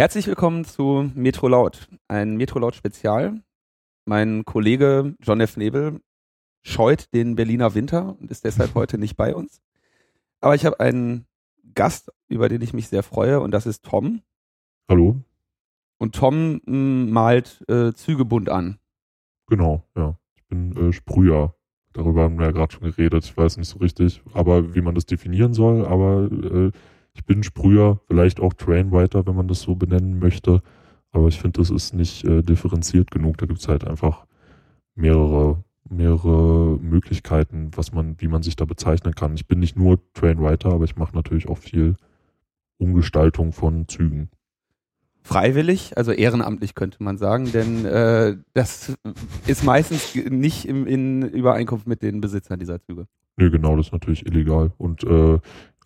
Herzlich 0.00 0.28
willkommen 0.28 0.64
zu 0.64 1.10
Metro 1.16 1.48
Laut, 1.48 1.88
ein 2.06 2.36
Metro 2.36 2.60
Laut 2.60 2.76
Spezial. 2.76 3.42
Mein 4.04 4.44
Kollege 4.44 5.16
John 5.18 5.40
F. 5.40 5.56
Nebel 5.56 6.00
scheut 6.62 7.12
den 7.12 7.34
Berliner 7.34 7.74
Winter 7.74 8.14
und 8.16 8.30
ist 8.30 8.44
deshalb 8.44 8.74
heute 8.76 8.96
nicht 8.96 9.16
bei 9.16 9.34
uns. 9.34 9.60
Aber 10.40 10.54
ich 10.54 10.64
habe 10.64 10.78
einen 10.78 11.26
Gast, 11.74 12.12
über 12.28 12.48
den 12.48 12.62
ich 12.62 12.72
mich 12.72 12.86
sehr 12.86 13.02
freue, 13.02 13.40
und 13.40 13.50
das 13.50 13.66
ist 13.66 13.84
Tom. 13.84 14.22
Hallo. 14.88 15.16
Und 15.98 16.14
Tom 16.14 16.60
m, 16.64 17.10
malt 17.10 17.64
äh, 17.68 17.92
Züge 17.92 18.24
bunt 18.24 18.50
an. 18.50 18.78
Genau, 19.48 19.82
ja. 19.96 20.16
Ich 20.36 20.44
bin 20.44 20.76
äh, 20.76 20.92
Sprüher. 20.92 21.56
Darüber 21.92 22.22
haben 22.22 22.38
wir 22.38 22.46
ja 22.46 22.52
gerade 22.52 22.72
schon 22.72 22.88
geredet. 22.88 23.24
Ich 23.24 23.36
weiß 23.36 23.56
nicht 23.56 23.68
so 23.68 23.80
richtig, 23.80 24.22
aber 24.32 24.76
wie 24.76 24.80
man 24.80 24.94
das 24.94 25.06
definieren 25.06 25.54
soll. 25.54 25.84
Aber 25.84 26.30
äh, 26.30 26.70
ich 27.18 27.24
bin 27.24 27.42
Sprüher, 27.42 28.00
vielleicht 28.06 28.38
auch 28.38 28.54
Trainwriter, 28.54 29.26
wenn 29.26 29.34
man 29.34 29.48
das 29.48 29.60
so 29.60 29.74
benennen 29.74 30.20
möchte. 30.20 30.62
Aber 31.10 31.26
ich 31.26 31.40
finde, 31.40 31.58
das 31.58 31.68
ist 31.68 31.92
nicht 31.92 32.24
äh, 32.24 32.42
differenziert 32.42 33.10
genug. 33.10 33.38
Da 33.38 33.46
gibt 33.46 33.58
es 33.58 33.66
halt 33.66 33.84
einfach 33.84 34.24
mehrere, 34.94 35.64
mehrere 35.88 36.78
Möglichkeiten, 36.78 37.72
was 37.74 37.92
man, 37.92 38.14
wie 38.18 38.28
man 38.28 38.44
sich 38.44 38.54
da 38.54 38.66
bezeichnen 38.66 39.16
kann. 39.16 39.34
Ich 39.34 39.48
bin 39.48 39.58
nicht 39.58 39.76
nur 39.76 39.98
Trainwriter, 40.12 40.70
aber 40.70 40.84
ich 40.84 40.96
mache 40.96 41.16
natürlich 41.16 41.48
auch 41.48 41.58
viel 41.58 41.96
Umgestaltung 42.78 43.52
von 43.52 43.88
Zügen. 43.88 44.30
Freiwillig, 45.22 45.98
also 45.98 46.12
ehrenamtlich 46.12 46.76
könnte 46.76 47.02
man 47.02 47.18
sagen, 47.18 47.50
denn 47.50 47.84
äh, 47.84 48.36
das 48.54 48.96
ist 49.46 49.64
meistens 49.64 50.14
nicht 50.14 50.66
im, 50.66 50.86
in 50.86 51.22
Übereinkunft 51.22 51.88
mit 51.88 52.02
den 52.02 52.20
Besitzern 52.20 52.60
dieser 52.60 52.80
Züge. 52.80 53.06
Nee, 53.36 53.50
genau, 53.50 53.76
das 53.76 53.86
ist 53.86 53.92
natürlich 53.92 54.24
illegal 54.26 54.72
und 54.78 55.04
äh, 55.04 55.38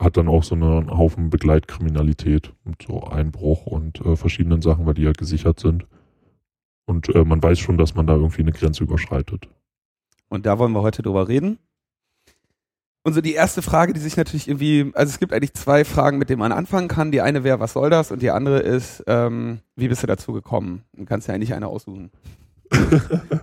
hat 0.03 0.17
dann 0.17 0.29
auch 0.29 0.43
so 0.43 0.55
einen 0.55 0.91
Haufen 0.91 1.31
Begleitkriminalität 1.31 2.53
und 2.65 2.83
so 2.83 3.03
Einbruch 3.05 3.67
und 3.67 4.01
äh, 4.01 4.17
verschiedenen 4.17 4.63
Sachen, 4.63 4.87
weil 4.87 4.95
die 4.95 5.03
ja 5.03 5.13
gesichert 5.13 5.61
sind. 5.61 5.87
Und 6.87 7.15
äh, 7.15 7.25
man 7.25 7.43
weiß 7.43 7.59
schon, 7.59 7.79
dass 7.79 7.95
man 7.95 8.07
da 8.07 8.15
irgendwie 8.15 8.43
eine 8.43 8.53
Grenze 8.53 8.85
überschreitet. 8.85 9.49
Und 10.29 10.47
da 10.47 10.59
wollen 10.59 10.73
wir 10.73 10.83
heute 10.83 11.03
drüber 11.03 11.29
reden. 11.29 11.59
Und 13.05 13.15
so 13.15 13.21
die 13.21 13.35
erste 13.35 13.63
Frage, 13.63 13.93
die 13.93 14.01
sich 14.01 14.17
natürlich 14.17 14.47
irgendwie, 14.47 14.93
also 14.95 15.11
es 15.11 15.19
gibt 15.19 15.33
eigentlich 15.33 15.55
zwei 15.55 15.85
Fragen, 15.85 16.19
mit 16.19 16.31
denen 16.31 16.39
man 16.39 16.53
anfangen 16.53 16.89
kann. 16.89 17.11
Die 17.11 17.21
eine 17.21 17.43
wäre, 17.43 17.59
was 17.59 17.73
soll 17.73 17.91
das? 17.91 18.13
Und 18.13 18.23
die 18.23 18.31
andere 18.31 18.61
ist, 18.61 19.03
ähm, 19.09 19.59
wie 19.75 19.89
bist 19.89 20.03
du 20.03 20.07
dazu 20.07 20.33
gekommen? 20.33 20.85
Du 20.93 21.05
kannst 21.05 21.27
ja 21.27 21.35
eigentlich 21.35 21.53
eine 21.53 21.67
aussuchen. 21.67 22.13
ja, 22.73 23.41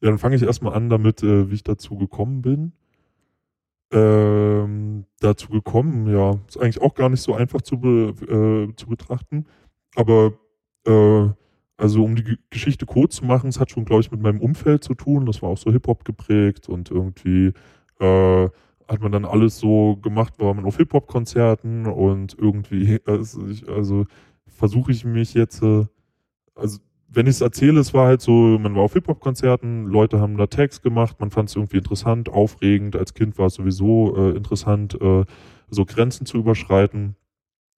dann 0.00 0.18
fange 0.18 0.36
ich 0.36 0.42
erstmal 0.42 0.74
an 0.74 0.88
damit, 0.88 1.22
äh, 1.22 1.50
wie 1.50 1.54
ich 1.54 1.62
dazu 1.62 1.96
gekommen 1.98 2.40
bin. 2.40 2.72
Ähm, 3.92 5.06
dazu 5.20 5.48
gekommen, 5.50 6.08
ja, 6.08 6.38
ist 6.48 6.58
eigentlich 6.58 6.80
auch 6.80 6.94
gar 6.94 7.08
nicht 7.08 7.20
so 7.20 7.34
einfach 7.34 7.62
zu, 7.62 7.78
be, 7.78 8.14
äh, 8.70 8.76
zu 8.76 8.88
betrachten. 8.88 9.46
Aber 9.94 10.32
äh, 10.86 11.28
also 11.76 12.04
um 12.04 12.14
die 12.16 12.38
Geschichte 12.50 12.86
kurz 12.86 13.16
zu 13.16 13.24
machen, 13.24 13.48
es 13.48 13.58
hat 13.58 13.70
schon, 13.70 13.84
glaube 13.84 14.02
ich, 14.02 14.10
mit 14.10 14.20
meinem 14.20 14.40
Umfeld 14.40 14.84
zu 14.84 14.94
tun. 14.94 15.26
Das 15.26 15.42
war 15.42 15.50
auch 15.50 15.58
so 15.58 15.72
Hip-Hop 15.72 16.04
geprägt 16.04 16.68
und 16.68 16.90
irgendwie 16.90 17.52
äh, 18.00 18.48
hat 18.88 19.00
man 19.00 19.12
dann 19.12 19.24
alles 19.24 19.58
so 19.58 19.96
gemacht, 19.96 20.38
war 20.38 20.54
man 20.54 20.64
auf 20.66 20.76
Hip-Hop-Konzerten 20.76 21.86
und 21.86 22.36
irgendwie, 22.38 23.00
also, 23.06 23.42
also 23.68 24.06
versuche 24.46 24.92
ich 24.92 25.04
mich 25.04 25.34
jetzt, 25.34 25.62
äh, 25.62 25.86
also 26.54 26.78
wenn 27.08 27.26
ich 27.26 27.36
es 27.36 27.40
erzähle, 27.40 27.80
es 27.80 27.94
war 27.94 28.06
halt 28.06 28.20
so, 28.20 28.32
man 28.32 28.74
war 28.74 28.82
auf 28.82 28.94
Hip-Hop-Konzerten, 28.94 29.86
Leute 29.86 30.20
haben 30.20 30.36
da 30.36 30.46
Tags 30.46 30.82
gemacht, 30.82 31.20
man 31.20 31.30
fand 31.30 31.48
es 31.48 31.56
irgendwie 31.56 31.76
interessant, 31.78 32.28
aufregend, 32.28 32.96
als 32.96 33.14
Kind 33.14 33.38
war 33.38 33.46
es 33.46 33.54
sowieso 33.54 34.16
äh, 34.16 34.36
interessant, 34.36 35.00
äh, 35.00 35.24
so 35.68 35.84
Grenzen 35.84 36.26
zu 36.26 36.38
überschreiten. 36.38 37.16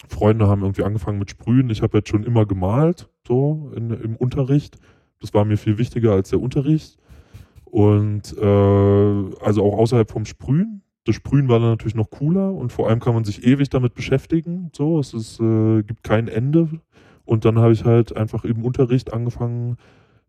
Freunde 0.09 0.47
haben 0.47 0.63
irgendwie 0.63 0.85
angefangen 0.85 1.19
mit 1.19 1.31
Sprühen. 1.31 1.71
Ich 1.71 1.83
habe 1.83 1.99
jetzt 1.99 2.09
schon 2.09 2.25
immer 2.25 2.47
gemalt, 2.47 3.09
so 3.27 3.73
in, 3.75 3.91
im 3.91 4.17
Unterricht. 4.17 4.79
Das 5.21 5.33
war 5.35 5.45
mir 5.45 5.57
viel 5.57 5.79
wichtiger 5.79 6.13
als 6.13 6.31
der 6.31 6.41
Unterricht. 6.41 6.99
Und 7.65 8.37
äh, 8.39 9.45
also 9.45 9.65
auch 9.65 9.79
außerhalb 9.79 10.11
vom 10.11 10.25
Sprühen. 10.25 10.83
Das 11.05 11.15
Sprühen 11.15 11.49
war 11.49 11.61
dann 11.61 11.71
natürlich 11.71 11.95
noch 11.95 12.11
cooler 12.11 12.53
und 12.53 12.73
vor 12.73 12.89
allem 12.89 13.01
kann 13.01 13.15
man 13.15 13.25
sich 13.25 13.47
ewig 13.47 13.71
damit 13.71 13.95
beschäftigen. 13.95 14.71
So, 14.75 14.99
es 14.99 15.15
ist, 15.15 15.41
äh, 15.41 15.83
gibt 15.83 16.03
kein 16.03 16.29
Ende. 16.29 16.69
Und 17.27 17.45
dann 17.45 17.59
habe 17.59 17.73
ich 17.73 17.85
halt 17.85 18.17
einfach 18.17 18.45
im 18.45 18.65
Unterricht 18.65 19.13
angefangen, 19.13 19.77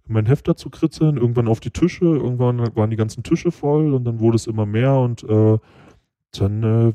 mein 0.06 0.25
Hefter 0.25 0.56
zu 0.56 0.69
kritzeln, 0.69 1.18
irgendwann 1.18 1.47
auf 1.47 1.59
die 1.59 1.72
Tische, 1.72 2.06
irgendwann 2.06 2.75
waren 2.75 2.90
die 2.90 2.96
ganzen 2.96 3.24
Tische 3.24 3.52
voll 3.52 3.94
und 3.94 4.03
dann 4.06 4.19
wurde 4.19 4.35
es 4.35 4.47
immer 4.47 4.66
mehr 4.66 4.96
und 4.96 5.24
äh, 5.24 5.58
dann 6.38 6.63
äh, 6.63 6.94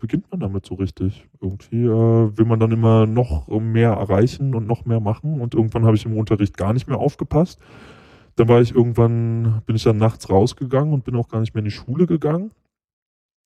beginnt 0.00 0.30
man 0.30 0.40
damit 0.40 0.66
so 0.66 0.74
richtig. 0.74 1.26
Irgendwie 1.40 1.84
äh, 1.84 2.38
will 2.38 2.46
man 2.46 2.60
dann 2.60 2.72
immer 2.72 3.06
noch 3.06 3.48
mehr 3.48 3.90
erreichen 3.90 4.54
und 4.54 4.66
noch 4.66 4.84
mehr 4.84 5.00
machen 5.00 5.40
und 5.40 5.54
irgendwann 5.54 5.84
habe 5.84 5.96
ich 5.96 6.06
im 6.06 6.16
Unterricht 6.16 6.56
gar 6.56 6.72
nicht 6.72 6.88
mehr 6.88 6.98
aufgepasst 6.98 7.60
dann 8.38 8.48
war 8.48 8.60
ich 8.60 8.74
irgendwann, 8.74 9.62
bin 9.66 9.76
ich 9.76 9.82
dann 9.82 9.96
nachts 9.96 10.30
rausgegangen 10.30 10.94
und 10.94 11.04
bin 11.04 11.16
auch 11.16 11.28
gar 11.28 11.40
nicht 11.40 11.54
mehr 11.54 11.60
in 11.60 11.64
die 11.64 11.70
Schule 11.72 12.06
gegangen. 12.06 12.52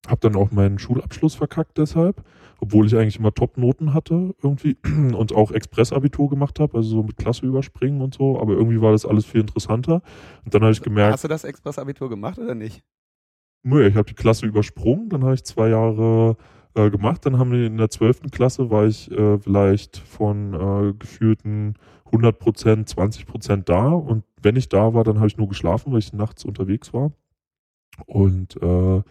Hab 0.06 0.20
dann 0.20 0.34
auch 0.34 0.50
meinen 0.50 0.78
Schulabschluss 0.78 1.36
verkackt 1.36 1.78
deshalb, 1.78 2.24
obwohl 2.60 2.86
ich 2.86 2.96
eigentlich 2.96 3.18
immer 3.18 3.32
Top-Noten 3.32 3.94
hatte 3.94 4.34
irgendwie 4.42 4.76
und 4.84 5.32
auch 5.32 5.52
Expressabitur 5.52 6.28
gemacht 6.28 6.58
habe, 6.58 6.76
also 6.76 6.88
so 6.88 7.02
mit 7.02 7.16
Klasse 7.16 7.46
überspringen 7.46 8.00
und 8.00 8.14
so, 8.14 8.40
aber 8.40 8.54
irgendwie 8.54 8.80
war 8.80 8.92
das 8.92 9.06
alles 9.06 9.26
viel 9.26 9.40
interessanter. 9.40 10.02
Und 10.44 10.54
dann 10.54 10.62
habe 10.62 10.72
ich 10.72 10.82
gemerkt. 10.82 11.12
Hast 11.12 11.24
du 11.24 11.28
das 11.28 11.44
Expressabitur 11.44 12.08
gemacht 12.08 12.38
oder 12.38 12.54
nicht? 12.54 12.82
Nö, 13.64 13.86
ich 13.86 13.94
habe 13.94 14.08
die 14.08 14.14
Klasse 14.14 14.46
übersprungen, 14.46 15.08
dann 15.08 15.22
habe 15.22 15.34
ich 15.34 15.44
zwei 15.44 15.68
Jahre 15.68 16.36
äh, 16.74 16.90
gemacht, 16.90 17.24
dann 17.24 17.38
haben 17.38 17.52
wir 17.52 17.64
in 17.64 17.76
der 17.76 17.90
zwölften 17.90 18.30
Klasse 18.30 18.70
war 18.70 18.86
ich 18.86 19.10
äh, 19.10 19.38
vielleicht 19.38 19.98
von 19.98 20.54
äh, 20.54 20.94
gefühlten 20.94 21.74
100 22.06 22.38
Prozent, 22.38 22.88
20 22.88 23.26
Prozent 23.26 23.69
da 23.69 23.88
und 23.88 24.24
wenn 24.42 24.56
ich 24.56 24.69
da 24.69 24.94
war, 24.94 25.04
dann 25.04 25.19
habe 25.19 25.28
ich 25.28 25.36
nur 25.36 25.48
geschlafen, 25.48 25.92
weil 25.92 26.00
ich 26.00 26.12
nachts 26.12 26.44
unterwegs 26.44 26.92
war. 26.92 27.12
Und 28.06 28.60
äh, 28.62 29.02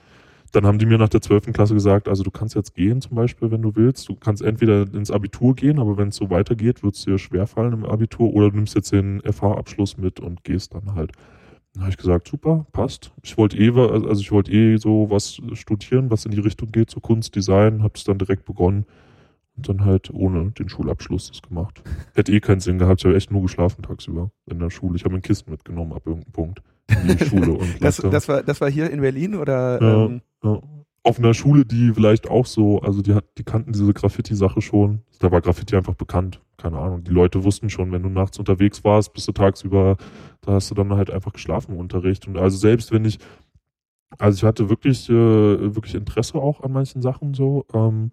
dann 0.52 0.66
haben 0.66 0.80
die 0.80 0.86
mir 0.86 0.98
nach 0.98 1.10
der 1.10 1.22
12. 1.22 1.54
Klasse 1.54 1.74
gesagt, 1.74 2.08
also 2.08 2.24
du 2.24 2.32
kannst 2.32 2.56
jetzt 2.56 2.76
gehen 2.76 3.02
zum 3.02 3.16
Beispiel, 3.16 3.52
wenn 3.52 3.62
du 3.62 3.76
willst. 3.76 4.10
Du 4.10 4.16
kannst 4.16 4.42
entweder 4.42 4.82
ins 4.94 5.12
Abitur 5.12 5.56
gehen, 5.56 5.80
aber 5.80 5.98
wenn 5.98 6.10
es 6.10 6.18
so 6.18 6.30
weitergeht, 6.30 6.84
wird 6.84 6.96
es 6.96 7.06
dir 7.06 7.18
schwerfallen 7.18 7.74
im 7.74 7.86
Abitur 7.86 8.34
oder 8.34 8.50
du 8.50 8.58
nimmst 8.58 8.76
jetzt 8.76 8.92
den 8.92 9.22
FH-Abschluss 9.22 9.98
mit 9.98 10.20
und 10.20 10.44
gehst 10.44 10.74
dann 10.74 10.94
halt. 10.94 11.14
Dann 11.74 11.84
habe 11.84 11.92
ich 11.92 11.98
gesagt, 11.98 12.28
super, 12.28 12.66
passt. 12.74 13.12
Ich 13.24 13.38
wollte 13.38 13.58
eh, 13.58 13.70
also 13.70 14.20
ich 14.20 14.32
wollte 14.34 14.52
eh 14.52 14.76
so 14.76 15.10
was 15.10 15.40
studieren, 15.54 16.12
was 16.12 16.26
in 16.26 16.32
die 16.32 16.42
Richtung 16.42 16.70
geht, 16.70 16.92
so 16.92 17.00
Kunst, 17.00 17.34
Design, 17.34 17.82
habe 17.82 17.94
es 17.96 18.04
dann 18.04 18.18
direkt 18.18 18.44
begonnen 18.44 18.86
und 19.56 19.70
dann 19.70 19.86
halt 19.86 20.14
ohne 20.14 20.52
den 20.52 20.68
Schulabschluss 20.68 21.30
das 21.30 21.42
gemacht. 21.42 21.82
Hätte 22.14 22.34
eh 22.34 22.42
keinen 22.42 22.60
Sinn 22.60 22.78
gehabt. 22.78 23.00
Ich 23.02 23.06
habe 23.06 23.16
echt 23.16 23.32
nur 23.32 23.44
geschlafen 23.44 23.84
tagsüber 23.84 24.32
in 24.48 24.60
der 24.60 24.70
Schule. 24.70 24.98
Ich 24.98 25.06
habe 25.06 25.16
ein 25.16 25.22
Kissen 25.22 25.50
mitgenommen 25.50 25.94
ab 25.94 26.06
irgendeinem 26.06 26.34
Punkt 26.34 26.62
in 26.90 27.18
die 27.18 27.26
Schule. 27.26 27.54
Und 27.54 27.84
das, 27.84 27.98
das, 27.98 28.28
war, 28.28 28.44
das 28.44 28.62
war 28.62 28.70
hier 28.70 28.90
in 28.90 29.02
Berlin 29.02 29.36
oder? 29.36 29.82
Ja, 29.82 30.06
ähm? 30.06 30.22
ja. 30.44 30.62
Auf 31.04 31.18
einer 31.18 31.34
Schule, 31.34 31.66
die 31.66 31.94
vielleicht 31.94 32.30
auch 32.30 32.46
so, 32.46 32.80
also 32.82 33.02
die 33.02 33.16
hat, 33.16 33.26
die 33.40 33.44
kannten 33.44 33.72
diese 33.72 33.92
Graffiti-Sache 33.92 34.62
schon. 34.62 35.02
Da 35.20 35.32
war 35.32 35.42
Graffiti 35.42 35.76
einfach 35.76 35.96
bekannt. 35.96 36.42
Keine 36.58 36.78
Ahnung. 36.78 37.04
Die 37.04 37.12
Leute 37.12 37.44
wussten 37.44 37.72
schon, 37.72 37.92
wenn 37.92 38.04
du 38.04 38.10
nachts 38.10 38.38
unterwegs 38.38 38.84
warst, 38.84 39.14
bist 39.14 39.28
du 39.28 39.32
tagsüber, 39.32 39.98
da 40.42 40.54
hast 40.54 40.70
du 40.70 40.76
dann 40.76 40.94
halt 40.94 41.10
einfach 41.10 41.34
geschlafen 41.34 41.74
im 41.74 41.80
Unterricht. 41.80 42.28
Und 42.28 42.38
also 42.38 42.56
selbst 42.56 42.92
wenn 42.92 43.06
ich, 43.06 43.18
also 44.20 44.38
ich 44.38 44.44
hatte 44.44 44.70
wirklich, 44.70 45.10
äh, 45.10 45.76
wirklich 45.76 45.96
Interesse 45.96 46.36
auch 46.36 46.62
an 46.62 46.72
manchen 46.72 47.02
Sachen 47.02 47.34
so. 47.34 47.66
Ähm, 47.74 48.12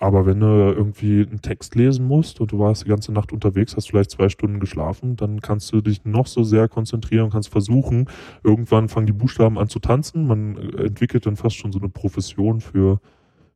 aber 0.00 0.26
wenn 0.26 0.38
du 0.38 0.46
irgendwie 0.46 1.26
einen 1.28 1.42
Text 1.42 1.74
lesen 1.74 2.06
musst 2.06 2.40
und 2.40 2.52
du 2.52 2.60
warst 2.60 2.84
die 2.84 2.88
ganze 2.88 3.12
Nacht 3.12 3.32
unterwegs, 3.32 3.76
hast 3.76 3.88
vielleicht 3.88 4.12
zwei 4.12 4.28
Stunden 4.28 4.60
geschlafen, 4.60 5.16
dann 5.16 5.40
kannst 5.40 5.72
du 5.72 5.80
dich 5.80 6.04
noch 6.04 6.28
so 6.28 6.44
sehr 6.44 6.68
konzentrieren 6.68 7.24
und 7.24 7.32
kannst 7.32 7.48
versuchen, 7.48 8.08
irgendwann 8.44 8.88
fangen 8.88 9.06
die 9.06 9.12
Buchstaben 9.12 9.58
an 9.58 9.68
zu 9.68 9.80
tanzen. 9.80 10.28
Man 10.28 10.56
entwickelt 10.78 11.26
dann 11.26 11.34
fast 11.34 11.56
schon 11.56 11.72
so 11.72 11.80
eine 11.80 11.88
Profession 11.88 12.60
für, 12.60 13.00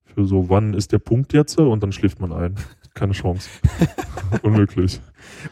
für 0.05 0.25
so, 0.27 0.49
wann 0.49 0.75
ist 0.75 0.91
der 0.91 0.99
Punkt 0.99 1.33
jetzt 1.33 1.59
und 1.59 1.81
dann 1.81 1.93
schläft 1.93 2.21
man 2.21 2.33
ein. 2.33 2.57
Keine 2.95 3.13
Chance. 3.13 3.49
Unmöglich. 4.43 5.01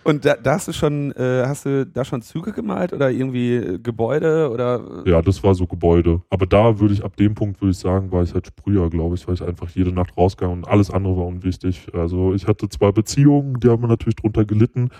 Und 0.05 0.25
da, 0.25 0.35
da, 0.35 0.55
hast 0.55 0.69
du 0.69 0.73
schon, 0.73 1.13
äh, 1.13 1.45
hast 1.47 1.65
du 1.65 1.87
da 1.87 2.05
schon 2.05 2.21
Züge 2.21 2.53
gemalt 2.53 2.93
oder 2.93 3.11
irgendwie 3.11 3.55
äh, 3.55 3.79
Gebäude 3.79 4.51
oder? 4.51 5.03
Ja, 5.07 5.23
das 5.23 5.43
war 5.43 5.55
so 5.55 5.67
Gebäude. 5.67 6.23
Aber 6.29 6.47
da 6.47 6.79
würde 6.79 6.93
ich, 6.93 7.03
ab 7.03 7.17
dem 7.17 7.35
Punkt 7.35 7.61
würde 7.61 7.71
ich 7.71 7.79
sagen, 7.79 8.13
war 8.13 8.23
ich 8.23 8.35
halt 8.35 8.47
Sprüher, 8.47 8.91
glaube 8.91 9.15
ich, 9.15 9.27
weil 9.27 9.35
ich 9.35 9.43
einfach 9.43 9.71
jede 9.71 9.93
Nacht 9.93 10.17
rausgegangen 10.17 10.59
und 10.59 10.69
alles 10.69 10.91
andere 10.91 11.17
war 11.17 11.27
unwichtig. 11.27 11.89
Also 11.95 12.35
ich 12.35 12.47
hatte 12.47 12.69
zwei 12.69 12.93
Beziehungen, 12.93 13.59
die 13.59 13.69
haben 13.69 13.87
natürlich 13.89 14.17
drunter 14.17 14.45
gelitten. 14.45 14.91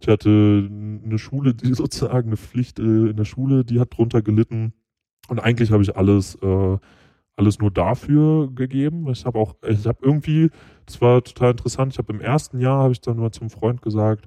Ich 0.00 0.08
hatte 0.08 0.28
eine 0.28 1.18
Schule, 1.18 1.54
die 1.54 1.72
sozusagen 1.74 2.28
eine 2.28 2.36
Pflicht 2.36 2.78
äh, 2.78 2.82
in 2.82 3.16
der 3.16 3.24
Schule, 3.24 3.64
die 3.64 3.80
hat 3.80 3.96
drunter 3.96 4.20
gelitten. 4.20 4.74
Und 5.28 5.38
eigentlich 5.38 5.72
habe 5.72 5.82
ich 5.82 5.96
alles 5.96 6.36
äh, 6.36 6.78
alles 7.38 7.58
nur 7.58 7.70
dafür 7.70 8.50
gegeben. 8.54 9.08
Ich 9.10 9.24
habe 9.24 9.38
auch, 9.38 9.54
ich 9.66 9.86
habe 9.86 9.98
irgendwie, 10.02 10.50
das 10.86 11.00
war 11.00 11.22
total 11.22 11.52
interessant. 11.52 11.92
Ich 11.92 11.98
habe 11.98 12.12
im 12.12 12.20
ersten 12.20 12.60
Jahr 12.60 12.82
habe 12.82 12.92
ich 12.92 13.00
dann 13.00 13.18
mal 13.18 13.30
zum 13.30 13.50
Freund 13.50 13.82
gesagt, 13.82 14.26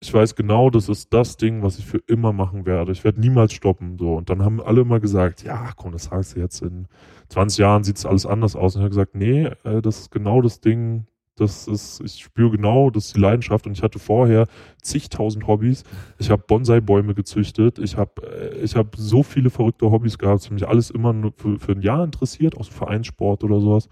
ich 0.00 0.12
weiß 0.12 0.34
genau, 0.34 0.68
das 0.68 0.90
ist 0.90 1.14
das 1.14 1.38
Ding, 1.38 1.62
was 1.62 1.78
ich 1.78 1.86
für 1.86 2.00
immer 2.06 2.34
machen 2.34 2.66
werde. 2.66 2.92
Ich 2.92 3.04
werde 3.04 3.20
niemals 3.20 3.54
stoppen. 3.54 3.96
So. 3.98 4.14
Und 4.14 4.28
dann 4.28 4.42
haben 4.42 4.60
alle 4.60 4.82
immer 4.82 5.00
gesagt, 5.00 5.42
ja, 5.44 5.70
komm, 5.76 5.92
das 5.92 6.04
sagst 6.04 6.36
du 6.36 6.40
jetzt 6.40 6.60
in 6.60 6.88
20 7.30 7.58
Jahren 7.58 7.84
sieht 7.84 7.96
es 7.96 8.04
alles 8.04 8.26
anders 8.26 8.54
aus. 8.54 8.74
Und 8.74 8.82
ich 8.82 8.84
habe 8.84 8.90
gesagt, 8.90 9.14
nee, 9.14 9.46
äh, 9.64 9.80
das 9.80 10.00
ist 10.00 10.10
genau 10.10 10.42
das 10.42 10.60
Ding, 10.60 11.06
Das 11.36 11.66
ist, 11.66 12.00
ich 12.00 12.22
spüre 12.22 12.52
genau, 12.52 12.90
das 12.90 13.06
ist 13.06 13.16
die 13.16 13.20
Leidenschaft 13.20 13.66
und 13.66 13.72
ich 13.72 13.82
hatte 13.82 13.98
vorher 13.98 14.46
zigtausend 14.82 15.46
Hobbys. 15.48 15.82
Ich 16.18 16.30
habe 16.30 16.44
Bonsai-Bäume 16.46 17.14
gezüchtet. 17.14 17.78
Ich 17.80 17.96
habe 17.96 18.22
äh, 18.22 18.58
ich 18.62 18.76
hab 18.76 18.94
so 18.96 19.22
viele 19.24 19.50
verrückte 19.50 19.90
Hobbys 19.90 20.16
gehabt. 20.18 20.40
Es 20.40 20.46
hat 20.46 20.52
mich 20.52 20.68
alles 20.68 20.90
immer 20.90 21.12
nur 21.12 21.32
für, 21.36 21.58
für 21.58 21.72
ein 21.72 21.82
Jahr 21.82 22.04
interessiert, 22.04 22.56
auch 22.56 22.64
so 22.64 22.70
Vereinssport 22.70 23.42
oder 23.42 23.60
sowas. 23.60 23.88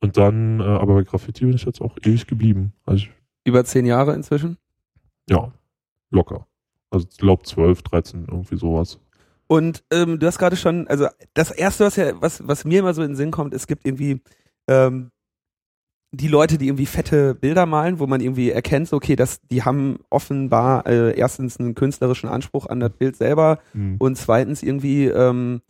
Und 0.00 0.16
dann, 0.16 0.60
äh, 0.60 0.62
aber 0.62 0.94
bei 0.94 1.02
Graffiti 1.02 1.44
bin 1.44 1.54
ich 1.54 1.64
jetzt 1.66 1.82
auch 1.82 1.96
ewig 2.02 2.26
geblieben. 2.26 2.72
Also 2.86 3.06
Über 3.44 3.64
zehn 3.64 3.84
Jahre 3.84 4.14
inzwischen? 4.14 4.56
ja, 5.28 5.52
locker. 6.10 6.46
Also 6.90 7.06
ich 7.10 7.18
glaube 7.18 7.44
12, 7.44 7.82
13, 7.82 8.26
irgendwie 8.28 8.56
sowas. 8.56 8.98
Und 9.46 9.84
ähm, 9.92 10.18
du 10.18 10.26
hast 10.26 10.38
gerade 10.38 10.56
schon, 10.56 10.88
also 10.88 11.06
das 11.34 11.50
erste, 11.50 11.84
was 11.84 11.96
ja, 11.96 12.20
was, 12.20 12.46
was 12.46 12.64
mir 12.64 12.80
immer 12.80 12.94
so 12.94 13.02
in 13.02 13.10
den 13.10 13.16
Sinn 13.16 13.30
kommt, 13.30 13.52
es 13.54 13.66
gibt 13.66 13.84
irgendwie 13.86 14.22
ähm, 14.68 15.10
die 16.12 16.28
Leute, 16.28 16.58
die 16.58 16.66
irgendwie 16.66 16.86
fette 16.86 17.34
Bilder 17.34 17.66
malen, 17.66 18.00
wo 18.00 18.06
man 18.06 18.20
irgendwie 18.20 18.50
erkennt, 18.50 18.88
so, 18.88 18.96
okay, 18.96 19.14
dass 19.14 19.40
die 19.42 19.62
haben 19.62 19.98
offenbar 20.10 20.86
äh, 20.86 21.16
erstens 21.16 21.58
einen 21.60 21.74
künstlerischen 21.76 22.28
Anspruch 22.28 22.66
an 22.66 22.80
das 22.80 22.90
Bild 22.92 23.16
selber 23.16 23.60
Mhm. 23.74 23.96
und 23.98 24.16
zweitens 24.16 24.62
irgendwie 24.62 25.04
ähm, 25.06 25.60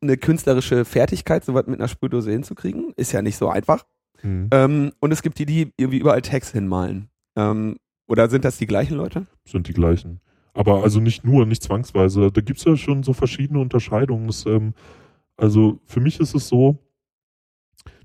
eine 0.00 0.16
künstlerische 0.16 0.84
Fertigkeit, 0.84 1.44
sowas 1.44 1.66
mit 1.66 1.78
einer 1.78 1.88
Sprühdose 1.88 2.30
hinzukriegen, 2.30 2.92
ist 2.96 3.12
ja 3.12 3.22
nicht 3.22 3.36
so 3.36 3.48
einfach. 3.48 3.84
Mhm. 4.22 4.48
Ähm, 4.50 4.92
und 5.00 5.12
es 5.12 5.22
gibt 5.22 5.38
die, 5.38 5.46
die 5.46 5.72
irgendwie 5.76 5.98
überall 5.98 6.22
Text 6.22 6.52
hinmalen. 6.52 7.08
Ähm, 7.36 7.76
oder 8.06 8.28
sind 8.28 8.44
das 8.44 8.58
die 8.58 8.66
gleichen 8.66 8.96
Leute? 8.96 9.26
sind 9.44 9.68
die 9.68 9.72
gleichen. 9.72 10.20
Aber 10.52 10.82
also 10.82 11.00
nicht 11.00 11.24
nur, 11.24 11.46
nicht 11.46 11.62
zwangsweise. 11.62 12.30
Da 12.30 12.40
gibt's 12.40 12.64
ja 12.64 12.76
schon 12.76 13.02
so 13.02 13.12
verschiedene 13.12 13.58
Unterscheidungen. 13.60 14.26
Das, 14.28 14.46
ähm, 14.46 14.72
also 15.36 15.80
für 15.84 16.00
mich 16.00 16.20
ist 16.20 16.34
es 16.34 16.48
so, 16.48 16.78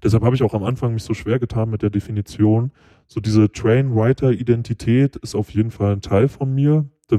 deshalb 0.04 0.24
habe 0.24 0.36
ich 0.36 0.44
auch 0.44 0.54
am 0.54 0.64
Anfang 0.64 0.94
mich 0.94 1.04
so 1.04 1.14
schwer 1.14 1.40
getan 1.40 1.70
mit 1.70 1.82
der 1.82 1.90
Definition. 1.90 2.72
So 3.08 3.20
diese 3.20 3.52
Train-Writer-Identität 3.52 5.16
ist 5.18 5.36
auf 5.36 5.50
jeden 5.52 5.72
Fall 5.72 5.94
ein 5.94 6.02
Teil 6.02 6.28
von 6.28 6.54
mir. 6.54 6.86
Da 7.08 7.18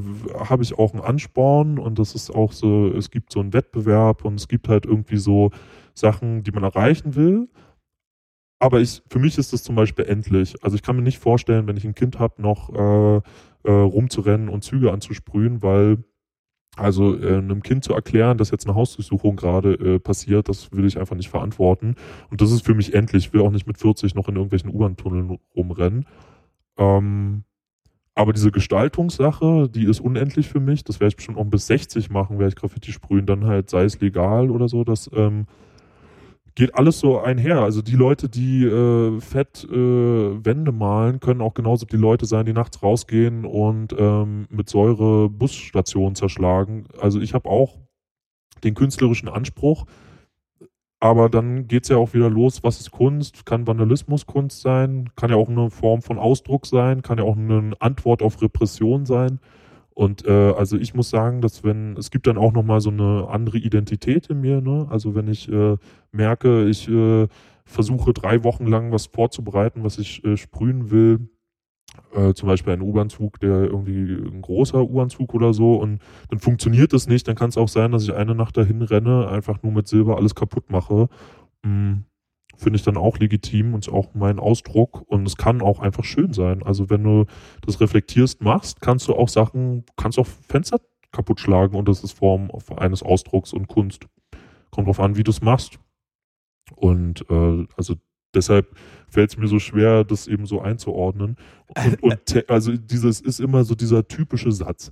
habe 0.48 0.62
ich 0.62 0.78
auch 0.78 0.92
einen 0.92 1.02
Ansporn 1.02 1.78
und 1.78 1.98
das 1.98 2.14
ist 2.14 2.30
auch 2.30 2.52
so, 2.52 2.88
es 2.88 3.10
gibt 3.10 3.32
so 3.32 3.40
einen 3.40 3.52
Wettbewerb 3.52 4.24
und 4.24 4.38
es 4.38 4.46
gibt 4.46 4.68
halt 4.68 4.86
irgendwie 4.86 5.16
so 5.16 5.50
Sachen, 5.94 6.44
die 6.44 6.52
man 6.52 6.62
erreichen 6.62 7.16
will. 7.16 7.48
Aber 8.60 8.80
ich, 8.80 9.02
für 9.08 9.18
mich 9.18 9.38
ist 9.38 9.52
das 9.52 9.62
zum 9.62 9.74
Beispiel 9.74 10.04
endlich. 10.04 10.62
Also 10.62 10.76
ich 10.76 10.82
kann 10.82 10.94
mir 10.94 11.02
nicht 11.02 11.18
vorstellen, 11.18 11.66
wenn 11.66 11.78
ich 11.78 11.84
ein 11.84 11.94
Kind 11.94 12.18
habe, 12.18 12.40
noch 12.42 12.70
äh, 12.72 13.20
äh, 13.64 13.70
rumzurennen 13.70 14.48
und 14.48 14.62
Züge 14.62 14.92
anzusprühen, 14.92 15.62
weil 15.62 16.04
also 16.76 17.18
äh, 17.18 17.36
einem 17.36 17.62
Kind 17.62 17.84
zu 17.84 17.94
erklären, 17.94 18.38
dass 18.38 18.50
jetzt 18.50 18.66
eine 18.66 18.74
Hausdurchsuchung 18.74 19.36
gerade 19.36 19.74
äh, 19.74 19.98
passiert, 19.98 20.48
das 20.48 20.72
will 20.72 20.86
ich 20.86 20.98
einfach 20.98 21.16
nicht 21.16 21.28
verantworten. 21.28 21.96
Und 22.30 22.40
das 22.40 22.52
ist 22.52 22.64
für 22.64 22.74
mich 22.74 22.94
endlich. 22.94 23.26
Ich 23.26 23.32
will 23.32 23.42
auch 23.42 23.50
nicht 23.50 23.66
mit 23.66 23.78
40 23.78 24.14
noch 24.14 24.28
in 24.28 24.36
irgendwelchen 24.36 24.70
U-Bahn-Tunneln 24.70 25.38
rumrennen. 25.54 26.06
Ähm, 26.78 27.44
aber 28.14 28.32
diese 28.32 28.50
Gestaltungssache, 28.50 29.68
die 29.68 29.84
ist 29.84 30.00
unendlich 30.00 30.48
für 30.48 30.60
mich. 30.60 30.84
Das 30.84 31.00
werde 31.00 31.10
ich 31.10 31.16
bestimmt 31.16 31.38
auch 31.38 31.44
bis 31.44 31.66
60 31.66 32.10
machen, 32.10 32.38
werde 32.38 32.50
ich 32.50 32.56
Graffiti 32.56 32.92
sprühen, 32.92 33.26
dann 33.26 33.46
halt 33.46 33.70
sei 33.70 33.84
es 33.84 34.00
legal 34.00 34.50
oder 34.50 34.68
so. 34.68 34.84
Das 34.84 35.10
ähm, 35.14 35.46
geht 36.54 36.74
alles 36.74 36.98
so 37.00 37.18
einher. 37.18 37.60
Also 37.60 37.82
die 37.82 37.96
Leute, 37.96 38.28
die 38.28 38.64
äh, 38.64 39.20
fett 39.20 39.64
äh, 39.64 39.74
Wände 40.44 40.72
malen, 40.72 41.20
können 41.20 41.40
auch 41.40 41.54
genauso 41.54 41.86
die 41.86 41.96
Leute 41.96 42.26
sein, 42.26 42.46
die 42.46 42.52
nachts 42.52 42.82
rausgehen 42.82 43.44
und 43.44 43.94
ähm, 43.98 44.46
mit 44.50 44.68
Säure 44.68 45.28
Busstationen 45.28 46.14
zerschlagen. 46.14 46.84
Also 47.00 47.20
ich 47.20 47.34
habe 47.34 47.48
auch 47.48 47.78
den 48.64 48.74
künstlerischen 48.74 49.28
Anspruch, 49.28 49.86
aber 51.00 51.30
dann 51.30 51.66
geht's 51.66 51.88
ja 51.88 51.96
auch 51.96 52.12
wieder 52.12 52.28
los, 52.28 52.62
was 52.62 52.78
ist 52.78 52.90
Kunst? 52.90 53.46
Kann 53.46 53.66
Vandalismus 53.66 54.26
Kunst 54.26 54.60
sein? 54.60 55.08
Kann 55.16 55.30
ja 55.30 55.36
auch 55.36 55.48
eine 55.48 55.70
Form 55.70 56.02
von 56.02 56.18
Ausdruck 56.18 56.66
sein? 56.66 57.00
Kann 57.00 57.16
ja 57.16 57.24
auch 57.24 57.38
eine 57.38 57.72
Antwort 57.78 58.22
auf 58.22 58.42
Repression 58.42 59.06
sein? 59.06 59.40
Und 60.00 60.24
äh, 60.24 60.52
also 60.52 60.78
ich 60.78 60.94
muss 60.94 61.10
sagen, 61.10 61.42
dass 61.42 61.62
wenn, 61.62 61.94
es 61.98 62.10
gibt 62.10 62.26
dann 62.26 62.38
auch 62.38 62.54
nochmal 62.54 62.80
so 62.80 62.88
eine 62.88 63.28
andere 63.28 63.58
Identität 63.58 64.28
in 64.28 64.40
mir, 64.40 64.62
ne? 64.62 64.86
Also 64.88 65.14
wenn 65.14 65.28
ich 65.28 65.46
äh, 65.52 65.76
merke, 66.10 66.66
ich 66.70 66.88
äh, 66.88 67.28
versuche 67.66 68.14
drei 68.14 68.42
Wochen 68.42 68.66
lang 68.66 68.92
was 68.92 69.04
vorzubereiten, 69.04 69.84
was 69.84 69.98
ich 69.98 70.24
äh, 70.24 70.38
sprühen 70.38 70.90
will, 70.90 71.28
äh, 72.14 72.32
zum 72.32 72.48
Beispiel 72.48 72.72
ein 72.72 72.80
U-Bahn-Zug, 72.80 73.40
der 73.40 73.64
irgendwie 73.64 74.14
ein 74.14 74.40
großer 74.40 74.82
U-Bahn-Zug 74.82 75.34
oder 75.34 75.52
so, 75.52 75.74
und 75.74 76.00
dann 76.30 76.38
funktioniert 76.38 76.94
das 76.94 77.06
nicht, 77.06 77.28
dann 77.28 77.36
kann 77.36 77.50
es 77.50 77.58
auch 77.58 77.68
sein, 77.68 77.92
dass 77.92 78.04
ich 78.04 78.14
eine 78.14 78.34
Nacht 78.34 78.56
dahin 78.56 78.80
renne, 78.80 79.28
einfach 79.28 79.62
nur 79.62 79.72
mit 79.72 79.86
Silber 79.86 80.16
alles 80.16 80.34
kaputt 80.34 80.70
mache. 80.70 81.10
Mm, 81.62 82.04
Finde 82.60 82.76
ich 82.76 82.84
dann 82.84 82.98
auch 82.98 83.18
legitim 83.18 83.72
und 83.72 83.86
ist 83.86 83.92
auch 83.92 84.12
mein 84.12 84.38
Ausdruck 84.38 85.02
und 85.06 85.26
es 85.26 85.36
kann 85.36 85.62
auch 85.62 85.80
einfach 85.80 86.04
schön 86.04 86.34
sein. 86.34 86.62
Also 86.62 86.90
wenn 86.90 87.02
du 87.02 87.24
das 87.64 87.80
reflektierst 87.80 88.42
machst, 88.42 88.82
kannst 88.82 89.08
du 89.08 89.14
auch 89.14 89.30
Sachen, 89.30 89.84
kannst 89.96 90.18
auch 90.18 90.26
Fenster 90.26 90.78
kaputt 91.10 91.40
schlagen 91.40 91.74
und 91.74 91.88
das 91.88 92.04
ist 92.04 92.12
Form 92.12 92.50
eines 92.76 93.02
Ausdrucks 93.02 93.54
und 93.54 93.66
Kunst. 93.66 94.06
Kommt 94.70 94.86
drauf 94.86 95.00
an, 95.00 95.16
wie 95.16 95.24
du 95.24 95.30
es 95.30 95.40
machst. 95.40 95.78
Und 96.76 97.24
äh, 97.30 97.66
also 97.76 97.94
deshalb 98.34 98.76
fällt 99.08 99.30
es 99.30 99.36
mir 99.38 99.48
so 99.48 99.58
schwer, 99.58 100.04
das 100.04 100.28
eben 100.28 100.44
so 100.44 100.60
einzuordnen. 100.60 101.36
Und, 102.02 102.02
und 102.02 102.50
also 102.50 102.76
dieses 102.76 103.20
ist 103.20 103.38
immer 103.38 103.62
so 103.62 103.76
dieser 103.76 104.08
typische 104.08 104.50
Satz. 104.50 104.90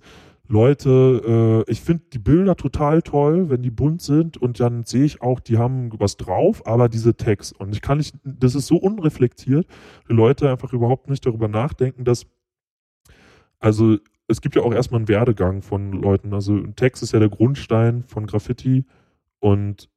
Leute, 0.48 1.64
äh, 1.68 1.70
ich 1.70 1.80
finde 1.82 2.04
die 2.12 2.18
Bilder 2.18 2.56
total 2.56 3.02
toll, 3.02 3.50
wenn 3.50 3.62
die 3.62 3.70
bunt 3.70 4.00
sind 4.00 4.38
und 4.38 4.58
dann 4.60 4.84
sehe 4.84 5.04
ich 5.04 5.20
auch, 5.20 5.40
die 5.40 5.58
haben 5.58 5.90
was 5.98 6.16
drauf, 6.16 6.66
aber 6.66 6.88
diese 6.88 7.14
Text 7.14 7.58
und 7.60 7.74
ich 7.74 7.82
kann 7.82 7.98
nicht, 7.98 8.16
das 8.24 8.54
ist 8.54 8.66
so 8.66 8.76
unreflektiert, 8.76 9.66
die 10.08 10.14
Leute 10.14 10.50
einfach 10.50 10.72
überhaupt 10.72 11.10
nicht 11.10 11.24
darüber 11.26 11.48
nachdenken, 11.48 12.04
dass 12.04 12.26
also 13.60 13.98
es 14.28 14.40
gibt 14.40 14.54
ja 14.54 14.62
auch 14.62 14.72
erstmal 14.72 15.00
einen 15.00 15.08
Werdegang 15.08 15.62
von 15.62 15.92
Leuten. 15.92 16.34
Also 16.34 16.54
ein 16.54 16.76
Text 16.76 17.02
ist 17.02 17.12
ja 17.12 17.18
der 17.18 17.30
Grundstein 17.30 18.04
von 18.04 18.26
Graffiti 18.26 18.84
und 19.40 19.88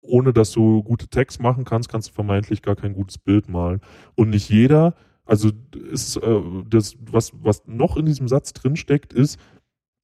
ohne 0.00 0.32
dass 0.32 0.52
du 0.52 0.82
gute 0.84 1.08
Text 1.08 1.40
machen 1.40 1.64
kannst, 1.64 1.88
kannst 1.88 2.10
du 2.10 2.12
vermeintlich 2.12 2.62
gar 2.62 2.76
kein 2.76 2.92
gutes 2.94 3.18
Bild 3.18 3.48
malen. 3.48 3.80
Und 4.14 4.30
nicht 4.30 4.48
jeder, 4.48 4.94
also 5.24 5.50
ist 5.90 6.16
äh, 6.16 6.40
das, 6.68 6.96
was, 7.10 7.32
was 7.42 7.66
noch 7.66 7.96
in 7.96 8.06
diesem 8.06 8.28
Satz 8.28 8.52
drinsteckt, 8.52 9.12
ist, 9.12 9.40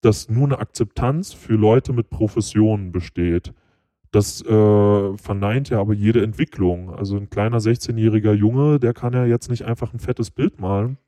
dass 0.02 0.28
nur 0.28 0.44
eine 0.44 0.58
Akzeptanz 0.58 1.32
für 1.32 1.54
Leute 1.54 1.92
mit 1.92 2.10
Professionen 2.10 2.92
besteht. 2.92 3.54
Das 4.10 4.42
äh, 4.44 5.16
verneint 5.16 5.70
ja 5.70 5.80
aber 5.80 5.94
jede 5.94 6.22
Entwicklung. 6.22 6.90
Also 6.90 7.16
ein 7.16 7.30
kleiner 7.30 7.58
16-jähriger 7.58 8.34
Junge, 8.34 8.78
der 8.78 8.92
kann 8.92 9.14
ja 9.14 9.24
jetzt 9.24 9.48
nicht 9.48 9.64
einfach 9.64 9.94
ein 9.94 10.00
fettes 10.00 10.30
Bild 10.30 10.60
malen. 10.60 10.98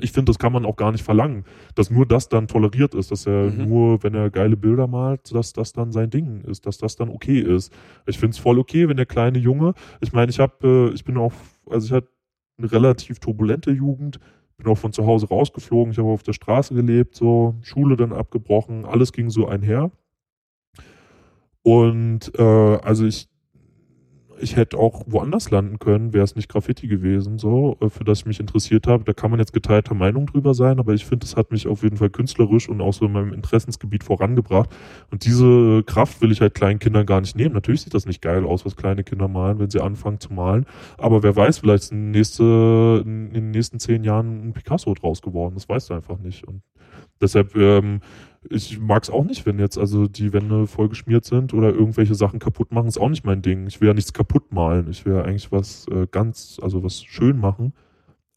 Ich 0.00 0.12
finde, 0.12 0.30
das 0.30 0.38
kann 0.38 0.54
man 0.54 0.64
auch 0.64 0.76
gar 0.76 0.90
nicht 0.90 1.04
verlangen, 1.04 1.44
dass 1.74 1.90
nur 1.90 2.06
das 2.06 2.30
dann 2.30 2.48
toleriert 2.48 2.94
ist, 2.94 3.10
dass 3.10 3.26
er 3.26 3.50
Mhm. 3.50 3.68
nur, 3.68 4.02
wenn 4.02 4.14
er 4.14 4.30
geile 4.30 4.56
Bilder 4.56 4.86
malt, 4.86 5.34
dass 5.34 5.52
das 5.52 5.74
dann 5.74 5.92
sein 5.92 6.08
Ding 6.08 6.40
ist, 6.44 6.64
dass 6.64 6.78
das 6.78 6.96
dann 6.96 7.10
okay 7.10 7.40
ist. 7.40 7.70
Ich 8.06 8.18
finde 8.18 8.30
es 8.30 8.38
voll 8.38 8.58
okay, 8.58 8.88
wenn 8.88 8.96
der 8.96 9.04
kleine 9.04 9.38
Junge, 9.38 9.74
ich 10.00 10.14
meine, 10.14 10.30
ich 10.30 10.38
habe, 10.40 10.88
äh, 10.90 10.94
ich 10.94 11.04
bin 11.04 11.18
auch, 11.18 11.34
also 11.68 11.84
ich 11.86 11.92
hatte 11.92 12.08
eine 12.56 12.72
relativ 12.72 13.18
turbulente 13.18 13.70
Jugend, 13.70 14.18
bin 14.62 14.72
auch 14.72 14.78
von 14.78 14.92
zu 14.92 15.06
Hause 15.06 15.28
rausgeflogen, 15.28 15.92
ich 15.92 15.98
habe 15.98 16.08
auf 16.08 16.22
der 16.22 16.32
Straße 16.32 16.74
gelebt, 16.74 17.14
so 17.14 17.56
Schule 17.62 17.96
dann 17.96 18.12
abgebrochen, 18.12 18.84
alles 18.84 19.12
ging 19.12 19.30
so 19.30 19.48
einher. 19.48 19.90
Und 21.62 22.32
äh, 22.38 22.42
also 22.42 23.06
ich, 23.06 23.28
ich 24.42 24.56
hätte 24.56 24.76
auch 24.76 25.04
woanders 25.06 25.50
landen 25.50 25.78
können, 25.78 26.12
wäre 26.12 26.24
es 26.24 26.36
nicht 26.36 26.48
Graffiti 26.48 26.88
gewesen, 26.88 27.38
so, 27.38 27.76
äh, 27.80 27.88
für 27.88 28.04
das 28.04 28.20
ich 28.20 28.26
mich 28.26 28.40
interessiert 28.40 28.86
habe. 28.86 29.04
Da 29.04 29.12
kann 29.12 29.30
man 29.30 29.40
jetzt 29.40 29.52
geteilter 29.52 29.94
Meinung 29.94 30.26
drüber 30.26 30.54
sein, 30.54 30.78
aber 30.78 30.92
ich 30.94 31.04
finde, 31.04 31.24
das 31.24 31.36
hat 31.36 31.52
mich 31.52 31.66
auf 31.66 31.82
jeden 31.82 31.96
Fall 31.96 32.10
künstlerisch 32.10 32.68
und 32.68 32.80
auch 32.80 32.92
so 32.92 33.06
in 33.06 33.12
meinem 33.12 33.32
Interessensgebiet 33.32 34.04
vorangebracht. 34.04 34.70
Und 35.10 35.24
diese 35.24 35.82
Kraft 35.84 36.20
will 36.20 36.32
ich 36.32 36.40
halt 36.40 36.54
kleinen 36.54 36.78
Kindern 36.78 37.06
gar 37.06 37.20
nicht 37.20 37.36
nehmen. 37.36 37.54
Natürlich 37.54 37.82
sieht 37.82 37.94
das 37.94 38.06
nicht 38.06 38.20
geil 38.20 38.44
aus, 38.44 38.66
was 38.66 38.76
kleine 38.76 39.04
Kinder 39.04 39.28
malen, 39.28 39.58
wenn 39.58 39.70
sie 39.70 39.80
anfangen 39.80 40.20
zu 40.20 40.32
malen. 40.32 40.66
Aber 40.98 41.22
wer 41.22 41.36
weiß, 41.36 41.58
vielleicht 41.58 41.84
ist 41.84 41.92
in, 41.92 42.10
nächste, 42.10 43.02
in 43.04 43.32
den 43.32 43.50
nächsten 43.50 43.78
zehn 43.78 44.04
Jahren 44.04 44.48
ein 44.48 44.52
Picasso 44.52 44.92
draus 44.94 45.22
geworden. 45.22 45.54
Das 45.54 45.68
weißt 45.68 45.90
du 45.90 45.94
einfach 45.94 46.18
nicht. 46.18 46.44
Und 46.44 46.62
deshalb, 47.20 47.54
ähm, 47.56 48.00
ich 48.50 48.78
mag 48.80 49.02
es 49.02 49.10
auch 49.10 49.24
nicht, 49.24 49.46
wenn 49.46 49.58
jetzt 49.58 49.78
also 49.78 50.06
die 50.06 50.32
Wände 50.32 50.66
vollgeschmiert 50.66 51.24
sind 51.24 51.54
oder 51.54 51.70
irgendwelche 51.70 52.14
Sachen 52.14 52.38
kaputt 52.38 52.72
machen, 52.72 52.88
ist 52.88 52.98
auch 52.98 53.08
nicht 53.08 53.24
mein 53.24 53.42
Ding. 53.42 53.66
Ich 53.66 53.80
will 53.80 53.88
ja 53.88 53.94
nichts 53.94 54.12
kaputt 54.12 54.52
malen. 54.52 54.90
Ich 54.90 55.04
will 55.04 55.14
ja 55.14 55.22
eigentlich 55.22 55.52
was 55.52 55.86
äh, 55.88 56.06
ganz, 56.10 56.58
also 56.62 56.82
was 56.82 57.02
schön 57.02 57.38
machen. 57.38 57.72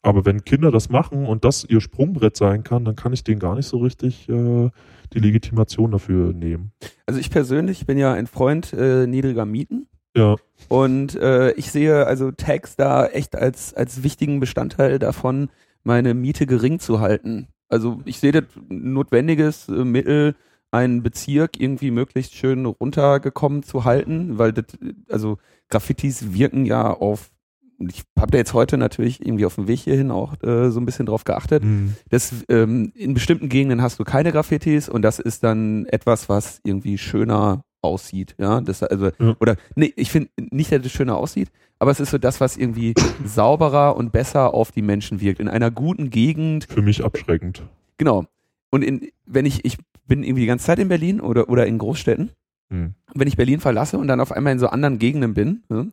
Aber 0.02 0.24
wenn 0.24 0.44
Kinder 0.44 0.70
das 0.70 0.88
machen 0.88 1.26
und 1.26 1.44
das 1.44 1.64
ihr 1.64 1.80
Sprungbrett 1.80 2.36
sein 2.36 2.62
kann, 2.62 2.84
dann 2.84 2.94
kann 2.94 3.12
ich 3.12 3.24
denen 3.24 3.40
gar 3.40 3.56
nicht 3.56 3.66
so 3.66 3.78
richtig 3.78 4.28
äh, 4.28 4.70
die 5.12 5.18
Legitimation 5.18 5.90
dafür 5.90 6.32
nehmen. 6.32 6.70
Also 7.06 7.18
ich 7.18 7.30
persönlich 7.30 7.86
bin 7.86 7.98
ja 7.98 8.12
ein 8.12 8.28
Freund 8.28 8.72
äh, 8.72 9.06
niedriger 9.06 9.44
Mieten. 9.44 9.88
Ja, 10.16 10.36
Und 10.68 11.14
äh, 11.16 11.52
ich 11.52 11.70
sehe 11.70 12.06
also 12.06 12.30
Tags 12.30 12.76
da 12.76 13.06
echt 13.06 13.36
als, 13.36 13.74
als 13.74 14.02
wichtigen 14.02 14.40
Bestandteil 14.40 14.98
davon, 14.98 15.50
meine 15.82 16.14
Miete 16.14 16.46
gering 16.46 16.78
zu 16.78 17.00
halten. 17.00 17.48
Also 17.68 18.00
ich 18.04 18.18
sehe 18.18 18.32
das 18.32 18.44
notwendiges 18.68 19.68
äh, 19.68 19.84
Mittel, 19.84 20.34
einen 20.70 21.02
Bezirk 21.02 21.58
irgendwie 21.58 21.90
möglichst 21.90 22.34
schön 22.34 22.66
runtergekommen 22.66 23.62
zu 23.62 23.84
halten, 23.84 24.38
weil 24.38 24.52
das, 24.52 24.66
also 25.08 25.38
Graffitis 25.68 26.32
wirken 26.32 26.66
ja 26.66 26.90
auf 26.90 27.30
ich 27.78 28.04
habe 28.18 28.30
da 28.30 28.38
jetzt 28.38 28.54
heute 28.54 28.78
natürlich 28.78 29.20
irgendwie 29.20 29.44
auf 29.44 29.56
dem 29.56 29.68
Weg 29.68 29.80
hierhin 29.80 30.10
auch 30.10 30.42
äh, 30.42 30.70
so 30.70 30.80
ein 30.80 30.86
bisschen 30.86 31.04
drauf 31.04 31.24
geachtet. 31.24 31.62
Mhm. 31.62 31.94
Das, 32.08 32.32
ähm, 32.48 32.90
in 32.94 33.12
bestimmten 33.12 33.50
Gegenden 33.50 33.82
hast 33.82 33.98
du 33.98 34.04
keine 34.04 34.32
Graffitis 34.32 34.88
und 34.88 35.02
das 35.02 35.18
ist 35.18 35.44
dann 35.44 35.84
etwas, 35.86 36.30
was 36.30 36.60
irgendwie 36.64 36.96
schöner 36.96 37.65
aussieht. 37.82 38.34
Ja, 38.38 38.60
das 38.60 38.82
also 38.82 39.10
Ja. 39.18 39.36
oder 39.40 39.56
nee, 39.74 39.92
ich 39.96 40.10
finde 40.10 40.30
nicht, 40.50 40.72
dass 40.72 40.84
es 40.84 40.92
schöner 40.92 41.16
aussieht, 41.16 41.50
aber 41.78 41.90
es 41.90 42.00
ist 42.00 42.10
so 42.10 42.18
das, 42.18 42.40
was 42.40 42.56
irgendwie 42.56 42.94
sauberer 43.24 43.96
und 43.96 44.12
besser 44.12 44.54
auf 44.54 44.72
die 44.72 44.82
Menschen 44.82 45.20
wirkt. 45.20 45.40
In 45.40 45.48
einer 45.48 45.70
guten 45.70 46.10
Gegend 46.10 46.64
Für 46.70 46.82
mich 46.82 47.04
abschreckend. 47.04 47.62
Genau. 47.98 48.26
Und 48.70 48.82
in, 48.82 49.08
wenn 49.26 49.46
ich, 49.46 49.64
ich 49.64 49.78
bin 50.06 50.22
irgendwie 50.22 50.42
die 50.42 50.46
ganze 50.46 50.66
Zeit 50.66 50.78
in 50.78 50.88
Berlin 50.88 51.20
oder, 51.20 51.48
oder 51.48 51.66
in 51.66 51.78
Großstädten, 51.78 52.30
Mhm. 52.68 52.94
wenn 53.14 53.28
ich 53.28 53.36
Berlin 53.36 53.60
verlasse 53.60 53.96
und 53.96 54.08
dann 54.08 54.18
auf 54.20 54.32
einmal 54.32 54.52
in 54.52 54.58
so 54.58 54.66
anderen 54.66 54.98
Gegenden 54.98 55.34
bin, 55.34 55.62
ne, 55.68 55.92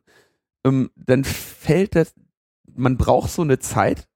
dann 0.96 1.22
fällt 1.22 1.94
das, 1.94 2.12
man 2.74 2.96
braucht 2.96 3.30
so 3.30 3.42
eine 3.42 3.60
Zeit, 3.60 4.08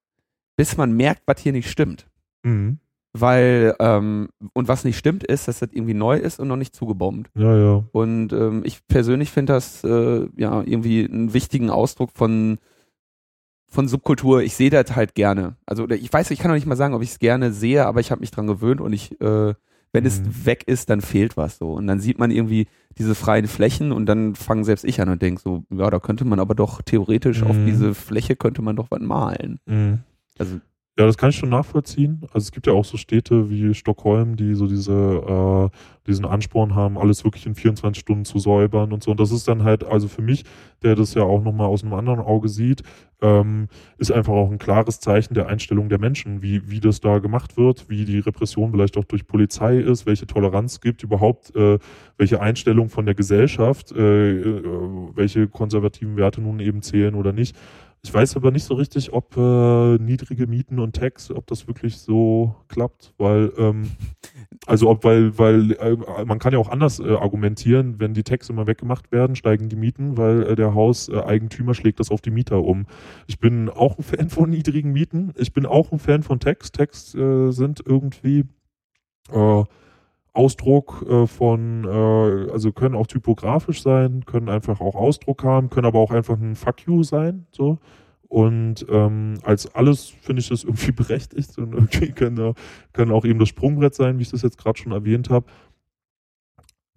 bis 0.57 0.77
man 0.77 0.91
merkt, 0.93 1.23
was 1.27 1.41
hier 1.41 1.53
nicht 1.53 1.71
stimmt. 1.71 2.09
Mhm. 2.43 2.81
Weil, 3.15 3.75
ähm, 3.81 4.29
und 4.53 4.69
was 4.69 4.85
nicht 4.85 4.99
stimmt, 4.99 5.25
ist, 5.25 5.49
dass 5.49 5.61
das 5.61 5.71
irgendwie 5.73 5.95
neu 5.95 6.19
ist 6.19 6.39
und 6.41 6.49
noch 6.49 6.57
nicht 6.57 6.75
zugebombt. 6.77 7.31
Ja, 7.35 7.57
ja. 7.57 7.85
Und 7.93 8.33
ähm, 8.33 8.63
ich 8.65 8.87
persönlich 8.87 9.31
finde 9.31 9.55
das 9.55 9.83
äh, 9.83 10.29
ja 10.37 10.63
irgendwie 10.63 11.09
einen 11.11 11.33
wichtigen 11.33 11.71
Ausdruck 11.71 12.11
von 12.15 12.59
von 13.71 13.87
Subkultur. 13.87 14.43
Ich 14.43 14.55
sehe 14.57 14.71
das 14.71 14.97
halt 14.97 15.15
gerne. 15.15 15.57
Also 15.67 15.89
ich 15.91 16.11
weiß, 16.13 16.31
ich 16.31 16.39
kann 16.39 16.51
auch 16.51 16.55
nicht 16.55 16.67
mal 16.67 16.77
sagen, 16.77 16.95
ob 16.95 17.03
ich 17.03 17.11
es 17.11 17.19
gerne 17.19 17.53
sehe, 17.53 17.85
aber 17.87 18.01
ich 18.01 18.11
habe 18.11 18.21
mich 18.21 18.31
dran 18.31 18.47
gewöhnt 18.47 18.81
und 18.81 18.95
ich, 18.95 19.21
äh, 19.21 19.55
wenn 19.93 20.07
es 20.07 20.21
Mhm. 20.23 20.47
weg 20.47 20.65
ist, 20.67 20.89
dann 20.89 21.03
fehlt 21.03 21.37
was 21.37 21.59
so. 21.59 21.73
Und 21.73 21.87
dann 21.87 22.01
sieht 22.01 22.19
man 22.19 22.31
irgendwie 22.31 22.67
diese 22.97 23.15
freien 23.15 23.47
Flächen 23.47 23.93
und 23.93 24.07
dann 24.07 24.35
fange 24.35 24.65
selbst 24.65 24.85
ich 24.85 25.01
an 25.03 25.11
und 25.11 25.21
denke 25.21 25.41
so, 25.43 25.65
ja, 25.71 25.91
da 25.91 25.99
könnte 25.99 26.25
man 26.25 26.41
aber 26.41 26.55
doch 26.55 26.81
theoretisch 26.83 27.43
auf 27.43 27.57
Mhm. 27.57 27.67
diese 27.67 27.95
Fläche 27.95 28.37
könnte 28.37 28.63
man 28.63 28.77
doch 28.77 28.87
was 28.91 29.01
malen. 29.01 29.61
Mhm. 29.67 30.01
Also 30.39 30.61
Ja, 30.99 31.07
das 31.07 31.17
kann 31.17 31.31
ich 31.31 31.37
schon 31.37 31.49
nachvollziehen. 31.51 32.23
Also 32.33 32.47
es 32.47 32.51
gibt 32.51 32.67
ja 32.67 32.73
auch 32.73 32.85
so 32.85 32.97
Städte 32.97 33.49
wie 33.51 33.73
Stockholm, 33.73 34.35
die 34.35 34.55
so 34.55 34.67
diese, 34.67 35.71
äh, 35.73 35.77
diesen 36.09 36.25
Ansporn 36.25 36.75
haben, 36.75 36.99
alles 36.99 37.23
wirklich 37.23 37.47
in 37.47 37.55
24 37.55 38.01
Stunden 38.01 38.25
zu 38.25 38.41
säubern 38.41 38.93
und 38.93 39.05
so. 39.05 39.13
Und 39.13 39.21
das 39.21 39.31
ist 39.31 39.47
dann 39.47 39.63
halt, 39.63 39.85
also 39.85 40.09
für 40.09 40.23
mich, 40.23 40.43
der 40.83 40.97
das 40.97 41.15
ja 41.15 41.23
auch 41.23 41.41
nochmal 41.41 41.69
aus 41.69 41.85
einem 41.85 41.95
anderen 41.95 42.19
Auge 42.19 42.49
sieht, 42.49 42.83
ähm, 43.23 43.69
ist 43.99 44.11
einfach 44.11 44.33
auch 44.33 44.51
ein 44.51 44.59
klares 44.59 44.99
Zeichen 44.99 45.35
der 45.35 45.47
Einstellung 45.47 45.89
der 45.89 46.01
Menschen, 46.01 46.43
wie, 46.43 46.69
wie 46.69 46.81
das 46.81 46.99
da 47.01 47.19
gemacht 47.21 47.57
wird, 47.57 47.89
wie 47.89 48.05
die 48.05 48.19
Repression 48.19 48.73
vielleicht 48.73 48.97
auch 48.97 49.05
durch 49.05 49.25
Polizei 49.25 49.79
ist, 49.79 50.05
welche 50.05 50.27
Toleranz 50.27 50.81
gibt, 50.81 51.05
überhaupt 51.05 51.55
äh, 51.55 51.79
welche 52.17 52.41
Einstellung 52.41 52.89
von 52.89 53.07
der 53.07 53.15
Gesellschaft, 53.15 53.93
äh, 53.93 54.31
äh, 54.33 54.63
welche 55.15 55.47
konservativen 55.47 56.17
Werte 56.17 56.41
nun 56.41 56.59
eben 56.59 56.83
zählen 56.83 57.15
oder 57.15 57.33
nicht. 57.33 57.55
Ich 58.03 58.15
weiß 58.15 58.37
aber 58.37 58.51
nicht 58.53 58.65
so 58.65 58.75
richtig, 58.75 59.13
ob 59.13 59.37
äh, 59.37 59.99
niedrige 59.99 60.47
Mieten 60.47 60.79
und 60.79 60.95
Tax, 60.95 61.31
ob 61.31 61.47
das 61.49 61.67
wirklich 61.67 61.99
so 61.99 62.55
klappt, 62.69 63.13
weil 63.19 63.53
ähm, 63.59 63.91
also 64.67 64.89
ob 64.89 65.05
weil 65.05 65.37
weil 65.37 65.73
äh, 65.73 66.25
man 66.25 66.39
kann 66.39 66.53
ja 66.53 66.59
auch 66.59 66.69
anders 66.69 67.01
äh, 67.01 67.11
argumentieren, 67.11 67.99
wenn 67.99 68.15
die 68.15 68.23
Tax 68.23 68.49
immer 68.51 68.67
weggemacht 68.67 69.11
werden, 69.11 69.35
steigen 69.35 69.69
die 69.69 69.77
Mieten, 69.77 70.17
weil 70.17 70.45
äh, 70.45 70.57
der 70.57 70.75
Hauseigentümer 70.75 71.75
schlägt 71.75 71.99
das 71.99 72.11
auf 72.11 72.21
die 72.21 72.31
Mieter 72.31 72.63
um. 72.63 72.87
Ich 73.27 73.41
bin 73.41 73.69
auch 73.69 73.99
ein 73.99 74.05
Fan 74.05 74.31
von 74.31 74.51
niedrigen 74.51 74.93
Mieten. 74.93 75.33
Ich 75.37 75.53
bin 75.53 75.67
auch 75.67 75.91
ein 75.91 75.99
Fan 75.99 76.23
von 76.23 76.39
Tax. 76.39 76.71
Tax 76.71 77.15
äh, 77.15 77.51
sind 77.51 77.83
irgendwie 77.85 78.45
äh, 79.33 79.65
Ausdruck 80.39 81.05
äh, 81.09 81.27
von, 81.27 81.85
äh, 81.85 82.53
also 82.53 82.71
können 82.71 82.95
auch 82.95 83.09
typografisch 83.09 83.83
sein, 83.83 84.25
können 84.25 84.49
einfach 84.49 84.81
auch 84.81 84.95
Ausdruck 84.95 85.43
haben, 85.43 85.69
können 85.69 85.87
aber 85.87 85.99
auch 85.99 86.13
einfach 86.13 86.39
ein 86.39 86.55
Fuck 86.55 86.87
you 86.87 87.03
sein, 87.03 87.47
so. 87.51 87.79
Und 88.29 88.87
ähm, 88.91 89.39
als 89.43 89.75
alles 89.75 90.15
finde 90.21 90.41
ich 90.41 90.49
das 90.49 90.63
irgendwie 90.65 90.93
berechtigt 90.93 91.59
und 91.59 91.73
irgendwie 91.75 92.13
können, 92.13 92.55
können 92.93 93.11
auch 93.11 93.25
eben 93.25 93.41
das 93.41 93.49
Sprungbrett 93.49 93.95
sein, 93.95 94.19
wie 94.19 94.23
ich 94.23 94.31
das 94.31 94.43
jetzt 94.43 94.59
gerade 94.59 94.79
schon 94.79 94.93
erwähnt 94.93 95.29
habe. 95.29 95.47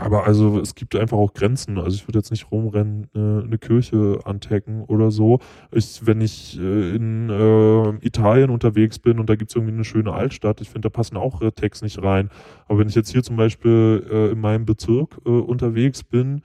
Aber 0.01 0.25
also 0.25 0.60
es 0.60 0.74
gibt 0.74 0.96
einfach 0.96 1.17
auch 1.17 1.36
Grenzen. 1.36 1.77
Also 1.77 1.96
ich 1.96 2.08
würde 2.08 2.17
jetzt 2.17 2.31
nicht 2.31 2.51
rumrennen, 2.51 3.08
äh, 3.13 3.46
eine 3.46 3.60
Kirche 3.60 4.20
antecken 4.24 4.84
oder 4.86 5.12
so. 5.12 5.39
Ich, 5.72 6.08
wenn 6.08 6.22
ich 6.22 6.60
äh, 6.60 6.96
in 6.96 7.29
äh, 7.29 7.89
Italien 8.03 8.50
unterwegs 8.50 8.98
bin 8.98 9.20
und 9.20 9.29
da 9.29 9.36
gibt 9.36 9.51
es 9.51 9.55
irgendwie 9.55 9.75
eine 9.75 9.84
schöne 9.84 10.12
Altstadt, 10.12 10.60
ich 10.60 10.70
finde, 10.70 10.88
da 10.88 10.89
passen 10.89 11.17
auch 11.17 11.43
äh, 11.43 11.51
Tags 11.51 11.84
nicht 11.84 12.01
rein. 12.01 12.31
Aber 12.67 12.79
wenn 12.79 12.89
ich 12.89 12.96
jetzt 12.96 13.12
hier 13.12 13.22
zum 13.22 13.36
Beispiel 13.36 14.03
äh, 14.12 14.31
in 14.31 14.41
meinem 14.41 14.65
Bezirk 14.65 15.22
äh, 15.24 15.29
unterwegs 15.29 16.03
bin 16.03 16.41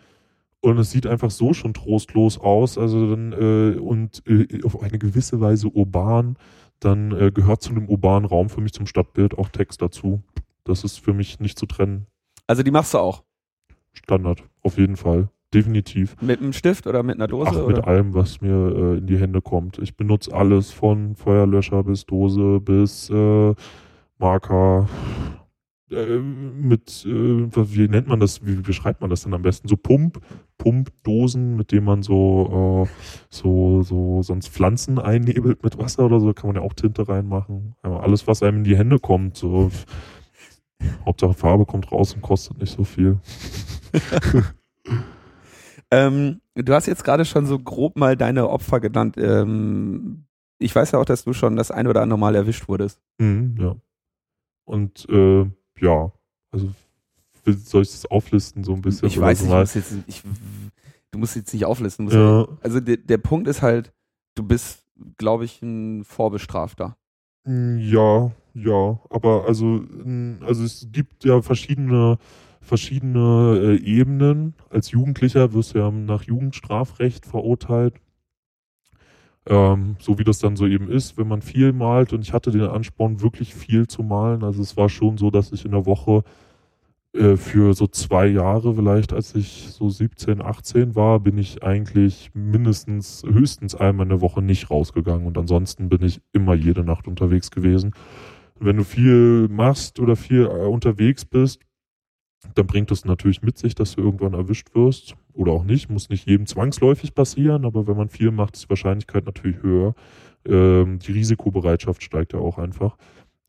und 0.60 0.76
es 0.76 0.90
sieht 0.90 1.06
einfach 1.06 1.30
so 1.30 1.54
schon 1.54 1.72
trostlos 1.72 2.38
aus, 2.38 2.76
also 2.76 3.08
dann 3.08 3.32
äh, 3.32 3.78
und 3.78 4.22
äh, 4.26 4.62
auf 4.64 4.82
eine 4.82 4.98
gewisse 4.98 5.40
Weise 5.40 5.68
urban, 5.68 6.36
dann 6.78 7.10
äh, 7.12 7.30
gehört 7.32 7.62
zu 7.62 7.70
einem 7.70 7.88
urbanen 7.88 8.28
Raum 8.28 8.50
für 8.50 8.60
mich 8.60 8.74
zum 8.74 8.86
Stadtbild 8.86 9.38
auch 9.38 9.48
Text 9.48 9.80
dazu. 9.80 10.22
Das 10.64 10.84
ist 10.84 10.98
für 10.98 11.14
mich 11.14 11.40
nicht 11.40 11.58
zu 11.58 11.64
trennen. 11.64 12.06
Also 12.46 12.62
die 12.62 12.70
machst 12.70 12.92
du 12.92 12.98
auch. 12.98 13.25
Standard, 13.98 14.42
auf 14.62 14.78
jeden 14.78 14.96
Fall. 14.96 15.28
Definitiv. 15.54 16.16
Mit 16.20 16.40
einem 16.40 16.52
Stift 16.52 16.86
oder 16.86 17.02
mit 17.02 17.16
einer 17.16 17.28
Dose? 17.28 17.50
Ach, 17.52 17.56
oder? 17.56 17.76
mit 17.76 17.84
allem, 17.86 18.14
was 18.14 18.40
mir 18.40 18.54
äh, 18.54 18.98
in 18.98 19.06
die 19.06 19.18
Hände 19.18 19.40
kommt. 19.40 19.78
Ich 19.78 19.96
benutze 19.96 20.34
alles 20.34 20.70
von 20.70 21.14
Feuerlöscher 21.14 21.82
bis 21.84 22.04
Dose 22.04 22.60
bis 22.60 23.08
äh, 23.10 23.54
Marker. 24.18 24.88
Äh, 25.88 26.18
mit, 26.18 27.06
äh, 27.06 27.46
wie 27.54 27.86
nennt 27.88 28.08
man 28.08 28.18
das, 28.18 28.44
wie 28.44 28.56
beschreibt 28.56 29.00
man 29.00 29.08
das 29.08 29.22
denn 29.22 29.34
am 29.34 29.42
besten? 29.42 29.68
So 29.68 29.76
Pump, 29.76 30.20
Pumpdosen, 30.58 31.56
mit 31.56 31.70
denen 31.70 31.86
man 31.86 32.02
so, 32.02 32.86
äh, 32.86 32.90
so, 33.30 33.82
so 33.82 34.20
sonst 34.22 34.48
Pflanzen 34.48 34.98
einnebelt 34.98 35.62
mit 35.62 35.78
Wasser 35.78 36.06
oder 36.06 36.18
so, 36.18 36.34
kann 36.34 36.48
man 36.48 36.56
ja 36.56 36.62
auch 36.62 36.74
Tinte 36.74 37.08
reinmachen. 37.08 37.76
Ja, 37.84 38.00
alles, 38.00 38.26
was 38.26 38.42
einem 38.42 38.58
in 38.58 38.64
die 38.64 38.76
Hände 38.76 38.98
kommt. 38.98 39.36
So. 39.36 39.70
Hauptsache 41.04 41.34
Farbe 41.34 41.66
kommt 41.66 41.90
raus 41.92 42.14
und 42.14 42.22
kostet 42.22 42.58
nicht 42.58 42.76
so 42.76 42.84
viel. 42.84 43.18
Ähm, 45.90 46.40
du 46.54 46.74
hast 46.74 46.86
jetzt 46.86 47.04
gerade 47.04 47.24
schon 47.24 47.46
so 47.46 47.58
grob 47.58 47.96
mal 47.96 48.16
deine 48.16 48.48
Opfer 48.48 48.80
genannt. 48.80 49.16
Ähm, 49.18 50.24
ich 50.58 50.74
weiß 50.74 50.92
ja 50.92 50.98
auch, 50.98 51.04
dass 51.04 51.24
du 51.24 51.32
schon 51.32 51.56
das 51.56 51.70
ein 51.70 51.86
oder 51.86 52.02
andere 52.02 52.18
Mal 52.18 52.34
erwischt 52.34 52.68
wurdest. 52.68 53.00
Mhm, 53.18 53.56
ja. 53.58 53.76
Und 54.64 55.06
äh, 55.08 55.48
ja, 55.80 56.12
also 56.50 56.68
soll 57.44 57.82
ich 57.82 57.92
das 57.92 58.06
auflisten 58.06 58.64
so 58.64 58.72
ein 58.72 58.82
bisschen? 58.82 59.06
ich 59.06 59.20
weiß 59.20 59.40
so 59.40 59.46
nicht, 59.46 59.68
ich 59.68 59.74
jetzt, 59.76 59.94
ich, 60.08 60.22
du 61.12 61.18
musst 61.18 61.36
jetzt 61.36 61.52
nicht 61.52 61.64
auflisten. 61.64 62.08
Ja, 62.08 62.48
Also 62.62 62.80
der, 62.80 62.96
der 62.96 63.18
Punkt 63.18 63.46
ist 63.46 63.62
halt, 63.62 63.92
du 64.34 64.42
bist, 64.42 64.82
glaube 65.18 65.44
ich, 65.44 65.62
ein 65.62 66.04
Vorbestrafter. 66.04 66.96
Mm, 67.46 67.78
ja, 67.78 68.32
ja, 68.54 69.00
aber 69.10 69.44
also, 69.46 69.64
mm, 69.66 70.38
also 70.46 70.64
es 70.64 70.88
gibt 70.92 71.24
ja 71.24 71.42
verschiedene 71.42 72.18
verschiedene 72.66 73.58
äh, 73.62 73.76
Ebenen. 73.76 74.54
Als 74.70 74.90
Jugendlicher 74.90 75.52
wirst 75.54 75.74
du 75.74 75.78
ja 75.78 75.90
nach 75.90 76.24
Jugendstrafrecht 76.24 77.24
verurteilt. 77.24 77.94
Ähm, 79.48 79.96
so 80.00 80.18
wie 80.18 80.24
das 80.24 80.40
dann 80.40 80.56
so 80.56 80.66
eben 80.66 80.90
ist, 80.90 81.16
wenn 81.16 81.28
man 81.28 81.40
viel 81.40 81.72
malt 81.72 82.12
und 82.12 82.22
ich 82.22 82.32
hatte 82.32 82.50
den 82.50 82.62
Ansporn, 82.62 83.20
wirklich 83.22 83.54
viel 83.54 83.86
zu 83.86 84.02
malen. 84.02 84.42
Also 84.42 84.60
es 84.60 84.76
war 84.76 84.88
schon 84.88 85.16
so, 85.18 85.30
dass 85.30 85.52
ich 85.52 85.64
in 85.64 85.70
der 85.70 85.86
Woche 85.86 86.24
äh, 87.16 87.36
für 87.36 87.74
so 87.74 87.86
zwei 87.86 88.26
Jahre 88.26 88.74
vielleicht, 88.74 89.12
als 89.12 89.34
ich 89.34 89.68
so 89.70 89.88
17, 89.88 90.42
18 90.42 90.94
war, 90.94 91.20
bin 91.20 91.38
ich 91.38 91.62
eigentlich 91.62 92.30
mindestens, 92.34 93.22
höchstens 93.26 93.74
einmal 93.74 94.04
in 94.04 94.10
der 94.10 94.20
Woche 94.20 94.42
nicht 94.42 94.70
rausgegangen 94.70 95.26
und 95.26 95.38
ansonsten 95.38 95.88
bin 95.88 96.02
ich 96.02 96.20
immer 96.32 96.54
jede 96.54 96.84
Nacht 96.84 97.08
unterwegs 97.08 97.50
gewesen. 97.50 97.94
Wenn 98.58 98.76
du 98.76 98.84
viel 98.84 99.48
machst 99.48 99.98
oder 100.00 100.16
viel 100.16 100.44
äh, 100.44 100.66
unterwegs 100.66 101.24
bist, 101.24 101.60
dann 102.54 102.66
bringt 102.66 102.90
es 102.90 103.04
natürlich 103.04 103.42
mit 103.42 103.58
sich, 103.58 103.74
dass 103.74 103.96
du 103.96 104.02
irgendwann 104.02 104.34
erwischt 104.34 104.74
wirst 104.74 105.14
oder 105.32 105.52
auch 105.52 105.64
nicht. 105.64 105.90
Muss 105.90 106.08
nicht 106.08 106.28
jedem 106.28 106.46
zwangsläufig 106.46 107.14
passieren, 107.14 107.64
aber 107.64 107.86
wenn 107.86 107.96
man 107.96 108.08
viel 108.08 108.30
macht, 108.30 108.54
ist 108.54 108.64
die 108.64 108.70
Wahrscheinlichkeit 108.70 109.26
natürlich 109.26 109.62
höher. 109.62 109.94
Ähm, 110.46 110.98
die 110.98 111.12
Risikobereitschaft 111.12 112.02
steigt 112.02 112.32
ja 112.34 112.38
auch 112.38 112.58
einfach. 112.58 112.96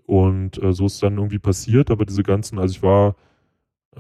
Und 0.06 0.62
äh, 0.64 0.74
so 0.74 0.86
ist 0.86 1.04
dann 1.04 1.18
irgendwie 1.18 1.40
passiert, 1.40 1.92
aber 1.92 2.06
diese 2.06 2.24
ganzen, 2.24 2.60
also 2.60 2.72
ich 2.72 2.82
war, 2.82 3.16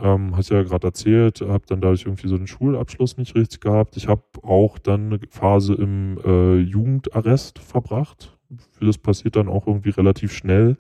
ähm, 0.02 0.36
hast 0.36 0.50
ja 0.50 0.64
gerade 0.64 0.88
erzählt, 0.88 1.42
habe 1.42 1.66
dann 1.68 1.82
dadurch 1.82 2.06
irgendwie 2.06 2.28
so 2.28 2.38
den 2.38 2.48
Schulabschluss 2.48 3.18
nicht 3.18 3.36
richtig 3.36 3.62
gehabt. 3.62 3.98
Ich 3.98 4.08
habe 4.08 4.24
auch 4.44 4.78
dann 4.78 5.08
eine 5.08 5.20
Phase 5.30 5.74
im 5.76 6.20
äh, 6.26 6.58
Jugendarrest 6.58 7.60
verbracht. 7.60 8.38
Das 8.80 8.98
passiert 8.98 9.36
dann 9.36 9.48
auch 9.48 9.68
irgendwie 9.68 9.90
relativ 9.90 10.34
schnell. 10.34 10.78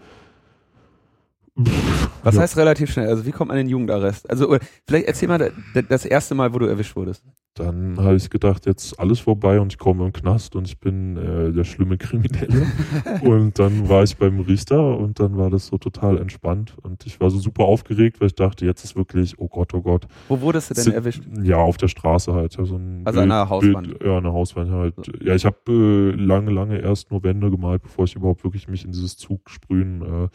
Was 2.23 2.35
Ja. 2.35 2.41
heißt 2.41 2.57
relativ 2.57 2.91
schnell? 2.91 3.07
Also 3.07 3.25
wie 3.25 3.31
kommt 3.31 3.49
man 3.49 3.57
in 3.57 3.65
den 3.65 3.71
Jugendarrest? 3.71 4.29
Also 4.29 4.57
vielleicht 4.87 5.07
erzähl 5.07 5.27
mal 5.27 5.37
da- 5.39 5.81
das 5.81 6.05
erste 6.05 6.35
Mal, 6.35 6.53
wo 6.53 6.59
du 6.59 6.65
erwischt 6.67 6.95
wurdest. 6.95 7.23
dann 7.55 7.97
habe 7.99 8.15
ich 8.15 8.29
gedacht, 8.29 8.67
jetzt 8.67 8.85
ist 8.85 8.99
alles 8.99 9.19
vorbei 9.19 9.59
und 9.59 9.73
ich 9.73 9.79
komme 9.79 10.05
im 10.05 10.13
Knast 10.13 10.55
und 10.55 10.67
ich 10.67 10.79
bin 10.79 11.17
äh, 11.17 11.51
der 11.51 11.63
schlimme 11.63 11.97
Kriminelle. 11.97 12.67
und 13.23 13.57
dann 13.57 13.89
war 13.89 14.03
ich 14.03 14.15
beim 14.15 14.39
Richter 14.41 14.95
und 14.95 15.19
dann 15.19 15.37
war 15.37 15.49
das 15.49 15.65
so 15.65 15.79
total 15.79 16.19
entspannt 16.19 16.75
und 16.83 17.07
ich 17.07 17.19
war 17.19 17.31
so 17.31 17.39
super 17.39 17.63
aufgeregt, 17.63 18.21
weil 18.21 18.27
ich 18.27 18.35
dachte, 18.35 18.63
jetzt 18.63 18.83
ist 18.83 18.95
wirklich, 18.95 19.39
oh 19.39 19.47
Gott, 19.47 19.73
oh 19.73 19.81
Gott. 19.81 20.05
Wo 20.27 20.39
wurdest 20.41 20.69
du 20.69 20.75
denn 20.75 20.93
erwischt? 20.93 21.23
Ja, 21.41 21.57
auf 21.57 21.77
der 21.77 21.87
Straße 21.87 22.31
halt. 22.31 22.59
Also, 22.59 22.75
ein 22.75 23.01
also 23.05 23.21
Bild, 23.21 23.31
einer 23.31 23.49
Hauswand? 23.49 23.87
Bild, 23.87 24.03
ja, 24.03 24.17
eine 24.19 24.33
Hauswand 24.33 24.69
halt. 24.69 24.93
Ja, 25.23 25.33
ich 25.33 25.45
habe 25.47 25.57
äh, 25.67 26.11
lange, 26.11 26.51
lange 26.51 26.77
erst 26.77 27.09
nur 27.09 27.23
Wände 27.23 27.49
gemalt, 27.49 27.81
bevor 27.81 28.05
ich 28.05 28.15
überhaupt 28.15 28.43
wirklich 28.43 28.67
mich 28.67 28.85
in 28.85 28.91
dieses 28.91 29.17
Zugsprühen 29.17 30.03
äh, 30.03 30.27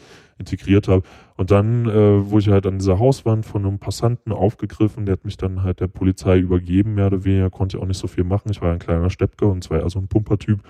integriert 0.42 0.88
habe. 0.88 1.02
Und 1.36 1.50
dann 1.50 1.86
äh, 1.86 2.30
wurde 2.30 2.42
ich 2.42 2.48
halt 2.48 2.66
an 2.66 2.78
dieser 2.78 2.98
Hauswand 2.98 3.46
von 3.46 3.64
einem 3.64 3.78
Passanten 3.78 4.32
aufgegriffen, 4.32 5.06
der 5.06 5.14
hat 5.14 5.24
mich 5.24 5.36
dann 5.36 5.62
halt 5.62 5.80
der 5.80 5.88
Polizei 5.88 6.38
übergeben, 6.38 6.94
mehr 6.94 7.06
oder 7.06 7.24
weniger, 7.24 7.50
konnte 7.50 7.76
ich 7.76 7.82
auch 7.82 7.86
nicht 7.86 7.98
so 7.98 8.06
viel 8.06 8.24
machen. 8.24 8.50
Ich 8.50 8.60
war 8.60 8.72
ein 8.72 8.78
kleiner 8.78 9.10
Steppke 9.10 9.46
und 9.46 9.64
zwar 9.64 9.80
eher 9.80 9.90
so 9.90 9.98
ein 9.98 10.08
Pumpertyp. 10.08 10.60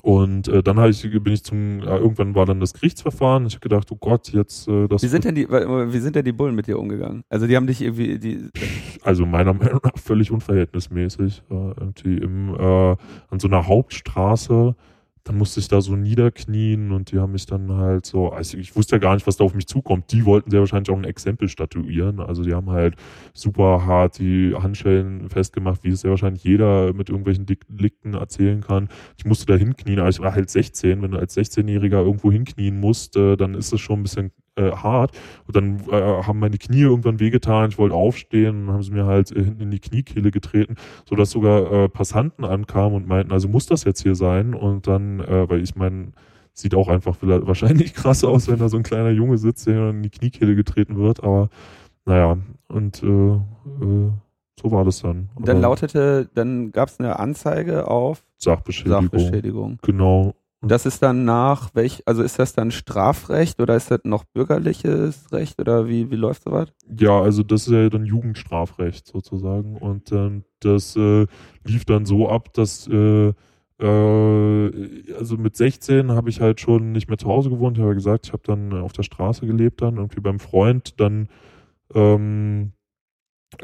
Und 0.00 0.48
äh, 0.48 0.62
dann 0.62 0.82
ich, 0.88 1.02
bin 1.02 1.32
ich 1.32 1.44
zum, 1.44 1.80
ja, 1.80 1.96
irgendwann 1.98 2.34
war 2.34 2.46
dann 2.46 2.60
das 2.60 2.72
Gerichtsverfahren. 2.72 3.46
Ich 3.46 3.54
habe 3.54 3.60
gedacht, 3.60 3.92
oh 3.92 3.96
Gott, 3.96 4.32
jetzt 4.32 4.66
äh, 4.66 4.88
das. 4.88 5.02
Wie 5.02 5.08
sind 5.08 5.24
denn 5.24 5.34
die, 5.34 5.48
wie 5.48 5.98
sind 5.98 6.16
denn 6.16 6.24
die 6.24 6.32
Bullen 6.32 6.54
mit 6.54 6.66
dir 6.66 6.78
umgegangen? 6.78 7.22
Also 7.28 7.46
die 7.46 7.54
haben 7.54 7.66
dich 7.66 7.82
irgendwie, 7.82 8.18
die. 8.18 8.48
Also 9.02 9.26
meiner 9.26 9.52
Meinung 9.52 9.80
nach 9.82 9.96
völlig 9.96 10.30
unverhältnismäßig. 10.30 11.42
Äh, 11.50 11.54
irgendwie 11.54 12.16
im, 12.18 12.54
äh, 12.54 12.96
an 13.28 13.38
so 13.38 13.48
einer 13.48 13.66
Hauptstraße 13.66 14.74
dann 15.24 15.38
musste 15.38 15.60
ich 15.60 15.68
da 15.68 15.80
so 15.80 15.94
niederknien 15.94 16.90
und 16.90 17.12
die 17.12 17.18
haben 17.18 17.32
mich 17.32 17.46
dann 17.46 17.72
halt 17.72 18.06
so, 18.06 18.30
also 18.30 18.58
ich 18.58 18.74
wusste 18.74 18.96
ja 18.96 18.98
gar 18.98 19.14
nicht, 19.14 19.26
was 19.26 19.36
da 19.36 19.44
auf 19.44 19.54
mich 19.54 19.68
zukommt. 19.68 20.10
Die 20.10 20.24
wollten 20.24 20.50
sehr 20.50 20.60
wahrscheinlich 20.60 20.90
auch 20.90 20.96
ein 20.96 21.04
Exempel 21.04 21.48
statuieren. 21.48 22.18
Also 22.18 22.42
die 22.42 22.54
haben 22.54 22.70
halt 22.70 22.96
super 23.32 23.86
hart 23.86 24.18
die 24.18 24.54
Handschellen 24.54 25.28
festgemacht, 25.28 25.84
wie 25.84 25.90
es 25.90 26.00
sehr 26.00 26.10
wahrscheinlich 26.10 26.42
jeder 26.42 26.92
mit 26.92 27.08
irgendwelchen 27.08 27.46
Delikten 27.46 28.14
erzählen 28.14 28.60
kann. 28.62 28.88
Ich 29.16 29.24
musste 29.24 29.46
da 29.46 29.54
hinknien, 29.54 30.00
aber 30.00 30.08
ich 30.08 30.18
war 30.18 30.34
halt 30.34 30.50
16. 30.50 31.02
Wenn 31.02 31.12
du 31.12 31.18
als 31.18 31.36
16-Jähriger 31.36 32.04
irgendwo 32.04 32.32
hinknien 32.32 32.80
musst, 32.80 33.16
äh, 33.16 33.36
dann 33.36 33.54
ist 33.54 33.72
das 33.72 33.80
schon 33.80 34.00
ein 34.00 34.02
bisschen 34.02 34.32
äh, 34.56 34.72
hart. 34.72 35.12
Und 35.46 35.56
dann 35.56 35.80
äh, 35.90 36.22
haben 36.22 36.38
meine 36.38 36.58
Knie 36.58 36.82
irgendwann 36.82 37.20
wehgetan. 37.20 37.70
Ich 37.70 37.78
wollte 37.78 37.94
aufstehen 37.94 38.68
und 38.68 38.74
haben 38.74 38.82
sie 38.82 38.92
mir 38.92 39.06
halt 39.06 39.30
äh, 39.30 39.42
hinten 39.42 39.62
in 39.62 39.70
die 39.70 39.80
Kniekehle 39.80 40.30
getreten, 40.30 40.76
sodass 41.08 41.30
sogar 41.30 41.72
äh, 41.72 41.88
Passanten 41.88 42.44
ankamen 42.44 42.94
und 42.94 43.06
meinten, 43.06 43.32
also 43.32 43.48
muss 43.48 43.66
das 43.66 43.84
jetzt 43.84 44.02
hier 44.02 44.14
sein? 44.14 44.54
Und 44.54 44.86
dann, 44.86 45.20
äh, 45.20 45.48
weil 45.48 45.62
ich 45.62 45.74
meine, 45.76 46.12
sieht 46.52 46.74
auch 46.74 46.88
einfach 46.88 47.16
wahrscheinlich 47.22 47.94
krass 47.94 48.24
aus, 48.24 48.48
wenn 48.48 48.58
da 48.58 48.68
so 48.68 48.76
ein 48.76 48.82
kleiner 48.82 49.10
Junge 49.10 49.38
sitzt, 49.38 49.66
der 49.66 49.90
in 49.90 50.02
die 50.02 50.10
Kniekehle 50.10 50.54
getreten 50.54 50.98
wird. 50.98 51.22
Aber 51.22 51.48
naja, 52.04 52.36
und 52.68 53.02
äh, 53.02 53.40
so 54.62 54.70
war 54.70 54.84
das 54.84 55.00
dann. 55.00 55.28
Dann 55.40 55.60
lautete, 55.60 56.28
dann 56.34 56.72
gab 56.72 56.88
es 56.88 57.00
eine 57.00 57.18
Anzeige 57.18 57.88
auf 57.88 58.24
Sachbeschädigung. 58.36 59.02
Sachbeschädigung. 59.02 59.78
Genau. 59.82 60.34
Das 60.64 60.86
ist 60.86 61.02
dann 61.02 61.24
nach 61.24 61.74
welch, 61.74 62.02
also 62.06 62.22
ist 62.22 62.38
das 62.38 62.52
dann 62.52 62.70
Strafrecht 62.70 63.60
oder 63.60 63.74
ist 63.74 63.90
das 63.90 64.00
noch 64.04 64.24
bürgerliches 64.24 65.32
Recht 65.32 65.60
oder 65.60 65.88
wie, 65.88 66.08
wie 66.12 66.16
läuft 66.16 66.44
sowas? 66.44 66.68
Ja, 66.96 67.20
also 67.20 67.42
das 67.42 67.66
ist 67.66 67.72
ja 67.72 67.88
dann 67.88 68.06
Jugendstrafrecht 68.06 69.08
sozusagen. 69.08 69.76
Und 69.76 70.12
ähm, 70.12 70.44
das 70.60 70.94
äh, 70.94 71.26
lief 71.64 71.84
dann 71.84 72.06
so 72.06 72.28
ab, 72.28 72.52
dass 72.52 72.86
äh, 72.86 73.32
äh, 73.80 75.14
also 75.18 75.36
mit 75.36 75.56
16 75.56 76.12
habe 76.12 76.30
ich 76.30 76.40
halt 76.40 76.60
schon 76.60 76.92
nicht 76.92 77.08
mehr 77.08 77.18
zu 77.18 77.26
Hause 77.26 77.50
gewohnt. 77.50 77.76
Ich 77.76 77.82
habe 77.82 77.94
gesagt, 77.94 78.26
ich 78.26 78.32
habe 78.32 78.44
dann 78.46 78.72
auf 78.72 78.92
der 78.92 79.02
Straße 79.02 79.44
gelebt 79.44 79.82
dann, 79.82 79.96
irgendwie 79.96 80.20
beim 80.20 80.38
Freund. 80.38 81.00
Dann 81.00 81.28
ähm, 81.92 82.72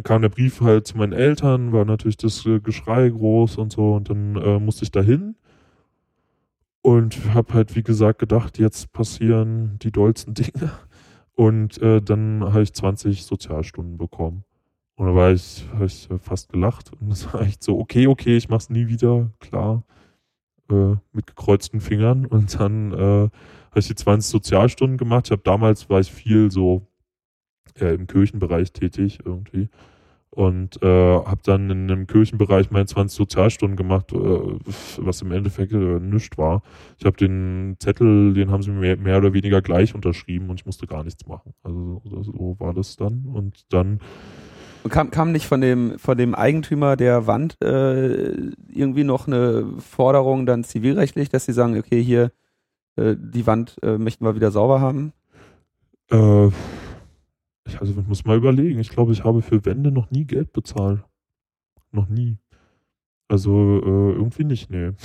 kam 0.02 0.22
der 0.22 0.30
Brief 0.30 0.60
halt 0.60 0.88
zu 0.88 0.98
meinen 0.98 1.12
Eltern, 1.12 1.72
war 1.72 1.84
natürlich 1.84 2.16
das 2.16 2.44
äh, 2.44 2.58
Geschrei 2.58 3.08
groß 3.08 3.56
und 3.56 3.70
so 3.70 3.94
und 3.94 4.10
dann 4.10 4.34
äh, 4.34 4.58
musste 4.58 4.82
ich 4.82 4.90
dahin 4.90 5.36
und 6.88 7.34
habe 7.34 7.52
halt, 7.52 7.76
wie 7.76 7.82
gesagt, 7.82 8.18
gedacht, 8.18 8.58
jetzt 8.58 8.94
passieren 8.94 9.78
die 9.82 9.92
dollsten 9.92 10.32
Dinge. 10.34 10.72
Und 11.34 11.76
äh, 11.82 12.00
dann 12.00 12.42
habe 12.42 12.62
ich 12.62 12.72
20 12.72 13.24
Sozialstunden 13.24 13.98
bekommen. 13.98 14.44
Und 14.96 15.08
da 15.08 15.14
war 15.14 15.30
ich, 15.30 15.66
habe 15.74 15.84
ich 15.84 16.08
fast 16.22 16.48
gelacht. 16.48 16.90
Und 16.98 17.10
das 17.10 17.30
war 17.32 17.42
echt 17.42 17.62
so, 17.62 17.78
okay, 17.78 18.06
okay, 18.06 18.38
ich 18.38 18.48
mach's 18.48 18.70
nie 18.70 18.88
wieder, 18.88 19.30
klar. 19.38 19.84
Äh, 20.70 20.96
mit 21.12 21.26
gekreuzten 21.26 21.82
Fingern. 21.82 22.24
Und 22.24 22.58
dann 22.58 22.92
äh, 22.92 22.96
habe 22.96 23.30
ich 23.78 23.88
die 23.88 23.94
20 23.94 24.30
Sozialstunden 24.30 24.96
gemacht. 24.96 25.26
Ich 25.26 25.32
habe 25.32 25.42
damals 25.42 25.90
war 25.90 26.00
ich 26.00 26.10
viel 26.10 26.50
so 26.50 26.86
äh, 27.78 27.94
im 27.94 28.06
Kirchenbereich 28.06 28.72
tätig 28.72 29.18
irgendwie 29.26 29.68
und 30.30 30.82
äh, 30.82 30.86
habe 30.86 31.40
dann 31.44 31.70
in 31.70 31.90
einem 31.90 32.06
Kirchenbereich 32.06 32.70
meine 32.70 32.86
20 32.86 33.16
Sozialstunden 33.16 33.76
gemacht, 33.76 34.12
äh, 34.12 34.16
was 34.98 35.22
im 35.22 35.32
Endeffekt 35.32 35.72
äh, 35.72 35.76
nichts 35.76 36.38
war. 36.38 36.62
Ich 36.98 37.06
habe 37.06 37.16
den 37.16 37.76
Zettel, 37.78 38.34
den 38.34 38.50
haben 38.50 38.62
sie 38.62 38.70
mir 38.70 38.80
mehr, 38.80 38.96
mehr, 38.96 39.18
oder 39.18 39.32
weniger 39.32 39.62
gleich 39.62 39.94
unterschrieben 39.94 40.50
und 40.50 40.60
ich 40.60 40.66
musste 40.66 40.86
gar 40.86 41.04
nichts 41.04 41.26
machen. 41.26 41.54
Also 41.62 42.02
so 42.04 42.56
war 42.58 42.74
das 42.74 42.96
dann 42.96 43.24
und 43.26 43.64
dann 43.72 44.00
Kam, 44.88 45.10
kam 45.10 45.32
nicht 45.32 45.46
von 45.46 45.60
dem, 45.60 45.98
von 45.98 46.16
dem 46.16 46.34
Eigentümer 46.34 46.96
der 46.96 47.26
Wand 47.26 47.60
äh, 47.62 48.32
irgendwie 48.72 49.04
noch 49.04 49.26
eine 49.26 49.66
Forderung 49.78 50.46
dann 50.46 50.64
zivilrechtlich, 50.64 51.28
dass 51.28 51.44
sie 51.44 51.52
sagen, 51.52 51.76
okay, 51.76 52.02
hier 52.02 52.30
äh, 52.96 53.16
die 53.18 53.46
Wand 53.46 53.76
äh, 53.82 53.98
möchten 53.98 54.24
wir 54.24 54.34
wieder 54.34 54.50
sauber 54.50 54.80
haben? 54.80 55.12
Äh, 56.10 56.48
ich, 57.68 57.80
also 57.80 57.94
ich 57.98 58.06
muss 58.06 58.24
mal 58.24 58.36
überlegen. 58.36 58.78
Ich 58.78 58.90
glaube, 58.90 59.12
ich 59.12 59.24
habe 59.24 59.42
für 59.42 59.64
Wände 59.64 59.92
noch 59.92 60.10
nie 60.10 60.24
Geld 60.24 60.52
bezahlt. 60.52 61.04
Noch 61.92 62.08
nie. 62.08 62.38
Also 63.28 63.52
äh, 63.52 64.12
irgendwie 64.12 64.44
nicht, 64.44 64.70
nee. 64.70 64.90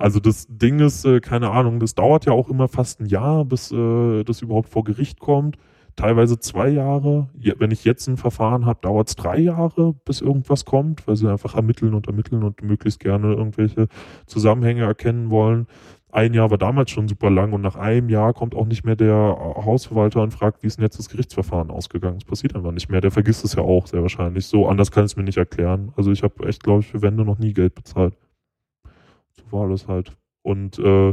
Also 0.00 0.20
das 0.20 0.46
Ding 0.48 0.78
ist, 0.78 1.04
äh, 1.04 1.18
keine 1.18 1.50
Ahnung, 1.50 1.80
das 1.80 1.96
dauert 1.96 2.24
ja 2.24 2.32
auch 2.32 2.48
immer 2.48 2.68
fast 2.68 3.00
ein 3.00 3.06
Jahr, 3.06 3.44
bis 3.44 3.72
äh, 3.72 4.22
das 4.22 4.42
überhaupt 4.42 4.68
vor 4.68 4.84
Gericht 4.84 5.18
kommt. 5.18 5.56
Teilweise 5.96 6.38
zwei 6.38 6.68
Jahre. 6.68 7.28
Wenn 7.34 7.72
ich 7.72 7.84
jetzt 7.84 8.06
ein 8.06 8.16
Verfahren 8.16 8.64
habe, 8.64 8.78
dauert 8.80 9.08
es 9.08 9.16
drei 9.16 9.38
Jahre, 9.38 9.94
bis 10.04 10.20
irgendwas 10.20 10.64
kommt, 10.64 11.08
weil 11.08 11.16
sie 11.16 11.28
einfach 11.28 11.56
ermitteln 11.56 11.94
und 11.94 12.06
ermitteln 12.06 12.44
und 12.44 12.62
möglichst 12.62 13.00
gerne 13.00 13.32
irgendwelche 13.32 13.88
Zusammenhänge 14.26 14.82
erkennen 14.82 15.30
wollen 15.30 15.66
ein 16.10 16.32
Jahr 16.32 16.50
war 16.50 16.58
damals 16.58 16.90
schon 16.90 17.06
super 17.06 17.30
lang 17.30 17.52
und 17.52 17.60
nach 17.60 17.76
einem 17.76 18.08
Jahr 18.08 18.32
kommt 18.32 18.54
auch 18.54 18.64
nicht 18.64 18.84
mehr 18.84 18.96
der 18.96 19.14
Hausverwalter 19.14 20.22
und 20.22 20.32
fragt, 20.32 20.62
wie 20.62 20.66
ist 20.66 20.78
denn 20.78 20.84
jetzt 20.84 20.98
das 20.98 21.10
Gerichtsverfahren 21.10 21.70
ausgegangen? 21.70 22.18
Das 22.18 22.24
passiert 22.24 22.56
einfach 22.56 22.72
nicht 22.72 22.88
mehr. 22.88 23.00
Der 23.00 23.10
vergisst 23.10 23.44
es 23.44 23.54
ja 23.54 23.62
auch 23.62 23.86
sehr 23.86 24.00
wahrscheinlich. 24.00 24.46
So 24.46 24.66
anders 24.66 24.90
kann 24.90 25.04
ich 25.04 25.12
es 25.12 25.16
mir 25.16 25.24
nicht 25.24 25.36
erklären. 25.36 25.92
Also 25.96 26.10
ich 26.10 26.22
habe 26.22 26.46
echt, 26.46 26.62
glaube 26.62 26.80
ich, 26.80 26.88
für 26.88 27.02
Wände 27.02 27.24
noch 27.24 27.38
nie 27.38 27.52
Geld 27.52 27.74
bezahlt. 27.74 28.14
So 29.32 29.42
war 29.50 29.68
das 29.68 29.86
halt. 29.86 30.16
Und 30.42 30.78
äh, 30.78 31.12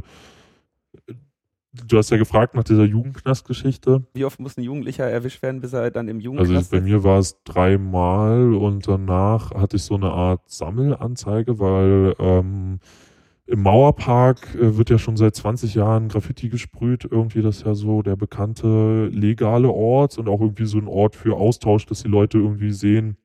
du 1.87 1.97
hast 1.97 2.09
ja 2.09 2.17
gefragt 2.17 2.55
nach 2.55 2.63
dieser 2.63 2.85
Jugendknastgeschichte. 2.85 4.05
Wie 4.13 4.23
oft 4.23 4.39
muss 4.39 4.57
ein 4.57 4.63
Jugendlicher 4.63 5.05
erwischt 5.05 5.41
werden, 5.41 5.59
bis 5.59 5.73
er 5.73 5.91
dann 5.91 6.07
im 6.07 6.21
Jugendknast 6.21 6.55
Also 6.55 6.71
bei 6.71 6.81
mir 6.81 7.03
war 7.03 7.19
es 7.19 7.43
dreimal 7.43 8.53
und 8.53 8.87
danach 8.87 9.51
hatte 9.51 9.75
ich 9.75 9.83
so 9.83 9.95
eine 9.95 10.11
Art 10.11 10.49
Sammelanzeige, 10.49 11.59
weil 11.59 12.15
ähm, 12.19 12.79
im 13.47 13.61
Mauerpark 13.61 14.55
äh, 14.55 14.77
wird 14.77 14.89
ja 14.89 14.97
schon 14.97 15.17
seit 15.17 15.35
20 15.35 15.75
Jahren 15.75 16.07
Graffiti 16.07 16.49
gesprüht. 16.49 17.07
Irgendwie 17.09 17.41
das 17.41 17.57
ist 17.57 17.65
ja 17.65 17.75
so 17.75 18.01
der 18.01 18.15
bekannte 18.15 19.07
legale 19.07 19.69
Ort 19.69 20.17
und 20.17 20.27
auch 20.27 20.41
irgendwie 20.41 20.65
so 20.65 20.79
ein 20.79 20.87
Ort 20.87 21.15
für 21.15 21.37
Austausch, 21.37 21.85
dass 21.85 22.03
die 22.03 22.09
Leute 22.09 22.39
irgendwie 22.39 22.71
sehen, 22.71 23.17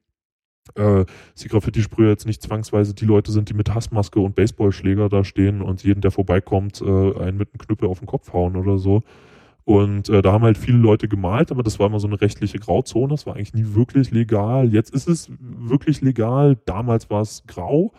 äh, 0.75 1.05
die 1.43 1.49
Graffiti-Sprüher 1.49 2.11
jetzt 2.11 2.27
nicht 2.27 2.43
zwangsweise 2.43 2.95
die 2.95 3.07
Leute 3.07 3.33
sind, 3.33 3.49
die 3.49 3.55
mit 3.55 3.75
Hassmaske 3.75 4.21
und 4.21 4.35
Baseballschläger 4.35 5.09
da 5.09 5.25
stehen 5.25 5.63
und 5.63 5.83
jeden, 5.85 6.03
der 6.03 6.11
vorbeikommt, 6.11 6.83
äh, 6.83 6.85
einen 6.85 7.39
mit 7.39 7.49
einem 7.53 7.59
Knüppel 7.59 7.89
auf 7.89 8.01
den 8.01 8.07
Kopf 8.07 8.33
hauen 8.33 8.57
oder 8.57 8.79
so. 8.79 9.03
Und 9.65 10.09
äh, 10.09 10.21
da 10.21 10.33
haben 10.33 10.45
halt 10.45 10.59
viele 10.59 10.79
Leute 10.79 11.09
gemalt, 11.09 11.51
aber 11.51 11.63
das 11.63 11.79
war 11.79 11.87
immer 11.87 12.01
so 12.01 12.09
eine 12.09 12.21
rechtliche 12.21 12.59
Grauzone. 12.59 13.09
Das 13.09 13.27
war 13.27 13.37
eigentlich 13.37 13.55
nie 13.55 13.75
wirklich 13.75 14.11
legal. 14.11 14.73
Jetzt 14.73 14.93
ist 14.93 15.09
es 15.09 15.31
wirklich 15.39 16.01
legal. 16.03 16.59
Damals 16.67 17.09
war 17.09 17.23
es 17.23 17.45
grau. 17.47 17.93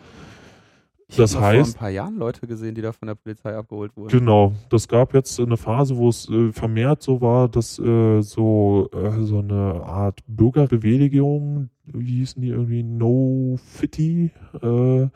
Ich 1.12 1.18
das 1.18 1.38
heißt, 1.38 1.72
vor 1.72 1.76
ein 1.76 1.78
paar 1.78 1.90
Jahren 1.90 2.16
Leute 2.16 2.46
gesehen, 2.46 2.74
die 2.74 2.80
da 2.80 2.90
von 2.90 3.06
der 3.06 3.14
Polizei 3.16 3.54
abgeholt 3.54 3.94
wurden. 3.94 4.08
Genau, 4.08 4.54
das 4.70 4.88
gab 4.88 5.12
jetzt 5.12 5.38
eine 5.38 5.58
Phase, 5.58 5.94
wo 5.98 6.08
es 6.08 6.26
äh, 6.30 6.52
vermehrt 6.52 7.02
so 7.02 7.20
war, 7.20 7.50
dass 7.50 7.78
äh, 7.78 8.22
so 8.22 8.88
äh, 8.94 9.20
so 9.20 9.40
eine 9.40 9.82
Art 9.84 10.20
Bürgerbewegung, 10.26 11.68
wie 11.84 12.20
hießen 12.20 12.40
die 12.40 12.48
irgendwie 12.48 12.82
No 12.82 13.58
Fitty, 13.62 14.30
äh, 14.62 15.08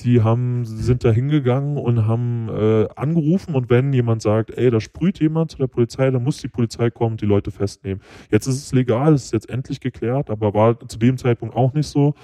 die 0.00 0.22
haben 0.22 0.64
sind 0.64 1.04
da 1.04 1.12
hingegangen 1.12 1.76
und 1.76 2.04
haben 2.04 2.48
äh, 2.48 2.88
angerufen 2.96 3.54
und 3.54 3.70
wenn 3.70 3.92
jemand 3.92 4.22
sagt, 4.22 4.50
ey, 4.58 4.72
da 4.72 4.80
sprüht 4.80 5.20
jemand 5.20 5.52
zu 5.52 5.58
der 5.58 5.68
Polizei, 5.68 6.10
dann 6.10 6.24
muss 6.24 6.38
die 6.38 6.48
Polizei 6.48 6.90
kommen 6.90 7.12
und 7.12 7.20
die 7.20 7.26
Leute 7.26 7.52
festnehmen. 7.52 8.02
Jetzt 8.28 8.48
ist 8.48 8.56
es 8.56 8.72
legal, 8.72 9.14
es 9.14 9.26
ist 9.26 9.32
jetzt 9.32 9.50
endlich 9.50 9.78
geklärt, 9.78 10.30
aber 10.30 10.52
war 10.52 10.80
zu 10.88 10.98
dem 10.98 11.16
Zeitpunkt 11.16 11.54
auch 11.54 11.74
nicht 11.74 11.86
so 11.86 12.14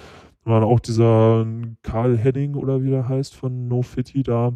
war 0.43 0.63
auch 0.63 0.79
dieser 0.79 1.45
Karl 1.83 2.17
Henning 2.17 2.55
oder 2.55 2.83
wie 2.83 2.89
der 2.89 3.07
heißt 3.07 3.35
von 3.35 3.67
No 3.67 3.81
Fitty 3.81 4.23
da 4.23 4.53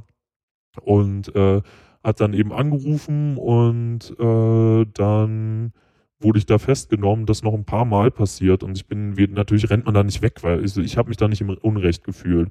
und 0.81 1.33
äh, 1.35 1.61
hat 2.03 2.21
dann 2.21 2.33
eben 2.33 2.53
angerufen 2.53 3.37
und 3.37 4.15
äh, 4.19 4.85
dann 4.93 5.73
wurde 6.19 6.39
ich 6.39 6.45
da 6.45 6.57
festgenommen, 6.57 7.25
das 7.25 7.43
noch 7.43 7.53
ein 7.53 7.65
paar 7.65 7.85
Mal 7.85 8.11
passiert 8.11 8.63
und 8.63 8.77
ich 8.77 8.87
bin, 8.87 9.13
natürlich 9.33 9.69
rennt 9.69 9.85
man 9.85 9.93
da 9.93 10.03
nicht 10.03 10.21
weg, 10.21 10.43
weil 10.43 10.63
ich, 10.63 10.77
ich 10.77 10.97
habe 10.97 11.09
mich 11.09 11.17
da 11.17 11.27
nicht 11.27 11.41
im 11.41 11.49
Unrecht 11.49 12.03
gefühlt. 12.03 12.49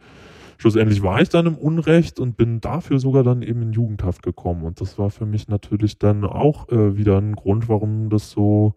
Schlussendlich 0.58 1.02
war 1.02 1.20
ich 1.20 1.28
dann 1.28 1.46
im 1.46 1.56
Unrecht 1.56 2.20
und 2.20 2.36
bin 2.36 2.60
dafür 2.60 3.00
sogar 3.00 3.24
dann 3.24 3.42
eben 3.42 3.62
in 3.62 3.72
Jugendhaft 3.72 4.22
gekommen 4.22 4.64
und 4.64 4.80
das 4.80 4.98
war 4.98 5.10
für 5.10 5.26
mich 5.26 5.48
natürlich 5.48 5.98
dann 5.98 6.24
auch 6.24 6.68
äh, 6.68 6.96
wieder 6.96 7.18
ein 7.18 7.34
Grund, 7.34 7.68
warum 7.68 8.10
das 8.10 8.30
so 8.30 8.74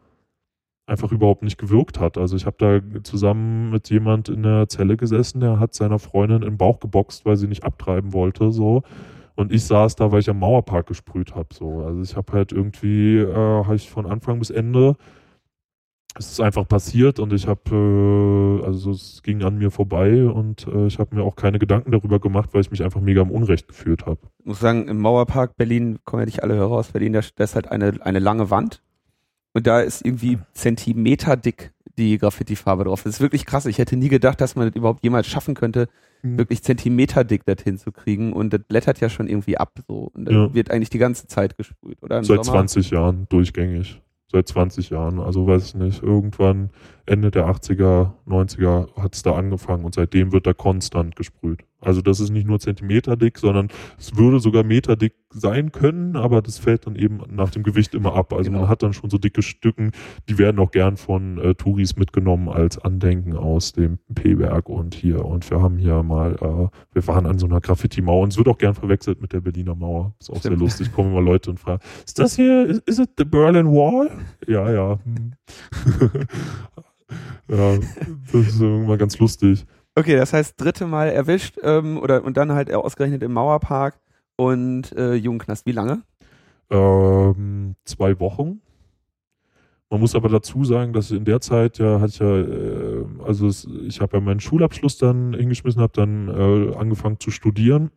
einfach 0.88 1.12
überhaupt 1.12 1.43
nicht 1.43 1.58
gewirkt 1.58 2.00
hat. 2.00 2.17
Also 2.17 2.36
ich 2.36 2.45
habe 2.45 2.56
da 2.58 3.04
zusammen 3.04 3.69
mit 3.69 3.89
jemand 3.89 4.30
in 4.30 4.43
der 4.43 4.69
Zelle 4.69 4.97
gesessen, 4.97 5.41
der 5.41 5.60
hat 5.60 5.73
seiner 5.73 6.00
Freundin 6.00 6.41
im 6.43 6.58
Bauch 6.58 6.80
geboxt, 6.80 7.26
weil 7.26 7.38
sie 7.38 7.47
nicht 7.47 7.63
abtreiben 7.63 8.13
wollte, 8.13 8.52
so. 8.52 8.84
Und 9.36 9.52
ich 9.52 9.65
saß 9.65 9.95
da, 9.97 10.12
weil 10.12 10.21
ich 10.21 10.30
am 10.30 10.39
Mauerpark 10.39 10.88
gesprüht 10.88 11.36
habe. 11.36 11.54
So. 11.54 11.84
Also 11.84 12.02
ich 12.02 12.15
habe 12.15 12.34
halt 12.34 12.52
irgendwie, 12.52 13.17
äh, 13.17 13.36
habe 13.36 13.76
ich 13.76 13.88
von 13.88 14.08
Anfang 14.08 14.39
bis 14.39 14.50
Ende, 14.50 14.95
es 16.15 16.32
ist 16.32 16.41
einfach 16.41 16.67
passiert 16.67 17.19
und 17.19 17.32
ich 17.34 17.47
habe, 17.47 18.62
äh, 18.63 18.65
also 18.65 18.89
es 18.89 19.21
ging 19.21 19.43
an 19.43 19.58
mir 19.58 19.69
vorbei 19.69 20.26
und 20.26 20.65
äh, 20.67 20.88
ich 20.88 20.97
habe 20.97 21.15
mir 21.15 21.23
auch 21.23 21.36
keine 21.36 21.60
Gedanken 21.60 21.91
darüber 21.91 22.19
gemacht, 22.19 22.50
weil 22.54 22.62
ich 22.62 22.71
mich 22.71 22.84
einfach 22.84 23.02
mega 23.02 23.21
im 23.21 23.30
Unrecht 23.30 23.67
gefühlt 23.67 24.08
habe. 24.08 24.19
Ich 24.39 24.45
muss 24.45 24.60
sagen, 24.60 24.88
im 24.88 25.00
Mauerpark 25.00 25.56
Berlin 25.58 26.00
kommen 26.06 26.21
ja 26.21 26.26
nicht 26.26 26.41
alle 26.41 26.56
Hörer 26.56 26.71
aus 26.71 26.91
Berlin, 26.91 27.13
da, 27.13 27.19
ist 27.19 27.56
halt 27.56 27.69
eine, 27.69 27.93
eine 28.02 28.19
lange 28.19 28.50
Wand 28.50 28.82
und 29.53 29.67
da 29.67 29.81
ist 29.81 30.05
irgendwie 30.05 30.39
Zentimeter 30.53 31.36
dick 31.36 31.71
die 31.97 32.17
Graffiti-Farbe 32.17 32.83
drauf. 32.83 33.03
Das 33.03 33.15
ist 33.15 33.21
wirklich 33.21 33.45
krass. 33.45 33.65
Ich 33.65 33.79
hätte 33.79 33.97
nie 33.97 34.10
gedacht, 34.10 34.39
dass 34.39 34.55
man 34.55 34.67
das 34.67 34.75
überhaupt 34.75 35.03
jemals 35.03 35.27
schaffen 35.27 35.55
könnte, 35.55 35.89
mhm. 36.21 36.38
wirklich 36.38 36.63
zentimeterdick 36.63 37.45
dorthin 37.45 37.77
zu 37.77 37.91
kriegen. 37.91 38.33
Und 38.33 38.53
das 38.53 38.62
blättert 38.62 38.99
ja 38.99 39.10
schon 39.10 39.27
irgendwie 39.27 39.57
ab 39.57 39.79
so. 39.88 40.12
Und 40.13 40.25
das 40.25 40.33
ja. 40.33 40.53
wird 40.53 40.71
eigentlich 40.71 40.89
die 40.89 40.99
ganze 40.99 41.27
Zeit 41.27 41.57
gesprüht, 41.57 42.01
oder? 42.03 42.19
Im 42.19 42.23
Seit 42.23 42.45
Sommer? 42.45 42.60
20 42.60 42.91
Jahren 42.91 43.27
durchgängig. 43.29 44.01
Seit 44.31 44.47
20 44.47 44.89
Jahren. 44.89 45.19
Also 45.19 45.47
weiß 45.47 45.65
ich 45.65 45.75
nicht. 45.75 46.03
Irgendwann 46.03 46.69
Ende 47.05 47.31
der 47.31 47.45
80er, 47.45 48.12
90er 48.27 48.95
hat 49.01 49.15
es 49.15 49.23
da 49.23 49.33
angefangen 49.33 49.86
und 49.86 49.95
seitdem 49.95 50.31
wird 50.31 50.45
da 50.45 50.53
konstant 50.53 51.15
gesprüht. 51.15 51.63
Also 51.88 52.02
das 52.02 52.19
ist 52.19 52.32
nicht 52.32 52.47
nur 52.47 52.60
Zentimeter 52.60 53.17
sondern 53.36 53.69
es 53.97 54.17
würde 54.17 54.39
sogar 54.39 54.63
meterdick 54.63 55.13
sein 55.30 55.71
können, 55.71 56.15
aber 56.15 56.41
das 56.41 56.58
fällt 56.58 56.86
dann 56.86 56.95
eben 56.95 57.21
nach 57.30 57.50
dem 57.50 57.63
Gewicht 57.63 57.95
immer 57.95 58.15
ab. 58.15 58.34
Also 58.34 58.50
genau. 58.50 58.62
man 58.62 58.69
hat 58.69 58.84
dann 58.84 58.93
schon 58.93 59.10
so 59.10 59.17
dicke 59.17 59.41
Stücken, 59.41 59.91
die 60.28 60.38
werden 60.38 60.60
auch 60.60 60.71
gern 60.71 60.97
von 60.97 61.38
äh, 61.38 61.56
Touris 61.56 61.95
mitgenommen 61.95 62.50
als 62.50 62.78
Andenken 62.78 63.36
aus 63.36 63.71
dem 63.71 64.00
P-Werk 64.13 64.69
und 64.69 64.95
hier. 64.95 65.23
Und 65.23 65.50
wir 65.50 65.62
haben 65.62 65.78
hier 65.78 66.04
mal, 66.04 66.36
äh, 66.36 66.67
wir 66.93 67.08
waren 67.08 67.26
an 67.26 67.39
so 67.39 67.45
einer 67.45 67.62
Graffiti-Mauer 67.62 68.23
und 68.23 68.34
es 68.34 68.38
wird 68.38 68.47
auch 68.47 68.58
gern 68.58 68.73
verwechselt 68.73 69.21
mit 69.21 69.32
der 69.32 69.41
Berliner 69.41 69.76
Mauer. 69.76 70.13
Ist 70.19 70.30
auch 70.30 70.38
Stimmt. 70.38 70.56
sehr 70.56 70.58
lustig. 70.58 70.91
Kommen 70.91 71.12
immer 71.12 71.21
Leute 71.21 71.50
und 71.50 71.60
fragen, 71.60 71.82
ist 72.06 72.19
das 72.19 72.36
hier, 72.36 72.82
ist 72.86 73.00
es 73.00 73.08
the 73.17 73.23
Berlin 73.23 73.67
Wall? 73.67 74.12
Ja, 74.45 74.69
ja. 74.71 75.00
Ja, 77.50 77.78
das 78.34 78.47
ist 78.47 78.60
immer 78.60 78.97
ganz 78.97 79.17
lustig. 79.19 79.65
Okay, 79.97 80.15
das 80.15 80.31
heißt 80.31 80.62
dritte 80.62 80.86
Mal 80.86 81.10
erwischt 81.10 81.57
ähm, 81.63 81.97
oder 81.97 82.23
und 82.23 82.38
dann 82.38 82.51
halt 82.51 82.71
ausgerechnet 82.71 83.23
im 83.23 83.33
Mauerpark 83.33 83.99
und 84.36 84.95
äh, 84.95 85.15
Jugendknast. 85.15 85.65
Wie 85.65 85.71
lange? 85.71 86.03
Ähm, 86.69 87.75
zwei 87.83 88.19
Wochen. 88.19 88.62
Man 89.89 89.99
muss 89.99 90.13
aber 90.13 90.29
dazu 90.29 90.63
sagen, 90.65 90.93
dass 90.93 91.10
in 91.10 91.25
der 91.25 91.41
Zeit 91.41 91.79
ja 91.79 91.99
hatte 91.99 92.13
ich 92.13 92.19
ja, 92.19 92.38
äh, 92.38 93.05
also 93.25 93.47
es, 93.47 93.67
ich 93.88 93.99
habe 93.99 94.17
ja 94.17 94.21
meinen 94.21 94.39
Schulabschluss 94.39 94.99
dann 94.99 95.33
hingeschmissen, 95.33 95.81
habe 95.81 95.93
dann 95.95 96.27
äh, 96.27 96.75
angefangen 96.75 97.19
zu 97.19 97.31
studieren. 97.31 97.89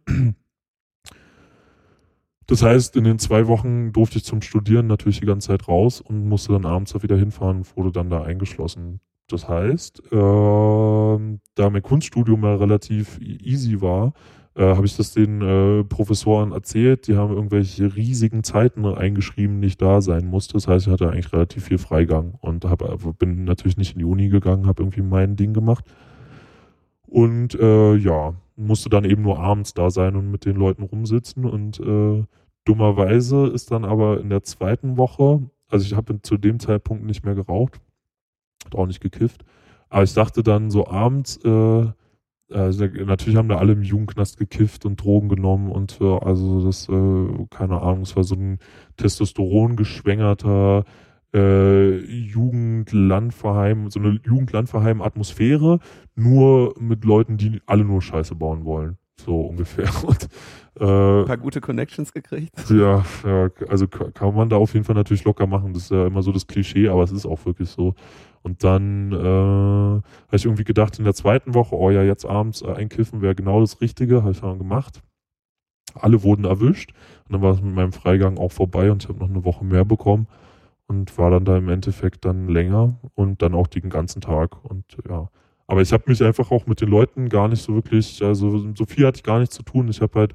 Das 2.47 2.63
heißt, 2.63 2.97
in 2.97 3.05
den 3.05 3.19
zwei 3.19 3.47
Wochen 3.47 3.93
durfte 3.93 4.17
ich 4.17 4.25
zum 4.25 4.41
Studieren 4.41 4.87
natürlich 4.87 5.21
die 5.21 5.27
ganze 5.27 5.49
Zeit 5.49 5.69
raus 5.69 6.01
und 6.01 6.27
musste 6.27 6.53
dann 6.55 6.65
abends 6.65 6.97
auch 6.97 7.03
wieder 7.03 7.17
hinfahren, 7.17 7.65
wurde 7.77 7.93
dann 7.93 8.09
da 8.09 8.23
eingeschlossen. 8.23 9.01
Das 9.33 9.49
heißt, 9.49 10.13
äh, 10.13 10.17
da 10.17 11.71
mein 11.71 11.83
Kunststudium 11.83 12.43
ja 12.43 12.55
relativ 12.55 13.19
e-, 13.21 13.39
easy 13.43 13.81
war, 13.81 14.13
äh, 14.55 14.75
habe 14.75 14.87
ich 14.87 14.97
das 14.97 15.13
den 15.13 15.41
äh, 15.43 15.85
Professoren 15.85 16.53
erzählt. 16.53 17.07
Die 17.07 17.17
haben 17.17 17.33
irgendwelche 17.33 17.95
riesigen 17.95 18.43
Zeiten 18.43 18.85
eingeschrieben, 18.85 19.61
nicht 19.61 19.81
da 19.81 20.01
sein 20.01 20.27
musste. 20.27 20.55
Das 20.55 20.69
heißt, 20.69 20.87
ich 20.87 20.93
hatte 20.93 21.09
eigentlich 21.11 21.33
relativ 21.33 21.65
viel 21.65 21.79
Freigang 21.79 22.35
und 22.41 22.65
hab, 22.65 22.83
äh, 22.83 22.97
bin 23.19 23.45
natürlich 23.45 23.77
nicht 23.77 23.93
in 23.93 24.01
die 24.01 24.05
Uni 24.05 24.29
gegangen, 24.29 24.67
habe 24.67 24.83
irgendwie 24.83 25.03
mein 25.03 25.37
Ding 25.37 25.55
gemacht. 25.55 25.85
Und 27.07 27.55
äh, 27.55 27.95
ja, 27.97 28.35
musste 28.57 28.89
dann 28.89 29.05
eben 29.05 29.23
nur 29.23 29.39
abends 29.39 29.75
da 29.75 29.91
sein 29.91 30.17
und 30.17 30.31
mit 30.31 30.45
den 30.45 30.57
Leuten 30.57 30.83
rumsitzen. 30.83 31.45
Und 31.45 31.81
äh, 31.81 32.25
dummerweise 32.65 33.47
ist 33.47 33.71
dann 33.71 33.85
aber 33.85 34.21
in 34.21 34.31
der 34.31 34.43
zweiten 34.43 34.97
Woche, 34.97 35.43
also 35.69 35.85
ich 35.85 35.95
habe 35.95 36.21
zu 36.23 36.37
dem 36.37 36.59
Zeitpunkt 36.61 37.05
nicht 37.05 37.25
mehr 37.25 37.35
geraucht, 37.35 37.81
hat 38.65 38.75
auch 38.75 38.87
nicht 38.87 39.01
gekifft. 39.01 39.45
Aber 39.89 40.03
ich 40.03 40.15
dachte 40.15 40.43
dann 40.43 40.71
so 40.71 40.87
abends, 40.87 41.39
äh, 41.45 41.87
also 42.53 42.85
natürlich 42.85 43.37
haben 43.37 43.49
da 43.49 43.59
alle 43.59 43.73
im 43.73 43.83
Jugendknast 43.83 44.37
gekifft 44.39 44.85
und 44.85 45.03
Drogen 45.03 45.29
genommen 45.29 45.71
und 45.71 46.01
äh, 46.01 46.19
also 46.19 46.65
das, 46.65 46.89
äh, 46.89 47.47
keine 47.51 47.81
Ahnung, 47.81 48.03
es 48.03 48.17
war 48.17 48.25
so 48.25 48.35
ein 48.35 48.59
Testosteron 48.97 49.77
geschwängerter 49.77 50.85
äh, 51.33 51.97
Jugendlandverheim, 51.99 53.91
so 53.91 54.01
eine 54.01 54.21
Jugendlandverheim-Atmosphäre, 54.25 55.79
nur 56.17 56.75
mit 56.79 57.05
Leuten, 57.05 57.37
die 57.37 57.61
alle 57.67 57.85
nur 57.85 58.03
Scheiße 58.03 58.35
bauen 58.35 58.65
wollen. 58.65 58.99
So 59.25 59.41
ungefähr. 59.43 59.89
Und, 60.05 60.29
äh, 60.81 61.21
Ein 61.21 61.27
paar 61.27 61.37
gute 61.37 61.61
Connections 61.61 62.13
gekriegt. 62.13 62.53
Ja, 62.71 63.05
ja, 63.25 63.51
also 63.69 63.87
kann 63.87 64.35
man 64.35 64.49
da 64.49 64.57
auf 64.57 64.73
jeden 64.73 64.85
Fall 64.85 64.95
natürlich 64.95 65.25
locker 65.25 65.47
machen. 65.47 65.73
Das 65.73 65.85
ist 65.85 65.91
ja 65.91 66.07
immer 66.07 66.23
so 66.23 66.33
das 66.33 66.47
Klischee, 66.47 66.89
aber 66.89 67.05
es 67.05 67.13
ist 67.13 67.27
auch 67.27 67.45
wirklich 67.45 67.69
so. 67.69 67.95
Und 68.43 68.65
dann 68.65 69.13
äh, 69.13 69.17
habe 69.17 70.03
ich 70.33 70.45
irgendwie 70.47 70.65
gedacht, 70.65 70.99
in 70.99 71.05
der 71.05 71.15
zweiten 71.15 71.55
Woche, 71.55 71.77
oh 71.77 71.91
ja, 71.91 72.03
jetzt 72.03 72.25
abends 72.25 72.63
äh, 72.63 72.73
einkiffen 72.73 73.21
wäre 73.21 73.35
genau 73.35 73.61
das 73.61 73.81
Richtige, 73.81 74.23
habe 74.23 74.33
ich 74.33 74.41
dann 74.41 74.59
gemacht. 74.59 75.03
Alle 75.95 76.23
wurden 76.23 76.45
erwischt 76.45 76.93
und 77.27 77.33
dann 77.33 77.43
war 77.43 77.53
es 77.53 77.61
mit 77.61 77.75
meinem 77.75 77.93
Freigang 77.93 78.39
auch 78.39 78.53
vorbei 78.53 78.91
und 78.91 79.03
ich 79.03 79.09
habe 79.09 79.19
noch 79.19 79.29
eine 79.29 79.45
Woche 79.45 79.65
mehr 79.65 79.85
bekommen 79.85 80.29
und 80.87 81.17
war 81.19 81.31
dann 81.31 81.45
da 81.45 81.57
im 81.57 81.69
Endeffekt 81.69 82.25
dann 82.25 82.49
länger 82.49 82.99
und 83.15 83.43
dann 83.43 83.55
auch 83.55 83.67
den 83.67 83.91
ganzen 83.91 84.21
Tag 84.21 84.65
und 84.65 84.85
ja. 85.09 85.29
Aber 85.67 85.83
ich 85.83 85.93
habe 85.93 86.05
mich 86.07 86.23
einfach 86.23 86.51
auch 86.51 86.67
mit 86.67 86.81
den 86.81 86.89
Leuten 86.89 87.29
gar 87.29 87.47
nicht 87.47 87.63
so 87.63 87.75
wirklich, 87.75 88.23
also 88.25 88.75
so 88.75 88.85
viel 88.87 89.07
hatte 89.07 89.19
ich 89.19 89.23
gar 89.23 89.39
nicht 89.39 89.53
zu 89.53 89.63
tun. 89.63 89.89
Ich 89.89 90.01
habe 90.01 90.19
halt 90.19 90.35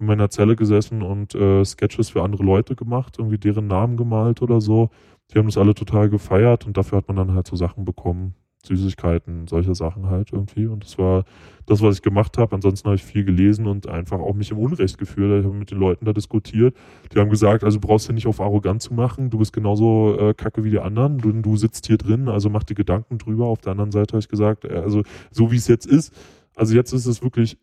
in 0.00 0.06
meiner 0.06 0.30
Zelle 0.30 0.56
gesessen 0.56 1.02
und 1.02 1.34
äh, 1.34 1.64
Sketches 1.64 2.10
für 2.10 2.22
andere 2.22 2.42
Leute 2.42 2.74
gemacht, 2.74 3.16
irgendwie 3.18 3.38
deren 3.38 3.66
Namen 3.66 3.96
gemalt 3.96 4.42
oder 4.42 4.60
so. 4.60 4.90
Die 5.32 5.38
haben 5.38 5.46
das 5.46 5.58
alle 5.58 5.74
total 5.74 6.08
gefeiert 6.08 6.66
und 6.66 6.76
dafür 6.76 6.98
hat 6.98 7.08
man 7.08 7.16
dann 7.16 7.34
halt 7.34 7.46
so 7.46 7.56
Sachen 7.56 7.84
bekommen. 7.84 8.34
Süßigkeiten, 8.62 9.46
solche 9.46 9.74
Sachen 9.74 10.06
halt 10.10 10.32
irgendwie. 10.32 10.66
Und 10.66 10.84
das 10.84 10.98
war 10.98 11.24
das, 11.66 11.80
was 11.80 11.96
ich 11.96 12.02
gemacht 12.02 12.36
habe. 12.36 12.54
Ansonsten 12.54 12.88
habe 12.88 12.96
ich 12.96 13.02
viel 13.02 13.24
gelesen 13.24 13.66
und 13.66 13.88
einfach 13.88 14.18
auch 14.18 14.34
mich 14.34 14.50
im 14.50 14.58
Unrecht 14.58 14.98
gefühlt. 14.98 15.40
Ich 15.40 15.46
habe 15.46 15.56
mit 15.56 15.70
den 15.70 15.78
Leuten 15.78 16.04
da 16.04 16.12
diskutiert. 16.12 16.76
Die 17.14 17.18
haben 17.18 17.30
gesagt, 17.30 17.64
also 17.64 17.80
brauchst 17.80 18.08
du 18.08 18.12
nicht 18.12 18.26
auf 18.26 18.40
arrogant 18.40 18.82
zu 18.82 18.92
machen. 18.92 19.30
Du 19.30 19.38
bist 19.38 19.52
genauso 19.52 20.18
äh, 20.18 20.34
kacke 20.34 20.62
wie 20.62 20.70
die 20.70 20.78
anderen. 20.78 21.18
Du, 21.18 21.32
du 21.32 21.56
sitzt 21.56 21.86
hier 21.86 21.96
drin, 21.96 22.28
also 22.28 22.50
mach 22.50 22.64
dir 22.64 22.74
Gedanken 22.74 23.16
drüber. 23.16 23.46
Auf 23.46 23.60
der 23.60 23.72
anderen 23.72 23.92
Seite 23.92 24.12
habe 24.12 24.20
ich 24.20 24.28
gesagt, 24.28 24.66
äh, 24.66 24.74
also 24.74 25.02
so 25.30 25.50
wie 25.50 25.56
es 25.56 25.66
jetzt 25.66 25.86
ist, 25.86 26.14
also 26.54 26.74
jetzt 26.74 26.92
ist 26.92 27.06
es 27.06 27.22
wirklich 27.22 27.56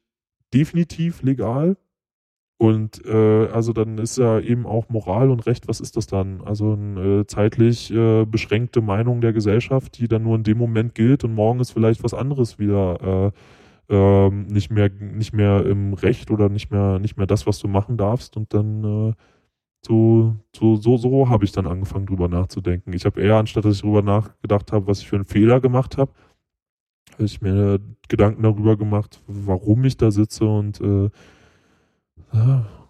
definitiv 0.54 1.22
legal. 1.22 1.78
Und 2.60 3.06
äh, 3.06 3.48
also 3.48 3.72
dann 3.72 4.00
ist 4.00 4.18
ja 4.18 4.40
eben 4.40 4.66
auch 4.66 4.90
Moral 4.90 5.30
und 5.30 5.46
Recht, 5.46 5.68
was 5.68 5.80
ist 5.80 5.96
das 5.96 6.08
dann? 6.08 6.42
Also 6.42 6.74
eine 6.74 7.20
äh, 7.20 7.28
zeitlich 7.28 7.94
äh, 7.94 8.26
beschränkte 8.26 8.82
Meinung 8.82 9.22
der 9.22 9.32
Gesellschaft, 9.32 10.00
die 10.00 10.08
dann 10.08 10.24
nur 10.24 10.36
in 10.36 10.44
dem 10.44 10.58
Moment 10.58 10.96
gilt 10.96 11.24
und 11.24 11.36
morgen 11.36 11.60
ist 11.60 11.72
vielleicht 11.72 12.04
was 12.04 12.16
anderes 12.16 12.58
wieder 12.58 13.32
äh, 13.90 13.96
äh, 13.96 14.30
nicht 14.32 14.72
mehr 14.72 14.90
nicht 14.90 15.34
mehr 15.34 15.66
im 15.68 15.94
Recht 15.94 16.32
oder 16.32 16.50
nicht 16.50 16.72
mehr 16.72 16.98
nicht 17.00 17.18
mehr 17.18 17.28
das, 17.28 17.46
was 17.46 17.60
du 17.60 17.68
machen 17.68 17.96
darfst 17.96 18.38
und 18.38 18.54
dann 18.56 18.84
äh, 19.12 19.14
so 19.86 20.36
so 20.56 20.76
so 20.78 20.98
so 20.98 21.30
habe 21.30 21.46
ich 21.46 21.52
dann 21.52 21.68
angefangen 21.68 22.08
drüber 22.08 22.28
nachzudenken. 22.28 22.94
Ich 22.94 23.06
habe 23.06 23.22
eher 23.22 23.36
anstatt 23.38 23.66
dass 23.66 23.76
ich 23.76 23.82
drüber 23.82 24.02
nachgedacht 24.02 24.72
habe, 24.72 24.88
was 24.88 25.02
ich 25.02 25.08
für 25.08 25.16
einen 25.18 25.26
Fehler 25.26 25.62
gemacht 25.62 25.98
habe, 25.98 26.12
habe 27.14 27.26
ich 27.26 27.42
mir 27.42 27.80
Gedanken 28.08 28.44
darüber 28.44 28.78
gemacht, 28.78 29.22
warum 29.28 29.84
ich 29.86 29.98
da 29.98 30.10
sitze 30.12 30.46
und 30.46 30.82
äh, 30.82 31.10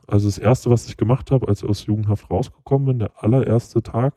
also 0.08 0.28
das 0.28 0.38
erste, 0.38 0.70
was 0.70 0.88
ich 0.88 0.98
gemacht 0.98 1.32
habe, 1.32 1.48
als 1.48 1.64
ich 1.64 1.70
aus 1.70 1.86
Jugendhaft 1.86 2.30
rausgekommen 2.32 2.88
bin, 2.88 3.00
der 3.00 3.24
allererste 3.24 3.82
Tag, 3.84 4.14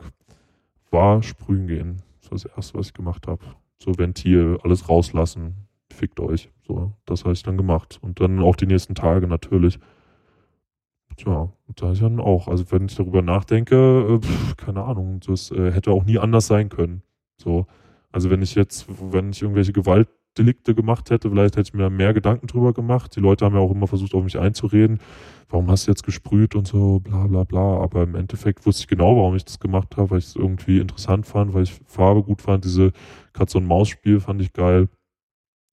war 0.90 1.22
sprühen 1.22 1.66
gehen. 1.66 2.02
Das 2.20 2.30
war 2.30 2.37
das 2.37 2.56
erste, 2.56 2.78
was 2.78 2.87
ich 2.88 2.94
gemacht 2.94 3.26
habe. 3.26 3.44
So 3.78 3.96
Ventil, 3.96 4.59
alles 4.62 4.88
rauslassen, 4.88 5.68
fickt 5.92 6.20
euch. 6.20 6.50
So, 6.66 6.92
das 7.06 7.24
habe 7.24 7.33
ich 7.33 7.42
dann 7.42 7.56
gemacht. 7.56 7.98
Und 8.02 8.20
dann 8.20 8.40
auch 8.40 8.56
die 8.56 8.66
nächsten 8.66 8.94
Tage 8.94 9.26
natürlich. 9.26 9.78
Tja, 11.16 11.52
da 11.76 11.92
ich 11.92 12.00
dann 12.00 12.20
auch. 12.20 12.48
Also 12.48 12.70
wenn 12.70 12.87
ich 12.87 12.94
darüber 12.94 13.22
nachdenke, 13.22 13.76
äh, 13.76 14.18
pff, 14.18 14.56
keine 14.56 14.85
Ahnung, 14.85 15.20
das 15.26 15.50
äh, 15.50 15.72
hätte 15.72 15.90
auch 15.90 16.04
nie 16.04 16.18
anders 16.18 16.46
sein 16.46 16.68
können. 16.68 17.02
So, 17.37 17.66
also 18.12 18.30
wenn 18.30 18.42
ich 18.42 18.54
jetzt, 18.54 18.87
wenn 18.88 19.30
ich 19.30 19.42
irgendwelche 19.42 19.72
Gewalt 19.72 20.09
Delikte 20.38 20.75
gemacht 20.75 21.11
hätte, 21.11 21.29
vielleicht 21.31 21.57
hätte 21.57 21.69
ich 21.69 21.75
mir 21.75 21.90
mehr 21.90 22.14
Gedanken 22.14 22.47
drüber 22.47 22.73
gemacht. 22.73 23.14
Die 23.16 23.21
Leute 23.21 23.45
haben 23.45 23.55
ja 23.55 23.61
auch 23.61 23.73
immer 23.73 23.87
versucht, 23.87 24.14
auf 24.14 24.23
mich 24.25 24.38
einzureden. 24.38 25.01
Warum 25.49 25.71
hast 25.71 25.87
du 25.87 25.90
jetzt 25.90 26.05
gesprüht 26.05 26.55
und 26.55 26.69
so, 26.69 27.01
bla 27.01 27.27
bla 27.27 27.45
bla. 27.45 27.81
Aber 27.81 28.03
im 28.05 28.14
Endeffekt 28.14 28.64
wusste 28.64 28.83
ich 28.83 28.88
genau, 28.88 29.16
warum 29.16 29.35
ich 29.35 29.45
das 29.45 29.59
gemacht 29.59 29.97
habe, 29.97 30.11
weil 30.11 30.19
ich 30.19 30.27
es 30.27 30.37
irgendwie 30.37 30.79
interessant 30.79 31.27
fand, 31.27 31.53
weil 31.53 31.64
ich 31.64 31.81
Farbe 31.87 32.23
gut 32.23 32.43
fand. 32.43 32.64
Diese 32.64 32.93
Katz- 33.33 33.55
und 33.57 33.66
Maus-Spiel 33.66 34.21
fand 34.21 34.40
ich 34.40 34.53
geil. 34.53 34.88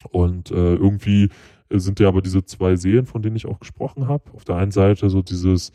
Und 0.10 0.52
äh, 0.52 0.76
irgendwie 0.76 1.30
sind 1.70 2.00
ja 2.00 2.08
aber 2.08 2.22
diese 2.22 2.44
zwei 2.46 2.76
Serien, 2.76 3.06
von 3.06 3.22
denen 3.22 3.36
ich 3.36 3.46
auch 3.46 3.60
gesprochen 3.60 4.08
habe. 4.08 4.24
Auf 4.34 4.46
der 4.46 4.56
einen 4.56 4.72
Seite 4.72 5.10
so 5.10 5.22
dieses, 5.22 5.72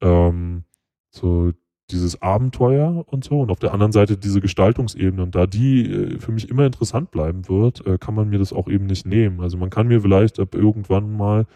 ähm, 0.00 0.64
so 1.10 1.52
dieses 1.90 2.22
Abenteuer 2.22 3.04
und 3.08 3.24
so 3.24 3.40
und 3.40 3.50
auf 3.50 3.58
der 3.58 3.72
anderen 3.72 3.92
Seite 3.92 4.16
diese 4.16 4.40
Gestaltungsebene. 4.40 5.22
Und 5.22 5.34
da 5.34 5.46
die 5.46 5.90
äh, 5.90 6.18
für 6.18 6.32
mich 6.32 6.48
immer 6.48 6.66
interessant 6.66 7.10
bleiben 7.10 7.48
wird, 7.48 7.86
äh, 7.86 7.98
kann 7.98 8.14
man 8.14 8.28
mir 8.28 8.38
das 8.38 8.52
auch 8.52 8.68
eben 8.68 8.86
nicht 8.86 9.06
nehmen. 9.06 9.40
Also 9.40 9.56
man 9.56 9.70
kann 9.70 9.88
mir 9.88 10.00
vielleicht 10.00 10.38
ab 10.40 10.54
irgendwann 10.54 11.16
mal 11.16 11.46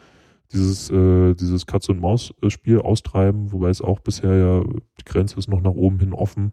dieses, 0.52 0.90
äh, 0.90 1.34
dieses 1.34 1.66
Katz- 1.66 1.88
und 1.88 2.00
Maus-Spiel 2.00 2.80
austreiben, 2.80 3.52
wobei 3.52 3.70
es 3.70 3.80
auch 3.80 4.00
bisher 4.00 4.36
ja, 4.36 4.62
die 4.62 5.04
Grenze 5.04 5.38
ist 5.38 5.48
noch 5.48 5.60
nach 5.60 5.72
oben 5.72 5.98
hin 5.98 6.12
offen. 6.12 6.52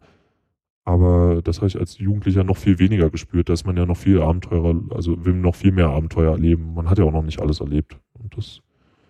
Aber 0.86 1.42
das 1.42 1.58
habe 1.58 1.68
ich 1.68 1.80
als 1.80 1.98
Jugendlicher 1.98 2.44
noch 2.44 2.58
viel 2.58 2.78
weniger 2.80 3.10
gespürt. 3.10 3.48
Da 3.48 3.54
ist 3.54 3.66
man 3.66 3.78
ja 3.78 3.86
noch 3.86 3.98
viel 3.98 4.22
Abenteurer, 4.22 4.82
also 4.94 5.24
will 5.26 5.34
noch 5.34 5.56
viel 5.56 5.72
mehr 5.72 5.90
Abenteuer 5.90 6.32
erleben. 6.32 6.74
Man 6.74 6.90
hat 6.90 7.00
ja 7.00 7.06
auch 7.06 7.12
noch 7.12 7.24
nicht 7.24 7.42
alles 7.42 7.62
erlebt. 7.62 7.98
Und 8.14 8.36
das, 8.36 8.60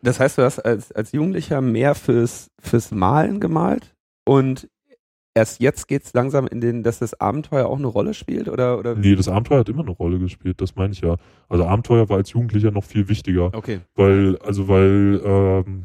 das 0.04 0.20
heißt, 0.20 0.38
du 0.38 0.44
hast 0.44 0.60
als, 0.60 0.92
als 0.92 1.14
Jugendlicher 1.14 1.62
mehr 1.62 1.96
fürs, 1.96 2.52
fürs 2.60 2.92
Malen 2.92 3.40
gemalt 3.40 3.96
und 4.26 4.70
erst 5.36 5.60
jetzt 5.60 5.88
geht 5.88 6.04
es 6.04 6.14
langsam 6.14 6.48
in 6.48 6.62
den, 6.62 6.84
dass 6.84 7.00
das 7.00 7.20
Abenteuer 7.20 7.68
auch 7.68 7.78
eine 7.78 7.88
Rolle 7.88 8.14
spielt? 8.14 8.50
Oder, 8.50 8.78
oder? 8.78 8.96
Nee, 8.96 9.16
das 9.16 9.28
Abenteuer 9.28 9.60
hat 9.60 9.70
immer 9.70 9.82
eine 9.82 9.92
Rolle 9.92 10.20
gespielt, 10.20 10.62
das 10.62 10.76
meine 10.76 10.94
ich 10.94 11.02
ja. 11.02 11.18
Also 11.50 11.66
Abenteuer 11.66 12.10
war 12.10 12.18
als 12.18 12.32
Jugendlicher 12.32 12.72
noch 12.72 12.84
viel 12.84 13.10
wichtiger. 13.10 13.52
Okay. 13.54 13.82
Weil, 13.96 14.38
also 14.38 14.68
weil, 14.68 15.22
ähm, 15.24 15.84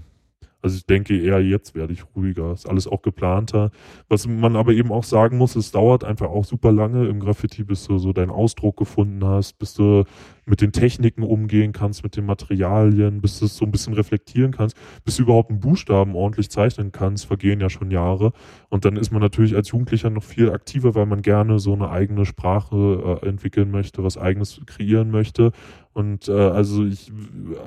also 0.61 0.77
ich 0.77 0.87
denke 0.87 1.17
eher 1.21 1.41
jetzt 1.41 1.75
werde 1.75 1.93
ich 1.93 2.05
ruhiger. 2.17 2.53
Ist 2.53 2.69
alles 2.69 2.87
auch 2.89 3.03
geplanter. 3.03 3.71
Was 4.09 4.27
man 4.27 4.57
aber 4.57 4.73
eben 4.73 4.91
auch 4.91 5.05
sagen 5.05 5.39
muss, 5.39 5.55
es 5.55 5.71
dauert 5.71 6.03
einfach 6.03 6.29
auch 6.29 6.45
super 6.45 6.73
lange 6.73 7.07
im 7.07 7.21
Graffiti, 7.21 7.63
bis 7.63 7.87
du 7.87 7.99
so 7.99 8.13
deinen 8.13 8.31
Ausdruck 8.31 8.77
gefunden 8.77 9.25
hast, 9.25 9.59
bis 9.59 9.75
du 9.75 10.05
mit 10.47 10.61
den 10.61 10.73
Techniken 10.73 11.23
umgehen 11.23 11.73
kannst, 11.73 12.03
mit 12.03 12.17
den 12.17 12.27
Materialien, 12.27 13.21
bis 13.21 13.39
du 13.39 13.45
es 13.45 13.57
so 13.57 13.65
ein 13.65 13.71
bisschen 13.71 13.93
reflektieren 13.93 14.51
kannst, 14.51 14.77
bis 15.05 15.17
du 15.17 15.23
überhaupt 15.23 15.51
einen 15.51 15.61
Buchstaben 15.61 16.17
ordentlich 16.17 16.51
zeichnen 16.51 16.91
kannst, 16.91 17.27
vergehen 17.27 17.61
ja 17.61 17.71
schon 17.71 17.91
Jahre. 17.91 18.33
Und 18.69 18.85
dann 18.85 18.97
ist 18.97 19.13
man 19.13 19.21
natürlich 19.21 19.55
als 19.55 19.71
Jugendlicher 19.71 20.11
noch 20.11 20.25
viel 20.25 20.51
aktiver, 20.51 20.95
weil 20.95 21.07
man 21.07 21.23
gerne 21.23 21.59
so 21.59 21.73
eine 21.73 21.91
eigene 21.91 22.25
Sprache 22.25 23.21
äh, 23.23 23.27
entwickeln 23.29 23.71
möchte, 23.71 24.03
was 24.03 24.17
eigenes 24.17 24.61
kreieren 24.67 25.11
möchte. 25.11 25.53
Und 25.99 26.29
äh, 26.29 26.33
also 26.33 26.87
ich 26.87 27.11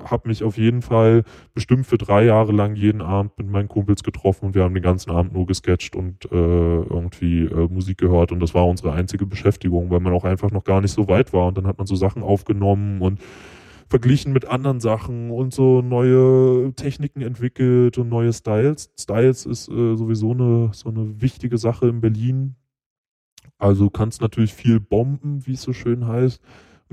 habe 0.06 0.30
mich 0.30 0.42
auf 0.42 0.58
jeden 0.58 0.82
Fall 0.82 1.26
bestimmt 1.54 1.86
für 1.86 1.98
drei 1.98 2.24
Jahre 2.24 2.54
lang 2.54 2.78
jeden 2.78 3.02
Abend 3.02 3.38
mit 3.38 3.50
meinen 3.50 3.68
Kumpels 3.68 4.04
getroffen 4.04 4.46
und 4.46 4.56
wir 4.56 4.64
haben 4.64 4.74
den 4.74 4.82
ganzen 4.82 5.12
Abend 5.12 5.34
nur 5.34 5.46
gesketcht 5.46 5.98
und 5.98 6.32
äh, 6.32 6.36
irgendwie 6.36 7.44
äh, 7.44 7.68
Musik 7.68 7.98
gehört 7.98 8.32
und 8.32 8.40
das 8.40 8.54
war 8.54 8.66
unsere 8.66 8.94
einzige 8.94 9.26
Beschäftigung, 9.26 9.90
weil 9.90 10.00
man 10.00 10.14
auch 10.14 10.24
einfach 10.24 10.50
noch 10.50 10.64
gar 10.64 10.80
nicht 10.80 10.94
so 10.94 11.10
weit 11.10 11.34
war 11.34 11.48
und 11.48 11.58
dann 11.58 11.68
hat 11.68 11.78
man 11.78 11.88
so 11.88 11.96
Sachen 11.96 12.24
aufgenommen 12.24 13.02
und 13.02 13.20
verglichen 13.90 14.32
mit 14.32 14.46
anderen 14.46 14.80
Sachen 14.80 15.30
und 15.30 15.54
so 15.54 15.82
neue 15.82 16.72
Techniken 16.78 17.20
entwickelt 17.20 17.98
und 17.98 18.08
neue 18.08 18.32
Styles. 18.32 18.94
Styles 18.98 19.46
ist 19.46 19.68
äh, 19.68 19.98
sowieso 19.98 20.32
eine, 20.32 20.70
so 20.72 20.88
eine 20.88 21.20
wichtige 21.22 21.58
Sache 21.58 21.90
in 21.90 22.00
Berlin. 22.00 22.56
Also 23.58 23.90
kannst 23.90 24.22
natürlich 24.22 24.54
viel 24.54 24.80
bomben, 24.80 25.46
wie 25.46 25.52
es 25.52 25.64
so 25.64 25.74
schön 25.74 26.08
heißt 26.08 26.42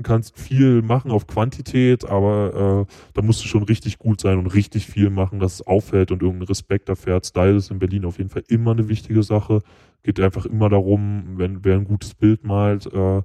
kannst 0.03 0.37
viel 0.39 0.81
machen 0.81 1.11
auf 1.11 1.27
Quantität, 1.27 2.05
aber 2.05 2.85
äh, 2.87 2.93
da 3.13 3.21
musst 3.21 3.43
du 3.43 3.47
schon 3.47 3.63
richtig 3.63 3.97
gut 3.97 4.21
sein 4.21 4.37
und 4.37 4.47
richtig 4.47 4.85
viel 4.85 5.09
machen, 5.09 5.39
dass 5.39 5.55
es 5.55 5.67
auffällt 5.67 6.11
und 6.11 6.21
irgendeinen 6.21 6.47
Respekt 6.47 6.89
erfährt. 6.89 7.25
Style 7.25 7.55
ist 7.55 7.71
in 7.71 7.79
Berlin 7.79 8.05
auf 8.05 8.17
jeden 8.17 8.29
Fall 8.29 8.43
immer 8.47 8.71
eine 8.71 8.89
wichtige 8.89 9.23
Sache. 9.23 9.61
Geht 10.03 10.19
einfach 10.19 10.45
immer 10.45 10.69
darum, 10.69 11.37
wenn 11.37 11.63
wer 11.65 11.75
ein 11.75 11.85
gutes 11.85 12.13
Bild 12.13 12.43
malt, 12.43 12.85
äh, 12.93 13.21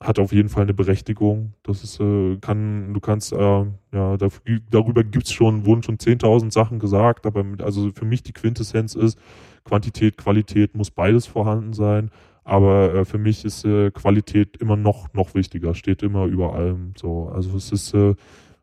hat 0.00 0.18
auf 0.18 0.32
jeden 0.32 0.48
Fall 0.48 0.64
eine 0.64 0.74
Berechtigung. 0.74 1.54
Das 1.62 1.82
ist, 1.82 2.00
äh, 2.00 2.36
kann, 2.40 2.92
du 2.92 3.00
kannst, 3.00 3.32
äh, 3.32 3.36
ja, 3.36 4.16
da, 4.16 4.28
darüber 4.70 5.04
gibt's 5.04 5.32
schon, 5.32 5.64
wurden 5.64 5.82
schon 5.82 5.98
10.000 5.98 6.52
Sachen 6.52 6.78
gesagt, 6.78 7.26
aber 7.26 7.44
mit, 7.44 7.62
also 7.62 7.90
für 7.92 8.04
mich 8.04 8.22
die 8.22 8.32
Quintessenz 8.32 8.94
ist, 8.94 9.18
Quantität, 9.64 10.16
Qualität 10.16 10.74
muss 10.74 10.90
beides 10.90 11.26
vorhanden 11.26 11.72
sein. 11.72 12.10
Aber 12.46 12.94
äh, 12.94 13.04
für 13.04 13.18
mich 13.18 13.44
ist 13.44 13.64
äh, 13.64 13.90
Qualität 13.90 14.56
immer 14.58 14.76
noch, 14.76 15.12
noch 15.14 15.34
wichtiger, 15.34 15.74
steht 15.74 16.04
immer 16.04 16.26
über 16.26 16.54
allem. 16.54 16.92
So. 16.96 17.28
Also 17.28 17.56
es 17.56 17.72
ist, 17.72 17.92
äh, 17.92 18.14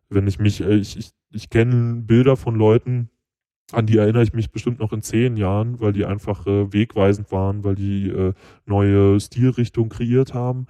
wenn 0.10 0.26
ich 0.26 0.40
mich, 0.40 0.62
äh, 0.62 0.76
ich, 0.76 0.98
ich, 0.98 1.12
ich 1.32 1.50
kenne 1.50 2.02
Bilder 2.02 2.38
von 2.38 2.56
Leuten, 2.56 3.10
an 3.74 3.86
die 3.86 3.98
erinnere 3.98 4.24
ich 4.24 4.32
mich 4.32 4.52
bestimmt 4.52 4.80
noch 4.80 4.94
in 4.94 5.02
zehn 5.02 5.36
Jahren, 5.36 5.82
weil 5.82 5.92
die 5.92 6.06
einfach 6.06 6.48
äh, 6.48 6.72
wegweisend 6.72 7.30
waren, 7.34 7.66
weil 7.66 7.76
die 7.76 8.08
äh, 8.08 8.34
neue 8.66 9.20
Stilrichtung 9.20 9.90
kreiert 9.90 10.34
haben. 10.34 10.68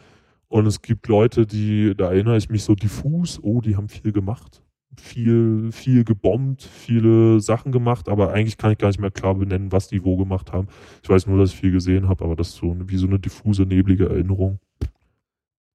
Und 0.48 0.66
es 0.66 0.82
gibt 0.82 1.08
Leute, 1.08 1.46
die, 1.46 1.94
da 1.96 2.12
erinnere 2.12 2.38
ich 2.38 2.50
mich 2.50 2.64
so 2.64 2.74
diffus, 2.74 3.40
oh, 3.44 3.62
die 3.62 3.76
haben 3.76 3.90
viel 3.90 4.12
gemacht 4.12 4.64
viel, 5.00 5.72
viel 5.72 6.04
gebombt, 6.04 6.64
viele 6.64 7.40
Sachen 7.40 7.72
gemacht, 7.72 8.10
aber 8.10 8.34
eigentlich 8.34 8.58
kann 8.58 8.72
ich 8.72 8.78
gar 8.78 8.88
nicht 8.90 9.00
mehr 9.00 9.12
klar 9.12 9.36
benennen, 9.36 9.72
was 9.72 9.88
die 9.88 10.04
wo 10.04 10.18
gemacht 10.18 10.52
haben. 10.52 10.68
Ich 11.02 11.10
weiß 11.10 11.28
nur, 11.28 11.38
dass 11.38 11.52
ich 11.52 11.60
viel 11.60 11.72
gesehen 11.72 12.08
habe, 12.08 12.24
aber 12.24 12.36
das 12.36 12.50
ist 12.50 12.56
so 12.56 12.76
wie 12.88 12.98
so 12.98 13.08
eine 13.08 13.20
diffuse, 13.20 13.64
neblige 13.64 14.10
Erinnerung. 14.10 14.60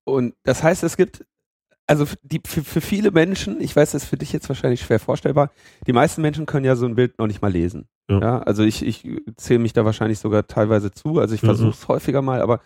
Und 0.04 0.34
das 0.42 0.62
heißt, 0.62 0.82
es 0.84 0.96
gibt, 0.96 1.24
also 1.86 2.06
die, 2.22 2.40
für, 2.46 2.62
für 2.62 2.80
viele 2.80 3.10
Menschen, 3.10 3.60
ich 3.60 3.74
weiß, 3.74 3.92
das 3.92 4.04
ist 4.04 4.08
für 4.08 4.16
dich 4.16 4.32
jetzt 4.32 4.48
wahrscheinlich 4.48 4.80
schwer 4.80 4.98
vorstellbar, 4.98 5.50
die 5.86 5.92
meisten 5.92 6.22
Menschen 6.22 6.46
können 6.46 6.64
ja 6.64 6.76
so 6.76 6.86
ein 6.86 6.94
Bild 6.94 7.18
noch 7.18 7.26
nicht 7.26 7.42
mal 7.42 7.52
lesen. 7.52 7.88
Ja. 8.10 8.20
ja 8.20 8.38
also 8.40 8.62
ich, 8.62 8.84
ich 8.84 9.04
zähle 9.36 9.60
mich 9.60 9.72
da 9.72 9.84
wahrscheinlich 9.84 10.18
sogar 10.18 10.46
teilweise 10.46 10.90
zu, 10.90 11.18
also 11.18 11.34
ich 11.34 11.40
versuche 11.40 11.70
es 11.70 11.82
ja, 11.82 11.88
häufiger 11.88 12.22
mal, 12.22 12.40
aber 12.40 12.60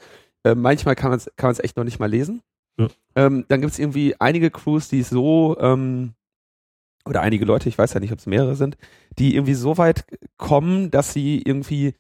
äh, 0.45 0.55
manchmal 0.55 0.95
kann 0.95 1.11
man 1.11 1.19
es 1.19 1.31
kann 1.37 1.55
echt 1.57 1.77
noch 1.77 1.85
nicht 1.85 1.99
mal 1.99 2.11
lesen. 2.11 2.43
Ähm, 3.15 3.45
dann 3.49 3.61
gibt 3.61 3.73
es 3.73 3.79
irgendwie 3.79 4.15
einige 4.19 4.51
Crews, 4.51 4.88
die 4.88 5.03
so 5.03 5.57
ähm, 5.61 6.15
oder 7.05 7.21
einige 7.21 7.45
Leute, 7.45 7.69
ich 7.69 7.79
weiß 7.79 7.95
ja 7.95 8.01
nicht, 8.01 8.12
ob 8.12 8.19
es 8.19 8.27
mehrere 8.27 8.57
sind, 8.57 8.77
die 9.19 9.35
irgendwie 9.35 9.55
so 9.55 9.79
weit 9.79 10.05
kommen, 10.37 10.91
dass 10.91 11.12
sie 11.12 11.43
irgendwie 11.43 11.95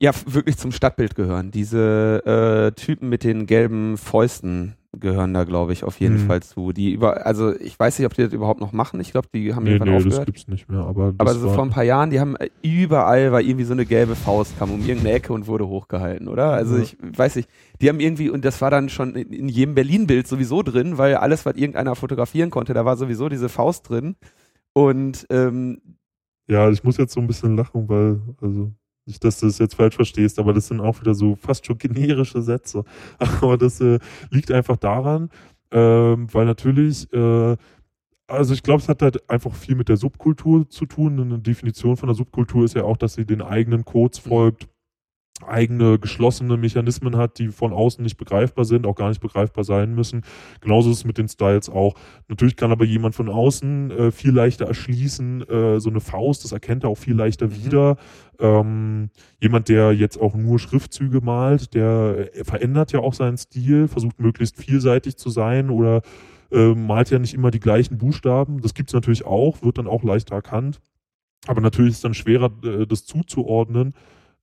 ja 0.00 0.12
wirklich 0.26 0.56
zum 0.56 0.72
Stadtbild 0.72 1.14
gehören. 1.14 1.50
Diese 1.50 2.22
äh, 2.24 2.72
Typen 2.80 3.08
mit 3.08 3.24
den 3.24 3.46
gelben 3.46 3.96
Fäusten, 3.96 4.76
gehören 4.92 5.34
da, 5.34 5.44
glaube 5.44 5.72
ich, 5.72 5.84
auf 5.84 6.00
jeden 6.00 6.22
mhm. 6.22 6.26
Fall 6.26 6.42
zu. 6.42 6.72
Die 6.72 6.92
über, 6.92 7.26
also 7.26 7.54
ich 7.58 7.78
weiß 7.78 7.98
nicht, 7.98 8.06
ob 8.06 8.14
die 8.14 8.22
das 8.22 8.32
überhaupt 8.32 8.60
noch 8.60 8.72
machen. 8.72 9.00
Ich 9.00 9.12
glaube, 9.12 9.28
die 9.32 9.54
haben 9.54 9.64
nee, 9.64 9.72
irgendwann 9.72 9.90
nee, 9.90 9.96
aufgehört. 9.96 10.20
das 10.20 10.26
gibt's 10.26 10.48
nicht 10.48 10.68
mehr. 10.68 10.80
Aber, 10.80 11.14
aber 11.18 11.34
so 11.34 11.50
vor 11.50 11.64
ein 11.64 11.70
paar 11.70 11.84
Jahren, 11.84 12.10
die 12.10 12.20
haben 12.20 12.36
überall 12.62 13.32
war 13.32 13.40
irgendwie 13.40 13.64
so 13.64 13.72
eine 13.72 13.86
gelbe 13.86 14.16
Faust, 14.16 14.58
kam 14.58 14.72
um 14.72 14.80
irgendeine 14.80 15.12
Ecke 15.12 15.32
und 15.32 15.46
wurde 15.46 15.68
hochgehalten, 15.68 16.28
oder? 16.28 16.52
Also 16.52 16.76
ja. 16.76 16.82
ich 16.82 16.96
weiß 17.00 17.36
nicht, 17.36 17.48
die 17.80 17.88
haben 17.88 18.00
irgendwie, 18.00 18.30
und 18.30 18.44
das 18.44 18.60
war 18.60 18.70
dann 18.70 18.88
schon 18.88 19.14
in, 19.14 19.32
in 19.32 19.48
jedem 19.48 19.74
Berlin-Bild 19.74 20.26
sowieso 20.26 20.62
drin, 20.62 20.98
weil 20.98 21.16
alles, 21.16 21.46
was 21.46 21.56
irgendeiner 21.56 21.94
fotografieren 21.94 22.50
konnte, 22.50 22.74
da 22.74 22.84
war 22.84 22.96
sowieso 22.96 23.28
diese 23.28 23.48
Faust 23.48 23.88
drin. 23.88 24.16
Und 24.72 25.26
ähm, 25.30 25.80
ja, 26.48 26.70
ich 26.70 26.84
muss 26.84 26.96
jetzt 26.96 27.12
so 27.12 27.20
ein 27.20 27.26
bisschen 27.26 27.56
lachen, 27.56 27.88
weil, 27.88 28.20
also 28.40 28.72
nicht, 29.06 29.22
dass 29.24 29.40
du 29.40 29.46
es 29.46 29.58
jetzt 29.58 29.74
falsch 29.74 29.96
verstehst, 29.96 30.38
aber 30.38 30.52
das 30.52 30.66
sind 30.68 30.80
auch 30.80 31.00
wieder 31.00 31.14
so 31.14 31.36
fast 31.36 31.64
schon 31.64 31.78
generische 31.78 32.42
Sätze. 32.42 32.84
Aber 33.40 33.56
das 33.56 33.80
äh, 33.80 33.98
liegt 34.30 34.50
einfach 34.50 34.76
daran, 34.76 35.30
ähm, 35.70 36.26
weil 36.32 36.46
natürlich, 36.46 37.12
äh, 37.12 37.56
also 38.26 38.54
ich 38.54 38.62
glaube, 38.64 38.82
es 38.82 38.88
hat 38.88 39.02
halt 39.02 39.30
einfach 39.30 39.54
viel 39.54 39.76
mit 39.76 39.88
der 39.88 39.96
Subkultur 39.96 40.68
zu 40.68 40.86
tun. 40.86 41.20
Eine 41.20 41.38
Definition 41.38 41.96
von 41.96 42.08
der 42.08 42.16
Subkultur 42.16 42.64
ist 42.64 42.74
ja 42.74 42.82
auch, 42.82 42.96
dass 42.96 43.14
sie 43.14 43.24
den 43.24 43.42
eigenen 43.42 43.84
Codes 43.84 44.18
folgt 44.18 44.66
eigene 45.44 45.98
geschlossene 45.98 46.56
Mechanismen 46.56 47.16
hat, 47.16 47.38
die 47.38 47.48
von 47.48 47.72
außen 47.72 48.02
nicht 48.02 48.16
begreifbar 48.16 48.64
sind, 48.64 48.86
auch 48.86 48.94
gar 48.94 49.08
nicht 49.08 49.20
begreifbar 49.20 49.64
sein 49.64 49.94
müssen. 49.94 50.22
Genauso 50.60 50.90
ist 50.90 50.98
es 50.98 51.04
mit 51.04 51.18
den 51.18 51.28
Styles 51.28 51.68
auch. 51.68 51.94
Natürlich 52.28 52.56
kann 52.56 52.72
aber 52.72 52.84
jemand 52.84 53.14
von 53.14 53.28
außen 53.28 53.90
äh, 53.90 54.10
viel 54.10 54.32
leichter 54.32 54.66
erschließen, 54.66 55.48
äh, 55.48 55.80
so 55.80 55.90
eine 55.90 56.00
Faust, 56.00 56.44
das 56.44 56.52
erkennt 56.52 56.84
er 56.84 56.90
auch 56.90 56.98
viel 56.98 57.14
leichter 57.14 57.48
mhm. 57.48 57.64
wieder. 57.64 57.96
Ähm, 58.38 59.10
jemand, 59.40 59.68
der 59.68 59.92
jetzt 59.92 60.20
auch 60.20 60.34
nur 60.34 60.58
Schriftzüge 60.58 61.20
malt, 61.20 61.74
der 61.74 62.30
äh, 62.34 62.44
verändert 62.44 62.92
ja 62.92 63.00
auch 63.00 63.14
seinen 63.14 63.36
Stil, 63.36 63.88
versucht 63.88 64.20
möglichst 64.20 64.56
vielseitig 64.56 65.16
zu 65.16 65.30
sein 65.30 65.70
oder 65.70 66.02
äh, 66.50 66.74
malt 66.74 67.10
ja 67.10 67.18
nicht 67.18 67.34
immer 67.34 67.50
die 67.50 67.60
gleichen 67.60 67.98
Buchstaben. 67.98 68.60
Das 68.62 68.74
gibt's 68.74 68.92
natürlich 68.92 69.26
auch, 69.26 69.62
wird 69.62 69.78
dann 69.78 69.86
auch 69.86 70.02
leichter 70.02 70.34
erkannt. 70.34 70.80
Aber 71.46 71.60
natürlich 71.60 71.90
ist 71.90 71.96
es 71.96 72.02
dann 72.02 72.14
schwerer, 72.14 72.50
das 72.88 73.04
zuzuordnen 73.04 73.94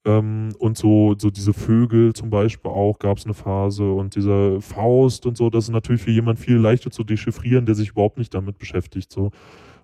ähm, 0.06 0.50
und 0.60 0.78
so, 0.78 1.16
so 1.18 1.30
diese 1.30 1.54
Vögel 1.54 2.14
zum 2.14 2.30
Beispiel 2.30 2.72
auch 2.72 3.00
gab 3.00 3.18
es 3.18 3.26
eine 3.26 3.34
Phase 3.34 3.92
und 3.92 4.16
dieser 4.16 4.60
Faust 4.62 5.26
und 5.26 5.38
so, 5.38 5.50
das 5.50 5.66
ist 5.66 5.72
natürlich 5.72 6.02
für 6.02 6.12
jemand 6.12 6.40
viel 6.40 6.58
leichter 6.58 6.92
zu 6.92 7.04
dechiffrieren, 7.04 7.66
der 7.66 7.76
sich 7.76 7.90
überhaupt 7.90 8.18
nicht 8.18 8.34
damit 8.34 8.58
beschäftigt. 8.58 9.12
So. 9.12 9.32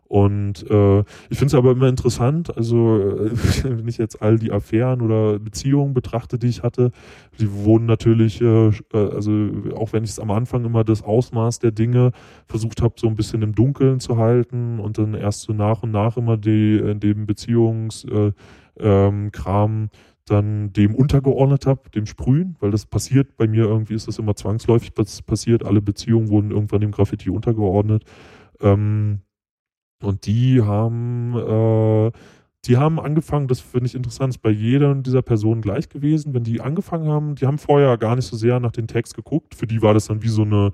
Und 0.10 0.68
äh, 0.72 1.00
ich 1.30 1.38
finde 1.38 1.46
es 1.46 1.54
aber 1.54 1.70
immer 1.72 1.88
interessant, 1.88 2.58
also 2.58 2.98
äh, 2.98 3.30
wenn 3.64 3.88
ich 3.88 4.00
jetzt 4.00 4.24
all 4.24 4.40
die 4.40 4.52
Affären 4.52 5.02
oder 5.02 5.38
Beziehungen 5.38 5.94
betrachte, 5.94 6.40
die 6.40 6.48
ich 6.48 6.64
hatte, 6.64 6.92
die 7.40 7.54
wurden 7.54 7.86
natürlich, 7.86 8.42
äh, 8.42 8.70
äh 8.70 8.72
also 8.92 9.32
auch 9.76 9.94
wenn 9.94 10.04
ich 10.04 10.10
es 10.10 10.20
am 10.20 10.32
Anfang 10.32 10.66
immer 10.66 10.84
das 10.84 11.04
Ausmaß 11.04 11.60
der 11.60 11.70
Dinge 11.70 12.12
versucht 12.48 12.82
habe, 12.82 12.96
so 12.98 13.08
ein 13.08 13.16
bisschen 13.16 13.44
im 13.44 13.54
Dunkeln 13.54 14.00
zu 14.00 14.18
halten 14.18 14.80
und 14.80 14.98
dann 14.98 15.14
erst 15.14 15.42
so 15.42 15.54
nach 15.54 15.84
und 15.84 15.92
nach 15.92 16.18
immer 16.18 16.38
die, 16.38 16.78
in 16.78 16.88
äh, 16.88 16.96
dem 16.96 17.28
Beziehungskram 17.28 18.30
äh, 18.30 18.32
ähm, 18.80 19.32
dann 20.30 20.74
dem 20.74 20.96
untergeordnet 20.96 21.66
habe, 21.66 21.90
dem 21.90 22.06
Sprühen, 22.06 22.56
weil 22.60 22.72
das 22.72 22.86
passiert, 22.86 23.36
bei 23.38 23.48
mir 23.48 23.66
irgendwie 23.66 23.96
ist 23.96 24.08
das 24.08 24.20
immer 24.20 24.36
zwangsläufig 24.36 24.94
passiert, 24.94 25.66
alle 25.66 25.82
Beziehungen 25.82 26.30
wurden 26.30 26.52
irgendwann 26.52 26.82
dem 26.82 26.92
Graffiti 26.92 27.30
untergeordnet. 27.30 28.04
Ähm, 28.62 29.22
und 30.02 30.26
die 30.26 30.62
haben, 30.62 31.36
äh, 31.36 32.12
die 32.66 32.78
haben 32.78 33.00
angefangen, 33.00 33.48
das 33.48 33.60
finde 33.60 33.88
ich 33.88 33.96
interessant, 33.96 34.36
ist 34.36 34.42
bei 34.42 34.50
jeder 34.50 34.94
dieser 34.96 35.22
Personen 35.22 35.62
gleich 35.62 35.90
gewesen. 35.90 36.34
Wenn 36.34 36.44
die 36.44 36.62
angefangen 36.62 37.08
haben, 37.08 37.36
die 37.36 37.46
haben 37.46 37.58
vorher 37.58 37.98
gar 37.98 38.16
nicht 38.16 38.26
so 38.26 38.36
sehr 38.38 38.60
nach 38.60 38.72
den 38.72 38.88
Tags 38.88 39.14
geguckt. 39.14 39.56
Für 39.56 39.68
die 39.68 39.82
war 39.82 39.94
das 39.94 40.08
dann 40.08 40.24
wie 40.24 40.30
so 40.30 40.44
eine, 40.44 40.72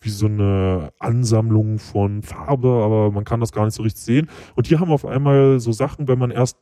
wie 0.00 0.10
so 0.10 0.26
eine 0.26 0.90
Ansammlung 0.98 1.78
von 1.78 2.22
Farbe, 2.22 2.68
aber 2.68 3.10
man 3.10 3.24
kann 3.24 3.40
das 3.40 3.52
gar 3.52 3.64
nicht 3.64 3.74
so 3.74 3.82
richtig 3.82 4.02
sehen. 4.02 4.28
Und 4.54 4.70
die 4.70 4.78
haben 4.78 4.90
auf 4.90 5.04
einmal 5.04 5.60
so 5.60 5.72
Sachen, 5.72 6.08
wenn 6.08 6.18
man 6.18 6.30
erst 6.30 6.56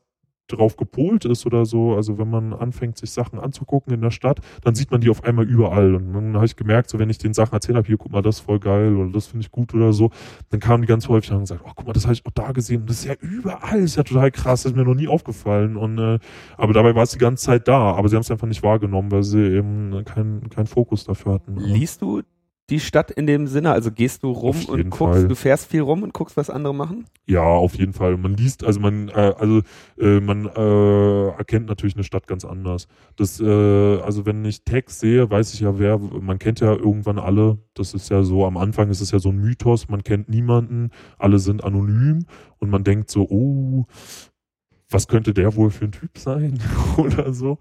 drauf 0.49 0.77
gepolt 0.77 1.25
ist 1.25 1.47
oder 1.47 1.65
so, 1.65 1.95
also 1.95 2.19
wenn 2.19 2.29
man 2.29 2.53
anfängt, 2.53 2.99
sich 2.99 3.11
Sachen 3.11 3.39
anzugucken 3.39 3.95
in 3.95 4.01
der 4.01 4.11
Stadt, 4.11 4.41
dann 4.63 4.75
sieht 4.75 4.91
man 4.91 5.01
die 5.01 5.11
auf 5.11 5.25
einmal 5.25 5.49
überall. 5.49 5.95
Und 5.95 6.13
dann 6.13 6.35
habe 6.35 6.47
ich 6.47 6.57
gemerkt, 6.57 6.91
so 6.91 6.99
wenn 6.99 7.11
ich 7.11 7.19
den 7.19 7.35
Sachen 7.35 7.55
erzählt 7.55 7.77
habe, 7.77 7.87
hier, 7.87 7.97
guck 7.97 8.13
mal, 8.13 8.23
das 8.23 8.37
ist 8.37 8.41
voll 8.43 8.59
geil 8.59 8.95
oder 8.97 9.11
das 9.11 9.27
finde 9.27 9.45
ich 9.45 9.51
gut 9.51 9.75
oder 9.75 9.93
so, 9.93 10.11
dann 10.51 10.61
kamen 10.61 10.83
die 10.83 10.89
ganz 10.89 11.09
häufig 11.09 11.31
und 11.31 11.37
haben 11.37 11.43
gesagt, 11.43 11.63
oh, 11.65 11.73
guck 11.75 11.87
mal, 11.87 11.93
das 11.93 12.05
habe 12.05 12.15
ich 12.15 12.27
auch 12.27 12.33
da 12.33 12.53
gesehen. 12.53 12.83
Und 12.83 12.91
das 12.91 12.99
ist 12.99 13.05
ja 13.07 13.15
überall, 13.21 13.81
das 13.81 13.91
ist 13.91 13.97
ja 13.97 14.03
total 14.03 14.31
krass, 14.31 14.63
das 14.63 14.73
ist 14.73 14.77
mir 14.77 14.85
noch 14.85 14.95
nie 14.95 15.09
aufgefallen. 15.09 15.77
Und 15.77 15.99
äh, 15.99 16.19
aber 16.57 16.73
dabei 16.73 16.95
war 16.95 17.05
es 17.05 17.11
die 17.11 17.19
ganze 17.19 17.45
Zeit 17.45 17.69
da, 17.69 17.95
aber 17.95 18.09
sie 18.09 18.17
haben 18.17 18.23
es 18.23 18.31
einfach 18.31 18.49
nicht 18.49 18.63
wahrgenommen, 18.63 19.11
weil 19.11 19.23
sie 19.23 19.43
eben 19.43 20.05
keinen 20.05 20.49
keinen 20.51 20.67
Fokus 20.67 21.05
dafür 21.05 21.35
hatten. 21.35 21.57
Liest 21.57 22.03
du 22.03 22.23
die 22.71 22.81
Stadt 22.81 23.11
in 23.11 23.27
dem 23.27 23.47
Sinne? 23.47 23.73
Also 23.73 23.91
gehst 23.91 24.23
du 24.23 24.31
rum 24.31 24.65
und 24.67 24.91
guckst, 24.91 25.21
Fall. 25.21 25.29
du 25.29 25.35
fährst 25.35 25.71
viel 25.71 25.81
rum 25.81 26.03
und 26.03 26.15
guckst, 26.15 26.37
was 26.37 26.51
andere 26.51 26.75
machen? 26.75 27.07
Ja, 27.27 27.43
auf 27.43 27.75
jeden 27.75 27.93
Fall. 27.93 28.17
Man 28.17 28.35
liest, 28.35 28.65
also 28.65 28.81
man, 28.81 29.09
äh, 29.09 29.35
also 29.39 29.63
äh, 29.99 30.21
man 30.21 30.47
äh, 30.47 31.29
erkennt 31.29 31.67
natürlich 31.67 31.95
eine 31.95 32.05
Stadt 32.05 32.27
ganz 32.27 32.45
anders. 32.45 32.89
Das, 33.17 33.41
äh, 33.41 34.01
also 34.01 34.27
wenn 34.27 34.45
ich 34.45 34.65
Text 34.65 35.01
sehe, 35.01 35.31
weiß 35.31 35.55
ich 35.55 35.61
ja, 35.61 35.79
wer, 35.79 35.99
man 35.99 36.39
kennt 36.39 36.61
ja 36.61 36.73
irgendwann 36.73 37.19
alle. 37.19 37.59
Das 37.75 37.95
ist 37.95 38.09
ja 38.11 38.23
so, 38.23 38.47
am 38.47 38.57
Anfang 38.57 38.91
ist 38.91 39.01
es 39.01 39.11
ja 39.11 39.19
so 39.19 39.31
ein 39.31 39.39
Mythos, 39.39 39.89
man 39.89 40.03
kennt 40.03 40.29
niemanden, 40.29 40.91
alle 41.19 41.39
sind 41.39 41.65
anonym 41.65 42.27
und 42.59 42.71
man 42.71 42.85
denkt 42.85 43.11
so, 43.11 43.27
oh, 43.29 43.87
was 44.89 45.09
könnte 45.09 45.33
der 45.33 45.57
wohl 45.57 45.71
für 45.71 45.87
ein 45.87 45.93
Typ 45.93 46.19
sein 46.19 46.59
oder 46.97 47.33
so. 47.33 47.59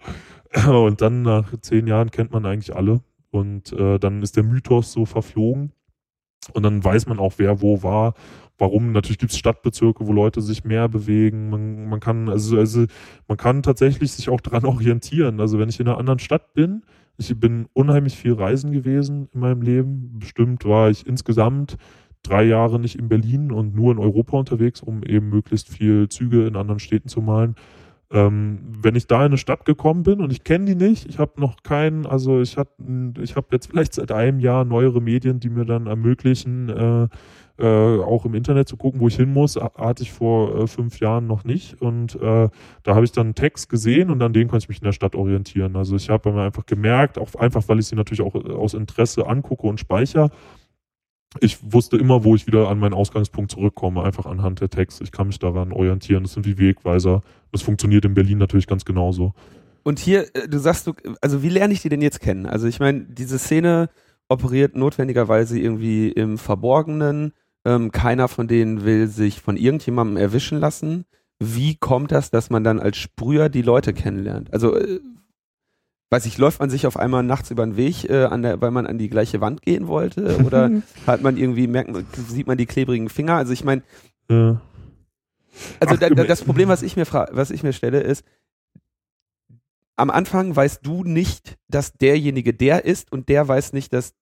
Und 0.68 1.02
dann 1.02 1.22
nach 1.22 1.54
zehn 1.62 1.88
Jahren 1.88 2.12
kennt 2.12 2.32
man 2.32 2.46
eigentlich 2.46 2.76
alle 2.76 3.02
und 3.32 3.74
äh, 3.74 3.98
dann 3.98 4.22
ist 4.22 4.36
der 4.36 4.44
Mythos 4.44 4.91
so 4.91 5.06
verflogen. 5.06 5.72
Und 6.54 6.63
dann 6.63 6.84
weiß 6.84 7.08
man 7.08 7.20
auch, 7.20 7.34
wer 7.38 7.62
wo 7.62 7.84
war. 7.84 8.13
Warum? 8.58 8.91
Natürlich 8.91 9.20
gibt 9.20 9.32
es 9.32 9.38
Stadtbezirke, 9.38 10.06
wo 10.08 10.13
Leute 10.13 10.41
sich 10.41 10.63
mehr 10.63 10.89
bewegen. 10.89 11.50
Man, 11.50 11.88
man 11.88 12.00
kann, 12.00 12.30
also, 12.30 12.58
also 12.58 12.86
man 13.28 13.38
kann 13.38 13.63
tatsächlich 13.63 14.12
sich 14.12 14.30
auch 14.30 14.41
daran 14.41 14.65
orientieren. 14.65 15.39
Also 15.39 15.60
wenn 15.60 15.70
ich 15.70 15.80
in 15.80 15.88
einer 15.88 15.98
anderen 15.98 16.20
Stadt 16.20 16.54
bin, 16.54 16.84
ich 17.17 17.39
bin 17.39 17.67
unheimlich 17.74 18.17
viel 18.17 18.34
reisen 18.34 18.72
gewesen 18.72 19.30
in 19.34 19.39
meinem 19.39 19.62
Leben. 19.62 20.20
Bestimmt 20.20 20.65
war 20.65 20.89
ich 20.89 21.06
insgesamt 21.06 21.78
drei 22.24 22.44
Jahre 22.44 22.80
nicht 22.80 22.98
in 22.98 23.10
Berlin 23.10 23.52
und 23.52 23.76
nur 23.76 23.91
in 23.91 24.00
Europa 24.00 24.38
unterwegs, 24.38 24.82
um 24.82 25.04
eben 25.04 25.30
möglichst 25.30 25.70
viel 25.70 26.10
Züge 26.10 26.46
in 26.48 26.56
anderen 26.56 26.80
Städten 26.80 27.10
zu 27.10 27.22
malen. 27.22 27.56
Ähm, 28.13 28.60
wenn 28.82 28.95
ich 28.95 29.08
da 29.08 29.19
in 29.19 29.28
eine 29.28 29.38
Stadt 29.38 29.63
gekommen 29.63 30.04
bin 30.04 30.19
und 30.19 30.32
ich 30.32 30.43
kenne 30.43 30.65
die 30.65 30.76
nicht, 30.76 31.08
ich 31.08 31.17
habe 31.17 31.39
noch 31.39 31.63
keinen, 31.63 32.06
also 32.06 32.41
ich 32.41 32.58
habe 32.58 32.69
ich 33.21 33.38
hab 33.38 33.54
jetzt 33.54 33.67
vielleicht 33.67 33.93
seit 33.93 34.12
einem 34.12 34.39
Jahr 34.39 34.65
neuere 34.65 35.02
Medien, 35.02 35.39
die 35.39 35.50
mir 35.50 35.63
dann 35.63 35.88
ermöglichen, 35.88 36.69
äh, 36.69 37.08
äh, 37.62 38.00
auch 38.02 38.26
im 38.26 38.34
Internet 38.34 38.67
zu 38.67 38.76
gucken, 38.76 39.00
wo 39.00 39.08
ich 39.08 39.15
hin 39.15 39.32
muss, 39.32 39.56
hatte 39.56 40.04
ich 40.04 40.12
vor 40.12 40.56
äh, 40.56 40.67
fünf 40.67 41.00
Jahren 41.00 41.28
noch 41.28 41.43
nicht. 41.43 41.82
Und 41.82 42.15
äh, 42.15 42.50
da 42.84 42.95
habe 42.95 43.06
ich 43.06 43.12
dann 43.12 43.28
einen 43.28 43.36
Text 43.36 43.69
gesehen 43.69 44.10
und 44.10 44.21
an 44.21 44.34
den 44.34 44.47
konnte 44.47 44.63
ich 44.63 44.69
mich 44.69 44.80
in 44.80 44.86
der 44.86 44.93
Stadt 44.93 45.15
orientieren. 45.15 45.76
Also 45.76 45.95
ich 45.95 46.10
habe 46.10 46.32
mir 46.32 46.41
einfach 46.41 46.65
gemerkt, 46.65 47.19
auch 47.19 47.36
einfach, 47.36 47.63
weil 47.67 47.80
ich 47.80 47.88
sie 47.88 47.95
natürlich 47.95 48.21
auch 48.21 48.34
aus 48.34 48.74
Interesse 48.74 49.28
angucke 49.28 49.67
und 49.67 49.80
speichere, 49.80 50.32
ich 51.39 51.60
wusste 51.72 51.98
immer, 51.98 52.24
wo 52.24 52.36
ich 52.36 52.46
wieder 52.46 52.67
an 52.67 52.80
meinen 52.80 52.94
Ausgangspunkt 52.94 53.52
zurückkomme, 53.52 54.04
einfach 54.04 54.26
anhand 54.26 54.60
der 54.60 54.70
Texte. 54.70 55.04
Ich 55.04 55.12
kann 55.12 55.28
mich 55.28 55.39
daran 55.39 55.72
orientieren. 55.72 56.24
Das 56.24 56.34
sind 56.34 56.46
wie 56.46 56.58
Wegweiser. 56.58 57.22
Das 57.52 57.62
funktioniert 57.62 58.04
in 58.04 58.13
Berlin 58.13 58.38
natürlich 58.38 58.67
ganz 58.67 58.84
genauso. 58.84 59.34
Und 59.84 60.00
hier, 60.00 60.28
äh, 60.36 60.48
du 60.48 60.60
sagst, 60.60 60.88
du, 60.88 60.94
also 61.22 61.41
wie 61.41 61.50
lerne 61.50 61.74
ich 61.74 61.82
die 61.82 61.89
denn 61.89 62.02
jetzt 62.02 62.20
kennen? 62.20 62.46
Also 62.46 62.67
ich 62.67 62.80
meine, 62.80 63.02
diese 63.02 63.39
Szene 63.39 63.89
operiert 64.28 64.76
notwendigerweise 64.76 65.58
irgendwie 65.58 66.10
im 66.10 66.38
Verborgenen. 66.38 67.34
Ähm, 67.63 67.91
keiner 67.91 68.28
von 68.28 68.48
denen 68.48 68.84
will 68.84 69.08
sich 69.08 69.39
von 69.39 69.56
irgendjemandem 69.56 70.17
erwischen 70.17 70.60
lassen. 70.60 71.06
Wie 71.39 71.76
kommt 71.76 72.12
das, 72.12 72.30
dass 72.30 72.50
man 72.50 72.63
dann 72.63 72.80
als 72.80 72.98
Sprüher 72.98 73.50
die 73.50 73.62
Leute 73.62 73.94
kennenlernt? 73.94 74.54
Also 74.54 74.76
äh, 74.78 75.00
weiß 76.12 76.26
ich, 76.26 76.38
läuft 76.38 76.60
man 76.60 76.69
sich 76.69 76.86
auf 76.86 76.97
einmal 76.97 77.24
nachts 77.24 77.52
über 77.52 77.65
den 77.65 77.78
Weg, 77.78 78.10
äh, 78.10 78.26
an 78.26 78.43
der, 78.43 78.62
weil 78.62 78.71
man 78.71 78.86
an 78.86 78.97
die 78.97 79.10
gleiche 79.10 79.41
Wand 79.41 79.62
gehen 79.62 79.88
wollte? 79.88 80.38
Oder 80.45 80.69
hat 81.08 81.21
man 81.21 81.38
irgendwie, 81.38 81.67
merkt, 81.67 81.95
sieht 82.15 82.47
man 82.47 82.58
die 82.58 82.65
klebrigen 82.65 83.10
Finger? 83.10 83.36
Also 83.36 83.54
ich 83.54 83.63
meine, 83.63 83.82
ja. 84.30 84.62
also 85.80 85.95
Ach, 85.95 85.97
da, 85.97 86.10
das 86.10 86.43
Problem, 86.43 86.69
was 86.69 86.84
ich 86.84 86.97
mir 86.97 87.06
was 87.32 87.50
ich 87.50 87.63
mir 87.63 87.74
stelle, 87.74 88.02
ist, 88.02 88.26
am 89.95 90.10
Anfang 90.10 90.56
weißt 90.56 90.86
du 90.86 91.04
nicht, 91.04 91.58
dass 91.69 91.93
derjenige 91.93 92.54
der 92.54 92.86
ist 92.86 93.12
und 93.12 93.30
der 93.30 93.47
weiß 93.47 93.74
nicht, 93.74 93.93
dass 93.93 94.13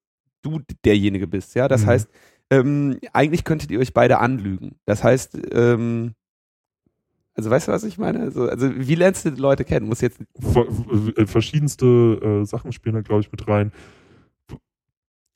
du 0.42 0.60
derjenige 0.86 1.26
bist. 1.26 1.56
Ja, 1.56 1.68
das 1.68 1.84
mhm. 1.84 1.88
heißt, 1.88 2.10
ähm, 2.52 3.00
eigentlich 3.14 3.44
könntet 3.44 3.72
ihr 3.72 3.80
euch 3.80 3.94
beide 3.94 4.20
anlügen. 4.20 4.76
Das 4.86 5.04
heißt, 5.04 5.38
ähm, 5.54 6.14
also 7.40 7.50
weißt 7.50 7.70
du, 7.70 7.72
was 7.72 7.86
ich 7.86 7.98
meine? 7.98 8.20
Also, 8.20 8.50
also 8.50 8.70
wie 8.76 8.96
lernst 8.96 9.24
du 9.24 9.32
die 9.32 9.40
Leute 9.40 9.64
kennen? 9.64 9.88
Muss 9.88 10.02
jetzt 10.02 10.20
äh, 10.20 11.26
verschiedenste 11.26 11.86
äh, 12.42 12.46
Sachen 12.46 12.74
spielen 12.74 12.96
da, 12.96 13.02
glaube 13.02 13.22
ich, 13.22 13.32
mit 13.32 13.48
rein. 13.48 13.72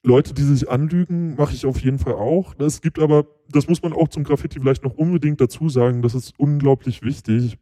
Leute, 0.05 0.33
die 0.33 0.41
sich 0.41 0.69
anlügen, 0.69 1.35
mache 1.37 1.53
ich 1.53 1.65
auf 1.65 1.79
jeden 1.79 1.99
Fall 1.99 2.15
auch. 2.15 2.55
Es 2.59 2.81
gibt 2.81 2.99
aber, 2.99 3.25
das 3.47 3.69
muss 3.69 3.81
man 3.81 3.93
auch 3.93 4.09
zum 4.09 4.25
Graffiti 4.25 4.59
vielleicht 4.59 4.83
noch 4.83 4.95
unbedingt 4.95 5.39
dazu 5.39 5.69
sagen, 5.69 6.01
das 6.01 6.13
ist 6.13 6.37
unglaublich 6.37 7.03
wichtig. 7.03 7.57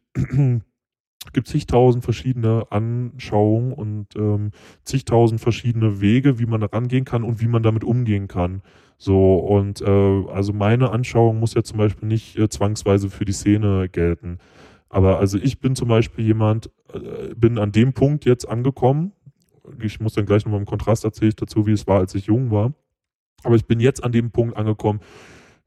Gibt 1.32 1.46
zigtausend 1.46 2.04
verschiedene 2.04 2.64
Anschauungen 2.70 3.72
und 3.72 4.06
ähm, 4.16 4.50
zigtausend 4.84 5.40
verschiedene 5.40 6.00
Wege, 6.00 6.38
wie 6.38 6.46
man 6.46 6.60
da 6.60 6.66
rangehen 6.66 7.04
kann 7.04 7.22
und 7.22 7.40
wie 7.40 7.46
man 7.46 7.62
damit 7.62 7.84
umgehen 7.84 8.28
kann. 8.28 8.62
So, 8.98 9.36
und 9.36 9.80
äh, 9.80 10.24
also 10.30 10.52
meine 10.52 10.90
Anschauung 10.90 11.40
muss 11.40 11.54
ja 11.54 11.62
zum 11.62 11.78
Beispiel 11.78 12.08
nicht 12.08 12.38
äh, 12.38 12.48
zwangsweise 12.48 13.08
für 13.10 13.24
die 13.24 13.32
Szene 13.32 13.88
gelten. 13.88 14.38
Aber 14.88 15.18
also 15.18 15.38
ich 15.38 15.58
bin 15.58 15.74
zum 15.74 15.88
Beispiel 15.88 16.24
jemand, 16.24 16.70
äh, 16.92 17.34
bin 17.34 17.58
an 17.58 17.72
dem 17.72 17.94
Punkt 17.94 18.24
jetzt 18.26 18.48
angekommen. 18.48 19.12
Ich 19.80 20.00
muss 20.00 20.14
dann 20.14 20.26
gleich 20.26 20.44
nochmal 20.44 20.60
im 20.60 20.66
Kontrast 20.66 21.04
erzählen 21.04 21.32
dazu, 21.36 21.66
wie 21.66 21.72
es 21.72 21.86
war, 21.86 21.98
als 21.98 22.14
ich 22.14 22.26
jung 22.26 22.50
war. 22.50 22.74
Aber 23.42 23.56
ich 23.56 23.64
bin 23.64 23.80
jetzt 23.80 24.04
an 24.04 24.12
dem 24.12 24.30
Punkt 24.30 24.56
angekommen, 24.56 25.00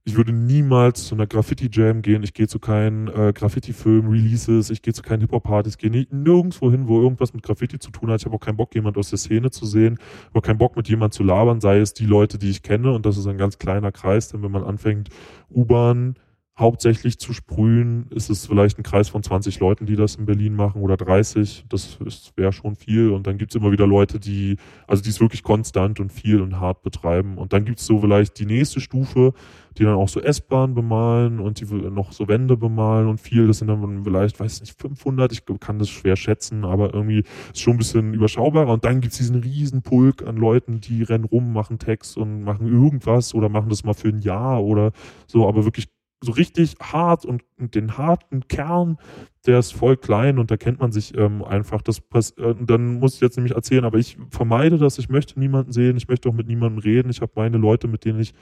ich 0.08 0.16
würde 0.16 0.32
niemals 0.32 1.08
zu 1.08 1.16
einer 1.16 1.26
Graffiti-Jam 1.26 2.04
gehen, 2.04 2.22
ich 2.22 2.36
gehe 2.36 2.48
zu 2.48 2.60
keinen 2.60 3.08
äh, 3.08 3.34
Graffiti-Film-Releases, 3.34 4.70
ich 4.70 4.84
gehe 4.84 4.94
zu 4.94 5.02
keinen 5.02 5.22
Hip-Hop-Partys, 5.22 5.74
ich 5.74 5.78
gehe 5.80 6.08
nirgendwo 6.12 6.70
hin, 6.70 6.88
wo 6.88 7.02
irgendwas 7.02 7.34
mit 7.34 7.42
Graffiti 7.42 7.80
zu 7.80 7.90
tun 7.90 8.12
hat. 8.12 8.22
Ich 8.22 8.26
habe 8.26 8.36
auch 8.36 8.40
keinen 8.40 8.58
Bock, 8.58 8.76
jemand 8.76 8.98
aus 8.98 9.10
der 9.10 9.18
Szene 9.18 9.50
zu 9.50 9.66
sehen, 9.66 9.98
habe 10.30 10.42
keinen 10.42 10.60
Bock, 10.60 10.76
mit 10.76 10.88
jemand 10.88 11.16
zu 11.16 11.24
labern, 11.24 11.60
sei 11.60 11.80
es 11.80 11.96
die 11.96 12.06
Leute, 12.06 12.38
die 12.38 12.52
ich 12.52 12.62
kenne, 12.62 12.92
und 12.92 13.04
das 13.08 13.18
ist 13.18 13.26
ein 13.26 13.40
ganz 13.40 13.58
kleiner 13.58 13.92
Kreis, 13.92 14.30
denn 14.30 14.44
wenn 14.44 14.52
man 14.52 14.64
anfängt, 14.64 15.10
U-Bahn, 15.50 16.16
hauptsächlich 16.58 17.20
zu 17.20 17.34
sprühen, 17.34 18.08
ist 18.12 18.30
es 18.30 18.46
vielleicht 18.48 18.80
ein 18.80 18.84
Kreis 18.84 19.10
von 19.10 19.22
20 19.22 19.60
Leuten, 19.60 19.86
die 19.86 19.98
das 19.98 20.16
in 20.16 20.26
Berlin 20.26 20.56
machen 20.56 20.82
oder 20.82 20.96
30. 20.96 21.66
Das 21.68 22.00
wäre 22.38 22.54
schon 22.54 22.78
viel. 22.78 23.10
Und 23.10 23.28
dann 23.28 23.38
gibt's 23.38 23.56
immer 23.56 23.74
wieder 23.74 23.86
Leute, 23.86 24.22
die, 24.22 24.56
also 24.88 25.04
die 25.04 25.10
es 25.10 25.20
wirklich 25.20 25.44
konstant 25.44 26.00
und 26.00 26.14
viel 26.14 26.40
und 26.40 26.60
hart 26.62 26.82
betreiben. 26.82 27.38
Und 27.38 27.52
dann 27.52 27.66
gibt's 27.66 27.86
so 27.86 28.00
vielleicht 28.00 28.40
die 28.40 28.46
nächste 28.46 28.80
Stufe, 28.80 29.34
die 29.78 29.84
dann 29.84 29.96
auch 29.96 30.08
so 30.08 30.22
S-Bahn 30.22 30.76
bemalen 30.76 31.42
und 31.42 31.60
die 31.60 31.66
noch 31.66 32.14
so 32.14 32.30
Wände 32.30 32.56
bemalen 32.56 33.10
und 33.10 33.20
viel. 33.20 33.48
Das 33.48 33.58
sind 33.58 33.68
dann 33.68 34.06
vielleicht, 34.06 34.40
weiß 34.40 34.62
nicht, 34.62 34.80
500. 34.80 35.34
Ich 35.34 35.44
kann 35.60 35.78
das 35.78 35.90
schwer 35.90 36.16
schätzen, 36.16 36.64
aber 36.64 36.94
irgendwie 36.94 37.26
ist 37.54 37.60
schon 37.60 37.74
ein 37.74 37.80
bisschen 37.80 38.14
überschaubarer. 38.14 38.72
Und 38.72 38.86
dann 38.86 39.02
gibt's 39.02 39.18
diesen 39.18 39.36
riesen 39.36 39.82
Pulk 39.82 40.26
an 40.26 40.38
Leuten, 40.38 40.80
die 40.80 41.04
rennen 41.04 41.26
rum, 41.26 41.52
machen 41.52 41.80
Text 41.80 42.16
und 42.16 42.44
machen 42.44 42.68
irgendwas 42.68 43.34
oder 43.34 43.50
machen 43.50 43.68
das 43.68 43.84
mal 43.84 43.94
für 43.94 44.08
ein 44.08 44.20
Jahr 44.20 44.64
oder 44.64 44.94
so, 45.28 45.50
aber 45.50 45.66
wirklich 45.66 45.90
so 46.26 46.34
richtig 46.34 46.76
hart 46.82 47.26
und, 47.26 47.44
den 47.58 47.98
harten 47.98 48.48
Kern, 48.50 48.98
der 49.46 49.60
ist 49.60 49.72
voll 49.72 49.96
klein 49.96 50.40
und 50.40 50.52
da 50.52 50.58
kennt 50.58 50.80
man 50.80 50.92
sich 50.92 51.18
ähm, 51.18 51.44
einfach. 51.44 51.82
Das 51.82 52.00
äh, 52.38 52.56
dann 52.60 53.00
muss 53.00 53.16
ich 53.16 53.22
jetzt 53.22 53.38
nämlich 53.38 53.56
erzählen, 53.56 53.86
aber 53.86 53.98
ich 53.98 54.18
vermeide 54.30 54.78
das, 54.78 54.98
ich 54.98 55.08
möchte 55.08 55.40
niemanden 55.40 55.72
sehen, 55.72 55.96
ich 55.96 56.08
möchte 56.08 56.28
auch 56.28 56.34
mit 56.34 56.48
niemandem 56.48 56.80
reden. 56.80 57.10
Ich 57.10 57.22
habe 57.22 57.32
meine 57.36 57.58
Leute, 57.58 57.88
mit 57.88 58.04
denen 58.04 58.20
ich 58.20 58.34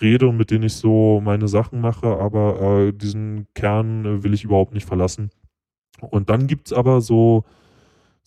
rede 0.00 0.26
und 0.26 0.36
mit 0.36 0.50
denen 0.50 0.64
ich 0.64 0.74
so 0.74 1.20
meine 1.22 1.46
Sachen 1.46 1.80
mache, 1.80 2.08
aber 2.18 2.60
äh, 2.60 2.92
diesen 2.92 3.46
Kern 3.54 4.04
äh, 4.04 4.24
will 4.24 4.34
ich 4.34 4.44
überhaupt 4.44 4.74
nicht 4.74 4.86
verlassen. 4.86 5.30
Und 6.00 6.28
dann 6.28 6.46
gibt's 6.46 6.72
aber 6.72 7.00
so 7.00 7.44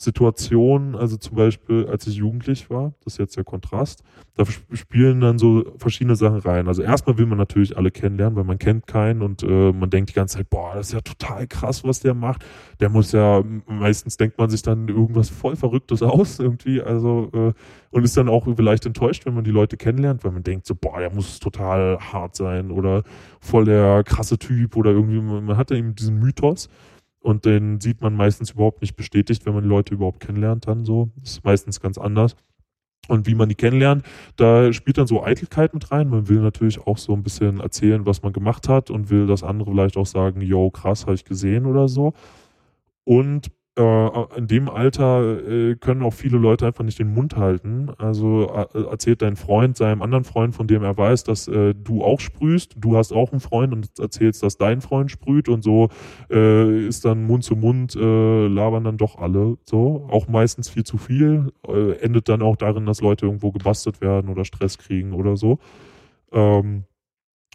Situationen, 0.01 0.95
also 0.95 1.17
zum 1.17 1.35
Beispiel, 1.35 1.85
als 1.87 2.07
ich 2.07 2.15
jugendlich 2.15 2.69
war, 2.69 2.93
das 3.03 3.15
ist 3.15 3.19
jetzt 3.19 3.35
der 3.35 3.43
Kontrast, 3.43 4.01
da 4.35 4.45
spielen 4.71 5.19
dann 5.19 5.37
so 5.37 5.73
verschiedene 5.75 6.15
Sachen 6.15 6.39
rein. 6.39 6.69
Also 6.69 6.81
erstmal 6.81 7.17
will 7.17 7.25
man 7.25 7.37
natürlich 7.37 7.75
alle 7.75 7.91
kennenlernen, 7.91 8.37
weil 8.37 8.45
man 8.45 8.57
kennt 8.57 8.87
keinen 8.87 9.21
und 9.21 9.43
äh, 9.43 9.73
man 9.73 9.89
denkt 9.89 10.11
die 10.11 10.13
ganze 10.13 10.37
Zeit, 10.37 10.49
boah, 10.49 10.73
das 10.73 10.87
ist 10.87 10.93
ja 10.93 11.01
total 11.01 11.47
krass, 11.47 11.83
was 11.83 11.99
der 11.99 12.13
macht. 12.13 12.45
Der 12.79 12.87
muss 12.87 13.11
ja, 13.11 13.43
meistens 13.67 14.15
denkt 14.15 14.37
man 14.37 14.49
sich 14.49 14.61
dann 14.61 14.87
irgendwas 14.87 15.27
voll 15.27 15.57
Verrücktes 15.57 16.01
aus 16.01 16.39
irgendwie, 16.39 16.81
also 16.81 17.29
äh, 17.33 17.53
und 17.91 18.03
ist 18.05 18.15
dann 18.15 18.29
auch 18.29 18.47
vielleicht 18.55 18.85
enttäuscht, 18.85 19.25
wenn 19.25 19.33
man 19.33 19.43
die 19.43 19.51
Leute 19.51 19.75
kennenlernt, 19.75 20.23
weil 20.23 20.31
man 20.31 20.43
denkt 20.43 20.65
so, 20.65 20.75
boah, 20.75 20.99
der 20.99 21.13
muss 21.13 21.39
total 21.39 21.99
hart 21.99 22.37
sein 22.37 22.71
oder 22.71 23.03
voll 23.41 23.65
der 23.65 24.05
krasse 24.05 24.37
Typ 24.37 24.77
oder 24.77 24.91
irgendwie, 24.91 25.19
man 25.19 25.57
hat 25.57 25.71
ja 25.71 25.75
eben 25.75 25.93
diesen 25.93 26.19
Mythos. 26.19 26.69
Und 27.21 27.45
den 27.45 27.81
sieht 27.81 28.01
man 28.01 28.15
meistens 28.15 28.51
überhaupt 28.51 28.81
nicht 28.81 28.95
bestätigt, 28.95 29.45
wenn 29.45 29.53
man 29.53 29.65
Leute 29.65 29.93
überhaupt 29.93 30.21
kennenlernt 30.21 30.67
dann 30.67 30.85
so. 30.85 31.09
Das 31.17 31.31
ist 31.31 31.43
meistens 31.43 31.79
ganz 31.81 31.97
anders. 31.97 32.35
Und 33.07 33.25
wie 33.27 33.35
man 33.35 33.49
die 33.49 33.55
kennenlernt, 33.55 34.05
da 34.35 34.71
spielt 34.71 34.97
dann 34.97 35.07
so 35.07 35.23
Eitelkeit 35.23 35.73
mit 35.73 35.91
rein. 35.91 36.09
Man 36.09 36.29
will 36.29 36.41
natürlich 36.41 36.79
auch 36.79 36.97
so 36.97 37.13
ein 37.13 37.23
bisschen 37.23 37.59
erzählen, 37.59 38.05
was 38.05 38.21
man 38.21 38.33
gemacht 38.33 38.69
hat 38.69 38.91
und 38.91 39.09
will 39.09 39.25
das 39.25 39.43
andere 39.43 39.71
vielleicht 39.71 39.97
auch 39.97 40.05
sagen, 40.05 40.41
yo, 40.41 40.69
krass, 40.69 41.05
habe 41.05 41.15
ich 41.15 41.25
gesehen 41.25 41.65
oder 41.65 41.87
so. 41.87 42.13
Und 43.03 43.51
äh, 43.79 44.37
in 44.37 44.47
dem 44.47 44.67
Alter 44.67 45.47
äh, 45.47 45.75
können 45.75 46.03
auch 46.03 46.13
viele 46.13 46.37
Leute 46.37 46.67
einfach 46.67 46.83
nicht 46.83 46.99
den 46.99 47.13
Mund 47.13 47.37
halten. 47.37 47.89
Also 47.97 48.51
äh, 48.53 48.83
erzählt 48.83 49.21
dein 49.21 49.37
Freund 49.37 49.77
seinem 49.77 50.01
anderen 50.01 50.25
Freund, 50.25 50.53
von 50.53 50.67
dem 50.67 50.83
er 50.83 50.97
weiß, 50.97 51.23
dass 51.23 51.47
äh, 51.47 51.73
du 51.73 52.03
auch 52.03 52.19
sprühst, 52.19 52.75
du 52.77 52.97
hast 52.97 53.13
auch 53.13 53.31
einen 53.31 53.39
Freund 53.39 53.71
und 53.71 53.87
erzählst, 53.97 54.43
dass 54.43 54.57
dein 54.57 54.81
Freund 54.81 55.11
sprüht 55.11 55.47
und 55.47 55.63
so 55.63 55.87
äh, 56.29 56.87
ist 56.87 57.05
dann 57.05 57.23
Mund 57.23 57.43
zu 57.43 57.55
Mund, 57.55 57.95
labern 57.95 58.83
dann 58.83 58.97
doch 58.97 59.17
alle 59.17 59.57
so. 59.65 60.07
Auch 60.09 60.27
meistens 60.27 60.69
viel 60.69 60.83
zu 60.83 60.97
viel. 60.97 61.51
endet 62.01 62.27
dann 62.27 62.41
auch 62.41 62.55
darin, 62.55 62.85
dass 62.85 63.01
Leute 63.01 63.25
irgendwo 63.25 63.51
gebastelt 63.51 64.01
werden 64.01 64.29
oder 64.29 64.45
Stress 64.45 64.77
kriegen 64.77 65.13
oder 65.13 65.37
so. 65.37 65.59
Ähm, 66.31 66.83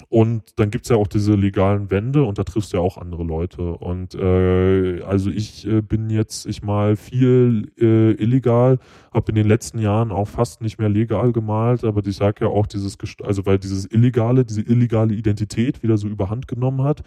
und 0.08 0.42
dann 0.56 0.70
gibt's 0.70 0.88
ja 0.88 0.96
auch 0.96 1.06
diese 1.06 1.34
legalen 1.34 1.90
Wände 1.90 2.24
und 2.24 2.38
da 2.38 2.42
triffst 2.42 2.72
du 2.72 2.78
ja 2.78 2.82
auch 2.82 2.98
andere 2.98 3.22
Leute. 3.22 3.74
Und 3.76 4.14
äh, 4.16 5.02
also 5.02 5.30
ich 5.30 5.66
äh, 5.66 5.82
bin 5.82 6.10
jetzt, 6.10 6.46
ich 6.46 6.62
mal 6.62 6.96
viel 6.96 7.70
äh, 7.78 8.12
illegal, 8.12 8.80
habe 9.12 9.30
in 9.30 9.36
den 9.36 9.46
letzten 9.46 9.78
Jahren 9.78 10.10
auch 10.10 10.26
fast 10.26 10.62
nicht 10.62 10.78
mehr 10.78 10.88
legal 10.88 11.32
gemalt, 11.32 11.84
aber 11.84 12.04
ich 12.04 12.16
sag 12.16 12.40
ja 12.40 12.48
auch 12.48 12.66
dieses, 12.66 12.98
also 13.22 13.46
weil 13.46 13.58
dieses 13.58 13.88
Illegale, 13.90 14.44
diese 14.44 14.62
illegale 14.62 15.14
Identität 15.14 15.82
wieder 15.84 15.96
so 15.96 16.08
überhand 16.08 16.48
genommen 16.48 16.82
hat, 16.82 17.04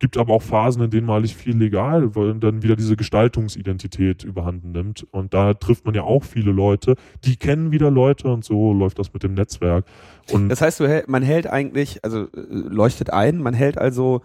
Gibt 0.00 0.16
aber 0.16 0.34
auch 0.34 0.42
Phasen, 0.42 0.82
in 0.82 0.90
denen 0.90 1.06
mal 1.06 1.24
ich 1.24 1.36
viel 1.36 1.56
legal, 1.56 2.16
weil 2.16 2.34
dann 2.34 2.62
wieder 2.62 2.74
diese 2.74 2.96
Gestaltungsidentität 2.96 4.24
überhanden 4.24 4.72
nimmt. 4.72 5.06
Und 5.12 5.32
da 5.32 5.54
trifft 5.54 5.84
man 5.84 5.94
ja 5.94 6.02
auch 6.02 6.24
viele 6.24 6.50
Leute, 6.50 6.96
die 7.24 7.36
kennen 7.36 7.70
wieder 7.70 7.90
Leute 7.90 8.28
und 8.28 8.44
so 8.44 8.72
läuft 8.72 8.98
das 8.98 9.12
mit 9.12 9.22
dem 9.22 9.34
Netzwerk. 9.34 9.84
Und 10.32 10.48
das 10.48 10.60
heißt, 10.60 10.82
man 11.06 11.22
hält 11.22 11.46
eigentlich, 11.46 12.02
also 12.04 12.22
äh, 12.22 12.28
leuchtet 12.50 13.12
ein, 13.12 13.38
man 13.38 13.54
hält 13.54 13.78
also 13.78 14.22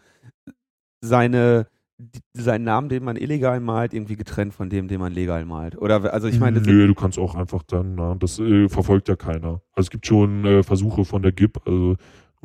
seine 1.02 1.68
seinen 2.34 2.66
Namen, 2.66 2.90
den 2.90 3.04
man 3.04 3.16
illegal 3.16 3.60
malt, 3.62 3.94
irgendwie 3.94 4.18
getrennt 4.18 4.54
von 4.54 4.70
dem, 4.70 4.88
den 4.88 5.00
man 5.00 5.14
legal 5.14 5.46
malt. 5.46 5.78
Oder 5.78 6.14
also 6.14 6.28
ich 6.28 6.40
meine, 6.40 6.60
nö, 6.60 6.88
du 6.88 6.94
kannst 6.94 7.18
auch 7.18 7.36
einfach 7.36 7.64
dann, 7.64 8.20
das 8.20 8.38
äh, 8.40 8.68
verfolgt 8.68 9.08
ja 9.08 9.16
keiner. 9.16 9.62
Also 9.72 9.88
es 9.88 9.90
gibt 9.90 10.06
schon 10.06 10.46
äh, 10.46 10.64
Versuche 10.64 11.06
von 11.06 11.22
der 11.22 11.32
GIP, 11.32 11.62
also 11.66 11.96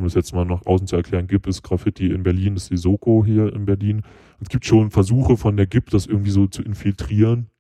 um 0.01 0.07
das 0.07 0.14
jetzt 0.14 0.34
mal 0.34 0.44
nach 0.44 0.66
außen 0.66 0.86
zu 0.86 0.96
erklären, 0.96 1.26
GIP 1.26 1.46
ist 1.46 1.62
Graffiti 1.62 2.11
in 2.11 2.22
Berlin, 2.22 2.55
das 2.55 2.64
ist 2.64 2.70
die 2.70 2.76
Soko 2.76 3.24
hier 3.24 3.53
in 3.55 3.66
Berlin. 3.66 4.03
Es 4.40 4.48
gibt 4.48 4.64
schon 4.64 4.90
Versuche 4.90 5.36
von 5.36 5.57
der 5.57 5.66
GIP, 5.66 5.90
das 5.90 6.07
irgendwie 6.07 6.30
so 6.30 6.46
zu 6.46 6.62
infiltrieren. 6.62 7.51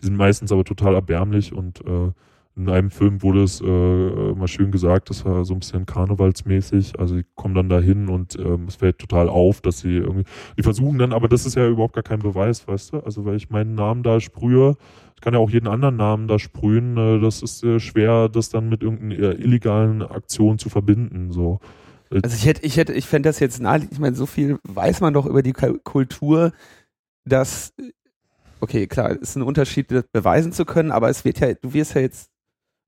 Die 0.00 0.06
sind 0.06 0.16
meistens 0.16 0.52
aber 0.52 0.64
total 0.64 0.94
erbärmlich 0.94 1.52
und 1.52 1.80
äh, 1.86 2.12
in 2.56 2.70
einem 2.70 2.90
Film 2.90 3.22
wurde 3.22 3.42
es 3.42 3.60
äh, 3.60 3.64
mal 3.64 4.48
schön 4.48 4.70
gesagt, 4.70 5.10
das 5.10 5.26
war 5.26 5.44
so 5.44 5.52
ein 5.52 5.60
bisschen 5.60 5.84
karnevalsmäßig. 5.84 6.98
Also 6.98 7.16
die 7.16 7.26
kommen 7.34 7.54
dann 7.54 7.68
dahin 7.68 8.08
und 8.08 8.36
ähm, 8.36 8.64
es 8.66 8.76
fällt 8.76 8.98
total 8.98 9.28
auf, 9.28 9.60
dass 9.60 9.80
sie 9.80 9.96
irgendwie, 9.96 10.24
die 10.56 10.62
versuchen 10.62 10.98
dann, 10.98 11.12
aber 11.12 11.28
das 11.28 11.44
ist 11.44 11.54
ja 11.54 11.68
überhaupt 11.68 11.94
gar 11.94 12.02
kein 12.02 12.20
Beweis, 12.20 12.66
weißt 12.66 12.94
du? 12.94 13.00
Also 13.00 13.26
weil 13.26 13.36
ich 13.36 13.50
meinen 13.50 13.74
Namen 13.74 14.02
da 14.02 14.20
sprühe, 14.20 14.76
ich 15.14 15.20
kann 15.20 15.34
ja 15.34 15.40
auch 15.40 15.50
jeden 15.50 15.68
anderen 15.68 15.96
Namen 15.96 16.28
da 16.28 16.38
sprühen, 16.38 16.96
äh, 16.96 17.20
das 17.20 17.42
ist 17.42 17.62
äh, 17.62 17.78
schwer, 17.78 18.30
das 18.30 18.48
dann 18.48 18.70
mit 18.70 18.82
irgendeiner 18.82 19.38
illegalen 19.38 20.00
Aktion 20.02 20.58
zu 20.58 20.70
verbinden, 20.70 21.32
so. 21.32 21.60
Also 22.10 22.36
ich 22.36 22.46
hätte, 22.46 22.64
ich 22.64 22.76
hätte, 22.78 22.94
ich 22.94 23.06
fände 23.06 23.28
das 23.28 23.38
jetzt 23.38 23.60
naheliegend, 23.60 23.92
ich 23.92 23.98
meine, 23.98 24.16
so 24.16 24.24
viel 24.24 24.58
weiß 24.62 25.02
man 25.02 25.12
doch 25.12 25.26
über 25.26 25.42
die 25.42 25.52
Kultur, 25.52 26.52
dass, 27.26 27.74
okay, 28.60 28.86
klar, 28.86 29.10
ist 29.10 29.36
ein 29.36 29.42
Unterschied, 29.42 29.90
das 29.90 30.04
beweisen 30.10 30.52
zu 30.52 30.64
können, 30.64 30.92
aber 30.92 31.10
es 31.10 31.24
wird 31.24 31.40
ja, 31.40 31.52
du 31.52 31.74
wirst 31.74 31.94
ja 31.94 32.00
jetzt 32.00 32.30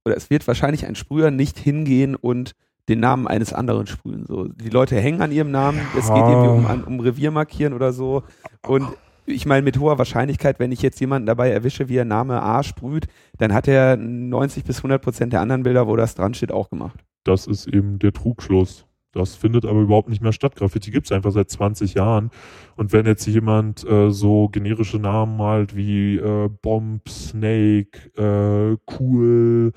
oder 0.05 0.17
es 0.17 0.31
wird 0.31 0.47
wahrscheinlich 0.47 0.87
ein 0.87 0.95
Sprüher 0.95 1.31
nicht 1.31 1.59
hingehen 1.59 2.15
und 2.15 2.53
den 2.89 3.01
Namen 3.01 3.27
eines 3.27 3.53
anderen 3.53 3.87
sprühen. 3.87 4.25
So, 4.27 4.45
die 4.45 4.71
Leute 4.71 4.99
hängen 4.99 5.21
an 5.21 5.33
ihrem 5.33 5.51
Namen, 5.51 5.81
es 5.99 6.09
geht 6.09 6.17
irgendwie 6.17 6.49
um, 6.49 6.85
um 6.85 7.01
Revier 7.01 7.31
markieren 7.31 7.75
oder 7.75 7.93
so. 7.93 8.23
Und 8.67 8.89
ich 9.27 9.45
meine, 9.45 9.63
mit 9.63 9.79
hoher 9.79 9.99
Wahrscheinlichkeit, 9.99 10.59
wenn 10.59 10.73
ich 10.73 10.81
jetzt 10.81 11.01
jemanden 11.01 11.27
dabei 11.27 11.51
erwische, 11.51 11.89
wie 11.89 11.97
er 11.97 12.07
Name 12.07 12.43
A 12.43 12.63
sprüht, 12.63 13.07
dann 13.37 13.53
hat 13.53 13.69
er 13.69 13.97
90 13.97 14.65
bis 14.65 14.79
100 14.79 15.03
Prozent 15.03 15.33
der 15.33 15.43
anderen 15.43 15.63
Bilder, 15.63 15.87
wo 15.87 15.97
das 15.97 16.15
dran 16.15 16.35
steht, 16.35 16.51
auch 16.51 16.71
gemacht. 16.71 17.05
Das 17.25 17.47
ist 17.47 17.67
eben 17.67 17.99
der 17.99 18.13
Trugschluss. 18.13 18.87
Das 19.13 19.35
findet 19.35 19.65
aber 19.65 19.81
überhaupt 19.81 20.09
nicht 20.09 20.23
mehr 20.23 20.33
statt. 20.33 20.57
Graffiti 20.57 20.91
gibt 20.91 21.07
es 21.07 21.13
einfach 21.13 21.33
seit 21.33 21.51
20 21.51 21.95
Jahren. 21.95 22.31
Und 22.77 22.93
wenn 22.93 23.07
jetzt 23.07 23.27
jemand 23.27 23.89
äh, 23.89 24.11
so 24.11 24.49
generische 24.49 24.99
Namen 24.99 25.37
malt 25.37 25.75
wie 25.75 26.17
äh, 26.17 26.49
Bomb, 26.63 27.09
Snake, 27.09 28.11
äh, 28.17 28.77
Cool, 28.99 29.73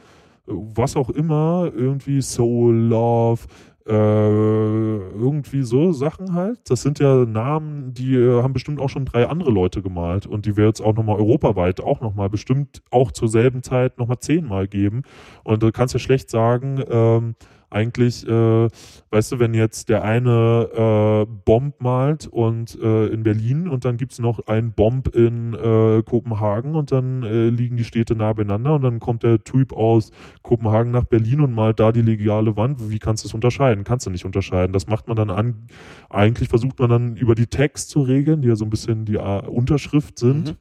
was 0.45 0.95
auch 0.95 1.09
immer, 1.09 1.71
irgendwie 1.73 2.21
Soul, 2.21 2.75
Love, 2.75 3.47
äh, 3.87 3.93
irgendwie 3.93 5.63
so 5.63 5.91
Sachen 5.91 6.33
halt. 6.35 6.59
Das 6.69 6.81
sind 6.81 6.99
ja 6.99 7.25
Namen, 7.25 7.93
die 7.93 8.15
äh, 8.15 8.41
haben 8.41 8.53
bestimmt 8.53 8.79
auch 8.79 8.89
schon 8.89 9.05
drei 9.05 9.27
andere 9.27 9.51
Leute 9.51 9.81
gemalt 9.81 10.27
und 10.27 10.45
die 10.45 10.55
wird 10.55 10.75
es 10.75 10.81
auch 10.81 10.95
nochmal 10.95 11.17
europaweit 11.17 11.81
auch 11.81 12.01
nochmal 12.01 12.29
bestimmt 12.29 12.83
auch 12.91 13.11
zur 13.11 13.27
selben 13.27 13.63
Zeit 13.63 13.97
nochmal 13.97 14.19
zehnmal 14.19 14.67
geben. 14.67 15.01
Und 15.43 15.63
du 15.63 15.71
kannst 15.71 15.93
ja 15.93 15.99
schlecht 15.99 16.29
sagen, 16.29 16.83
ähm, 16.89 17.35
eigentlich, 17.71 18.27
äh, 18.27 18.67
weißt 19.09 19.31
du, 19.31 19.39
wenn 19.39 19.53
jetzt 19.53 19.89
der 19.89 20.03
eine 20.03 21.25
äh, 21.27 21.31
Bomb 21.45 21.79
malt 21.79 22.27
und 22.27 22.77
äh, 22.81 23.07
in 23.07 23.23
Berlin 23.23 23.67
und 23.67 23.85
dann 23.85 23.97
gibt's 23.97 24.19
noch 24.19 24.47
einen 24.47 24.73
Bomb 24.73 25.15
in 25.15 25.53
äh, 25.53 26.03
Kopenhagen 26.03 26.75
und 26.75 26.91
dann 26.91 27.23
äh, 27.23 27.47
liegen 27.49 27.77
die 27.77 27.85
Städte 27.85 28.15
nah 28.15 28.33
beieinander 28.33 28.75
und 28.75 28.81
dann 28.81 28.99
kommt 28.99 29.23
der 29.23 29.43
Typ 29.43 29.71
aus 29.73 30.11
Kopenhagen 30.43 30.91
nach 30.91 31.05
Berlin 31.05 31.41
und 31.41 31.53
malt 31.53 31.79
da 31.79 31.91
die 31.91 32.01
legale 32.01 32.57
Wand. 32.57 32.89
Wie 32.89 32.99
kannst 32.99 33.23
du 33.23 33.29
es 33.29 33.33
unterscheiden? 33.33 33.85
Kannst 33.85 34.05
du 34.05 34.09
nicht 34.09 34.25
unterscheiden. 34.25 34.73
Das 34.73 34.87
macht 34.87 35.07
man 35.07 35.15
dann 35.15 35.29
an, 35.29 35.67
eigentlich 36.09 36.49
versucht 36.49 36.79
man 36.79 36.89
dann 36.89 37.15
über 37.15 37.35
die 37.35 37.47
Text 37.47 37.89
zu 37.89 38.01
regeln, 38.01 38.41
die 38.41 38.49
ja 38.49 38.55
so 38.55 38.65
ein 38.65 38.69
bisschen 38.69 39.05
die 39.05 39.17
uh, 39.17 39.39
Unterschrift 39.47 40.19
sind. 40.19 40.49
Mhm 40.49 40.57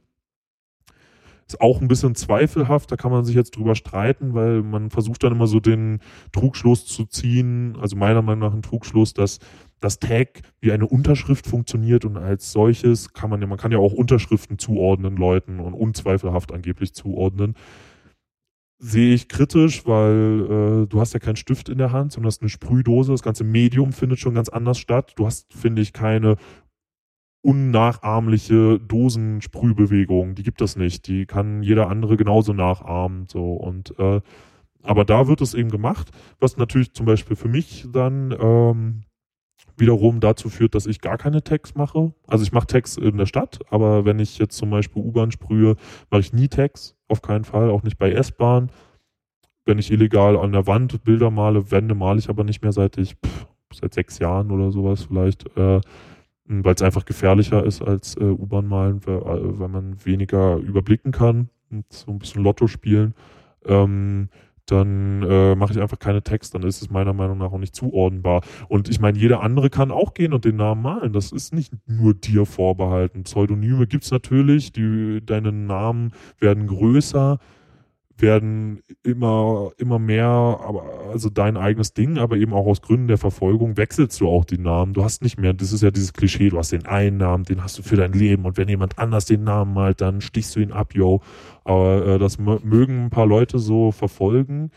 auch 1.59 1.81
ein 1.81 1.87
bisschen 1.87 2.15
zweifelhaft, 2.15 2.91
da 2.91 2.95
kann 2.95 3.11
man 3.11 3.25
sich 3.25 3.35
jetzt 3.35 3.55
drüber 3.55 3.75
streiten, 3.75 4.33
weil 4.33 4.61
man 4.61 4.89
versucht 4.89 5.23
dann 5.23 5.33
immer 5.33 5.47
so 5.47 5.59
den 5.59 5.99
Trugschluss 6.31 6.85
zu 6.85 7.05
ziehen, 7.05 7.75
also 7.81 7.95
meiner 7.95 8.21
Meinung 8.21 8.47
nach 8.47 8.53
ein 8.53 8.61
Trugschluss, 8.61 9.13
dass 9.13 9.39
das 9.81 9.99
Tag 9.99 10.41
wie 10.61 10.71
eine 10.71 10.87
Unterschrift 10.87 11.47
funktioniert 11.47 12.05
und 12.05 12.15
als 12.15 12.51
solches 12.51 13.13
kann 13.13 13.29
man 13.29 13.41
ja, 13.41 13.47
man 13.47 13.57
kann 13.57 13.71
ja 13.71 13.79
auch 13.79 13.93
Unterschriften 13.93 14.59
zuordnen 14.59 15.17
Leuten 15.17 15.59
und 15.59 15.73
unzweifelhaft 15.73 16.53
angeblich 16.53 16.93
zuordnen. 16.93 17.55
Sehe 18.77 19.13
ich 19.13 19.27
kritisch, 19.27 19.85
weil 19.85 20.83
äh, 20.83 20.87
du 20.87 20.99
hast 20.99 21.13
ja 21.13 21.19
keinen 21.19 21.35
Stift 21.35 21.69
in 21.69 21.77
der 21.77 21.91
Hand, 21.91 22.13
sondern 22.13 22.27
hast 22.27 22.41
eine 22.41 22.49
Sprühdose. 22.49 23.11
Das 23.11 23.21
ganze 23.21 23.43
Medium 23.43 23.91
findet 23.91 24.19
schon 24.19 24.33
ganz 24.33 24.49
anders 24.49 24.79
statt. 24.79 25.13
Du 25.17 25.27
hast, 25.27 25.53
finde 25.53 25.83
ich, 25.83 25.93
keine 25.93 26.37
unnachahmliche 27.41 28.79
Dosensprühbewegung. 28.79 30.35
Die 30.35 30.43
gibt 30.43 30.61
es 30.61 30.75
nicht. 30.75 31.07
Die 31.07 31.25
kann 31.25 31.63
jeder 31.63 31.89
andere 31.89 32.17
genauso 32.17 32.53
nachahmen. 32.53 33.25
So 33.27 33.53
und 33.53 33.97
äh, 33.99 34.21
aber 34.83 35.05
da 35.05 35.27
wird 35.27 35.41
es 35.41 35.53
eben 35.53 35.69
gemacht, 35.69 36.09
was 36.39 36.57
natürlich 36.57 36.93
zum 36.93 37.05
Beispiel 37.05 37.35
für 37.35 37.47
mich 37.47 37.85
dann 37.91 38.35
ähm, 38.39 39.03
wiederum 39.77 40.19
dazu 40.19 40.49
führt, 40.49 40.75
dass 40.75 40.85
ich 40.85 41.01
gar 41.01 41.17
keine 41.17 41.43
Tags 41.43 41.75
mache. 41.75 42.13
Also 42.27 42.43
ich 42.43 42.51
mache 42.51 42.67
Tags 42.67 42.97
in 42.97 43.17
der 43.17 43.25
Stadt, 43.25 43.59
aber 43.69 44.05
wenn 44.05 44.19
ich 44.19 44.37
jetzt 44.37 44.57
zum 44.57 44.69
Beispiel 44.69 45.03
U-Bahn 45.03 45.31
sprühe, 45.31 45.75
mache 46.09 46.21
ich 46.21 46.33
nie 46.33 46.47
Tags, 46.47 46.95
auf 47.07 47.21
keinen 47.21 47.43
Fall, 47.43 47.69
auch 47.69 47.83
nicht 47.83 47.97
bei 47.97 48.11
S-Bahn. 48.11 48.71
Wenn 49.65 49.77
ich 49.77 49.91
illegal 49.91 50.37
an 50.37 50.51
der 50.51 50.65
Wand 50.65 51.03
Bilder 51.03 51.29
male, 51.29 51.69
Wände 51.69 51.93
male 51.93 52.19
ich 52.19 52.29
aber 52.29 52.43
nicht 52.43 52.63
mehr, 52.63 52.71
seit 52.71 52.97
ich 52.97 53.15
pff, 53.23 53.47
seit 53.73 53.93
sechs 53.93 54.17
Jahren 54.19 54.51
oder 54.51 54.71
sowas 54.71 55.03
vielleicht, 55.03 55.45
äh, 55.55 55.81
weil 56.63 56.75
es 56.75 56.81
einfach 56.81 57.05
gefährlicher 57.05 57.65
ist 57.65 57.81
als 57.81 58.15
äh, 58.17 58.23
U-Bahn 58.23 58.67
malen, 58.67 59.01
weil, 59.05 59.17
äh, 59.17 59.59
weil 59.59 59.69
man 59.69 60.05
weniger 60.05 60.57
überblicken 60.57 61.11
kann 61.11 61.49
und 61.69 61.85
so 61.89 62.11
ein 62.11 62.19
bisschen 62.19 62.43
Lotto 62.43 62.67
spielen. 62.67 63.13
Ähm, 63.65 64.29
dann 64.65 65.23
äh, 65.23 65.55
mache 65.55 65.73
ich 65.73 65.81
einfach 65.81 65.99
keine 65.99 66.21
Text, 66.21 66.55
dann 66.55 66.63
ist 66.63 66.81
es 66.81 66.89
meiner 66.89 67.13
Meinung 67.13 67.39
nach 67.39 67.51
auch 67.51 67.57
nicht 67.57 67.75
zuordnenbar. 67.75 68.41
Und 68.69 68.89
ich 68.89 68.99
meine, 68.99 69.17
jeder 69.17 69.41
andere 69.41 69.69
kann 69.69 69.91
auch 69.91 70.13
gehen 70.13 70.33
und 70.33 70.45
den 70.45 70.55
Namen 70.55 70.81
malen. 70.81 71.13
Das 71.13 71.31
ist 71.31 71.53
nicht 71.53 71.73
nur 71.87 72.13
dir 72.13 72.45
vorbehalten. 72.45 73.23
Pseudonyme 73.23 73.87
gibt's 73.87 74.11
natürlich, 74.11 74.71
die, 74.71 75.19
deine 75.25 75.51
Namen 75.51 76.13
werden 76.39 76.67
größer 76.67 77.39
werden 78.21 78.81
immer, 79.03 79.71
immer 79.77 79.99
mehr, 79.99 80.25
aber 80.25 80.83
also 81.11 81.29
dein 81.29 81.57
eigenes 81.57 81.93
Ding, 81.93 82.17
aber 82.17 82.37
eben 82.37 82.53
auch 82.53 82.65
aus 82.65 82.81
Gründen 82.81 83.07
der 83.07 83.17
Verfolgung 83.17 83.77
wechselst 83.77 84.19
du 84.21 84.27
auch 84.27 84.45
die 84.45 84.57
Namen. 84.57 84.93
Du 84.93 85.03
hast 85.03 85.23
nicht 85.23 85.37
mehr, 85.37 85.53
das 85.53 85.71
ist 85.73 85.83
ja 85.83 85.91
dieses 85.91 86.13
Klischee, 86.13 86.49
du 86.49 86.57
hast 86.57 86.71
den 86.71 86.85
einen 86.85 87.17
Namen, 87.17 87.43
den 87.43 87.63
hast 87.63 87.77
du 87.77 87.83
für 87.83 87.95
dein 87.95 88.13
Leben 88.13 88.45
und 88.45 88.57
wenn 88.57 88.69
jemand 88.69 88.99
anders 88.99 89.25
den 89.25 89.43
Namen 89.43 89.73
malt, 89.73 90.01
dann 90.01 90.21
stichst 90.21 90.55
du 90.55 90.59
ihn 90.59 90.71
ab, 90.71 90.93
yo. 90.93 91.21
Aber 91.63 92.05
äh, 92.05 92.19
das 92.19 92.37
mögen 92.39 93.05
ein 93.05 93.09
paar 93.09 93.27
Leute 93.27 93.59
so 93.59 93.91
verfolgen. 93.91 94.71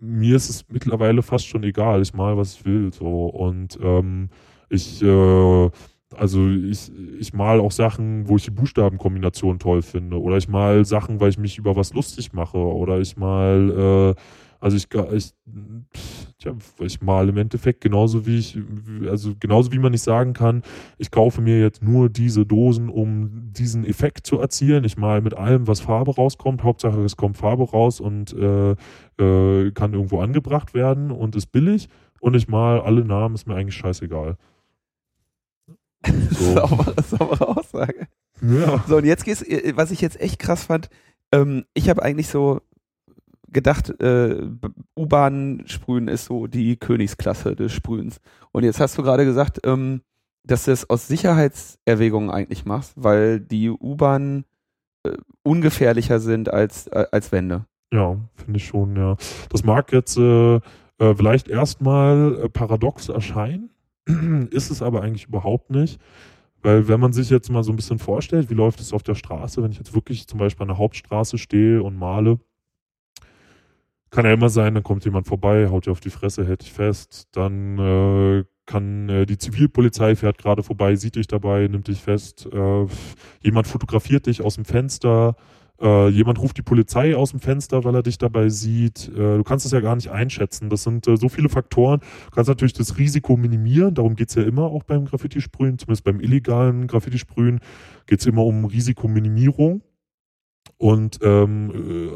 Mir 0.00 0.36
ist 0.36 0.50
es 0.50 0.66
mittlerweile 0.68 1.22
fast 1.22 1.46
schon 1.46 1.64
egal. 1.64 2.02
Ich 2.02 2.14
mal, 2.14 2.36
was 2.36 2.54
ich 2.54 2.64
will, 2.64 2.92
so. 2.92 3.26
Und 3.26 3.78
ähm, 3.82 4.28
ich 4.68 5.02
äh, 5.02 5.70
also 6.16 6.48
ich, 6.48 6.90
ich 7.18 7.32
mal 7.32 7.60
auch 7.60 7.72
Sachen, 7.72 8.28
wo 8.28 8.36
ich 8.36 8.44
die 8.44 8.50
Buchstabenkombination 8.50 9.58
toll 9.58 9.82
finde. 9.82 10.20
Oder 10.20 10.36
ich 10.36 10.48
mal 10.48 10.84
Sachen, 10.84 11.20
weil 11.20 11.30
ich 11.30 11.38
mich 11.38 11.58
über 11.58 11.76
was 11.76 11.92
lustig 11.94 12.32
mache. 12.32 12.58
Oder 12.58 13.00
ich 13.00 13.16
mal, 13.16 14.14
äh, 14.16 14.20
also 14.60 14.76
ich, 14.76 14.88
ich, 15.12 15.34
tja, 16.38 16.52
ich 16.80 17.02
mal 17.02 17.28
im 17.28 17.36
Endeffekt 17.36 17.80
genauso 17.80 18.26
wie 18.26 18.38
ich, 18.38 18.58
also 19.08 19.34
genauso 19.38 19.72
wie 19.72 19.78
man 19.78 19.92
nicht 19.92 20.02
sagen 20.02 20.32
kann, 20.32 20.62
ich 20.98 21.10
kaufe 21.10 21.40
mir 21.40 21.60
jetzt 21.60 21.82
nur 21.82 22.08
diese 22.08 22.46
Dosen, 22.46 22.88
um 22.88 23.50
diesen 23.52 23.84
Effekt 23.84 24.26
zu 24.26 24.38
erzielen. 24.38 24.84
Ich 24.84 24.96
mal 24.96 25.20
mit 25.20 25.34
allem, 25.34 25.66
was 25.66 25.80
Farbe 25.80 26.14
rauskommt. 26.14 26.62
Hauptsache 26.62 27.02
es 27.02 27.16
kommt 27.16 27.36
Farbe 27.36 27.64
raus 27.64 28.00
und 28.00 28.32
äh, 28.32 28.72
äh, 29.18 29.70
kann 29.72 29.92
irgendwo 29.92 30.20
angebracht 30.20 30.74
werden 30.74 31.10
und 31.10 31.36
ist 31.36 31.52
billig. 31.52 31.88
Und 32.20 32.34
ich 32.34 32.48
mal 32.48 32.80
alle 32.80 33.04
Namen, 33.04 33.34
ist 33.34 33.46
mir 33.46 33.54
eigentlich 33.54 33.76
scheißegal. 33.76 34.38
So. 36.30 36.54
saubere, 36.54 36.94
saubere 37.02 37.48
Aussage. 37.56 38.08
Ja. 38.42 38.82
So, 38.86 38.96
und 38.96 39.04
jetzt 39.04 39.24
geht's, 39.24 39.42
äh, 39.42 39.72
was 39.76 39.90
ich 39.90 40.00
jetzt 40.00 40.20
echt 40.20 40.38
krass 40.38 40.64
fand, 40.64 40.90
ähm, 41.32 41.64
ich 41.74 41.88
habe 41.88 42.02
eigentlich 42.02 42.28
so 42.28 42.60
gedacht, 43.54 43.88
äh, 44.00 44.46
U-Bahn 44.98 45.62
sprühen 45.66 46.08
ist 46.08 46.26
so 46.26 46.46
die 46.46 46.76
Königsklasse 46.76 47.56
des 47.56 47.72
Sprühens. 47.72 48.20
Und 48.52 48.64
jetzt 48.64 48.80
hast 48.80 48.98
du 48.98 49.02
gerade 49.02 49.24
gesagt, 49.24 49.60
ähm, 49.64 50.02
dass 50.44 50.66
du 50.66 50.72
es 50.72 50.90
aus 50.90 51.08
Sicherheitserwägungen 51.08 52.30
eigentlich 52.30 52.66
machst, 52.66 52.92
weil 52.96 53.40
die 53.40 53.70
U-Bahn 53.70 54.44
äh, 55.04 55.12
ungefährlicher 55.42 56.20
sind 56.20 56.52
als, 56.52 56.86
äh, 56.88 57.06
als 57.10 57.32
Wände. 57.32 57.64
Ja, 57.92 58.16
finde 58.34 58.58
ich 58.58 58.66
schon, 58.66 58.96
ja. 58.96 59.16
Das 59.50 59.64
mag 59.64 59.92
jetzt 59.92 60.18
äh, 60.18 60.56
äh 60.56 60.60
vielleicht 61.16 61.48
erstmal 61.48 62.48
paradox 62.50 63.08
erscheinen, 63.08 63.70
ist 64.50 64.70
es 64.70 64.82
aber 64.82 65.02
eigentlich 65.02 65.26
überhaupt 65.26 65.70
nicht. 65.70 66.00
Weil 66.62 66.88
wenn 66.88 66.98
man 66.98 67.12
sich 67.12 67.28
jetzt 67.28 67.50
mal 67.50 67.62
so 67.62 67.72
ein 67.72 67.76
bisschen 67.76 67.98
vorstellt, 67.98 68.48
wie 68.48 68.54
läuft 68.54 68.80
es 68.80 68.94
auf 68.94 69.02
der 69.02 69.14
Straße, 69.14 69.62
wenn 69.62 69.70
ich 69.70 69.78
jetzt 69.78 69.94
wirklich 69.94 70.26
zum 70.26 70.38
Beispiel 70.38 70.62
an 70.62 70.68
der 70.68 70.78
Hauptstraße 70.78 71.36
stehe 71.36 71.82
und 71.82 71.98
male, 71.98 72.38
kann 74.10 74.24
ja 74.24 74.32
immer 74.32 74.48
sein, 74.48 74.74
dann 74.74 74.82
kommt 74.82 75.04
jemand 75.04 75.26
vorbei, 75.26 75.68
haut 75.68 75.86
dir 75.86 75.90
auf 75.90 76.00
die 76.00 76.10
Fresse, 76.10 76.46
hält 76.46 76.62
dich 76.62 76.72
fest, 76.72 77.28
dann 77.32 77.78
äh, 77.78 78.44
kann 78.64 79.08
äh, 79.08 79.26
die 79.26 79.36
Zivilpolizei 79.36 80.16
fährt 80.16 80.38
gerade 80.38 80.62
vorbei, 80.62 80.96
sieht 80.96 81.16
dich 81.16 81.26
dabei, 81.26 81.68
nimmt 81.68 81.88
dich 81.88 82.00
fest, 82.00 82.48
äh, 82.50 82.86
jemand 83.42 83.66
fotografiert 83.66 84.26
dich 84.26 84.40
aus 84.40 84.54
dem 84.54 84.64
Fenster, 84.64 85.36
äh, 85.80 86.08
jemand 86.08 86.38
ruft 86.38 86.56
die 86.56 86.62
Polizei 86.62 87.16
aus 87.16 87.30
dem 87.30 87.40
Fenster, 87.40 87.84
weil 87.84 87.94
er 87.94 88.02
dich 88.02 88.18
dabei 88.18 88.48
sieht. 88.48 89.08
Äh, 89.08 89.36
du 89.36 89.42
kannst 89.42 89.66
es 89.66 89.72
ja 89.72 89.80
gar 89.80 89.96
nicht 89.96 90.10
einschätzen. 90.10 90.70
Das 90.70 90.84
sind 90.84 91.06
äh, 91.08 91.16
so 91.16 91.28
viele 91.28 91.48
Faktoren. 91.48 92.00
Du 92.26 92.30
kannst 92.30 92.48
natürlich 92.48 92.74
das 92.74 92.98
Risiko 92.98 93.36
minimieren. 93.36 93.94
Darum 93.94 94.14
geht's 94.14 94.34
ja 94.34 94.42
immer 94.44 94.64
auch 94.64 94.84
beim 94.84 95.04
Graffiti-Sprühen. 95.04 95.78
Zumindest 95.78 96.04
beim 96.04 96.20
illegalen 96.20 96.86
Graffiti-Sprühen 96.86 97.60
geht's 98.06 98.26
immer 98.26 98.44
um 98.44 98.64
Risikominimierung. 98.64 99.82
Und 100.76 101.18
ähm, 101.22 101.70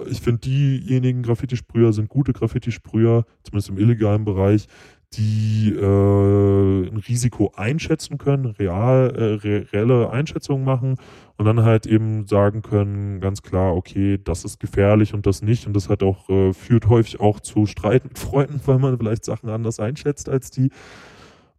äh, 0.07 0.11
ich 0.11 0.21
finde, 0.21 0.41
diejenigen 0.41 1.23
Graffiti-Sprüher 1.23 1.93
sind 1.93 2.09
gute 2.09 2.33
Graffiti-Sprüher, 2.33 3.25
zumindest 3.43 3.71
im 3.71 3.79
illegalen 3.79 4.25
Bereich, 4.25 4.67
die 5.15 5.71
äh, 5.71 6.89
ein 6.89 6.97
Risiko 6.99 7.53
einschätzen 7.57 8.19
können, 8.19 8.47
real, 8.47 9.15
äh, 9.17 9.23
re 9.47 9.67
reelle 9.73 10.11
Einschätzungen 10.11 10.65
machen 10.65 10.97
und 11.37 11.47
dann 11.47 11.63
halt 11.65 11.87
eben 11.87 12.27
sagen 12.27 12.63
können, 12.63 13.21
ganz 13.21 13.43
klar, 13.43 13.75
okay, 13.75 14.19
das 14.23 14.45
ist 14.45 14.61
gefährlich 14.61 15.15
und 15.15 15.27
das 15.27 15.41
nicht. 15.41 15.67
Und 15.67 15.75
das 15.75 15.89
hat 15.89 16.03
auch, 16.03 16.29
äh, 16.29 16.53
führt 16.53 16.89
häufig 16.89 17.21
auch 17.21 17.41
zu 17.41 17.65
Streit 17.67 18.05
mit 18.05 18.19
Freunden, 18.19 18.61
weil 18.67 18.79
man 18.79 18.99
vielleicht 18.99 19.25
Sachen 19.25 19.49
anders 19.49 19.81
einschätzt 19.81 20.29
als 20.29 20.51
die. 20.51 20.71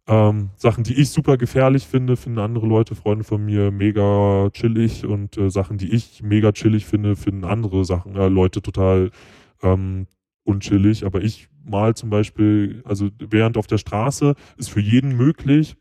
Ähm, 0.06 0.50
Sachen, 0.56 0.82
die 0.84 1.00
ich 1.00 1.10
super 1.10 1.36
gefährlich 1.36 1.86
finde, 1.86 2.16
finden 2.16 2.38
andere 2.38 2.66
Leute, 2.66 2.94
Freunde 2.94 3.24
von 3.24 3.44
mir, 3.44 3.70
mega 3.70 4.48
chillig 4.52 5.04
und 5.06 5.36
äh, 5.36 5.50
Sachen, 5.50 5.76
die 5.76 5.92
ich 5.92 6.22
mega 6.22 6.52
chillig 6.52 6.86
finde, 6.86 7.16
finden 7.16 7.44
andere 7.44 7.84
Sachen, 7.84 8.16
äh, 8.16 8.28
Leute 8.28 8.62
total 8.62 9.10
ähm, 9.62 10.06
unchillig. 10.44 11.04
Aber 11.04 11.22
ich 11.22 11.48
mal 11.64 11.94
zum 11.94 12.10
Beispiel, 12.10 12.82
also 12.84 13.10
während 13.18 13.56
auf 13.56 13.66
der 13.66 13.78
Straße 13.78 14.34
ist 14.56 14.70
für 14.70 14.80
jeden 14.80 15.16
möglich, 15.16 15.76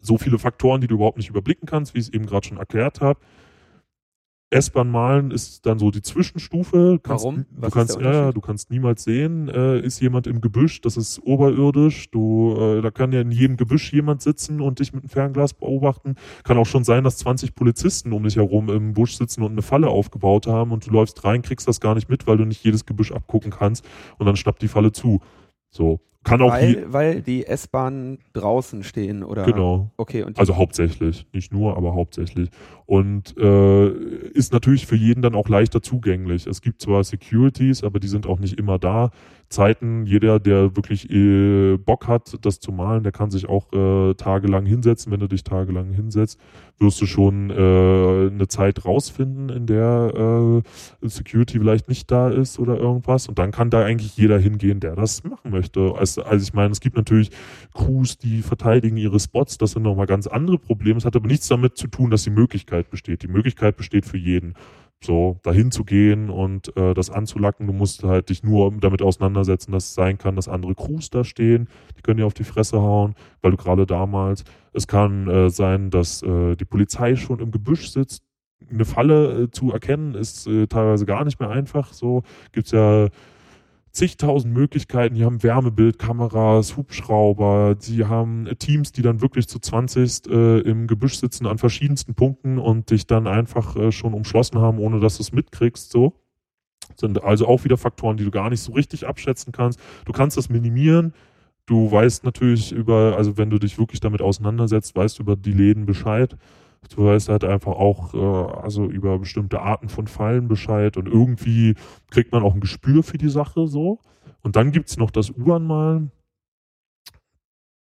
so 0.00 0.16
viele 0.18 0.38
Faktoren, 0.38 0.80
die 0.80 0.86
du 0.86 0.94
überhaupt 0.94 1.18
nicht 1.18 1.30
überblicken 1.30 1.66
kannst, 1.66 1.94
wie 1.94 1.98
ich 1.98 2.06
es 2.06 2.12
eben 2.12 2.26
gerade 2.26 2.46
schon 2.46 2.58
erklärt 2.58 3.00
habe. 3.00 3.20
S-Bahn 4.50 4.90
malen 4.90 5.30
ist 5.30 5.66
dann 5.66 5.78
so 5.78 5.90
die 5.90 6.00
Zwischenstufe. 6.00 6.98
Kannst, 7.02 7.24
Warum? 7.24 7.44
Was 7.50 7.70
du 7.70 7.78
kannst, 7.78 8.00
ja, 8.00 8.32
du 8.32 8.40
kannst 8.40 8.70
niemals 8.70 9.04
sehen, 9.04 9.48
äh, 9.48 9.78
ist 9.80 10.00
jemand 10.00 10.26
im 10.26 10.40
Gebüsch, 10.40 10.80
das 10.80 10.96
ist 10.96 11.20
oberirdisch. 11.22 12.10
Du, 12.10 12.56
äh, 12.58 12.80
da 12.80 12.90
kann 12.90 13.12
ja 13.12 13.20
in 13.20 13.30
jedem 13.30 13.58
Gebüsch 13.58 13.92
jemand 13.92 14.22
sitzen 14.22 14.62
und 14.62 14.78
dich 14.78 14.94
mit 14.94 15.02
einem 15.02 15.10
Fernglas 15.10 15.52
beobachten. 15.52 16.14
Kann 16.44 16.56
auch 16.56 16.66
schon 16.66 16.84
sein, 16.84 17.04
dass 17.04 17.18
20 17.18 17.54
Polizisten 17.54 18.12
um 18.12 18.22
dich 18.22 18.36
herum 18.36 18.70
im 18.70 18.94
Busch 18.94 19.16
sitzen 19.16 19.42
und 19.42 19.52
eine 19.52 19.62
Falle 19.62 19.88
aufgebaut 19.88 20.46
haben 20.46 20.72
und 20.72 20.86
du 20.86 20.90
läufst 20.90 21.24
rein, 21.24 21.42
kriegst 21.42 21.68
das 21.68 21.80
gar 21.80 21.94
nicht 21.94 22.08
mit, 22.08 22.26
weil 22.26 22.38
du 22.38 22.46
nicht 22.46 22.64
jedes 22.64 22.86
Gebüsch 22.86 23.12
abgucken 23.12 23.50
kannst 23.50 23.84
und 24.18 24.24
dann 24.24 24.36
schnappt 24.36 24.62
die 24.62 24.68
Falle 24.68 24.92
zu. 24.92 25.20
So. 25.70 26.00
Kann 26.28 26.42
auch 26.42 26.52
weil, 26.52 26.92
weil 26.92 27.22
die 27.22 27.46
S-Bahnen 27.46 28.18
draußen 28.32 28.82
stehen, 28.84 29.24
oder? 29.24 29.44
Genau. 29.44 29.90
Okay, 29.96 30.22
und 30.22 30.38
also 30.38 30.56
hauptsächlich. 30.56 31.26
Nicht 31.32 31.52
nur, 31.52 31.76
aber 31.76 31.94
hauptsächlich. 31.94 32.50
Und 32.86 33.36
äh, 33.36 33.88
ist 33.88 34.52
natürlich 34.52 34.86
für 34.86 34.96
jeden 34.96 35.22
dann 35.22 35.34
auch 35.34 35.48
leichter 35.48 35.82
zugänglich. 35.82 36.46
Es 36.46 36.62
gibt 36.62 36.80
zwar 36.80 37.04
Securities, 37.04 37.84
aber 37.84 38.00
die 38.00 38.08
sind 38.08 38.26
auch 38.26 38.38
nicht 38.38 38.58
immer 38.58 38.78
da. 38.78 39.10
Zeiten, 39.50 40.04
jeder, 40.04 40.38
der 40.38 40.76
wirklich 40.76 41.10
äh, 41.10 41.78
Bock 41.78 42.06
hat, 42.06 42.36
das 42.42 42.60
zu 42.60 42.70
malen, 42.70 43.02
der 43.02 43.12
kann 43.12 43.30
sich 43.30 43.48
auch 43.48 43.72
äh, 43.72 44.14
tagelang 44.14 44.66
hinsetzen. 44.66 45.10
Wenn 45.10 45.20
du 45.20 45.26
dich 45.26 45.42
tagelang 45.42 45.90
hinsetzt, 45.92 46.38
wirst 46.78 47.00
du 47.00 47.06
schon 47.06 47.50
äh, 47.50 47.54
eine 47.54 48.46
Zeit 48.48 48.84
rausfinden, 48.84 49.48
in 49.48 49.66
der 49.66 50.62
äh, 51.02 51.08
Security 51.08 51.58
vielleicht 51.58 51.88
nicht 51.88 52.10
da 52.10 52.28
ist 52.28 52.58
oder 52.58 52.76
irgendwas. 52.76 53.26
Und 53.28 53.38
dann 53.38 53.50
kann 53.50 53.70
da 53.70 53.82
eigentlich 53.84 54.16
jeder 54.16 54.38
hingehen, 54.38 54.80
der 54.80 54.96
das 54.96 55.24
machen 55.24 55.50
möchte. 55.50 55.94
Also, 56.20 56.42
ich 56.42 56.52
meine, 56.52 56.72
es 56.72 56.80
gibt 56.80 56.96
natürlich 56.96 57.30
Crews, 57.74 58.18
die 58.18 58.42
verteidigen 58.42 58.96
ihre 58.96 59.20
Spots. 59.20 59.58
Das 59.58 59.72
sind 59.72 59.82
nochmal 59.82 60.06
ganz 60.06 60.26
andere 60.26 60.58
Probleme. 60.58 60.98
Es 60.98 61.04
hat 61.04 61.16
aber 61.16 61.28
nichts 61.28 61.48
damit 61.48 61.76
zu 61.76 61.88
tun, 61.88 62.10
dass 62.10 62.24
die 62.24 62.30
Möglichkeit 62.30 62.90
besteht. 62.90 63.22
Die 63.22 63.28
Möglichkeit 63.28 63.76
besteht 63.76 64.06
für 64.06 64.18
jeden 64.18 64.54
so 65.00 65.38
dahin 65.42 65.70
zu 65.70 65.84
gehen 65.84 66.28
und 66.28 66.76
äh, 66.76 66.94
das 66.94 67.10
anzulacken. 67.10 67.66
Du 67.66 67.72
musst 67.72 68.02
halt 68.02 68.30
dich 68.30 68.42
nur 68.42 68.72
damit 68.80 69.02
auseinandersetzen, 69.02 69.72
dass 69.72 69.86
es 69.86 69.94
sein 69.94 70.18
kann, 70.18 70.36
dass 70.36 70.48
andere 70.48 70.74
Crews 70.74 71.10
da 71.10 71.24
stehen, 71.24 71.68
die 71.96 72.02
können 72.02 72.18
dir 72.18 72.26
auf 72.26 72.34
die 72.34 72.44
Fresse 72.44 72.80
hauen, 72.80 73.14
weil 73.40 73.52
du 73.52 73.56
gerade 73.56 73.86
damals, 73.86 74.44
es 74.72 74.86
kann 74.86 75.28
äh, 75.28 75.50
sein, 75.50 75.90
dass 75.90 76.22
äh, 76.22 76.56
die 76.56 76.64
Polizei 76.64 77.16
schon 77.16 77.38
im 77.40 77.50
Gebüsch 77.50 77.90
sitzt. 77.90 78.24
Eine 78.70 78.84
Falle 78.84 79.42
äh, 79.42 79.50
zu 79.50 79.72
erkennen 79.72 80.14
ist 80.14 80.46
äh, 80.48 80.66
teilweise 80.66 81.06
gar 81.06 81.24
nicht 81.24 81.38
mehr 81.38 81.50
einfach. 81.50 81.92
So 81.92 82.24
gibt's 82.52 82.72
ja 82.72 83.08
zigtausend 83.98 84.54
Möglichkeiten. 84.54 85.16
Die 85.16 85.24
haben 85.24 85.42
Wärmebildkameras, 85.42 86.76
Hubschrauber, 86.76 87.74
die 87.74 88.04
haben 88.04 88.48
Teams, 88.58 88.92
die 88.92 89.02
dann 89.02 89.20
wirklich 89.20 89.48
zu 89.48 89.58
20 89.58 90.30
äh, 90.30 90.60
im 90.60 90.86
Gebüsch 90.86 91.18
sitzen 91.18 91.46
an 91.46 91.58
verschiedensten 91.58 92.14
Punkten 92.14 92.58
und 92.58 92.90
dich 92.90 93.08
dann 93.08 93.26
einfach 93.26 93.74
äh, 93.74 93.90
schon 93.90 94.14
umschlossen 94.14 94.60
haben, 94.60 94.78
ohne 94.78 95.00
dass 95.00 95.16
du 95.16 95.22
es 95.22 95.32
mitkriegst. 95.32 95.90
So 95.90 96.14
sind 96.94 97.22
also 97.24 97.48
auch 97.48 97.64
wieder 97.64 97.76
Faktoren, 97.76 98.16
die 98.16 98.24
du 98.24 98.30
gar 98.30 98.50
nicht 98.50 98.60
so 98.60 98.72
richtig 98.72 99.04
abschätzen 99.04 99.52
kannst. 99.52 99.80
Du 100.04 100.12
kannst 100.12 100.36
das 100.36 100.48
minimieren. 100.48 101.12
Du 101.66 101.90
weißt 101.90 102.24
natürlich 102.24 102.70
über, 102.70 103.14
also 103.16 103.36
wenn 103.36 103.50
du 103.50 103.58
dich 103.58 103.78
wirklich 103.78 104.00
damit 104.00 104.22
auseinandersetzt, 104.22 104.94
weißt 104.94 105.18
du 105.18 105.24
über 105.24 105.34
die 105.34 105.52
Läden 105.52 105.86
Bescheid. 105.86 106.36
Du 106.94 107.04
weißt 107.04 107.28
halt 107.28 107.44
einfach 107.44 107.72
auch 107.72 108.14
äh, 108.14 108.52
also 108.62 108.86
über 108.86 109.18
bestimmte 109.18 109.60
Arten 109.60 109.88
von 109.88 110.06
Fallen 110.06 110.48
Bescheid 110.48 110.96
und 110.96 111.06
irgendwie 111.08 111.74
kriegt 112.10 112.32
man 112.32 112.42
auch 112.42 112.54
ein 112.54 112.60
Gespür 112.60 113.02
für 113.02 113.18
die 113.18 113.28
Sache 113.30 113.66
so. 113.66 114.00
Und 114.42 114.56
dann 114.56 114.72
gibt's 114.72 114.96
noch 114.96 115.10
das 115.10 115.30
U-Anmalen. 115.30 116.12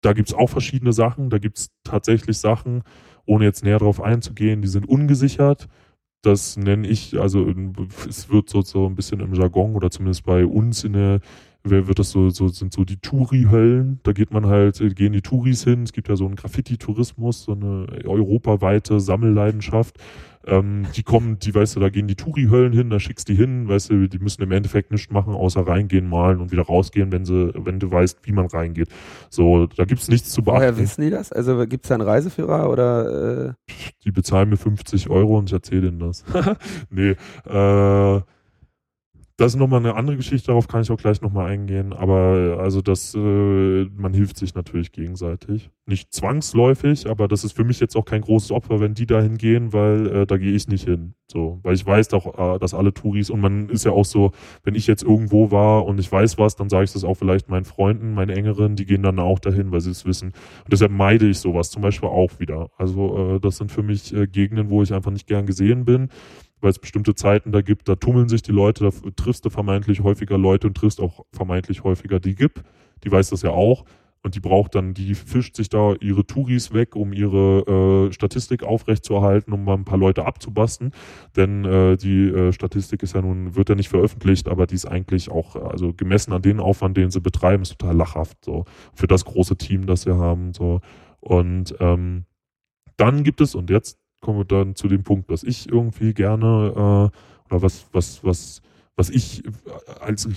da 0.02 0.12
gibt's 0.12 0.34
auch 0.34 0.48
verschiedene 0.48 0.92
Sachen. 0.92 1.30
Da 1.30 1.38
gibt's 1.38 1.70
tatsächlich 1.84 2.38
Sachen, 2.38 2.82
ohne 3.26 3.44
jetzt 3.44 3.64
näher 3.64 3.78
darauf 3.78 4.00
einzugehen, 4.02 4.62
die 4.62 4.68
sind 4.68 4.88
ungesichert. 4.88 5.68
Das 6.22 6.56
nenne 6.56 6.86
ich, 6.88 7.18
also 7.18 7.46
es 8.08 8.28
wird 8.30 8.50
so, 8.50 8.60
so 8.62 8.86
ein 8.86 8.94
bisschen 8.94 9.20
im 9.20 9.34
Jargon 9.34 9.74
oder 9.74 9.90
zumindest 9.90 10.24
bei 10.24 10.44
uns 10.44 10.84
in 10.84 10.92
der 10.94 11.20
wird 11.62 11.98
das 11.98 12.10
so, 12.10 12.30
so 12.30 12.48
sind 12.48 12.72
so 12.72 12.84
die 12.84 12.96
Touri-Höllen. 12.96 14.00
Da 14.02 14.12
geht 14.12 14.32
man 14.32 14.46
halt, 14.46 14.78
gehen 14.96 15.12
die 15.12 15.22
Touris 15.22 15.64
hin. 15.64 15.82
Es 15.82 15.92
gibt 15.92 16.08
ja 16.08 16.16
so 16.16 16.26
einen 16.26 16.36
Graffiti-Tourismus, 16.36 17.44
so 17.44 17.52
eine 17.52 17.86
europaweite 18.04 19.00
Sammelleidenschaft. 19.00 19.98
Ähm, 20.46 20.86
die 20.96 21.02
kommen, 21.02 21.38
die 21.38 21.54
weißt 21.54 21.76
du, 21.76 21.80
da 21.80 21.90
gehen 21.90 22.08
die 22.08 22.14
Touri-Höllen 22.14 22.72
hin, 22.72 22.88
da 22.88 22.98
schickst 22.98 23.28
die 23.28 23.34
hin, 23.34 23.68
weißt 23.68 23.90
du, 23.90 24.08
die 24.08 24.18
müssen 24.18 24.42
im 24.42 24.52
Endeffekt 24.52 24.90
nichts 24.90 25.12
machen, 25.12 25.34
außer 25.34 25.66
reingehen, 25.66 26.08
malen 26.08 26.40
und 26.40 26.50
wieder 26.50 26.62
rausgehen, 26.62 27.12
wenn 27.12 27.26
sie, 27.26 27.52
wenn 27.54 27.78
du 27.78 27.90
weißt, 27.90 28.20
wie 28.22 28.32
man 28.32 28.46
reingeht. 28.46 28.88
So, 29.28 29.66
da 29.66 29.84
gibt's 29.84 30.08
nichts 30.08 30.30
zu 30.30 30.42
beachten. 30.42 30.60
Woher 30.60 30.78
wissen 30.78 31.02
die 31.02 31.10
das? 31.10 31.30
Also 31.30 31.66
gibt's 31.66 31.88
da 31.88 31.96
einen 31.96 32.04
Reiseführer 32.04 32.70
oder? 32.70 33.48
Äh? 33.48 33.72
Die 34.04 34.12
bezahlen 34.12 34.48
mir 34.48 34.56
50 34.56 35.10
Euro 35.10 35.36
und 35.36 35.50
ich 35.50 35.52
erzähle 35.52 35.82
denen 35.82 35.98
das. 35.98 36.24
nee, 36.90 37.16
äh, 37.46 38.20
das 39.40 39.54
ist 39.54 39.58
nochmal 39.58 39.80
eine 39.80 39.94
andere 39.94 40.18
Geschichte, 40.18 40.48
darauf 40.48 40.68
kann 40.68 40.82
ich 40.82 40.90
auch 40.90 40.98
gleich 40.98 41.22
nochmal 41.22 41.50
eingehen. 41.50 41.94
Aber 41.94 42.58
also 42.60 42.82
das, 42.82 43.14
äh, 43.14 43.18
man 43.96 44.12
hilft 44.12 44.36
sich 44.36 44.54
natürlich 44.54 44.92
gegenseitig. 44.92 45.70
Nicht 45.86 46.12
zwangsläufig, 46.12 47.08
aber 47.08 47.26
das 47.26 47.42
ist 47.42 47.56
für 47.56 47.64
mich 47.64 47.80
jetzt 47.80 47.96
auch 47.96 48.04
kein 48.04 48.20
großes 48.20 48.50
Opfer, 48.50 48.80
wenn 48.80 48.92
die 48.92 49.06
dahin 49.06 49.38
gehen, 49.38 49.72
weil 49.72 50.06
äh, 50.08 50.26
da 50.26 50.36
gehe 50.36 50.52
ich 50.52 50.68
nicht 50.68 50.84
hin. 50.84 51.14
So, 51.26 51.58
weil 51.62 51.74
ich 51.74 51.86
weiß 51.86 52.08
doch, 52.08 52.38
äh, 52.38 52.58
dass 52.58 52.74
alle 52.74 52.92
Touris 52.92 53.30
und 53.30 53.40
man 53.40 53.70
ist 53.70 53.86
ja 53.86 53.92
auch 53.92 54.04
so, 54.04 54.32
wenn 54.62 54.74
ich 54.74 54.86
jetzt 54.86 55.04
irgendwo 55.04 55.50
war 55.50 55.86
und 55.86 55.98
ich 55.98 56.12
weiß 56.12 56.36
was, 56.36 56.56
dann 56.56 56.68
sage 56.68 56.84
ich 56.84 56.92
das 56.92 57.02
auch 57.02 57.14
vielleicht 57.14 57.48
meinen 57.48 57.64
Freunden, 57.64 58.12
meinen 58.12 58.36
Engeren, 58.36 58.76
die 58.76 58.84
gehen 58.84 59.02
dann 59.02 59.18
auch 59.18 59.38
dahin, 59.38 59.72
weil 59.72 59.80
sie 59.80 59.90
es 59.90 60.04
wissen. 60.04 60.32
Und 60.64 60.72
deshalb 60.72 60.92
meide 60.92 61.26
ich 61.26 61.38
sowas 61.38 61.70
zum 61.70 61.80
Beispiel 61.80 62.10
auch 62.10 62.40
wieder. 62.40 62.68
Also 62.76 63.36
äh, 63.36 63.40
das 63.40 63.56
sind 63.56 63.72
für 63.72 63.82
mich 63.82 64.12
äh, 64.12 64.26
Gegenden, 64.26 64.68
wo 64.68 64.82
ich 64.82 64.92
einfach 64.92 65.12
nicht 65.12 65.26
gern 65.26 65.46
gesehen 65.46 65.86
bin 65.86 66.10
weil 66.60 66.70
es 66.70 66.78
bestimmte 66.78 67.14
Zeiten 67.14 67.52
da 67.52 67.62
gibt, 67.62 67.88
da 67.88 67.96
tummeln 67.96 68.28
sich 68.28 68.42
die 68.42 68.52
Leute, 68.52 68.84
da 68.84 69.10
triffst 69.16 69.44
du 69.44 69.50
vermeintlich 69.50 70.00
häufiger 70.00 70.38
Leute 70.38 70.66
und 70.66 70.76
triffst 70.76 71.00
auch 71.00 71.24
vermeintlich 71.32 71.84
häufiger 71.84 72.20
die 72.20 72.34
GIP, 72.34 72.62
die 73.04 73.10
weiß 73.10 73.30
das 73.30 73.42
ja 73.42 73.50
auch. 73.50 73.84
Und 74.22 74.34
die 74.34 74.40
braucht 74.40 74.74
dann, 74.74 74.92
die 74.92 75.14
fischt 75.14 75.56
sich 75.56 75.70
da 75.70 75.94
ihre 75.98 76.26
Touris 76.26 76.74
weg, 76.74 76.94
um 76.94 77.14
ihre 77.14 78.08
äh, 78.08 78.12
Statistik 78.12 78.62
aufrechtzuerhalten, 78.62 79.50
um 79.54 79.64
mal 79.64 79.72
ein 79.72 79.86
paar 79.86 79.96
Leute 79.96 80.26
abzubasten, 80.26 80.92
denn 81.36 81.64
äh, 81.64 81.96
die 81.96 82.28
äh, 82.28 82.52
Statistik 82.52 83.02
ist 83.02 83.14
ja 83.14 83.22
nun, 83.22 83.56
wird 83.56 83.70
ja 83.70 83.74
nicht 83.74 83.88
veröffentlicht, 83.88 84.46
aber 84.48 84.66
die 84.66 84.74
ist 84.74 84.84
eigentlich 84.84 85.30
auch, 85.30 85.56
also 85.56 85.94
gemessen 85.94 86.34
an 86.34 86.42
den 86.42 86.60
Aufwand, 86.60 86.98
den 86.98 87.10
sie 87.10 87.22
betreiben, 87.22 87.62
ist 87.62 87.78
total 87.78 87.96
lachhaft, 87.96 88.44
so, 88.44 88.66
für 88.92 89.06
das 89.06 89.24
große 89.24 89.56
Team, 89.56 89.86
das 89.86 90.02
sie 90.02 90.14
haben, 90.14 90.52
so, 90.52 90.82
und 91.20 91.74
ähm, 91.80 92.26
dann 92.98 93.24
gibt 93.24 93.40
es, 93.40 93.54
und 93.54 93.70
jetzt 93.70 93.98
kommen 94.20 94.38
wir 94.38 94.44
dann 94.44 94.74
zu 94.74 94.88
dem 94.88 95.02
Punkt, 95.02 95.30
dass 95.30 95.42
ich 95.42 95.68
irgendwie 95.68 96.14
gerne 96.14 97.10
äh, 97.12 97.50
oder 97.50 97.62
was, 97.62 97.86
was, 97.92 98.22
was, 98.22 98.62
was 98.96 99.10
ich 99.10 99.42
als 100.00 100.28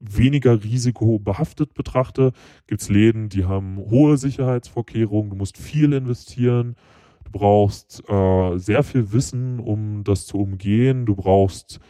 weniger 0.00 0.62
risikobehaftet 0.62 1.74
betrachte, 1.74 2.32
gibt 2.66 2.82
es 2.82 2.88
Läden, 2.88 3.28
die 3.28 3.44
haben 3.44 3.78
hohe 3.78 4.16
Sicherheitsvorkehrungen, 4.16 5.30
du 5.30 5.36
musst 5.36 5.58
viel 5.58 5.92
investieren, 5.92 6.76
du 7.24 7.30
brauchst 7.32 8.02
äh, 8.08 8.58
sehr 8.58 8.82
viel 8.82 9.12
Wissen, 9.12 9.60
um 9.60 10.04
das 10.04 10.26
zu 10.26 10.38
umgehen, 10.38 11.06
du 11.06 11.14
brauchst 11.16 11.80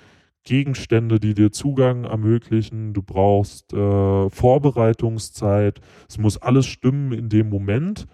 Gegenstände, 0.45 1.19
die 1.19 1.35
dir 1.35 1.53
Zugang 1.53 2.05
ermöglichen, 2.05 2.93
du 2.93 3.03
brauchst 3.03 3.73
äh, 3.73 4.31
Vorbereitungszeit, 4.31 5.81
es 6.09 6.19
muss 6.19 6.37
alles 6.37 6.67
stimmen 6.67 7.13
in 7.13 7.29
dem 7.31 7.49
Moment 7.49 8.07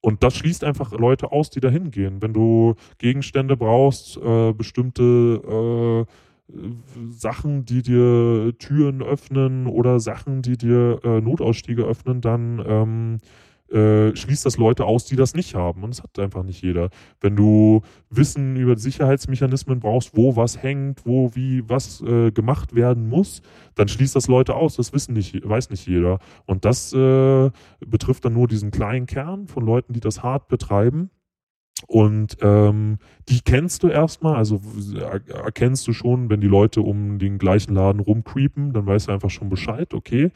und 0.00 0.22
das 0.22 0.36
schließt 0.36 0.64
einfach 0.64 0.92
Leute 0.92 1.30
aus, 1.32 1.50
die 1.50 1.60
da 1.60 1.68
hingehen. 1.68 2.22
Wenn 2.22 2.32
du 2.32 2.74
Gegenstände 2.98 3.56
brauchst, 3.56 4.16
äh, 4.16 4.52
bestimmte 4.52 6.06
äh, 6.06 6.12
Sachen, 7.10 7.64
die 7.64 7.82
dir 7.82 8.54
Türen 8.58 9.02
öffnen 9.02 9.66
oder 9.66 10.00
Sachen, 10.00 10.42
die 10.42 10.56
dir 10.56 11.00
äh, 11.04 11.20
Notausstiege 11.20 11.84
öffnen, 11.84 12.20
dann 12.20 12.64
ähm, 12.66 13.20
äh, 13.70 14.14
schließt 14.14 14.44
das 14.44 14.56
Leute 14.56 14.84
aus, 14.84 15.04
die 15.04 15.16
das 15.16 15.34
nicht 15.34 15.54
haben. 15.54 15.82
Und 15.82 15.90
das 15.90 16.02
hat 16.02 16.18
einfach 16.18 16.42
nicht 16.42 16.62
jeder. 16.62 16.90
Wenn 17.20 17.36
du 17.36 17.82
Wissen 18.08 18.56
über 18.56 18.76
Sicherheitsmechanismen 18.76 19.80
brauchst, 19.80 20.16
wo 20.16 20.36
was 20.36 20.62
hängt, 20.62 21.06
wo 21.06 21.34
wie 21.34 21.68
was 21.68 22.00
äh, 22.02 22.30
gemacht 22.32 22.74
werden 22.74 23.08
muss, 23.08 23.42
dann 23.74 23.88
schließt 23.88 24.16
das 24.16 24.28
Leute 24.28 24.54
aus. 24.54 24.76
Das 24.76 24.92
wissen 24.92 25.14
nicht, 25.14 25.48
weiß 25.48 25.70
nicht 25.70 25.86
jeder. 25.86 26.18
Und 26.46 26.64
das 26.64 26.92
äh, 26.92 27.50
betrifft 27.86 28.24
dann 28.24 28.34
nur 28.34 28.48
diesen 28.48 28.70
kleinen 28.70 29.06
Kern 29.06 29.46
von 29.46 29.64
Leuten, 29.64 29.92
die 29.92 30.00
das 30.00 30.22
hart 30.22 30.48
betreiben. 30.48 31.10
Und 31.86 32.36
ähm, 32.42 32.98
die 33.28 33.40
kennst 33.40 33.82
du 33.82 33.88
erstmal, 33.88 34.36
also 34.36 34.60
erkennst 35.28 35.86
du 35.88 35.92
schon, 35.92 36.28
wenn 36.28 36.40
die 36.40 36.46
Leute 36.46 36.82
um 36.82 37.18
den 37.18 37.38
gleichen 37.38 37.74
Laden 37.74 38.00
rumcreepen, 38.00 38.72
dann 38.72 38.86
weißt 38.86 39.08
du 39.08 39.12
einfach 39.12 39.30
schon 39.30 39.48
Bescheid, 39.48 39.94
okay, 39.94 40.30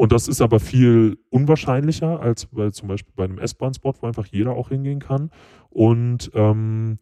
und 0.00 0.12
das 0.12 0.28
ist 0.28 0.40
aber 0.40 0.60
viel 0.60 1.18
unwahrscheinlicher 1.28 2.20
als 2.20 2.46
bei, 2.46 2.70
zum 2.70 2.88
Beispiel 2.88 3.12
bei 3.14 3.24
einem 3.24 3.36
S-Bahn-Spot, 3.36 3.92
wo 4.00 4.06
einfach 4.06 4.24
jeder 4.24 4.52
auch 4.52 4.70
hingehen 4.70 4.98
kann. 4.98 5.30
Und 5.68 6.30
ähm, 6.32 6.96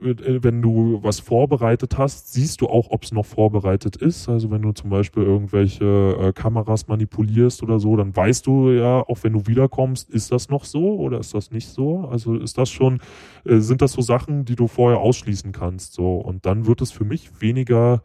äh, 0.00 0.14
wenn 0.42 0.62
du 0.62 0.98
was 1.02 1.20
vorbereitet 1.20 1.98
hast, 1.98 2.32
siehst 2.32 2.62
du 2.62 2.68
auch, 2.68 2.88
ob 2.88 3.04
es 3.04 3.12
noch 3.12 3.26
vorbereitet 3.26 3.96
ist. 3.96 4.30
Also 4.30 4.50
wenn 4.50 4.62
du 4.62 4.72
zum 4.72 4.88
Beispiel 4.88 5.24
irgendwelche 5.24 6.16
äh, 6.18 6.32
Kameras 6.32 6.88
manipulierst 6.88 7.62
oder 7.62 7.78
so, 7.78 7.94
dann 7.96 8.16
weißt 8.16 8.46
du 8.46 8.70
ja, 8.70 9.02
auch 9.06 9.18
wenn 9.24 9.34
du 9.34 9.46
wiederkommst, 9.46 10.08
ist 10.08 10.32
das 10.32 10.48
noch 10.48 10.64
so 10.64 10.96
oder 10.98 11.18
ist 11.18 11.34
das 11.34 11.50
nicht 11.50 11.68
so? 11.68 12.08
Also 12.10 12.34
ist 12.34 12.56
das 12.56 12.70
schon, 12.70 13.02
äh, 13.44 13.58
sind 13.58 13.82
das 13.82 13.92
so 13.92 14.00
Sachen, 14.00 14.46
die 14.46 14.56
du 14.56 14.68
vorher 14.68 15.00
ausschließen 15.00 15.52
kannst? 15.52 15.92
So 15.92 16.16
und 16.16 16.46
dann 16.46 16.66
wird 16.66 16.80
es 16.80 16.92
für 16.92 17.04
mich 17.04 17.42
weniger 17.42 18.02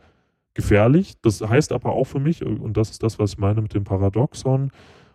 gefährlich. 0.53 1.15
Das 1.21 1.41
heißt 1.41 1.71
aber 1.71 1.93
auch 1.93 2.05
für 2.05 2.19
mich, 2.19 2.43
und 2.45 2.77
das 2.77 2.91
ist 2.91 3.03
das, 3.03 3.19
was 3.19 3.33
ich 3.33 3.37
meine 3.37 3.61
mit 3.61 3.73
dem 3.73 3.83
Paradoxon, 3.83 4.71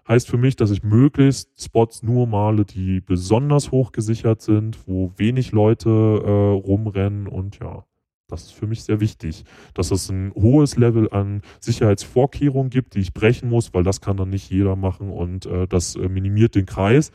heißt 0.09 0.28
für 0.28 0.39
mich, 0.39 0.57
dass 0.57 0.70
ich 0.70 0.82
möglichst 0.82 1.62
Spots 1.62 2.03
nur 2.03 2.26
male, 2.26 2.64
die 2.64 3.01
besonders 3.01 3.70
hoch 3.70 3.93
gesichert 3.93 4.41
sind, 4.41 4.78
wo 4.86 5.12
wenig 5.16 5.53
Leute 5.53 5.91
äh, 5.91 6.66
rumrennen. 6.66 7.26
Und 7.26 7.59
ja, 7.59 7.84
das 8.26 8.45
ist 8.45 8.53
für 8.53 8.66
mich 8.66 8.84
sehr 8.84 9.01
wichtig, 9.01 9.45
dass 9.74 9.91
es 9.91 10.09
ein 10.11 10.32
hohes 10.34 10.76
Level 10.76 11.11
an 11.11 11.43
Sicherheitsvorkehrungen 11.61 12.70
gibt, 12.70 12.95
die 12.95 13.01
ich 13.01 13.14
brechen 13.14 13.49
muss, 13.49 13.72
weil 13.74 13.84
das 13.84 14.01
kann 14.01 14.16
dann 14.16 14.30
nicht 14.30 14.51
jeder 14.51 14.76
machen. 14.76 15.11
Und 15.11 15.47
äh, 15.47 15.66
das 15.66 15.97
äh, 15.97 16.09
minimiert 16.09 16.55
den 16.55 16.66
Kreis 16.66 17.11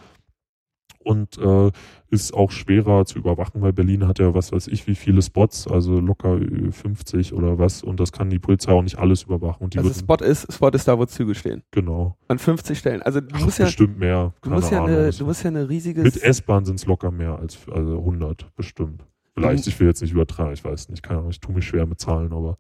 und 1.04 1.38
äh, 1.38 1.72
ist 2.10 2.34
auch 2.34 2.52
schwerer 2.52 3.06
zu 3.06 3.20
überwachen, 3.20 3.62
weil 3.62 3.74
Berlin 3.74 4.08
hat 4.08 4.20
ja 4.20 4.34
was 4.34 4.52
weiß 4.52 4.68
ich 4.68 4.88
wie 4.88 4.96
viele 4.96 5.22
Spots, 5.22 5.68
also 5.68 6.00
locker 6.00 6.40
50 6.72 7.34
oder 7.34 7.58
was 7.58 7.84
und 7.84 8.00
das 8.00 8.12
kann 8.12 8.30
die 8.30 8.40
Polizei 8.40 8.72
auch 8.72 8.82
nicht 8.82 8.98
alles 8.98 9.24
überwachen. 9.24 9.70
Also 9.76 9.94
Spot 9.94 10.16
ist, 10.24 10.52
Spot 10.54 10.70
ist 10.70 10.88
da, 10.88 10.98
wo 10.98 11.06
Züge 11.06 11.36
stehen. 11.36 11.64
Genau. 11.72 12.18
An 12.28 12.40
50 12.40 12.78
Stellen. 12.78 13.02
Also 13.02 13.22
du 13.22 13.28
Ach, 13.34 13.46
musst 13.46 13.60
ja 13.60 13.66
bestimmt 13.66 14.00
mehr. 14.00 14.34
Du 14.42 14.50
musst 14.50 14.72
ja, 14.72 14.84
eine, 14.84 15.12
du 15.12 15.26
musst 15.26 15.44
ja 15.44 15.50
eine 15.50 15.68
riesige 15.68 16.02
Mit 16.02 16.22
S-Bahn 16.22 16.66
sind 16.66 16.80
es 16.80 16.86
locker 16.86 17.12
mehr 17.12 17.40
als 17.40 17.58
also 17.72 17.98
100 17.98 18.56
bestimmt. 18.56 19.06
Vielleicht, 19.34 19.66
ich 19.66 19.80
will 19.80 19.88
jetzt 19.88 20.02
nicht 20.02 20.12
übertragen, 20.12 20.54
ich 20.54 20.64
weiß 20.64 20.90
nicht, 20.90 21.02
keine 21.02 21.20
Ahnung, 21.20 21.32
ich 21.32 21.40
tue 21.40 21.56
mich 21.56 21.66
schwer 21.66 21.88
mit 21.88 22.00
Zahlen, 22.00 22.32
aber 22.34 22.58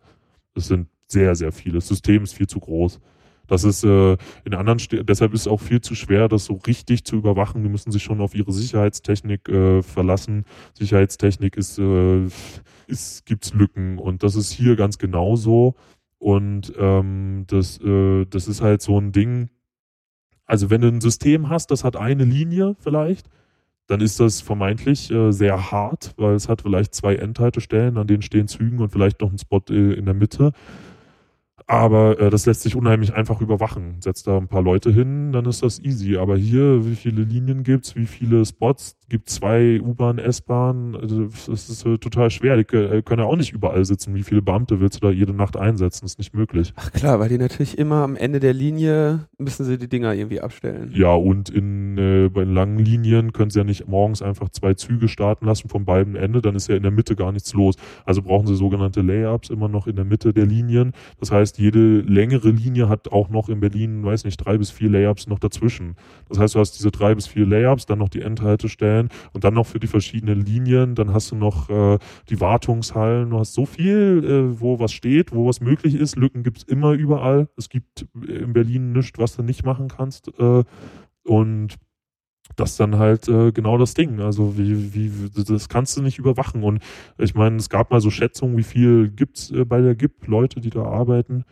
es 0.56 0.68
sind 0.68 0.88
sehr, 1.08 1.36
sehr 1.36 1.52
viele. 1.52 1.76
Das 1.76 1.88
System 1.88 2.24
ist 2.24 2.34
viel 2.34 2.48
zu 2.48 2.60
groß. 2.60 3.00
Das 3.48 3.64
ist 3.64 3.84
äh, 3.84 4.14
in 4.46 4.54
anderen 4.54 4.80
St 4.80 5.08
deshalb 5.08 5.34
ist 5.34 5.42
es 5.42 5.48
auch 5.48 5.60
viel 5.60 5.82
zu 5.82 5.96
schwer, 5.96 6.30
das 6.30 6.46
so 6.46 6.54
richtig 6.66 7.04
zu 7.04 7.18
überwachen. 7.18 7.64
Die 7.64 7.70
müssen 7.70 7.92
sich 7.92 8.04
schon 8.04 8.22
auf 8.22 8.36
ihre 8.36 8.54
Sicherheitstechnik 8.54 9.50
äh, 9.50 9.82
verlassen. 9.82 10.46
Sicherheitstechnik 10.78 11.58
ist, 11.58 11.78
äh, 11.78 12.26
ist 12.88 13.26
gibt's 13.26 13.54
Lücken 13.54 13.98
und 13.98 14.24
das 14.24 14.36
ist 14.36 14.52
hier 14.52 14.76
ganz 14.76 14.98
genauso. 14.98 15.76
Und 16.20 16.72
ähm, 16.78 17.44
das, 17.48 17.82
äh, 17.82 18.26
das 18.26 18.48
ist 18.48 18.62
halt 18.62 18.82
so 18.82 18.98
ein 18.98 19.12
Ding. 19.12 19.50
Also 20.46 20.70
wenn 20.70 20.82
du 20.82 20.88
ein 20.88 21.02
System 21.02 21.50
hast, 21.50 21.70
das 21.70 21.84
hat 21.84 21.98
eine 21.98 22.24
Linie 22.24 22.76
vielleicht, 22.80 23.30
dann 23.88 24.00
ist 24.00 24.22
das 24.22 24.40
vermeintlich 24.40 25.12
äh, 25.12 25.32
sehr 25.32 25.72
hart, 25.72 26.14
weil 26.18 26.36
es 26.36 26.48
hat 26.48 26.62
vielleicht 26.62 26.96
zwei 26.96 27.16
Endhaltestellen, 27.16 27.98
an 27.98 28.08
denen 28.08 28.22
stehen 28.22 28.48
Zügen 28.48 28.80
und 28.80 28.90
vielleicht 28.90 29.20
noch 29.20 29.32
ein 29.32 29.38
Spot 29.38 29.62
äh, 29.70 29.94
in 29.94 30.06
der 30.06 30.14
Mitte. 30.14 30.54
Aber 31.68 32.20
äh, 32.20 32.30
das 32.30 32.46
lässt 32.46 32.62
sich 32.62 32.76
unheimlich 32.76 33.14
einfach 33.14 33.42
überwachen. 33.42 34.02
Setzt 34.02 34.28
da 34.28 34.38
ein 34.38 34.48
paar 34.48 34.62
Leute 34.62 34.92
hin, 34.92 35.32
dann 35.32 35.46
ist 35.46 35.64
das 35.64 35.80
easy. 35.80 36.18
Aber 36.18 36.38
hier, 36.38 36.86
wie 36.86 36.96
viele 36.96 37.24
Linien 37.24 37.64
gibt's, 37.64 37.96
wie 37.96 38.06
viele 38.06 38.46
Spots 38.46 38.98
gibt 39.14 39.30
zwei 39.30 39.80
U-Bahn, 39.80 40.18
S-Bahn. 40.18 40.96
Also 40.96 41.26
das 41.26 41.70
ist 41.70 41.86
äh, 41.86 42.00
total 42.00 42.32
schwer. 42.32 42.58
Die 42.58 42.64
können 42.64 43.20
ja 43.20 43.26
auch 43.26 43.36
nicht 43.36 43.54
überall 43.54 43.86
sitzen. 43.86 44.16
Wie 44.16 44.24
viele 44.24 44.42
Beamte 44.42 44.80
willst 44.80 44.96
du 44.96 45.08
da 45.08 45.14
jede 45.14 45.34
Nacht 45.34 45.56
einsetzen? 45.56 46.06
Das 46.06 46.14
ist 46.14 46.18
nicht 46.18 46.34
möglich. 46.34 46.74
Ach 46.78 46.92
klar, 46.92 47.20
weil 47.20 47.30
die 47.30 47.38
natürlich 47.38 47.78
immer 47.78 47.98
am 47.98 48.16
Ende 48.16 48.40
der 48.40 48.54
Linie 48.54 49.28
müssen 49.38 49.66
sie 49.66 49.78
die 49.78 49.88
Dinger 49.88 50.16
irgendwie 50.16 50.42
abstellen. 50.42 50.90
Ja, 50.96 51.14
und 51.14 51.50
in, 51.50 51.96
äh, 52.00 52.30
bei 52.30 52.44
langen 52.44 52.80
Linien 52.80 53.34
können 53.34 53.52
sie 53.52 53.60
ja 53.60 53.64
nicht 53.64 53.88
morgens 53.88 54.24
einfach 54.24 54.50
zwei 54.50 54.74
Züge 54.74 55.08
starten 55.08 55.46
lassen 55.46 55.70
vom 55.70 55.86
beiden 55.86 56.16
Ende, 56.16 56.42
dann 56.42 56.56
ist 56.56 56.68
ja 56.68 56.76
in 56.76 56.82
der 56.82 56.92
Mitte 56.92 57.16
gar 57.16 57.32
nichts 57.32 57.54
los. 57.54 57.76
Also 58.06 58.24
brauchen 58.24 58.48
sie 58.48 58.56
sogenannte 58.56 59.02
Layups 59.02 59.52
immer 59.52 59.68
noch 59.68 59.86
in 59.86 59.96
der 59.96 60.06
Mitte 60.06 60.34
der 60.34 60.48
Linien. 60.48 60.94
Das 61.20 61.32
heißt, 61.32 61.60
jede 61.60 62.00
längere 62.00 62.50
Linie 62.50 62.90
hat 62.90 63.12
auch 63.12 63.30
noch 63.30 63.48
in 63.48 63.60
Berlin, 63.60 64.04
weiß 64.04 64.26
nicht, 64.26 64.38
drei 64.38 64.58
bis 64.58 64.72
vier 64.72 64.90
Layups 64.90 65.28
noch 65.28 65.38
dazwischen. 65.38 65.98
Das 66.30 66.40
heißt, 66.40 66.56
du 66.56 66.60
hast 66.60 66.72
diese 66.80 66.90
drei 66.90 67.14
bis 67.14 67.28
vier 67.28 67.46
Layups, 67.46 67.86
dann 67.86 68.00
noch 68.00 68.10
die 68.10 68.22
Endhaltestellen 68.22 69.03
und 69.34 69.44
dann 69.44 69.54
noch 69.54 69.68
für 69.68 69.80
die 69.80 69.88
verschiedenen 69.88 70.42
Linien, 70.42 70.96
dann 70.96 71.14
hast 71.14 71.32
du 71.32 71.36
noch 71.36 71.70
äh, 71.70 71.98
die 72.30 72.40
Wartungshallen, 72.40 73.30
du 73.30 73.40
hast 73.40 73.54
so 73.54 73.66
viel, 73.66 74.24
äh, 74.24 74.60
wo 74.60 74.80
was 74.80 74.92
steht, 74.92 75.34
wo 75.34 75.48
was 75.48 75.62
möglich 75.62 75.96
ist. 75.96 76.16
Lücken 76.16 76.44
gibt's 76.44 76.64
immer 76.64 76.94
überall. 76.94 77.48
Es 77.58 77.70
gibt 77.70 78.06
in 78.28 78.54
Berlin 78.54 78.92
nichts, 78.92 79.20
was 79.20 79.36
du 79.36 79.44
nicht 79.44 79.66
machen 79.66 79.88
kannst. 79.88 80.28
Äh, 80.40 80.64
und 81.24 81.76
das 82.56 82.72
ist 82.72 82.80
dann 82.80 82.98
halt 82.98 83.28
äh, 83.28 83.52
genau 83.52 83.78
das 83.78 83.94
Ding. 83.94 84.20
Also 84.20 84.58
wie, 84.58 84.94
wie, 84.94 85.12
das 85.44 85.70
kannst 85.70 85.98
du 85.98 86.02
nicht 86.02 86.20
überwachen. 86.20 86.64
Und 86.64 86.84
ich 87.18 87.36
meine, 87.36 87.56
es 87.58 87.70
gab 87.70 87.92
mal 87.92 88.02
so 88.02 88.10
Schätzungen, 88.10 88.58
wie 88.58 88.64
viel 88.64 89.10
gibt's 89.10 89.52
äh, 89.52 89.66
bei 89.66 89.82
der 89.82 89.96
GIP, 89.96 90.28
Leute, 90.28 90.60
die 90.60 90.70
da 90.70 90.84
arbeiten. 90.84 91.46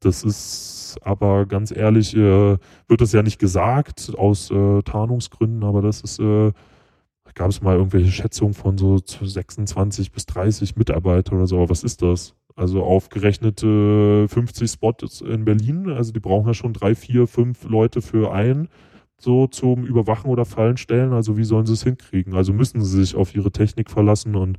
Das 0.00 0.22
ist 0.22 0.98
aber 1.02 1.46
ganz 1.46 1.74
ehrlich, 1.74 2.14
äh, 2.16 2.58
wird 2.88 3.00
das 3.00 3.12
ja 3.12 3.22
nicht 3.22 3.38
gesagt 3.38 4.12
aus 4.16 4.50
äh, 4.50 4.82
Tarnungsgründen, 4.82 5.64
aber 5.64 5.82
das 5.82 6.00
ist, 6.00 6.20
äh, 6.20 6.52
gab 7.36 7.50
es 7.50 7.60
mal 7.60 7.76
irgendwelche 7.76 8.10
Schätzungen 8.10 8.54
von 8.54 8.78
so 8.78 8.98
26 8.98 10.10
bis 10.10 10.26
30 10.26 10.74
Mitarbeiter 10.76 11.36
oder 11.36 11.46
so. 11.46 11.58
Aber 11.58 11.68
was 11.68 11.84
ist 11.84 12.02
das? 12.02 12.34
Also 12.56 12.82
aufgerechnete 12.82 14.26
50 14.28 14.70
Spots 14.70 15.20
in 15.20 15.44
Berlin. 15.44 15.90
Also 15.90 16.12
die 16.12 16.20
brauchen 16.20 16.48
ja 16.48 16.54
schon 16.54 16.72
drei, 16.72 16.94
vier, 16.94 17.26
fünf 17.26 17.64
Leute 17.64 18.00
für 18.00 18.32
einen 18.32 18.68
so 19.18 19.46
zum 19.46 19.84
Überwachen 19.84 20.30
oder 20.30 20.46
Fallen 20.46 20.78
stellen. 20.78 21.12
Also 21.12 21.36
wie 21.36 21.44
sollen 21.44 21.66
sie 21.66 21.74
es 21.74 21.84
hinkriegen? 21.84 22.34
Also 22.34 22.54
müssen 22.54 22.82
sie 22.82 23.04
sich 23.04 23.14
auf 23.14 23.34
ihre 23.34 23.52
Technik 23.52 23.90
verlassen 23.90 24.34
und 24.34 24.58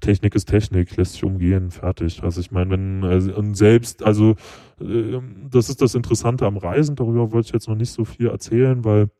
Technik 0.00 0.34
ist 0.34 0.46
Technik, 0.46 0.96
lässt 0.96 1.14
sich 1.14 1.24
umgehen, 1.24 1.70
fertig. 1.70 2.22
Also 2.22 2.40
ich 2.40 2.50
meine, 2.50 2.70
wenn 2.70 3.04
also, 3.04 3.34
und 3.34 3.54
selbst, 3.54 4.02
also 4.02 4.34
äh, 4.80 5.20
das 5.48 5.68
ist 5.68 5.82
das 5.82 5.94
Interessante 5.94 6.46
am 6.46 6.56
Reisen, 6.56 6.96
darüber 6.96 7.32
wollte 7.32 7.46
ich 7.46 7.52
jetzt 7.52 7.68
noch 7.68 7.76
nicht 7.76 7.90
so 7.90 8.04
viel 8.04 8.26
erzählen, 8.28 8.84
weil 8.84 9.10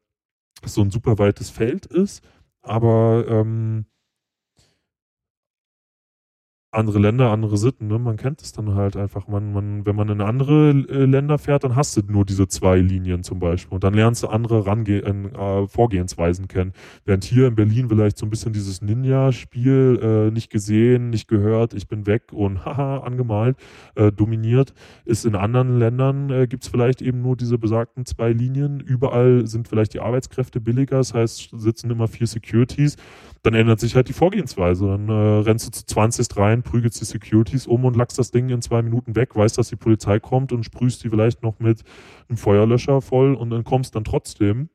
es 0.62 0.74
so 0.74 0.82
ein 0.82 0.90
super 0.90 1.18
weites 1.18 1.50
Feld 1.50 1.86
ist, 1.86 2.22
aber 2.62 3.24
ähm, 3.28 3.86
andere 6.70 6.98
Länder, 6.98 7.30
andere 7.30 7.56
Sitten, 7.56 7.88
ne? 7.88 7.98
Man 7.98 8.16
kennt 8.16 8.42
es 8.42 8.52
dann 8.52 8.74
halt 8.74 8.94
einfach. 8.94 9.26
Man, 9.26 9.54
man, 9.54 9.86
wenn 9.86 9.96
man 9.96 10.10
in 10.10 10.20
andere 10.20 10.70
äh, 10.70 11.06
Länder 11.06 11.38
fährt, 11.38 11.64
dann 11.64 11.76
hast 11.76 11.96
du 11.96 12.02
nur 12.06 12.26
diese 12.26 12.46
zwei 12.46 12.76
Linien 12.76 13.22
zum 13.22 13.38
Beispiel. 13.38 13.74
Und 13.74 13.84
dann 13.84 13.94
lernst 13.94 14.22
du 14.22 14.28
andere 14.28 14.66
Range 14.66 15.00
äh, 15.00 15.66
Vorgehensweisen 15.66 16.46
kennen. 16.46 16.74
Während 17.06 17.24
hier 17.24 17.46
in 17.46 17.54
Berlin 17.54 17.88
vielleicht 17.88 18.18
so 18.18 18.26
ein 18.26 18.30
bisschen 18.30 18.52
dieses 18.52 18.82
Ninja-Spiel 18.82 20.00
äh, 20.02 20.30
nicht 20.30 20.50
gesehen, 20.50 21.08
nicht 21.08 21.26
gehört, 21.26 21.72
ich 21.72 21.88
bin 21.88 22.06
weg 22.06 22.32
und 22.32 22.64
haha, 22.66 22.98
angemalt, 22.98 23.56
äh, 23.94 24.12
dominiert, 24.12 24.74
ist 25.06 25.24
in 25.24 25.36
anderen 25.36 25.78
Ländern 25.78 26.28
äh, 26.28 26.46
gibt 26.46 26.64
es 26.64 26.68
vielleicht 26.68 27.00
eben 27.00 27.22
nur 27.22 27.36
diese 27.36 27.56
besagten 27.56 28.04
zwei 28.04 28.32
Linien. 28.32 28.80
Überall 28.80 29.46
sind 29.46 29.68
vielleicht 29.68 29.94
die 29.94 30.00
Arbeitskräfte 30.00 30.60
billiger, 30.60 30.98
das 30.98 31.14
heißt, 31.14 31.50
sitzen 31.52 31.90
immer 31.90 32.08
vier 32.08 32.26
Securities 32.26 32.96
dann 33.42 33.54
ändert 33.54 33.80
sich 33.80 33.94
halt 33.94 34.08
die 34.08 34.12
Vorgehensweise. 34.12 34.86
Dann 34.86 35.08
äh, 35.08 35.12
rennst 35.12 35.66
du 35.66 35.70
zu 35.70 35.86
20 35.86 36.36
rein, 36.36 36.62
prügelst 36.62 37.00
die 37.00 37.04
Securities 37.04 37.66
um 37.66 37.84
und 37.84 37.96
lackst 37.96 38.18
das 38.18 38.30
Ding 38.30 38.48
in 38.48 38.62
zwei 38.62 38.82
Minuten 38.82 39.16
weg, 39.16 39.36
weißt, 39.36 39.58
dass 39.58 39.68
die 39.68 39.76
Polizei 39.76 40.18
kommt 40.18 40.52
und 40.52 40.64
sprühst 40.64 41.02
die 41.04 41.10
vielleicht 41.10 41.42
noch 41.42 41.58
mit 41.58 41.82
einem 42.28 42.36
Feuerlöscher 42.36 43.00
voll 43.00 43.34
und 43.34 43.50
dann 43.50 43.64
kommst 43.64 43.94
dann 43.94 44.04
trotzdem. 44.04 44.68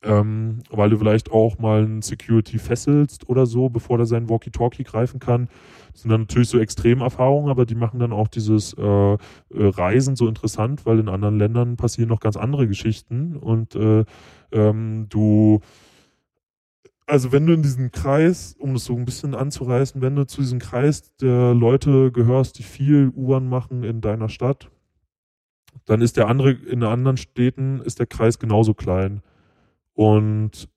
Ähm, 0.00 0.60
weil 0.70 0.90
du 0.90 0.98
vielleicht 0.98 1.32
auch 1.32 1.58
mal 1.58 1.82
einen 1.82 2.02
Security 2.02 2.60
fesselst 2.60 3.28
oder 3.28 3.46
so, 3.46 3.68
bevor 3.68 3.96
der 3.96 4.06
seinen 4.06 4.28
Walkie-Talkie 4.28 4.84
greifen 4.84 5.18
kann. 5.18 5.48
Das 5.92 6.02
sind 6.02 6.12
dann 6.12 6.20
natürlich 6.20 6.48
so 6.48 6.60
Extremerfahrungen, 6.60 7.50
aber 7.50 7.66
die 7.66 7.74
machen 7.74 7.98
dann 7.98 8.12
auch 8.12 8.28
dieses 8.28 8.74
äh, 8.74 8.82
äh, 8.84 9.16
Reisen 9.50 10.14
so 10.14 10.28
interessant, 10.28 10.86
weil 10.86 11.00
in 11.00 11.08
anderen 11.08 11.36
Ländern 11.36 11.76
passieren 11.76 12.10
noch 12.10 12.20
ganz 12.20 12.36
andere 12.36 12.68
Geschichten 12.68 13.36
und 13.36 13.74
äh, 13.74 14.04
ähm, 14.52 15.06
du 15.08 15.62
also 17.08 17.32
wenn 17.32 17.46
du 17.46 17.54
in 17.54 17.62
diesem 17.62 17.90
Kreis, 17.90 18.54
um 18.58 18.74
das 18.74 18.84
so 18.84 18.94
ein 18.94 19.06
bisschen 19.06 19.34
anzureißen, 19.34 20.02
wenn 20.02 20.14
du 20.14 20.26
zu 20.26 20.42
diesem 20.42 20.58
Kreis 20.58 21.16
der 21.16 21.54
Leute 21.54 22.12
gehörst, 22.12 22.58
die 22.58 22.62
viel 22.62 23.12
U-Bahn 23.16 23.48
machen 23.48 23.82
in 23.82 24.00
deiner 24.00 24.28
Stadt, 24.28 24.70
dann 25.86 26.02
ist 26.02 26.18
der 26.18 26.28
andere, 26.28 26.52
in 26.52 26.82
anderen 26.82 27.16
Städten 27.16 27.80
ist 27.80 27.98
der 27.98 28.06
Kreis 28.06 28.38
genauso 28.38 28.74
klein. 28.74 29.22
Und 29.94 30.68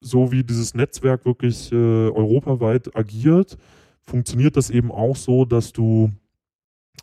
so 0.00 0.32
wie 0.32 0.44
dieses 0.44 0.74
Netzwerk 0.74 1.26
wirklich 1.26 1.70
äh, 1.72 1.76
europaweit 1.76 2.96
agiert, 2.96 3.58
funktioniert 4.00 4.56
das 4.56 4.70
eben 4.70 4.90
auch 4.90 5.14
so, 5.14 5.44
dass 5.44 5.72
du 5.74 6.10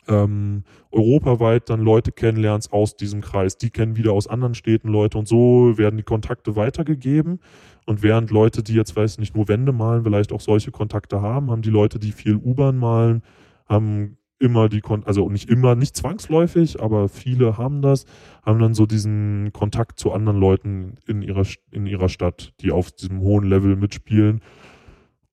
ähm, 0.08 0.64
europaweit 0.92 1.70
dann 1.70 1.82
Leute 1.82 2.12
kennenlernst 2.12 2.72
aus 2.72 2.96
diesem 2.96 3.22
Kreis. 3.22 3.58
Die 3.58 3.70
kennen 3.70 3.98
wieder 3.98 4.14
aus 4.14 4.28
anderen 4.28 4.56
Städten 4.56 4.90
Leute 4.90 5.18
und 5.18 5.28
so 5.28 5.78
werden 5.78 5.98
die 5.98 6.04
Kontakte 6.04 6.56
weitergegeben. 6.56 7.40
Und 7.86 8.04
während 8.04 8.32
Leute, 8.32 8.64
die 8.64 8.74
jetzt, 8.74 8.96
weiß 8.96 9.18
nicht, 9.18 9.36
nur 9.36 9.48
Wände 9.48 9.72
malen, 9.72 10.04
vielleicht 10.04 10.32
auch 10.34 10.42
solche 10.42 10.72
Kontakte 10.72 11.22
haben, 11.22 11.52
haben 11.52 11.62
die 11.62 11.70
Leute, 11.70 12.00
die 12.00 12.12
viel 12.12 12.36
U-Bahn 12.36 12.78
malen, 12.78 13.22
haben 13.68 14.18
immer 14.40 14.70
die, 14.70 14.82
Kon 14.82 15.04
also 15.04 15.30
nicht 15.30 15.50
immer, 15.50 15.76
nicht 15.76 15.96
zwangsläufig, 15.96 16.82
aber 16.82 17.10
viele 17.10 17.58
haben 17.58 17.82
das, 17.82 18.06
haben 18.46 18.60
dann 18.60 18.74
so 18.74 18.86
diesen 18.86 19.52
Kontakt 19.52 20.00
zu 20.00 20.12
anderen 20.12 20.40
Leuten 20.40 20.98
in 21.08 21.22
ihrer, 21.22 21.46
in 21.72 21.88
ihrer 21.88 22.10
Stadt, 22.10 22.54
die 22.62 22.72
auf 22.72 22.92
diesem 22.92 23.22
hohen 23.22 23.46
Level 23.46 23.76
mitspielen 23.76 24.42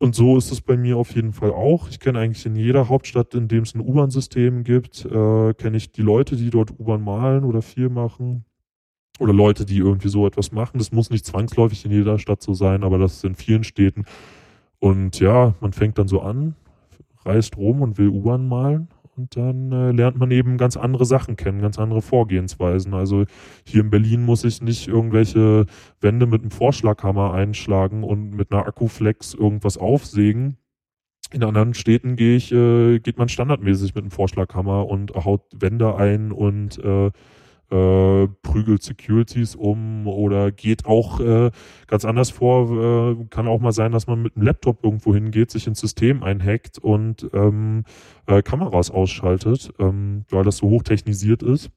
und 0.04 0.14
so 0.14 0.36
ist 0.36 0.52
es 0.52 0.60
bei 0.60 0.76
mir 0.76 0.98
auf 0.98 1.16
jeden 1.16 1.32
Fall 1.32 1.50
auch. 1.50 1.88
Ich 1.88 1.98
kenne 1.98 2.18
eigentlich 2.18 2.44
in 2.44 2.56
jeder 2.56 2.90
Hauptstadt, 2.90 3.34
in 3.34 3.48
dem 3.48 3.62
es 3.62 3.74
ein 3.74 3.80
U-Bahn-System 3.80 4.62
gibt, 4.62 5.06
äh, 5.06 5.54
kenne 5.54 5.78
ich 5.78 5.92
die 5.92 6.02
Leute, 6.02 6.36
die 6.36 6.50
dort 6.50 6.78
U-Bahn 6.78 7.02
malen 7.02 7.42
oder 7.42 7.62
viel 7.62 7.88
machen. 7.88 8.44
Oder 9.18 9.32
Leute, 9.32 9.64
die 9.64 9.78
irgendwie 9.78 10.08
so 10.08 10.26
etwas 10.26 10.52
machen. 10.52 10.76
Das 10.76 10.92
muss 10.92 11.08
nicht 11.08 11.24
zwangsläufig 11.24 11.86
in 11.86 11.90
jeder 11.90 12.18
Stadt 12.18 12.42
so 12.42 12.52
sein, 12.52 12.84
aber 12.84 12.98
das 12.98 13.14
ist 13.14 13.24
in 13.24 13.34
vielen 13.34 13.64
Städten. 13.64 14.04
Und 14.78 15.20
ja, 15.20 15.54
man 15.60 15.72
fängt 15.72 15.96
dann 15.96 16.08
so 16.08 16.20
an, 16.20 16.54
reist 17.24 17.56
rum 17.56 17.80
und 17.80 17.96
will 17.96 18.08
U-Bahn 18.08 18.46
malen 18.46 18.88
und 19.16 19.36
dann 19.36 19.72
äh, 19.72 19.92
lernt 19.92 20.18
man 20.18 20.30
eben 20.30 20.56
ganz 20.56 20.76
andere 20.76 21.04
Sachen 21.04 21.36
kennen, 21.36 21.60
ganz 21.60 21.78
andere 21.78 22.02
Vorgehensweisen. 22.02 22.94
Also 22.94 23.24
hier 23.64 23.82
in 23.82 23.90
Berlin 23.90 24.24
muss 24.24 24.44
ich 24.44 24.60
nicht 24.60 24.88
irgendwelche 24.88 25.66
Wände 26.00 26.26
mit 26.26 26.42
einem 26.42 26.50
Vorschlaghammer 26.50 27.32
einschlagen 27.32 28.02
und 28.02 28.30
mit 28.30 28.52
einer 28.52 28.66
Akkuflex 28.66 29.34
irgendwas 29.34 29.78
aufsägen. 29.78 30.56
In 31.32 31.42
anderen 31.42 31.74
Städten 31.74 32.16
gehe 32.16 32.36
ich, 32.36 32.52
äh, 32.52 32.98
geht 32.98 33.18
man 33.18 33.28
standardmäßig 33.28 33.94
mit 33.94 34.04
einem 34.04 34.10
Vorschlaghammer 34.10 34.86
und 34.86 35.14
haut 35.14 35.42
Wände 35.54 35.96
ein 35.96 36.32
und 36.32 36.78
äh, 36.78 37.10
äh, 37.74 38.28
prügelt 38.42 38.84
Securities 38.84 39.56
um 39.56 40.06
oder 40.06 40.52
geht 40.52 40.86
auch 40.86 41.18
äh, 41.18 41.50
ganz 41.88 42.04
anders 42.04 42.30
vor. 42.30 42.70
Äh, 42.70 43.26
kann 43.30 43.48
auch 43.48 43.60
mal 43.60 43.72
sein, 43.72 43.90
dass 43.90 44.06
man 44.06 44.22
mit 44.22 44.36
einem 44.36 44.46
Laptop 44.46 44.84
irgendwo 44.84 45.12
hingeht, 45.12 45.50
sich 45.50 45.66
ins 45.66 45.80
System 45.80 46.22
einhackt 46.22 46.78
und 46.78 47.28
ähm, 47.32 47.82
äh, 48.26 48.42
Kameras 48.42 48.92
ausschaltet, 48.92 49.72
ähm, 49.80 50.24
weil 50.30 50.44
das 50.44 50.58
so 50.58 50.68
hochtechnisiert 50.68 51.42
ist. 51.42 51.70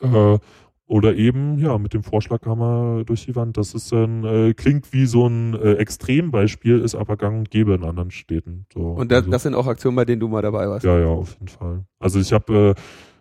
Äh, 0.00 0.38
oder 0.86 1.14
eben, 1.14 1.58
ja, 1.58 1.76
mit 1.78 1.92
dem 1.94 2.02
Vorschlaghammer 2.02 3.04
durch 3.04 3.26
die 3.26 3.36
Wand. 3.36 3.56
Das 3.56 3.74
ist 3.74 3.92
ein, 3.92 4.24
äh, 4.24 4.54
klingt 4.54 4.92
wie 4.92 5.06
so 5.06 5.26
ein 5.26 5.54
Extrembeispiel, 5.54 6.80
ist 6.80 6.94
aber 6.94 7.16
gang 7.16 7.38
und 7.38 7.50
gäbe 7.50 7.74
in 7.74 7.84
anderen 7.84 8.10
Städten. 8.10 8.66
So, 8.72 8.80
und 8.80 9.10
das, 9.10 9.20
also, 9.20 9.30
das 9.30 9.42
sind 9.42 9.54
auch 9.54 9.66
Aktionen, 9.66 9.96
bei 9.96 10.04
denen 10.04 10.20
du 10.20 10.28
mal 10.28 10.42
dabei 10.42 10.68
warst? 10.68 10.84
Ja, 10.84 10.98
ja, 10.98 11.06
auf 11.06 11.34
jeden 11.34 11.48
Fall. 11.48 11.84
Also 11.98 12.20
ich 12.20 12.32
habe 12.34 12.74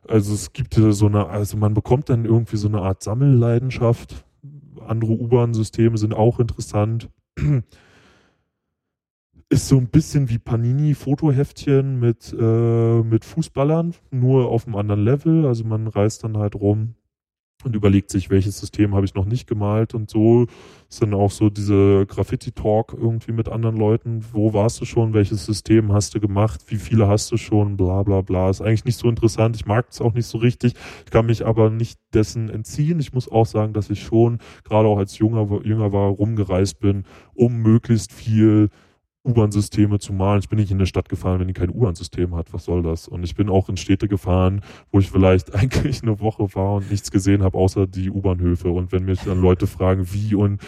also 0.08 0.34
es 0.34 0.54
gibt 0.54 0.76
so 0.76 1.06
eine, 1.06 1.28
also 1.28 1.58
man 1.58 1.74
bekommt 1.74 2.10
dann 2.10 2.26
irgendwie 2.26 2.58
so 2.58 2.68
eine 2.68 2.82
Art 2.82 3.04
Sammelleidenschaft. 3.04 4.26
Andere 4.86 5.14
U-Bahn-Systeme 5.14 5.98
sind 5.98 6.14
auch 6.14 6.40
interessant. 6.40 7.10
Ist 9.50 9.68
so 9.68 9.78
ein 9.78 9.88
bisschen 9.88 10.30
wie 10.30 10.40
Panini-Fotoheftchen 10.40 12.00
mit, 12.00 12.36
äh, 12.38 13.04
mit 13.04 13.24
Fußballern, 13.24 13.94
nur 14.10 14.50
auf 14.50 14.66
einem 14.66 14.76
anderen 14.76 15.04
Level. 15.04 15.46
Also 15.46 15.64
man 15.64 15.88
reist 15.88 16.24
dann 16.24 16.38
halt 16.38 16.56
rum 16.56 16.96
und 17.66 17.76
überlegt 17.76 18.10
sich, 18.10 18.30
welches 18.30 18.60
System 18.60 18.96
habe 18.96 19.06
ich 19.06 19.14
noch 19.14 19.26
nicht 19.26 19.48
gemalt 19.48 19.94
und 19.94 20.10
so 20.10 20.48
ist 20.94 21.02
dann 21.02 21.16
auch 21.16 21.32
so 21.32 21.50
diese 21.50 22.06
Graffiti-Talk 22.06 22.94
irgendwie 22.94 23.32
mit 23.32 23.50
anderen 23.50 23.76
Leuten. 23.76 24.24
Wo 24.32 24.54
warst 24.54 24.80
du 24.80 24.86
schon? 24.86 25.14
Welches 25.16 25.44
System 25.44 25.92
hast 25.92 26.14
du 26.14 26.20
gemacht? 26.20 26.62
Wie 26.68 26.76
viele 26.76 27.08
hast 27.08 27.32
du 27.32 27.38
schon? 27.38 27.78
Bla 27.78 28.04
bla 28.04 28.22
bla. 28.22 28.52
Ist 28.52 28.62
eigentlich 28.62 28.86
nicht 28.86 29.00
so 29.00 29.10
interessant. 29.10 29.56
Ich 29.56 29.66
mag 29.66 29.88
es 29.90 30.02
auch 30.02 30.14
nicht 30.14 30.28
so 30.28 30.38
richtig. 30.38 30.74
Ich 31.06 31.12
kann 31.12 31.26
mich 31.26 31.48
aber 31.48 31.72
nicht 31.72 32.00
dessen 32.14 32.48
entziehen. 32.48 33.00
Ich 33.00 33.12
muss 33.12 33.28
auch 33.28 33.48
sagen, 33.48 33.74
dass 33.74 33.90
ich 33.90 34.04
schon, 34.04 34.38
gerade 34.64 34.88
auch 34.88 35.00
als 35.00 35.18
Junger, 35.18 35.66
Jünger 35.66 35.92
war, 35.92 36.10
rumgereist 36.10 36.80
bin, 36.80 37.06
um 37.34 37.64
möglichst 37.64 38.14
viel 38.14 38.70
U-Bahn-Systeme 39.26 40.00
zu 40.00 40.14
malen. 40.14 40.40
Ich 40.40 40.50
bin 40.50 40.60
nicht 40.60 40.72
in 40.72 40.78
eine 40.78 40.86
Stadt 40.86 41.10
gefahren, 41.10 41.40
wenn 41.40 41.48
die 41.48 41.54
kein 41.54 41.70
U-Bahn-System 41.70 42.36
hat. 42.36 42.52
Was 42.54 42.66
soll 42.66 42.84
das? 42.84 43.08
Und 43.08 43.24
ich 43.24 43.36
bin 43.36 43.50
auch 43.50 43.70
in 43.70 43.78
Städte 43.78 44.08
gefahren, 44.08 44.62
wo 44.92 45.00
ich 45.00 45.10
vielleicht 45.10 45.54
eigentlich 45.56 46.04
eine 46.04 46.20
Woche 46.20 46.54
war 46.56 46.76
und 46.76 46.92
nichts 46.92 47.12
gesehen 47.12 47.44
habe, 47.44 47.58
außer 47.58 47.88
die 47.88 48.10
U-Bahnhöfe. 48.10 48.70
Und 48.70 48.92
wenn 48.92 49.06
mich 49.06 49.22
dann 49.22 49.42
Leute 49.42 49.68
fragen, 49.68 50.08
wie 50.12 50.36
und 50.36 50.62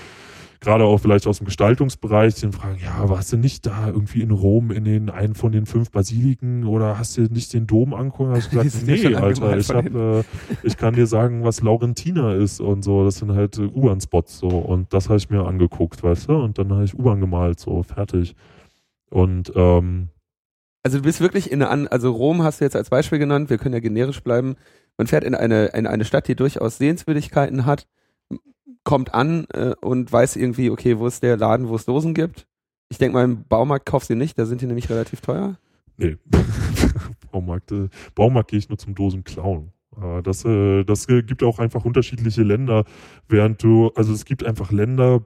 gerade 0.59 0.85
auch 0.85 0.97
vielleicht 0.97 1.27
aus 1.27 1.37
dem 1.37 1.45
Gestaltungsbereich, 1.45 2.35
die 2.35 2.51
fragen, 2.51 2.77
ja, 2.83 3.09
warst 3.09 3.33
du 3.33 3.37
nicht 3.37 3.65
da 3.65 3.87
irgendwie 3.87 4.21
in 4.21 4.31
Rom 4.31 4.71
in 4.71 4.83
den 4.83 5.09
einen 5.09 5.35
von 5.35 5.51
den 5.51 5.65
fünf 5.65 5.91
Basiliken 5.91 6.65
oder 6.65 6.97
hast 6.97 7.17
du 7.17 7.21
nicht 7.23 7.53
den 7.53 7.67
Dom 7.67 7.93
angucken? 7.93 8.31
Hast 8.31 8.51
du 8.51 8.61
gesagt, 8.61 8.85
nee, 8.87 9.15
Alter, 9.15 9.57
ich 9.57 9.69
hab, 9.69 9.85
äh, 9.93 10.23
ich 10.63 10.77
kann 10.77 10.93
dir 10.93 11.07
sagen, 11.07 11.43
was 11.43 11.61
Laurentina 11.61 12.33
ist 12.33 12.59
und 12.59 12.83
so. 12.83 13.03
Das 13.03 13.17
sind 13.17 13.31
halt 13.31 13.57
äh, 13.57 13.63
U-Bahn-Spots 13.63 14.39
so. 14.39 14.47
Und 14.47 14.93
das 14.93 15.09
habe 15.09 15.17
ich 15.17 15.29
mir 15.29 15.45
angeguckt, 15.45 16.03
weißt 16.03 16.29
du? 16.29 16.35
Und 16.35 16.57
dann 16.57 16.71
habe 16.71 16.85
ich 16.85 16.97
U-Bahn 16.97 17.19
gemalt, 17.19 17.59
so 17.59 17.83
fertig. 17.83 18.35
Und 19.09 19.51
ähm, 19.55 20.09
also 20.83 20.99
du 20.99 21.03
bist 21.03 21.19
wirklich 21.19 21.51
in 21.51 21.63
eine, 21.63 21.91
also 21.91 22.11
Rom 22.11 22.43
hast 22.43 22.61
du 22.61 22.65
jetzt 22.65 22.75
als 22.75 22.89
Beispiel 22.89 23.17
genannt, 23.17 23.49
wir 23.49 23.57
können 23.57 23.73
ja 23.73 23.79
generisch 23.79 24.21
bleiben. 24.21 24.55
Man 24.97 25.07
fährt 25.07 25.23
in 25.23 25.35
eine, 25.35 25.65
in 25.67 25.87
eine 25.87 26.05
Stadt, 26.05 26.27
die 26.27 26.35
durchaus 26.35 26.77
Sehenswürdigkeiten 26.77 27.65
hat 27.65 27.87
kommt 28.85 29.13
an 29.13 29.45
äh, 29.53 29.73
und 29.81 30.11
weiß 30.11 30.37
irgendwie, 30.37 30.69
okay, 30.69 30.97
wo 30.97 31.07
ist 31.07 31.21
der 31.21 31.35
Laden, 31.35 31.67
wo 31.67 31.75
es 31.75 31.83
Dosen 31.83 32.13
gibt. 32.13 32.47
Ich 32.87 32.97
denke 32.97 33.15
mal, 33.15 33.25
im 33.25 33.43
Baumarkt 33.43 33.85
kaufst 33.85 34.09
du 34.09 34.15
nicht, 34.15 34.39
da 34.39 34.45
sind 34.45 34.61
die 34.61 34.67
nämlich 34.67 34.89
relativ 34.89 35.19
teuer. 35.19 35.57
Nee, 35.97 36.17
Baumarkt, 37.31 37.71
äh, 37.71 37.89
Baumarkt 38.13 38.51
gehe 38.51 38.59
ich 38.59 38.69
nur 38.69 38.77
zum 38.77 38.95
Dosen 38.95 39.23
klauen. 39.23 39.73
Äh, 40.01 40.21
das, 40.21 40.45
äh, 40.45 40.83
das 40.85 41.07
gibt 41.07 41.43
auch 41.43 41.59
einfach 41.59 41.83
unterschiedliche 41.83 42.43
Länder, 42.43 42.85
während 43.27 43.61
du, 43.63 43.91
also 43.95 44.13
es 44.13 44.23
gibt 44.23 44.45
einfach 44.45 44.71
Länder, 44.71 45.25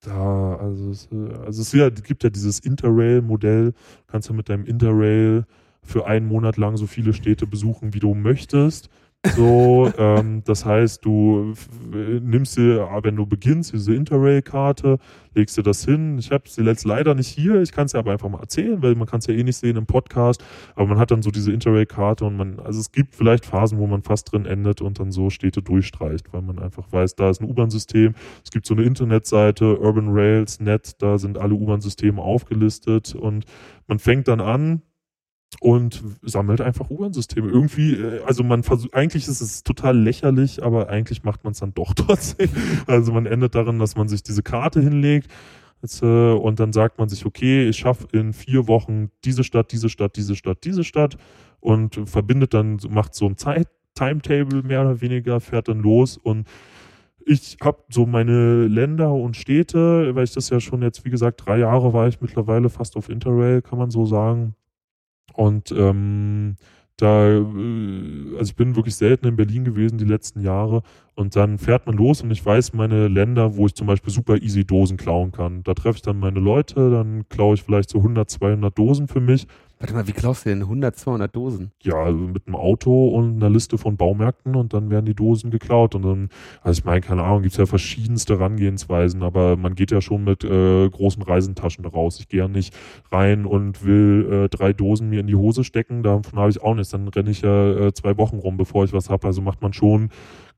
da, 0.00 0.56
also 0.56 0.90
es, 0.90 1.08
äh, 1.12 1.34
also 1.44 1.62
es 1.62 2.02
gibt 2.02 2.24
ja 2.24 2.30
dieses 2.30 2.60
Interrail-Modell, 2.60 3.74
kannst 4.06 4.28
du 4.28 4.34
mit 4.34 4.48
deinem 4.48 4.64
Interrail 4.64 5.44
für 5.82 6.06
einen 6.06 6.26
Monat 6.26 6.56
lang 6.56 6.76
so 6.76 6.86
viele 6.86 7.12
Städte 7.12 7.46
besuchen, 7.46 7.94
wie 7.94 8.00
du 8.00 8.14
möchtest. 8.14 8.88
So, 9.34 9.90
ähm, 9.98 10.42
das 10.44 10.64
heißt, 10.64 11.04
du 11.04 11.54
nimmst 11.90 12.56
dir, 12.56 12.88
wenn 13.02 13.16
du 13.16 13.26
beginnst, 13.26 13.72
diese 13.72 13.94
Interrail-Karte, 13.94 14.98
legst 15.34 15.56
dir 15.56 15.62
das 15.62 15.84
hin. 15.84 16.18
Ich 16.18 16.30
habe 16.30 16.44
sie 16.48 16.62
jetzt 16.62 16.84
leider 16.84 17.14
nicht 17.14 17.28
hier, 17.28 17.60
ich 17.60 17.72
kann 17.72 17.86
es 17.86 17.92
ja 17.92 18.00
aber 18.00 18.12
einfach 18.12 18.28
mal 18.28 18.40
erzählen, 18.40 18.82
weil 18.82 18.94
man 18.94 19.06
kann 19.06 19.18
es 19.18 19.26
ja 19.26 19.34
eh 19.34 19.42
nicht 19.42 19.56
sehen 19.56 19.76
im 19.76 19.86
Podcast, 19.86 20.42
aber 20.74 20.86
man 20.86 20.98
hat 20.98 21.10
dann 21.10 21.22
so 21.22 21.30
diese 21.30 21.52
Interrail-Karte 21.52 22.24
und 22.24 22.36
man, 22.36 22.58
also 22.60 22.80
es 22.80 22.90
gibt 22.90 23.14
vielleicht 23.14 23.44
Phasen, 23.44 23.78
wo 23.78 23.86
man 23.86 24.02
fast 24.02 24.32
drin 24.32 24.46
endet 24.46 24.80
und 24.80 24.98
dann 24.98 25.12
so 25.12 25.30
Städte 25.30 25.62
durchstreicht, 25.62 26.32
weil 26.32 26.42
man 26.42 26.58
einfach 26.58 26.90
weiß, 26.90 27.16
da 27.16 27.30
ist 27.30 27.40
ein 27.40 27.48
U-Bahn-System, 27.48 28.14
es 28.44 28.50
gibt 28.50 28.66
so 28.66 28.74
eine 28.74 28.84
Internetseite, 28.84 29.78
Urban 29.78 30.08
Rails, 30.08 30.60
Net, 30.60 30.94
da 31.02 31.18
sind 31.18 31.38
alle 31.38 31.54
U-Bahn-Systeme 31.54 32.20
aufgelistet 32.20 33.14
und 33.14 33.44
man 33.86 33.98
fängt 33.98 34.28
dann 34.28 34.40
an, 34.40 34.82
und 35.60 36.02
sammelt 36.22 36.60
einfach 36.60 36.90
U-Bahn-Systeme. 36.90 37.48
Irgendwie, 37.48 37.94
äh, 37.94 38.22
also 38.24 38.42
man 38.44 38.62
versucht, 38.62 38.94
eigentlich 38.94 39.26
ist 39.28 39.40
es 39.40 39.62
total 39.62 39.98
lächerlich, 39.98 40.62
aber 40.62 40.88
eigentlich 40.88 41.24
macht 41.24 41.44
man 41.44 41.52
es 41.52 41.60
dann 41.60 41.74
doch 41.74 41.94
trotzdem. 41.96 42.50
Also 42.86 43.12
man 43.12 43.26
endet 43.26 43.54
darin, 43.54 43.78
dass 43.78 43.96
man 43.96 44.08
sich 44.08 44.22
diese 44.22 44.42
Karte 44.42 44.80
hinlegt 44.80 45.30
äh, 46.02 46.32
und 46.32 46.60
dann 46.60 46.72
sagt 46.72 46.98
man 46.98 47.08
sich, 47.08 47.24
okay, 47.26 47.68
ich 47.68 47.78
schaffe 47.78 48.06
in 48.12 48.32
vier 48.32 48.68
Wochen 48.68 49.10
diese 49.24 49.44
Stadt, 49.44 49.72
diese 49.72 49.88
Stadt, 49.88 50.16
diese 50.16 50.36
Stadt, 50.36 50.58
diese 50.64 50.84
Stadt 50.84 51.16
und 51.60 52.00
verbindet 52.08 52.54
dann, 52.54 52.78
macht 52.90 53.14
so 53.14 53.26
ein 53.26 53.36
Zeit 53.36 53.68
Timetable 53.94 54.62
mehr 54.62 54.82
oder 54.82 55.00
weniger, 55.00 55.40
fährt 55.40 55.68
dann 55.68 55.80
los 55.80 56.18
und 56.18 56.46
ich 57.28 57.56
habe 57.60 57.78
so 57.88 58.06
meine 58.06 58.66
Länder 58.68 59.12
und 59.12 59.36
Städte, 59.36 60.14
weil 60.14 60.24
ich 60.24 60.34
das 60.34 60.50
ja 60.50 60.60
schon 60.60 60.82
jetzt, 60.82 61.04
wie 61.04 61.10
gesagt, 61.10 61.44
drei 61.44 61.58
Jahre 61.58 61.92
war 61.92 62.06
ich 62.06 62.20
mittlerweile 62.20 62.68
fast 62.68 62.96
auf 62.96 63.08
Interrail, 63.08 63.62
kann 63.62 63.78
man 63.78 63.90
so 63.90 64.04
sagen 64.04 64.54
und 65.36 65.72
ähm, 65.72 66.56
da, 66.96 67.28
äh, 67.28 67.44
also 68.38 68.50
ich 68.50 68.56
bin 68.56 68.74
wirklich 68.74 68.96
selten 68.96 69.26
in 69.26 69.36
Berlin 69.36 69.64
gewesen 69.64 69.98
die 69.98 70.04
letzten 70.04 70.40
Jahre 70.40 70.82
und 71.14 71.36
dann 71.36 71.58
fährt 71.58 71.86
man 71.86 71.96
los 71.96 72.22
und 72.22 72.30
ich 72.30 72.44
weiß 72.44 72.72
meine 72.72 73.08
Länder, 73.08 73.56
wo 73.56 73.66
ich 73.66 73.74
zum 73.74 73.86
Beispiel 73.86 74.12
super 74.12 74.36
easy 74.36 74.64
Dosen 74.64 74.96
klauen 74.96 75.32
kann. 75.32 75.62
Da 75.62 75.74
treffe 75.74 75.96
ich 75.96 76.02
dann 76.02 76.18
meine 76.18 76.40
Leute, 76.40 76.90
dann 76.90 77.28
klaue 77.28 77.54
ich 77.54 77.62
vielleicht 77.62 77.90
so 77.90 77.98
100, 77.98 78.30
200 78.30 78.76
Dosen 78.76 79.08
für 79.08 79.20
mich 79.20 79.46
Warte 79.78 79.92
mal, 79.92 80.08
wie 80.08 80.12
klaust 80.12 80.46
du 80.46 80.48
denn 80.48 80.62
100, 80.62 80.96
200 80.96 81.36
Dosen? 81.36 81.70
Ja, 81.82 81.96
also 81.96 82.16
mit 82.16 82.46
einem 82.46 82.56
Auto 82.56 83.08
und 83.08 83.36
einer 83.36 83.50
Liste 83.50 83.76
von 83.76 83.98
Baumärkten 83.98 84.56
und 84.56 84.72
dann 84.72 84.88
werden 84.88 85.04
die 85.04 85.14
Dosen 85.14 85.50
geklaut. 85.50 85.94
Und 85.94 86.02
dann, 86.02 86.28
also 86.62 86.78
ich 86.78 86.84
meine, 86.86 87.02
keine 87.02 87.24
Ahnung, 87.24 87.42
gibt's 87.42 87.58
ja 87.58 87.66
verschiedenste 87.66 88.38
Herangehensweisen, 88.38 89.22
aber 89.22 89.58
man 89.58 89.74
geht 89.74 89.90
ja 89.90 90.00
schon 90.00 90.24
mit 90.24 90.44
äh, 90.44 90.88
großen 90.88 91.22
Reisentaschen 91.22 91.84
raus. 91.84 92.18
Ich 92.20 92.28
gehe 92.28 92.40
ja 92.40 92.48
nicht 92.48 92.74
rein 93.12 93.44
und 93.44 93.84
will 93.84 94.44
äh, 94.46 94.48
drei 94.48 94.72
Dosen 94.72 95.10
mir 95.10 95.20
in 95.20 95.26
die 95.26 95.36
Hose 95.36 95.62
stecken, 95.62 96.02
davon 96.02 96.38
habe 96.38 96.48
ich 96.48 96.62
auch 96.62 96.74
nichts. 96.74 96.92
Dann 96.92 97.08
renne 97.08 97.30
ich 97.30 97.42
ja 97.42 97.88
äh, 97.88 97.92
zwei 97.92 98.16
Wochen 98.16 98.38
rum, 98.38 98.56
bevor 98.56 98.84
ich 98.84 98.94
was 98.94 99.10
habe. 99.10 99.26
Also 99.26 99.42
macht 99.42 99.60
man 99.60 99.74
schon 99.74 100.08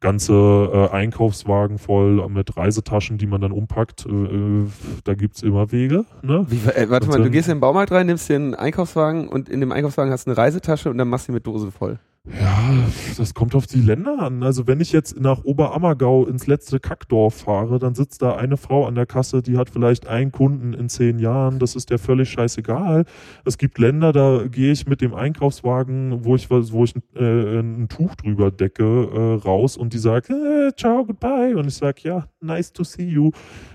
ganze 0.00 0.32
äh, 0.32 0.94
Einkaufswagen 0.94 1.78
voll 1.78 2.28
mit 2.28 2.56
Reisetaschen, 2.56 3.18
die 3.18 3.26
man 3.26 3.40
dann 3.40 3.52
umpackt. 3.52 4.06
Äh, 4.06 4.10
äh 4.10 4.66
da 5.04 5.14
gibt's 5.14 5.42
immer 5.42 5.72
Wege. 5.72 6.04
Ne? 6.22 6.46
Wie, 6.48 6.56
äh, 6.70 6.88
warte 6.88 7.06
und 7.06 7.12
mal, 7.12 7.22
du 7.22 7.30
gehst 7.30 7.48
in 7.48 7.56
den 7.56 7.60
Baumarkt 7.60 7.92
rein, 7.92 8.06
nimmst 8.06 8.28
dir 8.28 8.36
einen 8.36 8.54
Einkaufswagen 8.54 9.28
und 9.28 9.48
in 9.48 9.60
dem 9.60 9.72
Einkaufswagen 9.72 10.12
hast 10.12 10.26
du 10.26 10.30
eine 10.30 10.38
Reisetasche 10.38 10.90
und 10.90 10.98
dann 10.98 11.08
machst 11.08 11.28
du 11.28 11.32
die 11.32 11.34
mit 11.34 11.46
Dose 11.46 11.70
voll. 11.70 11.98
Ja, 12.38 12.74
das 13.16 13.32
kommt 13.32 13.54
auf 13.54 13.66
die 13.66 13.80
Länder 13.80 14.18
an. 14.18 14.42
Also 14.42 14.66
wenn 14.66 14.80
ich 14.80 14.92
jetzt 14.92 15.18
nach 15.20 15.44
Oberammergau 15.44 16.26
ins 16.26 16.46
letzte 16.46 16.78
Kackdorf 16.78 17.34
fahre, 17.34 17.78
dann 17.78 17.94
sitzt 17.94 18.22
da 18.22 18.36
eine 18.36 18.56
Frau 18.56 18.86
an 18.86 18.94
der 18.94 19.06
Kasse, 19.06 19.42
die 19.42 19.56
hat 19.56 19.70
vielleicht 19.70 20.06
einen 20.06 20.30
Kunden 20.30 20.74
in 20.74 20.88
zehn 20.88 21.18
Jahren. 21.18 21.58
Das 21.58 21.74
ist 21.74 21.90
der 21.90 21.98
völlig 21.98 22.30
scheißegal. 22.30 23.04
Es 23.44 23.56
gibt 23.56 23.78
Länder, 23.78 24.12
da 24.12 24.46
gehe 24.46 24.72
ich 24.72 24.86
mit 24.86 25.00
dem 25.00 25.14
Einkaufswagen, 25.14 26.24
wo 26.24 26.36
ich 26.36 26.50
wo 26.50 26.84
ich 26.84 26.94
äh, 27.14 27.60
ein 27.60 27.88
Tuch 27.88 28.14
drüber 28.14 28.50
decke, 28.50 28.84
äh, 28.84 29.46
raus 29.46 29.76
und 29.76 29.92
die 29.92 29.98
sagt, 29.98 30.30
äh, 30.30 30.72
ciao, 30.76 31.04
goodbye. 31.04 31.56
Und 31.56 31.66
ich 31.66 31.74
sage, 31.74 32.00
ja, 32.04 32.28
nice 32.40 32.72
to 32.72 32.84
see 32.84 33.08
you. 33.08 33.30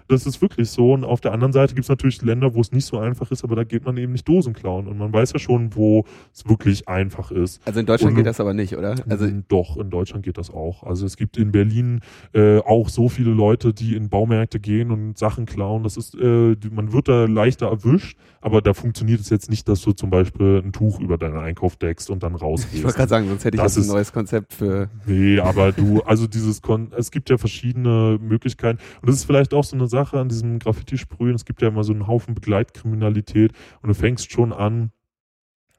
Das 0.07 0.25
ist 0.25 0.41
wirklich 0.41 0.69
so. 0.69 0.93
Und 0.93 1.03
auf 1.03 1.21
der 1.21 1.31
anderen 1.31 1.53
Seite 1.53 1.73
gibt 1.73 1.85
es 1.85 1.89
natürlich 1.89 2.21
Länder, 2.21 2.53
wo 2.53 2.61
es 2.61 2.71
nicht 2.71 2.85
so 2.85 2.99
einfach 2.99 3.31
ist, 3.31 3.43
aber 3.43 3.55
da 3.55 3.63
geht 3.63 3.85
man 3.85 3.97
eben 3.97 4.11
nicht 4.13 4.27
Dosen 4.27 4.53
klauen. 4.53 4.87
Und 4.87 4.97
man 4.97 5.11
weiß 5.11 5.33
ja 5.33 5.39
schon, 5.39 5.75
wo 5.75 6.05
es 6.33 6.47
wirklich 6.47 6.87
einfach 6.87 7.31
ist. 7.31 7.61
Also 7.65 7.79
in 7.79 7.85
Deutschland 7.85 8.11
und, 8.11 8.17
geht 8.17 8.25
das 8.25 8.39
aber 8.39 8.53
nicht, 8.53 8.75
oder? 8.77 8.95
Also 9.09 9.27
doch, 9.47 9.77
in 9.77 9.89
Deutschland 9.89 10.23
geht 10.23 10.37
das 10.37 10.49
auch. 10.49 10.83
Also 10.83 11.05
es 11.05 11.17
gibt 11.17 11.37
in 11.37 11.51
Berlin 11.51 12.01
äh, 12.33 12.59
auch 12.59 12.89
so 12.89 13.09
viele 13.09 13.31
Leute, 13.31 13.73
die 13.73 13.95
in 13.95 14.09
Baumärkte 14.09 14.59
gehen 14.59 14.91
und 14.91 15.17
Sachen 15.17 15.45
klauen. 15.45 15.83
Das 15.83 15.97
ist, 15.97 16.15
äh, 16.15 16.55
man 16.71 16.93
wird 16.93 17.07
da 17.07 17.25
leichter 17.25 17.67
erwischt, 17.67 18.17
aber 18.41 18.61
da 18.61 18.73
funktioniert 18.73 19.21
es 19.21 19.29
jetzt 19.29 19.49
nicht, 19.49 19.67
dass 19.67 19.81
du 19.81 19.91
zum 19.93 20.09
Beispiel 20.09 20.61
ein 20.63 20.71
Tuch 20.71 20.99
über 20.99 21.17
deinen 21.17 21.37
Einkauf 21.37 21.75
deckst 21.75 22.09
und 22.09 22.23
dann 22.23 22.35
rausgehst. 22.35 22.75
Ich 22.75 22.83
wollte 22.83 22.97
gerade 22.97 23.09
sagen, 23.09 23.27
sonst 23.27 23.45
hätte 23.45 23.57
ich 23.57 23.63
das 23.63 23.75
jetzt 23.75 23.85
ein 23.85 23.93
neues 23.93 24.11
Konzept 24.11 24.53
für. 24.53 24.89
Nee, 25.05 25.39
aber 25.39 25.71
du, 25.71 26.01
also 26.01 26.27
dieses 26.27 26.61
Kon 26.61 26.91
es 26.97 27.11
gibt 27.11 27.29
ja 27.29 27.37
verschiedene 27.37 28.19
Möglichkeiten. 28.21 28.79
Und 29.01 29.09
das 29.09 29.17
ist 29.17 29.25
vielleicht 29.25 29.53
auch 29.53 29.63
so 29.63 29.75
eine 29.75 29.87
Sache 29.93 30.19
an 30.19 30.27
diesem 30.27 30.59
Graffiti-Sprühen. 30.59 31.35
Es 31.35 31.45
gibt 31.45 31.61
ja 31.61 31.67
immer 31.67 31.83
so 31.83 31.93
einen 31.93 32.07
Haufen 32.07 32.33
Begleitkriminalität 32.33 33.53
und 33.81 33.89
du 33.89 33.93
fängst 33.93 34.31
schon 34.31 34.51
an, 34.51 34.91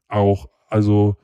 auch, 0.09 0.49
also 0.69 1.17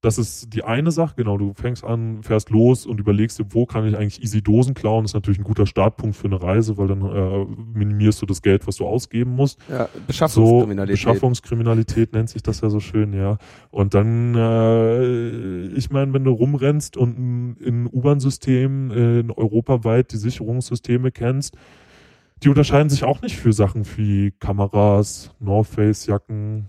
das 0.00 0.16
ist 0.16 0.54
die 0.54 0.62
eine 0.62 0.92
Sache, 0.92 1.14
genau, 1.16 1.38
du 1.38 1.54
fängst 1.54 1.82
an, 1.82 2.22
fährst 2.22 2.50
los 2.50 2.86
und 2.86 3.00
überlegst 3.00 3.40
dir, 3.40 3.46
wo 3.50 3.66
kann 3.66 3.84
ich 3.84 3.96
eigentlich 3.96 4.22
easy 4.22 4.42
Dosen 4.42 4.74
klauen. 4.74 5.02
Das 5.02 5.10
ist 5.10 5.14
natürlich 5.14 5.40
ein 5.40 5.44
guter 5.44 5.66
Startpunkt 5.66 6.14
für 6.14 6.28
eine 6.28 6.40
Reise, 6.40 6.78
weil 6.78 6.86
dann 6.86 7.02
äh, 7.02 7.44
minimierst 7.74 8.22
du 8.22 8.26
das 8.26 8.40
Geld, 8.40 8.68
was 8.68 8.76
du 8.76 8.86
ausgeben 8.86 9.34
musst. 9.34 9.58
Ja, 9.68 9.88
Beschaffungskriminalität. 10.06 11.00
So, 11.00 11.08
Beschaffungskriminalität 11.08 12.12
nennt 12.12 12.30
sich 12.30 12.44
das 12.44 12.60
ja 12.60 12.70
so 12.70 12.78
schön, 12.78 13.12
ja. 13.12 13.38
Und 13.70 13.94
dann, 13.94 14.36
äh, 14.36 15.66
ich 15.74 15.90
meine, 15.90 16.12
wenn 16.12 16.22
du 16.22 16.30
rumrennst 16.30 16.96
und 16.96 17.56
in 17.58 17.88
U-Bahn-Systemen 17.90 18.90
äh, 18.92 19.20
in 19.20 19.30
europaweit 19.32 20.12
die 20.12 20.18
Sicherungssysteme 20.18 21.10
kennst, 21.10 21.56
die 22.42 22.48
unterscheiden 22.48 22.90
sich 22.90 23.04
auch 23.04 23.22
nicht 23.22 23.36
für 23.36 23.52
Sachen 23.52 23.84
wie 23.96 24.32
Kameras, 24.32 25.34
North 25.40 25.68
Face 25.68 26.06
Jacken, 26.06 26.68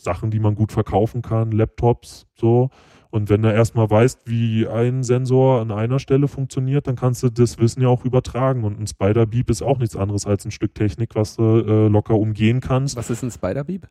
Sachen, 0.00 0.30
die 0.30 0.38
man 0.38 0.54
gut 0.54 0.72
verkaufen 0.72 1.22
kann, 1.22 1.50
Laptops, 1.52 2.26
so. 2.34 2.70
Und 3.10 3.30
wenn 3.30 3.42
du 3.42 3.52
erstmal 3.52 3.88
weißt, 3.88 4.28
wie 4.28 4.66
ein 4.66 5.02
Sensor 5.02 5.60
an 5.60 5.70
einer 5.70 5.98
Stelle 5.98 6.28
funktioniert, 6.28 6.86
dann 6.86 6.96
kannst 6.96 7.22
du 7.22 7.30
das 7.30 7.58
Wissen 7.58 7.80
ja 7.80 7.88
auch 7.88 8.04
übertragen. 8.04 8.64
Und 8.64 8.78
ein 8.78 8.86
Spider-Beep 8.86 9.48
ist 9.48 9.62
auch 9.62 9.78
nichts 9.78 9.96
anderes 9.96 10.26
als 10.26 10.44
ein 10.44 10.50
Stück 10.50 10.74
Technik, 10.74 11.14
was 11.14 11.36
du 11.36 11.42
äh, 11.42 11.88
locker 11.88 12.18
umgehen 12.18 12.60
kannst. 12.60 12.96
Was 12.96 13.10
ist 13.10 13.22
ein 13.22 13.30
Spider-Beep? 13.30 13.88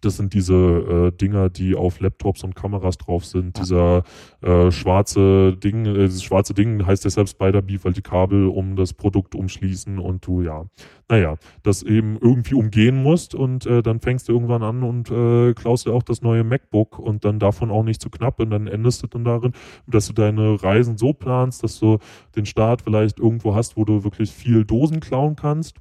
Das 0.00 0.16
sind 0.16 0.34
diese 0.34 0.54
äh, 0.54 1.16
Dinger, 1.16 1.48
die 1.48 1.74
auf 1.74 2.00
Laptops 2.00 2.44
und 2.44 2.54
Kameras 2.54 2.98
drauf 2.98 3.24
sind. 3.24 3.58
Dieser 3.58 4.02
äh, 4.42 4.70
schwarze 4.70 5.56
Ding, 5.56 5.86
äh, 5.86 6.04
dieses 6.04 6.22
schwarze 6.22 6.54
Ding 6.54 6.84
heißt 6.84 7.04
deshalb 7.04 7.28
Spider-Beef, 7.28 7.84
weil 7.84 7.92
die 7.92 8.02
Kabel 8.02 8.46
um 8.46 8.76
das 8.76 8.92
Produkt 8.92 9.34
umschließen 9.34 9.98
und 9.98 10.26
du, 10.26 10.42
ja, 10.42 10.66
naja, 11.08 11.36
das 11.62 11.82
eben 11.82 12.18
irgendwie 12.20 12.54
umgehen 12.54 13.02
musst 13.02 13.34
und 13.34 13.66
äh, 13.66 13.82
dann 13.82 14.00
fängst 14.00 14.28
du 14.28 14.32
irgendwann 14.32 14.62
an 14.62 14.82
und 14.82 15.10
äh, 15.10 15.54
klaust 15.54 15.86
dir 15.86 15.92
auch 15.92 16.02
das 16.02 16.22
neue 16.22 16.44
MacBook 16.44 16.98
und 16.98 17.24
dann 17.24 17.38
davon 17.38 17.70
auch 17.70 17.84
nicht 17.84 18.00
zu 18.00 18.10
knapp 18.10 18.40
und 18.40 18.50
dann 18.50 18.66
endest 18.66 19.02
du 19.02 19.06
dann 19.06 19.24
darin, 19.24 19.52
dass 19.86 20.08
du 20.08 20.12
deine 20.12 20.62
Reisen 20.62 20.98
so 20.98 21.12
planst, 21.12 21.62
dass 21.62 21.78
du 21.78 21.98
den 22.34 22.46
Start 22.46 22.82
vielleicht 22.82 23.18
irgendwo 23.18 23.54
hast, 23.54 23.76
wo 23.76 23.84
du 23.84 24.04
wirklich 24.04 24.30
viel 24.30 24.64
Dosen 24.64 25.00
klauen 25.00 25.36
kannst 25.36 25.76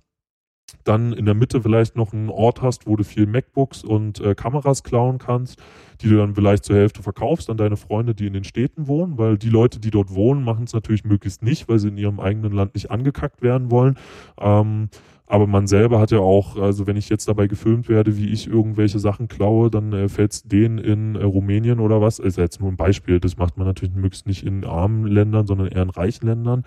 dann 0.84 1.13
in 1.13 1.26
der 1.26 1.36
Mitte 1.36 1.61
vielleicht 1.61 1.95
noch 1.95 2.13
einen 2.13 2.30
Ort 2.30 2.61
hast, 2.61 2.88
wo 2.88 2.95
du 2.95 3.03
viel 3.03 3.26
MacBooks 3.26 3.84
und 3.84 4.20
äh, 4.20 4.36
Kameras 4.36 4.84
klauen 4.84 5.18
kannst, 5.18 5.61
die 6.01 6.09
du 6.09 6.18
dann 6.18 6.36
vielleicht 6.36 6.66
zur 6.66 6.76
Hälfte 6.76 7.03
verkaufst 7.03 7.49
an 7.49 7.57
deine 7.57 7.78
Freunde, 7.78 8.16
die 8.16 8.28
in 8.28 8.34
den 8.34 8.43
Städten 8.43 8.88
wohnen, 8.88 9.18
weil 9.18 9.38
die 9.38 9.49
Leute, 9.49 9.80
die 9.80 9.91
dort 9.91 10.13
wohnen, 10.13 10.43
machen 10.43 10.66
es 10.66 10.74
natürlich 10.74 11.03
möglichst 11.03 11.43
nicht, 11.43 11.70
weil 11.70 11.80
sie 11.80 11.89
in 11.89 11.97
ihrem 11.97 12.20
eigenen 12.20 12.51
Land 12.51 12.76
nicht 12.76 12.91
angekackt 12.91 13.41
werden 13.41 13.72
wollen. 13.72 13.97
Ähm, 14.39 14.89
aber 15.28 15.47
man 15.47 15.66
selber 15.66 15.99
hat 15.99 16.11
ja 16.11 16.20
auch, 16.20 16.55
also 16.57 16.86
wenn 16.86 16.97
ich 16.97 17.09
jetzt 17.09 17.28
dabei 17.28 17.47
gefilmt 17.47 17.89
werde, 17.89 18.16
wie 18.16 18.30
ich 18.30 18.47
irgendwelche 18.47 18.99
Sachen 18.99 19.28
klaue, 19.28 19.72
dann 19.72 19.91
äh, 19.91 20.07
fällt 20.07 20.34
es 20.34 20.43
denen 20.43 20.78
in 20.78 21.16
äh, 21.16 21.24
Rumänien 21.24 21.80
oder 21.80 21.99
was. 21.99 22.20
Ist 22.20 22.38
jetzt 22.38 22.59
nur 22.59 22.70
ein 22.70 22.78
Beispiel. 22.78 23.20
Das 23.20 23.38
macht 23.38 23.57
man 23.57 23.66
natürlich 23.66 23.95
möglichst 23.95 24.28
nicht 24.28 24.45
in 24.45 24.63
armen 24.63 25.07
Ländern, 25.07 25.47
sondern 25.47 25.68
eher 25.68 25.82
in 25.82 25.89
reichen 25.89 26.28
Ländern 26.28 26.63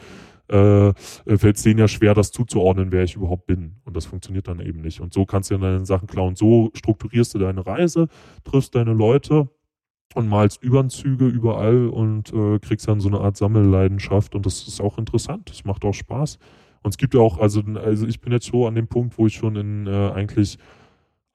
äh, 0.49 0.93
fällt 0.95 1.57
es 1.57 1.63
denen 1.63 1.79
ja 1.79 1.89
schwer, 1.89 2.15
das 2.15 2.31
zuzuordnen, 2.31 2.93
wer 2.93 3.05
ich 3.05 3.17
überhaupt 3.17 3.47
bin. 3.47 3.77
Und 3.85 3.97
das 3.97 4.07
funktioniert 4.07 4.49
dann 4.49 4.61
eben 4.61 4.81
nicht. 4.81 5.01
Und 5.01 5.13
so 5.13 5.27
kannst 5.27 5.51
du 5.51 5.55
dann 5.55 5.63
deine 5.63 5.87
Sachen 5.87 6.09
klauen. 6.09 6.37
So 6.37 6.71
strukturierst 6.75 7.35
du 7.35 7.39
deine 7.39 7.67
Reise, 7.67 8.09
triffst 8.45 8.75
deine 8.75 8.93
Leute 8.93 9.49
und 10.15 10.29
malst 10.29 10.63
Überzüge 10.63 11.27
überall 11.27 11.89
und 11.89 12.33
äh, 12.33 12.59
kriegst 12.59 12.89
dann 12.89 13.01
so 13.01 13.09
eine 13.09 13.21
Art 13.21 13.37
Sammelleidenschaft. 13.37 14.35
Und 14.35 14.47
das 14.47 14.67
ist 14.67 14.81
auch 14.81 14.99
interessant. 14.99 15.51
Das 15.51 15.65
macht 15.65 15.85
auch 15.85 15.95
Spaß. 15.95 16.39
Und 16.83 16.91
es 16.91 16.99
gibt 16.99 17.15
ja 17.15 17.21
auch, 17.21 17.39
also, 17.39 17.63
also 17.75 18.07
ich 18.07 18.21
bin 18.21 18.33
jetzt 18.33 18.47
so 18.47 18.67
an 18.67 18.75
dem 18.75 18.89
Punkt, 18.89 19.19
wo 19.19 19.27
ich 19.27 19.35
schon 19.35 19.57
in 19.57 19.87
äh, 19.87 20.11
eigentlich 20.13 20.59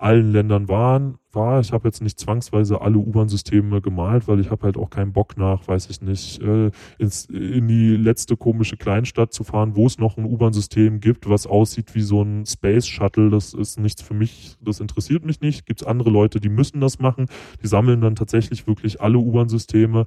allen 0.04 0.34
Ländern 0.34 0.68
waren, 0.68 1.18
war. 1.32 1.62
Ich 1.62 1.72
habe 1.72 1.88
jetzt 1.88 2.02
nicht 2.02 2.20
zwangsweise 2.20 2.82
alle 2.82 2.98
U-Bahn-Systeme 2.98 3.82
gemalt, 3.82 4.28
weil 4.28 4.42
ich 4.42 4.52
habe 4.52 4.64
halt 4.64 4.78
auch 4.78 4.90
keinen 4.90 5.14
Bock 5.14 5.38
nach, 5.38 5.66
weiß 5.66 5.90
ich 5.90 6.02
nicht, 6.02 6.42
äh, 6.42 6.72
ins, 7.00 7.26
in 7.26 7.70
die 7.70 7.96
letzte 7.96 8.36
komische 8.36 8.76
Kleinstadt 8.76 9.32
zu 9.32 9.46
fahren, 9.46 9.78
wo 9.78 9.88
es 9.88 10.00
noch 10.00 10.18
ein 10.18 10.26
U-Bahn-System 10.26 11.00
gibt, 11.00 11.30
was 11.30 11.48
aussieht 11.48 11.96
wie 11.96 12.02
so 12.02 12.22
ein 12.22 12.46
Space 12.46 12.86
Shuttle. 12.86 13.30
Das 13.30 13.54
ist 13.54 13.80
nichts 13.80 14.02
für 14.02 14.14
mich, 14.14 14.58
das 14.60 14.82
interessiert 14.82 15.24
mich 15.24 15.40
nicht. 15.40 15.66
Gibt 15.66 15.82
es 15.82 15.88
andere 15.88 16.10
Leute, 16.10 16.42
die 16.42 16.50
müssen 16.50 16.82
das 16.82 17.00
machen. 17.00 17.28
Die 17.64 17.68
sammeln 17.68 18.02
dann 18.02 18.16
tatsächlich 18.16 18.68
wirklich 18.68 19.00
alle 19.00 19.20
U-Bahn-Systeme. 19.20 20.06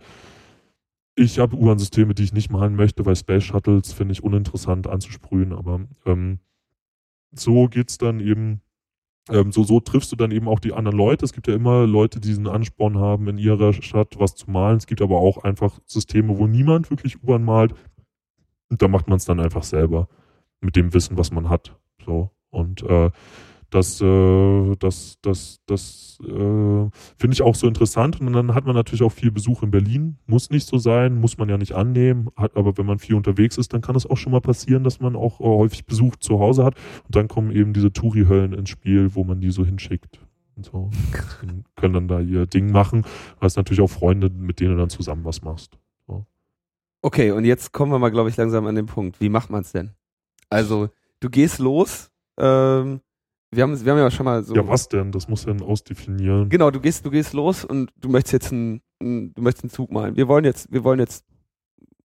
Ich 1.14 1.38
habe 1.38 1.56
U-Bahn-Systeme, 1.56 2.12
die 2.12 2.24
ich 2.24 2.34
nicht 2.34 2.50
malen 2.50 2.76
möchte, 2.76 3.06
weil 3.06 3.16
Space 3.16 3.44
Shuttles 3.44 3.94
finde 3.94 4.12
ich 4.12 4.22
uninteressant 4.22 4.86
anzusprühen, 4.86 5.54
aber 5.54 5.80
ähm, 6.04 6.40
so 7.32 7.68
geht's 7.68 7.96
dann 7.96 8.20
eben 8.20 8.60
ähm, 9.30 9.50
so, 9.50 9.64
so 9.64 9.80
triffst 9.80 10.12
du 10.12 10.16
dann 10.16 10.30
eben 10.30 10.48
auch 10.48 10.60
die 10.60 10.72
anderen 10.72 10.96
Leute. 10.96 11.24
Es 11.24 11.32
gibt 11.32 11.48
ja 11.48 11.54
immer 11.54 11.86
Leute, 11.86 12.20
die 12.20 12.28
diesen 12.28 12.46
Ansporn 12.46 12.98
haben, 12.98 13.28
in 13.28 13.38
ihrer 13.38 13.72
Stadt 13.72 14.18
was 14.18 14.34
zu 14.36 14.50
malen. 14.50 14.76
Es 14.76 14.86
gibt 14.86 15.02
aber 15.02 15.18
auch 15.18 15.38
einfach 15.38 15.78
Systeme, 15.86 16.38
wo 16.38 16.46
niemand 16.46 16.90
wirklich 16.90 17.22
U-Bahn 17.22 17.44
malt. 17.44 17.74
Und 18.70 18.82
da 18.82 18.88
macht 18.88 19.08
man 19.08 19.16
es 19.16 19.24
dann 19.24 19.40
einfach 19.40 19.62
selber 19.62 20.08
mit 20.60 20.76
dem 20.76 20.94
Wissen, 20.94 21.18
was 21.18 21.30
man 21.32 21.48
hat. 21.48 21.76
So. 22.04 22.30
Und 22.50 22.82
äh, 22.84 23.10
das, 23.76 24.00
äh, 24.00 24.76
das, 24.76 25.18
das, 25.20 25.60
das 25.66 26.18
äh, 26.22 26.26
finde 26.28 27.32
ich 27.32 27.42
auch 27.42 27.54
so 27.54 27.68
interessant. 27.68 28.20
Und 28.20 28.32
dann 28.32 28.54
hat 28.54 28.64
man 28.64 28.74
natürlich 28.74 29.02
auch 29.02 29.12
viel 29.12 29.30
Besuch 29.30 29.62
in 29.62 29.70
Berlin. 29.70 30.16
Muss 30.26 30.48
nicht 30.48 30.66
so 30.66 30.78
sein, 30.78 31.20
muss 31.20 31.36
man 31.36 31.50
ja 31.50 31.58
nicht 31.58 31.72
annehmen. 31.72 32.30
Hat, 32.36 32.56
aber 32.56 32.78
wenn 32.78 32.86
man 32.86 32.98
viel 32.98 33.14
unterwegs 33.14 33.58
ist, 33.58 33.74
dann 33.74 33.82
kann 33.82 33.94
es 33.94 34.06
auch 34.06 34.16
schon 34.16 34.32
mal 34.32 34.40
passieren, 34.40 34.82
dass 34.82 34.98
man 35.00 35.14
auch 35.14 35.40
äh, 35.40 35.44
häufig 35.44 35.84
Besuch 35.84 36.16
zu 36.16 36.40
Hause 36.40 36.64
hat. 36.64 36.76
Und 37.04 37.14
dann 37.14 37.28
kommen 37.28 37.50
eben 37.50 37.74
diese 37.74 37.92
Touri-Höllen 37.92 38.54
ins 38.54 38.70
Spiel, 38.70 39.14
wo 39.14 39.24
man 39.24 39.40
die 39.40 39.50
so 39.50 39.64
hinschickt. 39.64 40.20
Und 40.56 40.64
so. 40.64 40.90
Und 41.42 41.64
können 41.76 41.92
dann 41.92 42.08
da 42.08 42.20
ihr 42.20 42.46
Ding 42.46 42.72
machen. 42.72 43.04
Hast 43.42 43.58
natürlich 43.58 43.82
auch 43.82 43.90
Freunde, 43.90 44.30
mit 44.30 44.58
denen 44.58 44.72
du 44.72 44.78
dann 44.78 44.90
zusammen 44.90 45.26
was 45.26 45.42
machst. 45.42 45.76
So. 46.06 46.24
Okay, 47.02 47.30
und 47.30 47.44
jetzt 47.44 47.72
kommen 47.72 47.92
wir 47.92 47.98
mal, 47.98 48.08
glaube 48.08 48.30
ich, 48.30 48.38
langsam 48.38 48.66
an 48.66 48.74
den 48.74 48.86
Punkt. 48.86 49.20
Wie 49.20 49.28
macht 49.28 49.50
man 49.50 49.60
es 49.60 49.72
denn? 49.72 49.90
Also, 50.48 50.88
du 51.20 51.28
gehst 51.28 51.58
los, 51.58 52.10
ähm, 52.38 53.00
wir 53.50 53.62
haben, 53.62 53.84
wir 53.84 53.92
haben 53.92 53.98
ja 53.98 54.10
schon 54.10 54.24
mal 54.24 54.42
so. 54.42 54.54
Ja, 54.54 54.66
was 54.66 54.88
denn? 54.88 55.12
Das 55.12 55.28
muss 55.28 55.44
ja 55.44 55.54
ausdefinieren. 55.60 56.48
Genau, 56.48 56.70
du 56.70 56.80
gehst, 56.80 57.06
du 57.06 57.10
gehst 57.10 57.32
los 57.32 57.64
und 57.64 57.92
du 58.00 58.08
möchtest 58.08 58.32
jetzt 58.32 58.52
einen, 58.52 58.80
einen, 59.00 59.32
du 59.34 59.42
möchtest 59.42 59.64
einen 59.64 59.70
Zug 59.70 59.92
malen. 59.92 60.16
Wir 60.16 60.28
wollen 60.28 60.44
jetzt, 60.44 60.72
wir 60.72 60.84
wollen 60.84 60.98
jetzt 60.98 61.24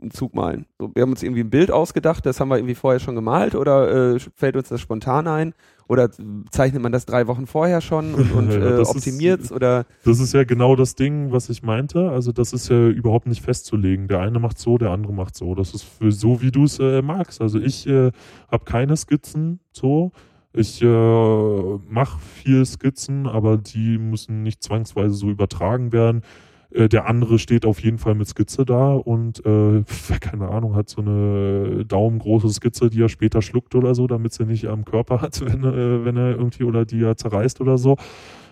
einen 0.02 0.12
Zug 0.12 0.34
malen. 0.34 0.66
So, 0.80 0.92
wir 0.94 1.04
haben 1.04 1.12
uns 1.12 1.24
irgendwie 1.24 1.42
ein 1.42 1.50
Bild 1.50 1.72
ausgedacht, 1.72 2.26
das 2.26 2.40
haben 2.40 2.50
wir 2.50 2.58
irgendwie 2.58 2.76
vorher 2.76 3.00
schon 3.00 3.16
gemalt 3.16 3.56
oder 3.56 4.16
äh, 4.16 4.20
fällt 4.36 4.56
uns 4.56 4.70
das 4.70 4.82
spontan 4.82 5.28
ein? 5.28 5.54
Oder 5.88 6.10
zeichnet 6.52 6.82
man 6.82 6.94
das 6.94 7.06
drei 7.06 7.28
Wochen 7.28 7.48
vorher 7.48 7.82
schon 7.82 8.14
und, 8.14 8.32
und 8.36 8.52
ja, 8.52 8.78
äh, 8.78 8.82
optimiert 8.82 9.52
oder? 9.52 9.86
Das 10.06 10.20
ist 10.20 10.34
ja 10.34 10.44
genau 10.44 10.76
das 10.76 10.96
Ding, 10.96 11.32
was 11.32 11.50
ich 11.50 11.64
meinte. 11.64 12.10
Also 12.10 12.32
das 12.32 12.54
ist 12.54 12.70
ja 12.70 12.88
überhaupt 12.88 13.28
nicht 13.28 13.42
festzulegen. 13.42 14.08
Der 14.08 14.22
eine 14.22 14.40
macht 14.40 14.58
so, 14.58 14.78
der 14.78 14.92
andere 14.92 15.14
macht 15.14 15.36
so. 15.36 15.54
Das 15.54 15.74
ist 15.74 15.84
für 15.84 16.12
so, 16.12 16.42
wie 16.42 16.52
du 16.52 16.64
es 16.64 16.80
äh, 16.80 17.02
magst. 17.02 17.42
Also 17.42 17.60
ich 17.60 17.88
äh, 17.88 18.12
habe 18.50 18.66
keine 18.66 18.96
Skizzen 18.96 19.60
so. 19.72 20.12
Ich 20.54 20.82
äh, 20.82 21.78
mache 21.90 22.20
viel 22.20 22.66
Skizzen, 22.66 23.26
aber 23.26 23.58
die 23.58 23.98
müssen 23.98 24.44
nicht 24.44 24.62
zwangsweise 24.62 25.16
so 25.16 25.30
übertragen 25.30 25.94
werden. 25.94 26.24
Äh, 26.72 26.90
der 26.90 27.08
andere 27.08 27.40
steht 27.40 27.66
auf 27.66 27.82
jeden 27.82 27.98
Fall 27.98 28.16
mit 28.16 28.28
Skizze 28.28 28.66
da 28.66 28.94
und 28.94 29.46
äh, 29.46 29.84
keine 30.20 30.50
Ahnung, 30.50 30.76
hat 30.76 30.90
so 30.90 31.02
eine 31.02 31.86
daumengroße 31.86 32.50
Skizze, 32.50 32.90
die 32.90 33.02
er 33.02 33.10
später 33.10 33.42
schluckt 33.42 33.76
oder 33.76 33.96
so, 33.96 34.08
damit 34.08 34.34
sie 34.34 34.46
nicht 34.46 34.68
am 34.68 34.86
Körper 34.86 35.22
hat, 35.22 35.40
wenn, 35.46 35.64
äh, 35.64 36.06
wenn 36.06 36.18
er 36.18 36.32
irgendwie 36.32 36.64
oder 36.64 36.86
die 36.86 37.02
er 37.02 37.16
zerreißt 37.16 37.62
oder 37.62 37.78
so. 37.78 37.96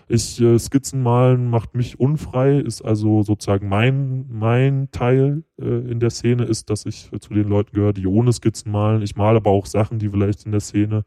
Ich 0.08 0.40
äh, 0.40 0.58
Skizzen 0.58 1.02
malen 1.02 1.50
macht 1.50 1.74
mich 1.76 2.00
unfrei, 2.00 2.58
ist 2.58 2.82
also 2.82 3.22
sozusagen 3.22 3.68
mein 3.68 4.26
mein 4.28 4.88
Teil 4.90 5.44
äh, 5.60 5.64
in 5.64 6.00
der 6.00 6.10
Szene 6.10 6.44
ist, 6.44 6.68
dass 6.68 6.84
ich 6.84 7.10
zu 7.20 7.32
den 7.32 7.48
Leuten 7.48 7.72
gehöre, 7.74 7.92
die 7.92 8.06
ohne 8.06 8.32
Skizzen 8.32 8.72
malen. 8.72 9.02
Ich 9.02 9.16
male 9.16 9.36
aber 9.36 9.50
auch 9.50 9.66
Sachen, 9.66 9.98
die 10.00 10.08
vielleicht 10.08 10.46
in 10.46 10.52
der 10.52 10.60
Szene 10.60 11.04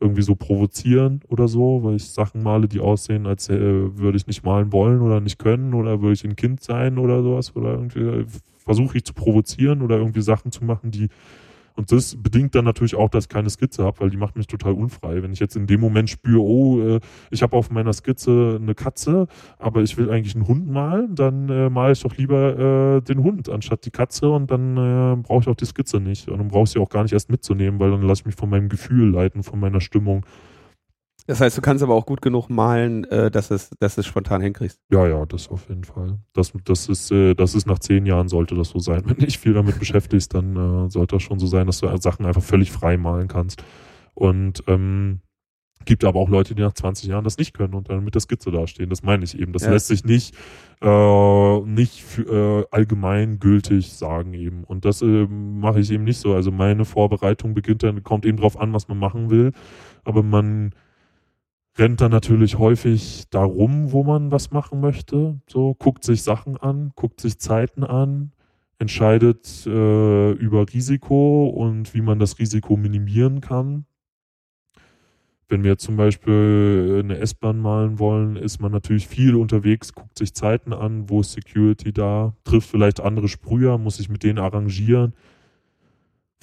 irgendwie 0.00 0.22
so 0.22 0.34
provozieren 0.34 1.20
oder 1.28 1.48
so, 1.48 1.82
weil 1.82 1.96
ich 1.96 2.10
Sachen 2.10 2.42
male, 2.42 2.68
die 2.68 2.80
aussehen, 2.80 3.26
als 3.26 3.48
äh, 3.48 3.58
würde 3.58 4.16
ich 4.16 4.26
nicht 4.26 4.44
malen 4.44 4.72
wollen 4.72 5.00
oder 5.00 5.20
nicht 5.20 5.38
können 5.38 5.74
oder 5.74 6.02
würde 6.02 6.14
ich 6.14 6.24
ein 6.24 6.36
Kind 6.36 6.62
sein 6.62 6.98
oder 6.98 7.22
sowas 7.22 7.54
oder 7.56 7.72
irgendwie 7.72 8.00
äh, 8.00 8.26
versuche 8.64 8.96
ich 8.98 9.04
zu 9.04 9.14
provozieren 9.14 9.82
oder 9.82 9.98
irgendwie 9.98 10.22
Sachen 10.22 10.50
zu 10.50 10.64
machen, 10.64 10.90
die 10.90 11.08
und 11.76 11.90
das 11.90 12.14
bedingt 12.16 12.54
dann 12.54 12.64
natürlich 12.64 12.94
auch, 12.94 13.10
dass 13.10 13.24
ich 13.24 13.28
keine 13.28 13.50
Skizze 13.50 13.84
habe, 13.84 13.98
weil 14.00 14.10
die 14.10 14.16
macht 14.16 14.36
mich 14.36 14.46
total 14.46 14.74
unfrei. 14.74 15.22
Wenn 15.22 15.32
ich 15.32 15.40
jetzt 15.40 15.56
in 15.56 15.66
dem 15.66 15.80
Moment 15.80 16.08
spüre, 16.08 16.40
oh, 16.40 16.80
äh, 16.80 17.00
ich 17.30 17.42
habe 17.42 17.56
auf 17.56 17.70
meiner 17.70 17.92
Skizze 17.92 18.58
eine 18.62 18.76
Katze, 18.76 19.26
aber 19.58 19.82
ich 19.82 19.96
will 19.96 20.08
eigentlich 20.08 20.36
einen 20.36 20.46
Hund 20.46 20.68
malen, 20.68 21.16
dann 21.16 21.48
äh, 21.48 21.70
male 21.70 21.92
ich 21.92 22.02
doch 22.02 22.16
lieber 22.16 22.98
äh, 22.98 23.00
den 23.00 23.24
Hund 23.24 23.48
anstatt 23.48 23.84
die 23.86 23.90
Katze 23.90 24.30
und 24.30 24.52
dann 24.52 24.76
äh, 24.76 25.16
brauche 25.16 25.42
ich 25.42 25.48
auch 25.48 25.56
die 25.56 25.66
Skizze 25.66 25.98
nicht. 25.98 26.28
Und 26.28 26.38
dann 26.38 26.48
brauche 26.48 26.64
ich 26.64 26.70
sie 26.70 26.78
auch 26.78 26.88
gar 26.88 27.02
nicht 27.02 27.12
erst 27.12 27.28
mitzunehmen, 27.28 27.80
weil 27.80 27.90
dann 27.90 28.02
lasse 28.02 28.22
ich 28.22 28.26
mich 28.26 28.36
von 28.36 28.50
meinem 28.50 28.68
Gefühl 28.68 29.10
leiten, 29.10 29.42
von 29.42 29.58
meiner 29.58 29.80
Stimmung. 29.80 30.24
Das 31.26 31.40
heißt, 31.40 31.56
du 31.56 31.62
kannst 31.62 31.82
aber 31.82 31.94
auch 31.94 32.04
gut 32.04 32.20
genug 32.20 32.50
malen, 32.50 33.04
äh, 33.04 33.30
dass 33.30 33.50
es, 33.50 33.70
dass 33.80 33.96
es 33.96 34.06
spontan 34.06 34.42
hinkriegst. 34.42 34.78
Ja, 34.90 35.06
ja, 35.06 35.24
das 35.24 35.48
auf 35.48 35.68
jeden 35.68 35.84
Fall. 35.84 36.18
Das, 36.34 36.52
das 36.64 36.88
ist, 36.88 37.10
äh, 37.10 37.34
das 37.34 37.54
ist 37.54 37.66
nach 37.66 37.78
zehn 37.78 38.04
Jahren 38.04 38.28
sollte 38.28 38.54
das 38.54 38.68
so 38.70 38.78
sein. 38.78 39.02
Wenn 39.06 39.16
du 39.16 39.24
dich 39.24 39.38
viel 39.38 39.54
damit 39.54 39.78
beschäftigst, 39.78 40.34
dann 40.34 40.56
äh, 40.86 40.90
sollte 40.90 41.16
das 41.16 41.22
schon 41.22 41.38
so 41.38 41.46
sein, 41.46 41.66
dass 41.66 41.78
du 41.78 41.96
Sachen 41.96 42.26
einfach 42.26 42.42
völlig 42.42 42.70
frei 42.70 42.98
malen 42.98 43.28
kannst. 43.28 43.64
Und 44.12 44.62
ähm, 44.66 45.20
gibt 45.84 46.04
aber 46.04 46.20
auch 46.20 46.28
Leute, 46.28 46.54
die 46.54 46.62
nach 46.62 46.72
20 46.72 47.08
Jahren 47.08 47.24
das 47.24 47.38
nicht 47.38 47.54
können 47.54 47.74
und 47.74 47.88
dann 47.88 48.04
mit 48.04 48.14
der 48.14 48.20
Skizze 48.20 48.50
dastehen. 48.50 48.90
Das 48.90 49.02
meine 49.02 49.24
ich 49.24 49.38
eben. 49.38 49.52
Das 49.52 49.64
ja. 49.64 49.70
lässt 49.70 49.88
sich 49.88 50.04
nicht, 50.04 50.34
äh, 50.82 51.60
nicht 51.60 52.02
für, 52.02 52.22
äh, 52.22 52.66
allgemein 52.70 53.38
gültig 53.38 53.92
sagen 53.92 54.34
eben. 54.34 54.64
Und 54.64 54.84
das 54.84 55.02
äh, 55.02 55.26
mache 55.26 55.80
ich 55.80 55.90
eben 55.90 56.04
nicht 56.04 56.18
so. 56.18 56.34
Also 56.34 56.50
meine 56.50 56.84
Vorbereitung 56.84 57.54
beginnt 57.54 57.82
dann, 57.82 58.02
kommt 58.02 58.26
eben 58.26 58.38
drauf 58.38 58.58
an, 58.58 58.72
was 58.72 58.88
man 58.88 58.98
machen 58.98 59.30
will. 59.30 59.52
Aber 60.04 60.22
man 60.22 60.74
rennt 61.78 62.00
dann 62.00 62.10
natürlich 62.10 62.58
häufig 62.58 63.24
darum, 63.30 63.92
wo 63.92 64.04
man 64.04 64.30
was 64.30 64.50
machen 64.50 64.80
möchte. 64.80 65.40
So 65.48 65.74
guckt 65.74 66.04
sich 66.04 66.22
Sachen 66.22 66.56
an, 66.56 66.92
guckt 66.94 67.20
sich 67.20 67.38
Zeiten 67.38 67.82
an, 67.82 68.32
entscheidet 68.78 69.66
äh, 69.66 70.32
über 70.32 70.66
Risiko 70.72 71.48
und 71.48 71.94
wie 71.94 72.02
man 72.02 72.18
das 72.18 72.38
Risiko 72.38 72.76
minimieren 72.76 73.40
kann. 73.40 73.86
Wenn 75.48 75.62
wir 75.62 75.76
zum 75.76 75.96
Beispiel 75.96 77.00
eine 77.04 77.18
S-Bahn 77.18 77.58
malen 77.58 77.98
wollen, 77.98 78.36
ist 78.36 78.60
man 78.60 78.72
natürlich 78.72 79.06
viel 79.06 79.34
unterwegs, 79.34 79.92
guckt 79.92 80.18
sich 80.18 80.34
Zeiten 80.34 80.72
an, 80.72 81.10
wo 81.10 81.20
ist 81.20 81.32
Security 81.32 81.92
da, 81.92 82.34
trifft 82.44 82.70
vielleicht 82.70 83.00
andere 83.00 83.28
Sprüher, 83.28 83.78
muss 83.78 83.98
sich 83.98 84.08
mit 84.08 84.22
denen 84.22 84.38
arrangieren 84.38 85.12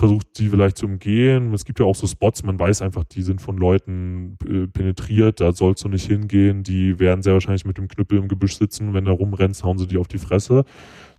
versucht 0.02 0.40
die 0.40 0.50
vielleicht 0.50 0.80
zu 0.80 0.88
umgehen. 0.88 1.54
Es 1.54 1.64
gibt 1.64 1.80
ja 1.80 1.86
auch 1.86 1.94
so 1.94 2.08
Spots, 2.08 2.42
man 2.42 2.60
weiß 2.60 2.82
einfach, 2.82 3.04
die 3.04 3.22
sind 3.22 3.40
von 3.40 3.56
Leuten 3.58 4.36
äh, 4.44 4.66
penetriert, 4.66 5.40
da 5.40 5.54
sollst 5.54 5.84
du 5.84 5.90
nicht 5.90 6.08
hingehen. 6.08 6.64
Die 6.64 6.98
werden 6.98 7.22
sehr 7.22 7.34
wahrscheinlich 7.34 7.66
mit 7.66 7.78
dem 7.78 7.88
Knüppel 7.88 8.18
im 8.18 8.28
Gebüsch 8.28 8.58
sitzen. 8.58 8.96
Wenn 8.96 9.06
du 9.06 9.12
rumrennst, 9.12 9.64
hauen 9.64 9.78
sie 9.78 9.86
die 9.86 9.98
auf 9.98 10.08
die 10.08 10.18
Fresse. 10.18 10.66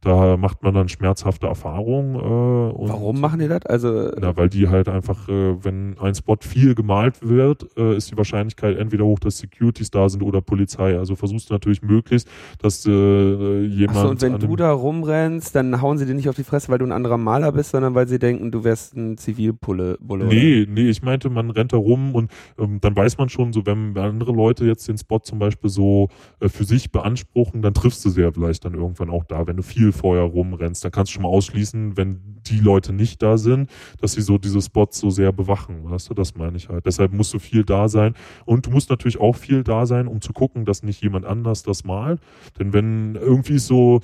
Da 0.03 0.37
macht 0.37 0.65
man 0.65 0.75
dann 0.75 0.89
schmerzhafte 0.89 1.47
Erfahrungen. 1.47 2.17
Äh, 2.17 2.89
Warum 2.89 3.21
machen 3.21 3.39
die 3.39 3.47
das? 3.47 3.65
Also 3.67 4.11
na, 4.19 4.37
weil 4.37 4.49
die 4.49 4.69
halt 4.69 4.89
einfach, 4.89 5.29
äh, 5.29 5.65
wenn 5.65 5.97
ein 5.99 6.17
Spot 6.17 6.37
viel 6.41 6.75
gemalt 6.75 7.19
wird, 7.23 7.69
äh, 7.77 7.97
ist 7.97 8.11
die 8.11 8.17
Wahrscheinlichkeit 8.17 8.77
entweder 8.77 9.05
hoch, 9.05 9.21
dass 9.21 9.39
Securities 9.39 9.93
da 9.93 10.09
sind 10.09 10.25
oder 10.25 10.41
Polizei. 10.41 10.99
Also 10.99 11.15
versuchst 11.15 11.51
du 11.51 11.55
natürlich 11.55 11.83
möglichst, 11.83 12.29
dass 12.61 12.85
äh, 12.85 13.65
jemand. 13.65 13.97
Achso, 13.97 14.09
und 14.11 14.23
wenn 14.23 14.41
du 14.41 14.57
da 14.57 14.73
rumrennst, 14.73 15.55
dann 15.55 15.81
hauen 15.81 15.99
sie 15.99 16.07
dir 16.07 16.15
nicht 16.15 16.29
auf 16.29 16.35
die 16.35 16.43
Fresse, 16.43 16.69
weil 16.73 16.79
du 16.79 16.85
ein 16.85 16.93
anderer 16.93 17.17
Maler 17.17 17.53
bist, 17.53 17.71
sondern 17.71 17.95
weil 17.95 18.09
sie 18.09 18.19
denken, 18.19 18.51
du 18.51 18.65
wärst 18.65 18.97
ein 18.97 19.17
Zivilbulle. 19.19 19.99
Nee, 20.03 20.67
nee, 20.69 20.89
ich 20.89 21.03
meinte, 21.03 21.31
man 21.31 21.51
rennt 21.51 21.73
da 21.73 21.77
rum 21.77 22.17
und 22.17 22.29
ähm, 22.59 22.81
dann 22.81 22.97
weiß 22.97 23.19
man 23.19 23.29
schon, 23.29 23.53
so 23.53 23.67
wenn 23.67 23.97
andere 23.97 24.33
Leute 24.33 24.65
jetzt 24.65 24.89
den 24.89 24.99
Spot 24.99 25.21
zum 25.21 25.39
Beispiel 25.39 25.71
so 25.71 26.09
äh, 26.41 26.49
für 26.49 26.65
sich 26.65 26.91
beanspruchen, 26.91 27.63
dann 27.63 27.73
triffst 27.73 28.05
du 28.05 28.11
sie 28.11 28.23
ja 28.23 28.33
vielleicht 28.33 28.65
dann 28.65 28.75
irgendwann 28.75 29.09
auch 29.09 29.23
da, 29.23 29.47
wenn 29.47 29.57
du 29.57 29.63
viel 29.63 29.92
vorher 29.93 30.25
rumrennst. 30.25 30.85
Dann 30.85 30.93
kannst 30.93 31.11
du 31.11 31.15
schon 31.15 31.23
mal 31.23 31.29
ausschließen, 31.29 31.97
wenn 31.97 32.41
die 32.47 32.59
Leute 32.59 32.93
nicht 32.93 33.23
da 33.23 33.39
sind, 33.39 33.71
dass 34.01 34.13
sie 34.13 34.23
so 34.23 34.39
diese 34.39 34.61
Spots 34.61 34.99
so 34.99 35.11
sehr 35.11 35.33
bewachen, 35.33 35.91
weißt 35.91 36.11
du, 36.11 36.15
das 36.15 36.35
meine 36.35 36.57
ich 36.57 36.69
halt. 36.69 36.87
Deshalb 36.87 37.13
musst 37.13 37.33
du 37.35 37.39
viel 37.39 37.65
da 37.65 37.89
sein 37.89 38.15
und 38.45 38.67
du 38.67 38.71
musst 38.71 38.91
natürlich 38.91 39.21
auch 39.21 39.37
viel 39.37 39.63
da 39.63 39.87
sein, 39.87 40.09
um 40.09 40.21
zu 40.21 40.33
gucken, 40.33 40.65
dass 40.65 40.83
nicht 40.83 41.03
jemand 41.03 41.25
anders 41.25 41.63
das 41.63 41.85
malt. 41.85 42.21
Denn 42.59 42.73
wenn 42.73 43.15
irgendwie 43.15 43.59
so 43.59 44.01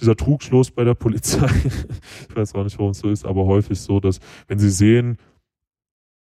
dieser 0.00 0.16
Trugschluss 0.16 0.70
bei 0.70 0.84
der 0.84 0.94
Polizei, 0.94 1.46
ich 2.28 2.36
weiß 2.36 2.54
auch 2.54 2.64
nicht, 2.64 2.78
warum 2.78 2.92
es 2.92 2.98
so 2.98 3.10
ist, 3.10 3.24
aber 3.24 3.44
häufig 3.46 3.80
so, 3.80 4.00
dass 4.00 4.20
wenn 4.48 4.58
sie 4.58 4.70
sehen, 4.70 5.18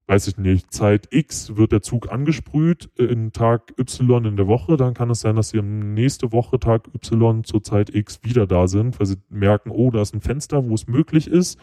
weiß 0.07 0.27
ich 0.29 0.37
nicht, 0.37 0.73
Zeit 0.73 1.09
X 1.11 1.57
wird 1.57 1.73
der 1.73 1.83
Zug 1.83 2.11
angesprüht 2.13 2.91
äh, 2.99 3.05
in 3.05 3.33
Tag 3.33 3.73
Y 3.79 4.25
in 4.25 4.37
der 4.37 4.47
Woche, 4.47 4.77
dann 4.77 4.95
kann 4.95 5.11
es 5.11 5.21
sein, 5.21 5.37
dass 5.37 5.51
sie 5.51 5.59
am 5.59 5.95
nächste 5.95 6.33
Woche 6.33 6.59
Tag 6.59 6.89
Y 6.95 7.45
zur 7.45 7.63
Zeit 7.63 7.95
X 7.95 8.21
wieder 8.23 8.47
da 8.47 8.67
sind, 8.69 8.99
weil 8.99 9.07
sie 9.07 9.17
merken, 9.29 9.71
oh, 9.71 9.91
da 9.91 10.03
ist 10.03 10.15
ein 10.15 10.21
Fenster, 10.21 10.69
wo 10.69 10.75
es 10.75 10.87
möglich 10.87 11.29
ist. 11.29 11.59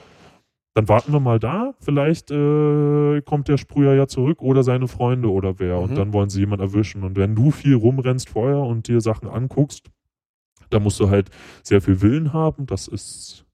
Dann 0.76 0.88
warten 0.88 1.12
wir 1.12 1.20
mal 1.20 1.40
da, 1.40 1.74
vielleicht 1.82 2.32
äh, 2.32 3.22
kommt 3.24 3.48
der 3.50 3.58
Sprüher 3.58 3.96
ja 3.96 4.08
zurück 4.08 4.42
oder 4.42 4.64
seine 4.64 4.88
Freunde 4.88 5.30
oder 5.30 5.60
wer 5.60 5.78
Mhm. 5.78 5.84
und 5.84 5.96
dann 5.98 6.14
wollen 6.14 6.30
sie 6.30 6.40
jemand 6.40 6.62
erwischen. 6.62 7.04
Und 7.04 7.18
wenn 7.18 7.36
du 7.36 7.52
viel 7.52 7.76
rumrennst 7.76 8.30
vorher 8.30 8.60
und 8.60 8.88
dir 8.88 9.02
Sachen 9.02 9.28
anguckst, 9.28 9.90
da 10.70 10.80
musst 10.80 11.00
du 11.00 11.10
halt 11.10 11.30
sehr 11.64 11.82
viel 11.82 12.02
Willen 12.02 12.32
haben. 12.34 12.68
Das 12.68 12.88
ist 12.88 13.46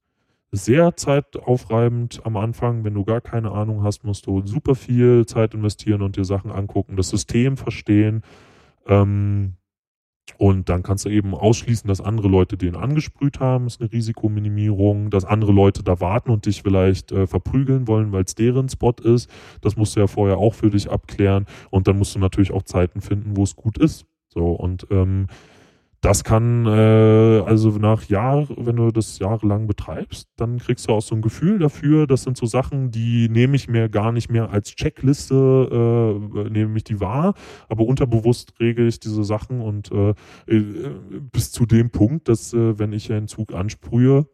sehr 0.52 0.96
zeitaufreibend 0.96 2.22
am 2.26 2.38
Anfang. 2.38 2.84
Wenn 2.84 2.94
du 2.94 3.04
gar 3.04 3.22
keine 3.22 3.52
Ahnung 3.52 3.84
hast, 3.84 4.04
musst 4.04 4.28
du 4.28 4.46
super 4.46 4.76
viel 4.76 5.26
Zeit 5.26 5.54
investieren 5.54 6.02
und 6.02 6.16
dir 6.16 6.26
Sachen 6.26 6.52
angucken, 6.52 6.96
das 6.96 7.10
System 7.10 7.58
verstehen. 7.58 8.22
Ähm, 8.88 9.56
und 10.38 10.70
dann 10.70 10.84
kannst 10.84 11.06
du 11.06 11.10
eben 11.10 11.34
ausschließen, 11.34 11.88
dass 11.88 12.02
andere 12.02 12.28
Leute 12.28 12.58
den 12.58 12.76
angesprüht 12.76 13.40
haben, 13.40 13.68
ist 13.68 13.80
eine 13.80 13.92
Risikominimierung, 13.92 15.10
dass 15.10 15.24
andere 15.24 15.52
Leute 15.52 15.84
da 15.84 16.00
warten 16.02 16.32
und 16.32 16.46
dich 16.46 16.64
vielleicht 16.64 17.12
äh, 17.12 17.28
verprügeln 17.28 17.88
wollen, 17.88 18.12
weil 18.12 18.24
es 18.24 18.36
deren 18.36 18.68
Spot 18.68 18.96
ist. 19.04 19.30
Das 19.62 19.78
musst 19.78 19.96
du 19.96 20.02
ja 20.02 20.08
vorher 20.08 20.38
auch 20.38 20.54
für 20.54 20.72
dich 20.72 20.90
abklären. 20.90 21.46
Und 21.70 21.88
dann 21.88 21.98
musst 21.98 22.16
du 22.16 22.20
natürlich 22.20 22.52
auch 22.52 22.64
Zeiten 22.64 23.02
finden, 23.02 23.38
wo 23.38 23.44
es 23.44 23.56
gut 23.56 23.78
ist. 23.78 24.06
So, 24.28 24.52
und 24.52 24.88
ähm, 24.90 25.28
das 26.06 26.24
kann, 26.24 26.68
äh, 26.68 27.42
also 27.48 27.72
nach 27.72 28.04
Jahr, 28.04 28.48
wenn 28.56 28.76
du 28.76 28.92
das 28.92 29.18
jahrelang 29.18 29.66
betreibst, 29.66 30.30
dann 30.36 30.60
kriegst 30.60 30.88
du 30.88 30.94
auch 30.94 31.02
so 31.02 31.16
ein 31.16 31.24
Gefühl 31.24 31.58
dafür. 31.58 32.06
Das 32.06 32.22
sind 32.22 32.38
so 32.38 32.46
Sachen, 32.46 32.92
die 32.92 33.28
nehme 33.28 33.56
ich 33.56 33.68
mir 33.68 33.90
gar 33.90 34.12
nicht 34.12 34.30
mehr 34.30 34.52
als 34.52 34.76
Checkliste, 34.76 36.20
äh, 36.46 36.50
nehme 36.50 36.78
ich 36.78 36.84
die 36.84 37.00
wahr, 37.00 37.34
aber 37.70 37.86
unterbewusst 37.86 38.54
regel 38.60 38.88
ich 38.88 39.00
diese 39.00 39.24
Sachen 39.24 39.62
und 39.62 39.92
äh, 39.92 40.14
äh, 40.46 40.92
bis 41.32 41.52
zu 41.52 41.66
dem 41.66 41.90
Punkt, 41.90 42.30
dass 42.30 42.54
äh, 42.54 42.78
wenn 42.78 42.94
ich 42.94 43.12
einen 43.12 43.28
Zug 43.28 43.56
ansprühe, 43.56 44.28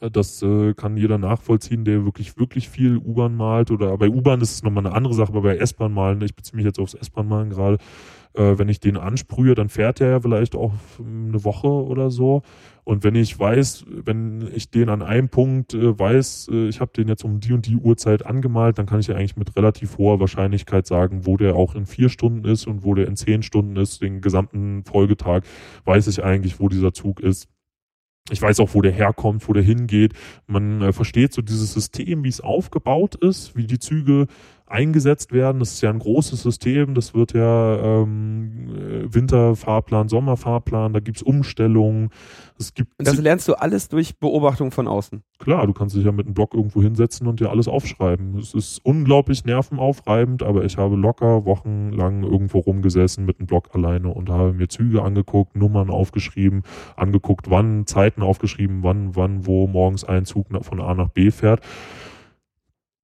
äh, 0.00 0.10
das 0.10 0.42
äh, 0.42 0.74
kann 0.74 0.96
jeder 0.96 1.18
nachvollziehen, 1.18 1.84
der 1.84 2.04
wirklich, 2.04 2.38
wirklich 2.38 2.68
viel 2.68 2.96
U-Bahn 2.96 3.36
malt. 3.36 3.70
Oder 3.70 3.96
bei 3.98 4.08
U-Bahn 4.08 4.40
ist 4.40 4.52
es 4.52 4.62
nochmal 4.62 4.86
eine 4.86 4.94
andere 4.94 5.14
Sache, 5.14 5.28
aber 5.28 5.42
bei 5.42 5.56
S-Bahn 5.56 5.92
malen, 5.92 6.22
ich 6.22 6.34
beziehe 6.34 6.56
mich 6.56 6.64
jetzt 6.64 6.78
aufs 6.78 6.94
S-Bahn-Malen 6.94 7.50
gerade, 7.50 7.78
äh, 8.34 8.58
wenn 8.58 8.68
ich 8.68 8.80
den 8.80 8.96
ansprühe, 8.96 9.54
dann 9.54 9.68
fährt 9.68 10.00
er 10.00 10.10
ja 10.10 10.20
vielleicht 10.20 10.54
auch 10.54 10.72
eine 10.98 11.44
Woche 11.44 11.68
oder 11.68 12.10
so. 12.10 12.42
Und 12.84 13.04
wenn 13.04 13.14
ich 13.14 13.38
weiß, 13.38 13.84
wenn 13.88 14.48
ich 14.54 14.70
den 14.70 14.88
an 14.88 15.02
einem 15.02 15.28
Punkt 15.28 15.74
äh, 15.74 15.98
weiß, 15.98 16.48
äh, 16.50 16.68
ich 16.68 16.80
habe 16.80 16.92
den 16.96 17.08
jetzt 17.08 17.24
um 17.24 17.38
die 17.38 17.52
und 17.52 17.66
die 17.66 17.76
Uhrzeit 17.76 18.24
angemalt, 18.24 18.78
dann 18.78 18.86
kann 18.86 19.00
ich 19.00 19.08
ja 19.08 19.14
eigentlich 19.14 19.36
mit 19.36 19.56
relativ 19.56 19.98
hoher 19.98 20.20
Wahrscheinlichkeit 20.20 20.86
sagen, 20.86 21.26
wo 21.26 21.36
der 21.36 21.54
auch 21.54 21.74
in 21.74 21.84
vier 21.84 22.08
Stunden 22.08 22.46
ist 22.46 22.66
und 22.66 22.84
wo 22.84 22.94
der 22.94 23.06
in 23.06 23.16
zehn 23.16 23.42
Stunden 23.42 23.76
ist. 23.76 24.00
Den 24.00 24.20
gesamten 24.20 24.84
Folgetag 24.84 25.42
weiß 25.84 26.06
ich 26.06 26.24
eigentlich, 26.24 26.60
wo 26.60 26.68
dieser 26.68 26.94
Zug 26.94 27.20
ist. 27.20 27.48
Ich 28.30 28.42
weiß 28.42 28.60
auch, 28.60 28.74
wo 28.74 28.82
der 28.82 28.92
herkommt, 28.92 29.48
wo 29.48 29.52
der 29.52 29.62
hingeht. 29.62 30.12
Man 30.46 30.82
äh, 30.82 30.92
versteht 30.92 31.32
so 31.32 31.42
dieses 31.42 31.72
System, 31.72 32.24
wie 32.24 32.28
es 32.28 32.40
aufgebaut 32.40 33.14
ist, 33.16 33.56
wie 33.56 33.66
die 33.66 33.78
Züge 33.78 34.26
eingesetzt 34.70 35.32
werden. 35.32 35.58
Das 35.58 35.72
ist 35.72 35.80
ja 35.80 35.90
ein 35.90 35.98
großes 35.98 36.42
System. 36.42 36.94
Das 36.94 37.14
wird 37.14 37.32
ja 37.32 38.02
ähm, 38.02 38.68
äh, 38.68 39.14
Winterfahrplan, 39.14 40.08
Sommerfahrplan, 40.08 40.92
da 40.92 41.00
gibt's 41.00 41.22
Umstellungen. 41.22 42.10
Es 42.58 42.74
gibt 42.74 42.92
Und 42.98 43.06
das 43.06 43.18
lernst 43.18 43.48
du 43.48 43.54
alles 43.54 43.88
durch 43.88 44.18
Beobachtung 44.18 44.70
von 44.70 44.88
außen. 44.88 45.22
Klar, 45.38 45.66
du 45.66 45.72
kannst 45.72 45.94
dich 45.96 46.04
ja 46.04 46.12
mit 46.12 46.26
einem 46.26 46.34
Block 46.34 46.54
irgendwo 46.54 46.82
hinsetzen 46.82 47.26
und 47.26 47.40
dir 47.40 47.50
alles 47.50 47.68
aufschreiben. 47.68 48.36
Es 48.38 48.54
ist 48.54 48.84
unglaublich 48.84 49.44
nervenaufreibend, 49.44 50.42
aber 50.42 50.64
ich 50.64 50.76
habe 50.76 50.96
locker 50.96 51.44
wochenlang 51.44 52.24
irgendwo 52.24 52.58
rumgesessen 52.58 53.24
mit 53.24 53.38
einem 53.38 53.46
Block 53.46 53.74
alleine 53.74 54.08
und 54.08 54.28
habe 54.28 54.52
mir 54.52 54.68
Züge 54.68 55.02
angeguckt, 55.02 55.56
Nummern 55.56 55.90
aufgeschrieben, 55.90 56.62
angeguckt, 56.96 57.50
wann 57.50 57.86
Zeiten 57.86 58.22
aufgeschrieben, 58.22 58.82
wann, 58.82 59.14
wann, 59.14 59.46
wo 59.46 59.66
morgens 59.66 60.04
ein 60.04 60.24
Zug 60.24 60.48
von 60.62 60.80
A 60.80 60.94
nach 60.94 61.08
B 61.08 61.30
fährt. 61.30 61.60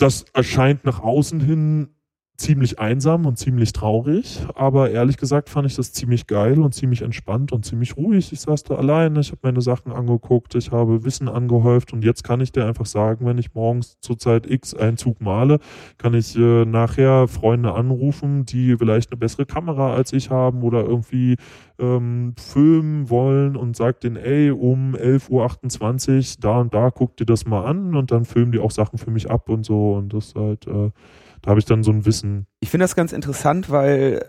Das 0.05 0.27
erscheint 0.35 0.85
nach 0.85 1.01
außen 1.01 1.41
hin 1.41 1.93
ziemlich 2.37 2.80
einsam 2.80 3.26
und 3.26 3.39
ziemlich 3.39 3.72
traurig, 3.72 4.45
aber 4.57 4.91
ehrlich 4.91 5.18
gesagt 5.18 5.49
fand 5.49 5.68
ich 5.68 5.76
das 5.76 5.93
ziemlich 5.93 6.26
geil 6.26 6.61
und 6.61 6.74
ziemlich 6.74 7.03
entspannt 7.03 7.53
und 7.53 7.64
ziemlich 7.64 7.97
ruhig. 7.97 8.32
Ich 8.32 8.41
saß 8.41 8.64
da 8.64 8.74
alleine, 8.74 9.20
ich 9.20 9.30
habe 9.30 9.39
meine 9.43 9.61
Sachen 9.61 9.93
angeguckt, 9.93 10.57
ich 10.57 10.72
habe 10.72 11.05
Wissen 11.05 11.28
angehäuft 11.28 11.93
und 11.93 12.05
jetzt 12.05 12.24
kann 12.24 12.41
ich 12.41 12.51
dir 12.51 12.66
einfach 12.66 12.87
sagen, 12.87 13.24
wenn 13.24 13.39
ich 13.39 13.55
morgens 13.55 14.01
zur 14.01 14.18
Zeit 14.18 14.51
X 14.51 14.74
einen 14.74 14.97
Zug 14.97 15.20
male, 15.20 15.61
kann 15.97 16.14
ich 16.14 16.37
äh, 16.37 16.64
nachher 16.64 17.28
Freunde 17.28 17.72
anrufen, 17.72 18.45
die 18.45 18.76
vielleicht 18.76 19.12
eine 19.12 19.18
bessere 19.18 19.47
Kamera 19.47 19.95
als 19.95 20.12
ich 20.12 20.30
haben 20.30 20.62
oder 20.62 20.85
irgendwie 20.85 21.37
ähm, 21.78 22.35
filmen 22.37 23.11
wollen 23.11 23.55
und 23.57 23.76
sag 23.76 24.01
denen, 24.01 24.16
ey, 24.16 24.51
um 24.51 24.97
11.28 24.97 25.30
Uhr, 26.18 26.41
da 26.41 26.61
und 26.61 26.74
da, 26.74 26.91
guck 26.91 27.16
dir 27.16 27.26
das 27.26 27.47
mal 27.47 27.64
an 27.64 27.95
und 27.95 28.11
dann 28.11 28.24
filmen 28.24 28.51
die 28.51 28.59
auch 28.59 28.72
Sachen 28.72 28.99
für 28.99 29.12
mich 29.12 29.30
ab 29.30 29.49
und 29.49 29.64
so 29.64 29.95
und 29.95 30.12
das 30.12 30.35
halt, 30.35 30.66
äh, 30.66 30.91
da 31.45 31.51
habe 31.51 31.61
ich 31.61 31.66
dann 31.66 31.84
so 31.84 31.92
ein 31.92 32.07
Wissen. 32.07 32.47
Ich 32.61 32.70
finde 32.70 32.84
das 32.84 32.97
ganz 32.97 33.12
interessant, 33.12 33.68
weil 33.68 34.24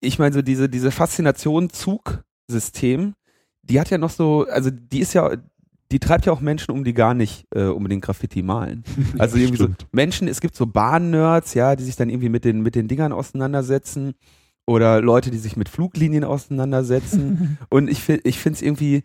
ich 0.00 0.18
meine, 0.18 0.34
so 0.34 0.42
diese, 0.42 0.68
diese 0.68 0.90
Faszination 0.90 1.70
Zugsystem, 1.70 3.14
die 3.62 3.80
hat 3.80 3.88
ja 3.88 3.96
noch 3.96 4.10
so, 4.10 4.46
also 4.46 4.70
die 4.70 5.00
ist 5.00 5.14
ja, 5.14 5.30
die 5.90 5.98
treibt 5.98 6.26
ja 6.26 6.34
auch 6.34 6.40
Menschen 6.40 6.70
um, 6.70 6.84
die 6.84 6.92
gar 6.92 7.14
nicht 7.14 7.46
äh, 7.54 7.64
unbedingt 7.64 8.04
Graffiti 8.04 8.42
malen. 8.42 8.84
Also 9.18 9.38
irgendwie 9.38 9.56
so 9.56 9.64
Stimmt. 9.64 9.86
Menschen, 9.90 10.28
es 10.28 10.42
gibt 10.42 10.54
so 10.54 10.66
Bahn-Nerds, 10.66 11.54
ja, 11.54 11.74
die 11.76 11.84
sich 11.84 11.96
dann 11.96 12.10
irgendwie 12.10 12.28
mit 12.28 12.44
den, 12.44 12.60
mit 12.60 12.74
den 12.74 12.86
Dingern 12.86 13.12
auseinandersetzen 13.12 14.14
oder 14.66 15.00
Leute, 15.00 15.30
die 15.30 15.38
sich 15.38 15.56
mit 15.56 15.70
Fluglinien 15.70 16.24
auseinandersetzen. 16.24 17.58
Und 17.70 17.88
ich, 17.88 18.06
ich 18.06 18.38
finde 18.38 18.56
es 18.56 18.62
irgendwie, 18.62 19.02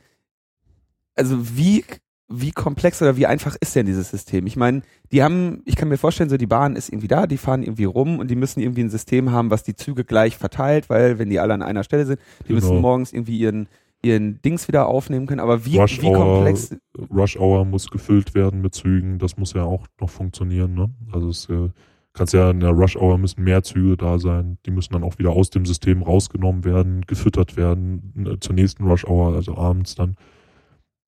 also 1.15 1.57
wie, 1.57 1.85
wie 2.27 2.51
komplex 2.51 3.01
oder 3.01 3.17
wie 3.17 3.27
einfach 3.27 3.55
ist 3.59 3.75
denn 3.75 3.85
dieses 3.85 4.09
System? 4.09 4.47
Ich 4.47 4.55
meine, 4.55 4.81
die 5.11 5.21
haben, 5.21 5.61
ich 5.65 5.75
kann 5.75 5.89
mir 5.89 5.97
vorstellen, 5.97 6.29
so 6.29 6.37
die 6.37 6.47
Bahn 6.47 6.75
ist 6.75 6.89
irgendwie 6.89 7.07
da, 7.07 7.27
die 7.27 7.37
fahren 7.37 7.61
irgendwie 7.61 7.83
rum 7.83 8.17
und 8.19 8.29
die 8.31 8.35
müssen 8.35 8.61
irgendwie 8.61 8.81
ein 8.81 8.89
System 8.89 9.31
haben, 9.31 9.51
was 9.51 9.63
die 9.63 9.75
Züge 9.75 10.03
gleich 10.03 10.35
verteilt, 10.37 10.89
weil 10.89 11.19
wenn 11.19 11.29
die 11.29 11.39
alle 11.39 11.53
an 11.53 11.61
einer 11.61 11.83
Stelle 11.83 12.05
sind, 12.05 12.19
die 12.43 12.47
Genau. 12.53 12.55
müssen 12.61 12.81
morgens 12.81 13.13
irgendwie 13.13 13.37
ihren, 13.37 13.67
ihren 14.01 14.41
Dings 14.41 14.67
wieder 14.67 14.87
aufnehmen 14.87 15.27
können. 15.27 15.39
Aber 15.39 15.65
wie, 15.65 15.77
Rush 15.77 16.01
wie 16.01 16.07
Hour. 16.07 16.15
komplex, 16.15 16.75
Rush 17.11 17.37
Hour 17.37 17.63
muss 17.65 17.89
gefüllt 17.91 18.33
werden 18.33 18.61
mit 18.61 18.73
Zügen, 18.73 19.19
das 19.19 19.37
muss 19.37 19.53
ja 19.53 19.63
auch 19.63 19.85
noch 20.01 20.09
funktionieren, 20.09 20.73
ne? 20.73 20.89
Also 21.11 21.29
es 21.29 21.47
äh, 21.49 21.69
kannst 22.13 22.33
ja 22.33 22.49
in 22.49 22.59
der 22.59 22.71
Rush 22.71 22.95
Hour 22.97 23.19
müssen 23.19 23.43
mehr 23.43 23.61
Züge 23.61 23.97
da 23.97 24.17
sein, 24.17 24.57
die 24.65 24.71
müssen 24.71 24.93
dann 24.93 25.03
auch 25.03 25.19
wieder 25.19 25.29
aus 25.31 25.51
dem 25.51 25.65
System 25.67 26.01
rausgenommen 26.01 26.63
werden, 26.63 27.01
gefüttert 27.05 27.55
werden 27.55 28.25
äh, 28.25 28.39
zur 28.39 28.55
nächsten 28.55 28.83
Rush 28.85 29.05
Hour, 29.05 29.35
also 29.35 29.55
abends 29.57 29.93
dann. 29.93 30.15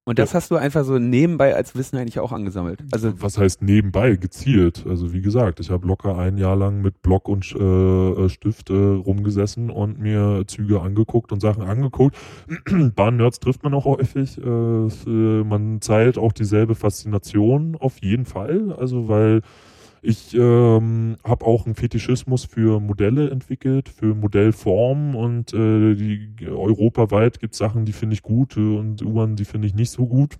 Und 0.08 0.20
das 0.20 0.34
hast 0.34 0.51
du 0.51 0.55
einfach 0.55 0.86
so 0.86 0.99
nebenbei 0.99 1.53
als 1.53 1.76
Wissen 1.76 1.97
eigentlich 1.97 2.22
auch 2.22 2.32
angesammelt. 2.32 2.80
Also 2.93 3.22
Was 3.22 3.38
heißt 3.38 3.62
nebenbei, 3.62 4.16
gezielt? 4.16 4.86
Also 4.88 5.12
wie 5.12 5.20
gesagt, 5.20 5.60
ich 5.60 5.70
habe 5.70 5.86
locker 5.86 6.18
ein 6.18 6.38
Jahr 6.38 6.55
lang 6.55 6.82
mit 6.82 7.01
Block 7.01 7.28
und 7.28 7.53
äh, 7.53 7.60
äh, 7.60 8.30
Stift 8.30 8.70
äh, 8.70 8.74
rumgesessen 8.74 9.70
und 9.70 9.99
mir 9.99 10.45
Züge 10.47 10.80
angeguckt 10.80 11.34
und 11.34 11.41
Sachen 11.41 11.64
angeguckt. 11.64 12.16
Bahn-Nerds 12.95 13.41
trifft 13.41 13.64
man 13.64 13.74
auch 13.74 13.84
häufig. 13.84 14.38
Äh, 14.38 15.43
man 15.43 15.82
teilt 15.82 16.18
auch 16.18 16.32
dieselbe 16.32 16.76
Faszination 16.76 17.76
auf 17.76 18.01
jeden 18.01 18.24
Fall. 18.24 18.74
Also 18.80 19.10
weil 19.10 19.41
ich 20.08 20.34
ähm, 20.36 21.18
habe 21.26 21.45
auch 21.45 21.66
einen 21.66 21.76
Fetischismus 21.76 22.45
für 22.45 22.80
Modelle 22.80 23.30
entwickelt, 23.30 23.89
für 23.89 24.16
Modellformen 24.16 25.16
und 25.16 25.53
äh, 25.53 25.95
die 25.95 26.48
europaweit 26.48 27.41
gibt 27.41 27.56
es 27.56 27.57
Sachen, 27.57 27.84
die 27.84 27.91
finde 27.91 28.14
ich 28.14 28.22
gut 28.22 28.56
und 28.56 29.02
U-Bahn, 29.02 29.36
die 29.36 29.44
finde 29.44 29.68
ich 29.68 29.73
nicht 29.73 29.91
so 29.91 30.07
gut. 30.07 30.40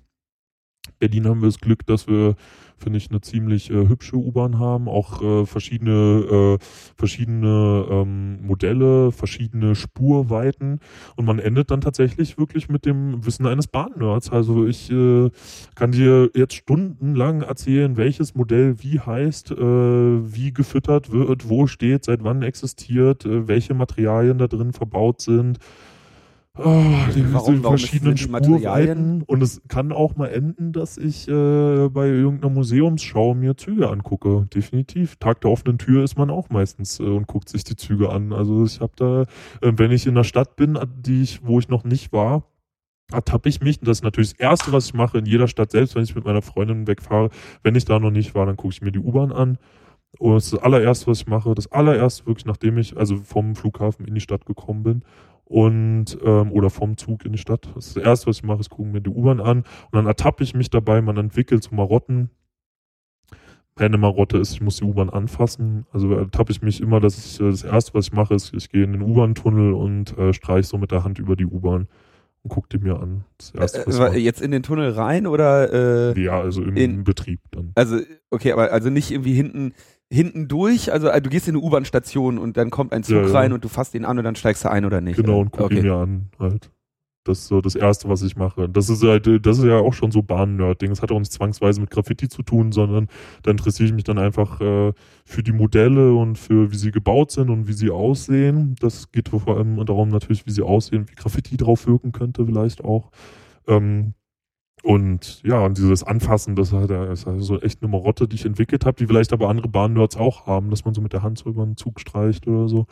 Berlin 1.00 1.28
haben 1.28 1.42
wir 1.42 1.50
das 1.50 1.60
Glück, 1.60 1.86
dass 1.86 2.08
wir, 2.08 2.36
finde 2.78 2.98
ich, 2.98 3.10
eine 3.10 3.22
ziemlich 3.22 3.70
äh, 3.70 3.88
hübsche 3.88 4.16
U-Bahn 4.16 4.60
haben, 4.60 4.88
auch 4.88 5.22
äh, 5.22 5.46
verschiedene, 5.46 6.58
äh, 6.60 6.64
verschiedene 6.96 7.86
ähm, 7.90 8.46
Modelle, 8.46 9.12
verschiedene 9.12 9.76
Spurweiten 9.76 10.80
und 11.16 11.26
man 11.26 11.40
endet 11.40 11.72
dann 11.72 11.82
tatsächlich 11.82 12.38
wirklich 12.38 12.70
mit 12.70 12.86
dem 12.86 13.26
Wissen 13.26 13.46
eines 13.46 13.68
Bahnnerds. 13.68 14.32
Also 14.32 14.66
ich 14.66 14.92
äh, 14.92 15.30
kann 15.76 15.92
dir 15.92 16.30
jetzt 16.34 16.54
stundenlang 16.54 17.42
erzählen, 17.42 17.98
welches 17.98 18.36
Modell 18.36 18.76
wie 18.84 19.00
heißt, 19.00 19.52
äh, 19.52 19.56
wie 19.58 20.54
gefüttert 20.54 21.12
wird, 21.12 21.50
wo 21.50 21.68
steht, 21.68 22.06
seit 22.06 22.24
wann 22.24 22.42
existiert, 22.42 23.26
äh, 23.26 23.48
welche 23.48 23.74
Materialien 23.74 24.38
da 24.38 24.48
drin 24.48 24.74
verbaut 24.74 25.22
sind. 25.22 25.60
Oh, 26.60 26.84
die, 27.16 27.34
Warum- 27.34 27.64
warum 27.64 27.78
verschiedenen 27.78 28.18
Spurweiten. 28.18 29.22
Und 29.24 29.42
es 29.44 29.62
kann 29.68 29.92
auch 29.92 30.16
mal 30.16 30.28
enden, 30.28 30.72
dass 30.72 30.98
ich 30.98 31.28
äh, 31.28 31.90
bei 31.90 32.08
irgendeiner 32.08 32.54
Museumsschau 32.54 33.34
mir 33.34 33.58
Züge 33.58 33.90
angucke. 33.90 34.48
Definitiv. 34.54 35.18
Tag 35.18 35.42
der 35.42 35.52
offenen 35.52 35.78
Tür 35.78 36.04
ist 36.04 36.18
man 36.18 36.30
auch 36.30 36.50
meistens 36.50 37.00
äh, 37.00 37.04
und 37.04 37.28
guckt 37.28 37.50
sich 37.50 37.64
die 37.64 37.76
Züge 37.76 38.10
an. 38.10 38.34
Also 38.34 38.64
ich 38.66 38.82
habe 38.82 38.94
da, 38.96 39.22
äh, 39.22 39.74
wenn 39.76 39.92
ich 39.92 40.06
in 40.06 40.14
einer 40.14 40.24
Stadt 40.24 40.56
bin, 40.56 40.78
an 40.78 40.90
die 40.98 41.22
ich, 41.24 41.46
wo 41.46 41.60
ich 41.60 41.70
noch 41.70 41.84
nicht 41.84 42.12
war, 42.12 42.44
ertappe 43.12 43.50
ich 43.50 43.62
mich. 43.62 43.80
Und 43.80 43.88
das 43.88 44.00
ist 44.00 44.04
natürlich 44.04 44.32
das 44.32 44.40
Erste, 44.40 44.72
was 44.72 44.88
ich 44.88 44.94
mache 44.94 45.18
in 45.20 45.26
jeder 45.26 45.48
Stadt, 45.48 45.72
selbst 45.72 45.96
wenn 45.96 46.04
ich 46.04 46.16
mit 46.16 46.26
meiner 46.26 46.42
Freundin 46.42 46.88
wegfahre. 46.88 47.30
Wenn 47.64 47.76
ich 47.76 47.86
da 47.86 48.00
noch 48.00 48.12
nicht 48.12 48.36
war, 48.36 48.46
dann 48.46 48.58
gucke 48.58 48.74
ich 48.74 48.82
mir 48.82 48.92
die 48.92 49.00
U-Bahn 49.00 49.32
an. 49.32 49.58
Und 50.20 50.34
das 50.36 50.46
ist 50.46 50.54
das 50.54 50.64
allererste, 50.64 51.08
was 51.08 51.20
ich 51.20 51.28
mache. 51.28 51.54
Das 51.54 51.72
allererste 51.72 52.26
wirklich, 52.26 52.46
nachdem 52.46 52.78
ich 52.78 52.98
also 52.98 53.18
vom 53.18 53.56
Flughafen 53.56 54.06
in 54.06 54.16
die 54.16 54.22
Stadt 54.22 54.46
gekommen 54.46 54.84
bin 54.84 55.04
und 55.50 56.18
ähm, 56.24 56.52
oder 56.52 56.70
vom 56.70 56.98
Zug 56.98 57.24
in 57.26 57.32
die 57.32 57.38
Stadt. 57.38 57.70
Das, 57.76 57.94
das 57.94 58.04
erste, 58.04 58.28
was 58.28 58.38
ich 58.38 58.44
mache, 58.44 58.60
ist 58.60 58.70
gucken 58.70 58.92
mir 58.92 59.02
die 59.02 59.10
U-Bahn 59.10 59.40
an 59.40 59.60
und 59.60 59.94
dann 59.94 60.06
ertappe 60.06 60.44
ich 60.44 60.54
mich 60.54 60.70
dabei, 60.70 61.02
man 61.02 61.18
entwickelt 61.18 61.64
so 61.64 61.74
Marotten. 61.76 62.30
Meine 63.80 63.98
Marotte 64.00 64.40
ist, 64.40 64.54
ich 64.54 64.62
muss 64.62 64.78
die 64.78 64.86
U-Bahn 64.86 65.10
anfassen. 65.12 65.86
Also 65.94 66.12
ertappe 66.14 66.52
ich 66.52 66.64
mich 66.64 66.82
immer, 66.82 67.00
dass 67.00 67.18
ich 67.18 67.40
äh, 67.40 67.50
das 67.52 67.64
erste, 67.64 67.94
was 67.94 68.08
ich 68.08 68.14
mache, 68.14 68.34
ist, 68.34 68.52
ich 68.54 68.70
gehe 68.70 68.84
in 68.84 68.92
den 68.94 69.02
U-Bahn-Tunnel 69.04 69.74
und 69.74 70.18
äh, 70.18 70.34
streiche 70.34 70.68
so 70.68 70.78
mit 70.80 70.92
der 70.92 71.04
Hand 71.04 71.20
über 71.20 71.36
die 71.36 71.46
U-Bahn 71.46 71.88
und 72.42 72.50
gucke 72.50 72.68
die 72.76 72.84
mir 72.84 73.00
an. 73.00 73.24
Das 73.38 73.52
erste, 73.52 73.82
äh, 73.86 74.00
mache. 74.00 74.18
jetzt 74.18 74.42
in 74.42 74.50
den 74.50 74.64
Tunnel 74.64 74.92
rein 74.94 75.28
oder 75.28 76.14
äh, 76.16 76.20
Ja, 76.22 76.42
also 76.42 76.64
im 76.64 76.76
in- 76.76 77.04
Betrieb 77.04 77.40
dann. 77.52 77.72
also 77.76 78.00
okay, 78.32 78.52
aber 78.52 78.72
also 78.72 78.90
nicht 78.90 79.12
irgendwie 79.12 79.34
hinten 79.36 79.74
hinten 80.12 80.48
durch, 80.48 80.92
also 80.92 81.10
äh, 81.10 81.22
du 81.22 81.30
gehst 81.30 81.48
in 81.48 81.56
eine 81.56 81.64
U-Bahn-Station 81.64 82.38
und 82.38 82.58
dann 82.58 82.70
kommt 82.70 82.94
ein 82.94 83.04
Zug 83.04 83.16
Ja, 83.16 83.26
ja. 83.26 83.32
rein 83.32 83.54
und 83.54 83.64
du 83.64 83.68
fasst 83.68 83.94
ihn 83.94 84.06
an 84.06 84.18
und 84.18 84.24
dann 84.24 84.36
steigst 84.36 84.64
du 84.64 84.72
ein 84.72 84.86
oder 84.86 85.02
nicht. 85.02 85.18
Genau, 85.18 85.40
und 85.40 85.52
gucke 85.52 85.66
okay. 85.66 85.78
ihn 85.78 85.84
mir 85.84 85.96
an 85.96 86.30
halt. 86.40 86.72
Das 87.26 87.40
ist 87.40 87.48
so 87.48 87.60
das 87.60 87.76
Erste, 87.76 88.08
was 88.08 88.22
ich 88.22 88.38
mache. 88.38 88.70
Das 88.70 88.90
ist 88.90 89.04
halt, 89.04 89.28
äh, 89.28 89.40
das 89.40 89.58
ist 89.58 89.66
ja 89.66 89.78
auch 89.80 89.94
schon 89.94 90.12
so 90.12 90.22
Bahn-Nerd-Ding. 90.22 90.90
Das 90.90 91.02
hat 91.02 91.12
auch 91.12 91.20
nicht 91.20 91.34
zwangsweise 91.34 91.82
mit 91.82 91.90
Graffiti 91.90 92.30
zu 92.30 92.42
tun, 92.42 92.72
sondern 92.72 93.08
da 93.44 93.52
interessiere 93.52 93.88
ich 93.88 93.94
mich 93.94 94.06
dann 94.06 94.18
einfach 94.18 94.62
äh, 94.62 94.94
für 95.26 95.44
die 95.44 95.52
Modelle 95.52 96.14
und 96.14 96.38
für 96.38 96.72
wie 96.72 96.78
sie 96.78 96.92
gebaut 96.92 97.32
sind 97.32 97.50
und 97.50 97.68
wie 97.68 97.74
sie 97.74 97.90
aussehen. 97.90 98.76
Das 98.80 99.12
geht 99.12 99.28
vor 99.28 99.58
allem 99.58 99.86
darum 99.86 100.08
natürlich, 100.08 100.46
wie 100.46 100.52
sie 100.52 100.64
aussehen, 100.64 101.06
wie 101.10 101.16
Graffiti 101.16 101.58
drauf 101.58 101.86
wirken 101.86 102.14
könnte 102.14 102.46
vielleicht 102.46 102.84
auch. 102.86 103.12
Ähm, 103.68 104.14
und 104.84 105.42
ja, 105.44 105.60
und 105.66 105.78
dieses 105.78 106.04
Anfassen, 106.04 106.56
das 106.56 106.72
ist 106.72 107.26
halt, 107.26 107.44
so 107.44 107.60
echt 107.60 107.82
eine 107.82 107.92
Marotte, 107.92 108.28
die 108.28 108.36
ich 108.36 108.46
entwickelt 108.46 108.86
habe, 108.86 108.98
die 108.98 109.08
vielleicht 109.08 109.34
aber 109.34 109.50
andere 109.50 109.68
Bahn-Nerds 109.68 110.18
auch 110.18 110.46
haben, 110.46 110.70
dass 110.70 110.86
man 110.86 110.94
so 110.94 111.02
mit 111.02 111.14
der 111.14 111.24
Hand 111.24 111.40
so 111.40 111.50
über 111.50 111.64
einen 111.64 111.78
Zug 111.78 112.00
streicht 112.00 112.48
oder 112.48 112.68
so. 112.68 112.86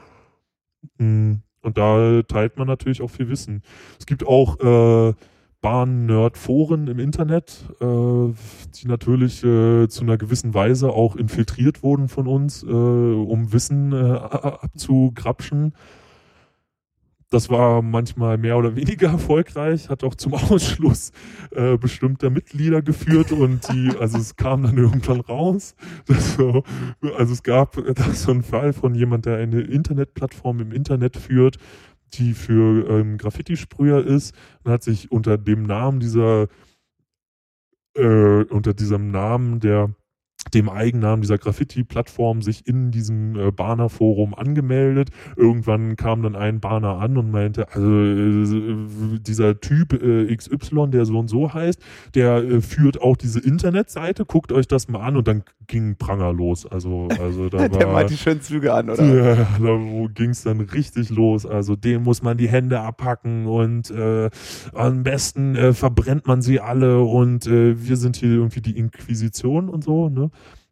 Mm, 0.98 1.36
Und 1.62 1.78
da 1.78 2.22
teilt 2.24 2.58
man 2.58 2.68
natürlich 2.68 3.02
auch 3.02 3.10
viel 3.10 3.30
Wissen. 3.30 3.62
Es 4.00 4.06
gibt 4.06 4.26
auch 4.28 4.60
äh, 4.60 5.14
Bahn-Nerd-Foren 5.62 6.88
im 6.88 7.00
Internet, 7.00 7.66
äh, 7.82 7.86
die 7.86 8.88
natürlich 8.88 9.44
äh, 9.44 9.88
zu 9.88 10.04
einer 10.04 10.18
gewissen 10.18 10.54
Weise 10.54 10.92
auch 10.92 11.16
infiltriert 11.16 11.82
wurden 11.84 12.08
von 12.08 12.28
uns, 12.28 12.64
äh, 12.64 12.68
um 12.68 13.52
Wissen 13.54 13.94
äh, 13.94 13.96
abzugrapschen. 13.96 15.74
Das 17.36 17.50
war 17.50 17.82
manchmal 17.82 18.38
mehr 18.38 18.58
oder 18.58 18.78
weniger 18.78 19.08
erfolgreich, 19.12 19.90
hat 19.90 20.06
auch 20.06 20.16
zum 20.16 20.34
Ausschluss 20.36 21.12
äh, 21.52 21.78
bestimmter 21.78 22.30
Mitglieder 22.30 22.82
geführt 22.82 23.34
und 23.34 23.68
die, 23.74 23.92
also 24.00 24.18
es 24.20 24.38
kam 24.38 24.64
dann 24.64 24.78
irgendwann 24.78 25.20
raus. 25.20 25.76
So, 26.08 26.64
also 27.18 27.34
es 27.34 27.44
gab 27.44 27.74
da 27.74 28.14
so 28.14 28.32
einen 28.32 28.42
Fall 28.42 28.72
von 28.72 28.96
jemand, 28.96 29.26
der 29.26 29.36
eine 29.36 29.60
Internetplattform 29.60 30.62
im 30.62 30.72
Internet 30.72 31.18
führt, 31.18 31.58
die 32.14 32.34
für 32.34 32.88
ähm, 32.90 33.18
Graffiti-Sprüher 33.18 34.06
ist 34.06 34.34
und 34.64 34.72
hat 34.72 34.84
sich 34.84 35.12
unter 35.12 35.38
dem 35.38 35.64
Namen 35.64 36.00
dieser 36.00 36.48
äh, 37.96 38.44
unter 38.46 38.74
diesem 38.74 39.12
Namen 39.12 39.60
der 39.60 39.94
dem 40.54 40.70
Eigennamen 40.70 41.22
dieser 41.22 41.38
Graffiti-Plattform 41.38 42.42
sich 42.42 42.68
in 42.68 42.92
diesem 42.92 43.38
äh, 43.38 43.52
Bahner-Forum 43.52 44.34
angemeldet. 44.34 45.10
Irgendwann 45.36 45.96
kam 45.96 46.24
dann 46.24 46.36
ein 46.36 46.60
Bahner 46.60 47.00
an 47.00 47.18
und 47.18 47.32
meinte, 47.32 47.74
also 47.74 47.88
äh, 47.88 49.20
dieser 49.20 49.60
Typ 49.60 49.94
äh, 49.94 50.36
XY, 50.36 50.90
der 50.92 51.06
so 51.06 51.18
und 51.18 51.28
so 51.28 51.54
heißt, 51.54 51.82
der 52.14 52.38
äh, 52.38 52.62
führt 52.62 53.02
auch 53.02 53.18
diese 53.18 53.40
Internetseite, 53.40 54.26
guckt 54.26 54.52
euch 54.52 54.68
das 54.68 54.88
mal 54.88 55.02
an 55.02 55.18
und 55.18 55.28
dann 55.28 55.44
ging 55.68 55.96
Pranger 55.96 56.34
los. 56.34 56.66
Also, 56.66 57.08
also 57.20 57.50
da 57.50 57.68
Der 57.76 57.92
war, 57.92 58.06
die 58.06 58.18
schönen 58.18 58.42
Züge 58.42 58.74
an, 58.74 58.90
oder? 58.90 59.04
ja, 59.04 59.36
da 59.36 60.08
ging 60.14 60.30
es 60.30 60.44
dann 60.44 60.62
richtig 60.62 61.10
los. 61.10 61.46
Also 61.46 61.76
dem 61.76 62.04
muss 62.04 62.22
man 62.22 62.38
die 62.38 62.48
Hände 62.48 62.80
abhacken 62.80 63.48
und 63.48 63.90
äh, 63.92 64.30
am 64.74 65.04
besten 65.04 65.56
äh, 65.56 65.74
verbrennt 65.74 66.28
man 66.28 66.42
sie 66.42 66.60
alle 66.60 67.02
und 67.02 67.48
äh, 67.48 67.76
wir 67.88 67.98
sind 67.98 68.18
hier 68.18 68.30
irgendwie 68.30 68.62
die 68.62 68.78
Inquisition 68.78 69.70
und 69.70 69.84
so, 69.84 70.10
ne? 70.10 70.30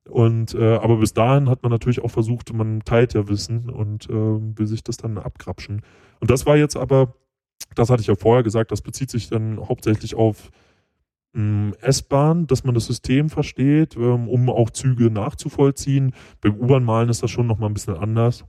Und 0.09 0.53
äh, 0.53 0.75
aber 0.75 0.97
bis 0.97 1.13
dahin 1.13 1.49
hat 1.49 1.63
man 1.63 1.71
natürlich 1.71 2.03
auch 2.03 2.11
versucht, 2.11 2.53
man 2.53 2.81
teilt 2.81 3.13
ja 3.13 3.27
Wissen 3.29 3.69
und 3.69 4.09
äh, 4.09 4.13
will 4.13 4.67
sich 4.67 4.83
das 4.83 4.97
dann 4.97 5.17
abgrapschen. 5.17 5.81
Und 6.19 6.29
das 6.29 6.45
war 6.45 6.57
jetzt 6.57 6.75
aber, 6.75 7.15
das 7.75 7.89
hatte 7.89 8.01
ich 8.01 8.07
ja 8.07 8.15
vorher 8.15 8.43
gesagt, 8.43 8.71
das 8.71 8.81
bezieht 8.81 9.09
sich 9.09 9.29
dann 9.29 9.59
hauptsächlich 9.59 10.15
auf 10.15 10.51
mh, 11.33 11.75
S-Bahn, 11.81 12.47
dass 12.47 12.63
man 12.63 12.75
das 12.75 12.85
System 12.85 13.29
versteht, 13.29 13.95
ähm, 13.95 14.27
um 14.27 14.49
auch 14.49 14.69
Züge 14.69 15.09
nachzuvollziehen. 15.09 16.13
Beim 16.41 16.55
U-Bahn-Malen 16.55 17.09
ist 17.09 17.23
das 17.23 17.31
schon 17.31 17.47
nochmal 17.47 17.69
ein 17.69 17.73
bisschen 17.73 17.95
anders. 17.97 18.45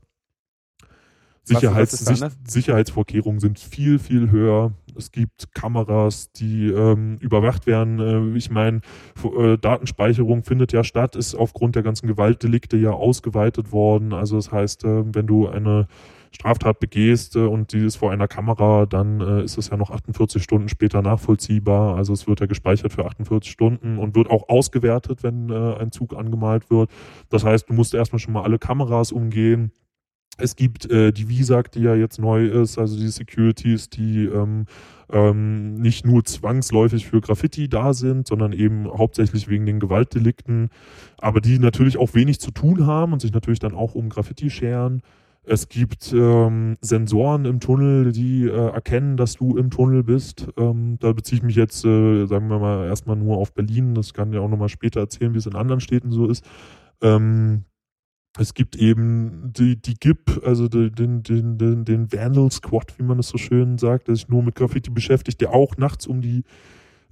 Sicherheits 1.44 1.98
Sich 1.98 2.22
anders? 2.22 2.38
Sicherheitsvorkehrungen 2.46 3.38
sind 3.38 3.58
viel, 3.58 3.98
viel 3.98 4.30
höher. 4.30 4.72
Es 4.96 5.12
gibt 5.12 5.52
Kameras, 5.54 6.32
die 6.32 6.68
ähm, 6.68 7.18
überwacht 7.20 7.66
werden. 7.66 8.00
Äh, 8.34 8.36
ich 8.38 8.50
meine, 8.50 8.80
äh, 9.22 9.58
Datenspeicherung 9.58 10.42
findet 10.42 10.72
ja 10.72 10.84
statt, 10.84 11.16
ist 11.16 11.34
aufgrund 11.34 11.76
der 11.76 11.82
ganzen 11.82 12.06
Gewaltdelikte 12.06 12.76
ja 12.76 12.90
ausgeweitet 12.92 13.72
worden. 13.72 14.14
Also 14.14 14.36
das 14.36 14.52
heißt, 14.52 14.84
äh, 14.84 15.14
wenn 15.14 15.26
du 15.26 15.46
eine 15.48 15.86
Straftat 16.34 16.80
begehst 16.80 17.36
äh, 17.36 17.40
und 17.40 17.72
die 17.72 17.84
ist 17.84 17.96
vor 17.96 18.10
einer 18.10 18.28
Kamera, 18.28 18.86
dann 18.86 19.20
äh, 19.20 19.44
ist 19.44 19.56
es 19.56 19.70
ja 19.70 19.76
noch 19.76 19.90
48 19.90 20.42
Stunden 20.42 20.68
später 20.68 21.02
nachvollziehbar. 21.02 21.96
Also 21.96 22.12
es 22.12 22.26
wird 22.26 22.40
ja 22.40 22.46
gespeichert 22.46 22.92
für 22.92 23.04
48 23.04 23.50
Stunden 23.50 23.98
und 23.98 24.16
wird 24.16 24.30
auch 24.30 24.48
ausgewertet, 24.48 25.22
wenn 25.22 25.50
äh, 25.50 25.76
ein 25.76 25.92
Zug 25.92 26.16
angemalt 26.16 26.70
wird. 26.70 26.90
Das 27.28 27.44
heißt, 27.44 27.68
du 27.68 27.74
musst 27.74 27.94
erstmal 27.94 28.18
schon 28.18 28.32
mal 28.32 28.42
alle 28.42 28.58
Kameras 28.58 29.12
umgehen. 29.12 29.72
Es 30.36 30.56
gibt 30.56 30.90
äh, 30.90 31.12
die 31.12 31.28
VISAG, 31.28 31.70
die 31.70 31.82
ja 31.82 31.94
jetzt 31.94 32.18
neu 32.18 32.46
ist, 32.46 32.78
also 32.78 32.96
die 32.96 33.08
Securities, 33.08 33.88
die 33.88 34.24
ähm, 34.24 34.66
ähm, 35.12 35.74
nicht 35.74 36.04
nur 36.04 36.24
zwangsläufig 36.24 37.06
für 37.06 37.20
Graffiti 37.20 37.68
da 37.68 37.94
sind, 37.94 38.26
sondern 38.26 38.52
eben 38.52 38.88
hauptsächlich 38.88 39.48
wegen 39.48 39.64
den 39.64 39.78
Gewaltdelikten, 39.78 40.70
aber 41.18 41.40
die 41.40 41.58
natürlich 41.58 41.98
auch 41.98 42.14
wenig 42.14 42.40
zu 42.40 42.50
tun 42.50 42.86
haben 42.86 43.12
und 43.12 43.20
sich 43.20 43.32
natürlich 43.32 43.60
dann 43.60 43.74
auch 43.74 43.94
um 43.94 44.08
Graffiti 44.08 44.50
scheren. 44.50 45.02
Es 45.46 45.68
gibt 45.68 46.12
ähm, 46.12 46.76
Sensoren 46.80 47.44
im 47.44 47.60
Tunnel, 47.60 48.12
die 48.12 48.44
äh, 48.44 48.70
erkennen, 48.70 49.18
dass 49.18 49.34
du 49.34 49.58
im 49.58 49.70
Tunnel 49.70 50.02
bist. 50.02 50.48
Ähm, 50.56 50.96
da 51.00 51.12
beziehe 51.12 51.36
ich 51.38 51.42
mich 51.42 51.54
jetzt, 51.54 51.84
äh, 51.84 52.24
sagen 52.24 52.48
wir 52.48 52.58
mal, 52.58 52.86
erstmal 52.86 53.16
nur 53.16 53.36
auf 53.36 53.52
Berlin. 53.52 53.94
Das 53.94 54.14
kann 54.14 54.32
ja 54.32 54.40
auch 54.40 54.48
nochmal 54.48 54.70
später 54.70 55.00
erzählen, 55.00 55.34
wie 55.34 55.38
es 55.38 55.46
in 55.46 55.54
anderen 55.54 55.80
Städten 55.80 56.10
so 56.12 56.26
ist. 56.28 56.46
Ähm, 57.02 57.64
es 58.38 58.54
gibt 58.54 58.76
eben 58.76 59.52
die, 59.56 59.76
die 59.76 59.94
GIP, 59.94 60.42
also 60.44 60.68
den, 60.68 61.22
den, 61.22 61.56
den, 61.56 61.84
den, 61.84 62.12
Vandal 62.12 62.50
Squad, 62.50 62.98
wie 62.98 63.04
man 63.04 63.18
es 63.18 63.28
so 63.28 63.38
schön 63.38 63.78
sagt, 63.78 64.08
der 64.08 64.16
sich 64.16 64.28
nur 64.28 64.42
mit 64.42 64.56
Graffiti 64.56 64.90
beschäftigt, 64.90 65.40
der 65.40 65.52
auch 65.52 65.76
nachts 65.76 66.06
um 66.06 66.20
die 66.20 66.42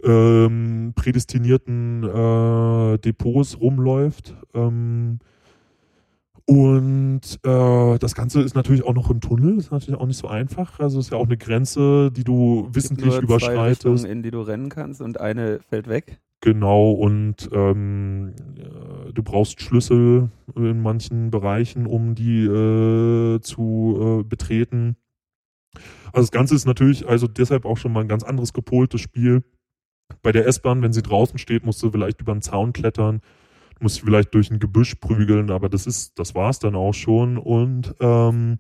ähm, 0.03 0.93
prädestinierten 0.97 2.03
äh, 2.03 2.99
Depots 2.99 3.61
rumläuft. 3.61 4.35
Ähm, 4.53 5.21
und 6.45 7.21
äh, 7.45 7.99
das 7.99 8.15
Ganze 8.17 8.43
ist 8.43 8.57
natürlich 8.57 8.85
auch 8.85 8.95
noch 8.95 9.09
im 9.11 9.21
Tunnel, 9.21 9.59
ist 9.59 9.71
natürlich 9.71 10.01
auch 10.01 10.07
nicht 10.07 10.19
so 10.19 10.27
einfach. 10.27 10.81
Also 10.81 10.99
ist 10.99 11.13
ja 11.13 11.19
auch 11.19 11.27
eine 11.27 11.37
Grenze, 11.37 12.11
die 12.11 12.25
du 12.25 12.69
wissentlich 12.73 13.17
überschreitest. 13.17 13.83
Zwei 13.83 13.91
Richtungen, 13.91 14.05
in 14.11 14.23
die 14.25 14.33
du 14.33 14.41
rennen 14.41 14.69
kannst 14.69 15.01
und 15.01 15.21
eine 15.21 15.61
fällt 15.61 15.89
weg. 15.89 16.21
Genau, 16.45 16.91
und 16.91 17.49
ähm, 17.53 18.35
äh, 18.57 19.13
du 19.13 19.23
brauchst 19.23 19.61
Schlüssel 19.61 20.29
in 20.57 20.83
manchen 20.83 21.31
Bereichen, 21.31 21.87
um 21.87 22.17
die 22.17 22.43
äh, 22.45 23.41
zu 23.41 24.21
äh, 24.21 24.25
betreten. 24.25 24.97
Also 26.07 26.23
das 26.23 26.31
Ganze 26.33 26.57
ist 26.57 26.67
natürlich 26.67 27.09
also 27.09 27.29
deshalb 27.29 27.65
auch 27.65 27.77
schon 27.79 27.93
mal 27.93 28.01
ein 28.01 28.09
ganz 28.09 28.25
anderes 28.25 28.53
gepoltes 28.53 29.01
Spiel. 29.01 29.45
Bei 30.23 30.33
der 30.33 30.47
S-Bahn, 30.47 30.83
wenn 30.83 30.93
sie 30.93 31.03
draußen 31.03 31.39
steht, 31.39 31.65
musst 31.65 31.83
du 31.83 31.91
vielleicht 31.91 32.21
über 32.21 32.33
einen 32.33 32.43
Zaun 32.43 32.73
klettern 32.73 33.23
muss 33.83 33.97
ich 33.97 34.03
vielleicht 34.03 34.33
durch 34.35 34.51
ein 34.51 34.61
Gebüsch 34.61 34.95
prügeln, 34.97 35.51
aber 35.51 35.69
das 35.69 35.87
ist, 35.87 36.19
das 36.19 36.35
war's 36.35 36.59
dann 36.59 36.75
auch 36.75 36.95
schon. 36.95 37.37
Und 37.37 37.95
ähm, 38.01 38.59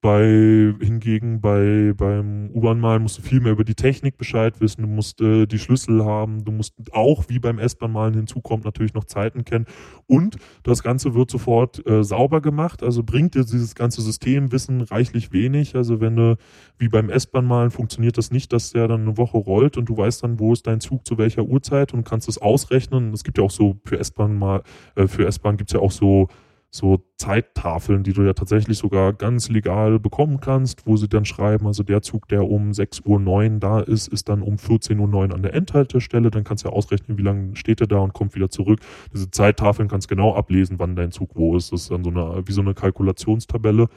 bei 0.00 0.74
hingegen 0.80 1.42
bei 1.42 1.92
beim 1.94 2.50
U-Bahn-Malen 2.54 3.02
musst 3.02 3.18
du 3.18 3.22
viel 3.22 3.40
mehr 3.40 3.52
über 3.52 3.64
die 3.64 3.74
Technik 3.74 4.16
Bescheid 4.16 4.58
wissen. 4.60 4.82
Du 4.82 4.88
musst 4.88 5.20
äh, 5.20 5.46
die 5.46 5.58
Schlüssel 5.58 6.04
haben. 6.06 6.42
Du 6.42 6.52
musst 6.52 6.74
auch 6.92 7.24
wie 7.28 7.38
beim 7.38 7.58
S-Bahn-Malen 7.58 8.14
hinzukommt 8.14 8.64
natürlich 8.64 8.94
noch 8.94 9.04
Zeiten 9.04 9.44
kennen. 9.44 9.66
Und 10.06 10.36
das 10.62 10.82
Ganze 10.82 11.14
wird 11.14 11.30
sofort 11.30 11.86
äh, 11.86 12.02
sauber 12.02 12.40
gemacht. 12.40 12.82
Also 12.82 13.02
bringt 13.02 13.34
dir 13.34 13.44
dieses 13.44 13.74
ganze 13.74 14.00
Systemwissen 14.00 14.80
reichlich 14.80 15.32
wenig. 15.32 15.76
Also 15.76 16.00
wenn 16.00 16.16
du 16.16 16.36
wie 16.78 16.88
beim 16.88 17.10
S-Bahn-Malen 17.10 17.70
funktioniert 17.70 18.16
das 18.16 18.30
nicht, 18.30 18.54
dass 18.54 18.72
der 18.72 18.88
dann 18.88 19.02
eine 19.02 19.18
Woche 19.18 19.36
rollt 19.36 19.76
und 19.76 19.90
du 19.90 19.96
weißt 19.98 20.22
dann, 20.22 20.40
wo 20.40 20.54
ist 20.54 20.66
dein 20.66 20.80
Zug 20.80 21.06
zu 21.06 21.18
welcher 21.18 21.42
Uhrzeit 21.42 21.92
und 21.92 22.04
kannst 22.04 22.26
es 22.26 22.38
ausrechnen. 22.38 23.12
Es 23.12 23.22
gibt 23.22 23.36
ja 23.36 23.44
auch 23.44 23.50
so 23.50 23.78
für 23.84 23.98
S-Bahn 23.98 24.38
mal 24.38 24.62
äh, 24.94 25.06
für 25.06 25.26
S-Bahn 25.26 25.58
gibt's 25.58 25.74
ja 25.74 25.80
auch 25.80 25.92
so 25.92 26.28
so 26.70 27.04
Zeittafeln, 27.16 28.04
die 28.04 28.12
du 28.12 28.22
ja 28.22 28.32
tatsächlich 28.32 28.78
sogar 28.78 29.12
ganz 29.12 29.48
legal 29.48 29.98
bekommen 29.98 30.40
kannst, 30.40 30.86
wo 30.86 30.96
sie 30.96 31.08
dann 31.08 31.24
schreiben, 31.24 31.66
also 31.66 31.82
der 31.82 32.00
Zug, 32.02 32.28
der 32.28 32.48
um 32.48 32.70
6.09 32.70 33.54
Uhr 33.54 33.58
da 33.58 33.80
ist, 33.80 34.08
ist 34.08 34.28
dann 34.28 34.42
um 34.42 34.54
14.09 34.54 35.12
Uhr 35.12 35.34
an 35.34 35.42
der 35.42 35.54
Endhaltestelle. 35.54 36.30
Dann 36.30 36.44
kannst 36.44 36.64
du 36.64 36.68
ja 36.68 36.74
ausrechnen, 36.74 37.18
wie 37.18 37.22
lange 37.22 37.56
steht 37.56 37.80
er 37.80 37.88
da 37.88 37.98
und 37.98 38.12
kommt 38.12 38.34
wieder 38.36 38.50
zurück. 38.50 38.80
Diese 39.12 39.30
Zeittafeln 39.30 39.88
kannst 39.88 40.08
genau 40.08 40.34
ablesen, 40.34 40.78
wann 40.78 40.94
dein 40.94 41.10
Zug 41.10 41.30
wo 41.34 41.56
ist. 41.56 41.72
Das 41.72 41.82
ist 41.82 41.90
dann 41.90 42.04
so 42.04 42.10
eine, 42.10 42.42
wie 42.46 42.52
so 42.52 42.60
eine 42.60 42.74
Kalkulationstabelle. 42.74 43.88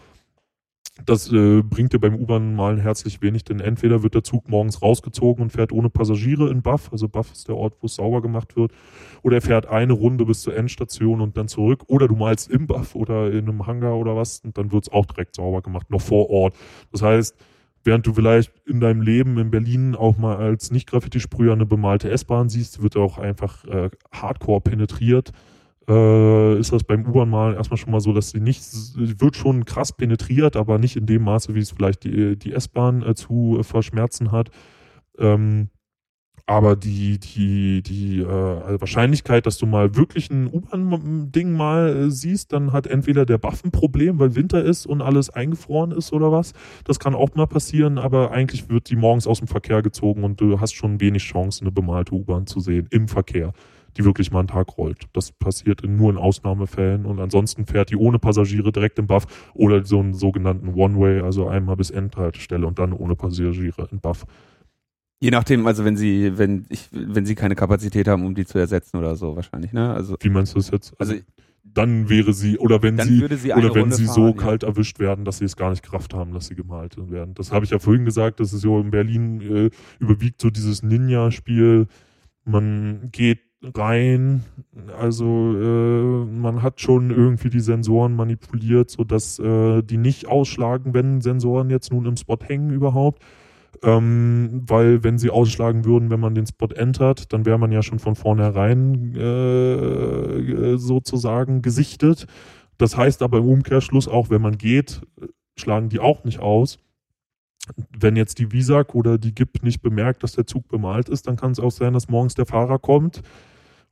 Das 1.05 1.31
äh, 1.31 1.63
bringt 1.63 1.91
dir 1.93 1.99
beim 1.99 2.15
U-Bahn-Malen 2.15 2.77
herzlich 2.77 3.19
wenig, 3.23 3.43
denn 3.43 3.59
entweder 3.59 4.03
wird 4.03 4.13
der 4.13 4.23
Zug 4.23 4.47
morgens 4.47 4.83
rausgezogen 4.83 5.41
und 5.41 5.49
fährt 5.49 5.71
ohne 5.71 5.89
Passagiere 5.89 6.51
in 6.51 6.61
Buff, 6.61 6.91
also 6.91 7.09
Buff 7.09 7.31
ist 7.31 7.47
der 7.47 7.57
Ort, 7.57 7.73
wo 7.81 7.87
es 7.87 7.95
sauber 7.95 8.21
gemacht 8.21 8.55
wird, 8.55 8.71
oder 9.23 9.37
er 9.37 9.41
fährt 9.41 9.65
eine 9.65 9.93
Runde 9.93 10.23
bis 10.25 10.41
zur 10.41 10.55
Endstation 10.55 11.19
und 11.19 11.35
dann 11.35 11.47
zurück, 11.47 11.83
oder 11.87 12.07
du 12.07 12.15
malst 12.15 12.51
im 12.51 12.67
Buff 12.67 12.93
oder 12.93 13.31
in 13.31 13.49
einem 13.49 13.65
Hangar 13.65 13.97
oder 13.97 14.15
was 14.15 14.41
und 14.41 14.55
dann 14.55 14.71
wird 14.71 14.83
es 14.83 14.93
auch 14.93 15.07
direkt 15.07 15.35
sauber 15.35 15.63
gemacht, 15.63 15.89
noch 15.89 16.01
vor 16.01 16.29
Ort. 16.29 16.55
Das 16.91 17.01
heißt, 17.01 17.35
während 17.83 18.05
du 18.05 18.13
vielleicht 18.13 18.53
in 18.67 18.79
deinem 18.79 19.01
Leben 19.01 19.39
in 19.39 19.49
Berlin 19.49 19.95
auch 19.95 20.17
mal 20.17 20.37
als 20.37 20.69
Nicht-Graffiti-Sprüher 20.69 21.53
eine 21.53 21.65
bemalte 21.65 22.11
S-Bahn 22.11 22.49
siehst, 22.49 22.83
wird 22.83 22.97
auch 22.97 23.17
einfach 23.17 23.65
äh, 23.65 23.89
hardcore 24.11 24.61
penetriert 24.61 25.33
äh, 25.87 26.59
ist 26.59 26.71
das 26.71 26.83
beim 26.83 27.05
U-Bahn-Malen 27.05 27.55
erstmal 27.55 27.77
schon 27.77 27.91
mal 27.91 27.99
so, 27.99 28.13
dass 28.13 28.29
sie 28.29 28.39
nicht, 28.39 28.63
wird 28.95 29.35
schon 29.35 29.65
krass 29.65 29.91
penetriert, 29.91 30.55
aber 30.55 30.77
nicht 30.77 30.95
in 30.95 31.05
dem 31.05 31.23
Maße, 31.23 31.55
wie 31.55 31.59
es 31.59 31.71
vielleicht 31.71 32.03
die, 32.03 32.37
die 32.37 32.53
S-Bahn 32.53 33.03
äh, 33.03 33.15
zu 33.15 33.57
äh, 33.59 33.63
verschmerzen 33.63 34.31
hat. 34.31 34.49
Ähm, 35.17 35.69
aber 36.45 36.75
die, 36.75 37.19
die, 37.19 37.81
die 37.83 38.19
äh, 38.19 38.25
also 38.25 38.81
Wahrscheinlichkeit, 38.81 39.45
dass 39.45 39.57
du 39.57 39.65
mal 39.65 39.95
wirklich 39.95 40.29
ein 40.29 40.47
U-Bahn-Ding 40.47 41.53
mal 41.53 41.95
äh, 41.95 42.11
siehst, 42.11 42.51
dann 42.51 42.73
hat 42.73 42.85
entweder 42.85 43.25
der 43.25 43.37
Buff 43.37 43.63
ein 43.63 43.71
Problem, 43.71 44.19
weil 44.19 44.35
Winter 44.35 44.63
ist 44.63 44.85
und 44.85 45.01
alles 45.01 45.29
eingefroren 45.29 45.91
ist 45.91 46.11
oder 46.11 46.33
was. 46.33 46.53
Das 46.83 46.99
kann 46.99 47.15
auch 47.15 47.33
mal 47.35 47.47
passieren, 47.47 47.97
aber 47.97 48.31
eigentlich 48.31 48.69
wird 48.69 48.89
die 48.89 48.97
morgens 48.97 49.25
aus 49.25 49.39
dem 49.39 49.47
Verkehr 49.47 49.81
gezogen 49.81 50.25
und 50.25 50.41
du 50.41 50.59
hast 50.59 50.73
schon 50.73 50.99
wenig 50.99 51.23
Chance, 51.23 51.61
eine 51.61 51.71
bemalte 51.71 52.13
U-Bahn 52.13 52.45
zu 52.45 52.59
sehen 52.59 52.87
im 52.91 53.07
Verkehr 53.07 53.53
die 53.97 54.05
wirklich 54.05 54.31
mal 54.31 54.39
einen 54.39 54.47
Tag 54.47 54.77
rollt. 54.77 55.05
Das 55.13 55.31
passiert 55.31 55.81
in, 55.81 55.95
nur 55.95 56.11
in 56.11 56.17
Ausnahmefällen 56.17 57.05
und 57.05 57.19
ansonsten 57.19 57.65
fährt 57.65 57.91
die 57.91 57.97
ohne 57.97 58.19
Passagiere 58.19 58.71
direkt 58.71 58.99
im 58.99 59.07
Buff 59.07 59.25
oder 59.53 59.85
so 59.85 59.99
einen 59.99 60.13
sogenannten 60.13 60.69
One-Way, 60.69 61.21
also 61.21 61.47
einmal 61.47 61.75
bis 61.75 61.89
Endhaltestelle 61.89 62.65
und 62.65 62.79
dann 62.79 62.93
ohne 62.93 63.15
Passagiere 63.15 63.87
im 63.91 63.99
Buff. 63.99 64.25
Je 65.19 65.31
nachdem, 65.31 65.65
also 65.67 65.85
wenn 65.85 65.95
sie, 65.95 66.37
wenn 66.37 66.65
ich, 66.67 66.89
wenn 66.91 67.25
sie 67.25 67.35
keine 67.35 67.55
Kapazität 67.55 68.09
haben, 68.09 68.25
um 68.25 68.35
die 68.35 68.45
zu 68.45 68.59
ersetzen 68.59 68.97
oder 68.97 69.15
so 69.15 69.37
wahrscheinlich, 69.37 69.71
ne? 69.71 69.93
Also 69.93 70.17
wie 70.19 70.29
meinst 70.29 70.53
du 70.53 70.59
das 70.59 70.69
jetzt? 70.71 70.93
Also, 70.99 71.13
also 71.13 71.23
dann 71.63 72.09
wäre 72.09 72.33
sie 72.33 72.57
oder 72.57 72.83
wenn 72.83 72.99
sie, 72.99 73.25
sie 73.37 73.53
oder 73.53 73.73
wenn 73.73 73.83
Runde 73.83 73.95
sie 73.95 74.05
fahren, 74.05 74.15
so 74.15 74.27
ja. 74.27 74.33
kalt 74.33 74.63
erwischt 74.63 74.99
werden, 74.99 75.23
dass 75.23 75.37
sie 75.37 75.45
es 75.45 75.55
gar 75.55 75.69
nicht 75.69 75.81
Kraft 75.81 76.13
haben, 76.13 76.33
dass 76.33 76.47
sie 76.47 76.55
gemalt 76.55 76.97
werden. 77.09 77.35
Das 77.35 77.51
habe 77.51 77.63
ich 77.63 77.71
ja 77.71 77.79
vorhin 77.79 78.03
gesagt, 78.05 78.39
das 78.41 78.51
ist 78.51 78.61
so 78.61 78.79
in 78.79 78.91
Berlin 78.91 79.41
äh, 79.41 79.69
überwiegt 79.99 80.41
so 80.41 80.49
dieses 80.49 80.83
Ninja-Spiel. 80.83 81.87
Man 82.43 83.09
geht 83.11 83.39
rein. 83.63 84.43
Also 84.97 85.25
äh, 85.25 86.25
man 86.25 86.61
hat 86.61 86.81
schon 86.81 87.11
irgendwie 87.11 87.49
die 87.49 87.59
Sensoren 87.59 88.15
manipuliert, 88.15 88.89
so 88.89 89.03
dass 89.03 89.39
äh, 89.39 89.81
die 89.81 89.97
nicht 89.97 90.27
ausschlagen, 90.27 90.93
wenn 90.93 91.21
Sensoren 91.21 91.69
jetzt 91.69 91.91
nun 91.91 92.05
im 92.05 92.17
Spot 92.17 92.37
hängen 92.41 92.71
überhaupt. 92.71 93.23
Ähm, 93.81 94.63
weil 94.67 95.03
wenn 95.03 95.17
sie 95.17 95.29
ausschlagen 95.29 95.83
würden, 95.85 96.09
wenn 96.09 96.19
man 96.19 96.35
den 96.35 96.45
Spot 96.45 96.67
entert, 96.67 97.33
dann 97.33 97.45
wäre 97.45 97.57
man 97.57 97.71
ja 97.71 97.81
schon 97.81 97.99
von 97.99 98.15
vornherein 98.15 99.15
äh, 99.15 100.77
sozusagen 100.77 101.61
gesichtet. 101.61 102.27
Das 102.77 102.95
heißt 102.95 103.21
aber 103.21 103.39
im 103.39 103.47
Umkehrschluss 103.47 104.07
auch, 104.07 104.29
wenn 104.29 104.41
man 104.41 104.57
geht, 104.57 105.01
schlagen 105.57 105.89
die 105.89 105.99
auch 105.99 106.23
nicht 106.23 106.39
aus. 106.39 106.79
Wenn 107.97 108.15
jetzt 108.15 108.39
die 108.39 108.51
Visag 108.51 108.93
oder 108.93 109.17
die 109.17 109.33
GIP 109.33 109.63
nicht 109.63 109.81
bemerkt, 109.81 110.23
dass 110.23 110.33
der 110.33 110.45
Zug 110.45 110.67
bemalt 110.67 111.07
ist, 111.09 111.27
dann 111.27 111.37
kann 111.37 111.51
es 111.51 111.59
auch 111.59 111.71
sein, 111.71 111.93
dass 111.93 112.09
morgens 112.09 112.35
der 112.35 112.45
Fahrer 112.45 112.77
kommt, 112.77 113.21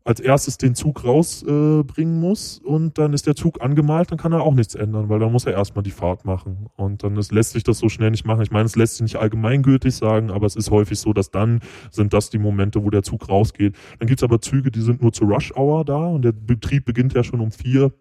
als 0.03 0.19
erstes 0.19 0.57
den 0.57 0.73
Zug 0.73 1.03
rausbringen 1.03 2.17
äh, 2.17 2.19
muss 2.19 2.59
und 2.59 2.97
dann 2.97 3.13
ist 3.13 3.27
der 3.27 3.35
Zug 3.35 3.61
angemalt, 3.61 4.11
dann 4.11 4.17
kann 4.17 4.31
er 4.33 4.41
auch 4.41 4.53
nichts 4.53 4.73
ändern, 4.73 5.09
weil 5.09 5.19
dann 5.19 5.31
muss 5.31 5.45
er 5.45 5.53
erstmal 5.53 5.83
die 5.83 5.91
Fahrt 5.91 6.25
machen. 6.25 6.67
Und 6.75 7.03
dann 7.03 7.15
ist, 7.17 7.31
lässt 7.31 7.51
sich 7.51 7.63
das 7.63 7.77
so 7.77 7.87
schnell 7.87 8.09
nicht 8.09 8.25
machen. 8.25 8.41
Ich 8.41 8.51
meine, 8.51 8.65
es 8.65 8.75
lässt 8.75 8.95
sich 8.95 9.03
nicht 9.03 9.17
allgemeingültig 9.17 9.95
sagen, 9.95 10.31
aber 10.31 10.47
es 10.47 10.55
ist 10.55 10.71
häufig 10.71 10.99
so, 10.99 11.13
dass 11.13 11.29
dann 11.29 11.59
sind 11.91 12.13
das 12.13 12.31
die 12.31 12.39
Momente, 12.39 12.83
wo 12.83 12.89
der 12.89 13.03
Zug 13.03 13.29
rausgeht. 13.29 13.75
Dann 13.99 14.07
gibt's 14.07 14.23
aber 14.23 14.41
Züge, 14.41 14.71
die 14.71 14.81
sind 14.81 15.01
nur 15.01 15.13
zur 15.13 15.27
Rush 15.27 15.55
Hour 15.55 15.85
da 15.85 16.07
und 16.07 16.23
der 16.23 16.31
Betrieb 16.31 16.85
beginnt 16.85 17.13
ja 17.13 17.23
schon 17.23 17.39
um 17.39 17.51
vier. 17.51 17.91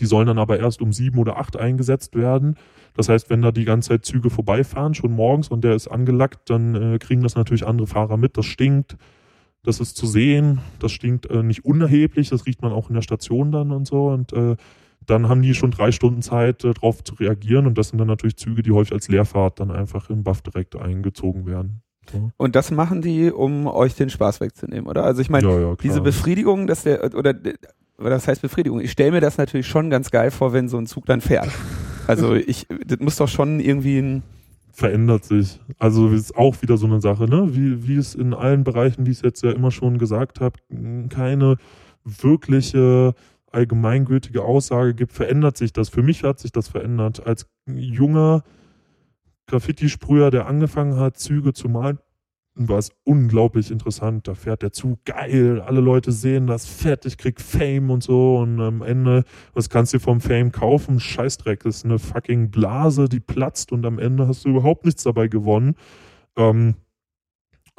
Die 0.00 0.06
sollen 0.06 0.26
dann 0.26 0.38
aber 0.38 0.58
erst 0.58 0.80
um 0.80 0.92
sieben 0.92 1.18
oder 1.18 1.36
acht 1.36 1.56
eingesetzt 1.56 2.16
werden. 2.16 2.56
Das 2.94 3.08
heißt, 3.08 3.30
wenn 3.30 3.42
da 3.42 3.52
die 3.52 3.64
ganze 3.64 3.90
Zeit 3.90 4.04
Züge 4.04 4.30
vorbeifahren, 4.30 4.94
schon 4.94 5.12
morgens 5.12 5.48
und 5.48 5.62
der 5.62 5.74
ist 5.74 5.86
angelackt, 5.86 6.50
dann 6.50 6.74
äh, 6.74 6.98
kriegen 6.98 7.22
das 7.22 7.36
natürlich 7.36 7.66
andere 7.66 7.86
Fahrer 7.86 8.16
mit. 8.16 8.36
Das 8.36 8.46
stinkt 8.46 8.96
das 9.64 9.80
ist 9.80 9.96
zu 9.96 10.06
sehen, 10.06 10.60
das 10.80 10.92
stinkt 10.92 11.26
äh, 11.26 11.42
nicht 11.42 11.64
unerheblich, 11.64 12.30
das 12.30 12.46
riecht 12.46 12.62
man 12.62 12.72
auch 12.72 12.88
in 12.88 12.94
der 12.94 13.02
Station 13.02 13.52
dann 13.52 13.70
und 13.70 13.86
so 13.86 14.08
und 14.08 14.32
äh, 14.32 14.56
dann 15.06 15.28
haben 15.28 15.42
die 15.42 15.54
schon 15.54 15.70
drei 15.70 15.92
Stunden 15.92 16.22
Zeit, 16.22 16.64
äh, 16.64 16.74
darauf 16.74 17.02
zu 17.04 17.14
reagieren 17.14 17.66
und 17.66 17.78
das 17.78 17.88
sind 17.88 17.98
dann 17.98 18.08
natürlich 18.08 18.36
Züge, 18.36 18.62
die 18.62 18.72
häufig 18.72 18.92
als 18.92 19.08
Leerfahrt 19.08 19.60
dann 19.60 19.70
einfach 19.70 20.10
im 20.10 20.22
Buff 20.24 20.42
direkt 20.42 20.76
eingezogen 20.76 21.46
werden. 21.46 21.82
So. 22.10 22.30
Und 22.36 22.56
das 22.56 22.70
machen 22.70 23.00
die, 23.02 23.30
um 23.30 23.66
euch 23.66 23.94
den 23.94 24.10
Spaß 24.10 24.40
wegzunehmen, 24.40 24.88
oder? 24.88 25.04
Also 25.04 25.22
ich 25.22 25.30
meine, 25.30 25.48
Ja, 25.48 25.60
ja, 25.60 25.76
diese 25.76 26.00
Befriedigung, 26.00 26.66
dass 26.66 26.82
der, 26.82 27.14
oder, 27.14 27.34
oder 27.98 28.10
das 28.10 28.26
heißt 28.26 28.42
Befriedigung, 28.42 28.80
ich 28.80 28.90
stelle 28.90 29.12
mir 29.12 29.20
das 29.20 29.38
natürlich 29.38 29.68
schon 29.68 29.88
ganz 29.90 30.10
geil 30.10 30.32
vor, 30.32 30.52
wenn 30.52 30.68
so 30.68 30.78
ein 30.78 30.86
Zug 30.86 31.06
dann 31.06 31.20
fährt. 31.20 31.50
Also 32.08 32.34
ich, 32.34 32.66
das 32.84 32.98
muss 32.98 33.16
doch 33.16 33.28
schon 33.28 33.60
irgendwie 33.60 33.98
ein, 33.98 34.22
verändert 34.72 35.24
sich. 35.24 35.60
Also 35.78 36.08
ist 36.08 36.36
auch 36.36 36.60
wieder 36.62 36.76
so 36.76 36.86
eine 36.86 37.00
Sache, 37.00 37.24
ne? 37.24 37.54
Wie, 37.54 37.86
wie 37.86 37.96
es 37.96 38.14
in 38.14 38.34
allen 38.34 38.64
Bereichen, 38.64 39.06
wie 39.06 39.10
ich 39.10 39.18
es 39.18 39.22
jetzt 39.22 39.42
ja 39.42 39.52
immer 39.52 39.70
schon 39.70 39.98
gesagt 39.98 40.40
habe, 40.40 40.58
keine 41.08 41.56
wirkliche 42.04 43.14
allgemeingültige 43.50 44.42
Aussage 44.42 44.94
gibt, 44.94 45.12
verändert 45.12 45.56
sich 45.56 45.72
das. 45.72 45.90
Für 45.90 46.02
mich 46.02 46.24
hat 46.24 46.38
sich 46.38 46.52
das 46.52 46.68
verändert. 46.68 47.26
Als 47.26 47.46
junger 47.66 48.42
Graffiti-Sprüher, 49.46 50.30
der 50.30 50.46
angefangen 50.46 50.96
hat, 50.96 51.18
Züge 51.18 51.52
zu 51.52 51.68
malen, 51.68 51.98
war 52.54 52.78
es 52.78 52.90
unglaublich 53.04 53.70
interessant. 53.70 54.28
Da 54.28 54.34
fährt 54.34 54.62
der 54.62 54.72
Zug 54.72 55.04
geil, 55.04 55.60
alle 55.60 55.80
Leute 55.80 56.12
sehen 56.12 56.46
das 56.46 56.66
fett, 56.66 57.06
ich 57.06 57.16
krieg 57.16 57.40
Fame 57.40 57.90
und 57.90 58.02
so 58.02 58.38
und 58.38 58.60
am 58.60 58.82
Ende, 58.82 59.24
was 59.54 59.70
kannst 59.70 59.94
du 59.94 59.98
vom 59.98 60.20
Fame 60.20 60.52
kaufen? 60.52 61.00
Scheißdreck, 61.00 61.62
das 61.62 61.78
ist 61.78 61.84
eine 61.84 61.98
fucking 61.98 62.50
Blase, 62.50 63.08
die 63.08 63.20
platzt 63.20 63.72
und 63.72 63.86
am 63.86 63.98
Ende 63.98 64.28
hast 64.28 64.44
du 64.44 64.50
überhaupt 64.50 64.84
nichts 64.84 65.02
dabei 65.02 65.28
gewonnen. 65.28 65.74
Ähm, 66.36 66.74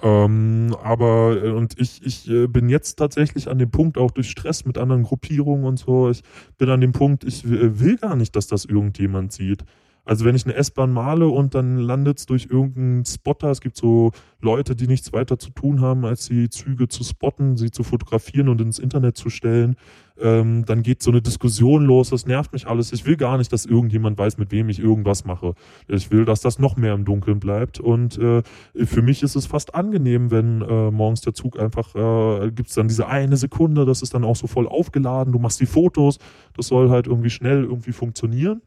ähm, 0.02 0.76
aber, 0.82 1.42
äh, 1.44 1.52
und 1.52 1.80
ich, 1.80 2.04
ich 2.04 2.30
äh, 2.30 2.48
bin 2.48 2.68
jetzt 2.68 2.96
tatsächlich 2.96 3.48
an 3.48 3.60
dem 3.60 3.70
Punkt, 3.70 3.98
auch 3.98 4.12
durch 4.12 4.30
Stress 4.30 4.66
mit 4.66 4.78
anderen 4.78 5.04
Gruppierungen 5.04 5.66
und 5.66 5.78
so, 5.78 6.10
ich 6.10 6.24
bin 6.58 6.70
an 6.70 6.82
dem 6.82 6.92
Punkt, 6.94 7.24
ich 7.24 7.48
will, 7.48 7.80
will 7.80 7.98
gar 7.98 8.16
nicht, 8.16 8.36
dass 8.36 8.48
das 8.48 8.66
irgendjemand 8.66 9.32
sieht. 9.32 9.64
Also 10.06 10.26
wenn 10.26 10.36
ich 10.36 10.46
eine 10.46 10.56
S-Bahn 10.56 10.92
male 10.92 11.28
und 11.28 11.56
dann 11.56 11.78
landet 11.78 12.20
es 12.20 12.26
durch 12.26 12.48
irgendeinen 12.50 13.06
Spotter, 13.06 13.50
es 13.52 13.62
gibt 13.62 13.78
so 13.78 14.12
Leute, 14.42 14.76
die 14.76 14.88
nichts 14.88 15.14
weiter 15.14 15.40
zu 15.40 15.52
tun 15.52 15.80
haben, 15.80 16.04
als 16.04 16.28
die 16.28 16.50
Züge 16.50 16.90
zu 16.90 17.06
spotten, 17.06 17.56
sie 17.56 17.72
zu 17.72 17.84
fotografieren 17.84 18.50
und 18.50 18.60
ins 18.60 18.80
Internet 18.80 19.16
zu 19.16 19.30
stellen, 19.30 19.78
ähm, 20.20 20.66
dann 20.66 20.84
geht 20.84 21.02
so 21.02 21.10
eine 21.10 21.22
Diskussion 21.22 21.86
los, 21.86 22.10
das 22.10 22.26
nervt 22.26 22.52
mich 22.52 22.68
alles. 22.68 22.92
Ich 22.92 23.06
will 23.06 23.16
gar 23.16 23.38
nicht, 23.38 23.52
dass 23.54 23.66
irgendjemand 23.66 24.18
weiß, 24.18 24.38
mit 24.38 24.52
wem 24.52 24.68
ich 24.68 24.80
irgendwas 24.80 25.24
mache. 25.24 25.54
Ich 25.88 26.12
will, 26.12 26.26
dass 26.26 26.42
das 26.42 26.60
noch 26.60 26.76
mehr 26.76 26.94
im 26.94 27.06
Dunkeln 27.06 27.40
bleibt. 27.40 27.80
Und 27.80 28.18
äh, 28.18 28.44
für 28.76 29.02
mich 29.02 29.24
ist 29.24 29.36
es 29.36 29.46
fast 29.46 29.74
angenehm, 29.74 30.32
wenn 30.32 30.62
äh, 30.62 30.92
morgens 30.92 31.22
der 31.22 31.34
Zug 31.34 31.58
einfach, 31.58 31.96
äh, 31.96 32.52
gibt 32.52 32.70
es 32.70 32.76
dann 32.76 32.90
diese 32.90 33.08
eine 33.08 33.38
Sekunde, 33.38 33.86
das 33.86 34.02
ist 34.02 34.14
dann 34.14 34.26
auch 34.26 34.36
so 34.36 34.48
voll 34.48 34.68
aufgeladen, 34.68 35.32
du 35.32 35.40
machst 35.40 35.62
die 35.62 35.66
Fotos, 35.66 36.20
das 36.56 36.68
soll 36.68 36.90
halt 36.90 37.08
irgendwie 37.08 37.30
schnell 37.30 37.64
irgendwie 37.64 37.94
funktionieren 37.94 38.62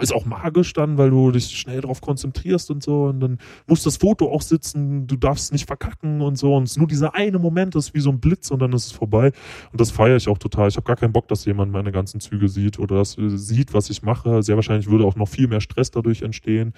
ist 0.00 0.12
auch 0.12 0.24
magisch 0.24 0.72
dann, 0.72 0.96
weil 0.96 1.10
du 1.10 1.30
dich 1.30 1.46
schnell 1.46 1.82
darauf 1.82 2.00
konzentrierst 2.00 2.70
und 2.70 2.82
so 2.82 3.04
und 3.04 3.20
dann 3.20 3.38
muss 3.66 3.82
das 3.82 3.98
Foto 3.98 4.32
auch 4.32 4.40
sitzen, 4.40 5.06
du 5.06 5.16
darfst 5.16 5.52
nicht 5.52 5.66
verkacken 5.66 6.22
und 6.22 6.36
so 6.36 6.56
und 6.56 6.64
es 6.64 6.72
ist 6.72 6.78
nur 6.78 6.86
dieser 6.86 7.14
eine 7.14 7.38
Moment, 7.38 7.74
das 7.74 7.88
ist 7.88 7.94
wie 7.94 8.00
so 8.00 8.10
ein 8.10 8.18
Blitz 8.18 8.50
und 8.50 8.60
dann 8.60 8.72
ist 8.72 8.86
es 8.86 8.92
vorbei 8.92 9.32
und 9.70 9.80
das 9.80 9.90
feiere 9.90 10.16
ich 10.16 10.28
auch 10.28 10.38
total. 10.38 10.68
Ich 10.68 10.76
habe 10.76 10.86
gar 10.86 10.96
keinen 10.96 11.12
Bock, 11.12 11.28
dass 11.28 11.44
jemand 11.44 11.72
meine 11.72 11.92
ganzen 11.92 12.20
Züge 12.20 12.48
sieht 12.48 12.78
oder 12.78 12.96
das 12.96 13.18
äh, 13.18 13.28
sieht, 13.36 13.74
was 13.74 13.90
ich 13.90 14.02
mache. 14.02 14.42
Sehr 14.42 14.56
wahrscheinlich 14.56 14.88
würde 14.88 15.04
auch 15.04 15.16
noch 15.16 15.28
viel 15.28 15.46
mehr 15.46 15.60
Stress 15.60 15.90
dadurch 15.90 16.22
entstehen. 16.22 16.72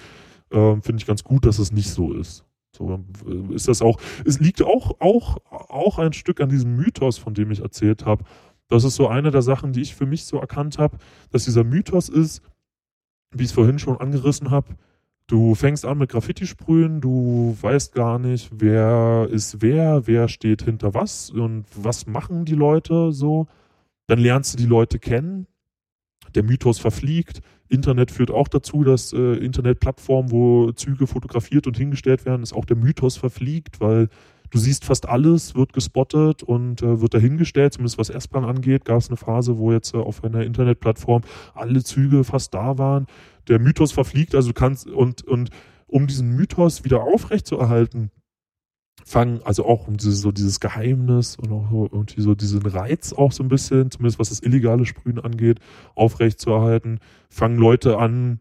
Ähm, 0.50 0.82
Finde 0.82 1.00
ich 1.00 1.06
ganz 1.06 1.22
gut, 1.22 1.46
dass 1.46 1.58
es 1.58 1.72
nicht 1.72 1.90
so 1.90 2.12
ist. 2.12 2.44
So 2.76 3.04
äh, 3.26 3.54
ist 3.54 3.68
das 3.68 3.80
auch. 3.80 4.00
Es 4.24 4.40
liegt 4.40 4.60
auch 4.62 5.00
auch 5.00 5.38
auch 5.50 5.98
ein 5.98 6.12
Stück 6.12 6.40
an 6.40 6.48
diesem 6.48 6.74
Mythos, 6.74 7.18
von 7.18 7.32
dem 7.32 7.52
ich 7.52 7.60
erzählt 7.60 8.04
habe. 8.04 8.24
Das 8.68 8.82
ist 8.82 8.96
so 8.96 9.08
eine 9.08 9.30
der 9.30 9.42
Sachen, 9.42 9.72
die 9.72 9.82
ich 9.82 9.94
für 9.94 10.06
mich 10.06 10.24
so 10.24 10.38
erkannt 10.38 10.78
habe, 10.78 10.96
dass 11.30 11.44
dieser 11.44 11.64
Mythos 11.64 12.08
ist, 12.08 12.42
wie 13.34 13.42
ich 13.42 13.50
es 13.50 13.54
vorhin 13.54 13.78
schon 13.78 13.98
angerissen 13.98 14.50
habe, 14.50 14.76
du 15.26 15.54
fängst 15.54 15.84
an 15.84 15.98
mit 15.98 16.10
Graffiti 16.10 16.46
sprühen, 16.46 17.00
du 17.00 17.56
weißt 17.60 17.94
gar 17.94 18.18
nicht, 18.18 18.50
wer 18.52 19.28
ist 19.30 19.62
wer, 19.62 20.06
wer 20.06 20.28
steht 20.28 20.62
hinter 20.62 20.94
was 20.94 21.30
und 21.30 21.64
was 21.74 22.06
machen 22.06 22.44
die 22.44 22.54
Leute 22.54 23.12
so. 23.12 23.46
Dann 24.06 24.18
lernst 24.18 24.54
du 24.54 24.58
die 24.58 24.66
Leute 24.66 24.98
kennen. 24.98 25.46
Der 26.34 26.42
Mythos 26.42 26.78
verfliegt. 26.78 27.40
Internet 27.68 28.10
führt 28.10 28.30
auch 28.30 28.48
dazu, 28.48 28.84
dass 28.84 29.12
äh, 29.12 29.34
Internetplattformen, 29.36 30.30
wo 30.30 30.72
Züge 30.72 31.06
fotografiert 31.06 31.66
und 31.66 31.76
hingestellt 31.76 32.26
werden, 32.26 32.42
ist 32.42 32.52
auch 32.52 32.66
der 32.66 32.76
Mythos 32.76 33.16
verfliegt, 33.16 33.80
weil 33.80 34.08
du 34.50 34.58
siehst 34.58 34.84
fast 34.84 35.08
alles, 35.08 35.54
wird 35.54 35.72
gespottet 35.72 36.42
und 36.42 36.82
äh, 36.82 37.00
wird 37.00 37.14
dahingestellt, 37.14 37.74
zumindest 37.74 37.98
was 37.98 38.10
S-Bahn 38.10 38.44
angeht, 38.44 38.84
gab 38.84 38.98
es 38.98 39.08
eine 39.08 39.16
Phase, 39.16 39.58
wo 39.58 39.72
jetzt 39.72 39.94
äh, 39.94 39.98
auf 39.98 40.22
einer 40.24 40.42
Internetplattform 40.42 41.22
alle 41.54 41.82
Züge 41.82 42.24
fast 42.24 42.54
da 42.54 42.78
waren. 42.78 43.06
Der 43.48 43.58
Mythos 43.58 43.92
verfliegt, 43.92 44.34
also 44.34 44.48
du 44.48 44.54
kannst, 44.54 44.86
und, 44.86 45.22
und 45.22 45.50
um 45.86 46.06
diesen 46.06 46.34
Mythos 46.36 46.84
wieder 46.84 47.02
aufrechtzuerhalten, 47.02 48.10
fangen, 49.04 49.40
also 49.44 49.66
auch 49.66 49.86
um 49.86 49.96
dieses, 49.96 50.20
so 50.20 50.32
dieses 50.32 50.60
Geheimnis 50.60 51.36
und 51.36 51.52
auch 51.52 51.70
so 51.70 51.88
irgendwie 51.92 52.22
so 52.22 52.34
diesen 52.34 52.62
Reiz 52.62 53.12
auch 53.12 53.32
so 53.32 53.42
ein 53.42 53.48
bisschen, 53.48 53.90
zumindest 53.90 54.18
was 54.18 54.30
das 54.30 54.42
illegale 54.42 54.86
Sprühen 54.86 55.20
angeht, 55.20 55.60
aufrechtzuerhalten, 55.94 57.00
fangen 57.28 57.58
Leute 57.58 57.98
an, 57.98 58.40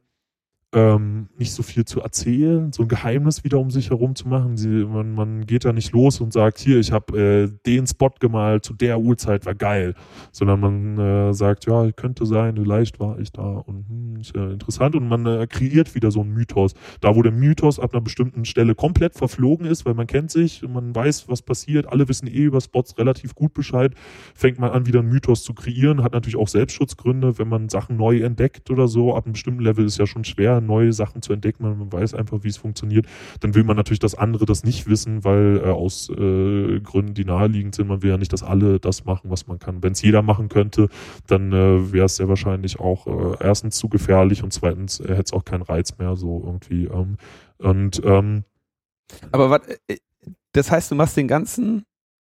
ähm, 0.74 1.28
nicht 1.38 1.54
so 1.54 1.64
viel 1.64 1.86
zu 1.86 2.02
erzählen, 2.02 2.72
so 2.74 2.84
ein 2.84 2.88
Geheimnis 2.88 3.44
wieder 3.44 3.60
um 3.60 3.70
sich 3.70 3.91
herum 3.91 4.16
zu 4.16 4.28
machen. 4.28 4.58
Sie, 4.58 4.68
man, 4.68 5.14
man 5.14 5.45
geht 5.45 5.66
da 5.66 5.74
nicht 5.74 5.91
los 5.91 6.20
und 6.20 6.34
sagt, 6.34 6.60
hier, 6.60 6.80
ich 6.80 6.91
habe 6.91 7.20
äh, 7.20 7.50
den 7.66 7.88
Spot 7.88 8.12
gemalt 8.20 8.66
zu 8.66 8.74
der 8.74 9.00
Uhrzeit, 9.00 9.45
war 9.45 9.56
geil, 9.56 9.94
sondern 10.32 10.60
man 10.60 10.98
äh, 10.98 11.34
sagt, 11.34 11.66
ja, 11.66 11.91
könnte 11.91 12.26
sein, 12.26 12.56
vielleicht 12.58 13.00
war 13.00 13.20
ich 13.20 13.32
da 13.32 13.44
und 13.44 13.88
hm, 13.88 14.16
ist 14.20 14.36
ja 14.36 14.50
interessant 14.50 14.95
und 14.95 15.08
man 15.08 15.26
äh, 15.26 15.48
kreiert 15.48 15.94
wieder 15.95 16.12
so 16.12 16.22
einen 16.22 16.34
Mythos. 16.34 16.74
Da, 17.02 17.16
wo 17.16 17.22
der 17.22 17.32
Mythos 17.32 17.80
ab 17.80 17.94
einer 17.94 18.02
bestimmten 18.02 18.45
Stelle 18.45 18.74
komplett 18.76 19.14
verflogen 19.14 19.66
ist, 19.68 19.86
weil 19.86 19.94
man 19.94 20.08
kennt 20.08 20.32
sich, 20.32 20.64
man 20.68 20.95
weiß, 20.95 21.30
was 21.30 21.41
passiert, 21.41 21.88
alle 21.91 22.08
wissen 22.08 22.28
eh 22.28 22.44
über 22.44 22.62
Spots 22.62 22.98
relativ 22.98 23.36
gut 23.36 23.54
Bescheid, 23.54 23.94
fängt 24.34 24.60
man 24.60 24.72
an, 24.72 24.88
wieder 24.88 25.00
einen 25.00 25.10
Mythos 25.10 25.44
zu 25.44 25.54
kreieren, 25.54 26.04
hat 26.04 26.14
natürlich 26.14 26.38
auch 26.38 26.48
Selbstschutzgründe, 26.48 27.38
wenn 27.38 27.48
man 27.48 27.70
Sachen 27.70 27.98
neu 27.98 28.22
entdeckt 28.22 28.72
oder 28.72 28.88
so, 28.88 29.16
ab 29.16 29.26
einem 29.26 29.34
bestimmten 29.34 29.64
Level 29.64 29.86
ist 29.86 30.00
ja 30.00 30.08
schon 30.08 30.24
schwer, 30.24 30.62
neue 30.65 30.94
Sachen 30.94 31.22
zu 31.22 31.34
entdecken, 31.34 31.64
man 31.64 31.91
weiß 31.91 32.14
einfach, 32.14 32.44
wie 32.44 32.49
es 32.49 32.57
funktioniert, 32.57 33.06
dann 33.40 33.56
will 33.56 33.64
man 33.64 33.77
natürlich, 33.77 33.99
dass 33.99 34.15
andere 34.15 34.45
das 34.45 34.64
nicht 34.64 34.88
wissen, 34.88 35.23
weil 35.23 35.61
äh, 35.64 35.69
aus 35.69 36.10
äh, 36.10 36.80
Gründen, 36.81 37.14
die 37.14 37.26
naheliegend 37.26 37.76
sind, 37.76 37.88
man 37.88 38.02
will 38.02 38.10
ja 38.10 38.18
nicht, 38.18 38.34
dass 38.34 38.44
alle 38.44 38.80
das 38.80 39.06
machen, 39.06 39.30
was 39.30 39.48
man 39.48 39.60
kann. 39.60 39.84
Wenn 39.84 39.94
es 39.94 40.02
jeder 40.02 40.22
machen 40.22 40.49
könnte, 40.49 40.90
dann 41.27 41.52
äh, 41.52 41.91
wäre 41.91 42.06
es 42.06 42.18
sehr 42.18 42.30
wahrscheinlich 42.30 42.80
auch 42.80 43.07
äh, 43.07 43.38
erstens 43.40 43.77
zu 43.77 43.90
gefährlich 43.90 44.44
und 44.44 44.53
zweitens 44.53 44.99
äh, 44.99 45.10
hätte 45.10 45.23
es 45.26 45.34
auch 45.34 45.45
keinen 45.45 45.64
Reiz 45.64 45.98
mehr, 45.98 46.15
so 46.15 46.41
irgendwie. 46.45 46.85
Ähm, 46.85 47.18
und 47.57 48.02
ähm, 48.03 48.44
aber 49.31 49.49
was, 49.49 49.61
äh, 49.88 49.98
das 50.53 50.72
heißt, 50.72 50.91
du 50.91 50.95
machst 50.95 51.18
den 51.18 51.27
ganzen, 51.27 51.85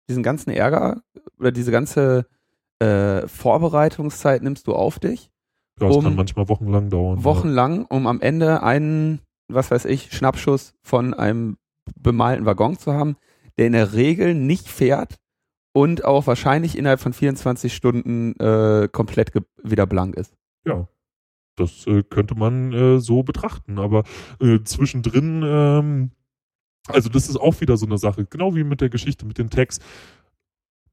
diesen 0.10 0.24
ganzen 0.24 0.52
Ärger 0.52 1.02
oder 1.40 1.52
diese 1.52 1.72
ganze 1.72 2.28
äh, 2.80 3.28
Vorbereitungszeit 3.28 4.44
nimmst 4.44 4.68
du 4.68 4.74
auf 4.74 5.00
dich 5.00 5.32
ja, 5.80 5.90
es 5.90 5.96
um 5.96 6.04
kann 6.04 6.16
manchmal 6.16 6.50
wochenlang 6.50 6.90
dauern. 6.90 7.24
Wochenlang, 7.24 7.86
um 7.86 8.08
am 8.08 8.22
Ende 8.22 8.64
einen, 8.64 9.20
was 9.48 9.72
weiß 9.72 9.86
ich, 9.86 10.12
Schnappschuss 10.12 10.74
von 10.82 11.14
einem 11.14 11.58
bemalten 12.00 12.46
Waggon 12.46 12.78
zu 12.78 12.94
haben, 12.94 13.16
der 13.58 13.68
in 13.68 13.74
der 13.74 13.94
Regel 13.94 14.34
nicht 14.34 14.68
fährt 14.68 15.18
und 15.74 16.04
auch 16.06 16.28
wahrscheinlich 16.28 16.78
innerhalb 16.78 17.00
von 17.00 17.14
24 17.14 17.74
Stunden 17.74 18.34
äh, 18.40 18.90
komplett 18.92 19.32
wieder 19.64 19.86
blank 19.86 20.16
ist. 20.16 20.34
Ja, 20.66 20.88
das 21.56 21.86
äh, 21.88 22.04
könnte 22.04 22.36
man 22.36 22.74
äh, 22.74 23.00
so 23.00 23.24
betrachten. 23.24 23.80
Aber 23.80 24.04
äh, 24.42 24.60
zwischendrin, 24.64 25.44
ähm, 25.46 26.12
also 26.88 27.10
das 27.10 27.30
ist 27.30 27.38
auch 27.38 27.62
wieder 27.62 27.78
so 27.78 27.86
eine 27.86 27.98
Sache, 27.98 28.26
genau 28.26 28.56
wie 28.56 28.64
mit 28.64 28.82
der 28.82 28.90
Geschichte, 28.90 29.26
mit 29.26 29.38
dem 29.38 29.50
Text 29.50 29.82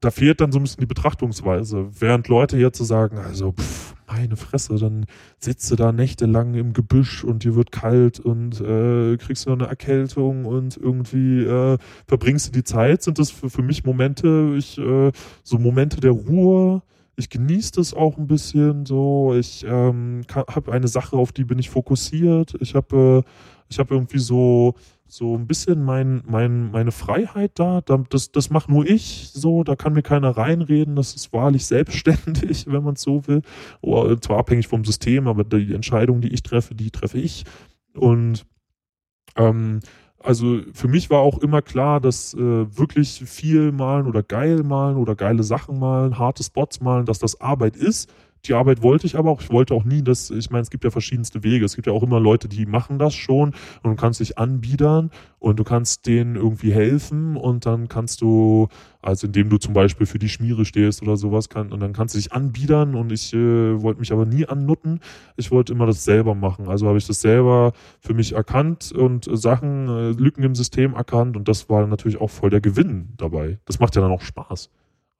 da 0.05 0.11
fehlt 0.11 0.41
dann 0.41 0.51
so 0.51 0.59
ein 0.59 0.63
bisschen 0.63 0.81
die 0.81 0.85
Betrachtungsweise. 0.85 1.89
Während 1.99 2.27
Leute 2.27 2.57
jetzt 2.57 2.77
so 2.77 2.83
sagen, 2.83 3.17
also 3.17 3.53
pff, 3.53 3.94
meine 4.07 4.37
Fresse, 4.37 4.75
dann 4.75 5.05
sitzt 5.39 5.69
du 5.71 5.75
da 5.75 5.91
nächtelang 5.91 6.53
im 6.53 6.73
Gebüsch 6.73 7.23
und 7.23 7.43
dir 7.43 7.55
wird 7.55 7.71
kalt 7.71 8.19
und 8.19 8.61
äh, 8.61 9.17
kriegst 9.17 9.45
du 9.45 9.51
noch 9.51 9.59
eine 9.59 9.67
Erkältung 9.67 10.45
und 10.45 10.77
irgendwie 10.77 11.43
äh, 11.43 11.77
verbringst 12.07 12.47
du 12.47 12.51
die 12.51 12.63
Zeit, 12.63 13.03
sind 13.03 13.19
das 13.19 13.31
für, 13.31 13.49
für 13.49 13.61
mich 13.61 13.83
Momente, 13.83 14.55
ich, 14.57 14.77
äh, 14.77 15.11
so 15.43 15.57
Momente 15.57 15.99
der 15.99 16.11
Ruhe, 16.11 16.81
ich 17.17 17.29
genieße 17.29 17.71
das 17.73 17.93
auch 17.93 18.17
ein 18.17 18.27
bisschen 18.27 18.85
so. 18.85 19.33
Ich 19.35 19.65
ähm, 19.65 20.23
habe 20.35 20.73
eine 20.73 20.89
Sache, 20.89 21.15
auf 21.15 21.31
die 21.31 21.45
bin 21.45 21.59
ich 21.59 21.69
fokussiert. 21.69 22.55
Ich 22.59 22.75
habe 22.75 23.23
äh, 23.25 23.29
ich 23.69 23.79
habe 23.79 23.95
irgendwie 23.95 24.19
so 24.19 24.75
so 25.07 25.35
ein 25.35 25.47
bisschen 25.47 25.83
mein, 25.83 26.23
mein, 26.27 26.71
meine 26.71 26.91
Freiheit 26.91 27.51
da. 27.55 27.81
Das, 27.81 28.31
das 28.31 28.49
macht 28.49 28.69
nur 28.69 28.85
ich 28.85 29.29
so, 29.33 29.63
da 29.63 29.75
kann 29.75 29.93
mir 29.93 30.01
keiner 30.01 30.35
reinreden. 30.35 30.95
Das 30.95 31.15
ist 31.15 31.31
wahrlich 31.31 31.65
selbstständig, 31.67 32.65
wenn 32.67 32.83
man 32.83 32.95
es 32.95 33.01
so 33.01 33.27
will. 33.27 33.41
Oder 33.81 34.19
zwar 34.19 34.39
abhängig 34.39 34.67
vom 34.67 34.83
System, 34.83 35.27
aber 35.27 35.43
die 35.43 35.73
Entscheidung, 35.73 36.21
die 36.21 36.33
ich 36.33 36.43
treffe, 36.43 36.75
die 36.75 36.91
treffe 36.91 37.19
ich. 37.19 37.43
Und 37.93 38.45
ähm, 39.35 39.79
also 40.19 40.61
für 40.73 40.87
mich 40.87 41.09
war 41.09 41.19
auch 41.19 41.37
immer 41.37 41.61
klar, 41.61 42.01
dass 42.01 42.33
äh, 42.33 42.37
wirklich 42.39 43.23
viel 43.25 43.71
malen 43.71 44.07
oder 44.07 44.23
geil 44.23 44.63
malen 44.63 44.97
oder 44.97 45.15
geile 45.15 45.43
Sachen 45.43 45.77
malen, 45.77 46.17
harte 46.17 46.43
Spots 46.43 46.81
malen, 46.81 47.05
dass 47.05 47.19
das 47.19 47.39
Arbeit 47.41 47.75
ist 47.75 48.11
die 48.47 48.53
Arbeit 48.53 48.81
wollte 48.81 49.07
ich 49.07 49.17
aber 49.17 49.31
auch. 49.31 49.41
Ich 49.41 49.49
wollte 49.49 49.73
auch 49.73 49.83
nie, 49.83 50.01
dass, 50.01 50.29
ich 50.29 50.49
meine, 50.49 50.61
es 50.61 50.69
gibt 50.69 50.83
ja 50.83 50.89
verschiedenste 50.89 51.43
Wege. 51.43 51.65
Es 51.65 51.75
gibt 51.75 51.87
ja 51.87 51.93
auch 51.93 52.03
immer 52.03 52.19
Leute, 52.19 52.47
die 52.47 52.65
machen 52.65 52.99
das 52.99 53.13
schon 53.13 53.53
und 53.83 53.91
du 53.91 53.95
kannst 53.95 54.19
dich 54.19 54.37
anbiedern 54.37 55.11
und 55.39 55.59
du 55.59 55.63
kannst 55.63 56.07
denen 56.07 56.35
irgendwie 56.35 56.73
helfen 56.73 57.35
und 57.37 57.65
dann 57.65 57.87
kannst 57.87 58.21
du, 58.21 58.67
also 59.01 59.27
indem 59.27 59.49
du 59.49 59.57
zum 59.57 59.73
Beispiel 59.73 60.07
für 60.07 60.19
die 60.19 60.29
Schmiere 60.29 60.65
stehst 60.65 61.01
oder 61.01 61.17
sowas, 61.17 61.49
kann, 61.49 61.71
und 61.71 61.79
dann 61.79 61.93
kannst 61.93 62.15
du 62.15 62.19
dich 62.19 62.33
anbiedern 62.33 62.95
und 62.95 63.11
ich 63.11 63.33
äh, 63.33 63.81
wollte 63.81 63.99
mich 63.99 64.11
aber 64.11 64.25
nie 64.25 64.45
annutten. 64.45 64.99
Ich 65.37 65.51
wollte 65.51 65.73
immer 65.73 65.85
das 65.85 66.03
selber 66.03 66.35
machen. 66.35 66.67
Also 66.67 66.87
habe 66.87 66.97
ich 66.97 67.07
das 67.07 67.21
selber 67.21 67.73
für 67.99 68.13
mich 68.13 68.33
erkannt 68.33 68.91
und 68.91 69.29
Sachen, 69.31 69.87
äh, 69.87 70.11
Lücken 70.11 70.43
im 70.43 70.55
System 70.55 70.93
erkannt 70.93 71.37
und 71.37 71.47
das 71.47 71.69
war 71.69 71.85
natürlich 71.85 72.19
auch 72.19 72.29
voll 72.29 72.49
der 72.49 72.61
Gewinn 72.61 73.09
dabei. 73.17 73.59
Das 73.65 73.79
macht 73.79 73.95
ja 73.95 74.01
dann 74.01 74.11
auch 74.11 74.21
Spaß. 74.21 74.69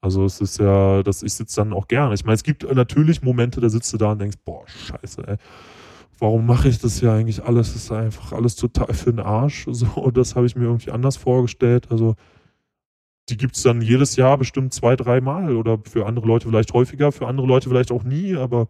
Also 0.05 0.23
es 0.23 0.39
ist 0.39 0.59
ja, 0.59 1.01
dass 1.01 1.23
ich 1.23 1.33
sitze 1.33 1.61
dann 1.61 1.73
auch 1.73 1.87
gerne. 1.87 2.13
Ich 2.13 2.23
meine, 2.25 2.35
es 2.35 2.43
gibt 2.43 2.63
natürlich 2.71 3.23
Momente, 3.23 3.59
da 3.59 3.69
sitzt 3.69 3.91
du 3.91 3.97
da 3.97 4.11
und 4.11 4.21
denkst, 4.21 4.37
boah, 4.45 4.63
scheiße, 4.67 5.27
ey. 5.27 5.37
Warum 6.19 6.45
mache 6.45 6.69
ich 6.69 6.77
das 6.77 7.01
ja 7.01 7.15
eigentlich 7.15 7.43
alles? 7.43 7.73
Das 7.73 7.85
ist 7.85 7.91
einfach 7.91 8.31
alles 8.31 8.55
total 8.55 8.93
für 8.93 9.11
den 9.11 9.19
Arsch. 9.19 9.65
So, 9.71 10.11
das 10.11 10.35
habe 10.35 10.45
ich 10.45 10.55
mir 10.55 10.65
irgendwie 10.65 10.91
anders 10.91 11.17
vorgestellt. 11.17 11.87
Also 11.89 12.15
die 13.29 13.35
gibt 13.35 13.55
es 13.55 13.63
dann 13.63 13.81
jedes 13.81 14.15
Jahr 14.15 14.37
bestimmt 14.37 14.75
zwei, 14.75 14.95
dreimal 14.95 15.55
oder 15.55 15.79
für 15.89 16.05
andere 16.05 16.27
Leute 16.27 16.47
vielleicht 16.49 16.73
häufiger, 16.73 17.11
für 17.11 17.25
andere 17.25 17.47
Leute 17.47 17.67
vielleicht 17.69 17.91
auch 17.91 18.03
nie, 18.03 18.35
aber 18.35 18.67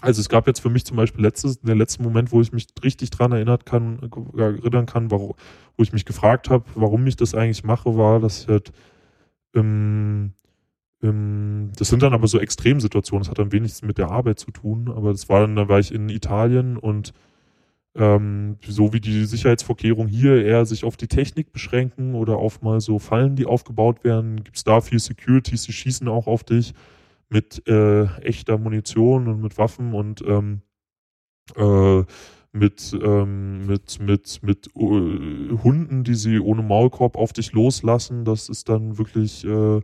also 0.00 0.20
es 0.20 0.30
gab 0.30 0.46
jetzt 0.46 0.60
für 0.60 0.70
mich 0.70 0.86
zum 0.86 0.96
Beispiel 0.96 1.22
letztes, 1.22 1.60
der 1.60 1.74
letzte 1.74 2.02
Moment, 2.02 2.32
wo 2.32 2.40
ich 2.40 2.52
mich 2.52 2.68
richtig 2.82 3.10
dran 3.10 3.32
erinnert 3.32 3.66
kann, 3.66 3.98
erinnern 4.36 4.86
kann, 4.86 5.10
warum, 5.10 5.34
wo 5.76 5.82
ich 5.82 5.92
mich 5.92 6.06
gefragt 6.06 6.48
habe, 6.48 6.64
warum 6.74 7.06
ich 7.06 7.16
das 7.16 7.34
eigentlich 7.34 7.64
mache, 7.64 7.96
war, 7.98 8.20
dass 8.20 8.42
ich 8.42 8.48
halt 8.48 8.72
ähm, 9.54 10.32
das 11.00 11.88
sind 11.88 12.02
dann 12.02 12.14
aber 12.14 12.26
so 12.26 12.38
Extremsituationen, 12.38 13.22
das 13.22 13.30
hat 13.30 13.38
dann 13.38 13.52
wenigstens 13.52 13.86
mit 13.86 13.98
der 13.98 14.10
Arbeit 14.10 14.38
zu 14.38 14.50
tun, 14.50 14.90
aber 14.94 15.12
das 15.12 15.28
war 15.28 15.40
dann, 15.40 15.54
da 15.54 15.68
war 15.68 15.78
ich 15.78 15.92
in 15.92 16.08
Italien 16.08 16.78
und 16.78 17.12
ähm, 17.94 18.56
so 18.66 18.92
wie 18.92 19.00
die 19.00 19.24
Sicherheitsvorkehrungen 19.24 20.08
hier 20.08 20.44
eher 20.44 20.64
sich 20.64 20.84
auf 20.84 20.96
die 20.96 21.08
Technik 21.08 21.52
beschränken 21.52 22.14
oder 22.14 22.36
auf 22.36 22.62
mal 22.62 22.80
so 22.80 22.98
Fallen, 22.98 23.36
die 23.36 23.46
aufgebaut 23.46 24.04
werden, 24.04 24.42
gibt's 24.42 24.64
da 24.64 24.80
viel 24.80 24.98
Securities, 24.98 25.64
die 25.64 25.72
schießen 25.72 26.08
auch 26.08 26.26
auf 26.26 26.44
dich 26.44 26.74
mit 27.28 27.66
äh, 27.68 28.04
echter 28.22 28.56
Munition 28.58 29.28
und 29.28 29.42
mit 29.42 29.58
Waffen 29.58 29.94
und 29.94 30.22
ähm, 30.26 30.62
äh, 31.56 32.04
mit, 32.52 32.98
ähm, 33.02 33.66
mit, 33.66 34.00
mit, 34.00 34.42
mit 34.42 34.74
uh, 34.74 35.62
Hunden, 35.62 36.04
die 36.04 36.14
sie 36.14 36.40
ohne 36.40 36.62
Maulkorb 36.62 37.16
auf 37.16 37.32
dich 37.32 37.52
loslassen. 37.52 38.24
Das 38.24 38.48
ist 38.48 38.68
dann 38.68 38.96
wirklich 38.98 39.44
äh, 39.44 39.80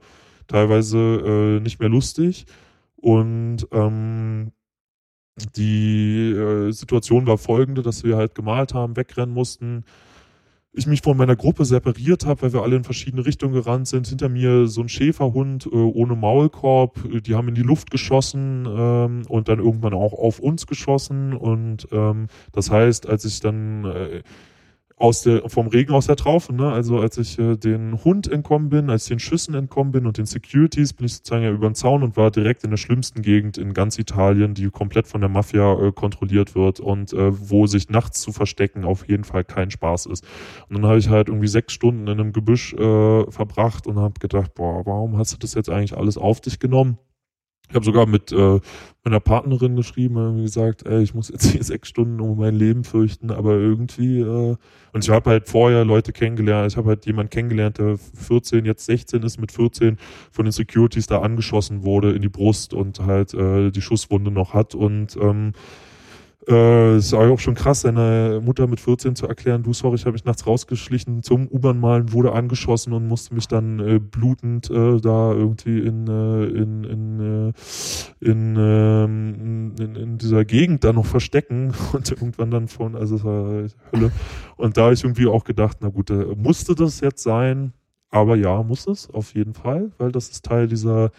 teilweise 0.53 0.99
äh, 0.99 1.61
nicht 1.61 1.81
mehr 1.81 1.89
lustig. 1.89 2.47
Und 2.97 3.67
ähm, 3.73 4.53
die 5.57 6.31
äh, 6.31 6.71
Situation 6.73 7.27
war 7.27 7.39
folgende, 7.39 7.83
dass 7.83 8.05
wir 8.05 8.17
halt 8.17 8.35
gemalt 8.35 8.75
haben, 8.75 8.97
wegrennen 8.97 9.35
mussten. 9.35 9.85
Ich 10.75 10.87
mich 10.87 11.03
von 11.03 11.17
meiner 11.17 11.37
Gruppe 11.37 11.65
separiert 11.65 12.25
habe, 12.25 12.43
weil 12.43 12.53
wir 12.53 12.63
alle 12.63 12.77
in 12.77 12.85
verschiedene 12.85 13.27
Richtungen 13.27 13.55
gerannt 13.55 13.89
sind. 13.89 14.07
Hinter 14.07 14.29
mir 14.29 14.67
so 14.69 14.81
ein 14.83 14.89
Schäferhund 14.89 15.67
äh, 15.67 15.77
ohne 15.77 16.17
Maulkorb. 16.17 16.99
Die 17.25 17.35
haben 17.35 17.49
in 17.49 17.55
die 17.55 17.63
Luft 17.63 17.91
geschossen 17.91 18.67
ähm, 18.69 19.23
und 19.29 19.49
dann 19.49 19.59
irgendwann 19.59 19.95
auch 19.95 20.13
auf 20.13 20.39
uns 20.39 20.67
geschossen. 20.67 21.35
Und 21.35 21.89
ähm, 21.93 22.29
das 22.53 22.71
heißt, 22.71 23.07
als 23.07 23.25
ich 23.25 23.41
dann 23.41 23.85
äh, 23.85 24.23
aus 25.03 25.23
der, 25.23 25.49
vom 25.49 25.67
Regen 25.67 25.93
aus 25.95 26.07
der 26.07 26.15
Traufe, 26.15 26.53
ne? 26.53 26.71
Also 26.71 27.01
als 27.01 27.19
ich 27.19 27.37
äh, 27.37 27.57
den 27.57 28.05
Hund 28.05 28.31
entkommen 28.31 28.69
bin, 28.69 28.89
als 28.89 29.03
ich 29.03 29.09
den 29.09 29.19
Schüssen 29.19 29.53
entkommen 29.55 29.91
bin 29.91 30.07
und 30.07 30.17
den 30.17 30.27
Securities, 30.27 30.93
bin 30.93 31.07
ich 31.07 31.15
sozusagen 31.15 31.43
ja 31.43 31.51
über 31.51 31.69
den 31.69 31.75
Zaun 31.75 32.05
und 32.05 32.17
war 32.17 32.31
direkt 32.31 32.63
in 32.63 32.71
der 32.71 32.77
schlimmsten 32.77 33.21
Gegend 33.21 33.59
in 33.59 33.75
ganz 33.75 33.99
Italien, 33.99 34.55
die 34.55 34.71
komplett 34.71 35.09
von 35.09 35.21
der 35.21 35.29
Mafia 35.29 35.89
äh, 35.89 35.91
kontrolliert 35.91 36.55
wird 36.55 36.79
und 36.79 37.13
äh, 37.15 37.33
wo 37.33 37.67
sich 37.67 37.89
nachts 37.89 38.21
zu 38.21 38.31
verstecken 38.31 38.85
auf 38.85 39.09
jeden 39.09 39.25
Fall 39.25 39.43
kein 39.43 39.73
Spaß 39.73 40.07
ist. 40.07 40.25
Und 40.69 40.77
dann 40.77 40.87
habe 40.87 40.99
ich 40.99 41.09
halt 41.09 41.27
irgendwie 41.27 41.49
sechs 41.49 41.73
Stunden 41.73 42.07
in 42.07 42.21
einem 42.21 42.33
Gebüsch 42.33 42.73
äh, 42.75 43.29
verbracht 43.29 43.89
und 43.89 43.99
habe 43.99 44.21
gedacht, 44.21 44.55
boah, 44.55 44.87
warum 44.87 45.19
hast 45.19 45.33
du 45.33 45.39
das 45.39 45.55
jetzt 45.55 45.69
eigentlich 45.69 45.97
alles 45.97 46.17
auf 46.17 46.41
dich 46.41 46.61
genommen? 46.61 46.97
Ich 47.69 47.75
habe 47.75 47.85
sogar 47.85 48.07
mit 48.07 48.33
äh, 48.33 48.61
meiner 49.05 49.21
Partnerin 49.21 49.77
geschrieben, 49.77 50.17
irgendwie 50.17 50.43
gesagt, 50.43 50.85
ey, 50.87 51.03
ich 51.03 51.15
muss 51.15 51.29
jetzt 51.31 51.47
hier 51.53 51.65
sechs 51.65 51.89
Stunden 51.89 52.21
um 52.21 52.39
mein 52.39 52.55
Leben 52.55 52.85
fürchten, 52.85 53.31
aber 53.31 53.53
irgendwie, 53.53 54.21
äh, 54.21 54.57
und 54.93 55.05
ich 55.05 55.11
habe 55.11 55.31
halt 55.31 55.49
vorher 55.49 55.85
Leute 55.85 56.13
kennengelernt, 56.13 56.71
ich 56.71 56.77
habe 56.77 56.91
halt 56.91 57.07
jemanden 57.07 57.31
kennengelernt, 57.31 57.79
der 57.79 57.97
14, 57.97 58.65
jetzt 58.65 58.85
16 58.87 59.23
ist, 59.23 59.41
mit 59.41 59.53
14 59.53 59.97
von 60.31 60.45
den 60.45 60.53
Securities 60.53 61.07
da 61.07 61.21
angeschossen 61.21 61.83
wurde 61.83 62.13
in 62.13 62.23
die 62.23 62.29
Brust 62.29 62.75
und 62.75 63.01
halt 63.01 63.33
äh, 63.35 63.71
die 63.71 63.83
Schusswunde 63.83 64.31
noch 64.31 64.55
hat 64.55 64.75
und 64.75 65.17
ähm, 65.17 65.53
äh, 66.49 66.97
ist 66.97 67.15
auch 67.15 67.39
schon 67.39 67.55
krass, 67.55 67.83
seiner 67.83 68.41
Mutter 68.41 68.67
mit 68.67 68.81
14 68.81 69.15
zu 69.15 69.27
erklären, 69.27 69.63
du 69.63 69.73
sorry, 69.73 69.97
ich 69.97 70.05
habe 70.05 70.13
mich 70.13 70.25
nachts 70.25 70.47
rausgeschlichen 70.47 71.23
zum 71.23 71.49
U-Bahn 71.49 71.79
malen, 71.79 72.13
wurde 72.13 72.33
angeschossen 72.33 72.93
und 72.93 73.07
musste 73.07 73.35
mich 73.35 73.47
dann 73.49 73.79
äh, 73.79 73.99
blutend 73.99 74.71
äh, 74.71 75.01
da 75.01 75.33
irgendwie 75.33 75.79
in, 75.79 76.09
äh, 76.09 76.45
in, 76.45 76.85
in, 76.85 77.21
äh, 77.21 78.29
in, 78.29 78.57
ähm, 78.59 79.73
in, 79.79 79.95
in, 79.95 80.19
dieser 80.19 80.45
Gegend 80.45 80.85
da 80.85 80.93
noch 80.93 81.07
verstecken 81.07 81.73
und 81.93 82.11
irgendwann 82.11 82.51
dann 82.51 82.69
von, 82.69 82.97
also 82.97 83.17
es 83.17 83.25
war 83.25 83.69
Hölle. 83.93 84.13
Und 84.57 84.77
da 84.77 84.85
habe 84.85 84.95
ich 84.95 85.05
irgendwie 85.05 85.27
auch 85.27 85.45
gedacht, 85.45 85.79
na 85.81 85.89
gut, 85.89 86.11
äh, 86.11 86.35
musste 86.37 86.75
das 86.75 87.01
jetzt 87.01 87.23
sein? 87.23 87.73
Aber 88.11 88.37
ja, 88.37 88.63
muss 88.63 88.87
es 88.87 89.09
auf 89.09 89.35
jeden 89.35 89.55
Fall, 89.55 89.91
weil 89.97 90.13
das 90.13 90.29
ist 90.29 90.45
Teil 90.45 90.69
dieser 90.69 91.13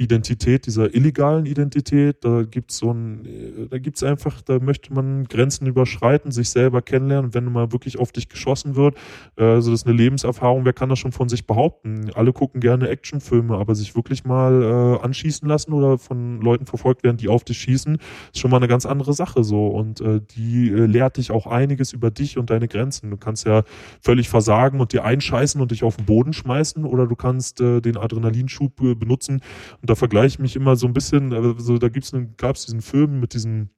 Identität, 0.00 0.64
dieser 0.64 0.94
illegalen 0.94 1.44
Identität. 1.44 2.24
Da 2.24 2.42
gibt's 2.42 2.78
so 2.78 2.90
ein, 2.90 3.68
da 3.70 3.76
gibt's 3.76 4.02
einfach, 4.02 4.40
da 4.40 4.58
möchte 4.58 4.94
man 4.94 5.24
Grenzen 5.24 5.66
überschreiten, 5.66 6.32
sich 6.32 6.48
selber 6.48 6.80
kennenlernen. 6.80 7.34
Wenn 7.34 7.44
mal 7.52 7.70
wirklich 7.70 7.98
auf 7.98 8.10
dich 8.10 8.30
geschossen 8.30 8.76
wird, 8.76 8.96
äh, 9.36 9.44
also 9.44 9.70
das 9.70 9.82
ist 9.82 9.86
eine 9.86 9.96
Lebenserfahrung. 9.96 10.64
Wer 10.64 10.72
kann 10.72 10.88
das 10.88 10.98
schon 10.98 11.12
von 11.12 11.28
sich 11.28 11.46
behaupten? 11.46 12.10
Alle 12.14 12.32
gucken 12.32 12.62
gerne 12.62 12.88
Actionfilme, 12.88 13.58
aber 13.58 13.74
sich 13.74 13.94
wirklich 13.94 14.24
mal 14.24 14.62
äh, 14.62 15.04
anschießen 15.04 15.46
lassen 15.46 15.74
oder 15.74 15.98
von 15.98 16.40
Leuten 16.40 16.64
verfolgt 16.64 17.04
werden, 17.04 17.18
die 17.18 17.28
auf 17.28 17.44
dich 17.44 17.58
schießen, 17.58 17.98
ist 18.32 18.38
schon 18.38 18.50
mal 18.50 18.56
eine 18.56 18.68
ganz 18.68 18.86
andere 18.86 19.12
Sache 19.12 19.44
so. 19.44 19.66
Und 19.66 20.00
äh, 20.00 20.22
die 20.34 20.70
äh, 20.70 20.86
lehrt 20.86 21.18
dich 21.18 21.30
auch 21.30 21.46
einiges 21.46 21.92
über 21.92 22.10
dich 22.10 22.38
und 22.38 22.48
deine 22.48 22.68
Grenzen. 22.68 23.10
Du 23.10 23.18
kannst 23.18 23.44
ja 23.44 23.64
völlig 24.00 24.30
versagen 24.30 24.80
und 24.80 24.94
dir 24.94 25.04
einscheißen 25.04 25.60
und 25.60 25.72
dich 25.72 25.84
auf 25.84 25.96
den 25.96 26.06
Boden 26.06 26.32
schmeißen 26.32 26.86
oder 26.86 27.06
du 27.06 27.16
kannst 27.16 27.60
äh, 27.60 27.82
den 27.82 27.98
Adrenalinschub 27.98 28.80
äh, 28.80 28.94
benutzen 28.94 29.42
und 29.82 29.89
da 29.90 29.96
vergleiche 29.96 30.34
ich 30.34 30.38
mich 30.38 30.56
immer 30.56 30.76
so 30.76 30.86
ein 30.86 30.92
bisschen, 30.92 31.32
also 31.32 31.76
da 31.78 31.88
gibt's 31.88 32.14
gab 32.36 32.54
es 32.54 32.64
diesen 32.64 32.80
Film 32.80 33.18
mit 33.18 33.34
diesem 33.34 33.70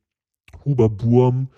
Huber 0.65 0.91
Burm, 0.91 1.49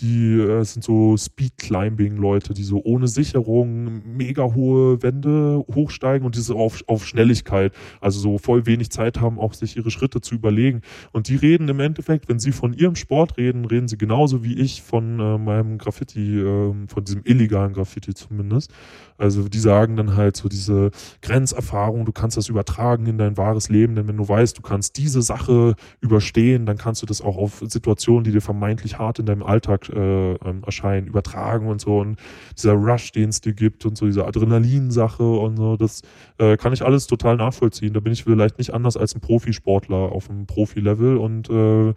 die 0.00 0.38
äh, 0.38 0.64
sind 0.64 0.84
so 0.84 1.16
Speed-Climbing-Leute, 1.16 2.54
die 2.54 2.64
so 2.64 2.82
ohne 2.84 3.08
Sicherung 3.08 4.02
mega 4.16 4.54
hohe 4.54 5.02
Wände 5.02 5.64
hochsteigen 5.74 6.24
und 6.24 6.36
diese 6.36 6.54
auf, 6.54 6.82
auf 6.86 7.06
Schnelligkeit, 7.06 7.72
also 8.00 8.20
so 8.20 8.38
voll 8.38 8.66
wenig 8.66 8.90
Zeit 8.90 9.20
haben, 9.20 9.38
auch 9.38 9.54
sich 9.54 9.76
ihre 9.76 9.90
Schritte 9.90 10.20
zu 10.20 10.34
überlegen. 10.34 10.82
Und 11.12 11.28
die 11.28 11.36
reden 11.36 11.68
im 11.68 11.80
Endeffekt, 11.80 12.28
wenn 12.28 12.38
sie 12.38 12.52
von 12.52 12.72
ihrem 12.72 12.96
Sport 12.96 13.36
reden, 13.36 13.64
reden 13.64 13.88
sie 13.88 13.98
genauso 13.98 14.44
wie 14.44 14.54
ich 14.58 14.82
von 14.82 15.20
äh, 15.20 15.38
meinem 15.38 15.78
Graffiti, 15.78 16.38
äh, 16.38 16.74
von 16.86 17.04
diesem 17.04 17.22
illegalen 17.24 17.72
Graffiti 17.72 18.14
zumindest. 18.14 18.72
Also 19.18 19.48
die 19.48 19.58
sagen 19.58 19.96
dann 19.96 20.16
halt 20.16 20.36
so 20.36 20.48
diese 20.48 20.90
Grenzerfahrung, 21.22 22.04
du 22.04 22.12
kannst 22.12 22.36
das 22.36 22.48
übertragen 22.48 23.06
in 23.06 23.18
dein 23.18 23.36
wahres 23.36 23.68
Leben, 23.68 23.96
denn 23.96 24.06
wenn 24.06 24.16
du 24.16 24.28
weißt, 24.28 24.56
du 24.56 24.62
kannst 24.62 24.96
diese 24.96 25.22
Sache 25.22 25.74
überstehen, 26.00 26.66
dann 26.66 26.78
kannst 26.78 27.02
du 27.02 27.06
das 27.06 27.20
auch 27.20 27.36
auf 27.36 27.62
Situationen, 27.66 28.22
die 28.22 28.30
dir 28.30 28.40
vermeintlich 28.40 28.98
hart 28.98 29.18
in 29.18 29.26
deinem 29.26 29.42
Alltag 29.42 29.87
äh, 29.90 30.34
ähm, 30.34 30.62
erscheinen, 30.64 31.06
übertragen 31.06 31.68
und 31.68 31.80
so. 31.80 31.98
Und 31.98 32.18
dieser 32.56 32.72
Rush, 32.72 33.12
den 33.12 33.30
es 33.30 33.40
dir 33.40 33.52
gibt 33.52 33.86
und 33.86 33.96
so 33.96 34.06
diese 34.06 34.26
Adrenalinsache 34.26 35.22
und 35.22 35.56
so, 35.56 35.76
das 35.76 36.02
äh, 36.38 36.56
kann 36.56 36.72
ich 36.72 36.82
alles 36.82 37.06
total 37.06 37.36
nachvollziehen. 37.36 37.92
Da 37.92 38.00
bin 38.00 38.12
ich 38.12 38.24
vielleicht 38.24 38.58
nicht 38.58 38.72
anders 38.74 38.96
als 38.96 39.14
ein 39.14 39.20
Profisportler 39.20 40.12
auf 40.12 40.30
einem 40.30 40.46
Profilevel 40.46 41.16
und 41.16 41.50
äh, 41.50 41.94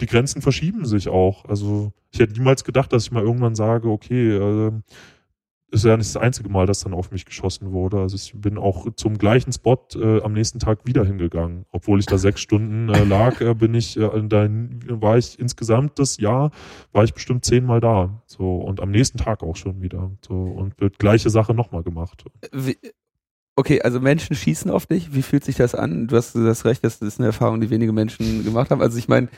die 0.00 0.06
Grenzen 0.06 0.42
verschieben 0.42 0.84
sich 0.84 1.08
auch. 1.08 1.44
Also 1.46 1.92
ich 2.12 2.20
hätte 2.20 2.34
niemals 2.34 2.64
gedacht, 2.64 2.92
dass 2.92 3.04
ich 3.04 3.12
mal 3.12 3.22
irgendwann 3.22 3.54
sage, 3.54 3.88
okay, 3.88 4.36
äh, 4.36 4.72
ist 5.70 5.84
ja 5.84 5.96
nicht 5.96 6.14
das 6.14 6.20
einzige 6.20 6.48
Mal, 6.48 6.66
dass 6.66 6.80
dann 6.80 6.94
auf 6.94 7.10
mich 7.10 7.24
geschossen 7.24 7.72
wurde. 7.72 7.98
Also 7.98 8.16
ich 8.16 8.32
bin 8.34 8.56
auch 8.56 8.86
zum 8.94 9.18
gleichen 9.18 9.52
Spot 9.52 9.78
äh, 9.96 10.22
am 10.22 10.32
nächsten 10.32 10.58
Tag 10.58 10.86
wieder 10.86 11.04
hingegangen. 11.04 11.66
Obwohl 11.70 11.98
ich 11.98 12.06
da 12.06 12.18
sechs 12.18 12.40
Stunden 12.40 12.88
äh, 12.88 13.04
lag, 13.04 13.40
äh, 13.40 13.54
bin 13.54 13.74
ich, 13.74 13.96
äh, 13.96 14.22
da 14.28 14.48
war 14.88 15.18
ich 15.18 15.38
insgesamt 15.38 15.98
das 15.98 16.18
Jahr, 16.18 16.50
war 16.92 17.04
ich 17.04 17.14
bestimmt 17.14 17.44
zehnmal 17.44 17.80
da. 17.80 18.22
So, 18.26 18.58
und 18.58 18.80
am 18.80 18.90
nächsten 18.90 19.18
Tag 19.18 19.42
auch 19.42 19.56
schon 19.56 19.82
wieder. 19.82 20.12
So, 20.26 20.34
und 20.34 20.80
wird 20.80 20.98
gleiche 20.98 21.30
Sache 21.30 21.52
nochmal 21.52 21.82
gemacht. 21.82 22.24
Wie, 22.52 22.78
okay, 23.56 23.82
also 23.82 24.00
Menschen 24.00 24.36
schießen 24.36 24.70
auf 24.70 24.86
dich. 24.86 25.14
Wie 25.14 25.22
fühlt 25.22 25.44
sich 25.44 25.56
das 25.56 25.74
an? 25.74 26.06
Du 26.06 26.16
hast 26.16 26.34
das 26.36 26.64
recht, 26.64 26.84
das 26.84 27.02
ist 27.02 27.18
eine 27.18 27.26
Erfahrung, 27.26 27.60
die 27.60 27.70
wenige 27.70 27.92
Menschen 27.92 28.44
gemacht 28.44 28.70
haben. 28.70 28.82
Also 28.82 28.98
ich 28.98 29.08
meine, 29.08 29.28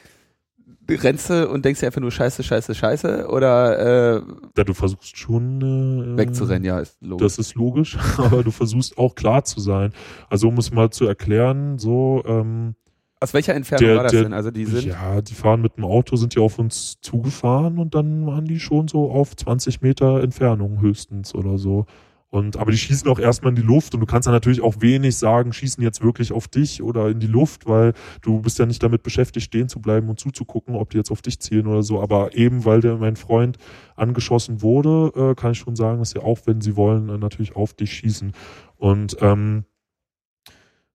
rennst 0.94 1.30
du 1.30 1.48
und 1.48 1.64
denkst 1.64 1.80
dir 1.80 1.86
einfach 1.86 2.00
nur 2.00 2.10
Scheiße, 2.10 2.42
Scheiße, 2.42 2.74
Scheiße 2.74 3.28
oder 3.28 4.16
äh, 4.16 4.22
ja, 4.56 4.64
du 4.64 4.74
versuchst 4.74 5.16
schon 5.16 6.14
äh, 6.14 6.18
wegzurennen, 6.18 6.64
ja, 6.64 6.80
ist 6.80 6.96
logisch. 7.00 7.24
Das 7.24 7.38
ist 7.38 7.54
logisch, 7.54 7.98
aber 8.16 8.42
du 8.42 8.50
versuchst 8.50 8.96
auch 8.96 9.14
klar 9.14 9.44
zu 9.44 9.60
sein. 9.60 9.92
Also 10.28 10.48
um 10.48 10.58
es 10.58 10.72
mal 10.72 10.90
zu 10.90 11.06
erklären, 11.06 11.78
so 11.78 12.22
ähm, 12.26 12.74
aus 13.20 13.34
welcher 13.34 13.54
Entfernung 13.54 13.86
der, 13.86 13.96
war 13.96 14.02
das 14.04 14.12
der, 14.12 14.22
denn? 14.22 14.32
Also 14.32 14.50
die 14.50 14.64
sind 14.64 14.84
ja, 14.84 15.20
die 15.20 15.34
fahren 15.34 15.60
mit 15.60 15.76
dem 15.76 15.84
Auto, 15.84 16.16
sind 16.16 16.34
ja 16.34 16.42
auf 16.42 16.58
uns 16.58 17.00
zugefahren 17.00 17.78
und 17.78 17.94
dann 17.94 18.26
waren 18.26 18.44
die 18.44 18.60
schon 18.60 18.86
so 18.86 19.10
auf 19.10 19.34
20 19.34 19.80
Meter 19.80 20.22
Entfernung 20.22 20.80
höchstens 20.80 21.34
oder 21.34 21.58
so. 21.58 21.86
Und, 22.30 22.58
aber 22.58 22.72
die 22.72 22.78
schießen 22.78 23.08
auch 23.08 23.18
erstmal 23.18 23.52
in 23.52 23.56
die 23.56 23.62
Luft 23.62 23.94
und 23.94 24.00
du 24.00 24.06
kannst 24.06 24.26
dann 24.26 24.34
natürlich 24.34 24.60
auch 24.60 24.80
wenig 24.80 25.16
sagen, 25.16 25.54
schießen 25.54 25.82
jetzt 25.82 26.02
wirklich 26.02 26.32
auf 26.32 26.46
dich 26.46 26.82
oder 26.82 27.08
in 27.08 27.20
die 27.20 27.26
Luft, 27.26 27.66
weil 27.66 27.94
du 28.20 28.42
bist 28.42 28.58
ja 28.58 28.66
nicht 28.66 28.82
damit 28.82 29.02
beschäftigt, 29.02 29.46
stehen 29.46 29.70
zu 29.70 29.80
bleiben 29.80 30.10
und 30.10 30.20
zuzugucken, 30.20 30.74
ob 30.74 30.90
die 30.90 30.98
jetzt 30.98 31.10
auf 31.10 31.22
dich 31.22 31.40
zielen 31.40 31.66
oder 31.66 31.82
so. 31.82 32.02
Aber 32.02 32.34
eben, 32.34 32.66
weil 32.66 32.82
der, 32.82 32.96
mein 32.96 33.16
Freund 33.16 33.56
angeschossen 33.96 34.60
wurde, 34.60 35.12
äh, 35.16 35.34
kann 35.34 35.52
ich 35.52 35.58
schon 35.58 35.74
sagen, 35.74 36.00
dass 36.00 36.10
sie 36.10 36.22
auch, 36.22 36.40
wenn 36.44 36.60
sie 36.60 36.76
wollen, 36.76 37.08
äh, 37.08 37.16
natürlich 37.16 37.56
auf 37.56 37.72
dich 37.72 37.94
schießen. 37.94 38.32
Und 38.76 39.16
ähm, 39.22 39.64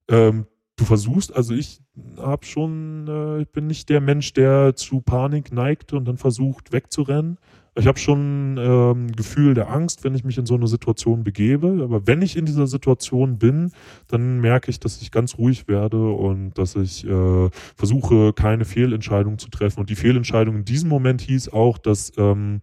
ähm, 0.10 0.46
du 0.76 0.86
versuchst, 0.86 1.36
also 1.36 1.56
ich 1.56 1.82
habe 2.18 2.46
schon, 2.46 3.08
äh, 3.08 3.42
ich 3.42 3.52
bin 3.52 3.66
nicht 3.66 3.90
der 3.90 4.02
Mensch, 4.02 4.34
der 4.34 4.76
zu 4.76 5.02
Panik 5.02 5.52
neigt 5.52 5.94
und 5.94 6.06
dann 6.06 6.18
versucht 6.18 6.72
wegzurennen 6.72 7.40
ich 7.76 7.88
habe 7.88 7.98
schon 7.98 8.58
ähm, 8.60 9.12
Gefühl 9.12 9.56
der 9.56 9.70
Angst, 9.72 10.04
wenn 10.04 10.14
ich 10.14 10.24
mich 10.24 10.38
in 10.38 10.46
so 10.46 10.54
eine 10.54 10.68
Situation 10.68 11.24
begebe. 11.24 11.82
Aber 11.84 12.06
wenn 12.06 12.22
ich 12.22 12.38
in 12.38 12.46
dieser 12.46 12.68
Situation 12.68 13.40
bin, 13.40 13.72
dann 14.08 14.40
merke 14.42 14.70
ich, 14.70 14.80
dass 14.80 15.02
ich 15.02 15.12
ganz 15.12 15.38
ruhig 15.38 15.68
werde 15.68 16.12
und 16.12 16.54
dass 16.58 16.76
ich 16.76 17.06
äh, 17.06 17.50
versuche, 17.76 18.34
keine 18.34 18.66
Fehlentscheidung 18.66 19.40
zu 19.40 19.50
treffen. 19.50 19.80
Und 19.80 19.90
die 19.90 19.96
Fehlentscheidung 19.96 20.58
in 20.58 20.66
diesem 20.66 20.90
Moment 20.90 21.22
hieß 21.22 21.50
auch, 21.50 21.80
dass 21.80 22.12
ähm, 22.18 22.62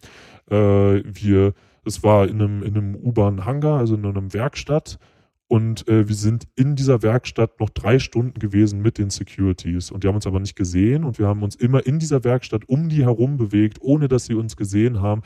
äh, 0.48 0.54
wir, 0.54 1.54
es 1.84 2.04
war 2.04 2.28
in 2.28 2.40
einem, 2.40 2.62
in 2.62 2.76
einem 2.76 2.94
U-Bahn-Hangar, 2.94 3.78
also 3.78 3.96
in 3.96 4.06
einem 4.06 4.32
Werkstatt, 4.32 4.98
Und 5.50 5.88
äh, 5.88 6.06
wir 6.06 6.14
sind 6.14 6.46
in 6.54 6.76
dieser 6.76 7.02
Werkstatt 7.02 7.58
noch 7.58 7.70
drei 7.70 7.98
Stunden 7.98 8.38
gewesen 8.38 8.82
mit 8.82 8.98
den 8.98 9.10
Securities. 9.10 9.90
Und 9.90 10.04
die 10.04 10.08
haben 10.08 10.14
uns 10.14 10.28
aber 10.28 10.38
nicht 10.38 10.54
gesehen. 10.54 11.02
Und 11.02 11.18
wir 11.18 11.26
haben 11.26 11.42
uns 11.42 11.56
immer 11.56 11.84
in 11.84 11.98
dieser 11.98 12.22
Werkstatt 12.22 12.68
um 12.68 12.88
die 12.88 13.02
herum 13.02 13.36
bewegt, 13.36 13.78
ohne 13.80 14.06
dass 14.06 14.26
sie 14.26 14.34
uns 14.34 14.56
gesehen 14.56 15.00
haben. 15.00 15.22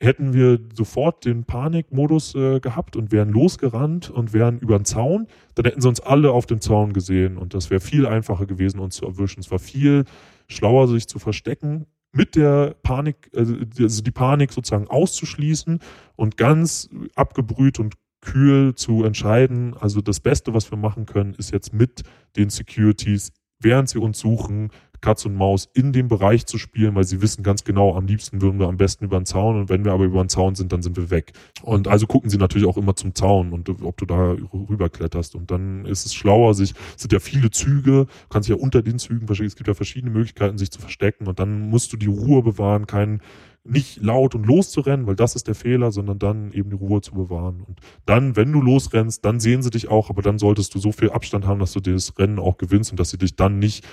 Hätten 0.00 0.32
wir 0.32 0.58
sofort 0.74 1.24
den 1.24 1.44
Panikmodus 1.44 2.34
äh, 2.34 2.58
gehabt 2.58 2.96
und 2.96 3.12
wären 3.12 3.28
losgerannt 3.30 4.10
und 4.10 4.32
wären 4.32 4.58
über 4.58 4.76
den 4.80 4.84
Zaun, 4.84 5.28
dann 5.54 5.64
hätten 5.64 5.80
sie 5.80 5.88
uns 5.88 6.00
alle 6.00 6.32
auf 6.32 6.46
dem 6.46 6.60
Zaun 6.60 6.92
gesehen. 6.92 7.36
Und 7.38 7.54
das 7.54 7.70
wäre 7.70 7.80
viel 7.80 8.04
einfacher 8.04 8.46
gewesen, 8.46 8.80
uns 8.80 8.96
zu 8.96 9.06
erwischen. 9.06 9.38
Es 9.38 9.52
war 9.52 9.60
viel 9.60 10.06
schlauer, 10.48 10.88
sich 10.88 11.06
zu 11.06 11.20
verstecken 11.20 11.86
mit 12.10 12.34
der 12.34 12.74
Panik, 12.82 13.30
also 13.32 13.54
die 13.54 14.10
Panik 14.10 14.52
sozusagen 14.52 14.88
auszuschließen 14.88 15.78
und 16.16 16.36
ganz 16.36 16.90
abgebrüht 17.14 17.78
und 17.78 17.94
kühl 18.28 18.74
zu 18.74 19.04
entscheiden. 19.04 19.74
Also 19.78 20.00
das 20.00 20.20
Beste, 20.20 20.52
was 20.52 20.70
wir 20.70 20.78
machen 20.78 21.06
können, 21.06 21.34
ist 21.34 21.50
jetzt 21.50 21.72
mit 21.72 22.02
den 22.36 22.50
Securities, 22.50 23.32
während 23.58 23.88
sie 23.88 23.98
uns 23.98 24.18
suchen, 24.18 24.70
Katz 25.00 25.24
und 25.24 25.34
Maus 25.34 25.68
in 25.74 25.92
dem 25.92 26.08
Bereich 26.08 26.44
zu 26.46 26.58
spielen, 26.58 26.94
weil 26.96 27.04
sie 27.04 27.22
wissen 27.22 27.44
ganz 27.44 27.62
genau, 27.62 27.94
am 27.96 28.06
liebsten 28.06 28.42
würden 28.42 28.58
wir 28.58 28.66
am 28.66 28.76
besten 28.76 29.04
über 29.04 29.18
den 29.18 29.26
Zaun 29.26 29.56
und 29.56 29.68
wenn 29.68 29.84
wir 29.84 29.92
aber 29.92 30.04
über 30.04 30.22
den 30.22 30.28
Zaun 30.28 30.56
sind, 30.56 30.72
dann 30.72 30.82
sind 30.82 30.96
wir 30.96 31.10
weg. 31.10 31.32
Und 31.62 31.86
also 31.86 32.06
gucken 32.06 32.30
sie 32.30 32.36
natürlich 32.36 32.66
auch 32.66 32.76
immer 32.76 32.96
zum 32.96 33.14
Zaun 33.14 33.52
und 33.52 33.70
ob 33.82 33.96
du 33.96 34.06
da 34.06 34.32
rüberkletterst. 34.52 35.36
Und 35.36 35.52
dann 35.52 35.84
ist 35.84 36.04
es 36.04 36.14
schlauer, 36.14 36.54
sich, 36.54 36.74
es 36.96 37.02
sind 37.02 37.12
ja 37.12 37.20
viele 37.20 37.50
Züge, 37.50 38.06
du 38.06 38.28
kannst 38.28 38.48
ja 38.48 38.56
unter 38.56 38.82
den 38.82 38.98
Zügen, 38.98 39.26
es 39.30 39.56
gibt 39.56 39.68
ja 39.68 39.74
verschiedene 39.74 40.12
Möglichkeiten, 40.12 40.58
sich 40.58 40.70
zu 40.70 40.80
verstecken 40.80 41.28
und 41.28 41.38
dann 41.38 41.70
musst 41.70 41.92
du 41.92 41.96
die 41.96 42.06
Ruhe 42.06 42.42
bewahren, 42.42 42.88
keinen 42.88 43.22
nicht 43.68 44.02
laut 44.02 44.34
und 44.34 44.46
loszurennen, 44.46 45.06
weil 45.06 45.16
das 45.16 45.36
ist 45.36 45.46
der 45.46 45.54
Fehler, 45.54 45.92
sondern 45.92 46.18
dann 46.18 46.52
eben 46.52 46.70
die 46.70 46.76
Ruhe 46.76 47.00
zu 47.00 47.14
bewahren. 47.14 47.62
Und 47.66 47.80
dann, 48.06 48.36
wenn 48.36 48.52
du 48.52 48.60
losrennst, 48.60 49.24
dann 49.24 49.40
sehen 49.40 49.62
sie 49.62 49.70
dich 49.70 49.88
auch, 49.88 50.10
aber 50.10 50.22
dann 50.22 50.38
solltest 50.38 50.74
du 50.74 50.78
so 50.78 50.92
viel 50.92 51.10
Abstand 51.10 51.46
haben, 51.46 51.60
dass 51.60 51.72
du 51.72 51.80
das 51.80 52.18
Rennen 52.18 52.38
auch 52.38 52.58
gewinnst 52.58 52.90
und 52.90 53.00
dass 53.00 53.10
sie 53.10 53.18
dich 53.18 53.36
dann 53.36 53.58
nicht, 53.58 53.86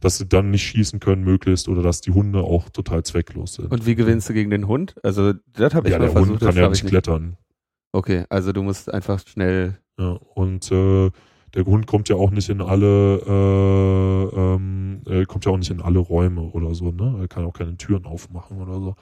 dass 0.00 0.18
sie 0.18 0.26
dann 0.26 0.50
nicht 0.50 0.64
schießen 0.64 1.00
können 1.00 1.24
möglichst 1.24 1.68
oder 1.68 1.82
dass 1.82 2.00
die 2.00 2.10
Hunde 2.10 2.40
auch 2.40 2.68
total 2.68 3.02
zwecklos 3.02 3.54
sind. 3.54 3.70
Und 3.70 3.86
wie 3.86 3.94
gewinnst 3.94 4.28
du 4.28 4.34
gegen 4.34 4.50
den 4.50 4.66
Hund? 4.66 4.94
Also 5.02 5.32
das 5.52 5.74
habe 5.74 5.88
ich 5.88 5.92
ja, 5.92 5.98
mal 5.98 6.06
der 6.06 6.12
versucht. 6.12 6.30
Hund 6.30 6.40
kann 6.40 6.56
ja 6.56 6.68
nicht 6.68 6.82
ich 6.84 6.88
klettern. 6.88 7.36
Okay, 7.92 8.24
also 8.28 8.52
du 8.52 8.62
musst 8.62 8.92
einfach 8.92 9.26
schnell. 9.26 9.78
Ja, 9.98 10.18
und 10.34 10.70
äh, 10.70 11.10
der 11.56 11.64
Hund 11.64 11.86
kommt 11.86 12.08
ja 12.10 12.16
auch 12.16 12.30
nicht 12.30 12.50
in 12.50 12.60
alle, 12.60 13.16
äh, 13.26 14.38
ähm, 14.38 15.00
äh, 15.06 15.24
kommt 15.24 15.46
ja 15.46 15.52
auch 15.52 15.56
nicht 15.56 15.70
in 15.70 15.80
alle 15.80 15.98
Räume 15.98 16.42
oder 16.42 16.74
so, 16.74 16.92
ne? 16.92 17.16
Er 17.18 17.28
kann 17.28 17.46
auch 17.46 17.54
keine 17.54 17.76
Türen 17.78 18.04
aufmachen 18.04 18.60
oder 18.60 18.74
so. 18.74 18.94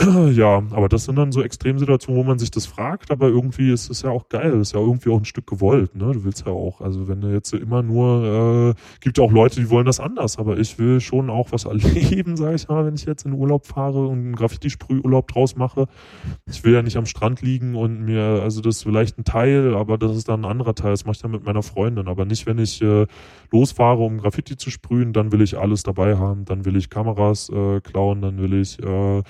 Ja, 0.32 0.62
aber 0.70 0.88
das 0.88 1.04
sind 1.04 1.16
dann 1.16 1.32
so 1.32 1.42
Extremsituationen, 1.42 2.20
wo 2.20 2.26
man 2.26 2.38
sich 2.38 2.50
das 2.50 2.66
fragt, 2.66 3.10
aber 3.10 3.28
irgendwie 3.28 3.70
ist 3.70 3.90
es 3.90 4.02
ja 4.02 4.10
auch 4.10 4.28
geil, 4.28 4.60
ist 4.60 4.72
ja 4.72 4.80
irgendwie 4.80 5.10
auch 5.10 5.18
ein 5.18 5.24
Stück 5.24 5.46
gewollt, 5.46 5.94
ne? 5.94 6.12
Du 6.12 6.24
willst 6.24 6.46
ja 6.46 6.52
auch, 6.52 6.80
also 6.80 7.08
wenn 7.08 7.20
du 7.20 7.28
jetzt 7.28 7.52
immer 7.52 7.82
nur, 7.82 8.74
äh, 8.76 8.80
gibt 9.00 9.18
ja 9.18 9.24
auch 9.24 9.32
Leute, 9.32 9.60
die 9.60 9.68
wollen 9.70 9.86
das 9.86 10.00
anders, 10.00 10.38
aber 10.38 10.58
ich 10.58 10.78
will 10.78 11.00
schon 11.00 11.28
auch 11.28 11.52
was 11.52 11.64
erleben, 11.66 12.36
sage 12.36 12.56
ich 12.56 12.68
mal, 12.68 12.86
wenn 12.86 12.94
ich 12.94 13.04
jetzt 13.04 13.26
in 13.26 13.32
Urlaub 13.32 13.66
fahre 13.66 14.06
und 14.06 14.18
einen 14.18 14.36
Graffiti-Sprühurlaub 14.36 15.28
draus 15.28 15.56
mache. 15.56 15.86
Ich 16.48 16.64
will 16.64 16.72
ja 16.72 16.82
nicht 16.82 16.96
am 16.96 17.06
Strand 17.06 17.42
liegen 17.42 17.74
und 17.74 18.00
mir, 18.00 18.40
also 18.42 18.60
das 18.60 18.76
ist 18.76 18.82
vielleicht 18.84 19.18
ein 19.18 19.24
Teil, 19.24 19.74
aber 19.74 19.98
das 19.98 20.16
ist 20.16 20.28
dann 20.28 20.44
ein 20.44 20.50
anderer 20.50 20.74
Teil, 20.74 20.92
das 20.92 21.04
mache 21.04 21.16
ich 21.16 21.22
dann 21.22 21.30
mit 21.30 21.44
meiner 21.44 21.62
Freundin, 21.62 22.08
aber 22.08 22.24
nicht, 22.24 22.46
wenn 22.46 22.58
ich 22.58 22.80
äh, 22.82 23.06
losfahre, 23.50 24.02
um 24.02 24.18
Graffiti 24.18 24.56
zu 24.56 24.70
sprühen, 24.70 25.12
dann 25.12 25.32
will 25.32 25.42
ich 25.42 25.58
alles 25.58 25.82
dabei 25.82 26.16
haben, 26.16 26.44
dann 26.44 26.64
will 26.64 26.76
ich 26.76 26.90
Kameras 26.90 27.50
äh, 27.50 27.80
klauen, 27.80 28.22
dann 28.22 28.38
will 28.38 28.54
ich 28.54 28.78
äh, 28.82 29.22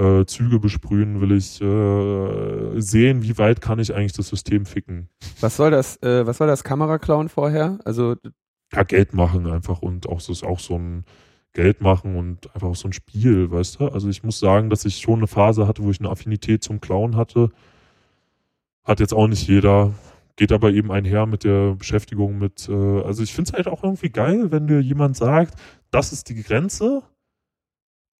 äh, 0.00 0.24
Züge 0.24 0.58
besprühen, 0.58 1.20
will 1.20 1.32
ich 1.32 1.60
äh, 1.60 2.80
sehen, 2.80 3.22
wie 3.22 3.36
weit 3.36 3.60
kann 3.60 3.78
ich 3.78 3.94
eigentlich 3.94 4.14
das 4.14 4.28
System 4.28 4.64
ficken. 4.64 5.10
Was 5.40 5.56
soll 5.56 5.70
das, 5.70 6.02
äh, 6.02 6.26
was 6.26 6.38
soll 6.38 6.46
das 6.46 6.64
Kameraklauen 6.64 7.28
vorher? 7.28 7.78
Also 7.84 8.16
Ja, 8.72 8.82
Geld 8.84 9.12
machen 9.12 9.46
einfach 9.46 9.82
und 9.82 10.08
auch 10.08 10.20
so 10.20 10.32
ist 10.32 10.42
auch 10.42 10.58
so 10.58 10.76
ein 10.78 11.04
Geld 11.52 11.80
machen 11.82 12.16
und 12.16 12.54
einfach 12.54 12.68
auch 12.68 12.76
so 12.76 12.88
ein 12.88 12.92
Spiel, 12.92 13.50
weißt 13.50 13.80
du? 13.80 13.88
Also 13.88 14.08
ich 14.08 14.22
muss 14.22 14.38
sagen, 14.38 14.70
dass 14.70 14.84
ich 14.84 14.98
schon 14.98 15.18
eine 15.18 15.26
Phase 15.26 15.66
hatte, 15.66 15.82
wo 15.82 15.90
ich 15.90 16.00
eine 16.00 16.08
Affinität 16.08 16.62
zum 16.62 16.80
Klauen 16.80 17.16
hatte. 17.16 17.50
Hat 18.84 19.00
jetzt 19.00 19.12
auch 19.12 19.26
nicht 19.26 19.46
jeder. 19.48 19.92
Geht 20.36 20.52
aber 20.52 20.70
eben 20.70 20.90
einher 20.90 21.26
mit 21.26 21.44
der 21.44 21.74
Beschäftigung 21.74 22.38
mit, 22.38 22.68
äh, 22.68 23.02
also 23.02 23.22
ich 23.22 23.34
finde 23.34 23.50
es 23.50 23.52
halt 23.52 23.66
auch 23.66 23.84
irgendwie 23.84 24.08
geil, 24.08 24.50
wenn 24.50 24.66
dir 24.66 24.80
jemand 24.80 25.16
sagt, 25.16 25.54
das 25.90 26.12
ist 26.12 26.30
die 26.30 26.42
Grenze 26.42 27.02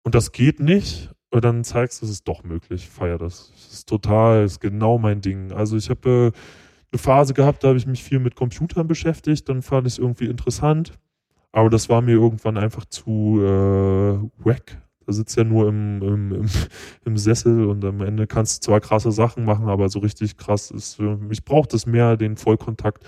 und 0.02 0.14
das 0.14 0.32
geht 0.32 0.60
nicht 0.60 1.10
und 1.30 1.44
dann 1.44 1.64
zeigst 1.64 2.00
du, 2.00 2.06
es 2.06 2.12
ist 2.12 2.28
doch 2.28 2.42
möglich. 2.42 2.88
Feier 2.88 3.18
das. 3.18 3.52
Das 3.54 3.72
ist 3.72 3.88
total, 3.88 4.42
das 4.42 4.52
ist 4.52 4.60
genau 4.60 4.98
mein 4.98 5.20
Ding. 5.20 5.52
Also 5.52 5.76
ich 5.76 5.88
habe 5.88 6.32
äh, 6.34 6.38
eine 6.92 6.98
Phase 6.98 7.34
gehabt, 7.34 7.62
da 7.62 7.68
habe 7.68 7.78
ich 7.78 7.86
mich 7.86 8.02
viel 8.02 8.18
mit 8.18 8.34
Computern 8.34 8.88
beschäftigt, 8.88 9.48
dann 9.48 9.62
fand 9.62 9.86
ich 9.86 9.94
es 9.94 9.98
irgendwie 9.98 10.26
interessant. 10.26 10.98
Aber 11.52 11.70
das 11.70 11.88
war 11.88 12.00
mir 12.00 12.12
irgendwann 12.12 12.56
einfach 12.56 12.84
zu 12.84 13.40
äh, 13.42 14.44
wack. 14.44 14.80
Da 15.06 15.12
sitzt 15.12 15.36
ja 15.36 15.44
nur 15.44 15.68
im, 15.68 16.02
im, 16.02 16.32
im, 16.32 16.48
im 17.04 17.16
Sessel 17.16 17.66
und 17.66 17.84
am 17.84 18.00
Ende 18.00 18.26
kannst 18.26 18.62
du 18.62 18.66
zwar 18.66 18.80
krasse 18.80 19.12
Sachen 19.12 19.44
machen, 19.44 19.68
aber 19.68 19.88
so 19.88 20.00
richtig 20.00 20.36
krass 20.36 20.70
ist, 20.70 20.98
ich 21.30 21.44
brauche 21.44 21.68
das 21.68 21.86
mehr, 21.86 22.16
den 22.16 22.36
Vollkontakt. 22.36 23.04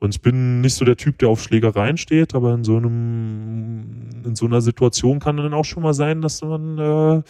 Und 0.00 0.14
ich 0.14 0.22
bin 0.22 0.60
nicht 0.60 0.74
so 0.74 0.84
der 0.84 0.96
Typ, 0.96 1.18
der 1.18 1.28
auf 1.28 1.42
Schlägereien 1.42 1.96
steht, 1.96 2.36
aber 2.36 2.54
in 2.54 2.62
so 2.62 2.76
einem, 2.76 4.22
in 4.24 4.36
so 4.36 4.46
einer 4.46 4.60
Situation 4.60 5.18
kann 5.18 5.36
dann 5.38 5.52
auch 5.54 5.64
schon 5.64 5.82
mal 5.82 5.94
sein, 5.94 6.22
dass 6.22 6.40
man 6.42 6.78
äh, 6.78 7.22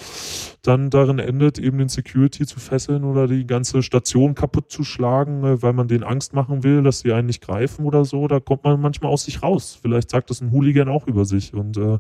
dann 0.61 0.91
darin 0.91 1.19
endet, 1.19 1.59
eben 1.59 1.79
den 1.79 1.89
Security 1.89 2.45
zu 2.45 2.61
fesseln 2.61 3.05
oder 3.05 3.27
die 3.27 3.47
ganze 3.47 3.83
Station 3.83 4.35
kaputt 4.35 4.71
zu 4.71 4.85
schlagen, 4.85 5.45
äh, 5.45 5.63
weil 5.63 5.73
man 5.73 5.89
denen 5.89 6.05
Angst 6.05 6.35
machen 6.35 6.63
will, 6.63 6.83
dass 6.83 7.01
sie 7.01 7.13
einen 7.13 7.29
nicht 7.29 7.41
greifen 7.41 7.87
oder 7.87 8.05
so. 8.05 8.29
Da 8.29 8.39
kommt 8.39 8.65
man 8.65 8.79
manchmal 8.79 9.11
aus 9.11 9.25
sich 9.25 9.43
raus. 9.43 9.79
Vielleicht 9.81 10.11
sagt 10.11 10.29
das 10.29 10.43
ein 10.43 10.53
Hooligan 10.53 10.91
auch 10.91 11.07
über 11.07 11.25
sich. 11.25 11.55
Und 11.55 11.79
äh, 11.79 11.99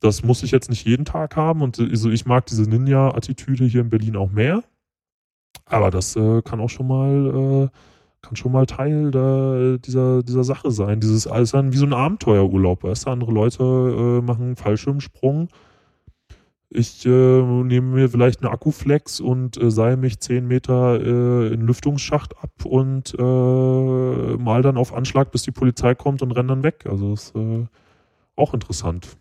das 0.00 0.22
muss 0.22 0.42
ich 0.42 0.50
jetzt 0.50 0.68
nicht 0.68 0.86
jeden 0.86 1.06
Tag 1.06 1.34
haben. 1.34 1.62
Und 1.62 1.80
also 1.80 2.10
ich 2.10 2.26
mag 2.26 2.44
diese 2.44 2.68
Ninja-Attitüde 2.68 3.64
hier 3.64 3.80
in 3.80 3.88
Berlin 3.88 4.16
auch 4.16 4.30
mehr. 4.30 4.62
Aber 5.64 5.90
das 5.90 6.14
äh, 6.14 6.42
kann 6.42 6.60
auch 6.60 6.70
schon 6.70 6.88
mal 6.88 7.70
äh, 7.72 7.78
kann 8.28 8.36
schon 8.36 8.52
mal 8.52 8.66
Teil 8.66 9.10
der, 9.10 9.78
dieser, 9.78 10.22
dieser 10.22 10.44
Sache 10.44 10.70
sein. 10.70 11.00
Dieses 11.00 11.26
alles 11.26 11.52
dann 11.52 11.72
wie 11.72 11.78
so 11.78 11.86
ein 11.86 11.94
Abenteuerurlaub, 11.94 12.84
weißt 12.84 13.06
du? 13.06 13.10
Andere 13.10 13.32
Leute 13.32 13.62
äh, 13.62 14.22
machen 14.22 14.56
Fallschirmsprung. 14.56 15.48
Ich 16.70 17.06
äh, 17.06 17.08
nehme 17.08 17.94
mir 17.94 18.10
vielleicht 18.10 18.42
eine 18.42 18.50
Akkuflex 18.52 19.20
und 19.20 19.56
äh, 19.56 19.70
seile 19.70 19.96
mich 19.96 20.20
zehn 20.20 20.46
Meter 20.46 21.00
äh, 21.00 21.54
in 21.54 21.62
Lüftungsschacht 21.62 22.36
ab 22.42 22.50
und 22.66 23.14
äh, 23.18 23.22
mal 23.22 24.60
dann 24.60 24.76
auf 24.76 24.92
Anschlag, 24.92 25.30
bis 25.30 25.44
die 25.44 25.50
Polizei 25.50 25.94
kommt 25.94 26.20
und 26.20 26.32
renne 26.32 26.48
dann 26.48 26.62
weg. 26.62 26.84
Also 26.86 27.14
ist 27.14 27.34
äh, 27.34 27.64
auch 28.36 28.52
interessant. 28.52 29.16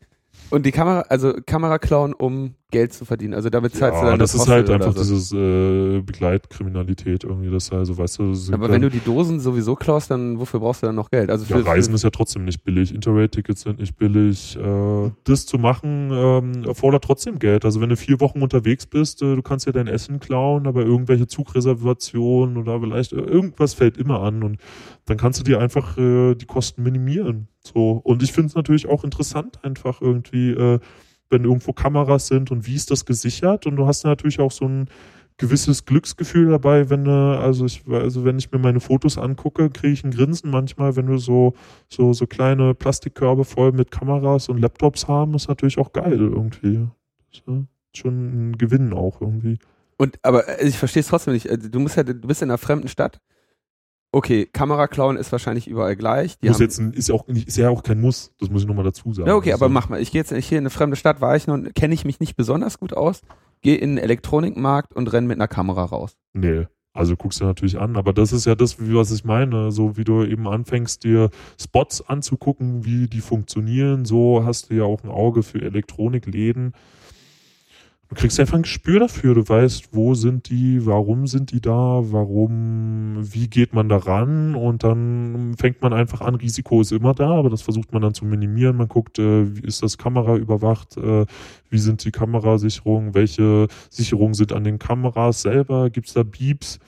und 0.49 0.65
die 0.65 0.71
Kamera, 0.71 1.05
also 1.07 1.34
Kamera 1.45 1.79
klauen, 1.79 2.13
um 2.13 2.55
Geld 2.69 2.91
zu 2.91 3.06
verdienen. 3.06 3.34
Also 3.34 3.49
damit 3.49 3.76
zahlst 3.76 4.02
du 4.02 4.06
Ja, 4.06 4.11
dann 4.11 4.19
das 4.19 4.35
ist 4.35 4.48
halt 4.49 4.69
einfach 4.69 4.91
so. 4.91 4.99
dieses 4.99 5.31
äh, 5.31 6.02
Begleitkriminalität 6.02 7.23
irgendwie. 7.23 7.49
Das 7.49 7.72
also, 7.72 7.98
weißt 7.98 8.19
du, 8.19 8.34
Aber 8.52 8.69
wenn 8.69 8.81
du 8.81 8.89
die 8.89 8.99
Dosen 8.99 9.39
sowieso 9.39 9.76
klaust, 9.76 10.11
dann 10.11 10.38
wofür 10.38 10.60
brauchst 10.60 10.84
du 10.84 10.88
dann 10.88 10.95
noch 10.95 11.10
Geld? 11.10 11.30
Also 11.30 11.45
Ja, 11.45 11.61
für, 11.61 11.65
Reisen 11.65 11.91
für, 11.91 11.95
ist 11.95 12.03
ja 12.03 12.10
trotzdem 12.10 12.44
nicht 12.44 12.65
billig. 12.65 12.94
Interrail-Tickets 12.94 13.61
sind 13.61 13.80
nicht 13.80 13.95
billig. 13.95 14.57
Äh, 14.57 15.11
das 15.23 15.45
zu 15.45 15.57
machen 15.57 16.10
ähm, 16.11 16.65
erfordert 16.65 17.06
trotzdem 17.06 17.39
Geld. 17.39 17.64
Also 17.64 17.80
wenn 17.80 17.88
du 17.88 17.95
vier 17.95 18.19
Wochen 18.19 18.41
unterwegs 18.41 18.85
bist, 18.85 19.22
äh, 19.22 19.35
du 19.35 19.41
kannst 19.41 19.65
ja 19.65 19.72
dein 19.72 19.88
Essen 19.88 20.19
klauen, 20.19 20.68
aber 20.68 20.81
irgendwelche 20.84 21.27
Zugreservationen 21.27 22.57
oder 22.57 22.81
vielleicht 22.81 23.14
äh, 23.14 23.22
irgendwas 23.22 23.76
fällt 23.76 23.98
immer 23.98 24.22
an 24.22 24.44
und 24.44 24.57
dann 25.06 25.15
kannst 25.15 25.39
du 25.39 25.45
dir 25.45 25.60
einfach 25.61 25.98
äh, 25.98 26.35
die 26.35 26.45
Kosten 26.45 26.84
minimieren. 26.84 27.48
So 27.61 28.02
und 28.03 28.23
ich 28.23 28.34
finde 28.34 28.49
es 28.49 28.56
natürlich 28.56 28.88
auch 28.88 29.06
interessant, 29.06 29.64
einfach 29.64 30.02
irgendwie, 30.02 30.52
äh, 30.52 30.80
wenn 31.29 31.43
irgendwo 31.43 31.73
Kameras 31.73 32.27
sind 32.27 32.51
und 32.51 32.67
wie 32.67 32.75
ist 32.75 32.91
das 32.91 33.05
gesichert 33.05 33.65
und 33.65 33.75
du 33.75 33.87
hast 33.87 34.03
natürlich 34.03 34.39
auch 34.39 34.51
so 34.51 34.65
ein 34.65 34.89
gewisses 35.37 35.85
Glücksgefühl 35.85 36.49
dabei, 36.49 36.89
wenn 36.89 37.05
du, 37.05 37.11
also 37.11 37.65
ich, 37.65 37.83
also 37.87 38.25
wenn 38.25 38.39
ich 38.39 38.51
mir 38.51 38.57
meine 38.57 38.79
Fotos 38.79 39.17
angucke, 39.19 39.69
kriege 39.69 39.93
ich 39.93 40.03
ein 40.03 40.11
Grinsen 40.11 40.49
manchmal, 40.49 40.95
wenn 40.95 41.05
du 41.05 41.17
so, 41.17 41.53
so, 41.89 42.13
so 42.13 42.25
kleine 42.25 42.73
Plastikkörbe 42.73 43.45
voll 43.45 43.71
mit 43.71 43.91
Kameras 43.91 44.49
und 44.49 44.59
Laptops 44.59 45.07
haben, 45.07 45.35
ist 45.35 45.47
natürlich 45.47 45.77
auch 45.77 45.93
geil 45.93 46.13
irgendwie. 46.19 46.87
Ja 47.45 47.67
schon 47.97 48.49
ein 48.49 48.57
Gewinn 48.57 48.93
auch 48.93 49.21
irgendwie. 49.21 49.59
und 49.97 50.19
aber 50.23 50.47
äh, 50.47 50.67
ich 50.67 50.77
verstehe 50.77 51.01
es 51.01 51.07
trotzdem 51.07 51.33
nicht. 51.33 51.49
Also 51.49 51.67
Du 51.69 51.79
musst 51.79 51.97
ja, 51.97 52.03
du 52.03 52.13
bist 52.13 52.41
in 52.41 52.49
einer 52.49 52.57
fremden 52.57 52.87
Stadt. 52.87 53.19
Okay, 54.18 54.48
Kamera 54.52 54.88
klauen 54.88 55.15
ist 55.15 55.31
wahrscheinlich 55.31 55.68
überall 55.68 55.95
gleich. 55.95 56.39
Die 56.39 56.48
muss 56.48 56.60
jetzt, 56.60 56.80
ein- 56.80 56.91
ist 56.91 57.07
ja 57.10 57.14
auch 57.14 57.27
nicht, 57.27 57.48
ist 57.48 57.56
ja 57.57 57.69
auch 57.69 57.84
kein 57.84 58.02
Muss, 58.02 58.34
das 58.39 58.49
muss 58.49 58.64
ich 58.64 58.68
nochmal 58.68 58.84
dazu 58.84 59.14
sagen. 59.14 59.27
ja, 59.30 59.35
okay, 59.35 59.53
aber 59.53 59.65
Also, 59.65 59.73
mach 59.73 59.89
mal. 59.89 60.02
Ich 60.02 60.11
gehe 60.11 60.19
jetzt 60.22 60.34
hier 60.34 60.57
in 60.57 60.64
eine 60.64 60.72
fremde 60.72 60.95
Stadt, 60.95 61.22
war 61.22 61.35
ich 61.35 61.45
noch, 61.45 61.60
kenne 61.76 61.94
ich 61.94 62.03
mich 62.03 62.19
nicht 62.19 62.35
besonders 62.35 62.80
gut 62.80 62.94
aus, 62.94 63.22
gehe 63.61 63.76
in 63.76 63.89
einen 63.91 63.98
Elektronikmarkt 63.99 64.95
und 64.95 65.14
renn 65.14 65.27
mit 65.27 65.38
einer 65.38 65.48
Kamera 65.48 65.84
raus. 65.84 66.18
Nee. 66.34 66.65
Also 66.94 67.15
guckst 67.15 67.39
du 67.41 67.45
natürlich 67.45 67.77
an, 67.80 67.95
aber 67.95 68.11
das 68.11 68.34
ist 68.34 68.45
ja 68.48 68.56
das, 68.56 68.77
was 68.80 69.11
ich 69.11 69.23
meine, 69.23 69.72
so 69.72 69.98
wie 69.98 70.03
du 70.03 70.23
eben 70.23 70.48
anfängst, 70.48 71.03
dir 71.03 71.30
Spots 71.61 72.02
anzugucken, 72.10 72.85
wie 72.85 73.07
die 73.07 73.22
funktionieren, 73.22 74.03
so 74.03 74.44
hast 74.44 74.72
du 74.72 74.73
ja 74.73 74.84
auch 74.85 75.03
ein 75.03 75.11
Auge 75.11 75.44
für 75.44 75.61
Elektronikläden. 75.61 76.73
Du 78.09 78.15
kriegst 78.15 78.39
einfach 78.39 78.55
ein 78.55 78.63
Gespür 78.63 78.99
dafür. 78.99 79.35
Du 79.35 79.47
weißt, 79.47 79.89
wo 79.93 80.13
sind 80.13 80.49
die, 80.49 80.85
warum 80.85 81.27
sind 81.27 81.51
die 81.51 81.61
da, 81.61 82.01
warum, 82.03 83.17
wie 83.19 83.47
geht 83.47 83.73
man 83.73 83.89
da 83.89 83.97
ran 83.97 84.55
und 84.55 84.84
dann 84.84 85.55
fängt 85.57 85.81
man 85.81 85.93
einfach 85.93 86.21
an. 86.21 86.35
Risiko 86.35 86.81
ist 86.81 86.91
immer 86.91 87.13
da, 87.13 87.31
aber 87.31 87.49
das 87.49 87.61
versucht 87.61 87.93
man 87.93 88.01
dann 88.01 88.13
zu 88.13 88.25
minimieren. 88.25 88.77
Man 88.77 88.88
guckt, 88.88 89.19
äh, 89.19 89.55
wie 89.55 89.67
ist 89.67 89.84
das 89.84 89.97
Kamera 89.97 90.35
überwacht, 90.35 90.97
äh, 90.97 91.25
wie 91.69 91.77
sind 91.79 92.03
die 92.05 92.11
Kamerasicherungen, 92.11 93.13
welche 93.13 93.67
Sicherungen 93.89 94.34
sind 94.34 94.53
an 94.53 94.63
den 94.63 94.79
Kameras 94.79 95.41
selber, 95.41 95.89
gibt's 95.89 96.13
da 96.13 96.23
Beeps? 96.23 96.79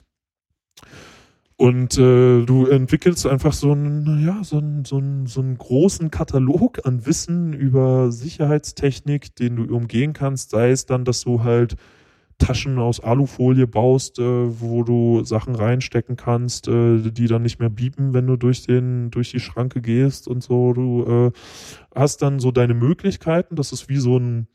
Und 1.60 1.98
äh, 1.98 2.46
du 2.46 2.68
entwickelst 2.68 3.26
einfach 3.26 3.52
so 3.52 3.72
einen, 3.72 4.24
ja, 4.24 4.42
so 4.42 4.56
einen, 4.56 4.86
so, 4.86 4.96
einen, 4.96 5.26
so 5.26 5.42
einen 5.42 5.58
großen 5.58 6.10
Katalog 6.10 6.86
an 6.86 7.04
Wissen 7.04 7.52
über 7.52 8.10
Sicherheitstechnik, 8.10 9.36
den 9.36 9.56
du 9.56 9.76
umgehen 9.76 10.14
kannst, 10.14 10.52
sei 10.52 10.70
es 10.70 10.86
dann, 10.86 11.04
dass 11.04 11.20
du 11.20 11.44
halt 11.44 11.76
Taschen 12.38 12.78
aus 12.78 13.00
Alufolie 13.00 13.66
baust, 13.66 14.18
äh, 14.18 14.22
wo 14.22 14.84
du 14.84 15.22
Sachen 15.24 15.54
reinstecken 15.54 16.16
kannst, 16.16 16.66
äh, 16.66 16.96
die 17.10 17.26
dann 17.26 17.42
nicht 17.42 17.60
mehr 17.60 17.68
biepen, 17.68 18.14
wenn 18.14 18.26
du 18.26 18.36
durch 18.36 18.62
den 18.62 19.10
durch 19.10 19.30
die 19.30 19.40
Schranke 19.40 19.82
gehst 19.82 20.28
und 20.28 20.42
so. 20.42 20.72
Du 20.72 21.04
äh, 21.04 21.30
hast 21.94 22.22
dann 22.22 22.40
so 22.40 22.52
deine 22.52 22.72
Möglichkeiten. 22.72 23.54
Das 23.54 23.72
ist 23.72 23.90
wie 23.90 23.98
so 23.98 24.16
ein 24.16 24.48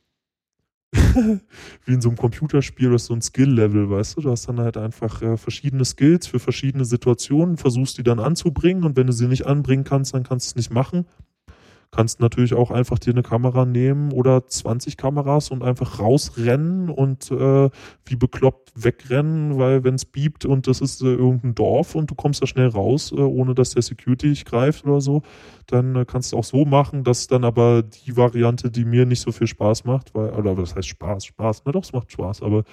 wie 1.86 1.94
in 1.94 2.02
so 2.02 2.10
einem 2.10 2.18
Computerspiel, 2.18 2.92
das 2.92 3.04
ist 3.04 3.08
so 3.08 3.14
ein 3.14 3.22
Skill-Level, 3.22 3.90
weißt 3.90 4.18
du? 4.18 4.22
Du 4.22 4.32
hast 4.32 4.48
dann 4.48 4.60
halt 4.60 4.78
einfach 4.78 5.22
äh, 5.22 5.38
verschiedene 5.38 5.86
Skills 5.86 6.28
für 6.28 6.40
verschiedene 6.40 6.86
Situationen, 6.86 7.58
versuchst 7.58 7.98
die 7.98 8.04
dann 8.04 8.20
anzubringen 8.20 8.84
und 8.84 8.96
wenn 8.96 9.08
du 9.08 9.14
sie 9.14 9.28
nicht 9.28 9.46
anbringen 9.46 9.84
kannst, 9.84 10.14
dann 10.14 10.24
kannst 10.24 10.48
du 10.48 10.50
es 10.52 10.56
nicht 10.56 10.72
machen. 10.72 11.06
Kannst 11.96 12.20
natürlich 12.20 12.54
auch 12.54 12.72
einfach 12.72 13.00
dir 13.00 13.12
eine 13.12 13.24
Kamera 13.24 13.64
nehmen 13.64 14.12
oder 14.12 14.46
20 14.46 14.98
Kameras 14.98 15.50
und 15.50 15.64
einfach 15.64 15.98
rausrennen 15.98 16.90
und 16.90 17.32
äh, 17.32 17.70
wie 18.06 18.16
bekloppt 18.18 18.74
wegrennen, 18.76 19.58
weil 19.58 19.86
wenn 19.86 19.96
es 19.96 20.04
biebt 20.04 20.44
und 20.44 20.68
das 20.68 20.82
ist 20.82 21.02
äh, 21.02 21.06
irgendein 21.06 21.56
Dorf 21.56 21.96
und 21.96 22.12
du 22.12 22.16
kommst 22.16 22.42
da 22.42 22.48
schnell 22.48 22.68
raus, 22.68 23.14
äh, 23.14 23.22
ohne 23.22 23.56
dass 23.56 23.70
der 23.70 23.82
Security 23.82 24.28
dich 24.28 24.44
greift 24.44 24.84
oder 24.84 25.00
so, 25.00 25.22
dann 25.68 25.96
äh, 25.96 26.04
kannst 26.06 26.34
du 26.34 26.38
auch 26.38 26.44
so 26.44 26.66
machen. 26.66 27.06
Das 27.06 27.20
ist 27.20 27.32
dann 27.32 27.46
aber 27.46 27.82
die 27.82 28.18
Variante, 28.18 28.70
die 28.70 28.84
mir 28.84 29.06
nicht 29.06 29.22
so 29.22 29.32
viel 29.32 29.48
Spaß 29.48 29.86
macht, 29.86 30.14
weil, 30.14 30.32
oder 30.32 30.58
was 30.58 30.76
heißt 30.76 30.90
Spaß? 30.90 31.24
Spaß, 31.24 31.62
na 31.66 31.72
doch, 31.72 31.84
es 31.84 31.94
macht 31.94 32.12
Spaß, 32.12 32.42
aber 32.42 32.66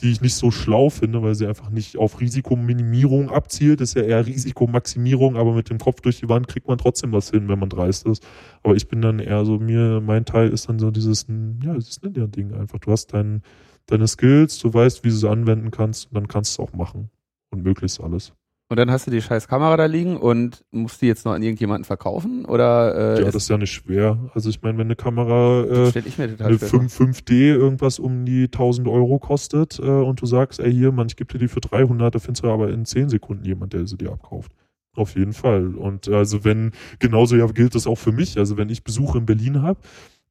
die 0.00 0.10
ich 0.10 0.20
nicht 0.20 0.34
so 0.34 0.50
schlau 0.50 0.90
finde, 0.90 1.22
weil 1.22 1.34
sie 1.34 1.46
einfach 1.46 1.70
nicht 1.70 1.96
auf 1.96 2.20
Risikominimierung 2.20 3.30
abzielt. 3.30 3.80
Das 3.80 3.90
ist 3.90 3.94
ja 3.94 4.02
eher 4.02 4.26
Risikomaximierung, 4.26 5.36
aber 5.36 5.54
mit 5.54 5.70
dem 5.70 5.78
Kopf 5.78 6.00
durch 6.00 6.20
die 6.20 6.28
Wand 6.28 6.48
kriegt 6.48 6.66
man 6.66 6.78
trotzdem 6.78 7.12
was 7.12 7.30
hin, 7.30 7.48
wenn 7.48 7.58
man 7.58 7.68
dreist 7.68 8.06
ist. 8.06 8.26
Aber 8.62 8.74
ich 8.74 8.88
bin 8.88 9.00
dann 9.00 9.20
eher 9.20 9.44
so, 9.44 9.58
mir, 9.58 10.00
mein 10.00 10.24
Teil 10.24 10.50
ist 10.50 10.68
dann 10.68 10.78
so 10.78 10.90
dieses, 10.90 11.26
ja, 11.62 11.74
dieses 11.74 12.02
Ninja-Ding 12.02 12.52
einfach. 12.54 12.80
Du 12.80 12.90
hast 12.90 13.12
dein, 13.14 13.42
deine 13.86 14.08
Skills, 14.08 14.58
du 14.58 14.74
weißt, 14.74 15.04
wie 15.04 15.08
du 15.08 15.14
sie 15.14 15.30
anwenden 15.30 15.70
kannst 15.70 16.06
und 16.06 16.14
dann 16.14 16.28
kannst 16.28 16.58
du 16.58 16.62
es 16.62 16.68
auch 16.68 16.74
machen. 16.74 17.10
Und 17.50 17.62
möglichst 17.62 18.00
alles. 18.00 18.32
Und 18.74 18.78
dann 18.78 18.90
hast 18.90 19.06
du 19.06 19.12
die 19.12 19.22
scheiß 19.22 19.46
Kamera 19.46 19.76
da 19.76 19.84
liegen 19.84 20.16
und 20.16 20.64
musst 20.72 21.00
die 21.00 21.06
jetzt 21.06 21.24
noch 21.24 21.30
an 21.30 21.44
irgendjemanden 21.44 21.84
verkaufen? 21.84 22.44
Oder, 22.44 23.18
äh, 23.18 23.20
ja, 23.20 23.26
das 23.26 23.44
ist 23.44 23.48
ja 23.48 23.56
nicht 23.56 23.70
schwer. 23.70 24.18
Also 24.34 24.50
ich 24.50 24.62
meine, 24.62 24.78
wenn 24.78 24.88
eine 24.88 24.96
Kamera 24.96 25.62
äh, 25.62 25.92
eine 26.40 26.58
5, 26.58 27.00
5D 27.00 27.54
irgendwas 27.54 28.00
um 28.00 28.24
die 28.24 28.46
1000 28.46 28.88
Euro 28.88 29.20
kostet 29.20 29.78
äh, 29.78 29.82
und 29.82 30.20
du 30.20 30.26
sagst, 30.26 30.58
ey 30.58 30.72
hier, 30.72 30.90
man, 30.90 31.06
ich 31.06 31.14
gebe 31.14 31.32
dir 31.32 31.38
die 31.38 31.46
für 31.46 31.60
300, 31.60 32.16
da 32.16 32.18
findest 32.18 32.42
du 32.42 32.50
aber 32.50 32.68
in 32.70 32.84
10 32.84 33.10
Sekunden 33.10 33.44
jemand, 33.44 33.74
der 33.74 33.86
sie 33.86 33.96
dir 33.96 34.10
abkauft. 34.10 34.50
Auf 34.96 35.14
jeden 35.14 35.34
Fall. 35.34 35.76
Und 35.76 36.08
also 36.08 36.42
wenn, 36.42 36.72
genauso 36.98 37.36
ja 37.36 37.46
gilt 37.46 37.76
das 37.76 37.86
auch 37.86 37.98
für 37.98 38.10
mich. 38.10 38.38
Also 38.38 38.56
wenn 38.56 38.70
ich 38.70 38.82
Besuch 38.82 39.14
in 39.14 39.24
Berlin 39.24 39.62
habe, 39.62 39.78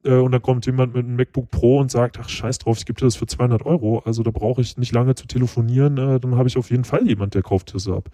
äh, 0.04 0.16
und 0.16 0.34
dann 0.34 0.42
kommt 0.42 0.66
jemand 0.66 0.94
mit 0.94 1.06
einem 1.06 1.16
MacBook 1.16 1.50
Pro 1.50 1.80
und 1.80 1.90
sagt, 1.90 2.20
ach 2.20 2.28
scheiß 2.28 2.58
drauf, 2.58 2.78
ich 2.78 2.86
gebe 2.86 3.00
dir 3.00 3.06
das 3.06 3.16
für 3.16 3.26
200 3.26 3.66
Euro, 3.66 4.00
also 4.00 4.22
da 4.22 4.32
brauche 4.32 4.60
ich 4.60 4.76
nicht 4.76 4.92
lange 4.92 5.16
zu 5.16 5.28
telefonieren, 5.28 5.98
äh, 5.98 6.20
dann 6.20 6.36
habe 6.36 6.50
ich 6.50 6.58
auf 6.58 6.72
jeden 6.72 6.84
Fall 6.84 7.08
jemand, 7.08 7.36
der 7.36 7.42
kauft 7.42 7.74
das 7.74 7.88
ab. 7.88 8.10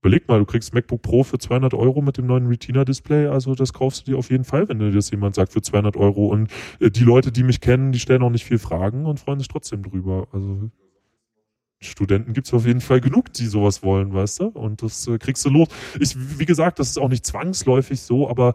Überleg 0.00 0.28
mal, 0.28 0.38
du 0.38 0.44
kriegst 0.44 0.74
MacBook 0.74 1.02
Pro 1.02 1.24
für 1.24 1.38
200 1.38 1.74
Euro 1.74 2.02
mit 2.02 2.18
dem 2.18 2.26
neuen 2.26 2.46
Retina-Display, 2.46 3.26
also 3.26 3.56
das 3.56 3.72
kaufst 3.72 4.06
du 4.06 4.12
dir 4.12 4.18
auf 4.18 4.30
jeden 4.30 4.44
Fall, 4.44 4.68
wenn 4.68 4.78
dir 4.78 4.92
das 4.92 5.10
jemand 5.10 5.34
sagt, 5.34 5.52
für 5.52 5.60
200 5.60 5.96
Euro. 5.96 6.26
Und 6.28 6.50
äh, 6.78 6.90
die 6.90 7.02
Leute, 7.02 7.32
die 7.32 7.42
mich 7.42 7.60
kennen, 7.60 7.90
die 7.90 7.98
stellen 7.98 8.22
auch 8.22 8.30
nicht 8.30 8.44
viel 8.44 8.58
Fragen 8.58 9.06
und 9.06 9.18
freuen 9.18 9.40
sich 9.40 9.48
trotzdem 9.48 9.82
drüber. 9.82 10.28
Also 10.32 10.70
Studenten 11.80 12.32
gibt's 12.32 12.54
auf 12.54 12.66
jeden 12.66 12.80
Fall 12.80 13.00
genug, 13.00 13.32
die 13.32 13.46
sowas 13.46 13.82
wollen, 13.82 14.12
weißt 14.12 14.40
du? 14.40 14.46
Und 14.46 14.82
das 14.82 15.06
äh, 15.08 15.18
kriegst 15.18 15.44
du 15.44 15.50
los. 15.50 15.68
Ich, 15.98 16.16
wie 16.38 16.46
gesagt, 16.46 16.78
das 16.78 16.90
ist 16.90 16.98
auch 16.98 17.08
nicht 17.08 17.26
zwangsläufig 17.26 18.00
so, 18.00 18.28
aber 18.28 18.54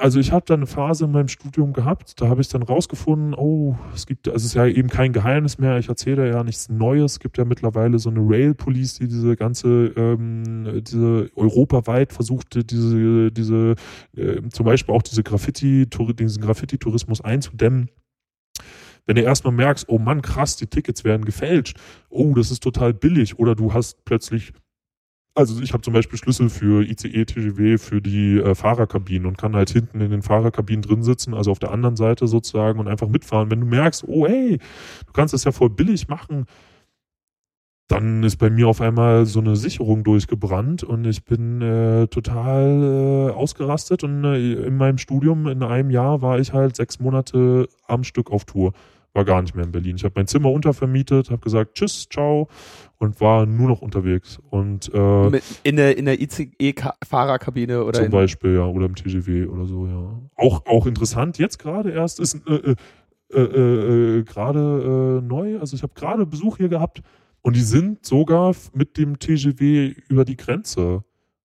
also 0.00 0.18
ich 0.18 0.32
habe 0.32 0.44
da 0.46 0.54
eine 0.54 0.66
Phase 0.66 1.04
in 1.04 1.12
meinem 1.12 1.28
Studium 1.28 1.72
gehabt, 1.72 2.20
da 2.20 2.28
habe 2.28 2.40
ich 2.40 2.48
dann 2.48 2.62
rausgefunden, 2.62 3.34
oh, 3.34 3.76
es 3.94 4.06
gibt, 4.06 4.28
also 4.28 4.36
es 4.36 4.44
ist 4.46 4.54
ja 4.54 4.66
eben 4.66 4.88
kein 4.88 5.12
Geheimnis 5.12 5.58
mehr, 5.58 5.78
ich 5.78 5.88
erzähle 5.88 6.28
ja 6.28 6.42
nichts 6.42 6.68
Neues, 6.68 7.12
es 7.12 7.20
gibt 7.20 7.36
ja 7.38 7.44
mittlerweile 7.44 7.98
so 7.98 8.10
eine 8.10 8.20
Rail 8.20 8.54
Police, 8.54 8.94
die 8.94 9.08
diese 9.08 9.36
ganze, 9.36 9.92
ähm, 9.96 10.82
diese 10.82 11.30
europaweit 11.36 12.12
versuchte, 12.12 12.64
diese, 12.64 13.30
diese, 13.30 13.74
äh, 14.16 14.40
zum 14.48 14.66
Beispiel 14.66 14.94
auch 14.94 15.02
diese 15.02 15.22
Graffiti, 15.22 15.86
diesen 15.86 16.42
Graffiti-Tourismus 16.42 17.20
einzudämmen. 17.20 17.90
Wenn 19.06 19.16
du 19.16 19.22
erstmal 19.22 19.52
merkst, 19.52 19.88
oh 19.88 19.98
Mann, 19.98 20.22
krass, 20.22 20.56
die 20.56 20.66
Tickets 20.66 21.04
werden 21.04 21.24
gefälscht, 21.24 21.78
oh, 22.08 22.32
das 22.34 22.50
ist 22.50 22.62
total 22.62 22.94
billig, 22.94 23.38
oder 23.38 23.54
du 23.54 23.74
hast 23.74 24.04
plötzlich 24.04 24.52
also 25.34 25.62
ich 25.62 25.72
habe 25.72 25.82
zum 25.82 25.94
Beispiel 25.94 26.18
Schlüssel 26.18 26.50
für 26.50 26.82
ICE, 26.82 27.24
TGW, 27.24 27.78
für 27.78 28.02
die 28.02 28.38
äh, 28.38 28.54
Fahrerkabinen 28.54 29.26
und 29.26 29.38
kann 29.38 29.54
halt 29.54 29.70
hinten 29.70 30.00
in 30.00 30.10
den 30.10 30.22
Fahrerkabinen 30.22 30.82
drin 30.82 31.02
sitzen, 31.02 31.34
also 31.34 31.50
auf 31.50 31.58
der 31.58 31.70
anderen 31.70 31.96
Seite 31.96 32.26
sozusagen 32.26 32.80
und 32.80 32.88
einfach 32.88 33.08
mitfahren. 33.08 33.50
Wenn 33.50 33.60
du 33.60 33.66
merkst, 33.66 34.04
oh 34.06 34.26
hey, 34.26 34.58
du 35.06 35.12
kannst 35.12 35.34
das 35.34 35.44
ja 35.44 35.52
voll 35.52 35.70
billig 35.70 36.08
machen, 36.08 36.46
dann 37.88 38.22
ist 38.22 38.36
bei 38.36 38.50
mir 38.50 38.68
auf 38.68 38.80
einmal 38.80 39.26
so 39.26 39.40
eine 39.40 39.56
Sicherung 39.56 40.04
durchgebrannt 40.04 40.84
und 40.84 41.04
ich 41.06 41.24
bin 41.24 41.60
äh, 41.60 42.06
total 42.06 43.30
äh, 43.30 43.32
ausgerastet 43.32 44.04
und 44.04 44.24
äh, 44.24 44.52
in 44.52 44.76
meinem 44.76 44.98
Studium 44.98 45.48
in 45.48 45.62
einem 45.62 45.90
Jahr 45.90 46.22
war 46.22 46.38
ich 46.38 46.52
halt 46.52 46.76
sechs 46.76 47.00
Monate 47.00 47.68
am 47.86 48.04
Stück 48.04 48.30
auf 48.30 48.44
Tour 48.44 48.72
war 49.12 49.24
gar 49.24 49.42
nicht 49.42 49.56
mehr 49.56 49.64
in 49.64 49.72
Berlin. 49.72 49.96
Ich 49.96 50.04
habe 50.04 50.14
mein 50.16 50.28
Zimmer 50.28 50.52
untervermietet, 50.52 51.30
habe 51.30 51.40
gesagt 51.40 51.74
Tschüss, 51.74 52.08
ciao 52.08 52.48
und 53.00 53.20
war 53.20 53.46
nur 53.46 53.68
noch 53.68 53.80
unterwegs. 53.80 54.38
Und 54.50 54.92
äh, 54.94 55.40
in 55.64 55.76
der 55.76 55.96
in 55.96 56.04
der 56.04 56.20
ICE-Fahrerkabine 56.20 57.82
oder 57.82 58.02
zum 58.02 58.10
Beispiel 58.10 58.54
ja 58.54 58.66
oder 58.66 58.86
im 58.86 58.94
TGW 58.94 59.46
oder 59.46 59.64
so 59.64 59.86
ja. 59.86 60.20
Auch 60.36 60.66
auch 60.66 60.86
interessant. 60.86 61.38
Jetzt 61.38 61.58
gerade 61.58 61.90
erst 61.90 62.20
ist 62.20 62.46
äh, 62.46 62.74
äh, 63.32 63.40
äh, 63.40 64.18
äh 64.18 64.22
gerade 64.22 65.18
äh, 65.22 65.26
neu. 65.26 65.58
Also 65.58 65.74
ich 65.74 65.82
habe 65.82 65.94
gerade 65.94 66.26
Besuch 66.26 66.58
hier 66.58 66.68
gehabt 66.68 67.02
und 67.40 67.56
die 67.56 67.62
sind 67.62 68.04
sogar 68.04 68.54
mit 68.74 68.98
dem 68.98 69.18
TGW 69.18 69.94
über 70.08 70.26
die 70.26 70.36
Grenze. 70.36 71.02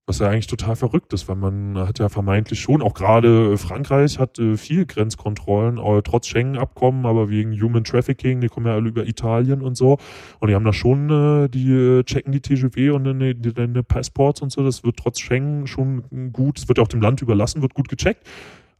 Was 0.08 0.20
ja 0.20 0.30
eigentlich 0.30 0.46
total 0.46 0.76
verrückt 0.76 1.14
ist, 1.14 1.28
weil 1.28 1.36
man 1.36 1.80
hat 1.80 1.98
ja 1.98 2.10
vermeintlich 2.10 2.60
schon, 2.60 2.84
auch 2.84 2.94
gerade 2.94 3.58
Frankreich 3.58 4.20
hat 4.20 4.38
äh, 4.38 4.56
viel 4.56 4.86
Grenzkontrollen, 4.86 5.80
äh, 5.80 6.02
trotz 6.04 6.28
Schengen-Abkommen, 6.28 7.08
aber 7.08 7.32
wegen 7.32 7.60
Human 7.60 7.84
Trafficking, 7.84 8.40
die 8.40 8.48
kommen 8.48 8.68
ja 8.68 8.74
alle 8.74 8.90
über 8.90 9.08
Italien 9.08 9.64
und 9.64 9.76
so. 9.76 9.98
Und 10.40 10.50
die 10.50 10.54
haben 10.54 10.64
da 10.64 10.74
schon, 10.74 11.10
äh, 11.10 11.50
die 11.50 11.72
äh, 11.72 12.04
checken 12.04 12.32
die 12.32 12.40
TGW 12.40 12.92
und 12.92 13.06
deine, 13.06 13.34
deine 13.34 13.82
Passports 13.82 14.44
und 14.44 14.52
so, 14.52 14.64
das 14.64 14.84
wird 14.84 14.98
trotz 14.98 15.20
Schengen 15.20 15.66
schon 15.66 16.04
gut, 16.32 16.60
es 16.60 16.68
wird 16.68 16.78
ja 16.78 16.84
auch 16.84 16.88
dem 16.88 17.02
Land 17.02 17.24
überlassen, 17.24 17.64
wird 17.64 17.74
gut 17.74 17.90
gecheckt. 17.90 18.28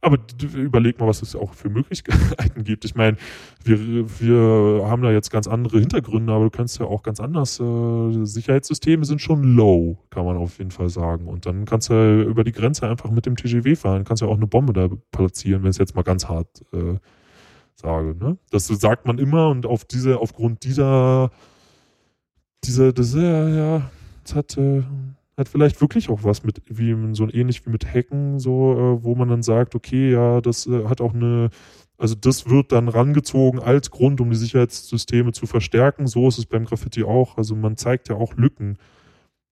Aber 0.06 0.18
überleg 0.54 1.00
mal, 1.00 1.08
was 1.08 1.20
es 1.20 1.34
auch 1.34 1.52
für 1.52 1.68
Möglichkeiten 1.68 2.62
gibt. 2.62 2.84
Ich 2.84 2.94
meine, 2.94 3.16
wir, 3.64 4.08
wir 4.20 4.86
haben 4.86 5.02
da 5.02 5.10
jetzt 5.10 5.30
ganz 5.30 5.48
andere 5.48 5.80
Hintergründe, 5.80 6.32
aber 6.32 6.44
du 6.44 6.50
kannst 6.50 6.78
ja 6.78 6.86
auch 6.86 7.02
ganz 7.02 7.18
anders. 7.18 7.58
Äh, 7.58 8.24
Sicherheitssysteme 8.24 9.04
sind 9.04 9.20
schon 9.20 9.42
low, 9.56 9.98
kann 10.10 10.24
man 10.24 10.36
auf 10.36 10.58
jeden 10.58 10.70
Fall 10.70 10.90
sagen. 10.90 11.26
Und 11.26 11.44
dann 11.44 11.64
kannst 11.64 11.90
du 11.90 12.22
über 12.22 12.44
die 12.44 12.52
Grenze 12.52 12.88
einfach 12.88 13.10
mit 13.10 13.26
dem 13.26 13.34
TGW 13.34 13.74
fahren. 13.74 14.04
Kannst 14.04 14.22
ja 14.22 14.28
auch 14.28 14.36
eine 14.36 14.46
Bombe 14.46 14.72
da 14.72 14.88
platzieren, 15.10 15.64
wenn 15.64 15.70
es 15.70 15.78
jetzt 15.78 15.96
mal 15.96 16.02
ganz 16.02 16.28
hart 16.28 16.64
äh, 16.72 17.00
sage. 17.74 18.14
Ne? 18.16 18.38
Das 18.52 18.68
sagt 18.68 19.08
man 19.08 19.18
immer 19.18 19.48
und 19.48 19.66
auf 19.66 19.84
diese, 19.84 20.20
aufgrund 20.20 20.62
dieser, 20.62 21.32
dieser, 22.62 22.92
das, 22.92 23.12
ja, 23.12 23.48
ja, 23.48 23.90
das 24.22 24.34
hat. 24.36 24.56
Äh, 24.56 24.84
hat 25.36 25.48
vielleicht 25.48 25.80
wirklich 25.80 26.08
auch 26.08 26.24
was 26.24 26.44
mit, 26.44 26.62
wie 26.66 26.96
so 27.14 27.28
ähnlich 27.30 27.66
wie 27.66 27.70
mit 27.70 27.92
Hacken, 27.92 28.38
so, 28.38 28.72
äh, 28.72 29.04
wo 29.04 29.14
man 29.14 29.28
dann 29.28 29.42
sagt, 29.42 29.74
okay, 29.74 30.12
ja, 30.12 30.40
das 30.40 30.66
äh, 30.66 30.86
hat 30.86 31.00
auch 31.00 31.14
eine, 31.14 31.50
also 31.98 32.14
das 32.14 32.48
wird 32.48 32.72
dann 32.72 32.88
rangezogen 32.88 33.60
als 33.60 33.90
Grund, 33.90 34.20
um 34.20 34.30
die 34.30 34.36
Sicherheitssysteme 34.36 35.32
zu 35.32 35.46
verstärken. 35.46 36.06
So 36.06 36.28
ist 36.28 36.38
es 36.38 36.46
beim 36.46 36.64
Graffiti 36.64 37.04
auch. 37.04 37.36
Also 37.36 37.54
man 37.54 37.76
zeigt 37.76 38.08
ja 38.08 38.16
auch 38.16 38.34
Lücken. 38.34 38.78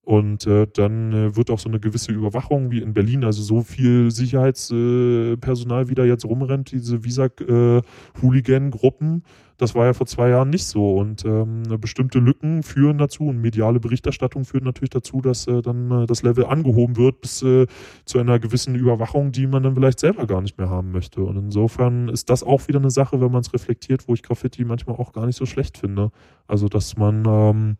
Und 0.02 0.46
äh, 0.46 0.66
dann 0.70 1.12
äh, 1.12 1.36
wird 1.36 1.50
auch 1.50 1.58
so 1.58 1.70
eine 1.70 1.80
gewisse 1.80 2.12
Überwachung 2.12 2.70
wie 2.70 2.82
in 2.82 2.92
Berlin, 2.92 3.24
also 3.24 3.42
so 3.42 3.62
viel 3.62 4.10
Sicherheitspersonal 4.10 5.84
äh, 5.84 5.88
wieder 5.88 6.04
jetzt 6.04 6.26
rumrennt, 6.26 6.72
diese 6.72 7.04
Visa-Hooligan-Gruppen, 7.04 9.22
das 9.56 9.74
war 9.74 9.86
ja 9.86 9.92
vor 9.92 10.06
zwei 10.06 10.30
Jahren 10.30 10.50
nicht 10.50 10.66
so. 10.66 10.96
Und 10.96 11.24
ähm, 11.24 11.62
bestimmte 11.80 12.18
Lücken 12.18 12.62
führen 12.62 12.98
dazu 12.98 13.24
und 13.24 13.40
mediale 13.40 13.80
Berichterstattung 13.80 14.44
führt 14.44 14.64
natürlich 14.64 14.90
dazu, 14.90 15.20
dass 15.20 15.46
äh, 15.46 15.62
dann 15.62 15.90
äh, 15.90 16.06
das 16.06 16.22
Level 16.22 16.46
angehoben 16.46 16.96
wird 16.96 17.20
bis 17.20 17.42
äh, 17.42 17.66
zu 18.04 18.18
einer 18.18 18.38
gewissen 18.38 18.74
Überwachung, 18.74 19.32
die 19.32 19.46
man 19.46 19.62
dann 19.62 19.74
vielleicht 19.74 20.00
selber 20.00 20.26
gar 20.26 20.40
nicht 20.40 20.58
mehr 20.58 20.70
haben 20.70 20.92
möchte. 20.92 21.22
Und 21.22 21.36
insofern 21.36 22.08
ist 22.08 22.30
das 22.30 22.42
auch 22.42 22.68
wieder 22.68 22.78
eine 22.78 22.90
Sache, 22.90 23.20
wenn 23.20 23.32
man 23.32 23.42
es 23.42 23.52
reflektiert, 23.52 24.08
wo 24.08 24.14
ich 24.14 24.22
Graffiti 24.22 24.64
manchmal 24.64 24.96
auch 24.96 25.12
gar 25.12 25.26
nicht 25.26 25.36
so 25.36 25.46
schlecht 25.46 25.78
finde. 25.78 26.10
Also 26.46 26.68
dass 26.68 26.96
man 26.96 27.24
ähm, 27.26 27.76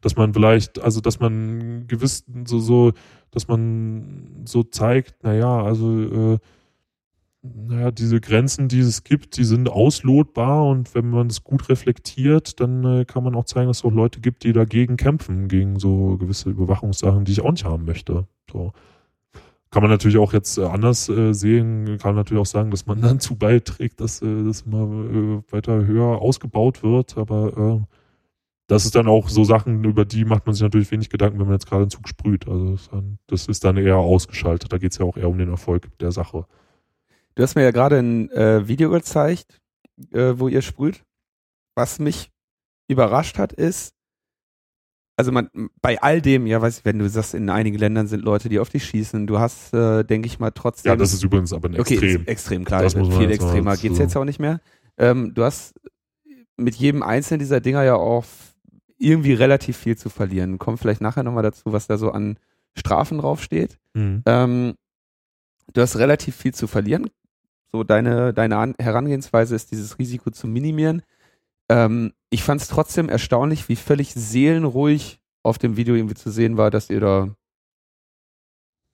dass 0.00 0.16
man 0.16 0.32
vielleicht, 0.32 0.80
also 0.80 1.00
dass 1.00 1.20
man 1.20 1.86
gewiss 1.86 2.24
so, 2.44 2.58
so, 2.58 2.92
dass 3.30 3.48
man 3.48 4.42
so 4.44 4.62
zeigt, 4.62 5.22
naja, 5.22 5.62
also 5.62 6.34
äh, 6.34 6.38
naja, 7.42 7.90
diese 7.90 8.20
Grenzen, 8.20 8.68
die 8.68 8.80
es 8.80 9.02
gibt, 9.02 9.38
die 9.38 9.44
sind 9.44 9.70
auslotbar 9.70 10.66
und 10.66 10.94
wenn 10.94 11.08
man 11.08 11.28
es 11.28 11.42
gut 11.42 11.68
reflektiert, 11.70 12.60
dann 12.60 12.84
äh, 12.84 13.04
kann 13.06 13.24
man 13.24 13.34
auch 13.34 13.44
zeigen, 13.44 13.68
dass 13.68 13.78
es 13.78 13.84
auch 13.84 13.92
Leute 13.92 14.20
gibt, 14.20 14.44
die 14.44 14.52
dagegen 14.52 14.96
kämpfen, 14.98 15.48
gegen 15.48 15.78
so 15.78 16.18
gewisse 16.18 16.50
Überwachungssachen, 16.50 17.24
die 17.24 17.32
ich 17.32 17.40
auch 17.40 17.50
nicht 17.50 17.64
haben 17.64 17.86
möchte. 17.86 18.26
So. 18.50 18.72
Kann 19.70 19.82
man 19.82 19.90
natürlich 19.90 20.18
auch 20.18 20.34
jetzt 20.34 20.58
äh, 20.58 20.64
anders 20.64 21.08
äh, 21.08 21.32
sehen, 21.32 21.96
kann 21.98 22.14
natürlich 22.14 22.42
auch 22.42 22.46
sagen, 22.46 22.70
dass 22.70 22.86
man 22.86 23.00
dazu 23.02 23.36
beiträgt, 23.36 24.00
dass 24.00 24.20
äh, 24.20 24.44
das 24.44 24.62
immer 24.62 24.82
äh, 24.82 25.42
weiter 25.50 25.86
höher 25.86 26.20
ausgebaut 26.20 26.82
wird, 26.82 27.16
aber 27.16 27.80
äh, 27.80 27.96
das 28.66 28.84
ist 28.84 28.94
dann 28.94 29.08
auch 29.08 29.28
so 29.30 29.44
Sachen, 29.44 29.82
über 29.82 30.04
die 30.04 30.24
macht 30.24 30.46
man 30.46 30.54
sich 30.54 30.62
natürlich 30.62 30.90
wenig 30.92 31.08
Gedanken, 31.10 31.40
wenn 31.40 31.46
man 31.46 31.54
jetzt 31.54 31.66
gerade 31.66 31.82
einen 31.82 31.90
Zug 31.90 32.06
sprüht. 32.06 32.46
Also 32.46 32.78
das 33.26 33.48
ist 33.48 33.64
dann 33.64 33.76
eher 33.76 33.96
ausgeschaltet. 33.96 34.72
Da 34.72 34.78
geht 34.78 34.92
es 34.92 34.98
ja 34.98 35.04
auch 35.04 35.16
eher 35.16 35.28
um 35.28 35.38
den 35.38 35.48
Erfolg 35.48 35.88
der 35.98 36.12
Sache. 36.12 36.46
Du 37.34 37.42
hast 37.42 37.54
mir 37.54 37.62
ja 37.62 37.70
gerade 37.70 37.98
ein 37.98 38.30
äh, 38.30 38.66
Video 38.66 38.90
gezeigt, 38.90 39.60
äh, 40.12 40.34
wo 40.36 40.48
ihr 40.48 40.62
sprüht. 40.62 41.04
Was 41.74 41.98
mich 41.98 42.30
überrascht 42.88 43.38
hat, 43.38 43.52
ist, 43.52 43.94
also 45.16 45.32
man, 45.32 45.50
bei 45.82 46.00
all 46.00 46.22
dem, 46.22 46.46
ja, 46.46 46.62
weiß 46.62 46.78
ich, 46.78 46.84
wenn 46.86 46.98
du 46.98 47.08
sagst, 47.08 47.34
in 47.34 47.50
einigen 47.50 47.76
Ländern 47.76 48.06
sind 48.06 48.24
Leute, 48.24 48.48
die 48.48 48.58
auf 48.58 48.70
dich 48.70 48.84
schießen, 48.84 49.26
du 49.26 49.38
hast, 49.38 49.74
äh, 49.74 50.02
denke 50.02 50.26
ich 50.26 50.38
mal, 50.38 50.50
trotzdem. 50.50 50.90
Ja, 50.90 50.96
das 50.96 51.12
ist 51.12 51.22
übrigens 51.22 51.52
aber 51.52 51.68
ein 51.68 51.78
okay, 51.78 51.94
Extrem. 51.94 52.26
extrem, 52.26 52.64
klar. 52.64 52.82
Das 52.82 52.96
muss 52.96 53.14
viel 53.14 53.30
extremer 53.30 53.76
geht's 53.76 53.96
so. 53.96 54.02
jetzt 54.02 54.16
auch 54.16 54.24
nicht 54.24 54.38
mehr. 54.38 54.60
Ähm, 54.96 55.34
du 55.34 55.44
hast 55.44 55.74
mit 56.56 56.74
jedem 56.74 57.02
einzelnen 57.02 57.38
dieser 57.38 57.60
Dinger 57.60 57.82
ja 57.84 57.96
auch 57.96 58.24
irgendwie 58.96 59.34
relativ 59.34 59.76
viel 59.76 59.96
zu 59.96 60.08
verlieren. 60.08 60.58
Kommt 60.58 60.80
vielleicht 60.80 61.00
nachher 61.00 61.22
nochmal 61.22 61.42
dazu, 61.42 61.64
was 61.66 61.86
da 61.86 61.98
so 61.98 62.12
an 62.12 62.38
Strafen 62.74 63.18
draufsteht. 63.18 63.78
Mhm. 63.94 64.22
Ähm, 64.24 64.74
du 65.72 65.80
hast 65.80 65.96
relativ 65.96 66.36
viel 66.36 66.54
zu 66.54 66.66
verlieren. 66.66 67.10
So 67.72 67.84
deine, 67.84 68.34
deine 68.34 68.74
Herangehensweise 68.78 69.54
ist, 69.54 69.70
dieses 69.70 69.98
Risiko 69.98 70.30
zu 70.30 70.48
minimieren. 70.48 71.02
Ähm, 71.68 72.12
ich 72.30 72.42
fand 72.42 72.60
es 72.60 72.68
trotzdem 72.68 73.08
erstaunlich, 73.08 73.68
wie 73.68 73.76
völlig 73.76 74.12
seelenruhig 74.12 75.20
auf 75.42 75.58
dem 75.58 75.76
Video 75.76 75.94
irgendwie 75.94 76.16
zu 76.16 76.30
sehen 76.30 76.56
war, 76.56 76.70
dass 76.70 76.90
ihr 76.90 77.00
da 77.00 77.28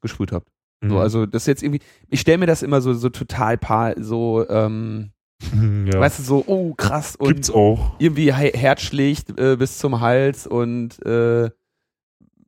gesprüht 0.02 0.32
habt. 0.32 0.48
Mhm. 0.82 0.90
So, 0.90 0.98
also 0.98 1.26
das 1.26 1.42
ist 1.42 1.46
jetzt 1.46 1.62
irgendwie, 1.62 1.80
ich 2.08 2.20
stelle 2.20 2.38
mir 2.38 2.46
das 2.46 2.62
immer 2.62 2.80
so, 2.80 2.92
so 2.92 3.08
total 3.08 3.56
paar, 3.56 3.94
so, 4.02 4.46
ähm, 4.48 5.12
ja. 5.92 6.00
Weißt 6.00 6.18
du, 6.18 6.22
so, 6.22 6.44
oh 6.46 6.74
krass 6.74 7.14
und 7.16 7.28
Gibt's 7.28 7.50
auch. 7.50 7.96
irgendwie 7.98 8.32
Herz 8.32 8.80
schlägt 8.80 9.38
äh, 9.38 9.56
bis 9.56 9.78
zum 9.78 10.00
Hals 10.00 10.46
und 10.46 11.04
äh, 11.04 11.50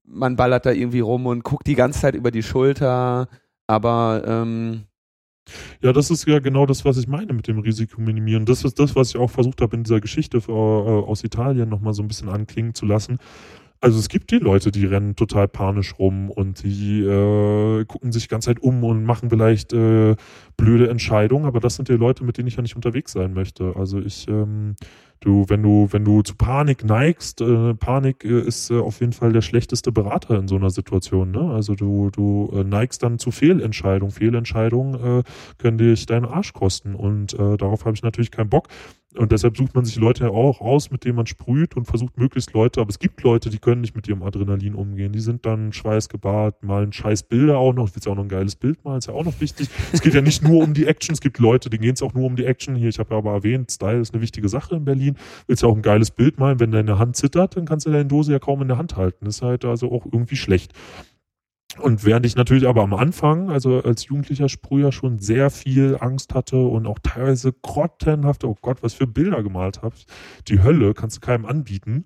man 0.04 0.36
ballert 0.36 0.64
da 0.64 0.70
irgendwie 0.70 1.00
rum 1.00 1.26
und 1.26 1.44
guckt 1.44 1.66
die 1.66 1.74
ganze 1.74 2.00
Zeit 2.00 2.14
über 2.14 2.30
die 2.30 2.42
Schulter, 2.42 3.28
aber 3.66 4.22
ähm, 4.26 4.84
ja, 5.80 5.92
das 5.92 6.10
ist 6.10 6.26
ja 6.26 6.38
genau 6.38 6.66
das, 6.66 6.84
was 6.84 6.96
ich 6.98 7.08
meine 7.08 7.32
mit 7.32 7.48
dem 7.48 7.58
Risiko 7.58 8.00
minimieren. 8.00 8.44
Das 8.44 8.64
ist 8.64 8.78
das, 8.78 8.96
was 8.96 9.10
ich 9.10 9.16
auch 9.16 9.30
versucht 9.30 9.60
habe 9.60 9.76
in 9.76 9.84
dieser 9.84 10.00
Geschichte 10.00 10.38
äh, 10.38 10.52
aus 10.52 11.24
Italien 11.24 11.68
nochmal 11.68 11.94
so 11.94 12.02
ein 12.02 12.08
bisschen 12.08 12.28
anklingen 12.28 12.74
zu 12.74 12.86
lassen. 12.86 13.18
Also 13.80 14.00
es 14.00 14.08
gibt 14.08 14.32
die 14.32 14.38
Leute, 14.38 14.72
die 14.72 14.86
rennen 14.86 15.14
total 15.14 15.46
panisch 15.46 15.96
rum 16.00 16.30
und 16.30 16.64
die 16.64 17.00
äh, 17.00 17.84
gucken 17.84 18.10
sich 18.10 18.24
die 18.24 18.28
ganze 18.28 18.46
Zeit 18.46 18.60
um 18.60 18.82
und 18.82 19.04
machen 19.04 19.30
vielleicht 19.30 19.72
äh, 19.72 20.16
blöde 20.56 20.90
Entscheidungen, 20.90 21.44
aber 21.44 21.60
das 21.60 21.76
sind 21.76 21.88
die 21.88 21.92
Leute, 21.92 22.24
mit 22.24 22.38
denen 22.38 22.48
ich 22.48 22.56
ja 22.56 22.62
nicht 22.62 22.74
unterwegs 22.74 23.12
sein 23.12 23.34
möchte. 23.34 23.74
Also 23.76 24.00
ich 24.00 24.26
ähm, 24.26 24.74
Du, 25.20 25.44
wenn 25.48 25.62
du, 25.62 25.88
wenn 25.90 26.04
du 26.04 26.22
zu 26.22 26.34
Panik 26.36 26.84
neigst, 26.84 27.40
äh, 27.40 27.74
Panik 27.74 28.24
äh, 28.24 28.40
ist 28.40 28.70
äh, 28.70 28.78
auf 28.78 29.00
jeden 29.00 29.12
Fall 29.12 29.32
der 29.32 29.42
schlechteste 29.42 29.90
Berater 29.90 30.38
in 30.38 30.46
so 30.46 30.56
einer 30.56 30.70
Situation. 30.70 31.32
Ne? 31.32 31.50
Also 31.52 31.74
du, 31.74 32.10
du 32.10 32.50
äh, 32.54 32.64
neigst 32.64 33.02
dann 33.02 33.18
zu 33.18 33.30
Fehlentscheidungen. 33.30 34.12
Fehlentscheidungen 34.12 35.20
äh, 35.20 35.22
können 35.58 35.78
dich 35.78 36.06
deinen 36.06 36.24
Arsch 36.24 36.52
kosten 36.52 36.94
und 36.94 37.36
darauf 37.38 37.84
habe 37.84 37.94
ich 37.94 38.02
natürlich 38.02 38.30
keinen 38.30 38.48
Bock. 38.48 38.68
Und 39.18 39.32
deshalb 39.32 39.56
sucht 39.56 39.74
man 39.74 39.84
sich 39.84 39.96
Leute 39.96 40.24
ja 40.24 40.30
auch 40.30 40.60
aus, 40.60 40.90
mit 40.90 41.04
denen 41.04 41.16
man 41.16 41.26
sprüht 41.26 41.76
und 41.76 41.86
versucht 41.86 42.16
möglichst 42.18 42.52
Leute, 42.52 42.80
aber 42.80 42.90
es 42.90 42.98
gibt 42.98 43.22
Leute, 43.22 43.50
die 43.50 43.58
können 43.58 43.80
nicht 43.80 43.96
mit 43.96 44.06
ihrem 44.08 44.22
Adrenalin 44.22 44.74
umgehen. 44.74 45.12
Die 45.12 45.20
sind 45.20 45.44
dann 45.44 45.72
schweißgebart, 45.72 46.62
malen 46.62 46.92
scheiß 46.92 47.24
Bilder 47.24 47.58
auch 47.58 47.72
noch. 47.72 47.88
Ich 47.88 47.94
will 47.96 48.12
auch 48.12 48.16
noch 48.16 48.24
ein 48.24 48.28
geiles 48.28 48.56
Bild 48.56 48.84
malen, 48.84 48.98
ist 48.98 49.08
ja 49.08 49.14
auch 49.14 49.24
noch 49.24 49.40
wichtig. 49.40 49.68
Es 49.92 50.00
geht 50.00 50.14
ja 50.14 50.20
nicht 50.20 50.42
nur 50.42 50.62
um 50.62 50.74
die 50.74 50.86
Action, 50.86 51.12
es 51.12 51.20
gibt 51.20 51.38
Leute, 51.38 51.70
denen 51.70 51.82
geht 51.82 51.96
es 51.96 52.02
auch 52.02 52.14
nur 52.14 52.24
um 52.24 52.36
die 52.36 52.44
Action. 52.44 52.76
Hier, 52.76 52.88
ich 52.88 52.98
habe 52.98 53.12
ja 53.12 53.18
aber 53.18 53.32
erwähnt, 53.32 53.70
Style 53.70 54.00
ist 54.00 54.14
eine 54.14 54.22
wichtige 54.22 54.48
Sache 54.48 54.76
in 54.76 54.84
Berlin. 54.84 55.16
Willst 55.46 55.62
ja 55.62 55.68
auch 55.68 55.76
ein 55.76 55.82
geiles 55.82 56.10
Bild 56.10 56.38
malen, 56.38 56.60
wenn 56.60 56.70
deine 56.70 56.98
Hand 56.98 57.16
zittert, 57.16 57.56
dann 57.56 57.64
kannst 57.64 57.86
du 57.86 57.90
deine 57.90 58.06
Dose 58.06 58.32
ja 58.32 58.38
kaum 58.38 58.62
in 58.62 58.68
der 58.68 58.78
Hand 58.78 58.96
halten. 58.96 59.24
Das 59.24 59.36
ist 59.36 59.42
halt 59.42 59.64
also 59.64 59.90
auch 59.90 60.04
irgendwie 60.04 60.36
schlecht. 60.36 60.72
Und 61.80 62.04
während 62.04 62.26
ich 62.26 62.36
natürlich 62.36 62.66
aber 62.66 62.82
am 62.82 62.94
Anfang, 62.94 63.50
also 63.50 63.82
als 63.82 64.06
jugendlicher 64.06 64.48
Sprüher 64.48 64.92
schon 64.92 65.18
sehr 65.18 65.50
viel 65.50 65.96
Angst 66.00 66.34
hatte 66.34 66.58
und 66.58 66.86
auch 66.86 66.98
teilweise 67.02 67.52
grottenhafte, 67.52 68.48
oh 68.48 68.56
Gott, 68.60 68.82
was 68.82 68.94
für 68.94 69.06
Bilder 69.06 69.42
gemalt 69.42 69.82
habe, 69.82 69.94
die 70.48 70.62
Hölle 70.62 70.94
kannst 70.94 71.16
du 71.16 71.20
keinem 71.20 71.46
anbieten. 71.46 72.04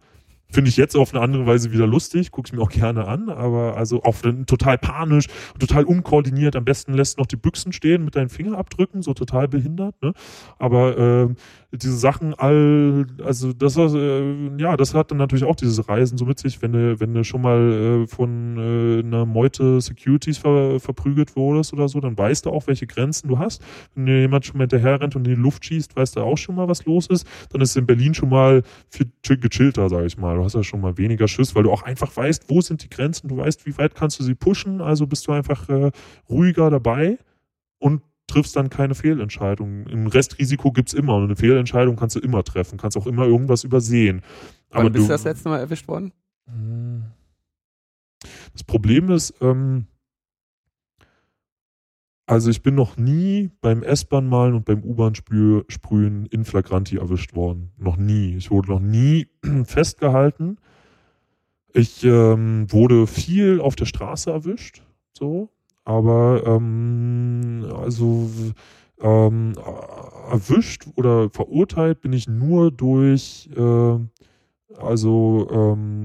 Finde 0.53 0.69
ich 0.69 0.77
jetzt 0.77 0.95
auf 0.97 1.15
eine 1.15 1.23
andere 1.23 1.47
Weise 1.47 1.73
wieder 1.73 1.87
lustig, 1.87 2.31
gucke 2.31 2.49
ich 2.49 2.53
mir 2.53 2.61
auch 2.61 2.71
gerne 2.71 3.07
an, 3.07 3.31
aber 3.31 3.79
also 3.79 4.03
auch 4.03 4.17
total 4.47 4.77
panisch, 4.77 5.27
total 5.59 5.85
unkoordiniert. 5.85 6.57
Am 6.57 6.67
besten 6.67 6.93
lässt 6.93 7.17
noch 7.17 7.25
die 7.25 7.37
Büchsen 7.37 7.73
stehen 7.73 8.05
mit 8.05 8.17
deinen 8.17 8.29
Fingerabdrücken, 8.29 9.01
so 9.01 9.15
total 9.15 9.49
behindert. 9.49 9.95
Ne? 10.03 10.13
Aber 10.59 10.99
äh, 10.99 11.35
diese 11.75 11.97
Sachen 11.97 12.35
all, 12.35 13.07
also 13.25 13.55
das 13.55 13.77
war, 13.77 13.95
äh, 13.95 14.51
ja, 14.59 14.77
das 14.77 14.93
hat 14.93 15.11
dann 15.11 15.19
natürlich 15.19 15.45
auch 15.45 15.57
dieses 15.57 15.89
Reisen 15.89 16.19
so 16.19 16.27
mit 16.27 16.39
sich, 16.39 16.61
wenn 16.61 16.73
du, 16.73 17.01
wenn 17.01 17.15
du 17.15 17.25
schon 17.25 17.41
mal 17.41 18.03
äh, 18.03 18.07
von 18.07 18.59
äh, 18.59 19.01
einer 19.01 19.25
Meute 19.25 19.81
Securities 19.81 20.37
ver, 20.37 20.79
verprügelt 20.81 21.35
wurdest 21.35 21.73
oder 21.73 21.89
so, 21.89 21.99
dann 22.01 22.17
weißt 22.19 22.45
du 22.45 22.51
auch, 22.51 22.67
welche 22.67 22.87
Grenzen 22.87 23.29
du 23.29 23.39
hast. 23.39 23.63
Wenn 23.95 24.05
dir 24.05 24.21
jemand 24.21 24.45
schon 24.45 24.59
mal 24.59 24.65
hinterher 24.65 25.01
rennt 25.01 25.17
und 25.17 25.27
in 25.27 25.35
die 25.35 25.41
Luft 25.41 25.65
schießt, 25.65 25.97
weißt 25.97 26.17
du 26.17 26.21
auch 26.21 26.37
schon 26.37 26.57
mal, 26.57 26.69
was 26.69 26.85
los 26.85 27.07
ist. 27.07 27.27
Dann 27.51 27.63
ist 27.63 27.71
es 27.71 27.77
in 27.77 27.87
Berlin 27.87 28.13
schon 28.13 28.29
mal 28.29 28.63
viel 28.91 29.39
gechillter, 29.39 29.89
sag 29.89 30.05
ich 30.05 30.19
mal. 30.19 30.37
Du 30.37 30.45
hast 30.45 30.55
ja 30.55 30.63
schon 30.63 30.83
mal 30.83 30.99
weniger 30.99 31.27
Schiss, 31.27 31.55
weil 31.55 31.63
du 31.63 31.73
auch 31.73 31.83
einfach 31.83 32.15
weißt, 32.15 32.51
wo 32.51 32.61
sind 32.61 32.83
die 32.83 32.91
Grenzen, 32.91 33.29
du 33.29 33.39
weißt, 33.39 33.65
wie 33.65 33.79
weit 33.79 33.95
kannst 33.95 34.21
du 34.21 34.25
sie 34.25 34.35
pushen, 34.35 34.83
also 34.83 35.07
bist 35.07 35.27
du 35.27 35.33
einfach 35.33 35.93
ruhiger 36.29 36.69
dabei 36.69 37.19
und 37.79 38.03
triffst 38.33 38.57
dann 38.57 38.71
keine 38.71 38.95
Fehlentscheidung. 38.95 39.87
Ein 39.89 40.07
Restrisiko 40.07 40.73
gibt's 40.73 40.95
immer 40.95 41.17
und 41.17 41.25
eine 41.25 41.37
Fehlentscheidung 41.37 41.97
kannst 41.97 42.17
du 42.17 42.21
immer 42.21 42.43
treffen, 42.43 42.79
kannst 42.79 42.97
auch 42.97 43.07
immer 43.07 43.27
irgendwas 43.27 43.63
übersehen. 43.63 44.23
Wann 44.71 44.81
Aber 44.81 44.91
bist 44.91 45.05
du 45.05 45.13
das 45.13 45.25
letzte 45.25 45.51
Mal 45.51 45.59
erwischt 45.59 45.87
worden? 45.87 46.13
Hm. 46.47 47.05
Das 48.53 48.65
Problem 48.65 49.11
ist, 49.11 49.35
ähm, 49.43 49.87
also 52.27 52.49
ich 52.49 52.63
bin 52.63 52.75
noch 52.75 52.97
nie 52.97 53.51
beim 53.61 53.83
S-Bahn 53.83 54.27
malen 54.27 54.55
und 54.55 54.65
beim 54.65 54.83
U-Bahn 54.83 55.15
sprühen 55.15 56.27
in 56.27 56.45
Flagranti 56.45 56.97
erwischt 56.97 57.35
worden. 57.35 57.73
Noch 57.77 57.99
nie. 57.99 58.37
Ich 58.37 58.51
wurde 58.51 58.71
noch 58.71 58.81
nie 58.81 59.29
festgehalten. 59.65 60.57
Ich 61.75 62.03
ähm, 62.05 62.71
wurde 62.71 63.07
viel 63.07 63.61
auf 63.61 63.77
der 63.77 63.87
Straße 63.87 64.31
erwischt. 64.31 64.83
So. 65.13 65.51
Aber 65.85 66.43
ähm, 66.47 67.67
also 67.77 68.31
ähm, 69.01 69.55
erwischt 70.31 70.87
oder 70.97 71.31
verurteilt 71.31 72.01
bin 72.01 72.13
ich 72.13 72.29
nur 72.29 72.71
durch 72.71 73.51
äh, 73.57 73.99
also 74.79 75.49
ähm, 75.51 76.05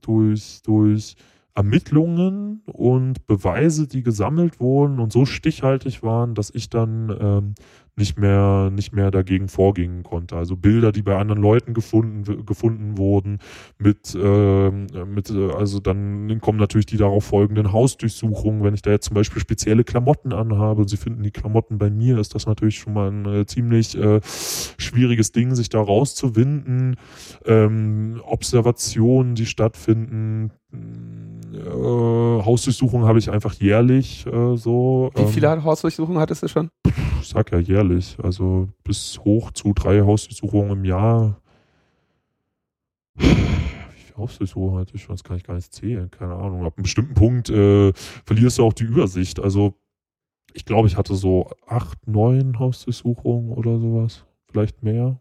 durch 0.00 0.60
durch 0.62 1.16
Ermittlungen 1.54 2.62
und 2.66 3.26
Beweise, 3.26 3.86
die 3.86 4.02
gesammelt 4.02 4.58
wurden 4.58 4.98
und 4.98 5.12
so 5.12 5.26
stichhaltig 5.26 6.02
waren, 6.02 6.34
dass 6.34 6.50
ich 6.50 6.70
dann 6.70 7.14
ähm, 7.20 7.54
nicht 7.94 8.18
mehr, 8.18 8.70
nicht 8.70 8.94
mehr 8.94 9.10
dagegen 9.10 9.48
vorgehen 9.48 10.02
konnte. 10.02 10.36
Also 10.36 10.56
Bilder, 10.56 10.92
die 10.92 11.02
bei 11.02 11.16
anderen 11.16 11.42
Leuten 11.42 11.74
gefunden, 11.74 12.46
gefunden 12.46 12.96
wurden, 12.96 13.38
mit, 13.78 14.14
äh, 14.14 14.70
mit, 14.70 15.30
also 15.30 15.78
dann 15.78 16.40
kommen 16.40 16.58
natürlich 16.58 16.86
die 16.86 16.96
darauf 16.96 17.24
folgenden 17.24 17.72
Hausdurchsuchungen. 17.72 18.64
Wenn 18.64 18.74
ich 18.74 18.82
da 18.82 18.90
jetzt 18.90 19.06
zum 19.06 19.14
Beispiel 19.14 19.42
spezielle 19.42 19.84
Klamotten 19.84 20.32
anhabe 20.32 20.82
und 20.82 20.88
sie 20.88 20.96
finden 20.96 21.22
die 21.22 21.30
Klamotten 21.30 21.76
bei 21.76 21.90
mir, 21.90 22.18
ist 22.18 22.34
das 22.34 22.46
natürlich 22.46 22.78
schon 22.78 22.94
mal 22.94 23.10
ein 23.10 23.26
äh, 23.26 23.46
ziemlich 23.46 23.96
äh, 23.96 24.20
schwieriges 24.24 25.32
Ding, 25.32 25.54
sich 25.54 25.68
da 25.68 25.80
rauszuwinden. 25.80 26.96
Ähm, 27.44 28.22
Observationen, 28.24 29.34
die 29.34 29.46
stattfinden, 29.46 30.50
äh, 31.62 32.42
Hausdurchsuchungen 32.44 33.06
habe 33.06 33.18
ich 33.18 33.30
einfach 33.30 33.54
jährlich 33.54 34.26
äh, 34.26 34.56
so. 34.56 35.10
Wie 35.14 35.26
viele 35.26 35.52
ähm, 35.52 35.64
Hausdurchsuchungen 35.64 36.20
hattest 36.20 36.42
du 36.42 36.48
schon? 36.48 36.70
Ich 37.20 37.28
sag 37.28 37.52
ja 37.52 37.58
jährlich, 37.58 38.16
also 38.22 38.68
bis 38.84 39.18
hoch 39.24 39.52
zu 39.52 39.72
drei 39.72 40.00
Hausdurchsuchungen 40.02 40.72
im 40.72 40.84
Jahr. 40.84 41.40
Wie 43.14 43.26
viele 43.26 44.16
Hausdurchsuchungen 44.16 44.80
hatte 44.80 44.96
ich 44.96 45.02
schon? 45.02 45.14
Das 45.14 45.24
kann 45.24 45.36
ich 45.36 45.44
gar 45.44 45.54
nicht 45.54 45.72
zählen, 45.72 46.10
keine 46.10 46.34
Ahnung. 46.34 46.64
Ab 46.64 46.74
einem 46.76 46.82
bestimmten 46.82 47.14
Punkt 47.14 47.48
äh, 47.50 47.92
verlierst 48.24 48.58
du 48.58 48.64
auch 48.64 48.72
die 48.72 48.84
Übersicht. 48.84 49.40
Also 49.40 49.74
ich 50.52 50.64
glaube, 50.64 50.88
ich 50.88 50.96
hatte 50.96 51.14
so 51.14 51.50
acht, 51.66 52.06
neun 52.06 52.58
Hausdurchsuchungen 52.58 53.52
oder 53.52 53.78
sowas. 53.78 54.24
Vielleicht 54.50 54.82
mehr. 54.82 55.20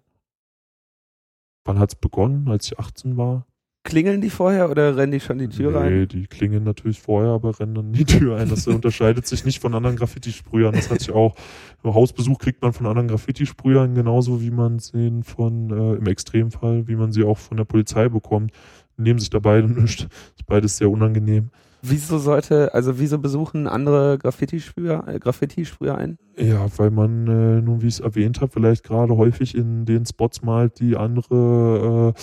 Wann 1.64 1.80
hat 1.80 1.94
es 1.94 1.96
begonnen? 1.96 2.48
Als 2.48 2.66
ich 2.66 2.80
18 2.80 3.18
war? 3.18 3.46
Klingeln 3.84 4.22
die 4.22 4.30
vorher 4.30 4.70
oder 4.70 4.96
rennen 4.96 5.12
die 5.12 5.20
schon 5.20 5.40
die 5.40 5.50
Tür 5.50 5.72
nee, 5.72 5.78
rein? 5.78 5.94
Nee, 5.94 6.06
die 6.06 6.28
klingeln 6.28 6.64
natürlich 6.64 7.02
vorher, 7.02 7.32
aber 7.32 7.60
rennen 7.60 7.74
dann 7.74 7.94
die 7.94 8.06
Tür 8.06 8.38
ein. 8.38 8.48
Das 8.48 8.68
unterscheidet 8.68 9.26
sich 9.26 9.44
nicht 9.44 9.60
von 9.60 9.74
anderen 9.74 9.96
Graffiti-Sprühern. 9.96 10.76
Das 10.76 10.92
hat 10.92 11.00
sich 11.00 11.12
auch, 11.12 11.36
im 11.84 11.94
Hausbesuch 11.94 12.38
kriegt 12.38 12.62
man 12.62 12.74
von 12.74 12.86
anderen 12.86 13.08
Graffiti-Sprühern 13.08 13.96
genauso 13.96 14.40
wie 14.40 14.52
man 14.52 14.78
sie 14.78 15.22
von, 15.24 15.72
äh, 15.72 15.96
im 15.96 16.06
Extremfall, 16.06 16.88
wie 16.88 16.96
man 16.96 17.12
sie 17.12 17.24
auch 17.24 17.40
von 17.40 17.58
der 17.58 17.66
Polizei 17.66 18.08
bekommt. 18.08 18.52
Nehmen 18.98 19.20
sich 19.20 19.32
da 19.32 19.40
beide 19.40 19.68
nichts. 19.82 20.04
Ist 20.04 20.46
beides 20.46 20.78
sehr 20.78 20.92
unangenehm. 20.92 21.50
Wieso 21.84 22.20
sollte, 22.20 22.74
also 22.74 23.00
wieso 23.00 23.18
besuchen 23.18 23.68
andere 23.68 24.20
Graffiti-Sprüher 24.20 25.08
äh, 25.08 25.20
Graffiti 25.20 25.66
ein? 25.82 26.18
Ja, 26.38 26.68
weil 26.78 26.92
man, 26.92 27.28
äh, 27.28 27.62
nun 27.62 27.82
wie 27.82 27.88
ich 27.88 27.96
es 27.96 28.00
erwähnt 28.00 28.40
habe, 28.40 28.52
vielleicht 28.52 28.84
gerade 28.84 29.18
häufig 29.18 29.56
in 29.56 29.86
den 29.86 30.06
Spots 30.06 30.44
malt, 30.44 30.80
die 30.80 30.96
andere 30.96 32.14
äh, 32.16 32.22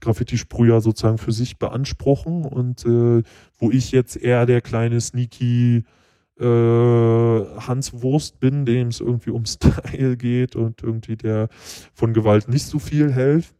Graffiti-Sprüher 0.00 0.80
sozusagen 0.80 1.18
für 1.18 1.32
sich 1.32 1.58
beanspruchen 1.58 2.44
und 2.44 2.84
äh, 2.86 3.22
wo 3.58 3.70
ich 3.70 3.90
jetzt 3.90 4.16
eher 4.16 4.46
der 4.46 4.60
kleine 4.60 5.00
sneaky 5.00 5.84
äh, 6.38 6.44
Hans 6.44 7.92
Wurst 8.02 8.38
bin, 8.38 8.64
dem 8.64 8.88
es 8.88 9.00
irgendwie 9.00 9.30
um 9.30 9.44
Style 9.44 10.16
geht 10.18 10.54
und 10.54 10.82
irgendwie 10.82 11.16
der 11.16 11.48
von 11.94 12.12
Gewalt 12.12 12.48
nicht 12.48 12.66
so 12.66 12.78
viel 12.78 13.12
hält 13.12 13.52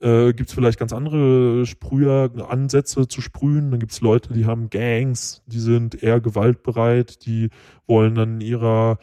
äh, 0.00 0.32
gibt 0.32 0.48
es 0.48 0.54
vielleicht 0.54 0.78
ganz 0.78 0.92
andere 0.92 1.66
Sprüher, 1.66 2.30
Ansätze 2.48 3.08
zu 3.08 3.20
sprühen. 3.20 3.70
Dann 3.70 3.80
gibt 3.80 3.92
es 3.92 4.00
Leute, 4.00 4.32
die 4.32 4.46
haben 4.46 4.70
Gangs, 4.70 5.42
die 5.46 5.60
sind 5.60 6.02
eher 6.02 6.20
gewaltbereit, 6.20 7.24
die 7.26 7.50
wollen 7.86 8.14
dann 8.14 8.34
in 8.34 8.40
ihrer 8.40 8.98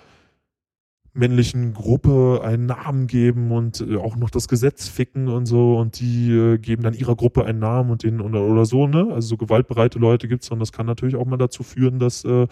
männlichen 1.14 1.74
Gruppe 1.74 2.42
einen 2.44 2.66
Namen 2.66 3.06
geben 3.08 3.52
und 3.52 3.82
äh, 3.82 3.98
auch 3.98 4.16
noch 4.16 4.32
das 4.32 4.48
Gesetz 4.48 4.88
ficken 4.88 5.28
und 5.28 5.46
so 5.46 5.78
und 5.78 6.00
die 6.00 6.32
äh, 6.32 6.58
geben 6.58 6.82
dann 6.84 6.96
ihrer 6.96 7.16
Gruppe 7.16 7.46
einen 7.46 7.60
Namen 7.60 7.92
und 7.92 8.04
den 8.04 8.20
oder, 8.20 8.42
oder 8.42 8.66
so, 8.66 8.88
ne? 8.88 9.10
Also 9.14 9.30
so 9.30 9.38
gewaltbereite 9.38 10.00
Leute 10.00 10.28
gibt's 10.28 10.50
und 10.50 10.60
das 10.60 10.72
kann 10.72 10.88
natürlich 10.88 11.16
auch 11.16 11.26
mal 11.26 11.38
dazu 11.38 11.62
führen, 11.62 12.00
dass 12.00 12.26
äh, 12.26 12.48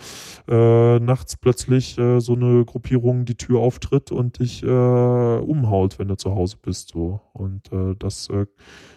äh, 0.48 1.00
nachts 1.00 1.38
plötzlich 1.38 1.98
äh, 1.98 2.20
so 2.20 2.36
eine 2.36 2.64
Gruppierung 2.66 3.26
die 3.26 3.36
Tür 3.36 3.60
auftritt 3.60 4.12
und 4.12 4.40
dich 4.40 4.64
äh, 4.64 4.68
umhaut, 4.68 5.98
wenn 5.98 6.08
du 6.08 6.16
zu 6.16 6.36
Hause 6.36 6.58
bist 6.62 6.90
so 6.90 7.22
und 7.34 7.72
äh, 7.74 7.96
das 7.98 8.30
äh, 8.30 8.46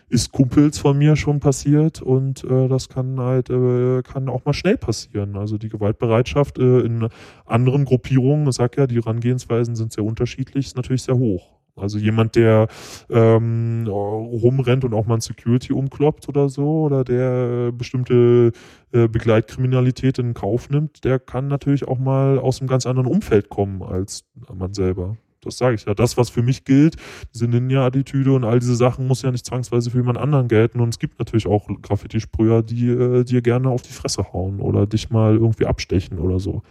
ist 0.09 0.33
Kumpels 0.33 0.79
von 0.79 0.99
mir 0.99 1.17
schon 1.17 1.41
passiert 1.41 2.03
und 2.03 2.45
äh, 2.45 2.69
das 2.69 2.89
kann 2.89 3.19
halt 3.19 3.51
äh, 3.51 4.03
kann 4.03 4.29
auch 4.29 4.45
mal 4.45 4.53
schnell 4.53 4.77
passieren. 4.77 5.37
Also 5.37 5.59
die 5.59 5.69
Gewaltbereitschaft 5.69 6.59
äh, 6.59 6.81
in 6.81 7.09
anderen 7.47 7.85
Gruppierungen, 7.85 8.49
ich 8.49 8.55
sag 8.55 8.77
ja, 8.77 8.87
die 8.87 8.97
Herangehensweisen 8.97 9.77
sind 9.77 9.93
sehr 9.93 10.05
unterschiedlich, 10.05 10.67
ist 10.67 10.77
natürlich 10.77 11.03
sehr 11.03 11.17
hoch. 11.17 11.55
Also 11.77 11.99
jemand, 11.99 12.37
der 12.37 12.69
ähm, 13.11 13.87
rumrennt 13.89 14.85
und 14.85 14.95
auch 14.95 15.07
mal 15.07 15.17
ein 15.17 15.21
Security 15.21 15.73
umkloppt 15.73 16.29
oder 16.29 16.49
so, 16.49 16.83
oder 16.83 17.03
der 17.03 17.73
bestimmte 17.73 18.53
äh, 18.93 19.09
Begleitkriminalität 19.09 20.21
in 20.21 20.35
Kauf 20.35 20.71
nimmt, 20.71 21.03
der 21.05 21.19
kann 21.19 21.49
natürlich 21.49 21.89
auch 21.89 21.99
mal 21.99 22.39
aus 22.39 22.61
einem 22.61 22.69
ganz 22.69 22.87
anderen 22.87 23.09
Umfeld 23.09 23.49
kommen 23.49 23.83
als 23.83 24.25
man 24.53 24.73
selber. 24.73 25.17
Das 25.45 25.59
sage 25.59 25.77
ich 25.77 25.85
ja. 25.85 25.95
Das, 25.95 26.17
was 26.17 26.31
für 26.31 26.43
mich 26.43 26.65
gilt, 26.65 26.97
diese 27.33 27.47
Ninja-Attitüde 27.47 28.33
und 28.33 28.45
all 28.45 28.59
diese 28.59 28.75
Sachen, 28.77 29.07
muss 29.07 29.23
ja 29.23 29.31
nicht 29.31 29.47
zwangsweise 29.47 29.91
für 29.91 29.99
jemand 29.99 30.19
anderen 30.19 30.49
gelten. 30.49 30.81
Und 30.81 30.91
es 30.91 30.99
gibt 30.99 31.19
natürlich 31.19 31.47
auch 31.47 31.69
Graffiti-Sprüher, 31.83 32.63
die 32.63 32.89
äh, 32.89 33.25
dir 33.25 33.43
gerne 33.43 33.71
auf 33.71 33.83
die 33.83 33.93
Fresse 33.93 34.33
hauen 34.33 34.61
oder 34.61 34.87
dich 34.87 35.11
mal 35.11 35.35
irgendwie 35.35 35.67
abstechen 35.67 36.19
oder 36.19 36.41
so. 36.41 36.63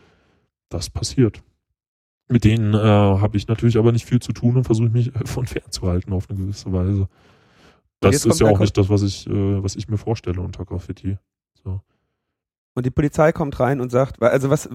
Das 0.70 0.90
passiert. 0.90 1.44
Mit 2.30 2.45
denen 2.45 2.74
äh, 2.74 2.78
habe 2.78 3.38
ich 3.38 3.48
natürlich 3.48 3.78
aber 3.78 3.91
nicht 3.91 4.06
viel 4.06 4.20
zu 4.20 4.32
tun 4.32 4.58
und 4.58 4.64
versuche 4.64 4.90
mich 4.90 5.12
von 5.26 5.45
fernzuhalten 5.45 6.14
auf 6.14 6.30
eine 6.30 6.40
gewisse 6.40 6.72
Weise. 6.72 7.08
Das 8.00 8.26
ist 8.26 8.40
ja 8.40 8.48
auch 8.48 8.60
nicht 8.60 8.78
das, 8.78 8.90
was 8.90 9.02
ich, 9.02 9.28
äh, 9.28 9.64
was 9.64 9.76
ich 9.76 9.88
mir 9.88 9.98
vorstelle 9.98 10.41
unter 10.41 10.66
Graffiti. 10.66 11.18
So. 11.64 11.82
Und 12.76 12.86
die 12.86 12.91
Polizei 12.91 13.32
kommt 13.32 13.60
rein 13.60 13.82
und 13.82 13.91
sagt, 13.91 14.22
also 14.22 14.50
was, 14.50 14.70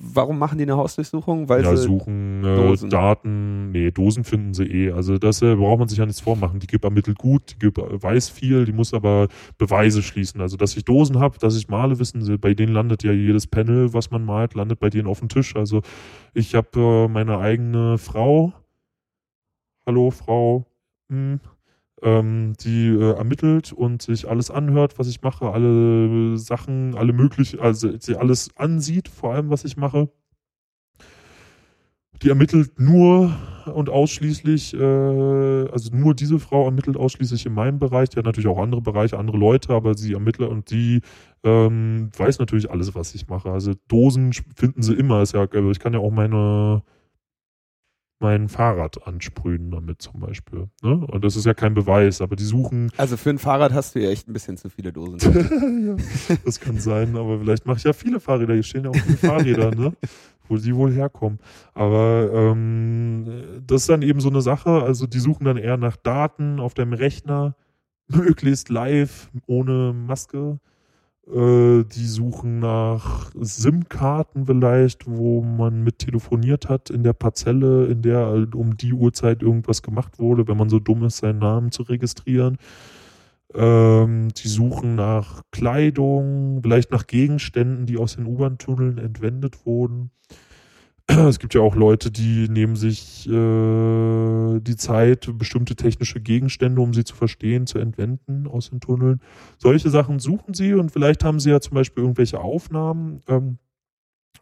warum 0.00 0.38
machen 0.38 0.58
die 0.58 0.64
eine 0.64 0.76
Hausdurchsuchung? 0.76 1.48
Weil 1.48 1.62
ja, 1.62 1.76
sie 1.76 1.82
suchen 1.82 2.42
äh, 2.42 2.88
Daten, 2.88 3.70
nee, 3.70 3.90
Dosen 3.90 4.24
finden 4.24 4.54
sie 4.54 4.64
eh. 4.64 4.92
Also 4.92 5.18
das 5.18 5.42
äh, 5.42 5.54
braucht 5.54 5.78
man 5.78 5.88
sich 5.88 5.98
ja 5.98 6.06
nichts 6.06 6.20
vormachen. 6.20 6.58
Die 6.58 6.66
gibt 6.66 6.84
ermittelt 6.84 7.18
gut, 7.18 7.52
die 7.52 7.58
gibt, 7.58 7.78
äh, 7.78 8.02
weiß 8.02 8.30
viel, 8.30 8.64
die 8.64 8.72
muss 8.72 8.94
aber 8.94 9.28
Beweise 9.58 10.02
schließen. 10.02 10.40
Also 10.40 10.56
dass 10.56 10.76
ich 10.76 10.84
Dosen 10.84 11.18
habe, 11.18 11.38
dass 11.38 11.56
ich 11.56 11.68
male, 11.68 11.98
wissen 11.98 12.22
sie, 12.22 12.38
bei 12.38 12.54
denen 12.54 12.72
landet 12.72 13.04
ja 13.04 13.12
jedes 13.12 13.46
Panel, 13.46 13.92
was 13.92 14.10
man 14.10 14.24
malt, 14.24 14.54
landet 14.54 14.80
bei 14.80 14.88
denen 14.88 15.06
auf 15.06 15.20
dem 15.20 15.28
Tisch. 15.28 15.54
Also 15.54 15.82
ich 16.32 16.54
habe 16.54 16.80
äh, 16.80 17.08
meine 17.08 17.38
eigene 17.38 17.98
Frau, 17.98 18.54
hallo 19.86 20.10
Frau, 20.10 20.66
hm, 21.10 21.40
ähm, 22.02 22.54
die 22.60 22.88
äh, 22.88 23.12
ermittelt 23.12 23.72
und 23.72 24.02
sich 24.02 24.28
alles 24.28 24.50
anhört, 24.50 24.98
was 24.98 25.08
ich 25.08 25.22
mache, 25.22 25.50
alle 25.50 26.36
Sachen, 26.38 26.94
alle 26.94 27.12
möglichen, 27.12 27.60
also 27.60 27.90
sie 27.98 28.16
alles 28.16 28.50
ansieht, 28.56 29.08
vor 29.08 29.34
allem 29.34 29.50
was 29.50 29.64
ich 29.64 29.76
mache. 29.76 30.08
Die 32.22 32.28
ermittelt 32.28 32.78
nur 32.78 33.34
und 33.66 33.88
ausschließlich, 33.88 34.74
äh, 34.74 35.68
also 35.70 35.94
nur 35.94 36.14
diese 36.14 36.38
Frau 36.38 36.66
ermittelt 36.66 36.96
ausschließlich 36.96 37.46
in 37.46 37.54
meinem 37.54 37.78
Bereich. 37.78 38.10
Die 38.10 38.18
hat 38.18 38.26
natürlich 38.26 38.48
auch 38.48 38.58
andere 38.58 38.82
Bereiche, 38.82 39.18
andere 39.18 39.38
Leute, 39.38 39.72
aber 39.72 39.96
sie 39.96 40.12
ermittelt 40.12 40.50
und 40.50 40.70
die 40.70 41.00
ähm, 41.44 42.10
weiß 42.16 42.38
natürlich 42.38 42.70
alles, 42.70 42.94
was 42.94 43.14
ich 43.14 43.28
mache. 43.28 43.50
Also 43.50 43.72
Dosen 43.88 44.32
finden 44.54 44.82
sie 44.82 44.94
immer. 44.94 45.22
Ist 45.22 45.32
ja, 45.32 45.46
also 45.50 45.70
ich 45.70 45.78
kann 45.78 45.94
ja 45.94 46.00
auch 46.00 46.10
meine 46.10 46.82
mein 48.20 48.48
Fahrrad 48.48 49.06
ansprühen 49.06 49.70
damit 49.70 50.02
zum 50.02 50.20
Beispiel. 50.20 50.68
Ne? 50.82 51.06
Und 51.06 51.24
das 51.24 51.36
ist 51.36 51.46
ja 51.46 51.54
kein 51.54 51.74
Beweis, 51.74 52.20
aber 52.20 52.36
die 52.36 52.44
suchen. 52.44 52.92
Also 52.96 53.16
für 53.16 53.30
ein 53.30 53.38
Fahrrad 53.38 53.72
hast 53.72 53.94
du 53.94 54.00
ja 54.00 54.10
echt 54.10 54.28
ein 54.28 54.32
bisschen 54.32 54.56
zu 54.58 54.68
viele 54.68 54.92
Dosen. 54.92 55.96
ja, 56.28 56.36
das 56.44 56.60
kann 56.60 56.78
sein, 56.78 57.16
aber 57.16 57.40
vielleicht 57.40 57.66
mache 57.66 57.78
ich 57.78 57.84
ja 57.84 57.92
viele 57.92 58.20
Fahrräder. 58.20 58.54
Hier 58.54 58.62
stehen 58.62 58.84
ja 58.84 58.90
auch 58.90 58.96
viele 58.96 59.16
Fahrräder, 59.16 59.74
ne? 59.74 59.92
wo 60.48 60.58
sie 60.58 60.74
wohl 60.74 60.92
herkommen. 60.92 61.38
Aber 61.72 62.30
ähm, 62.32 63.62
das 63.66 63.82
ist 63.82 63.88
dann 63.88 64.02
eben 64.02 64.20
so 64.20 64.28
eine 64.28 64.42
Sache. 64.42 64.82
Also 64.82 65.06
die 65.06 65.20
suchen 65.20 65.44
dann 65.44 65.56
eher 65.56 65.78
nach 65.78 65.96
Daten 65.96 66.60
auf 66.60 66.74
deinem 66.74 66.92
Rechner, 66.92 67.56
möglichst 68.08 68.68
live, 68.68 69.30
ohne 69.46 69.94
Maske. 69.94 70.58
Äh, 71.26 71.84
die 71.84 72.06
suchen 72.06 72.58
nach 72.58 73.30
SIM-Karten 73.38 74.46
vielleicht, 74.46 75.06
wo 75.06 75.42
man 75.42 75.82
mit 75.82 75.98
telefoniert 75.98 76.68
hat 76.68 76.90
in 76.90 77.02
der 77.02 77.12
Parzelle, 77.12 77.86
in 77.86 78.02
der 78.02 78.26
halt 78.26 78.54
um 78.54 78.76
die 78.76 78.92
Uhrzeit 78.92 79.42
irgendwas 79.42 79.82
gemacht 79.82 80.18
wurde, 80.18 80.48
wenn 80.48 80.56
man 80.56 80.70
so 80.70 80.78
dumm 80.78 81.04
ist, 81.04 81.18
seinen 81.18 81.38
Namen 81.38 81.72
zu 81.72 81.82
registrieren. 81.82 82.56
Ähm, 83.54 84.28
die 84.36 84.48
suchen 84.48 84.94
nach 84.94 85.42
Kleidung, 85.50 86.60
vielleicht 86.62 86.90
nach 86.92 87.06
Gegenständen, 87.06 87.86
die 87.86 87.98
aus 87.98 88.16
den 88.16 88.26
U-Bahn-Tunneln 88.26 88.98
entwendet 88.98 89.66
wurden. 89.66 90.10
Es 91.28 91.38
gibt 91.38 91.54
ja 91.54 91.60
auch 91.60 91.74
Leute, 91.76 92.10
die 92.10 92.48
nehmen 92.48 92.76
sich 92.76 93.28
äh, 93.28 94.60
die 94.60 94.76
Zeit, 94.76 95.30
bestimmte 95.38 95.76
technische 95.76 96.20
Gegenstände, 96.20 96.80
um 96.80 96.94
sie 96.94 97.04
zu 97.04 97.14
verstehen, 97.14 97.66
zu 97.66 97.78
entwenden 97.78 98.46
aus 98.46 98.70
den 98.70 98.80
Tunneln. 98.80 99.20
Solche 99.58 99.90
Sachen 99.90 100.18
suchen 100.18 100.54
sie 100.54 100.74
und 100.74 100.90
vielleicht 100.90 101.24
haben 101.24 101.40
sie 101.40 101.50
ja 101.50 101.60
zum 101.60 101.74
Beispiel 101.74 102.02
irgendwelche 102.02 102.40
Aufnahmen. 102.40 103.20
Ähm, 103.28 103.58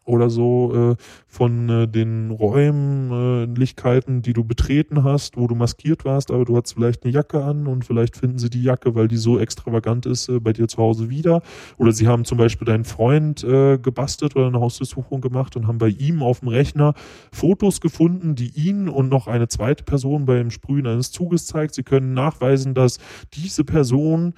oder 0.08 0.30
so 0.30 0.72
äh, 0.74 1.02
von 1.26 1.68
äh, 1.68 1.86
den 1.86 2.30
Räumlichkeiten, 2.30 4.22
die 4.22 4.32
du 4.32 4.42
betreten 4.42 5.04
hast, 5.04 5.36
wo 5.36 5.46
du 5.46 5.54
maskiert 5.54 6.04
warst, 6.04 6.30
aber 6.30 6.44
du 6.46 6.56
hast 6.56 6.72
vielleicht 6.72 7.04
eine 7.04 7.12
Jacke 7.12 7.44
an 7.44 7.66
und 7.66 7.84
vielleicht 7.84 8.16
finden 8.16 8.38
sie 8.38 8.48
die 8.48 8.62
Jacke, 8.62 8.94
weil 8.94 9.06
die 9.06 9.18
so 9.18 9.38
extravagant 9.38 10.06
ist, 10.06 10.28
äh, 10.28 10.40
bei 10.40 10.54
dir 10.54 10.66
zu 10.66 10.78
Hause 10.78 11.10
wieder. 11.10 11.42
Oder 11.76 11.92
sie 11.92 12.08
haben 12.08 12.24
zum 12.24 12.38
Beispiel 12.38 12.64
deinen 12.64 12.84
Freund 12.84 13.44
äh, 13.44 13.78
gebastelt 13.78 14.34
oder 14.34 14.46
eine 14.46 14.60
Hausdurchsuchung 14.60 15.20
gemacht 15.20 15.56
und 15.56 15.66
haben 15.66 15.78
bei 15.78 15.88
ihm 15.88 16.22
auf 16.22 16.40
dem 16.40 16.48
Rechner 16.48 16.94
Fotos 17.30 17.80
gefunden, 17.80 18.34
die 18.34 18.50
ihn 18.54 18.88
und 18.88 19.10
noch 19.10 19.26
eine 19.26 19.48
zweite 19.48 19.84
Person 19.84 20.24
beim 20.24 20.50
Sprühen 20.50 20.86
eines 20.86 21.12
Zuges 21.12 21.46
zeigt. 21.46 21.74
Sie 21.74 21.82
können 21.82 22.14
nachweisen, 22.14 22.72
dass 22.72 22.98
diese 23.34 23.64
Person 23.64 24.32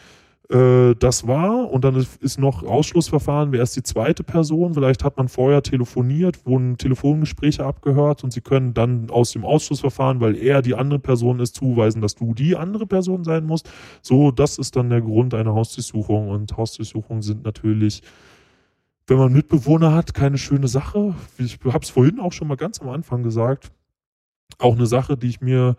äh, 0.51 0.94
das 0.97 1.27
war 1.27 1.70
und 1.70 1.85
dann 1.85 1.94
ist 1.94 2.39
noch 2.39 2.62
Ausschlussverfahren, 2.64 3.52
wer 3.52 3.62
ist 3.62 3.77
die 3.77 3.82
zweite 3.82 4.24
Person, 4.24 4.74
vielleicht 4.74 5.05
hat 5.05 5.16
man 5.16 5.28
vorher 5.28 5.62
telefoniert, 5.62 6.44
wurden 6.44 6.77
Telefongespräche 6.77 7.64
abgehört 7.64 8.24
und 8.24 8.32
sie 8.32 8.40
können 8.40 8.74
dann 8.74 9.10
aus 9.10 9.32
dem 9.32 9.44
Ausschlussverfahren, 9.44 10.20
weil 10.20 10.36
er 10.36 10.60
die 10.62 10.74
andere 10.74 10.98
Person 10.98 11.39
ist, 11.39 11.55
zuweisen, 11.55 12.02
dass 12.02 12.16
du 12.16 12.35
die 12.35 12.56
andere 12.56 12.86
Person 12.86 13.22
sein 13.22 13.47
musst. 13.47 13.70
So, 14.02 14.32
das 14.32 14.59
ist 14.59 14.74
dann 14.74 14.90
der 14.90 15.02
Grund 15.02 15.35
einer 15.35 15.55
Hausdurchsuchung 15.55 16.28
und 16.28 16.56
Hausdurchsuchungen 16.56 17.22
sind 17.22 17.44
natürlich 17.44 18.02
wenn 19.06 19.18
man 19.18 19.32
Mitbewohner 19.32 19.93
hat, 19.93 20.14
keine 20.14 20.39
schöne 20.39 20.68
Sache. 20.68 21.16
Ich 21.36 21.59
habe 21.64 21.82
es 21.82 21.90
vorhin 21.90 22.20
auch 22.20 22.32
schon 22.32 22.47
mal 22.47 22.56
ganz 22.56 22.81
am 22.81 22.89
Anfang 22.90 23.24
gesagt. 23.24 23.72
Auch 24.59 24.77
eine 24.77 24.86
Sache, 24.86 25.16
die 25.16 25.27
ich 25.27 25.40
mir 25.40 25.74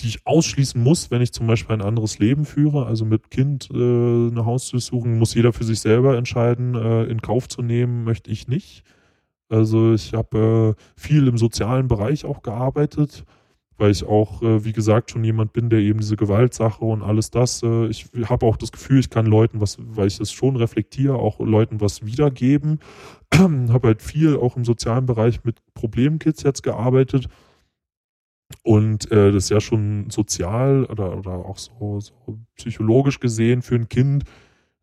die 0.00 0.08
ich 0.08 0.26
ausschließen 0.26 0.82
muss, 0.82 1.10
wenn 1.10 1.22
ich 1.22 1.32
zum 1.32 1.46
Beispiel 1.46 1.74
ein 1.74 1.82
anderes 1.82 2.18
Leben 2.18 2.44
führe, 2.44 2.86
also 2.86 3.04
mit 3.04 3.30
Kind 3.30 3.68
äh, 3.72 3.76
eine 3.76 4.44
Hausdurchsuchung, 4.44 5.18
muss 5.18 5.34
jeder 5.34 5.52
für 5.52 5.64
sich 5.64 5.80
selber 5.80 6.16
entscheiden, 6.16 6.74
äh, 6.74 7.04
in 7.04 7.22
Kauf 7.22 7.48
zu 7.48 7.62
nehmen, 7.62 8.04
möchte 8.04 8.30
ich 8.30 8.48
nicht. 8.48 8.84
Also 9.48 9.94
ich 9.94 10.12
habe 10.12 10.76
äh, 10.76 11.00
viel 11.00 11.28
im 11.28 11.38
sozialen 11.38 11.88
Bereich 11.88 12.24
auch 12.24 12.42
gearbeitet, 12.42 13.24
weil 13.78 13.90
ich 13.90 14.04
auch, 14.04 14.42
äh, 14.42 14.64
wie 14.64 14.72
gesagt, 14.72 15.10
schon 15.10 15.24
jemand 15.24 15.52
bin, 15.52 15.70
der 15.70 15.78
eben 15.78 16.00
diese 16.00 16.16
Gewaltsache 16.16 16.84
und 16.84 17.02
alles 17.02 17.30
das, 17.30 17.62
äh, 17.62 17.86
ich 17.86 18.06
habe 18.24 18.44
auch 18.46 18.56
das 18.56 18.72
Gefühl, 18.72 19.00
ich 19.00 19.10
kann 19.10 19.26
Leuten 19.26 19.60
was, 19.60 19.78
weil 19.78 20.08
ich 20.08 20.20
es 20.20 20.32
schon 20.32 20.56
reflektiere, 20.56 21.14
auch 21.14 21.40
Leuten 21.40 21.80
was 21.80 22.04
wiedergeben. 22.04 22.80
habe 23.34 23.88
halt 23.88 24.02
viel 24.02 24.36
auch 24.36 24.56
im 24.56 24.64
sozialen 24.64 25.06
Bereich 25.06 25.44
mit 25.44 25.60
Problemkids 25.74 26.42
jetzt 26.42 26.62
gearbeitet 26.62 27.28
und 28.62 29.10
äh, 29.10 29.32
das 29.32 29.44
ist 29.44 29.50
ja 29.50 29.60
schon 29.60 30.10
sozial 30.10 30.84
oder, 30.84 31.16
oder 31.16 31.32
auch 31.32 31.58
so, 31.58 32.00
so 32.00 32.38
psychologisch 32.56 33.20
gesehen 33.20 33.62
für 33.62 33.74
ein 33.74 33.88
Kind 33.88 34.24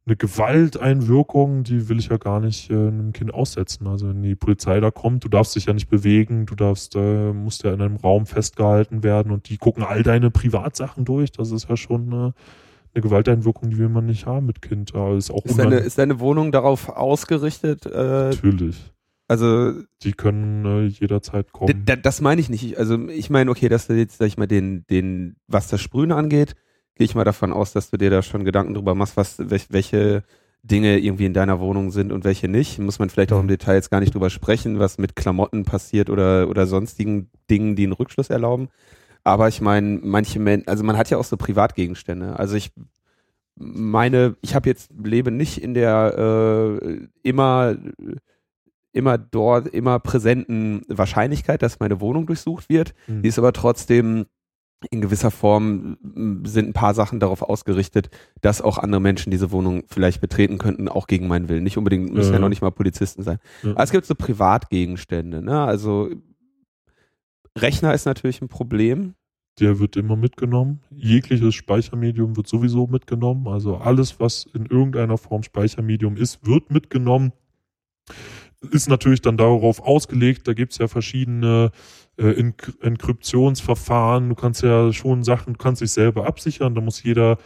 eine 0.05 0.17
Gewalteinwirkung, 0.17 1.63
die 1.63 1.87
will 1.87 1.97
ich 1.97 2.09
ja 2.09 2.17
gar 2.17 2.41
nicht 2.41 2.69
äh, 2.69 2.73
einem 2.73 3.13
Kind 3.13 3.33
aussetzen. 3.33 3.87
Also 3.87 4.09
wenn 4.09 4.21
die 4.21 4.35
Polizei 4.35 4.79
da 4.81 4.91
kommt, 4.91 5.23
du 5.23 5.29
darfst 5.29 5.55
dich 5.55 5.65
ja 5.65 5.73
nicht 5.73 5.87
bewegen, 5.87 6.45
du 6.45 6.55
darfst, 6.55 6.95
äh, 6.95 7.31
musst 7.31 7.63
ja 7.63 7.73
in 7.73 7.81
einem 7.81 7.95
Raum 7.95 8.25
festgehalten 8.25 9.03
werden 9.03 9.31
und 9.31 9.47
die 9.47 9.57
gucken 9.57 9.83
all 9.83 10.03
deine 10.03 10.29
Privatsachen 10.29 11.05
durch. 11.05 11.31
Das 11.31 11.51
ist 11.51 11.69
ja 11.69 11.77
schon 11.77 12.07
eine, 12.07 12.33
eine 12.93 13.01
Gewalteinwirkung, 13.01 13.69
die 13.69 13.77
will 13.77 13.87
man 13.87 14.05
nicht 14.05 14.25
haben 14.25 14.45
mit 14.45 14.61
Kind. 14.61 14.93
Aber 14.93 15.15
ist, 15.15 15.31
auch 15.31 15.45
ist, 15.45 15.57
deine, 15.57 15.77
ist 15.77 15.97
deine 15.97 16.19
Wohnung 16.19 16.51
darauf 16.51 16.89
ausgerichtet? 16.89 17.85
Äh, 17.85 18.31
Natürlich. 18.31 18.91
Also 19.27 19.73
die 20.01 20.13
können 20.13 20.65
äh, 20.65 20.85
jederzeit 20.85 21.51
kommen. 21.51 21.85
Das 21.85 22.21
meine 22.21 22.41
ich 22.41 22.49
nicht. 22.49 22.77
Also 22.77 23.07
ich 23.07 23.29
meine, 23.29 23.49
okay, 23.51 23.69
dass 23.69 23.87
du 23.87 23.93
jetzt, 23.93 24.17
sag 24.17 24.27
ich 24.27 24.37
mal, 24.37 24.47
den, 24.47 24.85
den, 24.87 25.37
was 25.47 25.67
das 25.67 25.81
Sprühen 25.81 26.11
angeht, 26.11 26.55
gehe 26.95 27.05
ich 27.05 27.15
mal 27.15 27.23
davon 27.23 27.53
aus, 27.53 27.73
dass 27.73 27.89
du 27.89 27.97
dir 27.97 28.09
da 28.09 28.21
schon 28.21 28.43
Gedanken 28.43 28.73
drüber 28.73 28.95
machst, 28.95 29.17
was, 29.17 29.37
welche 29.39 30.23
Dinge 30.61 30.97
irgendwie 30.99 31.25
in 31.25 31.33
deiner 31.33 31.59
Wohnung 31.59 31.91
sind 31.91 32.11
und 32.11 32.23
welche 32.23 32.47
nicht. 32.47 32.79
Muss 32.79 32.99
man 32.99 33.09
vielleicht 33.09 33.33
auch 33.33 33.39
im 33.39 33.45
mhm. 33.45 33.49
Detail 33.49 33.75
jetzt 33.75 33.91
gar 33.91 33.99
nicht 33.99 34.13
drüber 34.13 34.29
sprechen, 34.29 34.79
was 34.79 34.97
mit 34.97 35.15
Klamotten 35.15 35.65
passiert 35.65 36.09
oder, 36.09 36.47
oder 36.49 36.67
sonstigen 36.67 37.29
Dingen, 37.49 37.75
die 37.75 37.83
einen 37.83 37.93
Rückschluss 37.93 38.29
erlauben. 38.29 38.69
Aber 39.23 39.47
ich 39.47 39.61
meine, 39.61 39.99
manche 40.03 40.39
Menschen, 40.39 40.67
also 40.67 40.83
man 40.83 40.97
hat 40.97 41.09
ja 41.09 41.17
auch 41.17 41.23
so 41.23 41.37
Privatgegenstände. 41.37 42.37
Also 42.37 42.55
ich 42.55 42.71
meine, 43.55 44.35
ich 44.41 44.55
habe 44.55 44.69
jetzt 44.69 44.91
lebe 45.01 45.31
nicht 45.31 45.61
in 45.61 45.73
der 45.73 46.79
äh, 46.81 47.07
immer 47.23 47.75
immer 48.93 49.17
dort, 49.17 49.67
immer 49.67 49.99
präsenten 49.99 50.83
Wahrscheinlichkeit, 50.87 51.61
dass 51.61 51.79
meine 51.79 51.99
Wohnung 51.99 52.25
durchsucht 52.27 52.69
wird. 52.69 52.93
Mhm. 53.07 53.23
Die 53.23 53.27
ist 53.27 53.39
aber 53.39 53.51
trotzdem 53.51 54.25
in 54.91 55.01
gewisser 55.01 55.31
Form 55.31 55.97
sind 56.43 56.69
ein 56.69 56.73
paar 56.73 56.93
Sachen 56.93 57.19
darauf 57.19 57.41
ausgerichtet, 57.41 58.09
dass 58.41 58.61
auch 58.61 58.77
andere 58.77 58.99
Menschen 58.99 59.31
diese 59.31 59.51
Wohnung 59.51 59.83
vielleicht 59.87 60.21
betreten 60.21 60.57
könnten, 60.57 60.89
auch 60.89 61.07
gegen 61.07 61.27
meinen 61.27 61.47
Willen. 61.47 61.63
Nicht 61.63 61.77
unbedingt, 61.77 62.13
müssen 62.13 62.31
ja, 62.31 62.33
ja 62.33 62.39
noch 62.39 62.49
nicht 62.49 62.61
mal 62.61 62.71
Polizisten 62.71 63.23
sein. 63.23 63.39
Ja. 63.63 63.71
Aber 63.71 63.83
es 63.83 63.91
gibt 63.91 64.05
so 64.05 64.15
Privatgegenstände, 64.15 65.41
ne? 65.41 65.63
Also 65.63 66.09
Rechner 67.57 67.93
ist 67.93 68.05
natürlich 68.05 68.41
ein 68.41 68.49
Problem. 68.49 69.15
Der 69.59 69.79
wird 69.79 69.95
immer 69.95 70.15
mitgenommen. 70.15 70.81
Jegliches 70.89 71.53
Speichermedium 71.53 72.35
wird 72.35 72.47
sowieso 72.47 72.87
mitgenommen. 72.87 73.47
Also 73.47 73.77
alles, 73.77 74.19
was 74.19 74.47
in 74.53 74.65
irgendeiner 74.65 75.17
Form 75.17 75.43
Speichermedium 75.43 76.17
ist, 76.17 76.45
wird 76.45 76.71
mitgenommen 76.71 77.31
ist 78.71 78.89
natürlich 78.89 79.21
dann 79.21 79.37
darauf 79.37 79.79
ausgelegt, 79.81 80.47
da 80.47 80.53
gibt's 80.53 80.77
ja 80.77 80.87
verschiedene 80.87 81.71
äh, 82.17 82.51
Enkryptionsverfahren, 82.81 84.29
du 84.29 84.35
kannst 84.35 84.63
ja 84.63 84.91
schon 84.93 85.23
Sachen, 85.23 85.53
du 85.53 85.59
kannst 85.59 85.81
dich 85.81 85.91
selber 85.91 86.25
absichern, 86.25 86.75
da 86.75 86.81
muss 86.81 87.03
jeder 87.03 87.37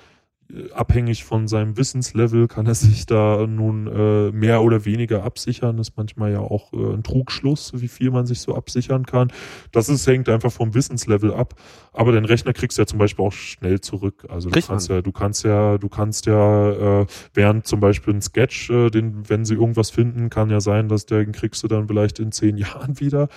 abhängig 0.74 1.26
von 1.26 1.48
seinem 1.48 1.78
Wissenslevel 1.78 2.48
kann 2.48 2.65
er 2.68 2.76
sich 2.76 3.06
da 3.06 3.45
nun 3.48 3.88
äh, 3.88 4.32
mehr 4.32 4.61
oder 4.64 4.86
weniger 4.86 5.24
absichern. 5.24 5.78
Das 5.78 5.90
ist 5.90 5.98
manchmal 5.98 6.32
ja 6.32 6.40
auch 6.40 6.72
äh, 6.74 6.94
ein 6.94 7.03
Trugschluss, 7.03 7.74
wie 7.76 7.88
viel 7.88 8.11
man 8.11 8.26
sich 8.26 8.40
so 8.40 8.56
absichern 8.56 9.06
kann. 9.06 9.32
Das 9.72 9.90
ist, 9.90 10.07
hängt 10.07 10.30
einfach 10.30 10.52
vom 10.52 10.74
Wissenslevel 10.74 11.34
ab. 11.34 11.56
Aber 11.91 12.11
den 12.11 12.26
Rechner 12.26 12.53
kriegst 12.53 12.78
du 12.78 12.84
ja 12.84 12.86
zum 12.86 12.99
Beispiel 12.99 13.26
auch 13.26 13.34
schnell 13.34 13.82
zurück. 13.82 14.26
Also 14.30 14.49
du 14.49 14.61
kannst 14.61 14.90
ja, 14.90 15.02
du 15.02 15.11
kannst 15.11 15.44
ja, 15.44 15.78
du 15.78 15.90
kannst 15.90 16.26
ja, 16.28 17.02
äh, 17.02 17.06
während 17.34 17.68
zum 17.68 17.80
Beispiel 17.80 18.14
ein 18.14 18.22
Sketch, 18.22 18.69
äh, 18.69 18.90
den, 18.90 19.30
wenn 19.30 19.44
sie 19.44 19.56
irgendwas 19.56 19.90
finden, 19.90 20.30
kann 20.30 20.49
ja 20.49 20.61
sein, 20.61 20.88
dass 20.88 21.06
der 21.06 21.24
den 21.28 21.34
kriegst 21.34 21.61
du 21.64 21.68
dann 21.68 21.88
vielleicht 21.88 22.19
in 22.19 22.32
zehn 22.32 22.57
Jahren 22.57 22.99
wieder 22.99 23.28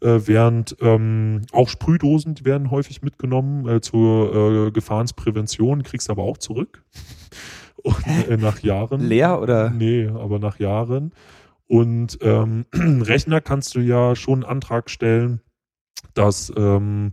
äh, 0.00 0.20
während 0.24 0.76
ähm, 0.80 1.42
auch 1.52 1.68
Sprühdosen, 1.68 2.34
die 2.34 2.44
werden 2.44 2.70
häufig 2.70 3.02
mitgenommen 3.02 3.68
äh, 3.68 3.80
zur 3.80 4.66
äh, 4.66 4.70
Gefahrensprävention, 4.70 5.82
kriegst 5.82 6.10
aber 6.10 6.22
auch 6.22 6.38
zurück. 6.38 6.84
Und, 7.82 8.06
äh, 8.28 8.36
nach 8.36 8.60
Jahren. 8.60 9.00
Leer 9.00 9.40
oder? 9.40 9.70
Nee, 9.70 10.08
aber 10.08 10.38
nach 10.38 10.58
Jahren. 10.58 11.12
Und 11.66 12.18
ähm, 12.22 12.64
Rechner 12.74 13.40
kannst 13.40 13.74
du 13.74 13.80
ja 13.80 14.16
schon 14.16 14.42
einen 14.42 14.50
Antrag 14.50 14.90
stellen, 14.90 15.40
dass, 16.14 16.52
ähm, 16.56 17.12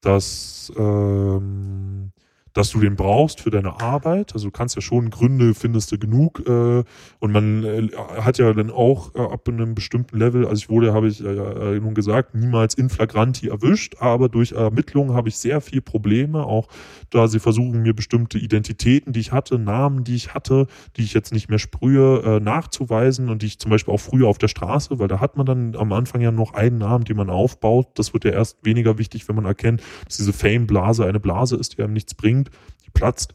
dass 0.00 0.72
ähm, 0.76 2.12
dass 2.56 2.70
du 2.70 2.80
den 2.80 2.96
brauchst 2.96 3.42
für 3.42 3.50
deine 3.50 3.82
Arbeit. 3.82 4.32
Also 4.32 4.48
du 4.48 4.50
kannst 4.50 4.76
ja 4.76 4.80
schon 4.80 5.10
Gründe, 5.10 5.52
findest 5.54 5.92
du 5.92 5.98
genug. 5.98 6.42
Äh, 6.46 6.84
und 7.18 7.32
man 7.32 7.64
äh, 7.64 7.90
hat 8.18 8.38
ja 8.38 8.50
dann 8.54 8.70
auch 8.70 9.14
äh, 9.14 9.20
ab 9.20 9.46
einem 9.46 9.74
bestimmten 9.74 10.16
Level, 10.16 10.46
also 10.46 10.56
ich 10.56 10.70
wurde, 10.70 10.94
habe 10.94 11.08
ich 11.08 11.22
äh, 11.22 11.78
nun 11.80 11.92
gesagt, 11.92 12.34
niemals 12.34 12.72
in 12.72 12.88
flagranti 12.88 13.48
erwischt, 13.48 13.96
aber 14.00 14.30
durch 14.30 14.52
Ermittlungen 14.52 15.14
habe 15.14 15.28
ich 15.28 15.36
sehr 15.36 15.60
viel 15.60 15.82
Probleme, 15.82 16.46
auch 16.46 16.68
da 17.10 17.28
sie 17.28 17.40
versuchen 17.40 17.82
mir 17.82 17.94
bestimmte 17.94 18.38
Identitäten, 18.38 19.12
die 19.12 19.20
ich 19.20 19.32
hatte, 19.32 19.58
Namen, 19.58 20.04
die 20.04 20.14
ich 20.14 20.32
hatte, 20.32 20.66
die 20.96 21.02
ich 21.02 21.12
jetzt 21.12 21.34
nicht 21.34 21.50
mehr 21.50 21.58
sprühe, 21.58 22.22
äh, 22.22 22.40
nachzuweisen 22.40 23.28
und 23.28 23.42
die 23.42 23.46
ich 23.46 23.58
zum 23.58 23.70
Beispiel 23.70 23.92
auch 23.92 24.00
früher 24.00 24.28
auf 24.28 24.38
der 24.38 24.48
Straße, 24.48 24.98
weil 24.98 25.08
da 25.08 25.20
hat 25.20 25.36
man 25.36 25.44
dann 25.44 25.76
am 25.76 25.92
Anfang 25.92 26.22
ja 26.22 26.32
noch 26.32 26.54
einen 26.54 26.78
Namen, 26.78 27.04
den 27.04 27.18
man 27.18 27.28
aufbaut. 27.28 27.88
Das 27.96 28.14
wird 28.14 28.24
ja 28.24 28.30
erst 28.30 28.64
weniger 28.64 28.96
wichtig, 28.96 29.28
wenn 29.28 29.36
man 29.36 29.44
erkennt, 29.44 29.82
dass 30.06 30.16
diese 30.16 30.32
Fame-Blase 30.32 31.04
eine 31.04 31.20
Blase 31.20 31.56
ist, 31.56 31.76
die 31.76 31.82
einem 31.82 31.92
nichts 31.92 32.14
bringt 32.14 32.45
bringt, 32.50 32.84
die 32.84 32.90
platzt. 32.90 33.34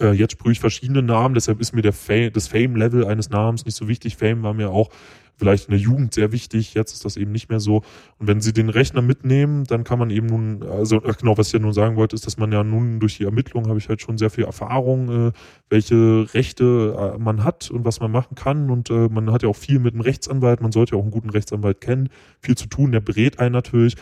Äh, 0.00 0.12
jetzt 0.12 0.32
sprühe 0.32 0.52
ich 0.52 0.60
verschiedene 0.60 1.02
Namen, 1.02 1.34
deshalb 1.34 1.60
ist 1.60 1.72
mir 1.72 1.82
der 1.82 1.92
Fame, 1.92 2.32
das 2.32 2.48
Fame-Level 2.48 3.06
eines 3.06 3.30
Namens 3.30 3.64
nicht 3.64 3.76
so 3.76 3.86
wichtig. 3.86 4.16
Fame 4.16 4.42
war 4.42 4.52
mir 4.52 4.70
auch 4.70 4.90
vielleicht 5.38 5.66
in 5.66 5.72
der 5.72 5.80
Jugend 5.80 6.14
sehr 6.14 6.32
wichtig, 6.32 6.74
jetzt 6.74 6.92
ist 6.92 7.04
das 7.04 7.16
eben 7.16 7.30
nicht 7.30 7.50
mehr 7.50 7.60
so. 7.60 7.82
Und 8.18 8.26
wenn 8.26 8.40
Sie 8.40 8.52
den 8.52 8.70
Rechner 8.70 9.02
mitnehmen, 9.02 9.64
dann 9.64 9.84
kann 9.84 9.98
man 9.98 10.10
eben 10.10 10.26
nun, 10.26 10.62
also 10.62 11.00
genau, 11.00 11.36
was 11.36 11.48
ich 11.48 11.52
ja 11.52 11.58
nun 11.58 11.74
sagen 11.74 11.96
wollte, 11.96 12.16
ist, 12.16 12.26
dass 12.26 12.38
man 12.38 12.50
ja 12.52 12.64
nun 12.64 13.00
durch 13.00 13.18
die 13.18 13.24
Ermittlung 13.24 13.68
habe 13.68 13.78
ich 13.78 13.88
halt 13.88 14.00
schon 14.00 14.18
sehr 14.18 14.30
viel 14.30 14.44
Erfahrung, 14.44 15.28
äh, 15.28 15.32
welche 15.68 16.26
Rechte 16.34 17.14
äh, 17.14 17.18
man 17.18 17.44
hat 17.44 17.70
und 17.70 17.84
was 17.84 18.00
man 18.00 18.10
machen 18.10 18.34
kann. 18.34 18.70
Und 18.70 18.90
äh, 18.90 19.08
man 19.08 19.30
hat 19.30 19.42
ja 19.42 19.50
auch 19.50 19.56
viel 19.56 19.78
mit 19.78 19.92
einem 19.92 20.00
Rechtsanwalt, 20.00 20.62
man 20.62 20.72
sollte 20.72 20.92
ja 20.92 20.98
auch 20.98 21.02
einen 21.02 21.12
guten 21.12 21.30
Rechtsanwalt 21.30 21.80
kennen, 21.80 22.08
viel 22.40 22.56
zu 22.56 22.66
tun, 22.66 22.92
der 22.92 23.00
berät 23.00 23.38
einen 23.38 23.52
natürlich 23.52 23.96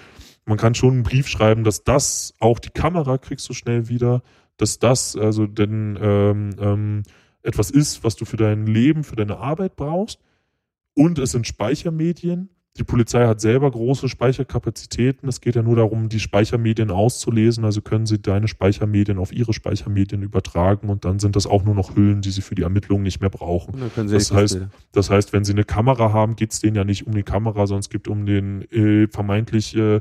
man 0.44 0.58
kann 0.58 0.74
schon 0.74 0.94
einen 0.94 1.02
Brief 1.02 1.28
schreiben, 1.28 1.64
dass 1.64 1.84
das 1.84 2.34
auch 2.38 2.58
die 2.58 2.70
Kamera 2.70 3.18
kriegst 3.18 3.48
du 3.48 3.54
schnell 3.54 3.88
wieder, 3.88 4.22
dass 4.56 4.78
das 4.78 5.16
also 5.16 5.46
denn 5.46 5.98
ähm, 6.00 6.50
ähm, 6.60 7.02
etwas 7.42 7.70
ist, 7.70 8.04
was 8.04 8.16
du 8.16 8.24
für 8.24 8.36
dein 8.36 8.66
Leben, 8.66 9.04
für 9.04 9.16
deine 9.16 9.38
Arbeit 9.38 9.76
brauchst. 9.76 10.20
Und 10.94 11.18
es 11.18 11.32
sind 11.32 11.46
Speichermedien. 11.46 12.48
Die 12.76 12.82
Polizei 12.82 13.24
hat 13.24 13.40
selber 13.40 13.70
große 13.70 14.08
Speicherkapazitäten. 14.08 15.28
Es 15.28 15.40
geht 15.40 15.54
ja 15.54 15.62
nur 15.62 15.76
darum, 15.76 16.08
die 16.08 16.18
Speichermedien 16.18 16.90
auszulesen. 16.90 17.64
Also 17.64 17.82
können 17.82 18.04
sie 18.04 18.20
deine 18.20 18.48
Speichermedien 18.48 19.18
auf 19.18 19.32
ihre 19.32 19.52
Speichermedien 19.52 20.22
übertragen 20.22 20.88
und 20.88 21.04
dann 21.04 21.20
sind 21.20 21.36
das 21.36 21.46
auch 21.46 21.62
nur 21.62 21.76
noch 21.76 21.94
Hüllen, 21.94 22.20
die 22.20 22.32
sie 22.32 22.42
für 22.42 22.56
die 22.56 22.62
Ermittlungen 22.62 23.04
nicht 23.04 23.20
mehr 23.20 23.30
brauchen. 23.30 23.74
Das 24.28 24.32
heißt, 24.32 24.54
das 24.90 25.08
heißt, 25.08 25.32
wenn 25.32 25.44
sie 25.44 25.52
eine 25.52 25.62
Kamera 25.62 26.12
haben, 26.12 26.34
geht 26.34 26.50
es 26.50 26.58
denen 26.58 26.74
ja 26.74 26.82
nicht 26.82 27.06
um 27.06 27.14
die 27.14 27.22
Kamera, 27.22 27.68
sondern 27.68 27.80
es 27.80 27.90
geht 27.90 28.08
um 28.08 28.26
den 28.26 28.62
äh, 28.72 29.06
vermeintlich 29.06 29.76
äh, 29.76 30.00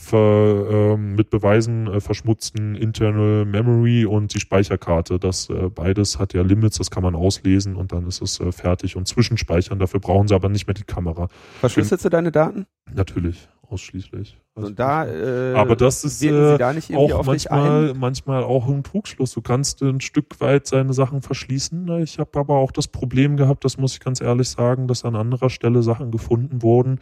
ver, 0.00 0.66
äh, 0.70 0.96
mit 0.96 1.30
Beweisen 1.30 1.86
äh, 1.86 2.00
verschmutzten 2.00 2.74
Internal 2.74 3.44
Memory 3.44 4.06
und 4.06 4.34
die 4.34 4.40
Speicherkarte. 4.40 5.18
Das 5.18 5.50
äh, 5.50 5.68
beides 5.68 6.18
hat 6.18 6.32
ja 6.32 6.42
Limits, 6.42 6.78
das 6.78 6.90
kann 6.90 7.02
man 7.02 7.14
auslesen 7.14 7.76
und 7.76 7.92
dann 7.92 8.06
ist 8.06 8.22
es 8.22 8.40
äh, 8.40 8.50
fertig 8.50 8.96
und 8.96 9.06
zwischenspeichern. 9.06 9.78
Dafür 9.78 10.00
brauchen 10.00 10.26
sie 10.26 10.34
aber 10.34 10.48
nicht 10.48 10.66
mehr 10.66 10.74
die 10.74 10.84
Kamera. 10.84 11.28
Verschlüsselst 11.60 12.04
du 12.04 12.08
deine 12.08 12.32
Daten? 12.32 12.66
Natürlich, 12.92 13.48
ausschließlich. 13.68 14.38
Also 14.54 14.70
da, 14.70 15.06
äh, 15.06 15.54
aber 15.54 15.76
das 15.76 16.02
ist 16.02 16.22
äh, 16.24 16.58
da 16.58 16.72
auch 16.94 17.24
manchmal, 17.24 17.94
manchmal 17.94 18.42
auch 18.42 18.68
ein 18.68 18.82
Trugschluss. 18.82 19.32
Du 19.32 19.42
kannst 19.42 19.82
ein 19.82 20.00
Stück 20.00 20.40
weit 20.40 20.66
seine 20.66 20.92
Sachen 20.92 21.22
verschließen. 21.22 22.00
Ich 22.02 22.18
habe 22.18 22.38
aber 22.38 22.56
auch 22.56 22.72
das 22.72 22.88
Problem 22.88 23.36
gehabt, 23.36 23.64
das 23.64 23.76
muss 23.76 23.92
ich 23.94 24.00
ganz 24.00 24.20
ehrlich 24.20 24.48
sagen, 24.48 24.88
dass 24.88 25.04
an 25.04 25.14
anderer 25.14 25.50
Stelle 25.50 25.82
Sachen 25.82 26.10
gefunden 26.10 26.62
wurden, 26.62 27.00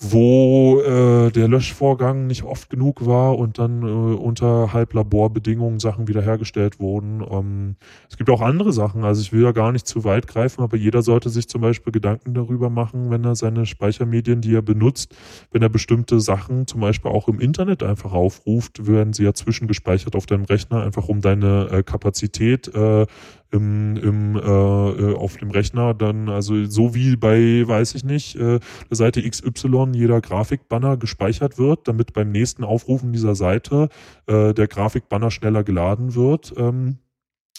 wo 0.00 0.80
äh, 0.80 1.30
der 1.32 1.48
Löschvorgang 1.48 2.28
nicht 2.28 2.44
oft 2.44 2.70
genug 2.70 3.04
war 3.04 3.36
und 3.36 3.58
dann 3.58 3.82
äh, 3.82 3.86
unter 3.86 4.72
Halblaborbedingungen 4.72 5.80
Sachen 5.80 6.06
wiederhergestellt 6.06 6.78
wurden. 6.78 7.24
Ähm, 7.28 7.76
es 8.08 8.16
gibt 8.16 8.30
auch 8.30 8.40
andere 8.40 8.72
Sachen, 8.72 9.02
also 9.02 9.20
ich 9.20 9.32
will 9.32 9.42
ja 9.42 9.50
gar 9.50 9.72
nicht 9.72 9.88
zu 9.88 10.04
weit 10.04 10.28
greifen, 10.28 10.62
aber 10.62 10.76
jeder 10.76 11.02
sollte 11.02 11.30
sich 11.30 11.48
zum 11.48 11.62
Beispiel 11.62 11.92
Gedanken 11.92 12.32
darüber 12.32 12.70
machen, 12.70 13.10
wenn 13.10 13.24
er 13.24 13.34
seine 13.34 13.66
Speichermedien, 13.66 14.40
die 14.40 14.54
er 14.54 14.62
benutzt, 14.62 15.16
wenn 15.50 15.62
er 15.62 15.68
bestimmte 15.68 16.20
Sachen 16.20 16.68
zum 16.68 16.80
Beispiel 16.80 17.10
auch 17.10 17.26
im 17.26 17.40
Internet 17.40 17.82
einfach 17.82 18.12
aufruft, 18.12 18.86
werden 18.86 19.12
sie 19.12 19.24
ja 19.24 19.34
zwischengespeichert 19.34 20.14
auf 20.14 20.26
deinem 20.26 20.44
Rechner, 20.44 20.82
einfach 20.82 21.08
um 21.08 21.20
deine 21.20 21.70
äh, 21.72 21.82
Kapazität 21.82 22.68
äh, 22.72 23.06
im, 23.50 23.96
im, 23.96 24.36
äh, 24.36 24.40
äh, 24.40 25.14
auf 25.16 25.36
dem 25.36 25.50
Rechner 25.50 25.94
dann, 25.94 26.28
also 26.28 26.64
so 26.66 26.94
wie 26.94 27.16
bei, 27.16 27.66
weiß 27.66 27.94
ich 27.94 28.04
nicht, 28.04 28.36
äh, 28.36 28.60
der 28.90 28.96
Seite 28.96 29.22
XY 29.22 29.92
jeder 29.94 30.20
Grafikbanner 30.20 30.96
gespeichert 30.96 31.58
wird, 31.58 31.88
damit 31.88 32.12
beim 32.12 32.30
nächsten 32.30 32.64
Aufrufen 32.64 33.12
dieser 33.12 33.34
Seite 33.34 33.88
äh, 34.26 34.52
der 34.52 34.68
Grafikbanner 34.68 35.30
schneller 35.30 35.64
geladen 35.64 36.14
wird. 36.14 36.52
Ähm, 36.56 36.98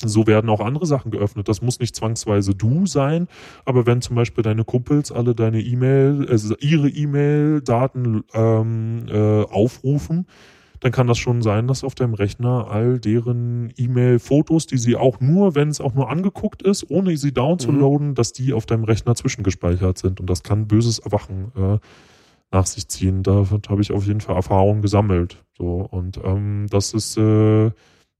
so 0.01 0.27
werden 0.27 0.49
auch 0.49 0.61
andere 0.61 0.85
Sachen 0.85 1.11
geöffnet. 1.11 1.49
Das 1.49 1.61
muss 1.61 1.79
nicht 1.79 1.95
zwangsweise 1.95 2.55
du 2.55 2.85
sein, 2.85 3.27
aber 3.65 3.85
wenn 3.85 4.01
zum 4.01 4.15
Beispiel 4.15 4.43
deine 4.43 4.63
Kumpels 4.63 5.11
alle 5.11 5.35
deine 5.35 5.59
E-Mail, 5.59 6.25
also 6.29 6.55
ihre 6.59 6.89
E-Mail-Daten 6.89 8.23
ähm, 8.33 9.05
äh, 9.09 9.43
aufrufen, 9.43 10.25
dann 10.79 10.91
kann 10.91 11.07
das 11.07 11.17
schon 11.17 11.41
sein, 11.41 11.67
dass 11.67 11.83
auf 11.83 11.95
deinem 11.95 12.13
Rechner 12.13 12.67
all 12.69 12.99
deren 12.99 13.73
E-Mail-Fotos, 13.75 14.65
die 14.67 14.77
sie 14.77 14.95
auch 14.95 15.19
nur, 15.19 15.55
wenn 15.55 15.69
es 15.69 15.81
auch 15.81 15.93
nur 15.93 16.09
angeguckt 16.09 16.61
ist, 16.61 16.89
ohne 16.89 17.15
sie 17.17 17.33
downzuladen, 17.33 18.09
mhm. 18.09 18.15
dass 18.15 18.31
die 18.31 18.53
auf 18.53 18.65
deinem 18.65 18.85
Rechner 18.85 19.15
zwischengespeichert 19.15 19.97
sind. 19.97 20.19
Und 20.19 20.29
das 20.29 20.43
kann 20.43 20.67
böses 20.67 20.99
Erwachen 20.99 21.51
äh, 21.55 21.79
nach 22.51 22.65
sich 22.65 22.87
ziehen. 22.87 23.23
Da 23.23 23.45
habe 23.69 23.81
ich 23.81 23.91
auf 23.91 24.05
jeden 24.05 24.21
Fall 24.21 24.35
Erfahrungen 24.35 24.81
gesammelt. 24.81 25.43
So 25.57 25.87
und 25.89 26.19
ähm, 26.23 26.67
das 26.69 26.93
ist 26.93 27.17
äh, 27.17 27.71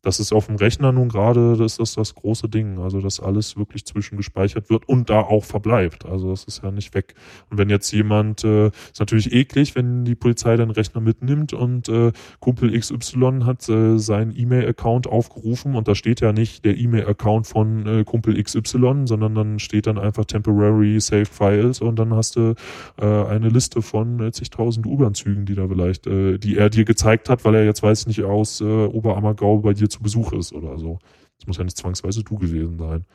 das 0.02 0.22
ist 0.22 0.32
auf 0.32 0.48
dem 0.48 0.56
Rechner 0.56 0.94
nun 0.94 1.10
gerade, 1.10 1.58
das 1.58 1.78
ist 1.78 1.98
das 1.98 2.16
große 2.16 2.48
Ding. 2.48 2.80
Also, 2.80 3.02
dass 3.02 3.20
alles 3.20 3.58
wirklich 3.58 3.86
zwischengespeichert 3.86 4.70
wird 4.70 4.88
und 4.88 5.10
da 5.10 5.22
auch 5.22 5.44
verbleibt. 5.44 6.06
Also, 6.06 6.30
das 6.30 6.46
ist 6.46 6.64
ja 6.64 6.72
nicht 6.72 6.96
weg. 6.96 7.16
Und 7.50 7.58
wenn 7.58 7.70
jetzt 7.70 7.92
jemand, 7.92 8.46
äh, 8.46 8.68
ist 8.68 9.00
natürlich 9.00 9.34
eklig, 9.34 9.76
wenn 9.76 10.06
die 10.06 10.16
Polizei 10.16 10.56
den 10.56 10.70
Rechner 10.70 11.02
mitnimmt 11.02 11.52
und 11.52 11.90
äh, 11.90 12.14
Kumpel 12.40 12.78
XY 12.80 13.42
hat 13.44 13.68
äh, 13.68 13.98
seinen 13.98 14.34
E-Mail-Account 14.36 15.08
aufgerufen 15.08 15.76
und 15.76 15.90
da 15.90 15.96
steht 15.96 16.22
ja 16.22 16.32
nicht 16.32 16.64
der 16.64 16.78
E-Mail-Account 16.78 17.48
von 17.48 17.86
äh, 17.86 18.04
Kumpel 18.06 18.42
XY, 18.42 19.02
sondern 19.04 19.36
dann 19.36 19.60
steht 19.60 19.86
dann 19.86 19.98
einfach 19.98 20.24
Temporary 20.24 21.00
Saved 21.02 21.28
Files 21.28 21.82
und 21.82 22.00
dann 22.00 22.14
hast 22.14 22.38
du 22.38 22.56
äh, 23.02 23.06
eine 23.06 23.50
Liste 23.50 23.82
von 23.82 24.22
äh, 24.22 24.32
zigtausend 24.32 24.86
U-Bahn-Zügen, 24.86 25.46
die 25.46 25.56
da 25.56 25.68
vielleicht, 25.68 26.08
äh, 26.08 26.38
die 26.38 26.58
er 26.58 26.70
dir 26.70 26.86
gezeigt 26.86 27.30
hat, 27.30 27.44
weil 27.44 27.56
er 27.56 27.66
jetzt 27.66 27.84
weiß 27.84 28.08
nicht 28.08 28.24
aus 28.24 28.62
äh, 28.62 28.64
Oberammergau 28.64 29.58
bei 29.58 29.74
dir 29.74 29.89
zu 29.90 30.02
Besuch 30.02 30.32
ist 30.34 30.54
oder 30.54 30.78
so. 30.78 31.00
Das 31.38 31.48
muss 31.48 31.58
ja 31.58 31.64
nicht 31.64 31.78
zwangsweise 31.78 32.24
du 32.24 32.38
gewesen 32.38 32.78
sein. 32.78 33.06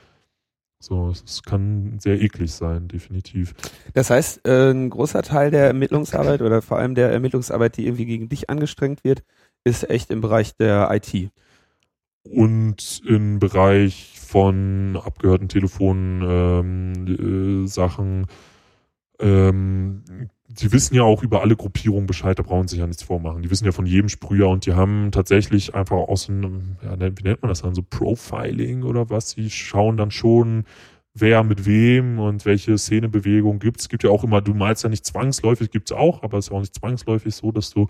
So, 0.80 1.08
es 1.08 1.42
kann 1.42 1.98
sehr 1.98 2.20
eklig 2.20 2.52
sein, 2.52 2.88
definitiv. 2.88 3.54
Das 3.94 4.10
heißt, 4.10 4.46
äh, 4.46 4.70
ein 4.70 4.90
großer 4.90 5.22
Teil 5.22 5.50
der 5.50 5.66
Ermittlungsarbeit 5.66 6.42
oder 6.42 6.60
vor 6.60 6.78
allem 6.78 6.94
der 6.94 7.10
Ermittlungsarbeit, 7.10 7.78
die 7.78 7.86
irgendwie 7.86 8.04
gegen 8.04 8.28
dich 8.28 8.50
angestrengt 8.50 9.02
wird, 9.02 9.24
ist 9.64 9.88
echt 9.88 10.10
im 10.10 10.20
Bereich 10.20 10.56
der 10.56 10.90
IT. 10.92 11.30
Und 12.22 13.02
im 13.06 13.38
Bereich 13.38 14.18
von 14.18 14.98
abgehörten 15.02 15.48
Telefonen, 15.48 16.22
ähm, 16.22 17.64
äh, 17.64 17.66
Sachen, 17.66 18.26
ähm, 19.20 20.02
die 20.60 20.72
wissen 20.72 20.94
ja 20.94 21.02
auch 21.02 21.22
über 21.22 21.42
alle 21.42 21.56
Gruppierungen 21.56 22.06
Bescheid, 22.06 22.38
da 22.38 22.42
brauchen 22.42 22.68
sie 22.68 22.72
sich 22.72 22.80
ja 22.80 22.86
nichts 22.86 23.02
vormachen. 23.02 23.42
Die 23.42 23.50
wissen 23.50 23.64
ja 23.64 23.72
von 23.72 23.86
jedem 23.86 24.08
Sprüher 24.08 24.48
und 24.48 24.66
die 24.66 24.74
haben 24.74 25.10
tatsächlich 25.10 25.74
einfach 25.74 25.96
aus 25.96 26.28
einem, 26.28 26.76
ja, 26.82 26.96
ne, 26.96 27.12
wie 27.16 27.24
nennt 27.24 27.42
man 27.42 27.48
das 27.48 27.62
dann, 27.62 27.74
so 27.74 27.82
Profiling 27.82 28.84
oder 28.84 29.10
was, 29.10 29.30
sie 29.30 29.50
schauen 29.50 29.96
dann 29.96 30.10
schon, 30.10 30.64
wer 31.14 31.42
mit 31.44 31.66
wem 31.66 32.18
und 32.18 32.44
welche 32.44 32.78
Szenebewegung 32.78 33.58
gibt 33.58 33.80
es. 33.80 33.88
gibt 33.88 34.04
ja 34.04 34.10
auch 34.10 34.24
immer, 34.24 34.40
du 34.40 34.54
malst 34.54 34.84
ja 34.84 34.90
nicht 34.90 35.04
zwangsläufig, 35.04 35.70
gibt 35.70 35.90
es 35.90 35.96
auch, 35.96 36.22
aber 36.22 36.38
es 36.38 36.46
ist 36.46 36.52
auch 36.52 36.60
nicht 36.60 36.74
zwangsläufig 36.74 37.34
so, 37.34 37.52
dass 37.52 37.70
du 37.70 37.88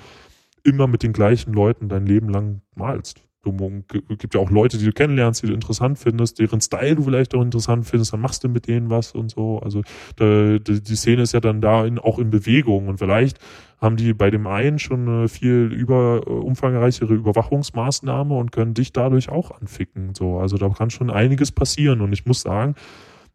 immer 0.63 0.87
mit 0.87 1.03
den 1.03 1.13
gleichen 1.13 1.53
Leuten 1.53 1.89
dein 1.89 2.07
Leben 2.07 2.29
lang 2.29 2.63
malst. 2.75 3.23
Du 3.45 4.17
gibt 4.17 4.35
ja 4.35 4.41
auch 4.41 4.51
Leute, 4.51 4.79
die 4.79 4.87
du 4.87 4.93
kennenlernst, 4.93 5.43
die 5.43 5.49
du 5.49 5.53
interessant 5.53 5.99
findest, 5.99 6.39
deren 6.39 6.61
Style 6.61 6.97
du 6.97 7.03
vielleicht 7.03 7.35
auch 7.35 7.43
interessant 7.43 7.87
findest, 7.87 8.13
dann 8.13 8.21
machst 8.21 8.43
du 8.43 8.49
mit 8.49 8.67
denen 8.67 8.91
was 8.91 9.13
und 9.13 9.31
so. 9.31 9.59
Also 9.61 9.83
da, 10.17 10.59
die 10.59 10.97
Szene 10.97 11.23
ist 11.23 11.33
ja 11.33 11.41
dann 11.41 11.61
da 11.61 11.85
in, 11.85 11.99
auch 11.99 12.19
in 12.19 12.31
Bewegung 12.31 12.89
und 12.89 12.99
vielleicht 12.99 13.39
haben 13.81 13.97
die 13.97 14.15
bei 14.15 14.31
dem 14.31 14.47
einen 14.47 14.79
schon 14.79 15.09
eine 15.09 15.29
viel 15.29 15.71
über 15.73 16.23
äh, 16.27 16.31
umfangreichere 16.31 17.13
Überwachungsmaßnahme 17.13 18.35
und 18.35 18.51
können 18.51 18.75
dich 18.75 18.93
dadurch 18.93 19.29
auch 19.29 19.51
anficken. 19.51 20.15
So, 20.15 20.39
also 20.39 20.57
da 20.57 20.71
kann 20.71 20.91
schon 20.91 21.11
einiges 21.11 21.53
passieren 21.53 22.01
und 22.01 22.13
ich 22.13 22.25
muss 22.25 22.41
sagen, 22.41 22.75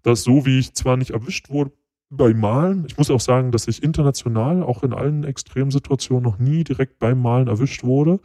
dass 0.02 0.24
so 0.24 0.46
wie 0.46 0.60
ich 0.60 0.74
zwar 0.74 0.98
nicht 0.98 1.12
erwischt 1.12 1.50
wurde 1.50 1.72
beim 2.10 2.40
Malen, 2.40 2.86
ich 2.88 2.98
muss 2.98 3.12
auch 3.12 3.20
sagen, 3.20 3.52
dass 3.52 3.68
ich 3.68 3.84
international 3.84 4.64
auch 4.64 4.82
in 4.82 4.94
allen 4.94 5.24
Extremsituationen 5.24 6.24
noch 6.24 6.40
nie 6.40 6.64
direkt 6.64 6.98
beim 6.98 7.22
Malen 7.22 7.48
erwischt 7.48 7.84
wurde 7.84 8.20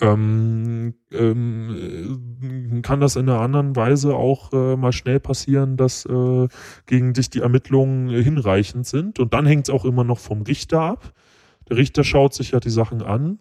ähm, 0.00 0.94
ähm, 1.12 2.80
kann 2.82 3.00
das 3.00 3.16
in 3.16 3.28
einer 3.28 3.40
anderen 3.40 3.76
Weise 3.76 4.14
auch 4.14 4.52
äh, 4.52 4.76
mal 4.76 4.92
schnell 4.92 5.20
passieren, 5.20 5.76
dass 5.76 6.06
äh, 6.06 6.48
gegen 6.86 7.12
dich 7.12 7.30
die 7.30 7.40
Ermittlungen 7.40 8.08
hinreichend 8.08 8.86
sind. 8.86 9.18
Und 9.18 9.34
dann 9.34 9.46
hängt 9.46 9.68
es 9.68 9.74
auch 9.74 9.84
immer 9.84 10.04
noch 10.04 10.18
vom 10.18 10.42
Richter 10.42 10.80
ab. 10.80 11.12
Der 11.68 11.76
Richter 11.76 12.04
schaut 12.04 12.34
sich 12.34 12.52
ja 12.52 12.60
die 12.60 12.70
Sachen 12.70 13.02
an. 13.02 13.38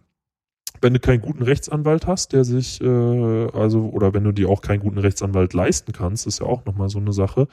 Wenn 0.81 0.93
du 0.93 0.99
keinen 0.99 1.21
guten 1.21 1.43
Rechtsanwalt 1.43 2.07
hast, 2.07 2.31
der 2.31 2.45
sich, 2.45 2.81
äh, 2.81 2.85
also, 2.85 3.89
oder 3.89 4.13
wenn 4.13 4.23
du 4.23 4.31
dir 4.31 4.49
auch 4.49 4.61
keinen 4.61 4.79
guten 4.79 4.99
Rechtsanwalt 4.99 5.53
leisten 5.53 5.91
kannst, 5.91 6.25
ist 6.25 6.39
ja 6.39 6.45
auch 6.45 6.65
nochmal 6.65 6.89
so 6.89 6.99
eine 6.99 7.11
Sache, 7.11 7.47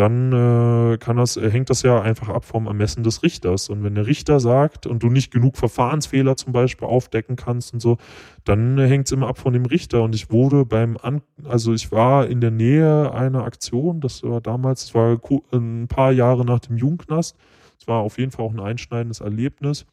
dann 0.00 0.32
äh, 0.32 0.96
kann 0.96 1.18
das, 1.18 1.36
äh, 1.36 1.50
hängt 1.50 1.68
das 1.68 1.82
ja 1.82 2.00
einfach 2.00 2.30
ab 2.30 2.46
vom 2.46 2.66
Ermessen 2.66 3.02
des 3.02 3.22
Richters. 3.22 3.68
Und 3.68 3.84
wenn 3.84 3.94
der 3.94 4.06
Richter 4.06 4.40
sagt 4.40 4.86
und 4.86 5.02
du 5.02 5.10
nicht 5.10 5.30
genug 5.30 5.58
Verfahrensfehler 5.58 6.36
zum 6.36 6.54
Beispiel 6.54 6.88
aufdecken 6.88 7.36
kannst 7.36 7.74
und 7.74 7.80
so, 7.80 7.98
dann 8.44 8.78
äh, 8.78 8.88
hängt 8.88 9.08
es 9.08 9.12
immer 9.12 9.28
ab 9.28 9.36
von 9.36 9.52
dem 9.52 9.66
Richter. 9.66 10.02
Und 10.02 10.14
ich 10.14 10.30
wurde 10.30 10.64
beim, 10.64 10.96
An 10.96 11.20
also 11.44 11.74
ich 11.74 11.92
war 11.92 12.26
in 12.28 12.40
der 12.40 12.50
Nähe 12.50 13.12
einer 13.12 13.44
Aktion, 13.44 14.00
das 14.00 14.22
war 14.22 14.40
damals, 14.40 14.86
das 14.86 14.94
war 14.94 15.20
ein 15.52 15.86
paar 15.86 16.12
Jahre 16.12 16.46
nach 16.46 16.60
dem 16.60 16.78
Jugendknast. 16.78 17.36
Es 17.78 17.86
war 17.86 18.00
auf 18.00 18.18
jeden 18.18 18.30
Fall 18.30 18.46
auch 18.46 18.54
ein 18.54 18.60
einschneidendes 18.60 19.20
Erlebnis. 19.20 19.84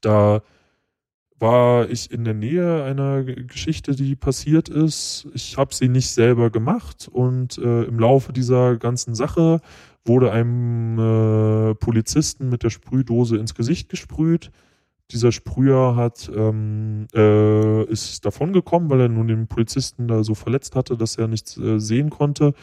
Da 0.00 0.42
war 1.38 1.90
ich 1.90 2.10
in 2.10 2.24
der 2.24 2.34
Nähe 2.34 2.82
einer 2.84 3.22
Geschichte, 3.22 3.94
die 3.94 4.16
passiert 4.16 4.68
ist. 4.68 5.28
Ich 5.34 5.56
habe 5.56 5.74
sie 5.74 5.88
nicht 5.88 6.10
selber 6.10 6.50
gemacht 6.50 7.08
und 7.12 7.58
äh, 7.58 7.84
im 7.84 7.98
Laufe 7.98 8.32
dieser 8.32 8.76
ganzen 8.76 9.14
Sache 9.14 9.60
wurde 10.04 10.32
einem 10.32 10.98
äh, 10.98 11.74
Polizisten 11.74 12.48
mit 12.48 12.62
der 12.62 12.70
Sprühdose 12.70 13.36
ins 13.36 13.54
Gesicht 13.54 13.88
gesprüht. 13.88 14.50
Dieser 15.10 15.30
Sprüher 15.30 15.94
hat 15.94 16.30
ähm, 16.34 17.06
äh, 17.14 17.84
ist 17.84 18.24
davongekommen, 18.24 18.88
weil 18.88 19.02
er 19.02 19.08
nun 19.08 19.28
den 19.28 19.46
Polizisten 19.46 20.08
da 20.08 20.24
so 20.24 20.34
verletzt 20.34 20.74
hatte, 20.74 20.96
dass 20.96 21.16
er 21.16 21.28
nichts 21.28 21.56
äh, 21.58 21.78
sehen 21.78 22.10
konnte. 22.10 22.54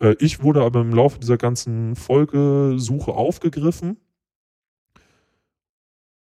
Äh, 0.00 0.16
ich 0.18 0.42
wurde 0.42 0.62
aber 0.62 0.80
im 0.80 0.92
Laufe 0.92 1.18
dieser 1.20 1.36
ganzen 1.36 1.94
Folgesuche 1.94 3.12
aufgegriffen 3.12 3.98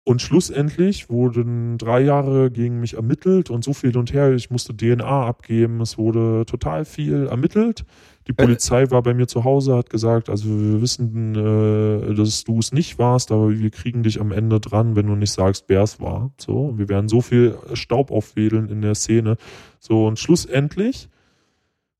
Und 0.04 0.20
schlussendlich 0.20 1.10
wurden 1.10 1.78
drei 1.78 2.00
Jahre 2.00 2.50
gegen 2.50 2.80
mich 2.80 2.94
ermittelt 2.94 3.50
und 3.50 3.62
so 3.62 3.72
viel 3.72 3.90
hin 3.90 4.00
und 4.00 4.12
her. 4.12 4.32
Ich 4.34 4.50
musste 4.50 4.76
DNA 4.76 5.26
abgeben. 5.26 5.80
Es 5.80 5.96
wurde 5.96 6.44
total 6.44 6.84
viel 6.84 7.28
ermittelt. 7.28 7.84
Die 8.26 8.32
Polizei 8.32 8.90
war 8.90 9.02
bei 9.02 9.14
mir 9.14 9.28
zu 9.28 9.44
Hause, 9.44 9.76
hat 9.76 9.90
gesagt, 9.90 10.28
also 10.28 10.48
wir 10.48 10.80
wissen, 10.80 11.34
äh, 11.34 12.14
dass 12.14 12.42
du 12.42 12.58
es 12.58 12.72
nicht 12.72 12.98
warst, 12.98 13.30
aber 13.30 13.50
wir 13.50 13.70
kriegen 13.70 14.02
dich 14.02 14.20
am 14.20 14.32
Ende 14.32 14.58
dran, 14.58 14.96
wenn 14.96 15.06
du 15.06 15.14
nicht 15.14 15.32
sagst, 15.32 15.64
wer 15.68 15.82
es 15.82 16.00
war. 16.00 16.32
So, 16.36 16.76
wir 16.76 16.88
werden 16.88 17.08
so 17.08 17.20
viel 17.20 17.56
Staub 17.74 18.10
aufwedeln 18.10 18.68
in 18.70 18.82
der 18.82 18.96
Szene. 18.96 19.36
So, 19.78 20.06
und 20.06 20.18
schlussendlich 20.18 21.08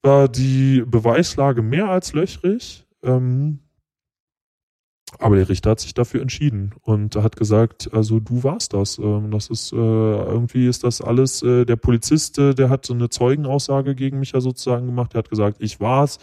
war 0.02 0.28
die 0.28 0.82
Beweislage 0.84 1.62
mehr 1.62 1.88
als 1.88 2.12
löchrig. 2.12 2.84
Ähm, 3.04 3.60
aber 5.18 5.36
der 5.36 5.48
Richter 5.48 5.70
hat 5.70 5.80
sich 5.80 5.94
dafür 5.94 6.22
entschieden 6.22 6.72
und 6.82 7.16
hat 7.16 7.36
gesagt, 7.36 7.90
also 7.92 8.20
du 8.20 8.42
warst 8.42 8.72
das. 8.72 8.98
Ähm, 8.98 9.30
das 9.30 9.48
ist 9.50 9.72
äh, 9.72 9.76
irgendwie 9.76 10.66
ist 10.66 10.84
das 10.84 11.00
alles. 11.00 11.42
Äh, 11.42 11.64
der 11.64 11.76
Polizist, 11.76 12.38
äh, 12.38 12.54
der 12.54 12.70
hat 12.70 12.86
so 12.86 12.94
eine 12.94 13.08
Zeugenaussage 13.08 13.94
gegen 13.94 14.20
mich 14.20 14.32
ja 14.32 14.40
sozusagen 14.40 14.86
gemacht. 14.86 15.14
Der 15.14 15.20
hat 15.20 15.30
gesagt, 15.30 15.58
ich 15.60 15.80
war's. 15.80 16.18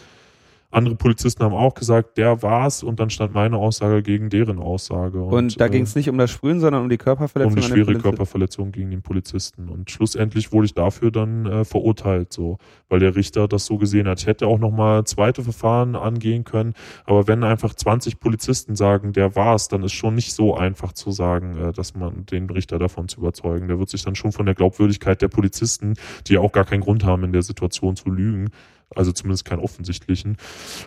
Andere 0.72 0.94
Polizisten 0.94 1.42
haben 1.42 1.52
auch 1.52 1.74
gesagt, 1.74 2.16
der 2.16 2.42
war's 2.42 2.84
und 2.84 3.00
dann 3.00 3.10
stand 3.10 3.34
meine 3.34 3.56
Aussage 3.56 4.02
gegen 4.02 4.30
deren 4.30 4.60
Aussage. 4.60 5.20
Und, 5.20 5.34
und 5.34 5.60
da 5.60 5.66
äh, 5.66 5.70
ging 5.70 5.82
es 5.82 5.96
nicht 5.96 6.08
um 6.08 6.16
das 6.16 6.30
Sprühen, 6.30 6.60
sondern 6.60 6.82
um 6.82 6.88
die 6.88 6.96
Körperverletzung. 6.96 7.54
Um 7.54 7.60
die 7.60 7.66
schwere 7.66 7.94
Körperverletzung 7.98 8.70
gegen 8.70 8.90
den 8.90 9.02
Polizisten. 9.02 9.68
Und 9.68 9.90
schlussendlich 9.90 10.52
wurde 10.52 10.66
ich 10.66 10.74
dafür 10.74 11.10
dann 11.10 11.46
äh, 11.46 11.64
verurteilt, 11.64 12.32
so, 12.32 12.58
weil 12.88 13.00
der 13.00 13.16
Richter 13.16 13.48
das 13.48 13.66
so 13.66 13.78
gesehen 13.78 14.06
hat. 14.06 14.20
Ich 14.20 14.26
hätte 14.26 14.46
auch 14.46 14.58
nochmal 14.58 15.04
zweite 15.04 15.42
Verfahren 15.42 15.96
angehen 15.96 16.44
können, 16.44 16.74
aber 17.04 17.26
wenn 17.26 17.42
einfach 17.42 17.74
20 17.74 18.20
Polizisten 18.20 18.76
sagen, 18.76 19.12
der 19.12 19.34
war's, 19.34 19.66
dann 19.66 19.82
ist 19.82 19.92
schon 19.92 20.14
nicht 20.14 20.34
so 20.34 20.54
einfach 20.54 20.92
zu 20.92 21.10
sagen, 21.10 21.56
äh, 21.56 21.72
dass 21.72 21.96
man 21.96 22.26
den 22.26 22.48
Richter 22.48 22.78
davon 22.78 23.08
zu 23.08 23.20
überzeugen. 23.20 23.66
Der 23.66 23.80
wird 23.80 23.88
sich 23.88 24.04
dann 24.04 24.14
schon 24.14 24.30
von 24.30 24.46
der 24.46 24.54
Glaubwürdigkeit 24.54 25.20
der 25.20 25.28
Polizisten, 25.28 25.94
die 26.28 26.34
ja 26.34 26.40
auch 26.40 26.52
gar 26.52 26.64
keinen 26.64 26.82
Grund 26.82 27.04
haben, 27.04 27.24
in 27.24 27.32
der 27.32 27.42
Situation 27.42 27.96
zu 27.96 28.08
lügen, 28.10 28.50
also 28.94 29.12
zumindest 29.12 29.44
keinen 29.44 29.60
offensichtlichen. 29.60 30.36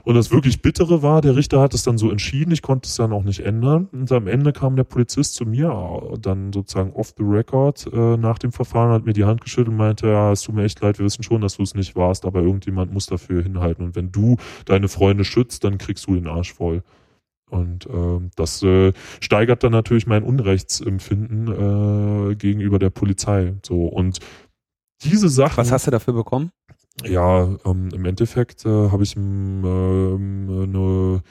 Und 0.03 0.15
das 0.15 0.31
wirklich 0.31 0.61
Bittere 0.61 1.01
war, 1.01 1.21
der 1.21 1.35
Richter 1.35 1.61
hat 1.61 1.73
es 1.73 1.83
dann 1.83 1.97
so 1.97 2.11
entschieden, 2.11 2.51
ich 2.51 2.61
konnte 2.61 2.87
es 2.87 2.95
dann 2.95 3.13
auch 3.13 3.23
nicht 3.23 3.41
ändern. 3.41 3.87
Und 3.91 4.11
am 4.11 4.27
Ende 4.27 4.51
kam 4.51 4.75
der 4.75 4.83
Polizist 4.83 5.35
zu 5.35 5.45
mir, 5.45 6.17
dann 6.19 6.51
sozusagen 6.51 6.91
off 6.93 7.13
the 7.17 7.23
record, 7.23 7.87
äh, 7.91 8.17
nach 8.17 8.39
dem 8.39 8.51
Verfahren, 8.51 8.91
hat 8.91 9.05
mir 9.05 9.13
die 9.13 9.23
Hand 9.23 9.41
geschüttelt 9.41 9.69
und 9.69 9.77
meinte, 9.77 10.07
ja, 10.07 10.31
es 10.31 10.41
tut 10.41 10.55
mir 10.55 10.63
echt 10.63 10.81
leid, 10.81 10.99
wir 10.99 11.05
wissen 11.05 11.23
schon, 11.23 11.41
dass 11.41 11.57
du 11.57 11.63
es 11.63 11.75
nicht 11.75 11.95
warst, 11.95 12.25
aber 12.25 12.41
irgendjemand 12.41 12.91
muss 12.91 13.05
dafür 13.05 13.41
hinhalten. 13.41 13.85
Und 13.85 13.95
wenn 13.95 14.11
du 14.11 14.35
deine 14.65 14.89
Freunde 14.89 15.23
schützt, 15.23 15.63
dann 15.63 15.77
kriegst 15.77 16.07
du 16.07 16.15
den 16.15 16.27
Arsch 16.27 16.53
voll. 16.53 16.83
Und 17.49 17.85
äh, 17.85 18.19
das 18.35 18.63
äh, 18.63 18.93
steigert 19.19 19.63
dann 19.63 19.71
natürlich 19.71 20.07
mein 20.07 20.23
Unrechtsempfinden 20.23 22.31
äh, 22.31 22.35
gegenüber 22.35 22.79
der 22.79 22.89
Polizei. 22.89 23.53
So 23.63 23.85
und 23.85 24.19
diese 25.03 25.29
Sachen. 25.29 25.57
Was 25.57 25.71
hast 25.71 25.87
du 25.87 25.91
dafür 25.91 26.13
bekommen? 26.13 26.51
Ja, 27.01 27.55
ähm, 27.65 27.89
im 27.93 28.05
Endeffekt 28.05 28.65
äh, 28.65 28.69
habe 28.69 29.03
ich 29.03 29.15
ähm, 29.15 30.47
eine 30.47 31.23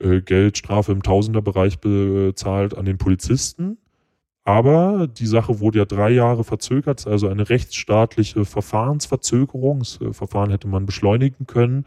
äh, 0.00 0.20
Geldstrafe 0.22 0.92
im 0.92 1.02
Tausenderbereich 1.02 1.80
bezahlt 1.80 2.76
an 2.76 2.84
den 2.84 2.98
Polizisten. 2.98 3.78
Aber 4.44 5.08
die 5.08 5.26
Sache 5.26 5.60
wurde 5.60 5.80
ja 5.80 5.84
drei 5.84 6.10
Jahre 6.10 6.42
verzögert, 6.42 7.06
also 7.06 7.28
eine 7.28 7.50
rechtsstaatliche 7.50 8.46
Verfahrensverzögerung. 8.46 9.80
Das 9.80 10.00
äh, 10.00 10.12
Verfahren 10.12 10.50
hätte 10.50 10.68
man 10.68 10.86
beschleunigen 10.86 11.46
können. 11.46 11.84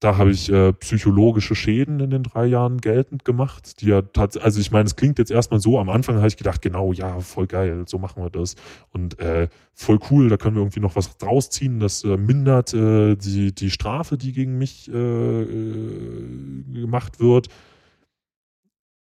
Da 0.00 0.18
habe 0.18 0.32
ich 0.32 0.50
äh, 0.50 0.72
psychologische 0.74 1.54
Schäden 1.54 1.98
in 2.00 2.10
den 2.10 2.24
drei 2.24 2.44
Jahren 2.46 2.80
geltend 2.80 3.24
gemacht, 3.24 3.80
die 3.80 3.86
ja 3.86 4.02
tatsächlich, 4.02 4.44
also 4.44 4.60
ich 4.60 4.70
meine, 4.70 4.84
es 4.84 4.96
klingt 4.96 5.18
jetzt 5.18 5.30
erstmal 5.30 5.60
so, 5.60 5.78
am 5.78 5.88
Anfang 5.88 6.16
habe 6.16 6.26
ich 6.28 6.36
gedacht, 6.36 6.60
genau, 6.60 6.92
ja, 6.92 7.20
voll 7.20 7.46
geil, 7.46 7.84
so 7.86 7.98
machen 7.98 8.22
wir 8.22 8.28
das. 8.28 8.56
Und 8.90 9.18
äh, 9.18 9.48
voll 9.72 9.98
cool, 10.10 10.28
da 10.28 10.36
können 10.36 10.56
wir 10.56 10.62
irgendwie 10.62 10.80
noch 10.80 10.96
was 10.96 11.16
draus 11.16 11.48
ziehen, 11.48 11.80
das 11.80 12.04
äh, 12.04 12.16
mindert 12.18 12.74
äh, 12.74 13.16
die, 13.16 13.54
die 13.54 13.70
Strafe, 13.70 14.18
die 14.18 14.32
gegen 14.32 14.58
mich 14.58 14.90
äh, 14.92 15.42
äh, 15.42 16.80
gemacht 16.80 17.20
wird. 17.20 17.48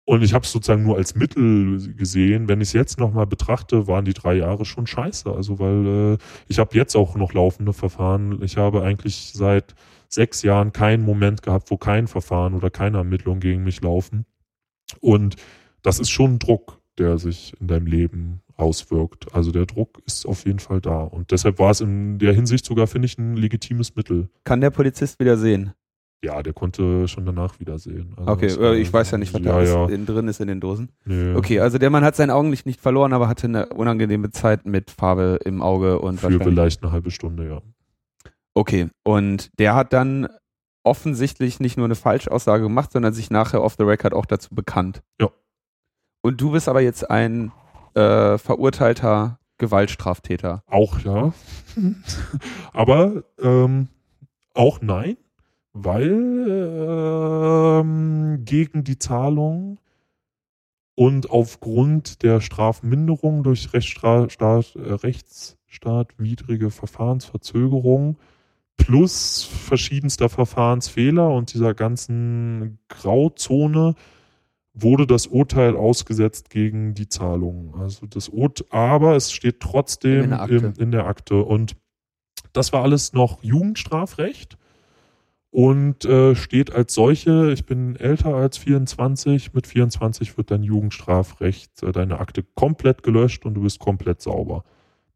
Und 0.08 0.22
ich 0.22 0.32
habe 0.32 0.44
es 0.46 0.52
sozusagen 0.52 0.84
nur 0.84 0.96
als 0.96 1.14
Mittel 1.14 1.94
gesehen. 1.94 2.48
Wenn 2.48 2.62
ich 2.62 2.68
es 2.68 2.72
jetzt 2.72 2.98
nochmal 2.98 3.26
betrachte, 3.26 3.86
waren 3.88 4.06
die 4.06 4.14
drei 4.14 4.36
Jahre 4.36 4.64
schon 4.64 4.86
scheiße. 4.86 5.30
Also 5.30 5.58
weil 5.58 6.14
äh, 6.14 6.18
ich 6.48 6.58
habe 6.58 6.74
jetzt 6.74 6.96
auch 6.96 7.14
noch 7.16 7.34
laufende 7.34 7.74
Verfahren. 7.74 8.40
Ich 8.42 8.56
habe 8.56 8.82
eigentlich 8.82 9.32
seit 9.34 9.74
sechs 10.08 10.42
Jahren 10.42 10.72
keinen 10.72 11.04
Moment 11.04 11.42
gehabt, 11.42 11.70
wo 11.70 11.76
kein 11.76 12.06
Verfahren 12.06 12.54
oder 12.54 12.70
keine 12.70 12.98
Ermittlungen 12.98 13.40
gegen 13.40 13.64
mich 13.64 13.80
laufen. 13.82 14.24
Und 15.00 15.36
das 15.82 16.00
ist 16.00 16.10
schon 16.10 16.34
ein 16.34 16.38
Druck, 16.38 16.80
der 16.98 17.18
sich 17.18 17.54
in 17.60 17.68
deinem 17.68 17.86
Leben 17.86 18.40
auswirkt. 18.56 19.32
Also 19.34 19.52
der 19.52 19.66
Druck 19.66 20.02
ist 20.06 20.26
auf 20.26 20.44
jeden 20.44 20.58
Fall 20.58 20.80
da. 20.80 21.02
Und 21.02 21.30
deshalb 21.30 21.58
war 21.58 21.70
es 21.70 21.80
in 21.80 22.18
der 22.18 22.32
Hinsicht 22.32 22.64
sogar, 22.64 22.86
finde 22.86 23.06
ich, 23.06 23.18
ein 23.18 23.36
legitimes 23.36 23.94
Mittel. 23.94 24.28
Kann 24.44 24.60
der 24.60 24.70
Polizist 24.70 25.20
wieder 25.20 25.36
sehen? 25.36 25.72
Ja, 26.24 26.42
der 26.42 26.52
konnte 26.52 27.06
schon 27.06 27.24
danach 27.24 27.60
wieder 27.60 27.78
sehen. 27.78 28.12
Also 28.16 28.32
okay, 28.32 28.58
war, 28.58 28.74
ich 28.74 28.92
weiß 28.92 29.12
ja 29.12 29.18
nicht, 29.18 29.32
was 29.32 29.40
ja, 29.40 29.52
da 29.52 29.62
ja. 29.62 29.86
Ist, 29.86 30.08
drin 30.08 30.26
ist 30.26 30.40
in 30.40 30.48
den 30.48 30.58
Dosen. 30.58 30.90
Nee. 31.04 31.34
Okay, 31.34 31.60
also 31.60 31.78
der 31.78 31.90
Mann 31.90 32.02
hat 32.02 32.16
sein 32.16 32.30
Augenlicht 32.30 32.66
nicht 32.66 32.80
verloren, 32.80 33.12
aber 33.12 33.28
hatte 33.28 33.46
eine 33.46 33.66
unangenehme 33.68 34.30
Zeit 34.30 34.66
mit 34.66 34.90
Farbe 34.90 35.38
im 35.44 35.62
Auge 35.62 36.00
und 36.00 36.18
Für 36.18 36.40
vielleicht 36.40 36.82
eine 36.82 36.90
halbe 36.90 37.12
Stunde, 37.12 37.46
ja. 37.46 37.62
Okay, 38.58 38.88
und 39.04 39.56
der 39.60 39.76
hat 39.76 39.92
dann 39.92 40.26
offensichtlich 40.82 41.60
nicht 41.60 41.76
nur 41.76 41.86
eine 41.86 41.94
Falschaussage 41.94 42.64
gemacht, 42.64 42.90
sondern 42.90 43.12
sich 43.12 43.30
nachher 43.30 43.62
off 43.62 43.76
the 43.78 43.84
record 43.84 44.12
auch 44.12 44.26
dazu 44.26 44.52
bekannt. 44.52 45.04
Ja. 45.20 45.30
Und 46.22 46.40
du 46.40 46.50
bist 46.50 46.68
aber 46.68 46.80
jetzt 46.80 47.08
ein 47.08 47.52
äh, 47.94 48.36
verurteilter 48.36 49.38
Gewaltstraftäter. 49.58 50.64
Auch 50.66 50.98
ja. 50.98 51.32
aber 52.72 53.22
ähm, 53.40 53.86
auch 54.54 54.80
nein, 54.80 55.18
weil 55.72 56.48
ähm, 57.80 58.44
gegen 58.44 58.82
die 58.82 58.98
Zahlung 58.98 59.78
und 60.96 61.30
aufgrund 61.30 62.24
der 62.24 62.40
Strafminderung 62.40 63.44
durch 63.44 63.72
Rechtsstaat, 63.72 64.74
äh, 64.74 64.94
rechtsstaatwidrige 64.94 66.72
Verfahrensverzögerung 66.72 68.18
plus 68.78 69.44
verschiedenster 69.44 70.30
Verfahrensfehler 70.30 71.30
und 71.30 71.52
dieser 71.52 71.74
ganzen 71.74 72.78
Grauzone 72.88 73.94
wurde 74.72 75.06
das 75.06 75.26
Urteil 75.26 75.76
ausgesetzt 75.76 76.50
gegen 76.50 76.94
die 76.94 77.08
Zahlungen. 77.08 77.74
Also 77.74 78.06
das 78.06 78.28
Urteil, 78.28 78.66
aber 78.70 79.16
es 79.16 79.32
steht 79.32 79.60
trotzdem 79.60 80.24
in 80.24 80.30
der, 80.30 80.48
im, 80.48 80.72
in 80.78 80.90
der 80.90 81.06
Akte. 81.06 81.42
Und 81.42 81.76
das 82.52 82.72
war 82.72 82.82
alles 82.82 83.12
noch 83.12 83.42
Jugendstrafrecht 83.42 84.56
und 85.50 86.04
äh, 86.04 86.34
steht 86.34 86.72
als 86.72 86.94
solche, 86.94 87.52
ich 87.52 87.66
bin 87.66 87.96
älter 87.96 88.34
als 88.34 88.58
24, 88.58 89.54
mit 89.54 89.66
24 89.66 90.36
wird 90.36 90.50
dein 90.50 90.62
Jugendstrafrecht, 90.62 91.82
äh, 91.82 91.92
deine 91.92 92.20
Akte 92.20 92.42
komplett 92.54 93.02
gelöscht 93.02 93.44
und 93.44 93.54
du 93.54 93.62
bist 93.62 93.78
komplett 93.78 94.20
sauber. 94.22 94.64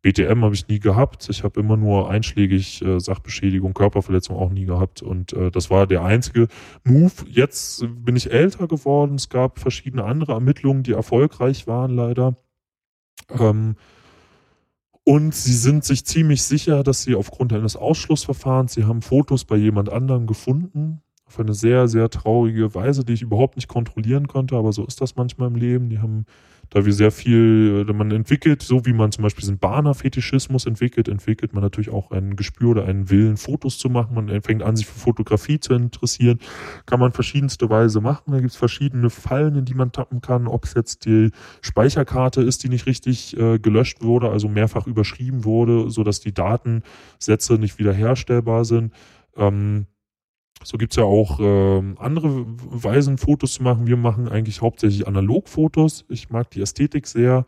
BTM 0.02 0.44
habe 0.44 0.54
ich 0.54 0.66
nie 0.66 0.80
gehabt. 0.80 1.28
Ich 1.30 1.44
habe 1.44 1.60
immer 1.60 1.76
nur 1.76 2.10
einschlägig 2.10 2.82
äh, 2.82 2.98
Sachbeschädigung, 2.98 3.72
Körperverletzung 3.72 4.36
auch 4.36 4.50
nie 4.50 4.64
gehabt. 4.64 5.00
Und 5.00 5.32
äh, 5.32 5.50
das 5.50 5.70
war 5.70 5.86
der 5.86 6.04
einzige 6.04 6.48
Move. 6.84 7.12
Jetzt 7.28 7.86
bin 8.04 8.16
ich 8.16 8.30
älter 8.32 8.66
geworden. 8.66 9.14
Es 9.14 9.28
gab 9.28 9.60
verschiedene 9.60 10.04
andere 10.04 10.32
Ermittlungen, 10.32 10.82
die 10.82 10.92
erfolgreich 10.92 11.68
waren, 11.68 11.94
leider. 11.94 12.34
Ähm, 13.30 13.76
und 15.04 15.34
sie 15.34 15.54
sind 15.54 15.84
sich 15.84 16.04
ziemlich 16.04 16.42
sicher, 16.42 16.82
dass 16.82 17.02
sie 17.02 17.14
aufgrund 17.14 17.52
eines 17.52 17.76
Ausschlussverfahrens, 17.76 18.74
sie 18.74 18.84
haben 18.84 19.02
Fotos 19.02 19.44
bei 19.44 19.56
jemand 19.56 19.88
anderem 19.88 20.26
gefunden, 20.26 21.02
auf 21.26 21.40
eine 21.40 21.54
sehr, 21.54 21.88
sehr 21.88 22.08
traurige 22.08 22.74
Weise, 22.74 23.04
die 23.04 23.14
ich 23.14 23.22
überhaupt 23.22 23.56
nicht 23.56 23.68
kontrollieren 23.68 24.28
konnte, 24.28 24.56
aber 24.56 24.72
so 24.72 24.84
ist 24.84 25.00
das 25.00 25.16
manchmal 25.16 25.48
im 25.48 25.56
Leben. 25.56 25.90
Die 25.90 25.98
haben 25.98 26.26
da 26.72 26.86
wir 26.86 26.92
sehr 26.94 27.10
viel, 27.10 27.84
äh, 27.86 27.92
man 27.92 28.10
entwickelt, 28.10 28.62
so 28.62 28.86
wie 28.86 28.94
man 28.94 29.12
zum 29.12 29.22
Beispiel 29.22 29.42
diesen 29.42 29.58
Bahner-Fetischismus 29.58 30.64
entwickelt, 30.64 31.06
entwickelt 31.06 31.52
man 31.52 31.62
natürlich 31.62 31.90
auch 31.90 32.10
ein 32.10 32.34
Gespür 32.34 32.70
oder 32.70 32.86
einen 32.86 33.10
Willen, 33.10 33.36
Fotos 33.36 33.76
zu 33.76 33.90
machen. 33.90 34.14
Man 34.14 34.42
fängt 34.42 34.62
an, 34.62 34.74
sich 34.74 34.86
für 34.86 34.98
Fotografie 34.98 35.60
zu 35.60 35.74
interessieren. 35.74 36.38
Kann 36.86 36.98
man 36.98 37.12
verschiedenste 37.12 37.68
Weise 37.68 38.00
machen. 38.00 38.32
Da 38.32 38.38
gibt 38.38 38.52
es 38.52 38.56
verschiedene 38.56 39.10
Fallen, 39.10 39.56
in 39.56 39.64
die 39.66 39.74
man 39.74 39.92
tappen 39.92 40.22
kann. 40.22 40.46
Ob 40.46 40.64
es 40.64 40.72
jetzt 40.72 41.04
die 41.04 41.30
Speicherkarte 41.60 42.40
ist, 42.40 42.64
die 42.64 42.70
nicht 42.70 42.86
richtig 42.86 43.36
äh, 43.36 43.58
gelöscht 43.58 44.02
wurde, 44.02 44.30
also 44.30 44.48
mehrfach 44.48 44.86
überschrieben 44.86 45.44
wurde, 45.44 45.90
so 45.90 46.04
dass 46.04 46.20
die 46.20 46.32
Datensätze 46.32 47.54
nicht 47.54 47.78
wiederherstellbar 47.78 48.64
sind. 48.64 48.94
Ähm, 49.36 49.86
so 50.64 50.78
gibt's 50.78 50.96
ja 50.96 51.04
auch 51.04 51.40
äh, 51.40 51.82
andere 51.98 52.44
Weisen, 52.46 53.18
Fotos 53.18 53.54
zu 53.54 53.62
machen. 53.62 53.86
Wir 53.86 53.96
machen 53.96 54.28
eigentlich 54.28 54.60
hauptsächlich 54.60 55.06
Analogfotos. 55.06 56.04
Ich 56.08 56.30
mag 56.30 56.50
die 56.50 56.60
Ästhetik 56.60 57.06
sehr. 57.06 57.46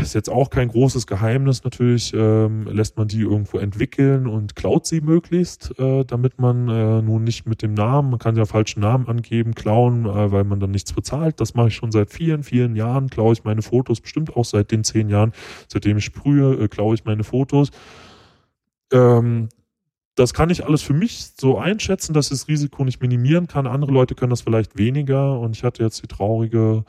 ist 0.00 0.14
jetzt 0.14 0.30
auch 0.30 0.50
kein 0.50 0.68
großes 0.68 1.06
Geheimnis. 1.06 1.64
Natürlich 1.64 2.12
ähm, 2.14 2.66
lässt 2.66 2.96
man 2.96 3.08
die 3.08 3.20
irgendwo 3.20 3.58
entwickeln 3.58 4.26
und 4.26 4.56
klaut 4.56 4.86
sie 4.86 5.00
möglichst, 5.00 5.78
äh, 5.78 6.04
damit 6.04 6.38
man 6.38 6.68
äh, 6.68 7.02
nun 7.02 7.24
nicht 7.24 7.46
mit 7.46 7.62
dem 7.62 7.74
Namen, 7.74 8.10
man 8.10 8.18
kann 8.18 8.36
ja 8.36 8.44
falschen 8.44 8.80
Namen 8.80 9.06
angeben, 9.06 9.54
klauen, 9.54 10.06
äh, 10.06 10.32
weil 10.32 10.44
man 10.44 10.60
dann 10.60 10.70
nichts 10.70 10.92
bezahlt. 10.92 11.40
Das 11.40 11.54
mache 11.54 11.68
ich 11.68 11.74
schon 11.74 11.92
seit 11.92 12.10
vielen, 12.10 12.42
vielen 12.42 12.76
Jahren. 12.76 13.10
Klaue 13.10 13.32
ich 13.32 13.44
meine 13.44 13.62
Fotos, 13.62 14.00
bestimmt 14.00 14.36
auch 14.36 14.44
seit 14.44 14.70
den 14.70 14.84
zehn 14.84 15.08
Jahren, 15.08 15.32
seitdem 15.68 15.98
ich 15.98 16.04
sprühe, 16.04 16.54
äh, 16.64 16.68
klaue 16.68 16.94
ich 16.94 17.04
meine 17.04 17.24
Fotos. 17.24 17.70
Ähm, 18.92 19.48
das 20.18 20.34
kann 20.34 20.50
ich 20.50 20.64
alles 20.64 20.82
für 20.82 20.94
mich 20.94 21.30
so 21.38 21.58
einschätzen, 21.58 22.12
dass 22.12 22.26
ich 22.26 22.40
das 22.40 22.48
Risiko 22.48 22.84
nicht 22.84 23.00
minimieren 23.00 23.46
kann. 23.46 23.68
Andere 23.68 23.92
Leute 23.92 24.16
können 24.16 24.30
das 24.30 24.40
vielleicht 24.40 24.76
weniger. 24.76 25.38
Und 25.38 25.56
ich 25.56 25.62
hatte 25.62 25.84
jetzt 25.84 26.02
die 26.02 26.08
traurige 26.08 26.84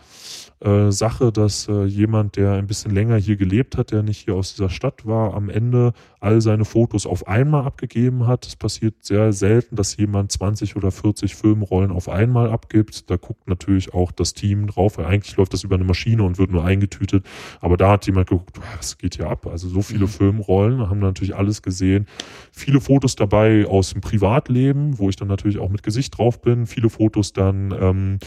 äh, 0.61 0.91
Sache, 0.91 1.31
dass 1.31 1.67
äh, 1.67 1.85
jemand, 1.85 2.37
der 2.37 2.53
ein 2.53 2.65
bisschen 2.65 2.91
länger 2.91 3.17
hier 3.17 3.35
gelebt 3.37 3.77
hat, 3.77 3.91
der 3.91 4.01
nicht 4.01 4.25
hier 4.25 4.33
aus 4.33 4.55
dieser 4.55 4.69
Stadt 4.69 5.05
war, 5.05 5.35
am 5.35 5.49
Ende 5.49 5.93
all 6.19 6.41
seine 6.41 6.65
Fotos 6.65 7.05
auf 7.05 7.27
einmal 7.27 7.65
abgegeben 7.65 8.27
hat. 8.27 8.45
Es 8.45 8.55
passiert 8.55 8.95
sehr 9.03 9.31
selten, 9.31 9.75
dass 9.75 9.95
jemand 9.97 10.31
20 10.31 10.75
oder 10.75 10.91
40 10.91 11.35
Filmrollen 11.35 11.91
auf 11.91 12.09
einmal 12.09 12.49
abgibt. 12.49 13.09
Da 13.09 13.17
guckt 13.17 13.47
natürlich 13.47 13.93
auch 13.93 14.11
das 14.11 14.33
Team 14.33 14.67
drauf, 14.67 14.97
weil 14.97 15.05
eigentlich 15.05 15.37
läuft 15.37 15.53
das 15.53 15.63
über 15.63 15.75
eine 15.75 15.85
Maschine 15.85 16.23
und 16.23 16.37
wird 16.37 16.51
nur 16.51 16.65
eingetütet. 16.65 17.25
Aber 17.61 17.77
da 17.77 17.91
hat 17.91 18.05
jemand 18.05 18.29
geguckt, 18.29 18.59
was 18.77 18.97
geht 18.97 19.15
hier 19.15 19.29
ab? 19.29 19.47
Also 19.47 19.69
so 19.69 19.81
viele 19.81 20.05
mhm. 20.05 20.09
Filmrollen, 20.09 20.89
haben 20.89 20.99
natürlich 20.99 21.35
alles 21.35 21.61
gesehen. 21.61 22.05
Viele 22.51 22.81
Fotos 22.81 23.15
dabei 23.15 23.65
aus 23.65 23.91
dem 23.91 24.01
Privatleben, 24.01 24.99
wo 24.99 25.09
ich 25.09 25.15
dann 25.15 25.27
natürlich 25.27 25.59
auch 25.59 25.69
mit 25.69 25.83
Gesicht 25.83 26.17
drauf 26.17 26.41
bin. 26.41 26.67
Viele 26.67 26.89
Fotos 26.89 27.33
dann 27.33 27.73
ähm, 27.79 28.19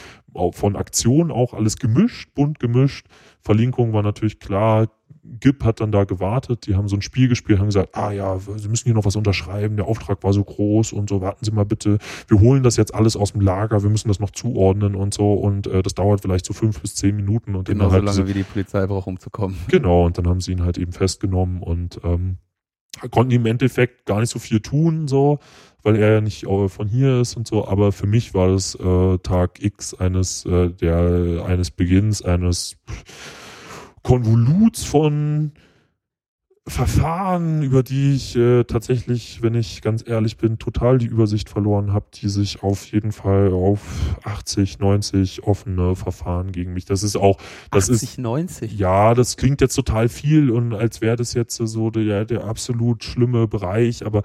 von 0.52 0.76
Aktionen 0.76 1.30
auch 1.30 1.52
alles 1.52 1.76
gemischt, 1.76 2.34
bunt 2.34 2.58
gemischt. 2.58 3.06
Verlinkung 3.40 3.92
war 3.92 4.02
natürlich 4.02 4.38
klar. 4.38 4.88
GIP 5.40 5.64
hat 5.64 5.80
dann 5.80 5.92
da 5.92 6.04
gewartet, 6.04 6.66
die 6.66 6.74
haben 6.74 6.88
so 6.88 6.96
ein 6.96 7.02
Spiel 7.02 7.28
gespielt, 7.28 7.58
haben 7.58 7.66
gesagt, 7.66 7.96
ah 7.96 8.12
ja, 8.12 8.38
Sie 8.38 8.68
müssen 8.68 8.84
hier 8.84 8.94
noch 8.94 9.04
was 9.04 9.16
unterschreiben, 9.16 9.76
der 9.76 9.86
Auftrag 9.86 10.22
war 10.22 10.32
so 10.32 10.44
groß 10.44 10.92
und 10.92 11.08
so, 11.08 11.20
warten 11.20 11.44
Sie 11.44 11.50
mal 11.50 11.64
bitte, 11.64 11.98
wir 12.28 12.40
holen 12.40 12.62
das 12.62 12.76
jetzt 12.76 12.94
alles 12.94 13.16
aus 13.16 13.32
dem 13.32 13.40
Lager, 13.40 13.82
wir 13.82 13.90
müssen 13.90 14.08
das 14.08 14.20
noch 14.20 14.30
zuordnen 14.30 14.94
und 14.94 15.14
so 15.14 15.34
und 15.34 15.66
äh, 15.66 15.82
das 15.82 15.94
dauert 15.94 16.22
vielleicht 16.22 16.46
so 16.46 16.52
fünf 16.52 16.80
bis 16.80 16.94
zehn 16.94 17.16
Minuten. 17.16 17.54
Und 17.54 17.68
genau 17.68 17.90
so 17.90 17.96
lange, 17.96 18.10
diese, 18.10 18.28
wie 18.28 18.34
die 18.34 18.42
Polizei 18.44 18.86
braucht, 18.86 19.06
um 19.06 19.18
zu 19.18 19.30
kommen. 19.30 19.56
Genau, 19.68 20.04
und 20.04 20.18
dann 20.18 20.26
haben 20.26 20.40
sie 20.40 20.52
ihn 20.52 20.62
halt 20.62 20.76
eben 20.76 20.92
festgenommen 20.92 21.62
und 21.62 22.00
ähm, 22.04 22.36
konnten 23.10 23.32
im 23.32 23.46
Endeffekt 23.46 24.06
gar 24.06 24.20
nicht 24.20 24.30
so 24.30 24.38
viel 24.38 24.60
tun, 24.60 25.08
so, 25.08 25.38
weil 25.82 25.96
er 25.96 26.12
ja 26.12 26.20
nicht 26.20 26.44
äh, 26.44 26.68
von 26.68 26.88
hier 26.88 27.20
ist 27.20 27.36
und 27.36 27.46
so. 27.46 27.66
Aber 27.66 27.92
für 27.92 28.06
mich 28.06 28.34
war 28.34 28.48
das 28.48 28.74
äh, 28.74 29.18
Tag 29.18 29.62
X 29.62 29.94
eines 29.94 30.44
äh, 30.44 30.70
der 30.70 31.44
eines 31.46 31.70
Beginns 31.70 32.22
eines 32.22 32.76
Konvoluts 34.02 34.84
von 34.84 35.52
Verfahren, 36.68 37.64
über 37.64 37.82
die 37.82 38.14
ich 38.14 38.36
äh, 38.36 38.62
tatsächlich, 38.62 39.42
wenn 39.42 39.56
ich 39.56 39.82
ganz 39.82 40.06
ehrlich 40.06 40.36
bin, 40.36 40.60
total 40.60 40.98
die 40.98 41.06
Übersicht 41.06 41.48
verloren 41.48 41.92
habe, 41.92 42.06
die 42.14 42.28
sich 42.28 42.62
auf 42.62 42.86
jeden 42.86 43.10
Fall 43.10 43.52
auf 43.52 43.80
80, 44.22 44.78
90 44.78 45.42
offene 45.42 45.96
Verfahren 45.96 46.52
gegen 46.52 46.72
mich. 46.72 46.84
Das 46.84 47.02
ist 47.02 47.16
auch, 47.16 47.38
das 47.72 47.90
80, 47.90 48.10
ist 48.10 48.18
90. 48.18 48.78
Ja, 48.78 49.14
das 49.14 49.36
klingt 49.36 49.60
jetzt 49.60 49.74
total 49.74 50.08
viel 50.08 50.50
und 50.50 50.72
als 50.72 51.00
wäre 51.00 51.16
das 51.16 51.34
jetzt 51.34 51.56
so 51.56 51.90
der, 51.90 52.24
der 52.26 52.44
absolut 52.44 53.02
schlimme 53.02 53.48
Bereich, 53.48 54.06
aber 54.06 54.22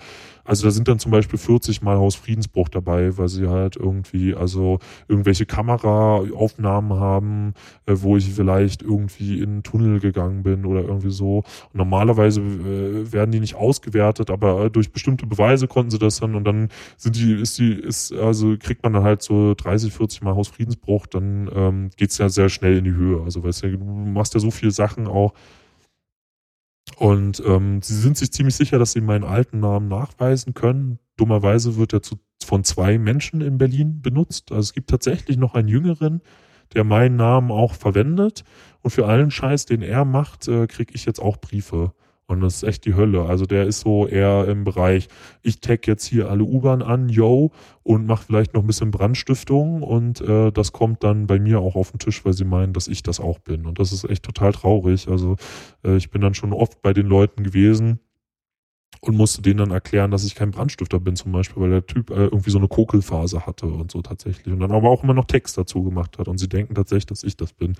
also 0.48 0.66
da 0.66 0.72
sind 0.72 0.88
dann 0.88 0.98
zum 0.98 1.12
Beispiel 1.12 1.38
40 1.38 1.82
Mal 1.82 1.98
Hausfriedensbruch 1.98 2.70
dabei, 2.70 3.18
weil 3.18 3.28
sie 3.28 3.48
halt 3.48 3.76
irgendwie, 3.76 4.34
also 4.34 4.80
irgendwelche 5.10 5.46
Kameraaufnahmen 5.46 6.98
haben, 6.98 7.54
äh, 7.86 7.94
wo 7.98 8.16
ich 8.16 8.32
vielleicht 8.34 8.82
irgendwie 8.82 9.40
in 9.40 9.50
einen 9.50 9.64
Tunnel 9.64 10.00
gegangen 10.00 10.44
bin 10.44 10.66
oder 10.66 10.82
irgendwie 10.82 11.12
so. 11.12 11.40
Und 11.40 11.76
normalerweise 11.76 12.40
äh, 12.40 13.12
werden 13.12 13.32
die 13.32 13.42
nicht 13.42 13.56
ausgewertet, 13.56 14.30
aber 14.30 14.66
äh, 14.66 14.72
durch 14.72 14.92
bestimmte 14.92 15.28
Beweise 15.28 15.68
konnten 15.68 15.92
sie 15.92 16.00
das 16.00 16.22
dann 16.22 16.36
und 16.36 16.46
dann 16.46 16.70
sind 16.96 17.18
die, 17.18 17.34
ist 17.34 17.60
die, 17.60 17.74
ist, 17.74 18.14
also 18.14 18.56
kriegt 18.58 18.84
man 18.84 18.94
dann 18.94 19.04
halt 19.04 19.22
so 19.22 19.54
30, 19.54 19.94
40 19.94 20.22
Mal 20.22 20.36
Hausfriedensbruch, 20.36 21.08
dann 21.08 21.50
ähm, 21.54 21.90
geht's 21.98 22.18
ja 22.20 22.30
sehr 22.30 22.48
schnell 22.48 22.78
in 22.78 22.86
die 22.86 22.94
Höhe. 22.94 23.22
Also 23.22 23.44
weißt 23.44 23.64
du, 23.64 23.78
du 23.78 23.86
machst 23.86 24.34
ja 24.34 24.40
so 24.40 24.50
viele 24.50 24.72
Sachen 24.72 25.08
auch, 25.08 25.34
und 26.98 27.44
ähm, 27.46 27.82
sie 27.84 27.94
sind 27.94 28.18
sich 28.18 28.32
ziemlich 28.32 28.56
sicher, 28.56 28.80
dass 28.80 28.94
sie 28.94 29.02
meinen 29.02 29.24
alten 29.24 29.60
Namen 29.60 29.88
nachweisen 29.88 30.56
können. 30.56 30.98
Dummerweise 31.16 31.78
wird 31.78 31.94
er 31.94 32.02
zu, 32.02 32.16
von 32.44 32.64
zwei 32.64 32.98
Menschen 32.98 33.42
in 33.42 33.60
Berlin 33.60 34.02
benutzt. 34.02 34.52
Also 34.52 34.62
es 34.62 34.74
gibt 34.74 34.90
tatsächlich 34.90 35.38
noch 35.38 35.54
einen 35.54 35.68
Jüngeren, 35.68 36.22
der 36.74 36.84
meinen 36.84 37.16
Namen 37.16 37.52
auch 37.52 37.76
verwendet. 37.76 38.44
Und 38.82 38.90
für 38.90 39.06
allen 39.06 39.30
Scheiß, 39.30 39.68
den 39.68 39.84
er 39.84 40.06
macht, 40.06 40.48
äh, 40.48 40.66
kriege 40.66 40.96
ich 40.96 41.06
jetzt 41.06 41.20
auch 41.20 41.38
Briefe. 41.38 41.94
Und 42.30 42.42
das 42.42 42.56
ist 42.56 42.64
echt 42.64 42.86
die 42.86 42.94
Hölle. 42.94 43.24
Also 43.24 43.46
der 43.46 43.66
ist 43.66 43.80
so 43.80 44.06
eher 44.06 44.48
im 44.50 44.66
Bereich, 44.66 45.08
ich 45.44 45.62
tag 45.62 45.88
jetzt 45.88 46.06
hier 46.06 46.30
alle 46.30 46.44
U-Bahn 46.44 46.82
an, 46.82 47.08
yo, 47.08 47.52
und 47.84 48.06
mach 48.06 48.24
vielleicht 48.24 48.54
noch 48.54 48.64
ein 48.64 48.68
bisschen 48.68 48.92
Brandstiftung 48.92 49.82
und 49.82 50.20
äh, 50.20 50.52
das 50.52 50.74
kommt 50.74 51.06
dann 51.06 51.26
bei 51.26 51.40
mir 51.40 51.62
auch 51.62 51.76
auf 51.76 51.92
den 51.92 52.00
Tisch, 52.00 52.26
weil 52.26 52.34
sie 52.34 52.44
meinen, 52.44 52.74
dass 52.74 52.90
ich 52.90 53.02
das 53.02 53.22
auch 53.22 53.40
bin. 53.40 53.66
Und 53.66 53.80
das 53.80 53.94
ist 53.94 54.04
echt 54.04 54.24
total 54.24 54.52
traurig. 54.52 55.08
Also 55.08 55.38
äh, 55.86 55.96
ich 55.96 56.12
bin 56.12 56.22
dann 56.22 56.34
schon 56.34 56.52
oft 56.52 56.82
bei 56.82 56.92
den 56.92 57.08
Leuten 57.08 57.44
gewesen, 57.44 58.02
und 59.02 59.16
musste 59.16 59.42
denen 59.42 59.58
dann 59.58 59.72
erklären, 59.72 60.12
dass 60.12 60.26
ich 60.26 60.36
kein 60.36 60.52
Brandstifter 60.52 61.00
bin 61.00 61.16
zum 61.16 61.32
Beispiel, 61.32 61.62
weil 61.62 61.70
der 61.70 61.86
Typ 61.86 62.10
äh, 62.10 62.26
irgendwie 62.26 62.50
so 62.50 62.58
eine 62.58 62.68
Kokelphase 62.68 63.46
hatte 63.46 63.68
und 63.68 63.92
so 63.92 64.02
tatsächlich 64.02 64.54
und 64.54 64.60
dann 64.60 64.72
aber 64.72 64.90
auch 64.90 65.04
immer 65.04 65.14
noch 65.14 65.26
Text 65.26 65.58
dazu 65.58 65.84
gemacht 65.84 66.18
hat 66.18 66.28
und 66.28 66.38
sie 66.38 66.50
denken 66.50 66.76
tatsächlich, 66.76 67.08
dass 67.08 67.24
ich 67.24 67.38
das 67.38 67.54
bin. 67.54 67.76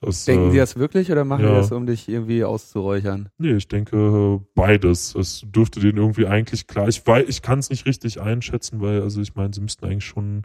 Das, 0.00 0.24
denken 0.24 0.48
äh, 0.48 0.52
die 0.52 0.58
das 0.58 0.76
wirklich 0.76 1.10
oder 1.10 1.24
machen 1.24 1.44
ja. 1.44 1.50
die 1.50 1.56
das, 1.56 1.72
um 1.72 1.86
dich 1.86 2.08
irgendwie 2.08 2.44
auszuräuchern? 2.44 3.28
Nee, 3.38 3.54
ich 3.54 3.68
denke 3.68 4.40
beides. 4.54 5.14
Es 5.14 5.44
dürfte 5.46 5.80
denen 5.80 5.98
irgendwie 5.98 6.26
eigentlich 6.26 6.66
klar. 6.66 6.88
Ich 6.88 7.06
weiß, 7.06 7.26
ich 7.28 7.42
kann 7.42 7.58
es 7.58 7.70
nicht 7.70 7.86
richtig 7.86 8.20
einschätzen, 8.20 8.80
weil 8.80 9.02
also 9.02 9.20
ich 9.20 9.34
meine, 9.34 9.52
sie 9.52 9.60
müssten 9.60 9.84
eigentlich 9.84 10.04
schon 10.04 10.42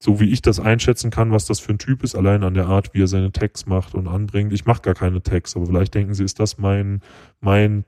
so 0.00 0.20
wie 0.20 0.30
ich 0.30 0.42
das 0.42 0.60
einschätzen 0.60 1.10
kann, 1.10 1.32
was 1.32 1.46
das 1.46 1.58
für 1.58 1.72
ein 1.72 1.78
Typ 1.78 2.04
ist, 2.04 2.14
allein 2.14 2.44
an 2.44 2.54
der 2.54 2.66
Art, 2.66 2.94
wie 2.94 3.02
er 3.02 3.08
seine 3.08 3.32
Tags 3.32 3.66
macht 3.66 3.94
und 3.94 4.06
anbringt. 4.06 4.52
Ich 4.52 4.64
mache 4.64 4.82
gar 4.82 4.94
keine 4.94 5.22
Tags, 5.22 5.56
aber 5.56 5.66
vielleicht 5.66 5.94
denken 5.94 6.14
sie, 6.14 6.24
ist 6.24 6.38
das 6.38 6.58
mein 6.58 7.00
mein 7.40 7.84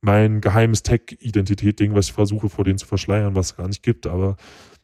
mein 0.00 0.40
geheimes 0.40 0.82
Tech-Identität-Ding, 0.82 1.94
was 1.94 2.06
ich 2.06 2.12
versuche 2.12 2.48
vor 2.48 2.64
denen 2.64 2.78
zu 2.78 2.86
verschleiern, 2.86 3.34
was 3.34 3.46
es 3.46 3.56
gar 3.56 3.68
nicht 3.68 3.82
gibt, 3.82 4.06
aber 4.06 4.36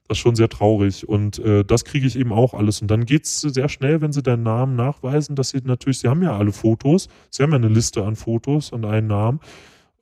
das 0.08 0.18
ist 0.18 0.22
schon 0.22 0.36
sehr 0.36 0.48
traurig. 0.48 1.08
Und 1.08 1.38
äh, 1.40 1.64
das 1.64 1.84
kriege 1.84 2.06
ich 2.06 2.16
eben 2.16 2.32
auch 2.32 2.54
alles. 2.54 2.80
Und 2.80 2.90
dann 2.90 3.06
geht's 3.06 3.40
sehr 3.40 3.68
schnell, 3.68 4.00
wenn 4.00 4.12
sie 4.12 4.22
deinen 4.22 4.44
Namen 4.44 4.76
nachweisen, 4.76 5.34
dass 5.34 5.50
sie 5.50 5.60
natürlich, 5.64 5.98
sie 5.98 6.08
haben 6.08 6.22
ja 6.22 6.36
alle 6.36 6.52
Fotos, 6.52 7.08
sie 7.30 7.42
haben 7.42 7.50
ja 7.50 7.56
eine 7.56 7.68
Liste 7.68 8.04
an 8.04 8.14
Fotos 8.14 8.70
und 8.70 8.84
einen 8.84 9.08
Namen, 9.08 9.40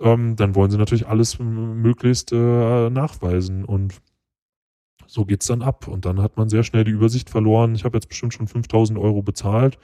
ähm, 0.00 0.36
dann 0.36 0.54
wollen 0.54 0.70
sie 0.70 0.76
natürlich 0.76 1.06
alles 1.06 1.38
möglichst 1.38 2.32
äh, 2.32 2.90
nachweisen. 2.90 3.64
Und 3.64 3.94
so 5.06 5.24
geht's 5.24 5.46
dann 5.46 5.62
ab. 5.62 5.88
Und 5.88 6.04
dann 6.04 6.20
hat 6.20 6.36
man 6.36 6.48
sehr 6.50 6.64
schnell 6.64 6.84
die 6.84 6.90
Übersicht 6.90 7.30
verloren. 7.30 7.74
Ich 7.74 7.84
habe 7.84 7.96
jetzt 7.96 8.08
bestimmt 8.08 8.34
schon 8.34 8.48
5000 8.48 8.98
Euro 8.98 9.22
bezahlt 9.22 9.78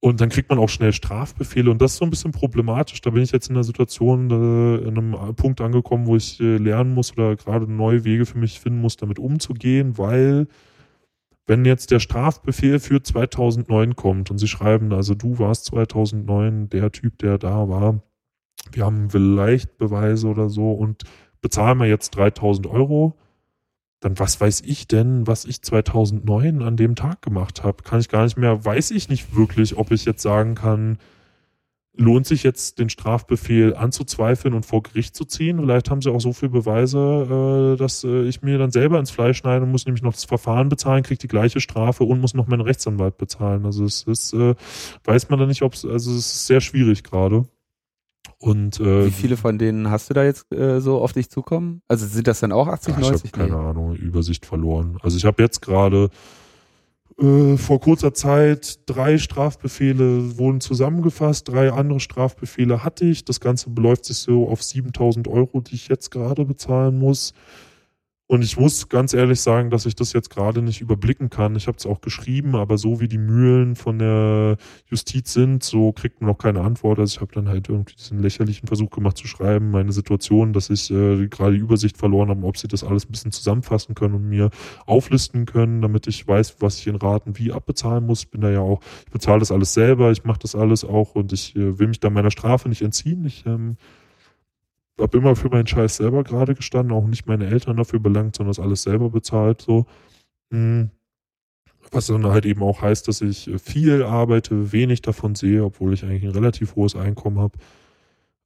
und 0.00 0.20
dann 0.20 0.28
kriegt 0.28 0.48
man 0.48 0.58
auch 0.58 0.68
schnell 0.68 0.92
Strafbefehle 0.92 1.70
und 1.70 1.82
das 1.82 1.92
ist 1.92 1.98
so 1.98 2.04
ein 2.04 2.10
bisschen 2.10 2.30
problematisch. 2.30 3.00
Da 3.00 3.10
bin 3.10 3.22
ich 3.22 3.32
jetzt 3.32 3.48
in 3.50 3.56
einer 3.56 3.64
Situation, 3.64 4.30
äh, 4.30 4.88
in 4.88 4.96
einem 4.96 5.34
Punkt 5.34 5.60
angekommen, 5.60 6.06
wo 6.06 6.16
ich 6.16 6.38
äh, 6.40 6.56
lernen 6.56 6.94
muss 6.94 7.12
oder 7.12 7.34
gerade 7.36 7.70
neue 7.70 8.04
Wege 8.04 8.24
für 8.24 8.38
mich 8.38 8.60
finden 8.60 8.80
muss, 8.80 8.96
damit 8.96 9.18
umzugehen, 9.18 9.98
weil 9.98 10.46
wenn 11.46 11.64
jetzt 11.64 11.90
der 11.90 11.98
Strafbefehl 11.98 12.78
für 12.78 13.02
2009 13.02 13.96
kommt 13.96 14.30
und 14.30 14.38
sie 14.38 14.48
schreiben, 14.48 14.92
also 14.92 15.14
du 15.14 15.38
warst 15.38 15.64
2009 15.66 16.68
der 16.68 16.92
Typ, 16.92 17.18
der 17.18 17.38
da 17.38 17.68
war, 17.68 18.02
wir 18.70 18.84
haben 18.84 19.10
vielleicht 19.10 19.78
Beweise 19.78 20.28
oder 20.28 20.50
so 20.50 20.72
und 20.72 21.04
bezahlen 21.40 21.78
wir 21.78 21.86
jetzt 21.86 22.10
3000 22.10 22.66
Euro, 22.66 23.16
dann 24.00 24.18
was 24.18 24.40
weiß 24.40 24.62
ich 24.64 24.86
denn, 24.86 25.26
was 25.26 25.44
ich 25.44 25.62
2009 25.62 26.62
an 26.62 26.76
dem 26.76 26.94
Tag 26.94 27.22
gemacht 27.22 27.64
habe? 27.64 27.82
Kann 27.82 28.00
ich 28.00 28.08
gar 28.08 28.24
nicht 28.24 28.36
mehr, 28.36 28.64
weiß 28.64 28.92
ich 28.92 29.08
nicht 29.08 29.34
wirklich, 29.34 29.76
ob 29.76 29.90
ich 29.90 30.04
jetzt 30.04 30.22
sagen 30.22 30.54
kann, 30.54 30.98
lohnt 31.98 32.26
sich 32.26 32.44
jetzt 32.44 32.78
den 32.78 32.88
Strafbefehl 32.88 33.74
anzuzweifeln 33.74 34.54
und 34.54 34.64
vor 34.64 34.84
Gericht 34.84 35.16
zu 35.16 35.24
ziehen? 35.24 35.58
Vielleicht 35.58 35.90
haben 35.90 36.00
sie 36.00 36.12
auch 36.12 36.20
so 36.20 36.32
viele 36.32 36.50
Beweise, 36.50 37.74
äh, 37.74 37.76
dass 37.76 38.04
äh, 38.04 38.22
ich 38.22 38.40
mir 38.40 38.56
dann 38.56 38.70
selber 38.70 39.00
ins 39.00 39.10
Fleisch 39.10 39.38
schneide 39.38 39.64
und 39.64 39.72
muss 39.72 39.84
nämlich 39.84 40.02
noch 40.02 40.14
das 40.14 40.24
Verfahren 40.24 40.68
bezahlen, 40.68 41.02
kriege 41.02 41.18
die 41.18 41.28
gleiche 41.28 41.60
Strafe 41.60 42.04
und 42.04 42.20
muss 42.20 42.34
noch 42.34 42.46
meinen 42.46 42.60
Rechtsanwalt 42.60 43.18
bezahlen. 43.18 43.66
Also 43.66 43.84
es 43.84 44.04
ist, 44.04 44.32
äh, 44.32 44.54
weiß 45.04 45.28
man 45.28 45.40
da 45.40 45.46
nicht, 45.46 45.62
ob 45.62 45.74
es, 45.74 45.84
also 45.84 46.12
es 46.12 46.18
ist 46.18 46.46
sehr 46.46 46.60
schwierig 46.60 47.02
gerade. 47.02 47.46
Und, 48.38 48.78
äh, 48.80 49.06
Wie 49.06 49.10
viele 49.10 49.36
von 49.36 49.58
denen 49.58 49.90
hast 49.90 50.10
du 50.10 50.14
da 50.14 50.24
jetzt 50.24 50.52
äh, 50.52 50.80
so 50.80 51.00
auf 51.00 51.12
dich 51.12 51.30
zukommen? 51.30 51.82
Also 51.88 52.06
sind 52.06 52.26
das 52.26 52.40
dann 52.40 52.52
auch 52.52 52.68
80, 52.68 52.94
ach, 52.94 53.00
90? 53.00 53.24
Ich 53.24 53.32
habe 53.32 53.48
keine 53.48 53.62
nee. 53.62 53.68
Ahnung, 53.68 53.96
Übersicht 53.96 54.46
verloren. 54.46 54.98
Also 55.02 55.16
ich 55.16 55.24
habe 55.24 55.42
jetzt 55.42 55.60
gerade 55.60 56.10
äh, 57.20 57.56
vor 57.56 57.80
kurzer 57.80 58.14
Zeit 58.14 58.78
drei 58.86 59.18
Strafbefehle 59.18 60.38
wurden 60.38 60.60
zusammengefasst, 60.60 61.48
drei 61.48 61.72
andere 61.72 61.98
Strafbefehle 61.98 62.84
hatte 62.84 63.06
ich. 63.06 63.24
Das 63.24 63.40
Ganze 63.40 63.70
beläuft 63.70 64.04
sich 64.04 64.18
so 64.18 64.48
auf 64.48 64.62
7000 64.62 65.26
Euro, 65.26 65.60
die 65.60 65.74
ich 65.74 65.88
jetzt 65.88 66.10
gerade 66.10 66.44
bezahlen 66.44 66.98
muss. 66.98 67.34
Und 68.30 68.44
ich 68.44 68.58
muss 68.58 68.90
ganz 68.90 69.14
ehrlich 69.14 69.40
sagen, 69.40 69.70
dass 69.70 69.86
ich 69.86 69.96
das 69.96 70.12
jetzt 70.12 70.28
gerade 70.28 70.60
nicht 70.60 70.82
überblicken 70.82 71.30
kann. 71.30 71.56
Ich 71.56 71.66
habe 71.66 71.78
es 71.78 71.86
auch 71.86 72.02
geschrieben, 72.02 72.56
aber 72.56 72.76
so 72.76 73.00
wie 73.00 73.08
die 73.08 73.16
Mühlen 73.16 73.74
von 73.74 73.98
der 73.98 74.58
Justiz 74.86 75.32
sind, 75.32 75.64
so 75.64 75.92
kriegt 75.92 76.20
man 76.20 76.28
noch 76.28 76.36
keine 76.36 76.60
Antwort. 76.60 76.98
Also 76.98 77.16
ich 77.16 77.20
habe 77.22 77.32
dann 77.32 77.48
halt 77.48 77.70
irgendwie 77.70 77.94
diesen 77.94 78.20
lächerlichen 78.20 78.66
Versuch 78.66 78.90
gemacht 78.90 79.16
zu 79.16 79.26
schreiben, 79.26 79.70
meine 79.70 79.92
Situation, 79.92 80.52
dass 80.52 80.68
ich 80.68 80.90
äh, 80.90 81.26
gerade 81.28 81.54
die 81.54 81.60
Übersicht 81.60 81.96
verloren 81.96 82.28
habe, 82.28 82.44
ob 82.44 82.58
sie 82.58 82.68
das 82.68 82.84
alles 82.84 83.06
ein 83.06 83.12
bisschen 83.12 83.32
zusammenfassen 83.32 83.94
können 83.94 84.14
und 84.14 84.28
mir 84.28 84.50
auflisten 84.84 85.46
können, 85.46 85.80
damit 85.80 86.06
ich 86.06 86.28
weiß, 86.28 86.56
was 86.60 86.78
ich 86.80 86.86
in 86.86 86.96
Raten 86.96 87.38
wie 87.38 87.50
abbezahlen 87.50 88.04
muss. 88.04 88.24
Ich 88.24 88.30
bin 88.30 88.42
da 88.42 88.50
ja 88.50 88.60
auch, 88.60 88.82
ich 89.06 89.10
bezahle 89.10 89.38
das 89.38 89.50
alles 89.50 89.72
selber, 89.72 90.10
ich 90.10 90.24
mache 90.24 90.40
das 90.40 90.54
alles 90.54 90.84
auch 90.84 91.14
und 91.14 91.32
ich 91.32 91.56
äh, 91.56 91.78
will 91.78 91.88
mich 91.88 92.00
da 92.00 92.10
meiner 92.10 92.30
Strafe 92.30 92.68
nicht 92.68 92.82
entziehen. 92.82 93.24
Ich 93.24 93.46
ähm, 93.46 93.78
habe 94.98 95.18
immer 95.18 95.36
für 95.36 95.48
meinen 95.48 95.66
Scheiß 95.66 95.96
selber 95.96 96.24
gerade 96.24 96.54
gestanden, 96.54 96.92
auch 96.96 97.06
nicht 97.06 97.26
meine 97.26 97.46
Eltern 97.46 97.76
dafür 97.76 98.00
belangt, 98.00 98.36
sondern 98.36 98.50
das 98.50 98.60
alles 98.60 98.82
selber 98.82 99.10
bezahlt. 99.10 99.62
So. 99.62 99.86
Hm. 100.52 100.90
Was 101.90 102.06
dann 102.06 102.26
halt 102.26 102.44
eben 102.44 102.62
auch 102.62 102.82
heißt, 102.82 103.08
dass 103.08 103.22
ich 103.22 103.50
viel 103.62 104.02
arbeite, 104.02 104.72
wenig 104.72 105.00
davon 105.00 105.34
sehe, 105.34 105.64
obwohl 105.64 105.94
ich 105.94 106.04
eigentlich 106.04 106.24
ein 106.24 106.30
relativ 106.30 106.76
hohes 106.76 106.94
Einkommen 106.94 107.38
habe. 107.38 107.58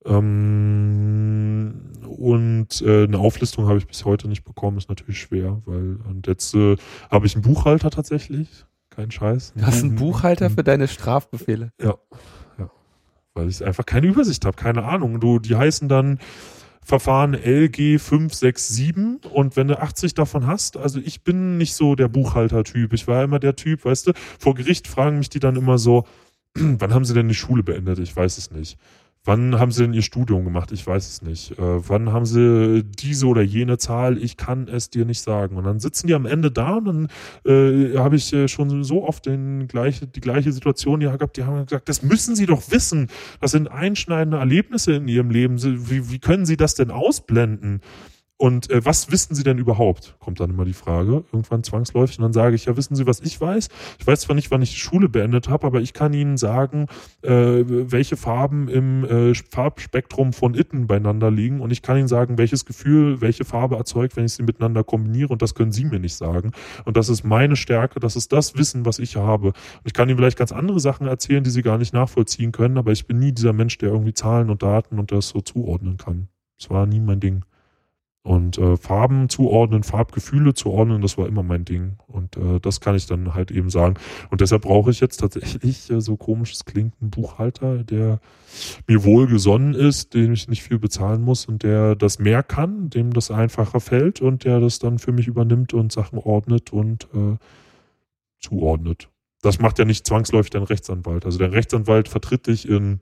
Ähm, 0.05 1.74
und 2.07 2.83
äh, 2.83 3.05
eine 3.05 3.19
Auflistung 3.19 3.66
habe 3.66 3.79
ich 3.79 3.87
bis 3.87 4.05
heute 4.05 4.29
nicht 4.29 4.45
bekommen, 4.45 4.79
ist 4.79 4.89
natürlich 4.89 5.20
schwer, 5.20 5.61
weil 5.65 5.99
und 6.09 6.27
jetzt 6.27 6.55
äh, 6.55 6.77
habe 7.11 7.27
ich 7.27 7.35
einen 7.35 7.43
Buchhalter 7.43 7.91
tatsächlich. 7.91 8.65
Kein 8.91 9.11
Scheiß. 9.11 9.55
Du 9.57 9.65
hast 9.65 9.83
einen 9.83 9.95
Buchhalter 9.95 10.51
für 10.51 10.62
deine 10.62 10.87
Strafbefehle. 10.87 11.73
Ja 11.81 11.97
weil 13.35 13.49
ich 13.49 13.65
einfach 13.65 13.87
keine 13.87 14.07
Übersicht 14.07 14.45
habe, 14.45 14.57
keine 14.57 14.85
Ahnung. 14.85 15.21
Du, 15.21 15.39
die 15.39 15.57
heißen 15.57 15.89
dann 15.89 16.19
Verfahren 16.85 17.35
LG 17.35 17.99
567 17.99 19.31
und 19.33 19.57
wenn 19.57 19.69
du 19.69 19.81
80 19.81 20.15
davon 20.15 20.47
hast, 20.47 20.77
also 20.77 20.99
ich 20.99 21.23
bin 21.23 21.57
nicht 21.57 21.75
so 21.75 21.95
der 21.95 22.09
Buchhalter-Typ. 22.09 22.93
Ich 22.93 23.07
war 23.07 23.23
immer 23.23 23.39
der 23.39 23.55
Typ, 23.55 23.85
weißt 23.85 24.09
du, 24.09 24.13
vor 24.39 24.55
Gericht 24.55 24.89
fragen 24.89 25.19
mich 25.19 25.31
die 25.31 25.39
dann 25.39 25.57
immer 25.57 25.79
so, 25.79 26.07
wann 26.55 26.93
haben 26.93 27.05
sie 27.05 27.15
denn 27.15 27.29
die 27.29 27.35
Schule 27.35 27.63
beendet? 27.63 28.01
Ich 28.01 28.15
weiß 28.15 28.37
es 28.37 28.51
nicht. 28.51 28.79
Wann 29.24 29.61
haben 29.61 29.70
sie 29.70 29.82
denn 29.82 29.94
ihr 29.94 30.03
Studium 30.03 30.44
gemacht? 30.44 30.73
Ich 30.73 30.85
weiß 30.85 31.09
es 31.09 31.23
nicht. 31.23 31.53
Äh, 31.53 31.89
wann 31.89 32.12
haben 32.12 32.27
sie 32.27 32.82
diese 32.82 33.27
oder 33.27 33.43
jene 33.43 33.78
Zahl? 33.78 34.19
Ich 34.19 34.36
kann 34.36 34.66
es 34.66 34.90
dir 34.90 35.05
nicht 35.05 35.20
sagen. 35.20 35.57
Und 35.57 35.62
dann 35.65 35.78
sitzen 35.78 36.09
die 36.09 36.15
am 36.15 36.27
Ende 36.27 36.51
da 36.51 36.78
und 36.78 36.85
dann 36.85 37.09
äh, 37.47 37.97
habe 37.99 38.16
ich 38.16 38.32
äh, 38.32 38.49
schon 38.49 38.82
so 38.82 39.07
oft 39.07 39.27
den 39.27 39.69
gleiche, 39.69 40.09
die 40.09 40.20
gleiche 40.20 40.51
Situation 40.51 41.01
hier 41.01 41.16
gehabt. 41.16 41.36
Die 41.36 41.44
haben 41.44 41.65
gesagt, 41.65 41.89
das 41.89 42.03
müssen 42.03 42.35
sie 42.35 42.47
doch 42.47 42.73
wissen. 42.73 43.07
Das 43.40 43.53
sind 43.53 43.69
einschneidende 43.69 44.39
Erlebnisse 44.39 44.94
in 44.94 45.07
ihrem 45.07 45.31
Leben. 45.31 45.62
Wie, 45.62 46.11
wie 46.11 46.19
können 46.19 46.44
sie 46.44 46.57
das 46.57 46.74
denn 46.74 46.90
ausblenden? 46.90 47.81
Und 48.43 48.70
äh, 48.70 48.85
was 48.85 49.12
wissen 49.12 49.36
Sie 49.36 49.44
denn 49.44 49.59
überhaupt? 49.59 50.16
Kommt 50.19 50.40
dann 50.40 50.51
immer 50.51 50.64
die 50.64 50.73
Frage, 50.73 51.23
irgendwann 51.32 51.62
zwangsläufig. 51.62 52.19
Und 52.19 52.24
dann 52.24 52.32
sage 52.32 52.56
ich, 52.56 52.64
ja, 52.64 52.77
wissen 52.77 52.97
Sie, 52.97 53.06
was 53.06 53.20
ich 53.20 53.40
weiß? 53.40 53.69
Ich 54.01 54.05
weiß 54.05 54.23
zwar 54.23 54.35
nicht, 54.35 54.51
wann 54.51 54.60
ich 54.62 54.73
die 54.73 54.81
Schule 54.81 55.09
beendet 55.09 55.48
habe, 55.48 55.64
aber 55.64 55.81
ich 55.81 55.93
kann 55.93 56.12
Ihnen 56.12 56.36
sagen, 56.36 56.89
äh, 57.23 57.31
welche 57.31 58.16
Farben 58.16 58.66
im 58.66 59.05
äh, 59.05 59.32
Farbspektrum 59.32 60.32
von 60.32 60.56
Itten 60.56 60.89
beieinander 60.89 61.31
liegen. 61.31 61.60
Und 61.60 61.70
ich 61.70 61.82
kann 61.82 61.97
Ihnen 61.97 62.09
sagen, 62.09 62.36
welches 62.36 62.64
Gefühl 62.64 63.20
welche 63.20 63.44
Farbe 63.44 63.77
erzeugt, 63.77 64.16
wenn 64.16 64.24
ich 64.24 64.32
sie 64.32 64.43
miteinander 64.43 64.82
kombiniere. 64.82 65.32
Und 65.32 65.40
das 65.40 65.55
können 65.55 65.70
Sie 65.70 65.85
mir 65.85 66.01
nicht 66.01 66.16
sagen. 66.16 66.51
Und 66.85 66.97
das 66.97 67.09
ist 67.09 67.23
meine 67.23 67.55
Stärke, 67.55 68.01
das 68.01 68.16
ist 68.16 68.32
das 68.32 68.56
Wissen, 68.56 68.85
was 68.85 68.98
ich 68.98 69.14
habe. 69.14 69.47
Und 69.51 69.85
ich 69.85 69.93
kann 69.93 70.09
Ihnen 70.09 70.19
vielleicht 70.19 70.36
ganz 70.36 70.51
andere 70.51 70.81
Sachen 70.81 71.06
erzählen, 71.06 71.44
die 71.44 71.51
Sie 71.51 71.62
gar 71.62 71.78
nicht 71.78 71.94
nachvollziehen 71.94 72.51
können, 72.51 72.77
aber 72.77 72.90
ich 72.90 73.06
bin 73.06 73.20
nie 73.20 73.31
dieser 73.31 73.52
Mensch, 73.52 73.78
der 73.78 73.90
irgendwie 73.90 74.14
Zahlen 74.14 74.51
und 74.51 74.64
Daten 74.64 74.98
und 74.98 75.12
das 75.12 75.28
so 75.28 75.43
zuordnen 75.43 75.97
kann. 75.97 76.27
Das 76.59 76.70
war 76.70 76.86
nie 76.86 76.98
mein 76.98 77.20
Ding. 77.20 77.44
Und 78.24 78.57
äh, 78.57 78.77
Farben 78.77 79.28
zuordnen, 79.28 79.82
Farbgefühle 79.82 80.55
zuordnen, 80.55 81.03
das 81.03 81.19
war 81.19 81.27
immer 81.27 81.43
mein 81.43 81.65
Ding. 81.65 81.97
Und 82.07 82.36
äh, 82.36 82.61
das 82.61 82.81
kann 82.81 82.94
ich 82.94 83.07
dann 83.07 83.35
halt 83.35 83.51
eben 83.51 83.69
sagen. 83.69 83.94
Und 84.31 84.40
deshalb 84.40 84.62
brauche 84.62 84.93
ich 84.93 85.01
jetzt 85.01 85.16
tatsächlich, 85.16 85.90
äh, 85.90 86.01
so 86.01 86.16
komisch 86.16 86.53
es 86.53 86.65
klingt, 86.65 86.94
einen 87.01 87.11
Buchhalter, 87.11 87.82
der 87.82 88.20
mir 88.86 89.03
wohlgesonnen 89.03 89.74
ist, 89.74 90.15
dem 90.15 90.32
ich 90.35 90.47
nicht 90.47 90.62
viel 90.62 90.78
bezahlen 90.78 91.23
muss 91.23 91.47
und 91.47 91.65
der 91.65 91.97
das 91.97 92.20
mehr 92.20 92.44
kann, 92.44 92.90
dem 92.90 93.12
das 93.12 93.32
einfacher 93.32 93.81
fällt 93.81 94.20
und 94.20 94.44
der 94.44 94.61
das 94.61 94.78
dann 94.78 95.01
für 95.01 95.11
mich 95.11 95.27
übernimmt 95.27 95.74
und 95.74 95.90
Sachen 95.90 96.19
ordnet 96.19 96.73
und 96.73 97.09
äh, 97.15 97.36
zuordnet. 98.39 99.09
Das 99.40 99.59
macht 99.59 99.81
ja 99.81 99.85
nicht 99.85 100.07
zwangsläufig 100.07 100.51
dein 100.51 100.62
Rechtsanwalt. 100.62 101.27
Also 101.27 101.39
der 101.39 101.51
Rechtsanwalt 101.51 102.09
vertritt 102.09 102.47
dich 102.47 102.69
in 102.69 103.01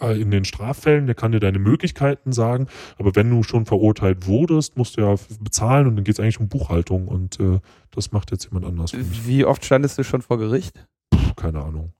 in 0.00 0.30
den 0.30 0.44
Straffällen, 0.44 1.06
der 1.06 1.14
kann 1.14 1.32
dir 1.32 1.40
deine 1.40 1.60
Möglichkeiten 1.60 2.32
sagen, 2.32 2.66
aber 2.98 3.14
wenn 3.14 3.30
du 3.30 3.42
schon 3.42 3.64
verurteilt 3.64 4.26
wurdest, 4.26 4.76
musst 4.76 4.96
du 4.96 5.02
ja 5.02 5.14
bezahlen 5.40 5.86
und 5.86 5.96
dann 5.96 6.04
geht 6.04 6.16
es 6.16 6.20
eigentlich 6.20 6.40
um 6.40 6.48
Buchhaltung 6.48 7.06
und 7.06 7.38
äh, 7.38 7.60
das 7.92 8.10
macht 8.10 8.32
jetzt 8.32 8.44
jemand 8.46 8.66
anders. 8.66 8.92
Wie 8.94 9.44
oft 9.44 9.64
standest 9.64 9.96
du 9.96 10.02
schon 10.02 10.22
vor 10.22 10.38
Gericht? 10.38 10.86
Puh, 11.10 11.34
keine 11.36 11.62
Ahnung. 11.62 11.92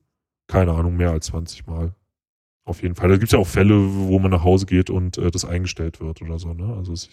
Keine 0.49 0.73
Ahnung, 0.73 0.97
mehr 0.97 1.11
als 1.11 1.27
20 1.27 1.67
Mal. 1.67 1.95
Auf 2.67 2.83
jeden 2.83 2.95
Fall. 2.95 3.09
Da 3.09 3.15
gibt 3.15 3.27
es 3.27 3.33
ja 3.33 3.39
auch 3.39 3.47
Fälle, 3.47 3.75
wo 3.77 4.19
man 4.19 4.31
nach 4.31 4.43
Hause 4.43 4.67
geht 4.67 4.91
und 4.91 5.19
äh, 5.19 5.31
das 5.31 5.45
eingestellt 5.45 6.01
wird 6.01 6.23
oder 6.23 6.39
so. 6.39 6.53
Ne? 6.53 6.75
Also 6.77 6.93
es, 6.93 7.11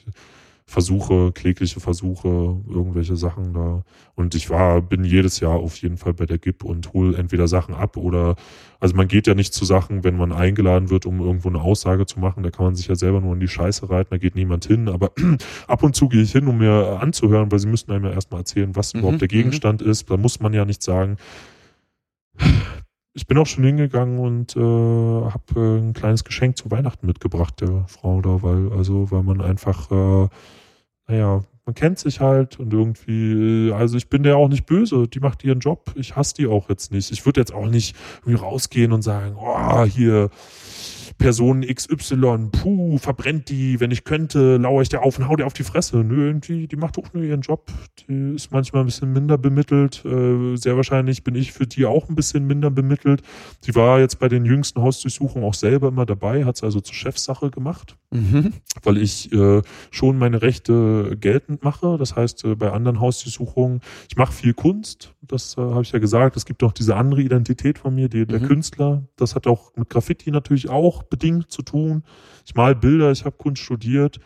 Versuche, 0.71 1.33
klägliche 1.33 1.81
Versuche, 1.81 2.29
irgendwelche 2.69 3.17
Sachen 3.17 3.53
da. 3.53 3.83
Und 4.15 4.35
ich 4.35 4.49
war, 4.49 4.81
bin 4.81 5.03
jedes 5.03 5.41
Jahr 5.41 5.55
auf 5.55 5.75
jeden 5.77 5.97
Fall 5.97 6.13
bei 6.13 6.25
der 6.25 6.37
GIP 6.37 6.63
und 6.63 6.93
hole 6.93 7.17
entweder 7.17 7.49
Sachen 7.49 7.75
ab 7.75 7.97
oder, 7.97 8.35
also 8.79 8.95
man 8.95 9.09
geht 9.09 9.27
ja 9.27 9.35
nicht 9.35 9.53
zu 9.53 9.65
Sachen, 9.65 10.05
wenn 10.05 10.15
man 10.15 10.31
eingeladen 10.31 10.89
wird, 10.89 11.05
um 11.05 11.19
irgendwo 11.19 11.49
eine 11.49 11.59
Aussage 11.59 12.05
zu 12.05 12.21
machen. 12.21 12.43
Da 12.43 12.51
kann 12.51 12.65
man 12.65 12.75
sich 12.75 12.87
ja 12.87 12.95
selber 12.95 13.19
nur 13.19 13.33
in 13.33 13.41
die 13.41 13.49
Scheiße 13.49 13.89
reiten, 13.89 14.11
da 14.11 14.17
geht 14.17 14.35
niemand 14.35 14.65
hin. 14.65 14.87
Aber 14.87 15.11
ab 15.67 15.83
und 15.83 15.93
zu 15.93 16.07
gehe 16.07 16.21
ich 16.21 16.31
hin, 16.31 16.47
um 16.47 16.59
mir 16.59 16.99
anzuhören, 17.01 17.51
weil 17.51 17.59
sie 17.59 17.67
müssen 17.67 17.91
einem 17.91 18.05
ja 18.05 18.11
erstmal 18.11 18.39
erzählen, 18.39 18.73
was 18.73 18.93
mhm, 18.93 19.01
überhaupt 19.01 19.21
der 19.21 19.27
mhm. 19.27 19.43
Gegenstand 19.43 19.81
ist. 19.81 20.09
Da 20.09 20.15
muss 20.15 20.39
man 20.39 20.53
ja 20.53 20.63
nicht 20.63 20.81
sagen, 20.81 21.17
ich 23.13 23.27
bin 23.27 23.37
auch 23.37 23.45
schon 23.45 23.65
hingegangen 23.65 24.19
und 24.19 24.55
äh, 24.55 24.59
habe 24.59 25.41
äh, 25.57 25.79
ein 25.79 25.93
kleines 25.93 26.23
Geschenk 26.23 26.57
zu 26.57 26.71
Weihnachten 26.71 27.05
mitgebracht 27.07 27.59
der 27.59 27.85
Frau 27.87 28.21
da, 28.21 28.41
weil 28.41 28.71
also 28.71 29.11
weil 29.11 29.23
man 29.23 29.41
einfach 29.41 29.91
äh, 29.91 30.29
naja, 31.11 31.43
man 31.65 31.75
kennt 31.75 31.99
sich 31.99 32.21
halt 32.21 32.59
und 32.59 32.73
irgendwie, 32.73 33.71
also 33.73 33.97
ich 33.97 34.09
bin 34.09 34.23
der 34.23 34.37
auch 34.37 34.47
nicht 34.47 34.65
böse, 34.65 35.07
die 35.07 35.19
macht 35.19 35.43
ihren 35.43 35.59
Job, 35.59 35.91
ich 35.95 36.15
hasse 36.15 36.33
die 36.35 36.47
auch 36.47 36.69
jetzt 36.69 36.91
nicht. 36.91 37.11
Ich 37.11 37.25
würde 37.25 37.41
jetzt 37.41 37.53
auch 37.53 37.67
nicht 37.67 37.95
irgendwie 38.21 38.39
rausgehen 38.39 38.93
und 38.93 39.01
sagen, 39.01 39.35
oh, 39.37 39.83
hier, 39.83 40.29
Person 41.21 41.61
XY, 41.61 42.49
puh, 42.51 42.97
verbrennt 42.97 43.49
die, 43.49 43.79
wenn 43.79 43.91
ich 43.91 44.03
könnte, 44.03 44.57
lauere 44.57 44.81
ich 44.81 44.89
der 44.89 45.03
auf 45.03 45.19
und 45.19 45.29
hau 45.29 45.35
der 45.35 45.45
auf 45.45 45.53
die 45.53 45.63
Fresse. 45.63 45.97
Nö, 45.97 46.25
irgendwie, 46.25 46.67
die 46.67 46.75
macht 46.75 46.97
auch 46.97 47.13
nur 47.13 47.23
ihren 47.23 47.41
Job. 47.41 47.71
Die 47.99 48.33
ist 48.35 48.51
manchmal 48.51 48.81
ein 48.81 48.87
bisschen 48.87 49.13
minder 49.13 49.37
bemittelt. 49.37 50.03
Äh, 50.03 50.55
sehr 50.55 50.75
wahrscheinlich 50.77 51.23
bin 51.23 51.35
ich 51.35 51.51
für 51.51 51.67
die 51.67 51.85
auch 51.85 52.09
ein 52.09 52.15
bisschen 52.15 52.47
minder 52.47 52.71
bemittelt. 52.71 53.21
Die 53.65 53.75
war 53.75 53.99
jetzt 53.99 54.17
bei 54.17 54.29
den 54.29 54.45
jüngsten 54.45 54.81
Hausdurchsuchungen 54.81 55.47
auch 55.47 55.53
selber 55.53 55.89
immer 55.89 56.07
dabei, 56.07 56.43
hat 56.43 56.55
es 56.55 56.63
also 56.63 56.81
zur 56.81 56.95
Chefsache 56.95 57.51
gemacht, 57.51 57.97
mhm. 58.09 58.53
weil 58.81 58.97
ich 58.97 59.31
äh, 59.31 59.61
schon 59.91 60.17
meine 60.17 60.41
Rechte 60.41 61.17
geltend 61.19 61.63
mache. 61.63 61.97
Das 61.99 62.15
heißt, 62.15 62.45
äh, 62.45 62.55
bei 62.55 62.71
anderen 62.71 62.99
Hausdurchsuchungen, 62.99 63.81
ich 64.09 64.17
mache 64.17 64.33
viel 64.33 64.55
Kunst, 64.55 65.13
das 65.21 65.55
äh, 65.57 65.61
habe 65.61 65.83
ich 65.83 65.91
ja 65.91 65.99
gesagt. 65.99 66.35
Es 66.35 66.45
gibt 66.45 66.63
auch 66.63 66.71
diese 66.71 66.95
andere 66.95 67.21
Identität 67.21 67.77
von 67.77 67.93
mir, 67.93 68.09
die, 68.09 68.25
der 68.25 68.39
mhm. 68.39 68.47
Künstler. 68.47 69.03
Das 69.17 69.35
hat 69.35 69.45
auch 69.45 69.75
mit 69.75 69.89
Graffiti 69.89 70.31
natürlich 70.31 70.69
auch 70.69 71.03
bedingt 71.11 71.51
zu 71.51 71.61
tun. 71.61 72.03
Ich 72.43 72.55
mal 72.55 72.75
Bilder, 72.75 73.11
ich 73.11 73.25
habe 73.25 73.37
Kunst 73.37 73.61
studiert. 73.61 74.19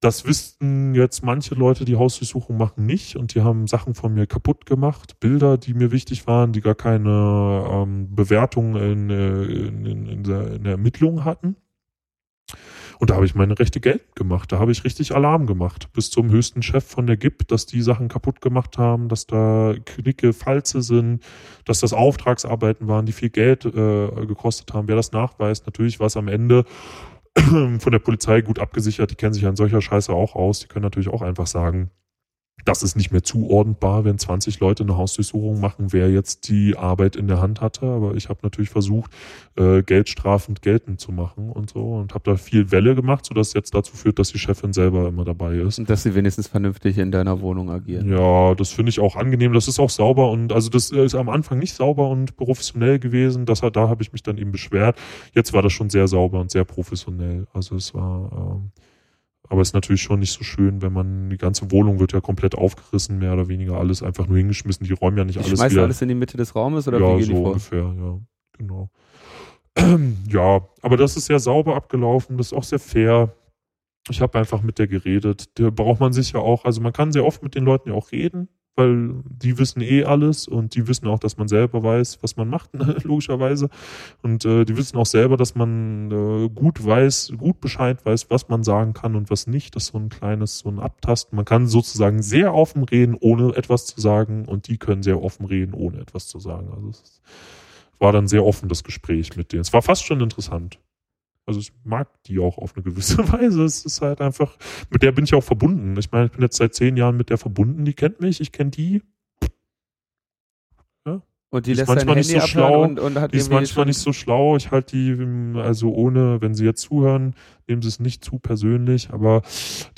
Das 0.00 0.26
wüssten 0.26 0.94
jetzt 0.94 1.22
manche 1.22 1.54
Leute, 1.54 1.84
die 1.84 1.96
Hausdurchsuchung 1.96 2.56
machen, 2.56 2.86
nicht 2.86 3.16
und 3.16 3.34
die 3.34 3.42
haben 3.42 3.66
Sachen 3.66 3.94
von 3.94 4.12
mir 4.14 4.26
kaputt 4.26 4.66
gemacht. 4.66 5.20
Bilder, 5.20 5.56
die 5.58 5.74
mir 5.74 5.92
wichtig 5.92 6.26
waren, 6.26 6.52
die 6.52 6.60
gar 6.60 6.74
keine 6.74 7.66
ähm, 7.70 8.14
Bewertung 8.14 8.76
in, 8.76 9.10
äh, 9.10 9.42
in, 9.44 10.06
in, 10.06 10.22
der, 10.22 10.52
in 10.52 10.64
der 10.64 10.72
Ermittlung 10.72 11.24
hatten. 11.24 11.56
Und 13.00 13.08
da 13.08 13.14
habe 13.14 13.24
ich 13.24 13.34
meine 13.34 13.58
Rechte 13.58 13.80
geltend 13.80 14.14
gemacht. 14.14 14.52
Da 14.52 14.58
habe 14.58 14.72
ich 14.72 14.84
richtig 14.84 15.14
Alarm 15.14 15.46
gemacht. 15.46 15.90
Bis 15.94 16.10
zum 16.10 16.28
höchsten 16.28 16.60
Chef 16.60 16.84
von 16.84 17.06
der 17.06 17.16
GIP, 17.16 17.48
dass 17.48 17.64
die 17.64 17.80
Sachen 17.80 18.08
kaputt 18.08 18.42
gemacht 18.42 18.76
haben, 18.76 19.08
dass 19.08 19.26
da 19.26 19.74
Knicke 19.86 20.34
Falze 20.34 20.82
sind, 20.82 21.22
dass 21.64 21.80
das 21.80 21.94
Auftragsarbeiten 21.94 22.88
waren, 22.88 23.06
die 23.06 23.12
viel 23.12 23.30
Geld 23.30 23.64
äh, 23.64 24.26
gekostet 24.26 24.74
haben. 24.74 24.86
Wer 24.86 24.96
das 24.96 25.12
nachweist, 25.12 25.64
natürlich 25.64 25.98
war 25.98 26.08
es 26.08 26.18
am 26.18 26.28
Ende 26.28 26.66
von 27.38 27.90
der 27.90 28.00
Polizei 28.00 28.42
gut 28.42 28.58
abgesichert. 28.58 29.10
Die 29.10 29.14
kennen 29.14 29.32
sich 29.32 29.46
an 29.46 29.56
solcher 29.56 29.80
Scheiße 29.80 30.12
auch 30.12 30.34
aus. 30.34 30.60
Die 30.60 30.68
können 30.68 30.82
natürlich 30.82 31.08
auch 31.08 31.22
einfach 31.22 31.46
sagen, 31.46 31.90
das 32.64 32.82
ist 32.82 32.96
nicht 32.96 33.10
mehr 33.10 33.22
zuordnbar, 33.22 34.04
wenn 34.04 34.18
20 34.18 34.60
Leute 34.60 34.82
eine 34.82 34.96
Hausdurchsuchung 34.96 35.60
machen, 35.60 35.92
wer 35.92 36.10
jetzt 36.10 36.48
die 36.48 36.76
Arbeit 36.76 37.16
in 37.16 37.28
der 37.28 37.40
Hand 37.40 37.60
hatte. 37.60 37.86
Aber 37.86 38.14
ich 38.14 38.28
habe 38.28 38.40
natürlich 38.42 38.70
versucht, 38.70 39.10
äh, 39.56 39.82
geldstrafend 39.82 40.62
geltend 40.62 41.00
zu 41.00 41.12
machen 41.12 41.50
und 41.50 41.70
so 41.70 41.94
und 41.94 42.14
habe 42.14 42.30
da 42.30 42.36
viel 42.36 42.70
Welle 42.70 42.94
gemacht, 42.94 43.24
sodass 43.26 43.54
jetzt 43.54 43.74
dazu 43.74 43.96
führt, 43.96 44.18
dass 44.18 44.30
die 44.30 44.38
Chefin 44.38 44.72
selber 44.72 45.08
immer 45.08 45.24
dabei 45.24 45.56
ist. 45.56 45.78
Und 45.78 45.90
dass 45.90 46.02
sie 46.02 46.14
wenigstens 46.14 46.48
vernünftig 46.48 46.98
in 46.98 47.10
deiner 47.10 47.40
Wohnung 47.40 47.70
agieren. 47.70 48.10
Ja, 48.10 48.54
das 48.54 48.70
finde 48.70 48.90
ich 48.90 49.00
auch 49.00 49.16
angenehm. 49.16 49.52
Das 49.52 49.68
ist 49.68 49.78
auch 49.78 49.90
sauber 49.90 50.30
und 50.30 50.52
also 50.52 50.70
das 50.70 50.90
ist 50.90 51.14
am 51.14 51.28
Anfang 51.28 51.58
nicht 51.58 51.74
sauber 51.74 52.08
und 52.08 52.36
professionell 52.36 52.98
gewesen. 52.98 53.46
Das, 53.46 53.60
da 53.60 53.88
habe 53.88 54.02
ich 54.02 54.12
mich 54.12 54.22
dann 54.22 54.38
eben 54.38 54.52
beschwert. 54.52 54.96
Jetzt 55.34 55.52
war 55.52 55.62
das 55.62 55.72
schon 55.72 55.90
sehr 55.90 56.08
sauber 56.08 56.40
und 56.40 56.50
sehr 56.50 56.64
professionell. 56.64 57.46
Also 57.52 57.76
es 57.76 57.94
war 57.94 58.30
ähm, 58.32 58.70
Aber 59.50 59.62
es 59.62 59.70
ist 59.70 59.74
natürlich 59.74 60.00
schon 60.00 60.20
nicht 60.20 60.32
so 60.32 60.44
schön, 60.44 60.80
wenn 60.80 60.92
man, 60.92 61.28
die 61.28 61.36
ganze 61.36 61.72
Wohnung 61.72 61.98
wird 61.98 62.12
ja 62.12 62.20
komplett 62.20 62.54
aufgerissen, 62.54 63.18
mehr 63.18 63.32
oder 63.32 63.48
weniger 63.48 63.78
alles 63.78 64.00
einfach 64.00 64.28
nur 64.28 64.38
hingeschmissen. 64.38 64.86
Die 64.86 64.92
räumen 64.92 65.18
ja 65.18 65.24
nicht 65.24 65.34
Die 65.34 65.40
alles 65.40 65.58
schmeißen 65.58 65.72
wieder. 65.72 65.82
alles 65.82 66.00
in 66.02 66.08
die 66.08 66.14
Mitte 66.14 66.36
des 66.36 66.54
Raumes 66.54 66.86
oder 66.86 67.00
ja, 67.00 67.18
wie 67.18 67.24
so 67.24 67.42
ungefähr, 67.42 67.92
ja, 67.98 68.18
genau. 68.56 68.90
ja, 70.28 70.60
aber 70.82 70.96
das 70.96 71.16
ist 71.16 71.26
sehr 71.26 71.40
sauber 71.40 71.74
abgelaufen, 71.74 72.38
das 72.38 72.48
ist 72.48 72.52
auch 72.52 72.62
sehr 72.62 72.78
fair. 72.78 73.34
Ich 74.08 74.20
habe 74.20 74.38
einfach 74.38 74.62
mit 74.62 74.78
der 74.78 74.86
geredet. 74.86 75.58
Da 75.58 75.70
braucht 75.70 75.98
man 75.98 76.12
sich 76.12 76.30
ja 76.32 76.38
auch, 76.38 76.64
also 76.64 76.80
man 76.80 76.92
kann 76.92 77.10
sehr 77.10 77.24
oft 77.24 77.42
mit 77.42 77.56
den 77.56 77.64
Leuten 77.64 77.88
ja 77.88 77.96
auch 77.96 78.12
reden, 78.12 78.48
weil 78.76 79.14
die 79.24 79.58
wissen 79.58 79.82
eh 79.82 80.04
alles 80.04 80.48
und 80.48 80.74
die 80.74 80.86
wissen 80.88 81.06
auch, 81.08 81.18
dass 81.18 81.36
man 81.36 81.48
selber 81.48 81.82
weiß, 81.82 82.18
was 82.22 82.36
man 82.36 82.48
macht, 82.48 82.70
logischerweise. 83.02 83.68
Und 84.22 84.44
äh, 84.44 84.64
die 84.64 84.76
wissen 84.76 84.96
auch 84.96 85.06
selber, 85.06 85.36
dass 85.36 85.54
man 85.54 86.10
äh, 86.10 86.48
gut 86.48 86.84
weiß, 86.84 87.32
gut 87.36 87.60
Bescheid 87.60 88.04
weiß, 88.04 88.30
was 88.30 88.48
man 88.48 88.64
sagen 88.64 88.92
kann 88.92 89.16
und 89.16 89.30
was 89.30 89.46
nicht. 89.46 89.76
Das 89.76 89.84
ist 89.84 89.92
so 89.92 89.98
ein 89.98 90.08
kleines, 90.08 90.58
so 90.58 90.68
ein 90.68 90.78
Abtasten. 90.78 91.36
Man 91.36 91.44
kann 91.44 91.66
sozusagen 91.66 92.22
sehr 92.22 92.54
offen 92.54 92.84
reden, 92.84 93.16
ohne 93.18 93.54
etwas 93.56 93.86
zu 93.86 94.00
sagen 94.00 94.46
und 94.46 94.68
die 94.68 94.78
können 94.78 95.02
sehr 95.02 95.22
offen 95.22 95.46
reden, 95.46 95.74
ohne 95.74 95.98
etwas 95.98 96.26
zu 96.26 96.38
sagen. 96.38 96.70
Also 96.74 96.90
es 96.90 97.20
war 97.98 98.12
dann 98.12 98.28
sehr 98.28 98.44
offen, 98.44 98.68
das 98.68 98.84
Gespräch 98.84 99.36
mit 99.36 99.52
denen. 99.52 99.62
Es 99.62 99.72
war 99.72 99.82
fast 99.82 100.04
schon 100.04 100.20
interessant. 100.20 100.78
Also 101.50 101.60
ich 101.60 101.72
mag 101.84 102.08
die 102.24 102.38
auch 102.38 102.58
auf 102.58 102.76
eine 102.76 102.84
gewisse 102.84 103.18
Weise. 103.32 103.64
Es 103.64 103.84
ist 103.84 104.00
halt 104.00 104.20
einfach, 104.20 104.56
mit 104.90 105.02
der 105.02 105.12
bin 105.12 105.24
ich 105.24 105.34
auch 105.34 105.42
verbunden. 105.44 105.96
Ich 105.98 106.12
meine, 106.12 106.26
ich 106.26 106.32
bin 106.32 106.42
jetzt 106.42 106.56
seit 106.56 106.74
zehn 106.74 106.96
Jahren 106.96 107.16
mit 107.16 107.30
der 107.30 107.38
verbunden, 107.38 107.84
die 107.84 107.94
kennt 107.94 108.20
mich, 108.20 108.40
ich 108.40 108.52
kenne 108.52 108.70
die. 108.70 109.02
Und 111.52 111.66
die 111.66 111.72
Ist 111.72 111.78
lässt 111.78 111.88
sein 111.88 111.96
manchmal 111.96 112.16
nicht 112.16 112.30
so 112.30 112.40
schlau. 112.46 112.84
und, 112.84 113.00
und 113.00 113.18
hat 113.18 113.32
Die 113.32 113.36
ist 113.36 113.50
manchmal 113.50 113.86
nicht 113.86 113.98
so 113.98 114.12
schlau. 114.12 114.56
Ich 114.56 114.70
halte 114.70 114.96
die, 114.96 115.10
ähm, 115.10 115.56
also 115.56 115.92
ohne, 115.92 116.40
wenn 116.40 116.54
sie 116.54 116.64
jetzt 116.64 116.82
zuhören, 116.82 117.34
nehmen 117.66 117.82
sie 117.82 117.88
es 117.88 117.98
nicht 117.98 118.24
zu 118.24 118.38
persönlich. 118.38 119.10
Aber 119.10 119.42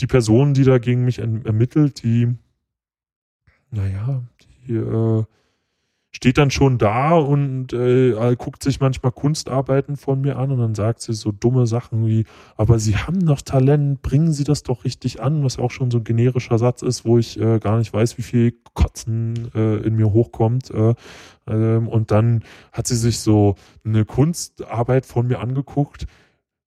die 0.00 0.06
Person, 0.06 0.54
die 0.54 0.64
da 0.64 0.78
gegen 0.78 1.04
mich 1.04 1.18
ermittelt, 1.18 2.02
die, 2.02 2.34
naja, 3.70 4.22
die 4.66 4.76
äh, 4.76 5.24
steht 6.14 6.36
dann 6.36 6.50
schon 6.50 6.78
da 6.78 7.14
und 7.14 7.72
äh, 7.72 8.36
guckt 8.36 8.62
sich 8.62 8.80
manchmal 8.80 9.12
Kunstarbeiten 9.12 9.96
von 9.96 10.20
mir 10.20 10.36
an 10.36 10.52
und 10.52 10.58
dann 10.58 10.74
sagt 10.74 11.00
sie 11.00 11.14
so 11.14 11.32
dumme 11.32 11.66
Sachen 11.66 12.06
wie, 12.06 12.26
aber 12.56 12.78
Sie 12.78 12.96
haben 12.96 13.24
doch 13.24 13.40
Talent, 13.40 14.02
bringen 14.02 14.32
Sie 14.32 14.44
das 14.44 14.62
doch 14.62 14.84
richtig 14.84 15.22
an, 15.22 15.42
was 15.42 15.58
auch 15.58 15.70
schon 15.70 15.90
so 15.90 15.98
ein 15.98 16.04
generischer 16.04 16.58
Satz 16.58 16.82
ist, 16.82 17.04
wo 17.04 17.18
ich 17.18 17.40
äh, 17.40 17.58
gar 17.58 17.78
nicht 17.78 17.92
weiß, 17.92 18.18
wie 18.18 18.22
viel 18.22 18.54
Kotzen 18.74 19.50
äh, 19.54 19.76
in 19.78 19.96
mir 19.96 20.12
hochkommt. 20.12 20.70
Äh, 20.70 20.94
ähm, 21.48 21.88
und 21.88 22.10
dann 22.10 22.44
hat 22.72 22.86
sie 22.86 22.96
sich 22.96 23.20
so 23.20 23.56
eine 23.84 24.04
Kunstarbeit 24.04 25.06
von 25.06 25.26
mir 25.26 25.40
angeguckt, 25.40 26.06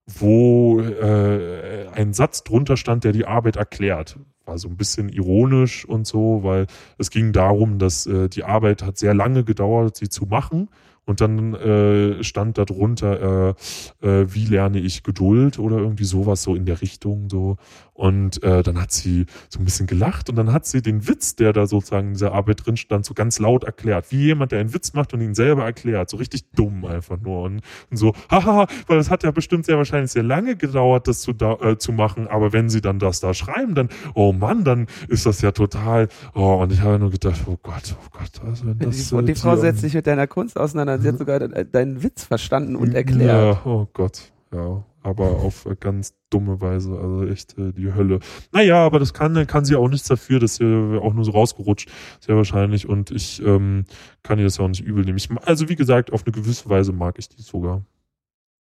wo 0.07 0.81
äh, 0.81 1.87
ein 1.89 2.13
Satz 2.13 2.43
drunter 2.43 2.77
stand, 2.77 3.03
der 3.03 3.11
die 3.11 3.25
Arbeit 3.25 3.55
erklärt. 3.55 4.17
War 4.45 4.57
so 4.57 4.67
ein 4.67 4.77
bisschen 4.77 5.09
ironisch 5.09 5.85
und 5.85 6.05
so, 6.05 6.43
weil 6.43 6.67
es 6.97 7.09
ging 7.09 7.33
darum, 7.33 7.79
dass 7.79 8.05
äh, 8.05 8.29
die 8.29 8.43
Arbeit 8.43 8.83
hat 8.83 8.97
sehr 8.97 9.13
lange 9.13 9.43
gedauert, 9.43 9.97
sie 9.97 10.09
zu 10.09 10.25
machen. 10.25 10.69
Und 11.05 11.21
dann 11.21 11.53
äh, 11.53 12.23
stand 12.23 12.57
da 12.57 12.65
drunter, 12.65 13.53
äh, 14.01 14.07
äh, 14.07 14.33
wie 14.33 14.45
lerne 14.45 14.79
ich 14.79 15.03
Geduld 15.03 15.59
oder 15.59 15.77
irgendwie 15.77 16.03
sowas 16.03 16.41
so 16.41 16.55
in 16.55 16.65
der 16.65 16.81
Richtung 16.81 17.29
so. 17.29 17.57
Und 17.93 18.43
äh, 18.43 18.61
dann 18.61 18.81
hat 18.81 18.91
sie 18.91 19.25
so 19.47 19.59
ein 19.59 19.65
bisschen 19.65 19.87
gelacht 19.87 20.29
und 20.29 20.35
dann 20.35 20.51
hat 20.51 20.65
sie 20.65 20.81
den 20.81 21.07
Witz, 21.07 21.35
der 21.37 21.53
da 21.53 21.65
sozusagen 21.65 22.07
in 22.07 22.13
dieser 22.13 22.33
Arbeit 22.33 22.65
drin 22.65 22.75
stand, 22.75 23.05
so 23.05 23.13
ganz 23.13 23.39
laut 23.39 23.63
erklärt. 23.63 24.11
Wie 24.11 24.23
jemand, 24.23 24.51
der 24.51 24.59
einen 24.59 24.73
Witz 24.73 24.93
macht 24.93 25.13
und 25.13 25.21
ihn 25.21 25.33
selber 25.33 25.63
erklärt. 25.63 26.09
So 26.09 26.17
richtig 26.17 26.43
dumm 26.55 26.83
einfach 26.85 27.17
nur. 27.21 27.43
Und, 27.43 27.61
und 27.91 27.97
so, 27.97 28.13
haha, 28.31 28.67
weil 28.87 28.97
das 28.97 29.09
hat 29.09 29.23
ja 29.23 29.31
bestimmt 29.31 29.65
sehr 29.65 29.77
wahrscheinlich 29.77 30.11
sehr 30.11 30.23
lange 30.23 30.57
gedauert, 30.57 31.07
das 31.07 31.21
zu, 31.21 31.31
da, 31.31 31.53
äh, 31.61 31.77
zu 31.77 31.93
machen. 31.93 32.27
Aber 32.27 32.51
wenn 32.51 32.67
sie 32.69 32.81
dann 32.81 32.99
das 32.99 33.21
da 33.21 33.33
schreiben, 33.33 33.75
dann, 33.75 33.89
oh 34.13 34.33
Mann, 34.33 34.63
dann 34.65 34.87
ist 35.07 35.25
das 35.25 35.41
ja 35.41 35.51
total. 35.51 36.09
Oh, 36.33 36.55
und 36.55 36.73
ich 36.73 36.81
habe 36.81 36.99
nur 36.99 37.11
gedacht, 37.11 37.41
oh 37.45 37.57
Gott, 37.63 37.95
oh 37.97 38.07
Gott. 38.11 38.45
Also 38.45 38.65
wenn 38.65 38.79
das, 38.79 39.07
die, 39.07 39.15
äh, 39.15 39.35
Frau 39.35 39.55
die- 39.55 39.61
setzt 39.61 39.79
sich 39.81 39.93
mit 39.93 40.05
deiner 40.05 40.27
Kunst 40.27 40.59
auseinander. 40.59 40.94
Sie 40.97 41.07
hat 41.07 41.17
sogar 41.17 41.39
de 41.39 41.65
deinen 41.65 42.03
Witz 42.03 42.23
verstanden 42.23 42.75
und 42.75 42.93
erklärt. 42.93 43.55
Ja, 43.55 43.61
oh 43.65 43.87
Gott, 43.93 44.31
ja. 44.53 44.83
Aber 45.03 45.25
auf 45.25 45.67
ganz 45.81 46.15
dumme 46.31 46.61
Weise, 46.61 46.97
also 46.97 47.25
echt 47.27 47.55
äh, 47.59 47.71
die 47.73 47.93
Hölle. 47.93 48.19
Naja, 48.51 48.83
aber 48.83 48.97
das 48.97 49.13
kann, 49.13 49.45
kann 49.45 49.63
sie 49.63 49.75
auch 49.75 49.87
nichts 49.87 50.07
dafür, 50.07 50.39
dass 50.39 50.55
sie 50.55 50.99
auch 50.99 51.13
nur 51.13 51.23
so 51.23 51.31
rausgerutscht, 51.31 51.91
sehr 52.19 52.35
wahrscheinlich. 52.35 52.89
Und 52.89 53.11
ich 53.11 53.39
ähm, 53.45 53.85
kann 54.23 54.39
ihr 54.39 54.45
das 54.45 54.57
ja 54.57 54.65
auch 54.65 54.67
nicht 54.67 54.83
übel 54.83 55.05
nehmen. 55.05 55.19
Ich, 55.19 55.29
also 55.45 55.69
wie 55.69 55.75
gesagt, 55.75 56.11
auf 56.11 56.25
eine 56.25 56.31
gewisse 56.33 56.67
Weise 56.71 56.91
mag 56.91 57.19
ich 57.19 57.29
die 57.29 57.43
sogar. 57.43 57.83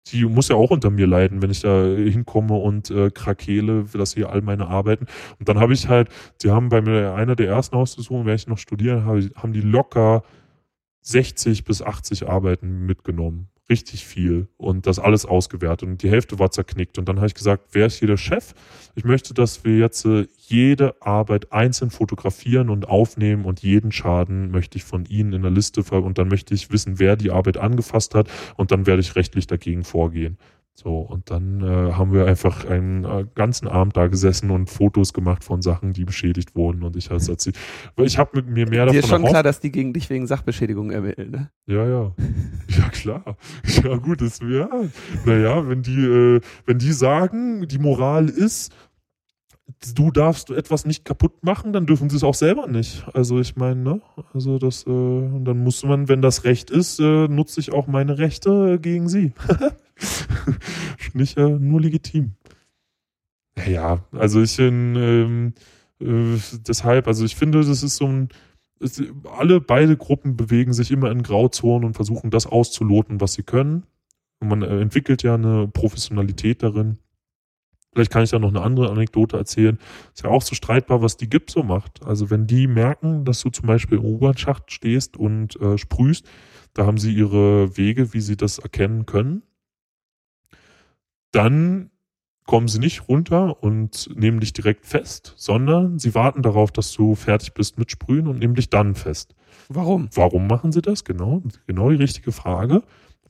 Sie 0.05 0.26
muss 0.26 0.49
ja 0.49 0.57
auch 0.57 0.69
unter 0.69 0.89
mir 0.89 1.07
leiden, 1.07 1.41
wenn 1.41 1.49
ich 1.49 1.61
da 1.61 1.85
hinkomme 1.85 2.55
und 2.55 2.91
äh, 2.91 3.10
krakele, 3.10 3.85
für 3.85 3.97
das 3.97 4.14
hier 4.14 4.30
all 4.30 4.41
meine 4.41 4.68
Arbeiten. 4.68 5.05
Und 5.39 5.47
dann 5.47 5.60
habe 5.60 5.72
ich 5.72 5.88
halt, 5.88 6.10
sie 6.41 6.51
haben 6.51 6.68
bei 6.68 6.81
mir 6.81 7.14
einer 7.14 7.38
der 7.38 7.47
ersten 7.47 7.77
Aussuchungen, 7.77 8.26
wenn 8.26 8.35
ich 8.35 8.47
noch 8.47 8.57
studieren 8.57 9.05
habe, 9.05 9.30
haben 9.35 9.53
die 9.53 9.61
locker 9.61 10.23
60 11.03 11.63
bis 11.65 11.81
80 11.81 12.27
Arbeiten 12.27 12.85
mitgenommen. 12.85 13.49
Richtig 13.69 14.05
viel. 14.05 14.47
Und 14.57 14.88
das 14.88 14.99
alles 14.99 15.25
ausgewertet. 15.25 15.88
Und 15.88 16.03
die 16.03 16.09
Hälfte 16.09 16.38
war 16.38 16.51
zerknickt. 16.51 16.97
Und 16.97 17.07
dann 17.07 17.17
habe 17.17 17.27
ich 17.27 17.34
gesagt, 17.34 17.69
wer 17.71 17.85
ist 17.85 17.99
hier 17.99 18.07
der 18.07 18.17
Chef? 18.17 18.53
Ich 18.95 19.05
möchte, 19.05 19.34
dass 19.34 19.63
wir 19.63 19.77
jetzt 19.77 20.05
äh, 20.05 20.27
jede 20.38 21.01
Arbeit 21.01 21.51
einzeln 21.53 21.89
fotografieren 21.89 22.69
und 22.69 22.88
aufnehmen 22.88 23.45
und 23.45 23.61
jeden 23.61 23.91
Schaden 23.91 24.51
möchte 24.51 24.77
ich 24.77 24.84
von 24.84 25.05
Ihnen 25.05 25.34
in 25.34 25.41
der 25.41 25.51
Liste 25.51 25.84
ver 25.84 26.03
und 26.03 26.17
dann 26.17 26.27
möchte 26.27 26.53
ich 26.53 26.71
wissen, 26.71 26.99
wer 26.99 27.15
die 27.15 27.31
Arbeit 27.31 27.57
angefasst 27.57 28.15
hat 28.15 28.30
und 28.57 28.71
dann 28.71 28.85
werde 28.85 29.01
ich 29.01 29.15
rechtlich 29.15 29.47
dagegen 29.47 29.84
vorgehen. 29.84 30.38
So, 30.75 30.97
und 30.97 31.29
dann 31.29 31.61
äh, 31.61 31.93
haben 31.93 32.13
wir 32.13 32.25
einfach 32.25 32.65
einen 32.65 33.05
äh, 33.05 33.25
ganzen 33.35 33.67
Abend 33.67 33.95
da 33.95 34.07
gesessen 34.07 34.49
und 34.49 34.71
Fotos 34.71 35.13
gemacht 35.13 35.43
von 35.43 35.61
Sachen, 35.61 35.93
die 35.93 36.03
beschädigt 36.03 36.55
wurden. 36.55 36.81
Und 36.81 36.95
ich 36.95 37.11
als 37.11 37.29
erzählt, 37.29 37.59
weil 37.95 38.07
ich 38.07 38.17
habe 38.17 38.31
mit 38.33 38.47
mir 38.47 38.67
mehr 38.67 38.87
Dir 38.87 38.93
davon 38.93 38.99
ist 38.99 39.07
schon 39.09 39.23
klar, 39.25 39.43
dass 39.43 39.59
die 39.59 39.71
gegen 39.71 39.93
dich 39.93 40.09
wegen 40.09 40.25
Sachbeschädigung 40.25 40.89
ermitteln, 40.89 41.29
ne? 41.29 41.51
Ja, 41.67 41.87
ja. 41.87 42.15
Ja, 42.69 42.89
klar. 42.89 43.37
Ja, 43.83 43.97
gut, 43.97 44.21
das 44.21 44.39
ja. 44.39 44.67
Naja, 45.25 45.67
wenn 45.67 45.83
die, 45.83 46.05
äh, 46.05 46.41
wenn 46.65 46.79
die 46.79 46.91
sagen, 46.91 47.67
die 47.67 47.77
Moral 47.77 48.27
ist, 48.29 48.73
du 49.95 50.11
darfst 50.11 50.49
etwas 50.49 50.85
nicht 50.85 51.06
kaputt 51.06 51.44
machen, 51.44 51.73
dann 51.73 51.85
dürfen 51.85 52.10
sie 52.10 52.18
es 52.18 52.23
auch 52.23 52.34
selber 52.34 52.68
nicht. 52.68 53.06
Also 53.14 53.40
ich 53.40 53.56
meine, 53.56 53.81
ne? 53.81 54.02
Also 54.34 54.60
das, 54.60 54.84
äh, 54.84 54.90
dann 54.90 55.64
muss 55.64 55.84
man, 55.84 56.10
wenn 56.10 56.22
das 56.22 56.44
Recht 56.44 56.69
ist, 56.69 56.99
äh, 56.99 57.27
nutze 57.27 57.60
ich 57.60 57.72
auch 57.72 57.88
meine 57.88 58.18
Rechte 58.18 58.73
äh, 58.73 58.77
gegen 58.80 59.10
sie. 59.10 59.34
Ich 61.15 61.38
äh, 61.38 61.48
nur 61.48 61.80
legitim. 61.81 62.34
Ja, 63.68 64.03
also 64.11 64.41
ich 64.41 64.57
ähm, 64.57 65.53
äh, 65.99 66.38
deshalb, 66.68 67.07
also 67.07 67.23
ich 67.23 67.35
finde, 67.35 67.64
das 67.64 67.84
ist 67.84 67.98
so 67.98 68.07
ein, 68.07 68.30
es, 68.80 69.02
alle 69.38 69.61
beide 69.61 69.95
Gruppen 69.95 70.35
bewegen 70.35 70.73
sich 70.73 70.91
immer 70.91 71.11
in 71.11 71.23
Grauzonen 71.23 71.85
und 71.85 71.94
versuchen 71.94 72.31
das 72.31 72.48
auszuloten, 72.48 73.22
was 73.22 73.34
sie 73.34 73.44
können. 73.44 73.84
Und 74.40 74.48
man 74.49 74.61
äh, 74.64 74.81
entwickelt 74.81 75.23
ja 75.23 75.35
eine 75.35 75.68
Professionalität 75.68 76.64
darin. 76.64 76.98
Vielleicht 77.93 78.11
kann 78.11 78.23
ich 78.23 78.31
da 78.31 78.39
noch 78.39 78.49
eine 78.49 78.61
andere 78.61 78.89
Anekdote 78.89 79.37
erzählen. 79.37 79.77
Ist 80.13 80.23
ja 80.23 80.29
auch 80.29 80.41
so 80.41 80.55
streitbar, 80.55 81.01
was 81.01 81.17
die 81.17 81.29
GIP 81.29 81.51
so 81.51 81.63
macht. 81.63 82.03
Also 82.05 82.29
wenn 82.29 82.47
die 82.47 82.67
merken, 82.67 83.23
dass 83.25 83.41
du 83.41 83.49
zum 83.49 83.67
Beispiel 83.67 83.99
im 83.99 84.05
U-Bahn-Schacht 84.05 84.71
stehst 84.71 85.15
und 85.17 85.59
äh, 85.61 85.77
sprühst, 85.77 86.25
da 86.73 86.85
haben 86.85 86.97
sie 86.97 87.13
ihre 87.13 87.77
Wege, 87.77 88.13
wie 88.13 88.21
sie 88.21 88.35
das 88.35 88.57
erkennen 88.57 89.05
können. 89.05 89.43
Dann 91.31 91.91
kommen 92.45 92.67
sie 92.67 92.79
nicht 92.79 93.07
runter 93.07 93.63
und 93.63 94.09
nehmen 94.15 94.39
dich 94.39 94.53
direkt 94.53 94.85
fest, 94.85 95.33
sondern 95.37 95.99
sie 95.99 96.13
warten 96.13 96.41
darauf, 96.41 96.71
dass 96.71 96.91
du 96.91 97.15
fertig 97.15 97.53
bist 97.53 97.77
mit 97.77 97.91
Sprühen 97.91 98.27
und 98.27 98.39
nehmen 98.39 98.55
dich 98.55 98.69
dann 98.69 98.95
fest. 98.95 99.35
Warum? 99.69 100.09
Warum 100.13 100.47
machen 100.47 100.71
sie 100.71 100.81
das? 100.81 101.05
Genau, 101.05 101.41
genau 101.67 101.89
die 101.89 101.95
richtige 101.95 102.31
Frage. 102.31 102.83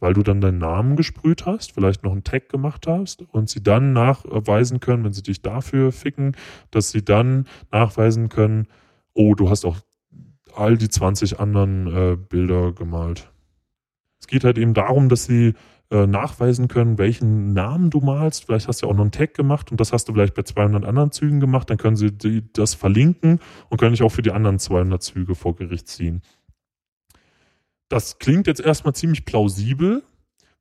Weil 0.04 0.16
du 0.16 0.22
dann 0.22 0.42
deinen 0.42 0.58
Namen 0.58 0.98
gesprüht 0.98 1.46
hast, 1.46 1.72
vielleicht 1.72 2.04
noch 2.04 2.12
einen 2.12 2.26
Tag 2.26 2.50
gemacht 2.50 2.88
hast 2.88 3.22
und 3.32 3.48
sie 3.50 3.64
dann 3.64 3.94
nachweisen 3.94 4.82
können, 4.82 5.06
wenn 5.06 5.14
sie 5.14 5.24
dich 5.24 5.42
dafür 5.42 5.94
ficken, 5.94 6.36
dass 6.72 6.92
sie 6.92 7.06
dann 7.06 7.48
nachweisen 7.72 8.28
können, 8.28 8.68
oh, 9.14 9.34
du 9.34 9.50
hast 9.50 9.64
auch 9.64 9.78
all 10.54 10.78
die 10.78 10.90
20 10.90 11.40
anderen 11.40 11.88
äh, 11.88 12.18
Bilder 12.18 12.74
gemalt. 12.74 13.32
Es 14.20 14.28
geht 14.28 14.44
halt 14.44 14.58
eben 14.58 14.74
darum, 14.74 15.08
dass 15.08 15.24
sie 15.24 15.54
äh, 15.90 16.06
nachweisen 16.06 16.68
können, 16.68 16.98
welchen 16.98 17.54
Namen 17.54 17.90
du 17.90 18.02
malst. 18.02 18.44
Vielleicht 18.44 18.68
hast 18.68 18.82
du 18.82 18.88
ja 18.88 18.92
auch 18.92 18.98
noch 18.98 19.04
einen 19.04 19.12
Tag 19.12 19.34
gemacht 19.36 19.72
und 19.72 19.80
das 19.80 19.94
hast 19.94 20.10
du 20.10 20.14
vielleicht 20.14 20.34
bei 20.34 20.44
200 20.44 20.84
anderen 20.84 21.14
Zügen 21.14 21.40
gemacht. 21.40 21.70
Dann 21.70 21.78
können 21.78 21.96
sie 21.96 22.12
die, 22.12 22.44
das 22.52 22.74
verlinken 22.74 23.40
und 23.70 23.78
können 23.78 23.94
dich 23.94 24.04
auch 24.04 24.12
für 24.12 24.22
die 24.22 24.32
anderen 24.32 24.60
200 24.60 25.02
Züge 25.02 25.34
vor 25.34 25.56
Gericht 25.56 25.88
ziehen. 25.88 26.22
Das 27.94 28.18
klingt 28.18 28.48
jetzt 28.48 28.60
erstmal 28.60 28.96
ziemlich 28.96 29.24
plausibel. 29.24 30.02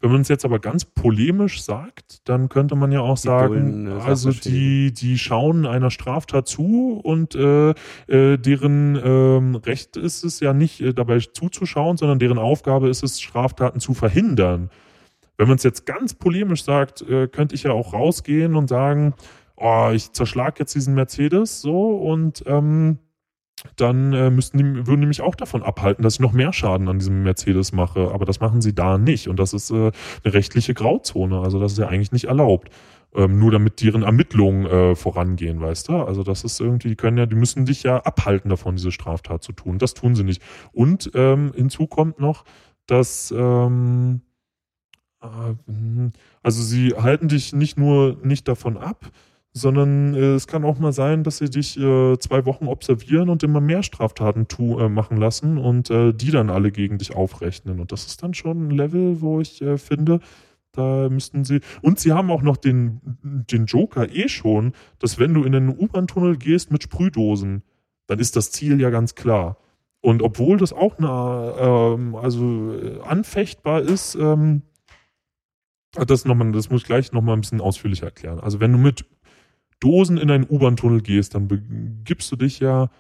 Wenn 0.00 0.12
man 0.12 0.20
es 0.20 0.28
jetzt 0.28 0.44
aber 0.44 0.58
ganz 0.58 0.84
polemisch 0.84 1.62
sagt, 1.62 2.28
dann 2.28 2.50
könnte 2.50 2.74
man 2.74 2.92
ja 2.92 3.00
auch 3.00 3.14
Die 3.14 3.22
sagen, 3.22 3.86
dulden, 3.86 3.86
äh, 3.86 4.02
also 4.02 4.32
die, 4.32 4.92
die 4.92 5.16
schauen 5.16 5.64
einer 5.64 5.90
Straftat 5.90 6.46
zu 6.46 7.00
und 7.02 7.34
äh, 7.34 7.70
äh, 7.70 8.36
deren 8.36 9.00
ähm, 9.02 9.54
Recht 9.54 9.96
ist 9.96 10.24
es 10.24 10.40
ja 10.40 10.52
nicht 10.52 10.82
äh, 10.82 10.92
dabei 10.92 11.20
zuzuschauen, 11.20 11.96
sondern 11.96 12.18
deren 12.18 12.36
Aufgabe 12.36 12.90
ist 12.90 13.02
es, 13.02 13.18
Straftaten 13.18 13.80
zu 13.80 13.94
verhindern. 13.94 14.68
Wenn 15.38 15.48
man 15.48 15.56
es 15.56 15.62
jetzt 15.62 15.86
ganz 15.86 16.12
polemisch 16.12 16.64
sagt, 16.64 17.00
äh, 17.00 17.28
könnte 17.28 17.54
ich 17.54 17.62
ja 17.62 17.72
auch 17.72 17.94
rausgehen 17.94 18.56
und 18.56 18.68
sagen, 18.68 19.14
oh, 19.56 19.88
ich 19.94 20.12
zerschlag 20.12 20.58
jetzt 20.58 20.74
diesen 20.74 20.94
Mercedes 20.94 21.62
so 21.62 21.96
und 21.96 22.44
ähm, 22.46 22.98
dann 23.76 24.12
äh, 24.12 24.30
müssten 24.30 24.58
die, 24.58 24.86
würden 24.86 25.00
die 25.00 25.06
mich 25.06 25.20
auch 25.20 25.34
davon 25.34 25.62
abhalten, 25.62 26.02
dass 26.02 26.14
ich 26.14 26.20
noch 26.20 26.32
mehr 26.32 26.52
Schaden 26.52 26.88
an 26.88 26.98
diesem 26.98 27.22
Mercedes 27.22 27.72
mache. 27.72 28.10
Aber 28.12 28.24
das 28.24 28.40
machen 28.40 28.60
sie 28.60 28.74
da 28.74 28.98
nicht. 28.98 29.28
Und 29.28 29.38
das 29.38 29.52
ist 29.52 29.70
äh, 29.70 29.92
eine 30.24 30.34
rechtliche 30.34 30.74
Grauzone. 30.74 31.40
Also 31.40 31.60
das 31.60 31.72
ist 31.72 31.78
ja 31.78 31.88
eigentlich 31.88 32.12
nicht 32.12 32.24
erlaubt. 32.24 32.70
Ähm, 33.14 33.38
nur 33.38 33.50
damit 33.50 33.82
deren 33.82 34.02
Ermittlungen 34.02 34.66
äh, 34.66 34.94
vorangehen, 34.94 35.60
weißt 35.60 35.88
du? 35.88 35.96
Also 35.96 36.22
das 36.22 36.44
ist 36.44 36.60
irgendwie, 36.60 36.88
die 36.88 36.96
können 36.96 37.18
ja, 37.18 37.26
die 37.26 37.36
müssen 37.36 37.66
dich 37.66 37.82
ja 37.82 37.98
abhalten 37.98 38.48
davon, 38.48 38.76
diese 38.76 38.90
Straftat 38.90 39.42
zu 39.42 39.52
tun. 39.52 39.78
Das 39.78 39.94
tun 39.94 40.14
sie 40.14 40.24
nicht. 40.24 40.42
Und 40.72 41.10
ähm, 41.14 41.52
hinzu 41.54 41.86
kommt 41.86 42.18
noch, 42.18 42.44
dass 42.86 43.32
ähm, 43.36 44.22
äh, 45.22 46.10
also 46.42 46.62
sie 46.62 46.94
halten 46.94 47.28
dich 47.28 47.52
nicht 47.52 47.78
nur 47.78 48.16
nicht 48.22 48.48
davon 48.48 48.76
ab, 48.78 49.10
sondern 49.54 50.14
äh, 50.14 50.34
es 50.34 50.46
kann 50.46 50.64
auch 50.64 50.78
mal 50.78 50.92
sein, 50.92 51.24
dass 51.24 51.38
sie 51.38 51.50
dich 51.50 51.78
äh, 51.78 52.18
zwei 52.18 52.46
Wochen 52.46 52.68
observieren 52.68 53.28
und 53.28 53.42
immer 53.42 53.60
mehr 53.60 53.82
Straftaten 53.82 54.48
tu, 54.48 54.78
äh, 54.78 54.88
machen 54.88 55.18
lassen 55.18 55.58
und 55.58 55.90
äh, 55.90 56.12
die 56.14 56.30
dann 56.30 56.48
alle 56.48 56.72
gegen 56.72 56.98
dich 56.98 57.14
aufrechnen. 57.14 57.78
Und 57.80 57.92
das 57.92 58.06
ist 58.06 58.22
dann 58.22 58.32
schon 58.32 58.68
ein 58.68 58.70
Level, 58.70 59.20
wo 59.20 59.40
ich 59.40 59.60
äh, 59.60 59.76
finde, 59.76 60.20
da 60.72 61.10
müssten 61.10 61.44
sie. 61.44 61.60
Und 61.82 62.00
sie 62.00 62.12
haben 62.12 62.30
auch 62.30 62.40
noch 62.40 62.56
den, 62.56 63.00
den 63.22 63.66
Joker 63.66 64.10
eh 64.10 64.28
schon, 64.28 64.72
dass 64.98 65.18
wenn 65.18 65.34
du 65.34 65.44
in 65.44 65.54
einen 65.54 65.68
U-Bahn-Tunnel 65.68 66.38
gehst 66.38 66.70
mit 66.70 66.82
Sprühdosen, 66.82 67.62
dann 68.06 68.18
ist 68.18 68.36
das 68.36 68.52
Ziel 68.52 68.80
ja 68.80 68.88
ganz 68.88 69.14
klar. 69.14 69.58
Und 70.00 70.22
obwohl 70.22 70.56
das 70.56 70.72
auch 70.72 70.98
eine, 70.98 71.54
ähm, 71.58 72.14
also 72.16 72.72
äh, 72.72 73.00
anfechtbar 73.02 73.82
ist, 73.82 74.14
ähm, 74.14 74.62
das, 75.92 76.24
noch 76.24 76.34
mal, 76.34 76.50
das 76.52 76.70
muss 76.70 76.80
ich 76.80 76.86
gleich 76.86 77.12
nochmal 77.12 77.36
ein 77.36 77.42
bisschen 77.42 77.60
ausführlicher 77.60 78.06
erklären. 78.06 78.40
Also 78.40 78.58
wenn 78.58 78.72
du 78.72 78.78
mit 78.78 79.04
Dosen 79.82 80.16
in 80.16 80.30
einen 80.30 80.46
U-Bahn-Tunnel 80.48 81.02
gehst, 81.02 81.34
dann 81.34 81.48
begibst 81.48 82.30
du 82.30 82.36
dich 82.36 82.60
ja 82.60 82.90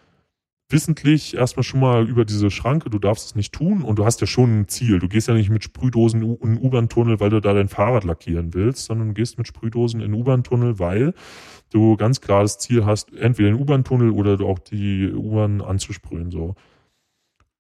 wissentlich 0.72 1.36
erstmal 1.36 1.62
schon 1.62 1.80
mal 1.80 2.08
über 2.08 2.24
diese 2.24 2.50
Schranke, 2.50 2.90
du 2.90 2.98
darfst 2.98 3.26
es 3.26 3.34
nicht 3.34 3.52
tun 3.52 3.82
und 3.82 3.98
du 3.98 4.04
hast 4.04 4.20
ja 4.20 4.26
schon 4.26 4.60
ein 4.60 4.68
Ziel. 4.68 4.98
Du 4.98 5.08
gehst 5.08 5.28
ja 5.28 5.34
nicht 5.34 5.50
mit 5.50 5.62
Sprühdosen 5.62 6.22
in 6.22 6.42
einen 6.42 6.58
U-Bahn-Tunnel, 6.58 7.20
weil 7.20 7.30
du 7.30 7.40
da 7.40 7.52
dein 7.52 7.68
Fahrrad 7.68 8.04
lackieren 8.04 8.54
willst, 8.54 8.86
sondern 8.86 9.08
du 9.08 9.14
gehst 9.14 9.38
mit 9.38 9.46
Sprühdosen 9.46 10.00
in 10.00 10.12
den 10.12 10.20
U-Bahn-Tunnel, 10.20 10.78
weil 10.78 11.14
du 11.70 11.96
ganz 11.96 12.20
klar 12.20 12.42
das 12.42 12.58
Ziel 12.58 12.84
hast, 12.84 13.14
entweder 13.14 13.50
den 13.50 13.60
U-Bahn-Tunnel 13.60 14.10
oder 14.10 14.40
auch 14.44 14.58
die 14.58 15.12
U-Bahn 15.12 15.60
anzusprühen, 15.60 16.30
so. 16.30 16.54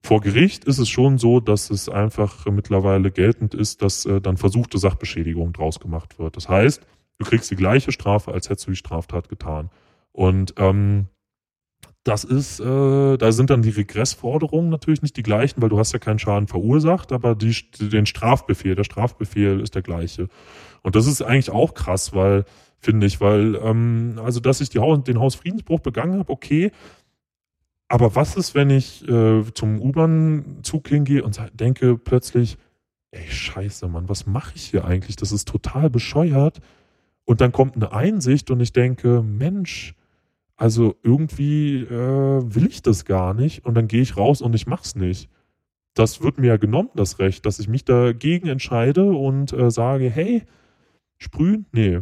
Vor 0.04 0.20
Gericht 0.20 0.64
ist 0.64 0.78
es 0.78 0.88
schon 0.88 1.16
so, 1.18 1.38
dass 1.38 1.70
es 1.70 1.88
einfach 1.88 2.46
mittlerweile 2.46 3.12
geltend 3.12 3.54
ist, 3.54 3.82
dass 3.82 4.04
äh, 4.04 4.20
dann 4.20 4.36
versuchte 4.36 4.78
Sachbeschädigung 4.78 5.52
draus 5.52 5.78
gemacht 5.78 6.18
wird. 6.18 6.36
Das 6.36 6.48
heißt, 6.48 6.84
Du 7.22 7.28
kriegst 7.28 7.52
die 7.52 7.56
gleiche 7.56 7.92
Strafe, 7.92 8.32
als 8.32 8.50
hättest 8.50 8.66
du 8.66 8.72
die 8.72 8.76
Straftat 8.76 9.28
getan. 9.28 9.70
Und 10.10 10.54
ähm, 10.56 11.06
das 12.02 12.24
ist, 12.24 12.58
äh, 12.58 13.16
da 13.16 13.30
sind 13.30 13.50
dann 13.50 13.62
die 13.62 13.70
Regressforderungen 13.70 14.70
natürlich 14.70 15.02
nicht 15.02 15.16
die 15.16 15.22
gleichen, 15.22 15.62
weil 15.62 15.68
du 15.68 15.78
hast 15.78 15.92
ja 15.92 16.00
keinen 16.00 16.18
Schaden 16.18 16.48
verursacht, 16.48 17.12
aber 17.12 17.36
die, 17.36 17.54
den 17.78 18.06
Strafbefehl, 18.06 18.74
der 18.74 18.82
Strafbefehl 18.82 19.60
ist 19.60 19.76
der 19.76 19.82
gleiche. 19.82 20.26
Und 20.82 20.96
das 20.96 21.06
ist 21.06 21.22
eigentlich 21.22 21.50
auch 21.50 21.74
krass, 21.74 22.12
weil, 22.12 22.44
finde 22.80 23.06
ich, 23.06 23.20
weil, 23.20 23.54
ähm, 23.54 24.20
also 24.24 24.40
dass 24.40 24.60
ich 24.60 24.76
Haus, 24.76 25.04
den 25.04 25.20
Hausfriedensbruch 25.20 25.78
begangen 25.78 26.18
habe, 26.18 26.32
okay, 26.32 26.72
aber 27.86 28.16
was 28.16 28.34
ist, 28.34 28.56
wenn 28.56 28.70
ich 28.70 29.06
äh, 29.08 29.44
zum 29.54 29.80
U-Bahn-Zug 29.80 30.88
hingehe 30.88 31.22
und 31.22 31.40
denke 31.54 31.96
plötzlich, 31.96 32.58
ey, 33.12 33.30
scheiße, 33.30 33.86
Mann, 33.86 34.08
was 34.08 34.26
mache 34.26 34.54
ich 34.56 34.64
hier 34.64 34.84
eigentlich? 34.84 35.14
Das 35.14 35.30
ist 35.30 35.46
total 35.46 35.88
bescheuert. 35.88 36.60
Und 37.24 37.40
dann 37.40 37.52
kommt 37.52 37.76
eine 37.76 37.92
Einsicht 37.92 38.50
und 38.50 38.60
ich 38.60 38.72
denke, 38.72 39.22
Mensch, 39.22 39.94
also 40.56 40.94
irgendwie 41.02 41.82
äh, 41.82 42.54
will 42.54 42.66
ich 42.66 42.82
das 42.82 43.04
gar 43.04 43.34
nicht 43.34 43.64
und 43.64 43.74
dann 43.74 43.88
gehe 43.88 44.02
ich 44.02 44.16
raus 44.16 44.40
und 44.40 44.54
ich 44.54 44.66
mach's 44.66 44.94
nicht. 44.94 45.28
Das 45.94 46.22
wird 46.22 46.38
mir 46.38 46.48
ja 46.48 46.56
genommen, 46.56 46.90
das 46.94 47.18
Recht, 47.18 47.44
dass 47.46 47.58
ich 47.58 47.68
mich 47.68 47.84
dagegen 47.84 48.48
entscheide 48.48 49.12
und 49.12 49.52
äh, 49.52 49.70
sage, 49.70 50.08
hey, 50.08 50.44
sprühen? 51.18 51.66
Nee. 51.72 52.00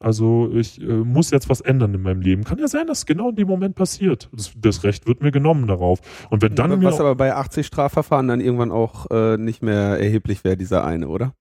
Also 0.00 0.50
ich 0.54 0.80
äh, 0.80 0.84
muss 0.84 1.30
jetzt 1.30 1.48
was 1.48 1.60
ändern 1.60 1.92
in 1.92 2.02
meinem 2.02 2.20
Leben. 2.20 2.44
Kann 2.44 2.58
ja 2.58 2.68
sein, 2.68 2.86
dass 2.86 3.04
genau 3.04 3.30
in 3.30 3.36
dem 3.36 3.48
Moment 3.48 3.74
passiert. 3.74 4.28
Das, 4.32 4.52
das 4.56 4.84
Recht 4.84 5.06
wird 5.06 5.22
mir 5.22 5.32
genommen 5.32 5.66
darauf. 5.66 6.00
Und 6.30 6.40
wenn 6.40 6.54
dann 6.54 6.82
was 6.82 7.00
aber 7.00 7.16
bei 7.16 7.34
80 7.34 7.66
Strafverfahren 7.66 8.28
dann 8.28 8.40
irgendwann 8.40 8.70
auch 8.70 9.10
äh, 9.10 9.36
nicht 9.36 9.62
mehr 9.62 9.98
erheblich 9.98 10.44
wäre, 10.44 10.56
dieser 10.56 10.84
eine, 10.84 11.08
oder? 11.08 11.34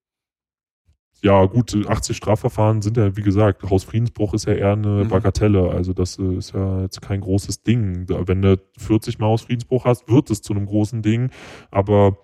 Ja, 1.21 1.45
gut, 1.45 1.75
80 1.87 2.15
Strafverfahren 2.15 2.81
sind 2.81 2.97
ja, 2.97 3.17
wie 3.17 3.21
gesagt, 3.21 3.63
Hausfriedensbruch 3.67 4.33
ist 4.33 4.45
ja 4.45 4.53
eher 4.53 4.73
eine 4.73 5.03
mhm. 5.03 5.07
Bagatelle. 5.09 5.71
Also 5.71 5.93
das 5.93 6.19
äh, 6.19 6.35
ist 6.35 6.53
ja 6.53 6.81
jetzt 6.81 7.01
kein 7.01 7.21
großes 7.21 7.63
Ding. 7.63 8.05
Wenn 8.07 8.41
du 8.41 8.59
40 8.77 9.17
Mal 9.17 9.27
Hausfriedensbruch 9.27 9.85
hast, 9.85 10.07
wird 10.09 10.29
es 10.29 10.41
zu 10.41 10.53
einem 10.53 10.67
großen 10.67 11.01
Ding. 11.01 11.31
Aber 11.71 12.17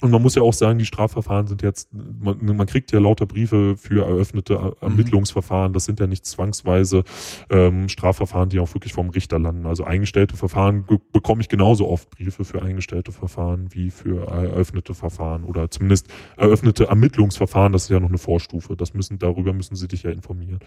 und 0.00 0.10
man 0.10 0.22
muss 0.22 0.34
ja 0.34 0.42
auch 0.42 0.52
sagen, 0.52 0.78
die 0.78 0.86
Strafverfahren 0.86 1.46
sind 1.46 1.62
jetzt, 1.62 1.90
man, 1.92 2.38
man 2.42 2.66
kriegt 2.66 2.92
ja 2.92 2.98
lauter 2.98 3.26
Briefe 3.26 3.76
für 3.76 4.06
eröffnete 4.06 4.58
mhm. 4.58 4.72
Ermittlungsverfahren. 4.80 5.72
Das 5.72 5.84
sind 5.84 6.00
ja 6.00 6.06
nicht 6.06 6.24
zwangsweise 6.26 7.04
ähm, 7.50 7.88
Strafverfahren, 7.88 8.48
die 8.48 8.60
auch 8.60 8.72
wirklich 8.74 8.92
vom 8.92 9.10
Richter 9.10 9.38
landen. 9.38 9.66
Also 9.66 9.84
eingestellte 9.84 10.36
Verfahren 10.36 10.86
bekomme 11.12 11.42
ich 11.42 11.48
genauso 11.48 11.88
oft 11.88 12.10
Briefe 12.10 12.44
für 12.44 12.62
eingestellte 12.62 13.12
Verfahren 13.12 13.68
wie 13.72 13.90
für 13.90 14.26
eröffnete 14.26 14.94
Verfahren 14.94 15.44
oder 15.44 15.70
zumindest 15.70 16.08
eröffnete 16.36 16.86
Ermittlungsverfahren. 16.86 17.72
Das 17.72 17.84
ist 17.84 17.90
ja 17.90 18.00
noch 18.00 18.08
eine 18.08 18.18
Vorstufe. 18.18 18.76
Das 18.76 18.94
müssen, 18.94 19.18
darüber 19.18 19.52
müssen 19.52 19.76
sie 19.76 19.88
dich 19.88 20.02
ja 20.02 20.10
informieren. 20.10 20.60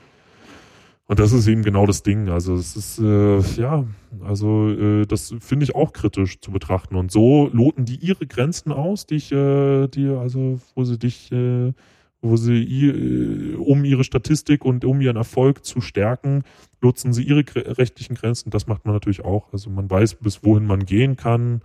Und 1.08 1.20
das 1.20 1.34
ist 1.34 1.48
eben 1.48 1.64
genau 1.64 1.86
das 1.86 2.02
Ding. 2.02 2.30
Also 2.30 2.56
es 2.56 2.76
ist 2.76 3.00
äh, 3.00 3.40
ja, 3.60 3.86
also 4.24 4.70
äh, 4.70 5.06
das 5.06 5.36
finde 5.40 5.66
ich 5.66 5.76
auch 5.76 5.92
kritisch 5.92 6.40
zu 6.40 6.52
betrachten. 6.52 6.96
Und 6.96 7.12
so 7.12 7.50
loten 7.52 7.86
die 7.86 7.98
ihre 7.98 8.26
Grenzen 8.26 8.72
aus, 8.72 9.06
die 9.06 9.16
ich, 9.16 9.32
äh, 9.32 9.88
die 9.88 10.08
also 10.08 10.60
wo 10.76 10.86
sie 10.86 10.98
dich, 10.98 11.32
äh, 11.34 11.74
wo 12.22 12.38
sie 12.38 12.64
äh, 12.64 13.56
um 13.56 13.84
ihre 13.84 14.06
Statistik 14.06 14.64
und 14.64 14.86
um 14.86 15.02
ihren 15.02 15.18
Erfolg 15.18 15.66
zu 15.66 15.82
stärken, 15.82 16.44
nutzen 16.82 17.12
sie 17.12 17.24
ihre 17.24 17.44
rechtlichen 17.78 18.16
Grenzen. 18.16 18.50
Das 18.50 18.68
macht 18.68 18.86
man 18.86 18.94
natürlich 18.94 19.26
auch. 19.26 19.52
Also 19.52 19.70
man 19.70 19.90
weiß, 19.90 20.16
bis 20.16 20.44
wohin 20.44 20.66
man 20.66 20.86
gehen 20.86 21.18
kann. 21.18 21.62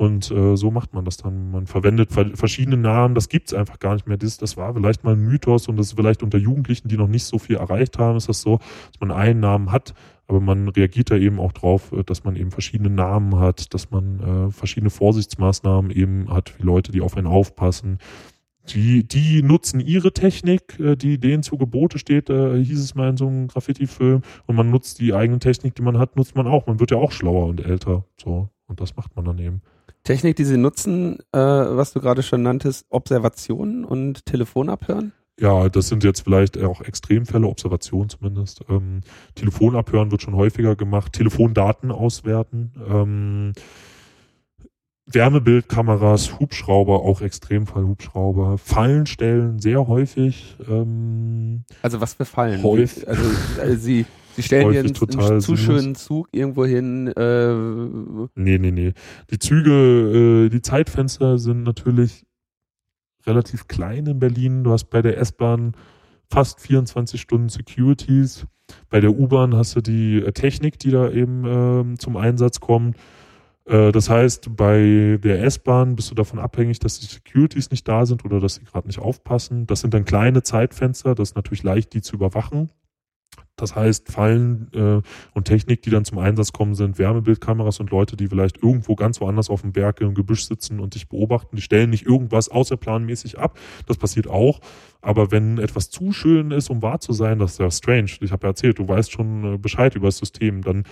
Und 0.00 0.30
äh, 0.30 0.56
so 0.56 0.70
macht 0.70 0.94
man 0.94 1.04
das 1.04 1.18
dann. 1.18 1.50
Man 1.50 1.66
verwendet 1.66 2.10
verschiedene 2.10 2.78
Namen, 2.78 3.14
das 3.14 3.28
gibt's 3.28 3.52
einfach 3.52 3.78
gar 3.78 3.92
nicht 3.92 4.06
mehr. 4.06 4.16
Das, 4.16 4.38
das 4.38 4.56
war 4.56 4.72
vielleicht 4.72 5.04
mal 5.04 5.12
ein 5.12 5.20
Mythos 5.20 5.68
und 5.68 5.76
das 5.76 5.88
ist 5.88 5.92
vielleicht 5.92 6.22
unter 6.22 6.38
Jugendlichen, 6.38 6.88
die 6.88 6.96
noch 6.96 7.06
nicht 7.06 7.24
so 7.24 7.38
viel 7.38 7.56
erreicht 7.56 7.98
haben, 7.98 8.16
ist 8.16 8.26
das 8.26 8.40
so, 8.40 8.60
dass 8.92 9.00
man 9.00 9.10
einen 9.10 9.40
Namen 9.40 9.70
hat, 9.70 9.92
aber 10.26 10.40
man 10.40 10.68
reagiert 10.68 11.10
da 11.10 11.16
eben 11.16 11.38
auch 11.38 11.52
drauf, 11.52 11.92
äh, 11.92 12.02
dass 12.02 12.24
man 12.24 12.34
eben 12.34 12.50
verschiedene 12.50 12.88
Namen 12.88 13.38
hat, 13.38 13.74
dass 13.74 13.90
man 13.90 14.20
äh, 14.20 14.50
verschiedene 14.50 14.88
Vorsichtsmaßnahmen 14.88 15.90
eben 15.90 16.32
hat, 16.32 16.58
wie 16.58 16.62
Leute, 16.62 16.92
die 16.92 17.02
auf 17.02 17.18
einen 17.18 17.26
aufpassen. 17.26 17.98
Die, 18.70 19.06
die 19.06 19.42
nutzen 19.42 19.80
ihre 19.80 20.14
Technik, 20.14 20.80
äh, 20.80 20.96
die 20.96 21.20
denen 21.20 21.42
zu 21.42 21.58
Gebote 21.58 21.98
steht, 21.98 22.30
äh, 22.30 22.56
hieß 22.56 22.80
es 22.80 22.94
mal 22.94 23.10
in 23.10 23.18
so 23.18 23.26
einem 23.26 23.48
Graffiti-Film, 23.48 24.22
und 24.46 24.56
man 24.56 24.70
nutzt 24.70 24.98
die 24.98 25.12
eigene 25.12 25.40
Technik, 25.40 25.74
die 25.74 25.82
man 25.82 25.98
hat, 25.98 26.16
nutzt 26.16 26.36
man 26.36 26.46
auch. 26.46 26.66
Man 26.66 26.80
wird 26.80 26.90
ja 26.90 26.96
auch 26.96 27.12
schlauer 27.12 27.48
und 27.48 27.60
älter. 27.62 28.06
So. 28.16 28.48
Und 28.66 28.80
das 28.80 28.96
macht 28.96 29.14
man 29.14 29.26
dann 29.26 29.38
eben. 29.38 29.60
Technik, 30.04 30.36
die 30.36 30.44
Sie 30.44 30.56
nutzen, 30.56 31.18
äh, 31.32 31.38
was 31.38 31.92
du 31.92 32.00
gerade 32.00 32.22
schon 32.22 32.42
nanntest, 32.42 32.86
Observationen 32.88 33.84
und 33.84 34.24
Telefonabhören? 34.26 35.12
Ja, 35.38 35.68
das 35.70 35.88
sind 35.88 36.04
jetzt 36.04 36.20
vielleicht 36.20 36.62
auch 36.62 36.82
Extremfälle, 36.82 37.46
Observation 37.46 38.08
zumindest. 38.10 38.62
Ähm, 38.68 39.00
Telefonabhören 39.34 40.10
wird 40.10 40.20
schon 40.22 40.36
häufiger 40.36 40.76
gemacht, 40.76 41.14
Telefondaten 41.14 41.90
auswerten, 41.90 42.72
ähm, 42.86 43.52
Wärmebildkameras, 45.06 46.38
Hubschrauber, 46.38 47.00
auch 47.02 47.20
Extremfall-Hubschrauber, 47.20 48.58
Fallen 48.58 49.06
stellen 49.06 49.58
sehr 49.58 49.88
häufig. 49.88 50.56
Ähm, 50.68 51.64
also 51.82 52.00
was 52.00 52.14
für 52.14 52.24
Fallen? 52.24 52.62
Häufig. 52.62 53.08
Also, 53.08 53.22
also 53.60 53.76
Sie 53.76 54.06
Sie 54.36 54.42
stellen 54.42 54.70
hier 54.70 54.80
einen, 54.80 55.20
einen 55.20 55.40
zu 55.40 55.56
schönen 55.56 55.94
Zug 55.94 56.28
irgendwo 56.32 56.64
hin. 56.64 57.08
Äh, 57.08 57.54
nee, 58.34 58.58
nee, 58.58 58.70
nee. 58.70 58.92
Die 59.30 59.38
Züge, 59.38 60.46
äh, 60.46 60.48
die 60.48 60.62
Zeitfenster 60.62 61.38
sind 61.38 61.62
natürlich 61.64 62.24
relativ 63.26 63.68
klein 63.68 64.06
in 64.06 64.18
Berlin. 64.18 64.64
Du 64.64 64.72
hast 64.72 64.90
bei 64.90 65.02
der 65.02 65.18
S-Bahn 65.18 65.74
fast 66.30 66.60
24 66.60 67.20
Stunden 67.20 67.48
Securities. 67.48 68.46
Bei 68.88 69.00
der 69.00 69.10
U-Bahn 69.10 69.54
hast 69.56 69.76
du 69.76 69.80
die 69.80 70.18
äh, 70.18 70.32
Technik, 70.32 70.78
die 70.78 70.90
da 70.90 71.10
eben 71.10 71.44
äh, 71.44 71.98
zum 71.98 72.16
Einsatz 72.16 72.60
kommt. 72.60 72.96
Äh, 73.64 73.92
das 73.92 74.08
heißt, 74.08 74.56
bei 74.56 75.18
der 75.22 75.42
S-Bahn 75.44 75.96
bist 75.96 76.10
du 76.10 76.14
davon 76.14 76.38
abhängig, 76.38 76.78
dass 76.78 77.00
die 77.00 77.06
Securities 77.06 77.70
nicht 77.70 77.86
da 77.88 78.06
sind 78.06 78.24
oder 78.24 78.40
dass 78.40 78.56
sie 78.56 78.64
gerade 78.64 78.86
nicht 78.86 79.00
aufpassen. 79.00 79.66
Das 79.66 79.80
sind 79.80 79.92
dann 79.92 80.04
kleine 80.04 80.42
Zeitfenster. 80.42 81.14
Das 81.14 81.30
ist 81.30 81.36
natürlich 81.36 81.62
leicht, 81.62 81.92
die 81.94 82.02
zu 82.02 82.16
überwachen. 82.16 82.70
Das 83.60 83.76
heißt, 83.76 84.10
Fallen 84.10 84.70
äh, 84.74 85.02
und 85.34 85.44
Technik, 85.44 85.82
die 85.82 85.90
dann 85.90 86.04
zum 86.04 86.18
Einsatz 86.18 86.52
kommen, 86.52 86.74
sind 86.74 86.98
Wärmebildkameras 86.98 87.78
und 87.80 87.90
Leute, 87.90 88.16
die 88.16 88.26
vielleicht 88.26 88.62
irgendwo 88.62 88.94
ganz 88.94 89.20
woanders 89.20 89.50
auf 89.50 89.60
dem 89.60 89.72
Berg 89.72 90.00
im 90.00 90.14
Gebüsch 90.14 90.46
sitzen 90.46 90.80
und 90.80 90.94
dich 90.94 91.08
beobachten. 91.08 91.56
Die 91.56 91.62
stellen 91.62 91.90
nicht 91.90 92.06
irgendwas 92.06 92.48
außerplanmäßig 92.48 93.38
ab. 93.38 93.58
Das 93.86 93.98
passiert 93.98 94.28
auch. 94.28 94.60
Aber 95.02 95.30
wenn 95.30 95.58
etwas 95.58 95.90
zu 95.90 96.12
schön 96.12 96.50
ist, 96.50 96.70
um 96.70 96.82
wahr 96.82 97.00
zu 97.00 97.12
sein, 97.12 97.38
das 97.38 97.52
ist 97.52 97.60
ja 97.60 97.70
strange. 97.70 98.10
Ich 98.20 98.32
habe 98.32 98.46
ja 98.46 98.50
erzählt, 98.50 98.78
du 98.78 98.88
weißt 98.88 99.12
schon 99.12 99.54
äh, 99.54 99.58
Bescheid 99.58 99.94
über 99.94 100.08
das 100.08 100.18
System, 100.18 100.62
dann 100.62 100.84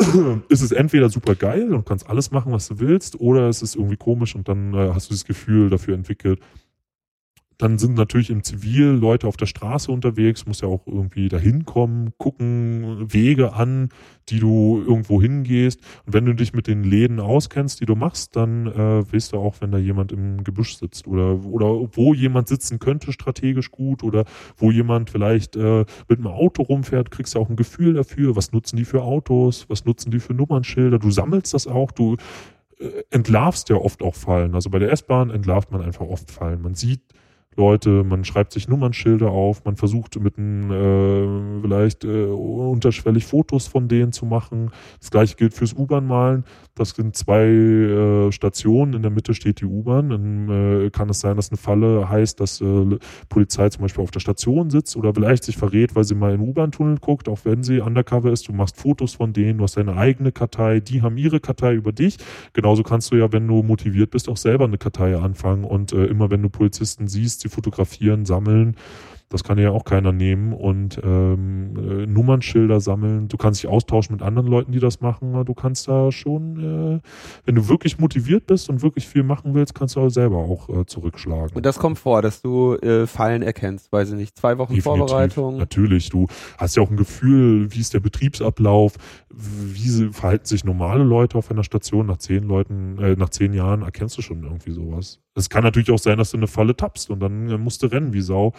ist 0.48 0.62
es 0.62 0.72
entweder 0.72 1.10
super 1.10 1.34
geil 1.34 1.74
und 1.74 1.86
kannst 1.86 2.08
alles 2.08 2.30
machen, 2.30 2.52
was 2.52 2.68
du 2.68 2.78
willst, 2.78 3.20
oder 3.20 3.48
es 3.48 3.62
ist 3.62 3.76
irgendwie 3.76 3.96
komisch 3.96 4.34
und 4.34 4.48
dann 4.48 4.72
äh, 4.74 4.92
hast 4.94 5.10
du 5.10 5.14
das 5.14 5.24
Gefühl 5.24 5.68
dafür 5.68 5.94
entwickelt, 5.94 6.40
dann 7.60 7.76
sind 7.76 7.94
natürlich 7.94 8.30
im 8.30 8.42
Zivil 8.42 8.86
Leute 8.86 9.28
auf 9.28 9.36
der 9.36 9.44
Straße 9.44 9.92
unterwegs, 9.92 10.46
muss 10.46 10.62
ja 10.62 10.68
auch 10.68 10.86
irgendwie 10.86 11.28
dahin 11.28 11.66
kommen, 11.66 12.14
gucken 12.16 13.12
Wege 13.12 13.52
an, 13.52 13.90
die 14.30 14.40
du 14.40 14.82
irgendwo 14.86 15.20
hingehst. 15.20 15.80
Und 16.06 16.14
wenn 16.14 16.24
du 16.24 16.34
dich 16.34 16.54
mit 16.54 16.66
den 16.66 16.84
Läden 16.84 17.20
auskennst, 17.20 17.82
die 17.82 17.84
du 17.84 17.96
machst, 17.96 18.34
dann 18.34 18.66
äh, 18.66 19.12
weißt 19.12 19.34
du 19.34 19.36
auch, 19.36 19.56
wenn 19.60 19.72
da 19.72 19.76
jemand 19.76 20.10
im 20.10 20.42
Gebüsch 20.42 20.78
sitzt 20.78 21.06
oder, 21.06 21.44
oder 21.44 21.86
wo 21.92 22.14
jemand 22.14 22.48
sitzen 22.48 22.78
könnte 22.78 23.12
strategisch 23.12 23.70
gut 23.70 24.02
oder 24.04 24.24
wo 24.56 24.70
jemand 24.70 25.10
vielleicht 25.10 25.54
äh, 25.56 25.84
mit 26.08 26.18
einem 26.18 26.28
Auto 26.28 26.62
rumfährt, 26.62 27.10
kriegst 27.10 27.34
du 27.34 27.40
auch 27.40 27.50
ein 27.50 27.56
Gefühl 27.56 27.92
dafür, 27.92 28.36
was 28.36 28.52
nutzen 28.52 28.78
die 28.78 28.86
für 28.86 29.02
Autos, 29.02 29.66
was 29.68 29.84
nutzen 29.84 30.10
die 30.10 30.20
für 30.20 30.32
Nummernschilder. 30.32 30.98
Du 30.98 31.10
sammelst 31.10 31.52
das 31.52 31.66
auch, 31.66 31.92
du 31.92 32.16
äh, 32.78 33.02
entlarvst 33.10 33.68
ja 33.68 33.76
oft 33.76 34.02
auch 34.02 34.14
Fallen. 34.14 34.54
Also 34.54 34.70
bei 34.70 34.78
der 34.78 34.90
S-Bahn 34.92 35.28
entlarvt 35.28 35.70
man 35.70 35.82
einfach 35.82 36.06
oft 36.06 36.30
Fallen. 36.30 36.62
Man 36.62 36.74
sieht, 36.74 37.02
Leute, 37.56 38.04
man 38.04 38.24
schreibt 38.24 38.52
sich 38.52 38.68
Nummernschilder 38.68 39.28
auf, 39.28 39.64
man 39.64 39.74
versucht 39.74 40.20
mit 40.20 40.38
einem, 40.38 40.70
äh, 40.70 41.60
vielleicht 41.62 42.04
äh, 42.04 42.26
unterschwellig 42.26 43.26
Fotos 43.26 43.66
von 43.66 43.88
denen 43.88 44.12
zu 44.12 44.24
machen. 44.24 44.70
Das 45.00 45.10
gleiche 45.10 45.34
gilt 45.34 45.52
fürs 45.52 45.72
U-Bahn-Malen. 45.72 46.44
Das 46.76 46.90
sind 46.90 47.16
zwei 47.16 47.42
äh, 47.42 48.30
Stationen, 48.30 48.94
in 48.94 49.02
der 49.02 49.10
Mitte 49.10 49.34
steht 49.34 49.60
die 49.60 49.64
U-Bahn. 49.64 50.10
Dann 50.10 50.48
äh, 50.86 50.90
kann 50.90 51.10
es 51.10 51.18
sein, 51.18 51.34
dass 51.34 51.50
eine 51.50 51.56
Falle 51.56 52.08
heißt, 52.08 52.38
dass 52.38 52.60
äh, 52.60 52.98
Polizei 53.28 53.68
zum 53.68 53.82
Beispiel 53.82 54.04
auf 54.04 54.12
der 54.12 54.20
Station 54.20 54.70
sitzt 54.70 54.96
oder 54.96 55.12
vielleicht 55.12 55.42
sich 55.42 55.56
verrät, 55.56 55.96
weil 55.96 56.04
sie 56.04 56.14
mal 56.14 56.32
in 56.32 56.40
den 56.40 56.48
U-Bahn-Tunnel 56.50 56.98
guckt, 57.00 57.28
auch 57.28 57.40
wenn 57.42 57.64
sie 57.64 57.80
undercover 57.80 58.30
ist. 58.30 58.46
Du 58.46 58.52
machst 58.52 58.80
Fotos 58.80 59.14
von 59.14 59.32
denen, 59.32 59.58
du 59.58 59.64
hast 59.64 59.76
deine 59.76 59.96
eigene 59.96 60.30
Kartei, 60.30 60.78
die 60.78 61.02
haben 61.02 61.16
ihre 61.16 61.40
Kartei 61.40 61.74
über 61.74 61.90
dich. 61.90 62.16
Genauso 62.52 62.84
kannst 62.84 63.10
du 63.10 63.16
ja, 63.16 63.32
wenn 63.32 63.48
du 63.48 63.64
motiviert 63.64 64.12
bist, 64.12 64.28
auch 64.28 64.36
selber 64.36 64.66
eine 64.66 64.78
Kartei 64.78 65.18
anfangen 65.18 65.64
und 65.64 65.92
äh, 65.92 66.06
immer 66.06 66.30
wenn 66.30 66.42
du 66.42 66.48
Polizisten 66.48 67.08
siehst, 67.08 67.39
sie 67.40 67.48
fotografieren, 67.48 68.24
sammeln 68.26 68.76
das 69.30 69.44
kann 69.44 69.58
ja 69.58 69.70
auch 69.70 69.84
keiner 69.84 70.10
nehmen 70.10 70.52
und 70.52 71.00
ähm, 71.04 71.76
äh, 71.76 72.06
Nummernschilder 72.06 72.80
sammeln. 72.80 73.28
Du 73.28 73.36
kannst 73.36 73.62
dich 73.62 73.70
austauschen 73.70 74.16
mit 74.16 74.22
anderen 74.22 74.48
Leuten, 74.48 74.72
die 74.72 74.80
das 74.80 75.00
machen. 75.00 75.44
Du 75.44 75.54
kannst 75.54 75.86
da 75.86 76.10
schon, 76.10 77.00
äh, 77.00 77.00
wenn 77.44 77.54
du 77.54 77.68
wirklich 77.68 77.98
motiviert 77.98 78.48
bist 78.48 78.68
und 78.68 78.82
wirklich 78.82 79.06
viel 79.06 79.22
machen 79.22 79.54
willst, 79.54 79.72
kannst 79.72 79.94
du 79.94 80.00
auch 80.00 80.08
selber 80.08 80.38
auch 80.38 80.68
äh, 80.68 80.84
zurückschlagen. 80.84 81.54
Und 81.54 81.64
das 81.64 81.78
kommt 81.78 82.00
vor, 82.00 82.22
dass 82.22 82.42
du 82.42 82.74
äh, 82.74 83.06
Fallen 83.06 83.42
erkennst, 83.42 83.92
weiß 83.92 84.10
ich 84.10 84.16
nicht, 84.16 84.36
zwei 84.36 84.58
Wochen 84.58 84.74
Definitiv, 84.74 85.06
Vorbereitung. 85.06 85.58
Natürlich, 85.58 86.08
du 86.08 86.26
hast 86.58 86.76
ja 86.76 86.82
auch 86.82 86.90
ein 86.90 86.96
Gefühl, 86.96 87.72
wie 87.72 87.78
ist 87.78 87.94
der 87.94 88.00
Betriebsablauf, 88.00 88.94
wie 89.28 90.08
verhalten 90.10 90.46
sich 90.46 90.64
normale 90.64 91.04
Leute 91.04 91.38
auf 91.38 91.52
einer 91.52 91.62
Station 91.62 92.06
nach 92.06 92.16
zehn 92.16 92.42
Leuten, 92.42 92.98
äh, 92.98 93.14
nach 93.14 93.28
zehn 93.28 93.52
Jahren 93.52 93.82
erkennst 93.82 94.18
du 94.18 94.22
schon 94.22 94.42
irgendwie 94.42 94.72
sowas. 94.72 95.20
Es 95.40 95.50
kann 95.50 95.64
natürlich 95.64 95.90
auch 95.90 95.98
sein, 95.98 96.18
dass 96.18 96.30
du 96.30 96.36
eine 96.36 96.46
Falle 96.46 96.76
tappst 96.76 97.10
und 97.10 97.20
dann 97.20 97.48
äh, 97.48 97.58
musst 97.58 97.82
du 97.82 97.86
rennen 97.86 98.12
wie 98.12 98.20
Sau. 98.20 98.52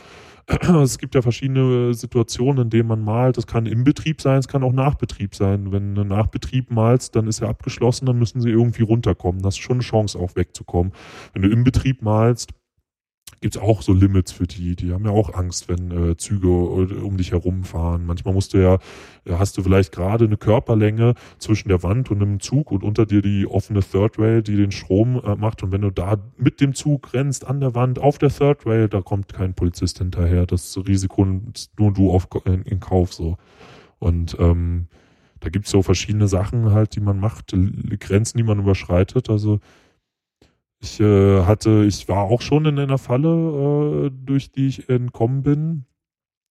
Es 0.83 0.97
gibt 0.97 1.15
ja 1.15 1.21
verschiedene 1.21 1.93
Situationen, 1.93 2.63
in 2.63 2.69
denen 2.69 2.87
man 2.89 3.03
malt. 3.03 3.37
Das 3.37 3.47
kann 3.47 3.65
im 3.67 3.83
Betrieb 3.83 4.21
sein, 4.21 4.39
es 4.39 4.47
kann 4.47 4.63
auch 4.63 4.73
Nachbetrieb 4.73 5.35
sein. 5.35 5.71
Wenn 5.71 5.95
du 5.95 6.03
Nachbetrieb 6.03 6.71
malst, 6.71 7.15
dann 7.15 7.27
ist 7.27 7.41
er 7.41 7.49
abgeschlossen, 7.49 8.07
dann 8.07 8.17
müssen 8.17 8.41
sie 8.41 8.49
irgendwie 8.49 8.83
runterkommen. 8.83 9.41
Das 9.41 9.55
ist 9.55 9.61
schon 9.61 9.77
eine 9.77 9.83
Chance, 9.83 10.17
auch 10.17 10.35
wegzukommen. 10.35 10.91
Wenn 11.33 11.43
du 11.43 11.49
im 11.49 11.63
Betrieb 11.63 12.01
malst, 12.01 12.51
gibt 13.39 13.55
es 13.55 13.61
auch 13.61 13.81
so 13.81 13.93
Limits 13.93 14.31
für 14.31 14.45
die. 14.45 14.75
Die 14.75 14.91
haben 14.91 15.05
ja 15.05 15.11
auch 15.11 15.33
Angst, 15.33 15.69
wenn 15.69 15.91
äh, 15.91 16.17
Züge 16.17 16.47
äh, 16.47 17.01
um 17.01 17.17
dich 17.17 17.31
herumfahren. 17.31 18.05
Manchmal 18.05 18.33
musst 18.33 18.53
du 18.53 18.57
ja, 18.57 18.75
äh, 19.25 19.33
hast 19.33 19.57
du 19.57 19.63
vielleicht 19.63 19.91
gerade 19.91 20.25
eine 20.25 20.37
Körperlänge 20.37 21.15
zwischen 21.39 21.69
der 21.69 21.81
Wand 21.83 22.11
und 22.11 22.21
einem 22.21 22.39
Zug 22.39 22.71
und 22.71 22.83
unter 22.83 23.05
dir 23.05 23.21
die 23.21 23.47
offene 23.47 23.81
Third 23.81 24.19
Rail, 24.19 24.43
die 24.43 24.57
den 24.57 24.71
Strom 24.71 25.21
äh, 25.23 25.35
macht. 25.35 25.63
Und 25.63 25.71
wenn 25.71 25.81
du 25.81 25.91
da 25.91 26.17
mit 26.37 26.61
dem 26.61 26.73
Zug 26.73 27.13
rennst 27.13 27.47
an 27.47 27.59
der 27.59 27.73
Wand 27.73 27.99
auf 27.99 28.17
der 28.17 28.29
Third 28.29 28.65
Rail, 28.65 28.89
da 28.89 29.01
kommt 29.01 29.33
kein 29.33 29.53
Polizist 29.53 29.99
hinterher. 29.99 30.45
Das 30.45 30.77
Risiko 30.77 31.25
nur 31.25 31.93
du 31.93 32.11
auf, 32.11 32.27
in, 32.45 32.63
in 32.63 32.79
Kauf 32.79 33.13
so. 33.13 33.37
Und 33.99 34.35
ähm, 34.39 34.87
da 35.39 35.49
gibt's 35.49 35.71
so 35.71 35.81
verschiedene 35.81 36.27
Sachen 36.27 36.71
halt, 36.71 36.95
die 36.95 36.99
man 37.01 37.19
macht, 37.19 37.55
Grenzen, 37.99 38.37
die 38.37 38.43
man 38.43 38.59
überschreitet. 38.59 39.29
Also 39.29 39.59
ich 40.81 40.99
äh, 40.99 41.43
hatte, 41.43 41.85
ich 41.85 42.07
war 42.09 42.23
auch 42.23 42.41
schon 42.41 42.65
in 42.65 42.79
einer 42.79 42.97
Falle, 42.97 44.07
äh, 44.07 44.11
durch 44.25 44.51
die 44.51 44.67
ich 44.67 44.89
entkommen 44.89 45.43
bin. 45.43 45.85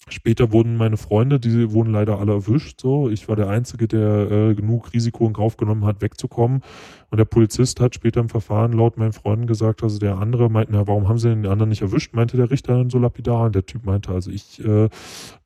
Später 0.08 0.50
wurden 0.50 0.76
meine 0.76 0.96
Freunde, 0.96 1.38
die 1.38 1.72
wurden 1.72 1.92
leider 1.92 2.18
alle 2.18 2.32
erwischt. 2.32 2.80
So, 2.80 3.10
ich 3.10 3.28
war 3.28 3.36
der 3.36 3.48
Einzige, 3.48 3.86
der 3.86 4.30
äh, 4.30 4.54
genug 4.54 4.94
Risiko 4.94 5.26
in 5.26 5.34
Kauf 5.34 5.58
genommen 5.58 5.84
hat, 5.84 6.00
wegzukommen. 6.00 6.62
Und 7.10 7.18
der 7.18 7.26
Polizist 7.26 7.80
hat 7.80 7.94
später 7.94 8.20
im 8.20 8.30
Verfahren 8.30 8.72
laut 8.72 8.96
meinen 8.96 9.12
Freunden 9.12 9.46
gesagt, 9.46 9.82
also 9.82 9.98
der 9.98 10.16
andere 10.16 10.48
meinte, 10.48 10.72
na, 10.72 10.86
warum 10.86 11.06
haben 11.06 11.18
sie 11.18 11.28
den 11.28 11.44
anderen 11.46 11.68
nicht 11.68 11.82
erwischt? 11.82 12.14
Meinte 12.14 12.38
der 12.38 12.50
Richter 12.50 12.78
dann 12.78 12.88
so 12.88 12.98
lapidar. 12.98 13.46
Und 13.46 13.54
der 13.54 13.66
Typ 13.66 13.84
meinte, 13.84 14.10
also 14.10 14.30
ich 14.30 14.64
äh, 14.64 14.88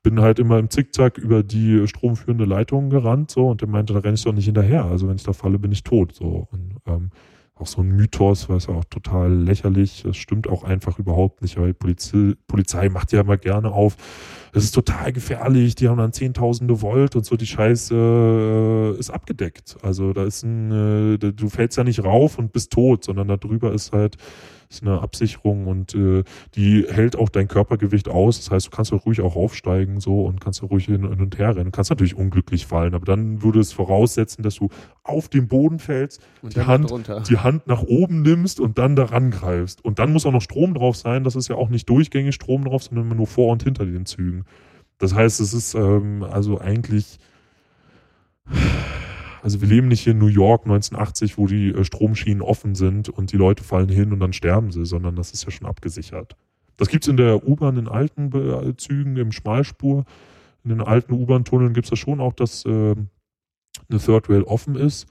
bin 0.03 0.21
halt 0.21 0.39
immer 0.39 0.57
im 0.57 0.69
Zickzack 0.69 1.17
über 1.17 1.43
die 1.43 1.85
stromführende 1.87 2.45
Leitung 2.45 2.89
gerannt. 2.89 3.31
So, 3.31 3.49
und 3.49 3.61
der 3.61 3.67
meinte, 3.67 3.93
da 3.93 3.99
renne 3.99 4.15
ich 4.15 4.23
doch 4.23 4.33
nicht 4.33 4.45
hinterher. 4.45 4.85
Also 4.85 5.07
wenn 5.09 5.17
ich 5.17 5.23
da 5.23 5.33
falle, 5.33 5.59
bin 5.59 5.73
ich 5.73 5.83
tot. 5.83 6.13
So 6.13 6.47
und 6.51 6.77
ähm, 6.85 7.09
auch 7.57 7.67
so 7.67 7.81
ein 7.81 7.89
Mythos, 7.89 8.49
was 8.49 8.67
ja 8.67 8.73
auch 8.73 8.83
total 8.85 9.33
lächerlich. 9.33 10.03
Das 10.03 10.17
stimmt 10.17 10.47
auch 10.47 10.63
einfach 10.63 10.99
überhaupt 10.99 11.41
nicht, 11.41 11.57
weil 11.57 11.73
Polizei, 11.73 12.33
Polizei 12.47 12.89
macht 12.89 13.13
ja 13.13 13.21
immer 13.21 13.37
gerne 13.37 13.71
auf. 13.71 13.95
Es 14.53 14.65
ist 14.65 14.71
total 14.71 15.13
gefährlich, 15.13 15.75
die 15.75 15.87
haben 15.87 15.97
dann 15.97 16.11
zehntausende 16.11 16.81
Volt 16.81 17.15
und 17.15 17.25
so, 17.25 17.37
die 17.37 17.47
Scheiße 17.47 17.95
äh, 17.95 18.99
ist 18.99 19.09
abgedeckt. 19.09 19.77
Also 19.81 20.11
da 20.11 20.25
ist 20.25 20.43
ein, 20.43 21.15
äh, 21.15 21.17
du 21.17 21.49
fällst 21.49 21.77
ja 21.77 21.83
nicht 21.85 22.03
rauf 22.03 22.37
und 22.37 22.51
bist 22.51 22.71
tot, 22.71 23.05
sondern 23.05 23.27
da 23.29 23.37
drüber 23.37 23.73
ist 23.73 23.93
halt 23.93 24.17
ist 24.69 24.81
eine 24.81 25.01
Absicherung 25.01 25.67
und 25.67 25.95
äh, 25.95 26.23
die 26.55 26.85
hält 26.89 27.15
auch 27.15 27.29
dein 27.29 27.47
Körpergewicht 27.47 28.09
aus. 28.09 28.37
Das 28.37 28.51
heißt, 28.51 28.67
du 28.67 28.71
kannst 28.71 28.93
auch 28.93 29.05
ruhig 29.05 29.21
auch 29.21 29.35
aufsteigen 29.35 29.99
so 29.99 30.23
und 30.23 30.41
kannst 30.41 30.63
auch 30.63 30.71
ruhig 30.71 30.85
hin, 30.85 31.07
hin 31.07 31.21
und 31.21 31.37
her 31.37 31.55
rennen. 31.55 31.65
Du 31.65 31.71
kannst 31.71 31.89
natürlich 31.89 32.15
unglücklich 32.15 32.65
fallen, 32.65 32.93
aber 32.93 33.05
dann 33.05 33.41
würde 33.41 33.59
es 33.59 33.73
voraussetzen, 33.73 34.43
dass 34.43 34.55
du 34.55 34.69
auf 35.03 35.29
den 35.29 35.47
Boden 35.47 35.79
fällst, 35.79 36.21
und 36.41 36.55
die 36.55 36.61
Hand, 36.61 36.91
die 37.29 37.37
Hand 37.37 37.67
nach 37.67 37.83
oben 37.83 38.21
nimmst 38.21 38.59
und 38.59 38.77
dann 38.77 38.95
daran 38.95 39.31
greifst. 39.31 39.83
Und 39.83 39.99
dann 39.99 40.11
muss 40.11 40.25
auch 40.25 40.31
noch 40.31 40.41
Strom 40.41 40.73
drauf 40.73 40.95
sein. 40.95 41.23
Das 41.23 41.35
ist 41.35 41.47
ja 41.47 41.55
auch 41.55 41.69
nicht 41.69 41.89
durchgängig 41.89 42.35
Strom 42.35 42.65
drauf, 42.65 42.83
sondern 42.83 43.09
nur 43.09 43.27
vor 43.27 43.51
und 43.51 43.63
hinter 43.63 43.85
den 43.85 44.05
Zügen. 44.05 44.45
Das 44.97 45.13
heißt, 45.13 45.39
es 45.41 45.53
ist 45.53 45.73
ähm, 45.75 46.23
also 46.23 46.59
eigentlich 46.59 47.19
also 49.45 49.61
wir 49.61 49.67
leben 49.67 49.89
nicht 49.89 50.01
hier 50.01 50.13
in 50.13 50.17
New 50.17 50.25
York 50.25 50.63
1980, 50.63 51.37
wo 51.37 51.45
die 51.45 51.69
äh, 51.69 51.83
Stromschienen 51.83 52.41
offen 52.41 52.73
sind 52.73 53.09
und 53.09 53.31
die 53.31 53.37
Leute 53.37 53.63
fallen 53.63 53.89
hin 53.89 54.11
und 54.11 54.19
dann 54.19 54.33
sterben 54.33 54.71
sie, 54.71 54.85
sondern 54.85 55.15
das 55.15 55.33
ist 55.33 55.45
ja 55.45 55.51
schon 55.51 55.67
abgesichert. 55.67 56.35
Das 56.77 56.87
gibt's 56.87 57.07
in 57.07 57.15
der 57.15 57.47
U-Bahn 57.47 57.77
in 57.77 57.87
alten 57.87 58.31
äh, 58.33 58.75
Zügen, 58.75 59.15
im 59.17 59.31
Schmalspur. 59.31 60.05
In 60.63 60.71
den 60.71 60.81
alten 60.81 61.13
U-Bahn-Tunneln 61.13 61.73
gibt's 61.73 61.91
da 61.91 61.95
schon 61.95 62.21
auch, 62.21 62.33
dass 62.33 62.65
äh, 62.65 62.95
eine 63.87 63.99
Third 63.99 64.29
Rail 64.29 64.41
offen 64.41 64.75
ist. 64.75 65.05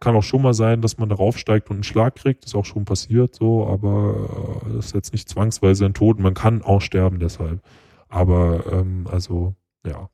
Kann 0.00 0.16
auch 0.16 0.22
schon 0.22 0.40
mal 0.40 0.54
sein, 0.54 0.80
dass 0.80 0.96
man 0.96 1.10
darauf 1.10 1.36
steigt 1.36 1.68
und 1.68 1.76
einen 1.76 1.82
Schlag 1.82 2.14
kriegt. 2.14 2.46
ist 2.46 2.54
auch 2.54 2.64
schon 2.64 2.86
passiert 2.86 3.34
so, 3.34 3.66
aber 3.66 4.62
äh, 4.64 4.76
das 4.76 4.86
ist 4.86 4.94
jetzt 4.94 5.12
nicht 5.12 5.28
zwangsweise 5.28 5.84
ein 5.84 5.92
Tod. 5.92 6.18
Man 6.18 6.32
kann 6.32 6.62
auch 6.62 6.80
sterben 6.80 7.18
deshalb. 7.18 7.60
Aber 8.08 8.64
ähm, 8.72 9.06
also 9.10 9.54
ja, 9.86 10.08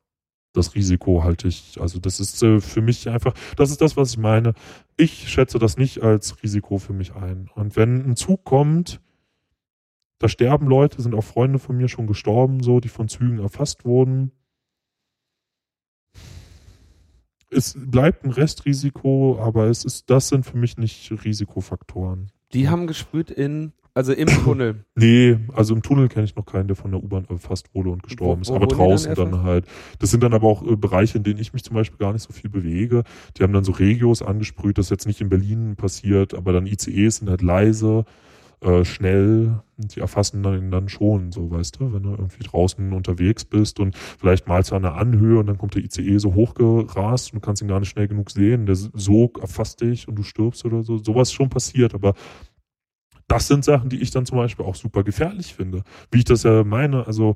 das 0.53 0.75
Risiko 0.75 1.23
halte 1.23 1.47
ich, 1.47 1.79
also 1.79 1.99
das 1.99 2.19
ist 2.19 2.41
äh, 2.43 2.59
für 2.59 2.81
mich 2.81 3.09
einfach, 3.09 3.33
das 3.55 3.69
ist 3.69 3.81
das, 3.81 3.97
was 3.97 4.11
ich 4.11 4.17
meine. 4.17 4.53
Ich 4.95 5.29
schätze 5.29 5.59
das 5.59 5.77
nicht 5.77 6.01
als 6.01 6.41
Risiko 6.43 6.77
für 6.77 6.93
mich 6.93 7.15
ein. 7.15 7.49
Und 7.53 7.75
wenn 7.75 8.03
ein 8.09 8.15
Zug 8.15 8.43
kommt, 8.43 8.99
da 10.19 10.27
sterben 10.27 10.67
Leute, 10.67 11.01
sind 11.01 11.13
auch 11.13 11.23
Freunde 11.23 11.59
von 11.59 11.77
mir 11.77 11.87
schon 11.87 12.07
gestorben, 12.07 12.63
so, 12.63 12.79
die 12.79 12.89
von 12.89 13.07
Zügen 13.07 13.39
erfasst 13.39 13.85
wurden. 13.85 14.31
Es 17.49 17.75
bleibt 17.77 18.25
ein 18.25 18.31
Restrisiko, 18.31 19.39
aber 19.39 19.67
es 19.67 19.85
ist, 19.85 20.09
das 20.09 20.29
sind 20.29 20.45
für 20.45 20.57
mich 20.57 20.77
nicht 20.77 21.11
Risikofaktoren. 21.23 22.31
Die 22.53 22.67
haben 22.67 22.87
gesprüht 22.87 23.29
in 23.29 23.73
also 23.97 24.13
im 24.13 24.27
Tunnel? 24.43 24.85
Nee, 24.95 25.37
also 25.53 25.73
im 25.75 25.81
Tunnel 25.81 26.07
kenne 26.09 26.25
ich 26.25 26.35
noch 26.35 26.45
keinen, 26.45 26.67
der 26.67 26.75
von 26.77 26.91
der 26.91 27.03
U-Bahn 27.03 27.25
erfasst 27.29 27.73
wurde 27.73 27.89
und 27.89 28.03
gestorben 28.03 28.41
wo, 28.47 28.53
wo 28.53 28.55
ist. 28.55 28.55
Aber 28.55 28.67
draußen 28.67 29.15
dann, 29.15 29.31
dann, 29.31 29.43
halt. 29.43 29.65
Das 29.99 30.11
sind 30.11 30.23
dann 30.23 30.33
aber 30.33 30.47
auch 30.47 30.63
äh, 30.65 30.75
Bereiche, 30.75 31.17
in 31.17 31.23
denen 31.23 31.39
ich 31.39 31.53
mich 31.53 31.63
zum 31.63 31.75
Beispiel 31.75 31.97
gar 31.97 32.13
nicht 32.13 32.23
so 32.23 32.33
viel 32.33 32.49
bewege. 32.49 33.03
Die 33.37 33.43
haben 33.43 33.53
dann 33.53 33.63
so 33.63 33.73
Regios 33.73 34.21
angesprüht, 34.21 34.77
das 34.77 34.87
ist 34.87 34.91
jetzt 34.91 35.07
nicht 35.07 35.21
in 35.21 35.29
Berlin 35.29 35.75
passiert, 35.75 36.33
aber 36.33 36.53
dann 36.53 36.67
ICEs 36.67 37.17
sind 37.17 37.29
halt 37.29 37.41
leise. 37.41 38.05
äh, 38.61 38.83
schnell, 38.85 39.61
die 39.77 39.99
erfassen 39.99 40.41
dann, 40.41 40.71
dann 40.71 40.89
schon, 40.89 41.31
so 41.31 41.51
weißt 41.51 41.79
du, 41.79 41.93
wenn 41.93 42.03
du 42.03 42.09
irgendwie 42.11 42.43
draußen 42.43 42.91
unterwegs 42.91 43.45
bist 43.45 43.79
und 43.79 43.95
vielleicht 43.95 44.47
malst 44.47 44.71
du 44.71 44.75
an 44.75 44.81
der 44.81 44.95
Anhöhe 44.95 45.37
und 45.39 45.45
dann 45.47 45.59
kommt 45.59 45.75
der 45.75 45.83
ICE 45.83 46.17
so 46.17 46.33
hochgerast 46.33 47.33
und 47.33 47.35
du 47.37 47.45
kannst 47.45 47.61
ihn 47.61 47.67
gar 47.67 47.79
nicht 47.79 47.89
schnell 47.89 48.07
genug 48.07 48.31
sehen, 48.31 48.65
der 48.65 48.75
Sog 48.75 49.39
erfasst 49.39 49.81
dich 49.81 50.07
und 50.07 50.15
du 50.15 50.23
stirbst 50.23 50.65
oder 50.65 50.81
so. 50.83 50.97
Sowas 50.97 51.29
ist 51.29 51.33
schon 51.33 51.49
passiert, 51.49 51.93
aber 51.93 52.15
das 53.27 53.47
sind 53.47 53.63
Sachen, 53.65 53.89
die 53.89 54.01
ich 54.01 54.11
dann 54.11 54.25
zum 54.25 54.37
Beispiel 54.37 54.65
auch 54.65 54.75
super 54.75 55.03
gefährlich 55.03 55.53
finde. 55.53 55.83
Wie 56.11 56.19
ich 56.19 56.25
das 56.25 56.43
ja 56.43 56.63
meine, 56.63 57.07
also 57.07 57.35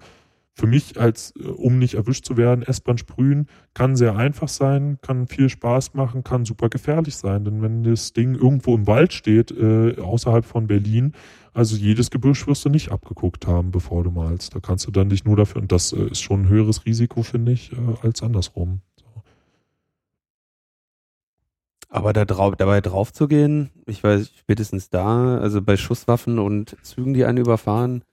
für 0.54 0.68
mich 0.68 1.00
als, 1.00 1.34
äh, 1.40 1.48
um 1.48 1.80
nicht 1.80 1.96
erwischt 1.96 2.26
zu 2.26 2.38
werden, 2.38 2.64
S-Bahn 2.64 2.98
sprühen, 2.98 3.48
kann 3.74 3.96
sehr 3.96 4.16
einfach 4.16 4.50
sein, 4.50 4.98
kann 5.02 5.28
viel 5.28 5.50
Spaß 5.50 5.94
machen, 5.94 6.24
kann 6.24 6.46
super 6.46 6.70
gefährlich 6.70 7.16
sein. 7.16 7.46
Denn 7.46 7.62
wenn 7.62 7.84
das 7.84 8.14
Ding 8.14 8.36
irgendwo 8.36 8.76
im 8.76 8.88
Wald 8.88 9.14
steht, 9.14 9.52
äh, 9.52 9.98
außerhalb 10.00 10.46
von 10.46 10.68
Berlin, 10.68 11.14
also 11.54 11.76
jedes 11.76 12.12
Gebüsch 12.12 12.48
wirst 12.48 12.66
du 12.66 12.70
nicht 12.70 12.92
abgeguckt 12.92 13.48
haben, 13.48 13.72
bevor 13.72 14.04
du 14.04 14.12
malst. 14.12 14.56
Da 14.56 14.60
kannst 14.60 14.88
du 14.88 14.92
dann 14.92 15.10
dich 15.10 15.26
nur 15.26 15.36
dafür, 15.38 15.62
und 15.62 15.72
das 15.72 15.94
äh, 15.94 16.08
ist 16.12 16.22
schon 16.22 16.44
ein 16.44 16.50
höheres 16.50 16.86
Risiko, 16.86 17.24
finde 17.24 17.54
ich, 17.54 17.72
äh, 17.74 17.76
als 18.02 18.22
andersrum. 18.22 18.82
So. 18.98 19.24
Aber 21.92 22.14
da 22.14 22.26
drauf, 22.26 22.56
dabei 22.58 22.82
drauf 22.82 23.12
zu 23.14 23.28
gehen, 23.28 23.70
ich 23.86 24.04
weiß, 24.04 24.32
spätestens 24.40 24.90
da, 24.90 25.38
also 25.38 25.62
bei 25.62 25.76
Schusswaffen 25.78 26.40
und 26.40 26.78
Zügen, 26.84 27.14
die 27.14 27.26
einen 27.26 27.38
überfahren, 27.38 28.04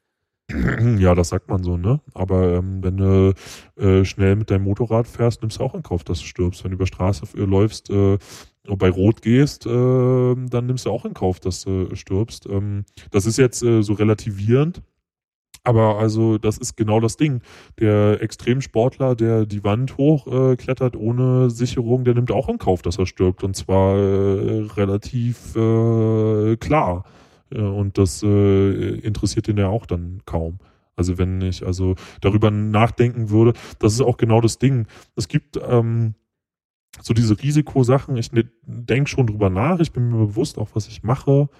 Ja, 0.99 1.15
das 1.15 1.29
sagt 1.29 1.49
man 1.49 1.63
so, 1.63 1.77
ne? 1.77 2.01
Aber 2.15 2.55
ähm, 2.55 2.83
wenn 2.83 2.97
du 2.97 3.35
äh, 3.77 4.05
schnell 4.05 4.37
mit 4.37 4.51
deinem 4.51 4.65
Motorrad 4.65 5.07
fährst, 5.07 5.43
nimmst 5.43 5.59
du 5.59 5.65
auch 5.65 5.75
in 5.75 5.83
Kauf, 5.83 6.05
dass 6.05 6.21
du 6.21 6.25
stirbst. 6.25 6.65
Wenn 6.65 6.71
du 6.71 6.77
über 6.77 6.87
Straße 6.87 7.27
äh, 7.37 7.41
läufst, 7.45 7.91
äh, 7.91 8.19
bei 8.65 8.91
Rot 8.91 9.23
gehst, 9.23 9.67
äh, 9.67 9.71
dann 9.71 10.67
nimmst 10.67 10.87
du 10.87 10.91
auch 10.91 11.05
in 11.05 11.15
Kauf, 11.15 11.41
dass 11.41 11.65
du 11.65 11.95
stirbst. 11.95 12.47
Ähm, 12.47 12.85
das 13.11 13.27
ist 13.27 13.39
jetzt 13.39 13.63
äh, 13.63 13.83
so 13.83 13.95
relativierend. 13.95 14.83
Aber 15.69 15.99
also, 15.99 16.39
das 16.39 16.57
ist 16.57 16.79
genau 16.79 16.99
das 16.99 17.19
Ding. 17.19 17.43
Der 17.79 18.23
Extremsportler, 18.23 19.15
der 19.15 19.45
die 19.45 19.65
Wand 19.65 19.99
hochklettert 19.99 20.95
äh, 20.95 20.99
ohne 20.99 21.51
Sicherung, 21.51 22.05
der 22.05 22.15
nimmt 22.15 22.33
auch 22.33 22.49
in 22.49 22.57
Kauf, 22.57 22.81
dass 22.81 22.97
er 22.97 23.05
stirbt. 23.05 23.45
Und 23.45 23.55
zwar 23.55 23.99
äh, 23.99 24.63
relativ 24.77 25.55
äh, 25.57 26.57
klar. 26.57 27.05
Und 27.51 27.99
das 27.99 28.23
äh, 28.23 28.95
interessiert 29.01 29.47
ihn 29.49 29.59
ja 29.59 29.69
auch 29.69 29.85
dann 29.85 30.23
kaum. 30.25 30.59
Also 30.97 31.19
wenn 31.19 31.43
ich 31.43 31.67
also 31.67 31.97
darüber 32.23 32.51
nachdenken 32.51 33.29
würde, 33.29 33.53
das 33.79 33.93
ist 33.93 34.01
auch 34.01 34.17
genau 34.17 34.41
das 34.41 34.59
Ding. 34.59 34.87
Es 35.17 35.29
gibt 35.29 35.61
ähm, 35.69 36.15
so 37.03 37.13
diese 37.13 37.39
Risikosachen, 37.43 38.17
ich 38.17 38.33
ne, 38.33 38.49
denke 38.63 39.11
schon 39.11 39.27
drüber 39.27 39.51
nach, 39.51 39.81
ich 39.81 39.93
bin 39.93 40.09
mir 40.09 40.17
bewusst 40.17 40.57
auch, 40.57 40.71
was 40.73 40.89
ich 40.89 41.03
mache. 41.03 41.51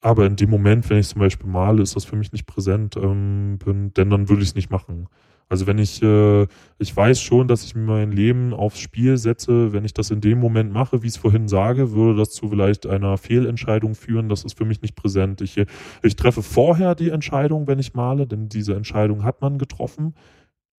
Aber 0.00 0.26
in 0.26 0.36
dem 0.36 0.50
Moment, 0.50 0.88
wenn 0.90 0.98
ich 0.98 1.08
zum 1.08 1.20
Beispiel 1.20 1.48
male, 1.48 1.82
ist 1.82 1.96
das 1.96 2.04
für 2.04 2.16
mich 2.16 2.32
nicht 2.32 2.46
präsent, 2.46 2.96
ähm, 2.96 3.58
bin, 3.64 3.92
denn 3.94 4.10
dann 4.10 4.28
würde 4.28 4.42
ich 4.42 4.50
es 4.50 4.54
nicht 4.54 4.70
machen. 4.70 5.08
Also 5.48 5.66
wenn 5.66 5.78
ich, 5.78 6.02
äh, 6.02 6.46
ich 6.78 6.94
weiß 6.94 7.20
schon, 7.20 7.48
dass 7.48 7.64
ich 7.64 7.74
mein 7.74 8.12
Leben 8.12 8.52
aufs 8.52 8.78
Spiel 8.80 9.16
setze, 9.16 9.72
wenn 9.72 9.84
ich 9.84 9.94
das 9.94 10.10
in 10.10 10.20
dem 10.20 10.38
Moment 10.38 10.72
mache, 10.72 11.02
wie 11.02 11.06
ich 11.06 11.14
es 11.14 11.18
vorhin 11.18 11.48
sage, 11.48 11.92
würde 11.92 12.18
das 12.18 12.30
zu 12.30 12.50
vielleicht 12.50 12.86
einer 12.86 13.16
Fehlentscheidung 13.16 13.94
führen. 13.94 14.28
Das 14.28 14.44
ist 14.44 14.58
für 14.58 14.66
mich 14.66 14.82
nicht 14.82 14.94
präsent. 14.94 15.40
Ich, 15.40 15.56
ich 16.02 16.16
treffe 16.16 16.42
vorher 16.42 16.94
die 16.94 17.08
Entscheidung, 17.08 17.66
wenn 17.66 17.78
ich 17.78 17.94
male, 17.94 18.26
denn 18.26 18.48
diese 18.48 18.74
Entscheidung 18.74 19.24
hat 19.24 19.40
man 19.40 19.58
getroffen. 19.58 20.14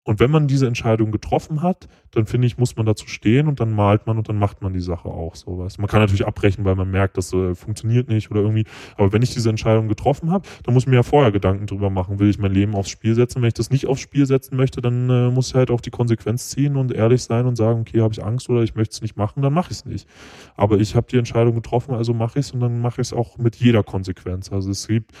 Und 0.09 0.19
wenn 0.19 0.31
man 0.31 0.47
diese 0.47 0.65
Entscheidung 0.65 1.11
getroffen 1.11 1.61
hat, 1.61 1.87
dann 2.09 2.25
finde 2.25 2.47
ich, 2.47 2.57
muss 2.57 2.75
man 2.75 2.87
dazu 2.87 3.07
stehen 3.07 3.47
und 3.47 3.59
dann 3.59 3.71
malt 3.71 4.07
man 4.07 4.17
und 4.17 4.27
dann 4.27 4.39
macht 4.39 4.63
man 4.63 4.73
die 4.73 4.79
Sache 4.79 5.07
auch 5.07 5.35
so 5.35 5.59
was. 5.59 5.77
Man 5.77 5.85
kann 5.85 5.99
natürlich 5.99 6.25
abbrechen, 6.25 6.65
weil 6.65 6.73
man 6.73 6.89
merkt, 6.89 7.15
das 7.15 7.31
äh, 7.31 7.53
funktioniert 7.53 8.09
nicht 8.09 8.31
oder 8.31 8.41
irgendwie. 8.41 8.65
Aber 8.97 9.13
wenn 9.13 9.21
ich 9.21 9.35
diese 9.35 9.51
Entscheidung 9.51 9.87
getroffen 9.87 10.31
habe, 10.31 10.49
dann 10.63 10.73
muss 10.73 10.85
ich 10.85 10.87
mir 10.87 10.95
ja 10.95 11.03
vorher 11.03 11.31
Gedanken 11.31 11.67
drüber 11.67 11.91
machen. 11.91 12.17
Will 12.17 12.27
ich 12.27 12.39
mein 12.39 12.51
Leben 12.51 12.73
aufs 12.73 12.89
Spiel 12.89 13.13
setzen? 13.13 13.43
Wenn 13.43 13.49
ich 13.49 13.53
das 13.53 13.69
nicht 13.69 13.85
aufs 13.85 14.01
Spiel 14.01 14.25
setzen 14.25 14.57
möchte, 14.57 14.81
dann 14.81 15.11
äh, 15.11 15.29
muss 15.29 15.49
ich 15.49 15.53
halt 15.53 15.69
auch 15.69 15.79
die 15.79 15.91
Konsequenz 15.91 16.49
ziehen 16.49 16.75
und 16.75 16.91
ehrlich 16.91 17.21
sein 17.21 17.45
und 17.45 17.55
sagen, 17.55 17.81
okay, 17.81 18.01
habe 18.01 18.11
ich 18.11 18.23
Angst 18.23 18.49
oder 18.49 18.63
ich 18.63 18.73
möchte 18.73 18.93
es 18.93 19.03
nicht 19.03 19.15
machen, 19.15 19.43
dann 19.43 19.53
mache 19.53 19.69
ich 19.69 19.77
es 19.77 19.85
nicht. 19.85 20.09
Aber 20.55 20.79
ich 20.79 20.95
habe 20.95 21.05
die 21.05 21.17
Entscheidung 21.17 21.53
getroffen, 21.53 21.93
also 21.93 22.15
mache 22.15 22.39
ich 22.39 22.47
es 22.47 22.51
und 22.51 22.61
dann 22.61 22.81
mache 22.81 22.99
ich 22.99 23.09
es 23.09 23.13
auch 23.13 23.37
mit 23.37 23.57
jeder 23.57 23.83
Konsequenz. 23.83 24.51
Also 24.51 24.71
es 24.71 24.87
gibt 24.87 25.11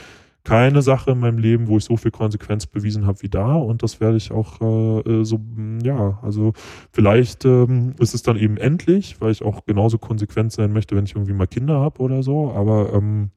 keine 0.49 0.81
Sache 0.81 1.11
in 1.11 1.19
meinem 1.19 1.37
Leben, 1.37 1.67
wo 1.67 1.77
ich 1.77 1.83
so 1.83 1.95
viel 1.97 2.11
Konsequenz 2.11 2.65
bewiesen 2.65 3.05
habe 3.05 3.21
wie 3.21 3.29
da 3.29 3.55
und 3.55 3.83
das 3.83 3.99
werde 3.99 4.17
ich 4.17 4.31
auch 4.31 4.61
äh, 4.61 5.09
äh 5.09 5.23
so, 5.23 5.39
ja, 5.83 6.19
also 6.23 6.53
vielleicht 6.91 7.45
ähm, 7.45 7.93
ist 7.99 8.13
es 8.13 8.23
dann 8.23 8.37
eben 8.37 8.57
endlich, 8.57 9.21
weil 9.21 9.31
ich 9.31 9.43
auch 9.43 9.65
genauso 9.65 9.97
konsequent 9.97 10.51
sein 10.51 10.73
möchte, 10.73 10.95
wenn 10.95 11.05
ich 11.05 11.15
irgendwie 11.15 11.33
mal 11.33 11.47
Kinder 11.47 11.79
habe 11.79 12.01
oder 12.01 12.23
so, 12.23 12.51
aber 12.51 12.93
ähm, 12.93 13.31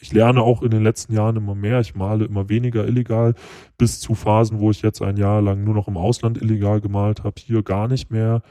ich 0.00 0.12
lerne 0.12 0.42
auch 0.42 0.62
in 0.62 0.70
den 0.70 0.82
letzten 0.82 1.12
Jahren 1.12 1.36
immer 1.36 1.54
mehr. 1.54 1.80
Ich 1.80 1.94
male 1.94 2.24
immer 2.24 2.48
weniger 2.48 2.86
illegal, 2.86 3.34
bis 3.78 4.00
zu 4.00 4.14
Phasen, 4.14 4.60
wo 4.60 4.70
ich 4.70 4.82
jetzt 4.82 5.02
ein 5.02 5.16
Jahr 5.16 5.42
lang 5.42 5.64
nur 5.64 5.74
noch 5.74 5.88
im 5.88 5.96
Ausland 5.96 6.40
illegal 6.40 6.80
gemalt 6.80 7.24
habe, 7.24 7.34
hier 7.40 7.62
gar 7.62 7.88
nicht 7.88 8.10
mehr. 8.10 8.42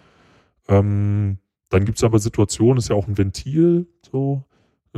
Ähm, 0.67 1.37
dann 1.69 1.85
gibt 1.85 1.97
es 1.97 2.03
aber 2.03 2.19
Situationen, 2.19 2.77
ist 2.77 2.89
ja 2.89 2.95
auch 2.95 3.07
ein 3.07 3.17
Ventil, 3.17 3.87
so, 4.01 4.43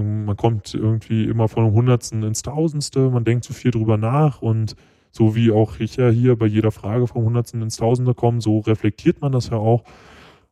man 0.04 0.38
kommt 0.38 0.74
irgendwie 0.74 1.26
immer 1.26 1.48
von 1.48 1.66
einem 1.66 1.74
Hundertsten 1.74 2.24
ins 2.24 2.42
Tausendste, 2.42 3.10
man 3.10 3.24
denkt 3.24 3.44
zu 3.44 3.54
viel 3.54 3.72
drüber 3.72 3.98
nach 3.98 4.42
und 4.42 4.76
so 5.12 5.36
wie 5.36 5.52
auch 5.52 5.80
ich 5.80 5.96
ja 5.96 6.10
hier 6.10 6.36
bei 6.36 6.46
jeder 6.46 6.72
Frage 6.72 7.08
vom 7.08 7.26
Hundertsten 7.26 7.62
ins 7.62 7.78
Tausende 7.78 8.14
komme, 8.14 8.42
so 8.42 8.60
reflektiert 8.60 9.22
man 9.22 9.32
das 9.32 9.50
ja 9.50 9.58
auch. 9.58 9.84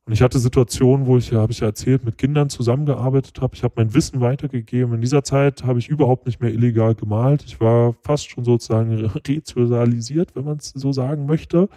Und 0.08 0.14
ich 0.14 0.22
hatte 0.22 0.40
Situationen, 0.40 1.06
wo 1.06 1.17
ich, 1.17 1.32
ja, 1.32 1.40
habe 1.40 1.51
ich 1.51 1.59
ja 1.59 1.67
erzählt, 1.67 2.06
mit 2.06 2.17
Kindern 2.17 2.50
zusammengearbeitet 2.50 3.42
habe. 3.42 3.56
Ich 3.56 3.64
habe 3.64 3.74
mein 3.76 3.93
Wissen 3.93 4.22
weitergegeben. 4.22 4.93
In 4.93 5.01
dieser 5.01 5.22
Zeit 5.22 5.66
habe 5.66 5.80
ich 5.80 5.90
überhaupt 5.90 6.26
nicht 6.26 6.40
mehr 6.40 6.50
illegal 6.50 6.95
gemalt. 6.95 7.43
Ich 7.45 7.59
war 7.59 7.93
fast 8.03 8.30
schon 8.30 8.45
sozusagen 8.45 8.93
resozialisiert, 9.27 10.34
wenn 10.34 10.45
man 10.45 10.58
es 10.58 10.69
so 10.69 10.93
sagen 10.93 11.26
möchte. 11.26 11.67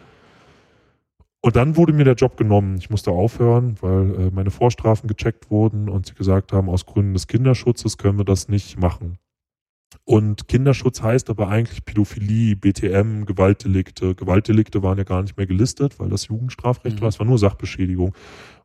Und 1.43 1.57
dann 1.57 1.77
wurde 1.77 1.93
mir 1.93 2.05
der 2.05 2.15
Job 2.15 2.37
genommen. 2.37 2.77
Ich 2.79 2.91
musste 2.91 3.13
aufhören, 3.13 3.77
weil 3.81 4.15
äh, 4.15 4.31
meine 4.31 4.51
Vorstrafen 4.51 5.09
gecheckt 5.09 5.51
wurden 5.51 5.89
und 5.89 6.07
sie 6.07 6.15
gesagt 6.15 6.53
haben, 6.53 6.69
aus 6.69 6.85
Gründen 6.85 7.15
des 7.15 7.29
Kinderschutzes 7.29 7.97
können 7.97 8.19
wir 8.19 8.27
das 8.27 8.49
nicht 8.49 8.79
machen. 8.79 9.19
Und 10.05 10.49
Kinderschutz 10.49 11.03
heißt 11.03 11.31
aber 11.31 11.49
eigentlich 11.49 11.85
Pädophilie, 11.85 12.57
BTM, 12.57 13.25
Gewaltdelikte. 13.25 14.15
Gewaltdelikte 14.15 14.83
waren 14.83 14.99
ja 14.99 15.05
gar 15.05 15.23
nicht 15.23 15.37
mehr 15.37 15.47
gelistet, 15.47 15.99
weil 15.99 16.11
das 16.11 16.29
Jugendstrafrecht 16.29 16.97
mhm. 16.97 17.01
war. 17.03 17.09
Es 17.09 17.19
war 17.19 17.27
nur 17.27 17.39
Sachbeschädigung. 17.39 18.15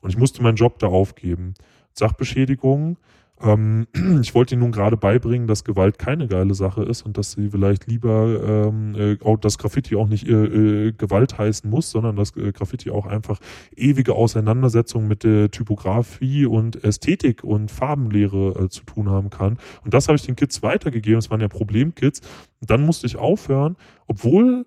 Und 0.01 0.09
ich 0.09 0.17
musste 0.17 0.43
meinen 0.43 0.55
Job 0.55 0.79
da 0.79 0.87
aufgeben. 0.87 1.53
Sachbeschädigung 1.93 2.97
ähm, 3.41 3.87
ich 4.21 4.33
wollte 4.33 4.55
Ihnen 4.55 4.61
nun 4.61 4.71
gerade 4.71 4.97
beibringen, 4.97 5.47
dass 5.47 5.63
Gewalt 5.63 5.99
keine 5.99 6.27
geile 6.27 6.53
Sache 6.53 6.83
ist 6.83 7.01
und 7.03 7.17
dass 7.17 7.33
Sie 7.33 7.49
vielleicht 7.49 7.87
lieber, 7.87 8.69
ähm, 8.69 8.95
äh, 8.95 9.37
dass 9.41 9.57
Graffiti 9.57 9.95
auch 9.95 10.07
nicht 10.07 10.27
äh, 10.27 10.31
äh, 10.33 10.91
Gewalt 10.93 11.37
heißen 11.37 11.69
muss, 11.69 11.91
sondern 11.91 12.15
dass 12.15 12.35
äh, 12.37 12.51
Graffiti 12.51 12.89
auch 12.89 13.05
einfach 13.05 13.39
ewige 13.75 14.13
Auseinandersetzungen 14.13 15.07
mit 15.07 15.23
der 15.23 15.51
Typografie 15.51 16.45
und 16.45 16.83
Ästhetik 16.83 17.43
und 17.43 17.71
Farbenlehre 17.71 18.65
äh, 18.65 18.69
zu 18.69 18.83
tun 18.85 19.09
haben 19.09 19.29
kann. 19.29 19.57
Und 19.83 19.93
das 19.93 20.07
habe 20.07 20.15
ich 20.15 20.25
den 20.25 20.35
Kids 20.35 20.63
weitergegeben. 20.63 21.19
Es 21.19 21.29
waren 21.29 21.41
ja 21.41 21.49
Problemkids. 21.49 22.21
Dann 22.61 22.85
musste 22.85 23.05
ich 23.05 23.17
aufhören, 23.17 23.75
obwohl 24.07 24.65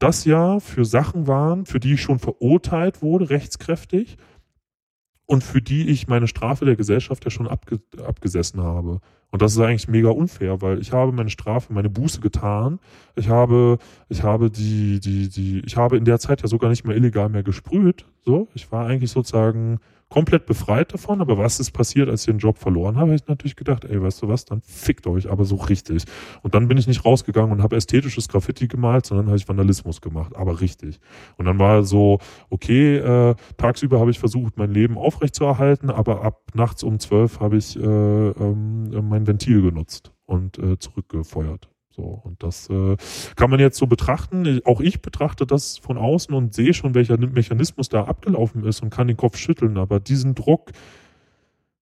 das 0.00 0.24
ja 0.24 0.60
für 0.60 0.84
Sachen 0.84 1.26
waren, 1.26 1.66
für 1.66 1.78
die 1.78 1.94
ich 1.94 2.00
schon 2.00 2.18
verurteilt 2.18 3.02
wurde, 3.02 3.30
rechtskräftig 3.30 4.16
und 5.30 5.44
für 5.44 5.62
die 5.62 5.88
ich 5.88 6.08
meine 6.08 6.26
Strafe 6.26 6.64
der 6.64 6.74
Gesellschaft 6.74 7.24
ja 7.24 7.30
schon 7.30 7.46
abge 7.46 7.78
abgesessen 8.04 8.60
habe. 8.64 9.00
Und 9.30 9.40
das 9.40 9.52
ist 9.52 9.60
eigentlich 9.60 9.86
mega 9.86 10.08
unfair, 10.08 10.60
weil 10.60 10.80
ich 10.80 10.90
habe 10.90 11.12
meine 11.12 11.30
Strafe, 11.30 11.72
meine 11.72 11.88
Buße 11.88 12.20
getan. 12.20 12.80
Ich 13.14 13.28
habe, 13.28 13.78
ich 14.08 14.24
habe 14.24 14.50
die, 14.50 14.98
die, 14.98 15.28
die, 15.28 15.62
ich 15.64 15.76
habe 15.76 15.96
in 15.96 16.04
der 16.04 16.18
Zeit 16.18 16.42
ja 16.42 16.48
sogar 16.48 16.68
nicht 16.68 16.84
mehr 16.84 16.96
illegal 16.96 17.28
mehr 17.28 17.44
gesprüht. 17.44 18.06
So, 18.24 18.48
ich 18.54 18.72
war 18.72 18.86
eigentlich 18.86 19.12
sozusagen 19.12 19.78
komplett 20.10 20.46
befreit 20.46 20.92
davon, 20.92 21.20
aber 21.20 21.38
was 21.38 21.60
ist 21.60 21.70
passiert, 21.70 22.08
als 22.08 22.22
ich 22.22 22.26
den 22.26 22.38
Job 22.38 22.58
verloren 22.58 22.96
habe, 22.96 23.10
habe 23.10 23.14
ich 23.14 23.26
natürlich 23.26 23.56
gedacht, 23.56 23.84
ey, 23.84 24.00
weißt 24.00 24.22
du 24.22 24.28
was, 24.28 24.44
dann 24.44 24.60
fickt 24.62 25.06
euch 25.06 25.30
aber 25.30 25.44
so 25.44 25.56
richtig. 25.56 26.04
Und 26.42 26.54
dann 26.54 26.68
bin 26.68 26.78
ich 26.78 26.86
nicht 26.86 27.04
rausgegangen 27.04 27.52
und 27.52 27.62
habe 27.62 27.76
ästhetisches 27.76 28.28
Graffiti 28.28 28.68
gemalt, 28.68 29.06
sondern 29.06 29.26
habe 29.26 29.36
ich 29.36 29.48
Vandalismus 29.48 30.00
gemacht, 30.00 30.36
aber 30.36 30.60
richtig. 30.60 31.00
Und 31.36 31.46
dann 31.46 31.58
war 31.58 31.84
so, 31.84 32.18
okay, 32.50 32.96
äh, 32.96 33.34
tagsüber 33.56 34.00
habe 34.00 34.10
ich 34.10 34.18
versucht, 34.18 34.56
mein 34.56 34.72
Leben 34.72 34.96
aufrechtzuerhalten, 34.96 35.90
aber 35.90 36.22
ab 36.22 36.42
nachts 36.54 36.82
um 36.82 36.98
zwölf 36.98 37.40
habe 37.40 37.56
ich 37.56 37.76
äh, 37.76 37.80
ähm, 37.80 39.08
mein 39.08 39.26
Ventil 39.26 39.62
genutzt 39.62 40.12
und 40.26 40.58
äh, 40.58 40.78
zurückgefeuert. 40.78 41.68
So, 42.00 42.22
und 42.24 42.42
das 42.42 42.70
äh, 42.70 42.96
kann 43.36 43.50
man 43.50 43.60
jetzt 43.60 43.76
so 43.76 43.86
betrachten. 43.86 44.60
Auch 44.64 44.80
ich 44.80 45.02
betrachte 45.02 45.44
das 45.46 45.76
von 45.76 45.98
außen 45.98 46.34
und 46.34 46.54
sehe 46.54 46.72
schon, 46.72 46.94
welcher 46.94 47.18
Mechanismus 47.18 47.90
da 47.90 48.04
abgelaufen 48.04 48.64
ist 48.64 48.82
und 48.82 48.88
kann 48.88 49.06
den 49.06 49.18
Kopf 49.18 49.36
schütteln. 49.36 49.76
Aber 49.76 50.00
diesen 50.00 50.34
Druck, 50.34 50.70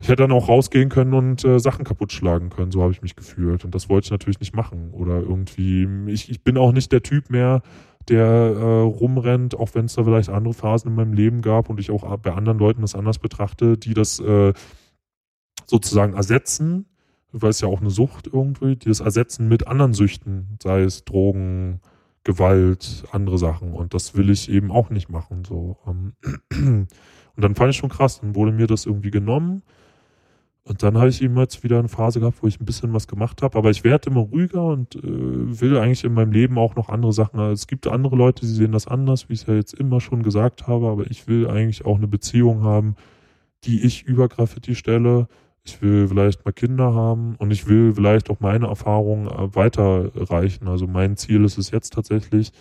ich 0.01 0.09
hätte 0.09 0.23
dann 0.23 0.33
auch 0.33 0.49
rausgehen 0.49 0.89
können 0.89 1.15
und 1.15 1.45
äh, 1.45 1.61
Sachen 1.61 1.85
kaputt 1.85 2.11
schlagen 2.11 2.51
können. 2.51 2.73
So 2.73 2.83
habe 2.83 2.91
ich 2.91 3.01
mich 3.01 3.15
gefühlt. 3.15 3.65
Und 3.65 3.77
das 3.77 3.89
wollte 3.89 4.07
ich 4.07 4.11
natürlich 4.11 4.41
nicht 4.41 4.57
machen. 4.57 4.91
Oder 4.93 5.21
irgendwie, 5.21 5.87
ich, 6.09 6.31
ich 6.31 6.43
bin 6.43 6.59
auch 6.59 6.73
nicht 6.73 6.91
der 6.91 7.05
Typ 7.05 7.31
mehr, 7.31 7.63
der 8.09 8.25
äh, 8.27 8.81
rumrennt, 8.81 9.57
auch 9.57 9.75
wenn 9.75 9.85
es 9.85 9.95
da 9.95 10.03
vielleicht 10.03 10.31
andere 10.31 10.55
Phasen 10.55 10.91
in 10.91 10.97
meinem 10.97 11.13
Leben 11.13 11.43
gab 11.43 11.71
und 11.71 11.79
ich 11.79 11.93
auch 11.93 12.17
bei 12.17 12.33
anderen 12.33 12.59
Leuten 12.59 12.81
das 12.81 12.97
anders 12.97 13.21
betrachte, 13.21 13.79
die 13.79 13.95
das 13.95 14.19
äh, 14.19 14.53
sozusagen 15.67 16.15
ersetzen 16.15 16.87
weil 17.33 17.51
es 17.51 17.61
ja 17.61 17.69
auch 17.69 17.81
eine 17.81 17.91
Sucht 17.91 18.29
irgendwie, 18.33 18.77
die 18.77 18.89
das 18.89 19.01
ersetzen 19.01 19.49
mit 19.49 19.67
anderen 19.67 19.93
Süchten, 19.93 20.59
sei 20.63 20.83
es 20.83 21.05
Drogen, 21.05 21.81
Gewalt, 22.25 23.05
andere 23.13 23.39
Sachen. 23.39 23.73
Und 23.73 23.95
das 23.95 24.17
will 24.17 24.31
ich 24.31 24.51
eben 24.51 24.71
auch 24.71 24.91
nicht 24.91 25.09
machen. 25.09 25.45
So. 25.45 25.79
Ähm. 25.87 26.13
Und 27.39 27.45
dann 27.45 27.55
fand 27.55 27.71
ich 27.71 27.77
schon 27.77 27.89
krass, 27.89 28.21
dann 28.21 28.35
wurde 28.35 28.51
mir 28.51 28.67
das 28.67 28.85
irgendwie 28.85 29.13
genommen. 29.13 29.63
Und 30.65 30.83
dann 30.83 30.99
habe 30.99 31.09
ich 31.09 31.23
eben 31.23 31.39
jetzt 31.39 31.63
wieder 31.63 31.79
eine 31.79 31.89
Phase 31.89 32.19
gehabt, 32.19 32.43
wo 32.43 32.49
ich 32.49 32.61
ein 32.61 32.67
bisschen 32.67 32.93
was 32.93 33.07
gemacht 33.07 33.43
habe. 33.43 33.57
Aber 33.57 33.71
ich 33.71 33.85
werde 33.85 34.11
immer 34.11 34.21
ruhiger 34.21 34.65
und 34.65 34.97
äh, 34.97 35.01
will 35.03 35.79
eigentlich 35.79 36.03
in 36.03 36.13
meinem 36.13 36.33
Leben 36.33 36.59
auch 36.59 36.75
noch 36.75 36.89
andere 36.89 37.13
Sachen. 37.13 37.39
Also 37.39 37.53
es 37.53 37.69
gibt 37.69 37.87
andere 37.87 38.17
Leute, 38.17 38.45
die 38.45 38.53
sehen 38.53 38.73
das 38.73 38.89
anders, 38.89 39.29
wie 39.29 39.35
ich 39.35 39.43
es 39.43 39.47
ja 39.47 39.55
jetzt 39.55 39.73
immer 39.73 40.01
schon 40.01 40.25
gesagt 40.25 40.67
habe. 40.67 40.89
Aber 40.89 41.09
ich 41.09 41.29
will 41.29 41.49
eigentlich 41.49 41.87
auch 41.87 41.97
eine 41.97 42.09
Beziehung 42.09 42.65
haben, 42.65 42.97
die 43.65 43.83
ich 43.83 44.03
über 44.03 44.29
Graffiti 44.29 44.75
stelle, 44.75 45.29
ich 45.65 45.83
will 45.83 46.09
vielleicht 46.09 46.45
mal 46.45 46.53
Kinder 46.53 46.95
haben 46.95 47.37
und 47.37 47.51
ich 47.51 47.67
will 47.67 47.95
vielleicht 47.95 48.31
auch 48.31 48.41
meine 48.41 48.67
Erfahrungen 48.69 49.27
äh, 49.27 49.55
weiterreichen. 49.55 50.69
Also 50.69 50.87
mein 50.87 51.17
Ziel 51.17 51.45
ist 51.45 51.59
es 51.59 51.71
jetzt 51.71 51.93
tatsächlich, 51.93 52.53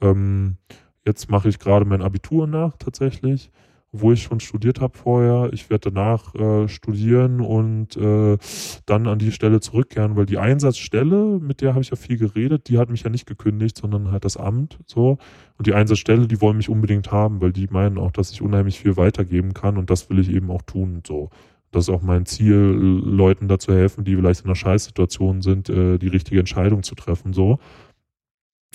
ähm, 0.00 0.56
jetzt 1.04 1.30
mache 1.30 1.48
ich 1.48 1.58
gerade 1.58 1.84
mein 1.84 2.02
Abitur 2.02 2.46
nach 2.46 2.76
tatsächlich, 2.76 3.50
wo 3.92 4.10
ich 4.12 4.22
schon 4.22 4.40
studiert 4.40 4.80
habe 4.80 4.96
vorher. 4.96 5.50
Ich 5.52 5.68
werde 5.68 5.90
danach 5.90 6.34
äh, 6.34 6.66
studieren 6.68 7.40
und 7.40 7.96
äh, 7.96 8.38
dann 8.86 9.06
an 9.06 9.18
die 9.18 9.32
Stelle 9.32 9.60
zurückkehren, 9.60 10.16
weil 10.16 10.26
die 10.26 10.38
Einsatzstelle, 10.38 11.38
mit 11.40 11.60
der 11.60 11.70
habe 11.70 11.82
ich 11.82 11.90
ja 11.90 11.96
viel 11.96 12.16
geredet, 12.16 12.68
die 12.68 12.78
hat 12.78 12.88
mich 12.88 13.02
ja 13.02 13.10
nicht 13.10 13.26
gekündigt, 13.26 13.76
sondern 13.76 14.10
halt 14.10 14.24
das 14.24 14.38
Amt 14.38 14.78
so. 14.86 15.18
Und 15.58 15.66
die 15.66 15.74
Einsatzstelle, 15.74 16.26
die 16.26 16.40
wollen 16.40 16.56
mich 16.56 16.70
unbedingt 16.70 17.12
haben, 17.12 17.40
weil 17.40 17.52
die 17.52 17.66
meinen 17.66 17.98
auch, 17.98 18.12
dass 18.12 18.30
ich 18.30 18.40
unheimlich 18.40 18.80
viel 18.80 18.96
weitergeben 18.96 19.52
kann 19.52 19.76
und 19.76 19.90
das 19.90 20.08
will 20.08 20.18
ich 20.18 20.30
eben 20.30 20.50
auch 20.50 20.62
tun. 20.62 21.02
So. 21.06 21.30
Das 21.72 21.88
ist 21.88 21.94
auch 21.94 22.02
mein 22.02 22.26
Ziel, 22.26 22.54
Leuten 22.54 23.48
dazu 23.48 23.72
helfen, 23.72 24.04
die 24.04 24.14
vielleicht 24.14 24.42
in 24.42 24.46
einer 24.46 24.54
Scheißsituation 24.54 25.42
sind, 25.42 25.68
äh, 25.68 25.98
die 25.98 26.08
richtige 26.08 26.38
Entscheidung 26.38 26.82
zu 26.82 26.94
treffen. 26.94 27.32
So. 27.32 27.58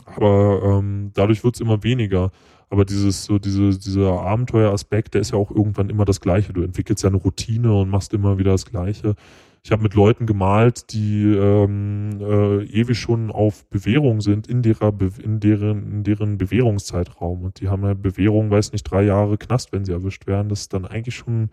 Aber 0.06 0.62
ähm, 0.64 1.12
dadurch 1.14 1.44
wird 1.44 1.56
es 1.56 1.62
immer 1.62 1.84
weniger. 1.84 2.32
Aber 2.70 2.84
dieses, 2.84 3.24
so 3.24 3.40
diese, 3.40 3.78
dieser 3.78 4.22
Abenteueraspekt, 4.22 5.14
der 5.14 5.22
ist 5.22 5.32
ja 5.32 5.38
auch 5.38 5.52
irgendwann 5.52 5.90
immer 5.90 6.06
das 6.06 6.20
Gleiche. 6.20 6.54
Du 6.54 6.64
entwickelst 6.64 7.04
ja 7.04 7.10
eine 7.10 7.18
Routine 7.18 7.74
und 7.74 7.90
machst 7.90 8.14
immer 8.14 8.38
wieder 8.38 8.52
das 8.52 8.66
Gleiche. 8.66 9.16
Ich 9.64 9.72
habe 9.72 9.84
mit 9.84 9.94
Leuten 9.94 10.26
gemalt, 10.26 10.94
die 10.94 11.24
ähm, 11.24 12.20
äh, 12.20 12.64
ewig 12.66 12.98
schon 12.98 13.32
auf 13.32 13.66
Bewährung 13.70 14.22
sind 14.22 14.48
in, 14.48 14.62
derer, 14.62 14.94
in, 15.22 15.40
deren, 15.40 15.92
in 15.92 16.04
deren 16.04 16.38
Bewährungszeitraum. 16.38 17.44
Und 17.44 17.60
die 17.60 17.70
haben 17.70 17.84
eine 17.84 17.96
Bewährung, 17.96 18.50
weiß 18.50 18.72
nicht, 18.72 18.84
drei 18.84 19.04
Jahre 19.04 19.38
Knast, 19.38 19.72
wenn 19.72 19.86
sie 19.86 19.92
erwischt 19.92 20.26
werden. 20.26 20.50
Das 20.50 20.62
ist 20.62 20.74
dann 20.74 20.86
eigentlich 20.86 21.16
schon 21.16 21.50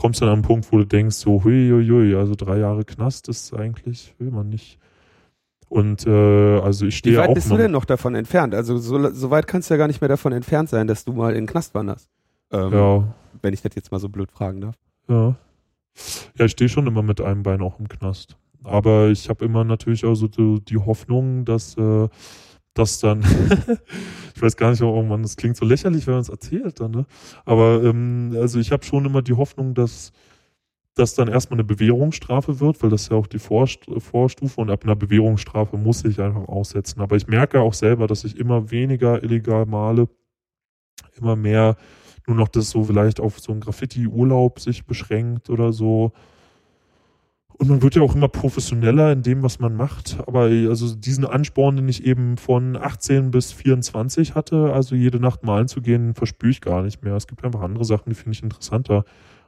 kommst 0.00 0.22
dann 0.22 0.28
an 0.30 0.34
einen 0.36 0.42
Punkt, 0.42 0.72
wo 0.72 0.78
du 0.78 0.86
denkst, 0.86 1.16
so, 1.16 1.44
hui, 1.44 1.68
hui, 1.70 1.86
hui, 1.86 2.14
also 2.14 2.34
drei 2.34 2.58
Jahre 2.58 2.84
Knast 2.84 3.28
ist 3.28 3.52
eigentlich, 3.54 4.14
will 4.18 4.30
man 4.30 4.48
nicht. 4.48 4.78
Und 5.68 6.06
äh, 6.06 6.58
also 6.58 6.86
ich 6.86 6.96
stehe 6.96 7.18
auch. 7.18 7.24
Wie 7.24 7.28
weit 7.28 7.34
bist 7.34 7.50
du 7.50 7.56
denn 7.56 7.70
noch 7.70 7.84
davon 7.84 8.14
entfernt? 8.14 8.54
Also 8.54 8.78
so, 8.78 9.10
so 9.10 9.30
weit 9.30 9.46
kannst 9.46 9.68
du 9.68 9.74
ja 9.74 9.78
gar 9.78 9.86
nicht 9.86 10.00
mehr 10.00 10.08
davon 10.08 10.32
entfernt 10.32 10.70
sein, 10.70 10.86
dass 10.86 11.04
du 11.04 11.12
mal 11.12 11.30
in 11.30 11.42
den 11.42 11.46
Knast 11.46 11.74
wanderst. 11.74 12.08
Ähm, 12.50 12.72
ja. 12.72 13.14
Wenn 13.42 13.54
ich 13.54 13.60
das 13.60 13.74
jetzt 13.74 13.92
mal 13.92 14.00
so 14.00 14.08
blöd 14.08 14.32
fragen 14.32 14.62
darf. 14.62 14.74
Ja. 15.06 15.36
Ja, 16.36 16.44
ich 16.46 16.52
stehe 16.52 16.70
schon 16.70 16.86
immer 16.86 17.02
mit 17.02 17.20
einem 17.20 17.42
Bein 17.42 17.60
auch 17.60 17.78
im 17.78 17.88
Knast. 17.88 18.36
Aber 18.64 19.08
ich 19.08 19.28
habe 19.28 19.44
immer 19.44 19.64
natürlich 19.64 20.04
auch 20.04 20.14
so 20.14 20.28
die, 20.28 20.60
die 20.64 20.78
Hoffnung, 20.78 21.44
dass 21.44 21.76
äh, 21.76 22.08
das 22.74 23.00
dann, 23.00 23.20
ich 24.34 24.42
weiß 24.42 24.56
gar 24.56 24.70
nicht, 24.70 24.82
oh 24.82 25.02
man, 25.02 25.22
das 25.22 25.36
klingt 25.36 25.56
so 25.56 25.64
lächerlich, 25.64 26.06
wenn 26.06 26.14
man 26.14 26.22
es 26.22 26.28
erzählt 26.28 26.80
dann, 26.80 26.92
ne? 26.92 27.06
Aber 27.44 27.82
ähm, 27.82 28.36
also 28.36 28.58
ich 28.58 28.72
habe 28.72 28.84
schon 28.84 29.04
immer 29.04 29.22
die 29.22 29.34
Hoffnung, 29.34 29.74
dass 29.74 30.12
das 30.94 31.14
dann 31.14 31.28
erstmal 31.28 31.58
eine 31.58 31.64
Bewährungsstrafe 31.64 32.60
wird, 32.60 32.82
weil 32.82 32.90
das 32.90 33.08
ja 33.08 33.16
auch 33.16 33.26
die 33.26 33.38
Vorst 33.38 33.86
Vorstufe 33.98 34.60
und 34.60 34.70
ab 34.70 34.84
einer 34.84 34.96
Bewährungsstrafe 34.96 35.76
muss 35.76 36.04
ich 36.04 36.20
einfach 36.20 36.48
aussetzen. 36.48 37.00
Aber 37.00 37.16
ich 37.16 37.26
merke 37.26 37.60
auch 37.60 37.74
selber, 37.74 38.06
dass 38.06 38.24
ich 38.24 38.36
immer 38.36 38.70
weniger 38.70 39.22
illegal 39.22 39.66
male, 39.66 40.08
immer 41.16 41.36
mehr 41.36 41.76
nur 42.26 42.36
noch 42.36 42.48
das 42.48 42.70
so 42.70 42.84
vielleicht 42.84 43.20
auf 43.20 43.40
so 43.40 43.52
einen 43.52 43.60
Graffiti-Urlaub 43.60 44.60
sich 44.60 44.84
beschränkt 44.86 45.50
oder 45.50 45.72
so. 45.72 46.12
Und 47.60 47.68
man 47.68 47.82
wird 47.82 47.94
ja 47.94 48.00
auch 48.00 48.14
immer 48.14 48.28
professioneller 48.28 49.12
in 49.12 49.20
dem, 49.20 49.42
was 49.42 49.58
man 49.58 49.76
macht. 49.76 50.16
Aber 50.26 50.44
also 50.44 50.94
diesen 50.94 51.26
Ansporn, 51.26 51.76
den 51.76 51.90
ich 51.90 52.06
eben 52.06 52.38
von 52.38 52.74
18 52.74 53.30
bis 53.30 53.52
24 53.52 54.34
hatte, 54.34 54.72
also 54.72 54.94
jede 54.94 55.20
Nacht 55.20 55.42
malen 55.42 55.68
zu 55.68 55.82
gehen, 55.82 56.14
verspüre 56.14 56.52
ich 56.52 56.62
gar 56.62 56.82
nicht 56.82 57.04
mehr. 57.04 57.16
Es 57.16 57.26
gibt 57.26 57.44
einfach 57.44 57.60
andere 57.60 57.84
Sachen, 57.84 58.08
die 58.08 58.14
finde 58.14 58.30
ich 58.30 58.42
interessanter. 58.42 59.04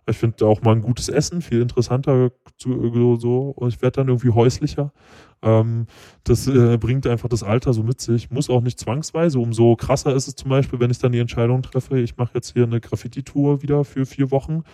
Ich 0.07 0.19
finde 0.19 0.45
auch 0.45 0.61
mal 0.61 0.75
ein 0.75 0.83
gutes 0.83 1.09
Essen 1.09 1.41
viel 1.41 1.63
interessanter. 1.63 2.33
So, 2.59 3.17
so. 3.17 3.49
Und 3.57 3.73
ich 3.73 3.81
werde 3.81 4.03
dann 4.03 4.09
irgendwie 4.09 4.29
häuslicher. 4.29 4.93
Ähm, 5.41 5.87
das 6.25 6.47
äh, 6.47 6.77
bringt 6.77 7.07
einfach 7.07 7.31
das 7.31 7.43
Alter 7.43 7.73
so 7.73 7.83
mit 7.83 8.03
sich. 8.03 8.31
Muss 8.31 8.51
auch 8.51 8.61
nicht 8.61 8.79
zwangsweise. 8.79 9.39
Umso 9.39 9.75
krasser 9.75 10.15
ist 10.15 10.29
es 10.29 10.35
zum 10.35 10.51
Beispiel, 10.51 10.81
wenn 10.81 10.91
ich 10.91 10.99
dann 10.99 11.13
die 11.13 11.19
Entscheidung 11.19 11.63
treffe, 11.63 11.99
ich 11.99 12.19
mache 12.19 12.33
jetzt 12.35 12.53
hier 12.53 12.65
eine 12.65 12.79
Graffiti-Tour 12.79 13.63
wieder 13.63 13.85
für 13.85 14.05
vier 14.05 14.31
Wochen 14.31 14.65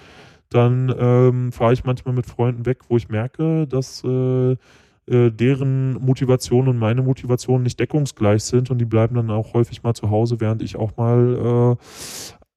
dann 0.50 0.94
ähm, 0.98 1.52
fahre 1.52 1.72
ich 1.72 1.84
manchmal 1.84 2.14
mit 2.14 2.26
Freunden 2.26 2.66
weg, 2.66 2.80
wo 2.88 2.96
ich 2.96 3.08
merke, 3.08 3.66
dass 3.66 4.02
äh, 4.04 4.52
äh, 4.52 5.30
deren 5.30 5.94
Motivation 5.94 6.68
und 6.68 6.78
meine 6.78 7.02
Motivation 7.02 7.62
nicht 7.62 7.80
deckungsgleich 7.80 8.44
sind 8.44 8.70
und 8.70 8.78
die 8.78 8.84
bleiben 8.84 9.14
dann 9.14 9.30
auch 9.30 9.54
häufig 9.54 9.82
mal 9.82 9.94
zu 9.94 10.10
Hause, 10.10 10.40
während 10.40 10.62
ich 10.62 10.76
auch 10.76 10.96
mal 10.96 11.76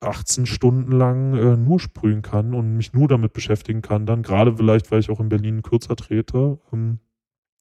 äh, 0.01 0.05
18 0.05 0.45
Stunden 0.45 0.91
lang 0.91 1.35
äh, 1.35 1.57
nur 1.57 1.79
sprühen 1.79 2.21
kann 2.21 2.53
und 2.53 2.75
mich 2.75 2.93
nur 2.93 3.07
damit 3.07 3.33
beschäftigen 3.33 3.81
kann. 3.81 4.05
Dann 4.05 4.23
gerade 4.23 4.57
vielleicht, 4.57 4.91
weil 4.91 4.99
ich 4.99 5.09
auch 5.09 5.19
in 5.19 5.29
Berlin 5.29 5.61
kürzer 5.61 5.95
trete, 5.95 6.59
ähm, 6.73 6.99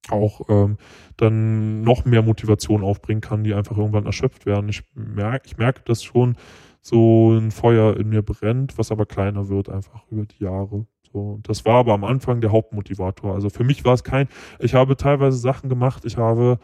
auch 0.08 0.48
ähm, 0.48 0.78
dann 1.18 1.82
noch 1.82 2.04
mehr 2.04 2.22
Motivation 2.22 2.82
aufbringen 2.82 3.20
kann, 3.20 3.44
die 3.44 3.54
einfach 3.54 3.76
irgendwann 3.76 4.06
erschöpft 4.06 4.46
werden. 4.46 4.68
Ich 4.70 4.82
merke, 4.94 5.46
ich 5.46 5.58
merke 5.58 5.82
das 5.84 6.02
schon, 6.02 6.36
so 6.80 7.32
ein 7.32 7.50
Feuer 7.50 7.96
in 7.96 8.08
mir 8.08 8.22
brennt, 8.22 8.78
was 8.78 8.90
aber 8.90 9.06
kleiner 9.06 9.48
wird 9.48 9.68
einfach 9.68 10.06
über 10.10 10.24
die 10.24 10.42
Jahre. 10.44 10.86
So, 11.12 11.40
das 11.42 11.64
war 11.64 11.76
aber 11.76 11.92
am 11.92 12.04
Anfang 12.04 12.40
der 12.40 12.52
Hauptmotivator. 12.52 13.34
Also 13.34 13.50
für 13.50 13.64
mich 13.64 13.84
war 13.84 13.94
es 13.94 14.04
kein, 14.04 14.28
ich 14.58 14.74
habe 14.74 14.96
teilweise 14.96 15.38
Sachen 15.38 15.68
gemacht, 15.68 16.04
ich 16.04 16.16
habe 16.16 16.58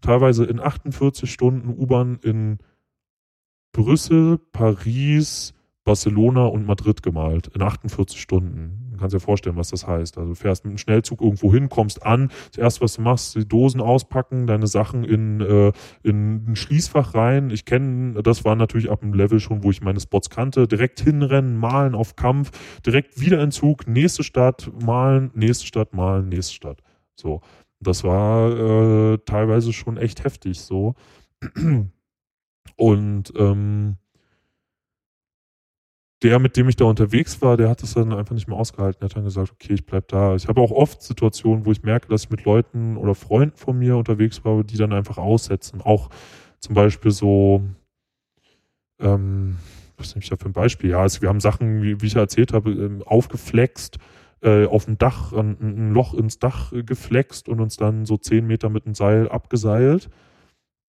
teilweise 0.00 0.44
in 0.44 0.60
48 0.60 1.30
Stunden 1.30 1.68
U-Bahn 1.68 2.18
in 2.22 2.58
Brüssel, 3.72 4.38
Paris, 4.52 5.54
Barcelona 5.84 6.46
und 6.46 6.66
Madrid 6.66 7.02
gemalt 7.02 7.48
in 7.48 7.62
48 7.62 8.20
Stunden. 8.20 8.83
Kannst 9.04 9.14
dir 9.14 9.20
vorstellen, 9.20 9.56
was 9.56 9.68
das 9.68 9.86
heißt. 9.86 10.16
Also 10.16 10.30
du 10.30 10.34
fährst 10.34 10.64
mit 10.64 10.70
einem 10.70 10.78
Schnellzug 10.78 11.20
irgendwo 11.20 11.52
hin, 11.52 11.68
kommst 11.68 12.06
an, 12.06 12.30
das 12.52 12.56
erste, 12.56 12.80
was 12.80 12.94
du 12.94 13.02
machst, 13.02 13.34
die 13.34 13.46
Dosen 13.46 13.82
auspacken, 13.82 14.46
deine 14.46 14.66
Sachen 14.66 15.04
in, 15.04 15.42
äh, 15.42 15.72
in 16.02 16.52
ein 16.52 16.56
Schließfach 16.56 17.14
rein. 17.14 17.50
Ich 17.50 17.66
kenne, 17.66 18.22
das 18.22 18.46
war 18.46 18.56
natürlich 18.56 18.90
ab 18.90 19.00
dem 19.00 19.12
Level 19.12 19.40
schon, 19.40 19.62
wo 19.62 19.70
ich 19.70 19.82
meine 19.82 20.00
Spots 20.00 20.30
kannte. 20.30 20.66
Direkt 20.66 21.00
hinrennen, 21.00 21.54
malen 21.58 21.94
auf 21.94 22.16
Kampf, 22.16 22.50
direkt 22.86 23.20
wieder 23.20 23.42
in 23.42 23.50
Zug, 23.50 23.86
nächste 23.86 24.24
Stadt, 24.24 24.72
malen, 24.82 25.30
nächste 25.34 25.66
Stadt, 25.66 25.92
malen, 25.92 26.30
nächste 26.30 26.54
Stadt. 26.54 26.80
So. 27.14 27.42
Das 27.80 28.04
war 28.04 29.12
äh, 29.12 29.18
teilweise 29.26 29.74
schon 29.74 29.98
echt 29.98 30.24
heftig 30.24 30.60
so. 30.60 30.94
Und 32.76 33.32
ähm, 33.36 33.98
der, 36.24 36.38
mit 36.38 36.56
dem 36.56 36.68
ich 36.68 36.76
da 36.76 36.86
unterwegs 36.86 37.40
war, 37.42 37.56
der 37.56 37.68
hat 37.68 37.82
es 37.82 37.94
dann 37.94 38.12
einfach 38.12 38.34
nicht 38.34 38.48
mehr 38.48 38.56
ausgehalten. 38.56 39.02
Er 39.02 39.04
hat 39.08 39.16
dann 39.16 39.24
gesagt, 39.24 39.52
okay, 39.52 39.74
ich 39.74 39.84
bleib 39.84 40.08
da. 40.08 40.34
Ich 40.34 40.48
habe 40.48 40.60
auch 40.60 40.70
oft 40.70 41.02
Situationen, 41.02 41.66
wo 41.66 41.72
ich 41.72 41.82
merke, 41.82 42.08
dass 42.08 42.24
ich 42.24 42.30
mit 42.30 42.44
Leuten 42.44 42.96
oder 42.96 43.14
Freunden 43.14 43.56
von 43.56 43.78
mir 43.78 43.96
unterwegs 43.96 44.44
war, 44.44 44.64
die 44.64 44.78
dann 44.78 44.94
einfach 44.94 45.18
aussetzen. 45.18 45.82
Auch 45.82 46.08
zum 46.60 46.74
Beispiel 46.74 47.10
so, 47.10 47.62
ähm, 48.98 49.58
was 49.98 50.14
nehme 50.14 50.22
ich 50.22 50.30
da 50.30 50.36
für 50.36 50.46
ein 50.46 50.54
Beispiel? 50.54 50.90
Ja, 50.90 51.00
also 51.00 51.20
wir 51.20 51.28
haben 51.28 51.40
Sachen, 51.40 51.82
wie, 51.82 52.00
wie 52.00 52.06
ich 52.06 52.14
ja 52.14 52.22
erzählt 52.22 52.54
habe, 52.54 52.70
ähm, 52.70 53.02
aufgeflext, 53.04 53.98
äh, 54.40 54.64
auf 54.64 54.86
dem 54.86 54.96
Dach, 54.96 55.34
ein, 55.34 55.58
ein 55.60 55.92
Loch 55.92 56.14
ins 56.14 56.38
Dach 56.38 56.72
geflext 56.72 57.50
und 57.50 57.60
uns 57.60 57.76
dann 57.76 58.06
so 58.06 58.16
zehn 58.16 58.46
Meter 58.46 58.70
mit 58.70 58.86
einem 58.86 58.94
Seil 58.94 59.28
abgeseilt 59.28 60.08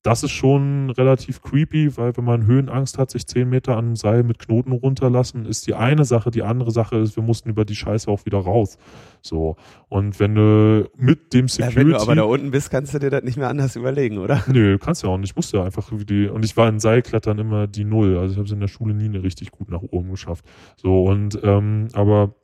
das 0.06 0.22
ist 0.22 0.32
schon 0.34 0.92
relativ 0.92 1.42
creepy, 1.42 1.98
weil 1.98 2.16
wenn 2.16 2.26
man 2.26 2.46
Höhenangst 2.46 3.00
hat, 3.00 3.10
sich 3.10 3.26
zehn 3.26 3.50
Meter 3.50 3.76
an 3.76 3.86
einem 3.86 3.96
Seil 3.96 4.22
mit 4.22 4.38
Knoten 4.38 4.72
runterlassen, 4.72 5.48
ist 5.48 5.66
die 5.66 5.74
eine 5.74 6.06
Sache. 6.06 6.30
Die 6.30 6.44
andere 6.44 6.70
Sache 6.70 6.98
ist, 6.98 7.16
wir 7.16 7.24
mussten 7.24 7.50
über 7.50 7.66
die 7.66 7.76
Scheiße 7.76 8.08
auch 8.08 8.24
wieder 8.28 8.38
raus. 8.38 8.78
So. 9.24 9.56
Und 9.90 10.20
wenn 10.20 10.36
du 10.36 10.88
mit 10.96 11.34
dem 11.34 11.48
Security. 11.48 11.76
Ja, 11.76 11.82
wenn 11.82 11.90
du 11.90 11.98
aber 12.00 12.14
da 12.14 12.22
unten 12.22 12.52
bist, 12.52 12.70
kannst 12.70 12.94
du 12.94 13.00
dir 13.00 13.10
das 13.10 13.24
nicht 13.24 13.38
mehr 13.38 13.50
anders 13.50 13.76
überlegen, 13.76 14.20
oder? 14.20 14.44
Nö, 14.48 14.78
kannst 14.78 15.02
du 15.02 15.08
ja 15.08 15.14
auch 15.14 15.18
nicht. 15.18 15.32
Ich 15.32 15.36
musste 15.36 15.64
einfach 15.64 15.92
wie 15.92 16.06
die, 16.06 16.28
und 16.28 16.46
ich 16.46 16.56
war 16.56 16.70
in 16.70 16.80
Seilklettern 16.80 17.40
immer 17.40 17.66
die 17.66 17.84
Null. 17.84 18.20
Also 18.20 18.34
ich 18.34 18.38
habe 18.38 18.46
es 18.46 18.52
in 18.52 18.60
der 18.60 18.68
Schule 18.68 18.94
nie 18.94 19.18
richtig 19.18 19.50
gut 19.50 19.72
nach 19.72 19.82
oben 19.82 20.12
geschafft. 20.12 20.46
So, 20.76 21.06
und, 21.06 21.40
ähm, 21.42 21.88
aber, 21.94 22.36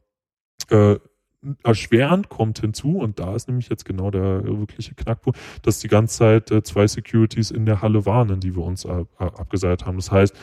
äh, 0.72 0.96
erschwerend 1.64 2.30
kommt 2.30 2.60
hinzu, 2.60 2.98
und 2.98 3.20
da 3.20 3.36
ist 3.36 3.48
nämlich 3.48 3.70
jetzt 3.70 3.86
genau 3.86 4.12
der 4.12 4.44
wirkliche 4.44 4.96
Knackpunkt, 4.96 5.40
dass 5.64 5.80
die 5.80 5.88
ganze 5.88 6.18
Zeit 6.18 6.52
äh, 6.52 6.64
zwei 6.64 6.88
Securities 6.88 7.52
in 7.52 7.66
der 7.66 7.82
Halle 7.82 8.06
waren, 8.06 8.30
in 8.30 8.40
die 8.40 8.56
wir 8.56 8.64
uns 8.64 8.86
äh, 8.86 9.06
abgeseilt 9.18 9.86
haben. 9.86 9.98
Das 9.98 10.12
heißt, 10.12 10.36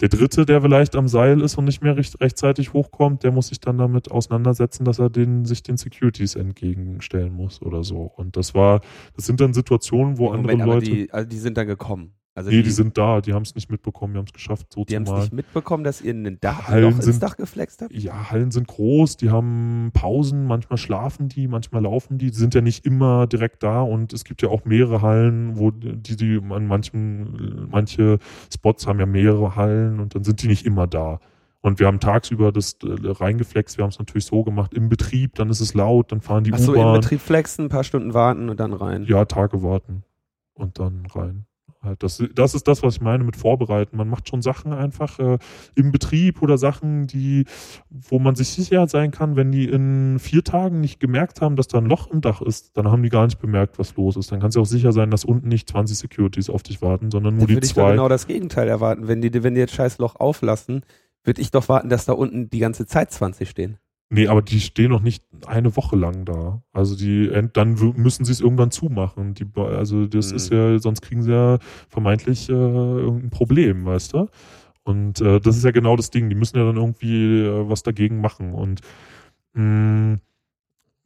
Der 0.00 0.08
dritte, 0.08 0.44
der 0.44 0.60
vielleicht 0.60 0.96
am 0.96 1.06
Seil 1.06 1.40
ist 1.40 1.56
und 1.56 1.66
nicht 1.66 1.80
mehr 1.80 1.96
recht, 1.96 2.20
rechtzeitig 2.20 2.72
hochkommt, 2.72 3.22
der 3.22 3.30
muss 3.30 3.48
sich 3.48 3.60
dann 3.60 3.78
damit 3.78 4.10
auseinandersetzen, 4.10 4.84
dass 4.84 4.98
er 4.98 5.08
den, 5.08 5.44
sich 5.44 5.62
den 5.62 5.76
Securities 5.76 6.34
entgegenstellen 6.34 7.32
muss 7.32 7.62
oder 7.62 7.84
so. 7.84 8.10
Und 8.16 8.36
das 8.36 8.54
war, 8.54 8.80
das 9.14 9.26
sind 9.26 9.40
dann 9.40 9.54
Situationen, 9.54 10.18
wo 10.18 10.32
Moment, 10.32 10.50
andere 10.50 10.62
aber 10.62 10.74
Leute. 10.74 10.90
Die, 10.90 11.12
also 11.12 11.28
die 11.28 11.38
sind 11.38 11.56
dann 11.56 11.68
gekommen. 11.68 12.12
Also 12.36 12.50
nee, 12.50 12.62
die, 12.62 12.70
sind 12.70 12.98
da, 12.98 13.20
die 13.20 13.32
haben 13.32 13.42
es 13.44 13.54
nicht 13.54 13.70
mitbekommen, 13.70 14.14
die 14.14 14.18
haben 14.18 14.26
es 14.26 14.32
geschafft, 14.32 14.66
so 14.72 14.84
die 14.84 14.92
zu 14.92 14.96
haben 14.98 15.04
es 15.18 15.22
nicht 15.26 15.32
mitbekommen, 15.32 15.84
dass 15.84 16.00
ihr 16.00 16.12
ein 16.12 16.38
Dach, 16.40 16.66
Hallen 16.66 16.96
ins 16.96 17.04
sind- 17.04 17.22
Dach 17.22 17.36
geflext 17.36 17.80
habt? 17.80 17.92
Ja, 17.92 18.30
Hallen 18.32 18.50
sind 18.50 18.66
groß, 18.66 19.16
die 19.18 19.30
haben 19.30 19.90
Pausen, 19.94 20.44
manchmal 20.46 20.76
schlafen 20.78 21.28
die, 21.28 21.46
manchmal 21.46 21.82
laufen 21.84 22.18
die, 22.18 22.32
die 22.32 22.36
sind 22.36 22.52
ja 22.54 22.60
nicht 22.60 22.84
immer 22.84 23.28
direkt 23.28 23.62
da 23.62 23.82
und 23.82 24.12
es 24.12 24.24
gibt 24.24 24.42
ja 24.42 24.48
auch 24.48 24.64
mehrere 24.64 25.00
Hallen, 25.00 25.56
wo 25.56 25.70
die, 25.70 26.16
die 26.16 26.40
an 26.50 26.66
manchen, 26.66 27.68
manche 27.70 28.18
Spots 28.52 28.88
haben 28.88 28.98
ja 28.98 29.06
mehrere 29.06 29.54
Hallen 29.54 30.00
und 30.00 30.16
dann 30.16 30.24
sind 30.24 30.42
die 30.42 30.48
nicht 30.48 30.66
immer 30.66 30.88
da. 30.88 31.20
Und 31.60 31.78
wir 31.78 31.86
haben 31.86 32.00
tagsüber 32.00 32.50
das 32.52 32.76
äh, 32.82 32.88
reingeflext, 33.06 33.78
wir 33.78 33.84
haben 33.84 33.90
es 33.90 33.98
natürlich 34.00 34.26
so 34.26 34.42
gemacht, 34.42 34.74
im 34.74 34.88
Betrieb, 34.88 35.36
dann 35.36 35.48
ist 35.50 35.60
es 35.60 35.72
laut, 35.72 36.10
dann 36.10 36.20
fahren 36.20 36.42
die 36.42 36.52
Achso, 36.52 36.74
im 36.74 36.80
U-Bahn. 36.80 37.00
Betrieb 37.00 37.20
flexen, 37.20 37.66
ein 37.66 37.68
paar 37.68 37.84
Stunden 37.84 38.12
warten 38.12 38.50
und 38.50 38.58
dann 38.58 38.72
rein. 38.72 39.04
Ja, 39.04 39.24
Tage 39.24 39.62
warten 39.62 40.02
und 40.52 40.78
dann 40.80 41.06
rein. 41.06 41.46
Halt, 41.84 42.02
das, 42.02 42.22
das 42.34 42.54
ist 42.54 42.66
das, 42.66 42.82
was 42.82 42.96
ich 42.96 43.00
meine 43.00 43.24
mit 43.24 43.36
Vorbereiten. 43.36 43.96
Man 43.96 44.08
macht 44.08 44.28
schon 44.28 44.42
Sachen 44.42 44.72
einfach 44.72 45.18
äh, 45.18 45.38
im 45.74 45.92
Betrieb 45.92 46.42
oder 46.42 46.58
Sachen, 46.58 47.06
die, 47.06 47.44
wo 47.90 48.18
man 48.18 48.34
sich 48.34 48.48
sicher 48.48 48.86
sein 48.88 49.10
kann, 49.10 49.36
wenn 49.36 49.52
die 49.52 49.66
in 49.68 50.18
vier 50.18 50.42
Tagen 50.44 50.80
nicht 50.80 51.00
gemerkt 51.00 51.40
haben, 51.40 51.56
dass 51.56 51.68
da 51.68 51.78
ein 51.78 51.86
Loch 51.86 52.10
im 52.10 52.20
Dach 52.20 52.40
ist, 52.40 52.76
dann 52.76 52.90
haben 52.90 53.02
die 53.02 53.08
gar 53.08 53.24
nicht 53.24 53.38
bemerkt, 53.38 53.78
was 53.78 53.94
los 53.96 54.16
ist. 54.16 54.32
Dann 54.32 54.40
kannst 54.40 54.56
du 54.56 54.60
auch 54.60 54.66
sicher 54.66 54.92
sein, 54.92 55.10
dass 55.10 55.24
unten 55.24 55.48
nicht 55.48 55.68
20 55.68 55.96
Securities 55.96 56.50
auf 56.50 56.62
dich 56.62 56.82
warten, 56.82 57.10
sondern 57.10 57.34
nur 57.34 57.42
Dann 57.42 57.48
die 57.48 57.54
würde 57.54 57.66
ich 57.66 57.74
zwei. 57.74 57.92
genau 57.92 58.08
das 58.08 58.26
Gegenteil 58.26 58.68
erwarten. 58.68 59.08
Wenn 59.08 59.20
die, 59.20 59.42
wenn 59.42 59.54
die 59.54 59.60
jetzt 59.60 59.74
scheiß 59.74 59.98
Loch 59.98 60.16
auflassen, 60.16 60.82
würde 61.24 61.40
ich 61.40 61.50
doch 61.50 61.68
warten, 61.68 61.88
dass 61.88 62.04
da 62.04 62.12
unten 62.12 62.50
die 62.50 62.58
ganze 62.58 62.86
Zeit 62.86 63.10
20 63.10 63.48
stehen. 63.48 63.78
Nee, 64.10 64.28
aber 64.28 64.42
die 64.42 64.60
stehen 64.60 64.90
noch 64.90 65.00
nicht 65.00 65.24
eine 65.46 65.76
Woche 65.76 65.96
lang 65.96 66.24
da. 66.24 66.62
Also 66.72 66.94
die 66.96 67.30
dann 67.52 67.74
müssen 67.96 68.24
sie 68.24 68.32
es 68.32 68.40
irgendwann 68.40 68.70
zumachen. 68.70 69.34
Die, 69.34 69.46
also 69.56 70.06
das 70.06 70.30
Mhm. 70.30 70.36
ist 70.36 70.52
ja, 70.52 70.78
sonst 70.78 71.00
kriegen 71.02 71.22
sie 71.22 71.32
ja 71.32 71.58
vermeintlich 71.88 72.48
äh, 72.48 72.52
irgendein 72.52 73.30
Problem, 73.30 73.84
weißt 73.86 74.12
du? 74.14 74.28
Und 74.84 75.20
äh, 75.20 75.40
das 75.40 75.56
ist 75.56 75.64
ja 75.64 75.70
genau 75.72 75.96
das 75.96 76.10
Ding. 76.10 76.28
Die 76.28 76.34
müssen 76.36 76.58
ja 76.58 76.64
dann 76.64 76.76
irgendwie 76.76 77.40
äh, 77.42 77.68
was 77.68 77.82
dagegen 77.82 78.20
machen. 78.20 78.52
Und 78.54 78.80
mh, 79.54 80.18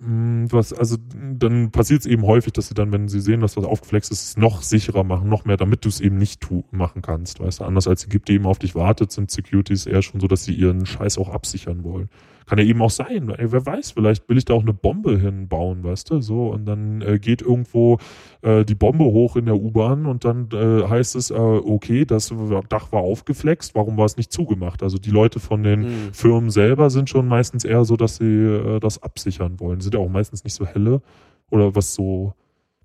mh, 0.01 0.49
was, 0.53 0.73
also 0.73 0.97
dann 1.13 1.71
passiert 1.71 2.01
es 2.01 2.07
eben 2.07 2.25
häufig, 2.25 2.53
dass 2.53 2.69
sie 2.69 2.75
dann, 2.75 2.93
wenn 2.93 3.09
sie 3.09 3.21
sehen, 3.21 3.41
dass 3.41 3.57
was 3.57 3.65
aufgeflext 3.65 4.11
ist, 4.13 4.23
es 4.25 4.37
noch 4.37 4.63
sicherer 4.63 5.05
machen, 5.05 5.29
noch 5.29 5.45
mehr, 5.45 5.57
damit 5.57 5.85
du 5.85 5.89
es 5.89 6.01
eben 6.01 6.19
nicht 6.19 6.41
tu 6.41 6.65
machen 6.73 7.03
kannst, 7.03 7.41
weißt 7.41 7.61
du? 7.61 7.65
Anders 7.65 7.89
als 7.89 8.03
sie 8.03 8.09
gibt, 8.09 8.29
die 8.29 8.35
eben 8.35 8.47
auf 8.47 8.59
dich 8.59 8.75
wartet, 8.75 9.13
sind 9.13 9.31
Securities 9.31 9.87
eher 9.87 10.03
schon 10.03 10.21
so, 10.21 10.29
dass 10.29 10.45
sie 10.45 10.55
ihren 10.55 10.87
Scheiß 10.87 11.19
auch 11.19 11.29
absichern 11.31 11.85
wollen. 11.85 12.09
Kann 12.49 12.59
ja 12.59 12.65
eben 12.65 12.81
auch 12.81 12.91
sein. 12.91 13.29
Ey, 13.29 13.53
wer 13.53 13.67
weiß, 13.67 13.91
vielleicht 13.91 14.27
will 14.29 14.39
ich 14.39 14.47
da 14.47 14.55
auch 14.55 14.63
eine 14.63 14.73
Bombe 14.73 15.19
hinbauen, 15.19 15.85
weißt 15.85 16.11
du? 16.11 16.21
So, 16.23 16.49
und 16.49 16.65
dann 16.65 17.03
äh, 17.03 17.19
geht 17.19 17.43
irgendwo 17.43 17.99
äh, 18.41 18.65
die 18.65 18.75
Bombe 18.75 19.05
hoch 19.05 19.37
in 19.37 19.45
der 19.45 19.57
U-Bahn 19.57 20.07
und 20.07 20.25
dann 20.25 20.49
äh, 20.53 20.89
heißt 20.89 21.15
es, 21.17 21.31
äh, 21.31 21.35
okay, 21.35 22.07
das 22.07 22.33
Dach 22.71 22.91
war 22.91 23.03
aufgeflext, 23.03 23.75
warum 23.75 23.99
war 23.99 24.07
es 24.07 24.17
nicht 24.17 24.33
zugemacht? 24.33 24.83
Also 24.83 24.97
die 24.97 25.11
Leute 25.11 25.41
von 25.41 25.63
den 25.63 25.81
Mhm. 25.81 26.13
Firmen 26.13 26.51
selber 26.51 26.91
sind 26.91 27.11
schon 27.11 27.29
meistens 27.29 27.65
eher 27.65 27.85
so, 27.85 27.97
dass 27.97 28.17
sie 28.17 28.25
äh, 28.25 28.81
das 28.81 29.03
absichern 29.03 29.61
wollen. 29.61 29.81
Sind 29.81 29.95
ja 29.95 30.01
auch 30.01 30.09
meistens 30.09 30.43
nicht 30.45 30.55
so 30.55 30.67
helle 30.67 31.03
oder 31.51 31.75
was 31.75 31.95
so 31.95 32.33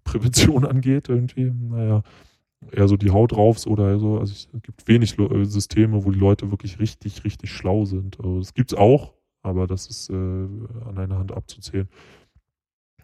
Prävention 0.03 0.65
angeht 0.65 1.07
irgendwie. 1.09 1.51
Naja, 1.51 2.03
eher 2.71 2.87
so 2.87 2.97
die 2.97 3.11
Haut 3.11 3.31
draufs 3.31 3.65
oder 3.67 3.97
so. 3.99 4.19
Also 4.19 4.33
es 4.33 4.49
gibt 4.61 4.87
wenig 4.87 5.17
äh, 5.19 5.45
Systeme, 5.45 6.03
wo 6.05 6.11
die 6.11 6.19
Leute 6.19 6.51
wirklich 6.51 6.79
richtig, 6.79 7.23
richtig 7.23 7.51
schlau 7.51 7.85
sind. 7.85 8.17
Also 8.19 8.39
es 8.39 8.53
gibt's 8.53 8.73
auch, 8.73 9.13
aber 9.43 9.67
das 9.67 9.87
ist 9.87 10.09
äh, 10.09 10.13
an 10.13 10.97
einer 10.97 11.19
Hand 11.19 11.31
abzuzählen. 11.31 11.87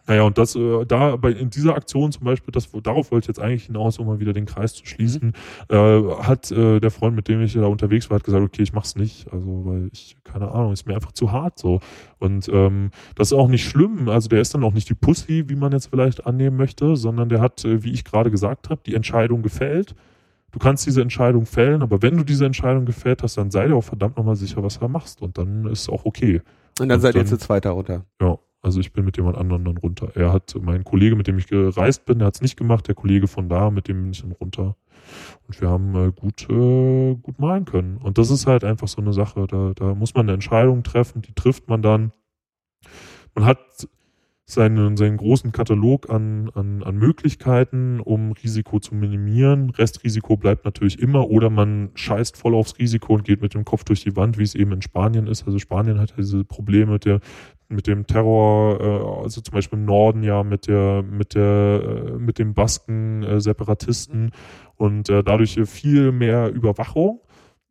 Naja, 0.06 0.22
und 0.22 0.38
das, 0.38 0.56
äh, 0.56 0.84
da 0.86 1.14
bei 1.14 1.30
in 1.30 1.50
dieser 1.50 1.76
Aktion 1.76 2.10
zum 2.10 2.24
Beispiel, 2.24 2.50
das, 2.50 2.68
darauf 2.82 3.12
wollte 3.12 3.24
ich 3.24 3.28
jetzt 3.28 3.38
eigentlich 3.38 3.66
hinaus, 3.66 3.98
um 3.98 4.06
mal 4.08 4.18
wieder 4.18 4.32
den 4.32 4.46
Kreis 4.46 4.74
zu 4.74 4.84
schließen, 4.84 5.34
äh, 5.68 5.76
hat 5.76 6.50
äh, 6.50 6.80
der 6.80 6.90
Freund, 6.90 7.14
mit 7.14 7.28
dem 7.28 7.40
ich 7.42 7.52
da 7.52 7.66
unterwegs 7.66 8.10
war, 8.10 8.16
hat 8.16 8.24
gesagt, 8.24 8.42
okay, 8.42 8.62
ich 8.62 8.72
mach's 8.72 8.96
nicht. 8.96 9.32
Also, 9.32 9.66
weil 9.66 9.88
ich, 9.92 10.16
keine 10.24 10.50
Ahnung, 10.50 10.72
ist 10.72 10.86
mir 10.86 10.94
einfach 10.94 11.12
zu 11.12 11.30
hart 11.30 11.60
so. 11.60 11.80
Und 12.18 12.48
ähm, 12.52 12.90
das 13.14 13.28
ist 13.28 13.38
auch 13.38 13.48
nicht 13.48 13.64
schlimm. 13.64 14.08
Also 14.08 14.28
der 14.28 14.40
ist 14.40 14.52
dann 14.52 14.64
auch 14.64 14.72
nicht 14.72 14.88
die 14.88 14.94
Pussy, 14.94 15.48
wie 15.48 15.56
man 15.56 15.70
jetzt 15.70 15.90
vielleicht 15.90 16.26
annehmen 16.26 16.56
möchte, 16.56 16.96
sondern 16.96 17.28
der 17.28 17.40
hat, 17.40 17.64
äh, 17.64 17.84
wie 17.84 17.92
ich 17.92 18.04
gerade 18.04 18.30
gesagt 18.30 18.70
habe, 18.70 18.80
die 18.84 18.94
Entscheidung 18.96 19.42
gefällt. 19.42 19.94
Du 20.52 20.58
kannst 20.58 20.86
diese 20.86 21.00
Entscheidung 21.02 21.46
fällen, 21.46 21.82
aber 21.82 22.02
wenn 22.02 22.16
du 22.16 22.24
diese 22.24 22.44
Entscheidung 22.46 22.84
gefällt 22.84 23.22
hast, 23.22 23.36
dann 23.36 23.50
sei 23.50 23.68
dir 23.68 23.76
auch 23.76 23.84
verdammt 23.84 24.16
nochmal 24.16 24.36
sicher, 24.36 24.62
was 24.62 24.78
du 24.78 24.88
machst. 24.88 25.22
Und 25.22 25.38
dann 25.38 25.66
ist 25.66 25.88
auch 25.88 26.04
okay. 26.04 26.42
Und 26.80 26.88
dann 26.88 26.96
Und 26.96 27.00
seid 27.00 27.14
ihr 27.14 27.20
dann- 27.20 27.26
zu 27.28 27.38
zweit 27.38 27.64
darunter. 27.64 28.04
Ja, 28.20 28.38
also 28.62 28.80
ich 28.80 28.92
bin 28.92 29.04
mit 29.04 29.16
jemand 29.16 29.36
anderem 29.38 29.64
dann 29.64 29.76
runter. 29.76 30.10
Er 30.16 30.32
hat, 30.32 30.54
mein 30.60 30.84
Kollege, 30.84 31.14
mit 31.16 31.26
dem 31.28 31.38
ich 31.38 31.46
gereist 31.46 32.04
bin, 32.04 32.18
der 32.18 32.26
hat 32.26 32.34
es 32.34 32.42
nicht 32.42 32.56
gemacht. 32.56 32.88
Der 32.88 32.94
Kollege 32.94 33.28
von 33.28 33.48
da, 33.48 33.70
mit 33.70 33.86
dem 33.88 34.02
bin 34.02 34.10
ich 34.12 34.22
dann 34.22 34.32
runter. 34.32 34.76
Und 35.46 35.60
wir 35.60 35.68
haben 35.68 35.94
äh, 35.94 36.12
gut, 36.12 36.48
äh, 36.50 37.14
gut 37.16 37.38
malen 37.38 37.64
können. 37.64 37.96
Und 37.98 38.18
das 38.18 38.30
ist 38.30 38.46
halt 38.46 38.64
einfach 38.64 38.88
so 38.88 39.00
eine 39.00 39.12
Sache. 39.12 39.46
Da, 39.46 39.72
da 39.74 39.94
muss 39.94 40.14
man 40.14 40.26
eine 40.26 40.34
Entscheidung 40.34 40.82
treffen, 40.82 41.22
die 41.22 41.32
trifft 41.34 41.68
man 41.68 41.82
dann. 41.82 42.12
Man 43.34 43.44
hat 43.44 43.58
seinen, 44.50 44.96
seinen 44.96 45.16
großen 45.16 45.52
Katalog 45.52 46.10
an, 46.10 46.50
an, 46.54 46.82
an 46.82 46.96
Möglichkeiten, 46.96 48.00
um 48.00 48.32
Risiko 48.32 48.80
zu 48.80 48.94
minimieren. 48.94 49.70
Restrisiko 49.70 50.36
bleibt 50.36 50.64
natürlich 50.64 50.98
immer 51.00 51.28
oder 51.28 51.50
man 51.50 51.90
scheißt 51.94 52.36
voll 52.36 52.54
aufs 52.54 52.78
Risiko 52.78 53.14
und 53.14 53.24
geht 53.24 53.42
mit 53.42 53.54
dem 53.54 53.64
Kopf 53.64 53.84
durch 53.84 54.02
die 54.02 54.16
Wand, 54.16 54.38
wie 54.38 54.42
es 54.42 54.54
eben 54.54 54.72
in 54.72 54.82
Spanien 54.82 55.26
ist. 55.26 55.46
Also 55.46 55.58
Spanien 55.58 55.98
hat 55.98 56.10
ja 56.10 56.16
diese 56.16 56.44
Probleme 56.44 56.92
mit 56.92 57.04
der 57.04 57.20
mit 57.72 57.86
dem 57.86 58.06
Terror, 58.06 58.80
äh, 58.80 59.22
also 59.22 59.40
zum 59.40 59.52
Beispiel 59.52 59.78
im 59.78 59.84
Norden 59.84 60.22
ja 60.24 60.42
mit 60.42 60.66
der 60.66 61.02
mit 61.02 61.34
der 61.34 61.82
äh, 61.84 62.18
mit 62.18 62.38
dem 62.38 62.52
Basken 62.54 63.22
äh, 63.22 63.40
Separatisten 63.40 64.32
und 64.76 65.08
dadurch 65.10 65.60
viel 65.66 66.10
mehr 66.10 66.50
Überwachung 66.50 67.20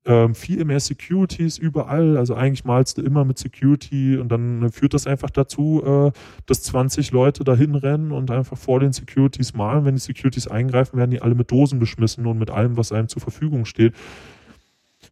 ähm, 0.09 0.33
viel 0.33 0.65
mehr 0.65 0.79
Securities 0.79 1.59
überall. 1.59 2.17
Also 2.17 2.33
eigentlich 2.33 2.65
malst 2.65 2.97
du 2.97 3.03
immer 3.03 3.25
mit 3.25 3.38
Security 3.38 4.17
und 4.17 4.29
dann 4.29 4.71
führt 4.71 4.95
das 4.95 5.05
einfach 5.05 5.29
dazu, 5.29 5.83
äh, 5.85 6.11
dass 6.47 6.63
20 6.63 7.11
Leute 7.11 7.43
dahin 7.43 7.75
rennen 7.75 8.11
und 8.11 8.31
einfach 8.31 8.57
vor 8.57 8.79
den 8.79 8.91
Securities 8.91 9.53
malen. 9.53 9.85
Wenn 9.85 9.93
die 9.93 10.01
Securities 10.01 10.47
eingreifen, 10.47 10.97
werden 10.97 11.11
die 11.11 11.21
alle 11.21 11.35
mit 11.35 11.51
Dosen 11.51 11.77
beschmissen 11.77 12.25
und 12.25 12.39
mit 12.39 12.49
allem, 12.49 12.75
was 12.75 12.91
einem 12.91 13.07
zur 13.07 13.21
Verfügung 13.21 13.65
steht. 13.65 13.93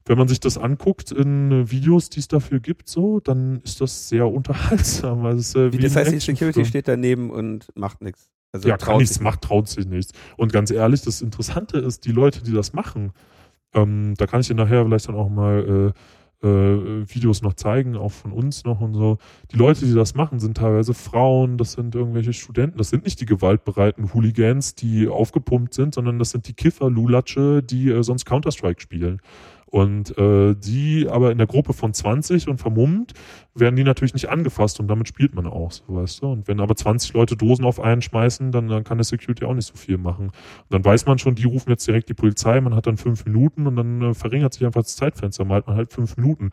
Wenn 0.06 0.18
man 0.18 0.28
sich 0.28 0.40
das 0.40 0.58
anguckt 0.58 1.12
in 1.12 1.70
Videos, 1.70 2.10
die 2.10 2.20
es 2.20 2.28
dafür 2.28 2.60
gibt, 2.60 2.90
so, 2.90 3.20
dann 3.20 3.62
ist 3.64 3.80
das 3.80 4.10
sehr 4.10 4.28
unterhaltsam. 4.28 5.26
Also 5.28 5.60
äh, 5.60 5.74
Wie, 5.74 5.78
wie 5.78 5.84
das 5.84 5.96
heißt, 5.96 6.12
die 6.12 6.20
Security 6.20 6.66
steht 6.66 6.88
daneben 6.88 7.30
und 7.30 7.68
macht 7.76 8.02
nichts. 8.02 8.30
Also 8.52 8.68
Ja, 8.68 8.78
traut 8.78 9.00
nichts, 9.00 9.20
macht, 9.20 9.44
traut 9.44 9.68
sich 9.68 9.86
nichts. 9.86 10.14
Und 10.38 10.52
ganz 10.52 10.72
ehrlich, 10.72 11.04
das 11.04 11.22
Interessante 11.22 11.78
ist, 11.78 12.06
die 12.06 12.12
Leute, 12.12 12.42
die 12.42 12.54
das 12.54 12.74
machen, 12.74 13.12
ähm, 13.74 14.14
da 14.18 14.28
kann 14.28 14.42
ich 14.42 14.48
dir 14.48 14.56
nachher 14.56 14.86
vielleicht 14.86 15.08
dann 15.08 15.16
auch 15.16 15.30
mal 15.30 15.94
äh, 15.94 16.00
äh, 16.44 16.48
Videos 16.48 17.42
noch 17.42 17.54
zeigen, 17.54 17.96
auch 17.96 18.12
von 18.12 18.32
uns 18.32 18.64
noch 18.64 18.80
und 18.80 18.94
so. 18.94 19.18
Die 19.52 19.58
Leute, 19.58 19.86
die 19.86 19.94
das 19.94 20.16
machen, 20.16 20.40
sind 20.40 20.58
teilweise 20.58 20.94
Frauen, 20.94 21.58
das 21.58 21.74
sind 21.74 21.96
irgendwelche 21.96 22.34
Studenten, 22.34 22.78
das 22.78 22.90
sind 22.90 23.06
nicht 23.06 23.20
die 23.20 23.26
gewaltbereiten 23.26 24.14
Hooligans, 24.14 24.76
die 24.76 25.08
aufgepumpt 25.08 25.74
sind, 25.74 25.96
sondern 25.96 26.20
das 26.20 26.32
sind 26.32 26.48
die 26.48 26.54
Kiffer, 26.54 26.90
Lulatsche, 26.90 27.64
die 27.64 27.90
äh, 27.90 28.04
sonst 28.04 28.26
Counter-Strike 28.26 28.82
spielen. 28.82 29.22
Und 29.66 30.18
äh, 30.18 30.56
die 30.56 31.08
aber 31.10 31.32
in 31.32 31.40
der 31.40 31.48
Gruppe 31.48 31.74
von 31.74 31.94
20 31.94 32.48
und 32.48 32.58
vermummt, 32.58 33.14
werden 33.60 33.76
die 33.76 33.84
natürlich 33.84 34.14
nicht 34.14 34.30
angefasst 34.30 34.80
und 34.80 34.88
damit 34.88 35.08
spielt 35.08 35.36
man 35.36 35.48
auch, 35.48 35.72
so 35.72 35.84
weißt 35.88 36.22
du. 36.22 36.28
Und 36.28 36.48
wenn 36.48 36.60
aber 36.60 36.76
20 36.76 37.14
Leute 37.14 37.36
Dosen 37.36 37.66
auf 37.66 37.80
einen 37.80 38.02
schmeißen, 38.02 38.52
dann, 38.52 38.68
dann 38.68 38.84
kann 38.84 38.98
der 38.98 39.06
Security 39.06 39.46
auch 39.46 39.54
nicht 39.54 39.68
so 39.68 39.76
viel 39.76 39.98
machen. 39.98 40.28
Und 40.28 40.34
dann 40.70 40.86
weiß 40.86 41.06
man 41.06 41.18
schon, 41.18 41.36
die 41.36 41.46
rufen 41.46 41.70
jetzt 41.70 41.88
direkt 41.88 42.10
die 42.10 42.14
Polizei, 42.14 42.60
man 42.62 42.76
hat 42.76 42.88
dann 42.88 42.98
fünf 42.98 43.26
Minuten 43.26 43.68
und 43.68 43.76
dann 43.76 44.02
äh, 44.02 44.14
verringert 44.14 44.54
sich 44.54 44.66
einfach 44.66 44.82
das 44.84 44.96
Zeitfenster, 44.96 45.46
man 45.46 45.58
hat 45.58 45.68
man 45.68 45.76
halt 45.76 45.94
fünf 45.94 46.18
Minuten. 46.18 46.52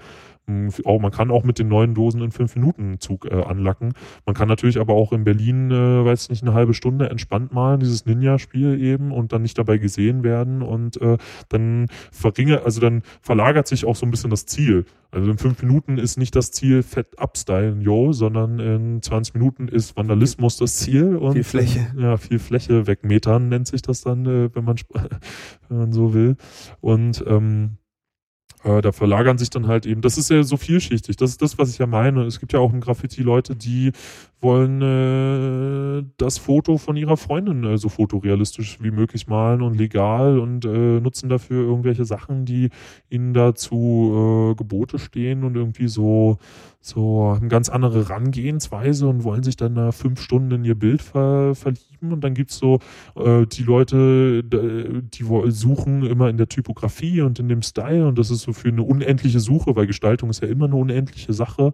Auch, 0.85 1.01
man 1.01 1.11
kann 1.11 1.31
auch 1.31 1.43
mit 1.43 1.59
den 1.59 1.69
neuen 1.69 1.95
Dosen 1.95 2.21
in 2.21 2.31
fünf 2.31 2.55
Minuten 2.55 3.01
Zug 3.01 3.25
äh, 3.25 3.33
anlacken. 3.33 3.95
Man 4.27 4.35
kann 4.35 4.47
natürlich 4.47 4.79
aber 4.79 4.93
auch 4.93 5.13
in 5.13 5.25
Berlin, 5.25 5.71
äh, 5.71 6.05
weiß 6.05 6.29
nicht, 6.29 6.43
eine 6.43 6.53
halbe 6.53 6.75
Stunde 6.75 7.09
entspannt 7.09 7.55
malen, 7.55 7.81
dieses 7.81 8.05
Ninja-Spiel 8.05 8.79
eben 8.79 9.11
und 9.11 9.33
dann 9.33 9.41
nicht 9.41 9.57
dabei 9.57 9.79
gesehen 9.79 10.23
werden 10.23 10.61
und 10.61 11.01
äh, 11.01 11.17
dann 11.49 11.87
verringert, 12.13 12.63
also 12.63 12.83
dann 12.83 13.03
verlagert 13.23 13.67
sich 13.67 13.87
auch 13.87 13.97
so 13.97 14.05
ein 14.05 14.11
bisschen 14.11 14.29
das 14.29 14.45
Ziel. 14.45 14.85
Also 15.15 15.31
in 15.31 15.39
fünf 15.39 15.63
Minuten 15.63 15.97
ist 15.97 16.17
nicht 16.19 16.35
das 16.35 16.51
Ziel 16.51 16.83
fett 16.83 17.21
upstylen, 17.21 17.81
yo, 17.81 18.13
sondern 18.13 18.59
in 18.59 19.01
20 19.01 19.35
Minuten 19.35 19.69
ist 19.69 19.97
Vandalismus 19.97 20.57
das 20.57 20.79
Ziel 20.79 21.15
und 21.15 21.35
Viel 21.35 21.45
Fläche. 21.45 21.87
äh, 21.97 22.03
ja, 22.03 22.17
viel 22.17 22.41
Fläche 22.41 22.89
wegmetern 22.89 23.49
nennt 23.49 23.69
sich 23.69 23.81
das 23.81 24.01
dann, 24.01 24.27
äh, 24.27 24.55
wenn 24.55 24.65
man 24.65 24.77
wenn 25.69 25.79
man 25.79 25.93
so 25.93 26.15
will. 26.15 26.35
Und 26.81 27.23
ähm, 27.29 27.79
äh, 28.65 28.81
da 28.83 28.91
verlagern 28.91 29.39
sich 29.39 29.51
dann 29.51 29.69
halt 29.69 29.87
eben, 29.87 30.01
das 30.01 30.19
ist 30.19 30.31
ja 30.31 30.43
so 30.43 30.57
vielschichtig, 30.57 31.17
das 31.17 31.31
ist 31.31 31.43
das, 31.43 31.59
was 31.59 31.71
ich 31.71 31.79
ja 31.79 31.87
meine. 31.87 32.25
Es 32.25 32.41
gibt 32.41 32.53
ja 32.53 32.59
auch 32.59 32.73
im 32.73 32.81
Graffiti 32.81 33.23
Leute, 33.23 33.55
die 33.55 33.93
wollen 34.45 34.83
äh, 34.83 36.05
das 36.19 36.39
Foto 36.39 36.79
von 36.79 36.97
ihrer 36.97 37.17
Freundin 37.17 37.65
äh, 37.65 37.79
so 37.79 37.89
fotorealistisch 37.89 38.79
wie 38.81 38.93
möglich 38.93 39.27
malen 39.27 39.63
und 39.63 39.77
legal 39.77 40.39
und 40.39 40.65
äh, 40.65 41.01
nutzen 41.01 41.29
dafür 41.29 41.65
irgendwelche 41.65 42.05
Sachen, 42.05 42.45
die 42.45 42.71
ihnen 43.09 43.35
dazu 43.35 44.53
äh, 44.53 44.55
Gebote 44.55 45.01
stehen 45.01 45.43
und 45.43 45.57
irgendwie 45.57 45.89
so 45.89 46.39
so 46.81 47.35
eine 47.41 47.49
ganz 47.49 47.71
andere 47.71 48.11
Rangehensweise 48.11 49.09
und 49.09 49.25
wollen 49.25 49.43
sich 49.43 49.57
dann 49.57 49.75
da 49.75 49.91
fünf 49.91 50.21
Stunden 50.21 50.51
in 50.51 50.65
ihr 50.67 50.75
Bild 50.75 51.01
ver 51.01 51.55
verlieben 51.55 52.13
und 52.13 52.23
dann 52.23 52.35
gibt's 52.35 52.59
so 52.59 52.79
äh, 53.17 53.47
die 53.47 53.63
Leute, 53.63 54.45
die 54.45 55.25
suchen 55.51 56.05
immer 56.05 56.29
in 56.29 56.37
der 56.37 56.49
Typografie 56.49 57.23
und 57.23 57.39
in 57.39 57.49
dem 57.49 57.63
Style 57.63 58.07
und 58.07 58.19
das 58.19 58.31
ist 58.31 58.43
so 58.43 58.53
für 58.53 58.69
eine 58.69 58.83
unendliche 58.83 59.41
Suche, 59.41 59.75
weil 59.75 59.87
Gestaltung 59.87 60.29
ist 60.29 60.43
ja 60.43 60.49
immer 60.49 60.67
eine 60.67 60.77
unendliche 60.77 61.33
Sache. 61.33 61.73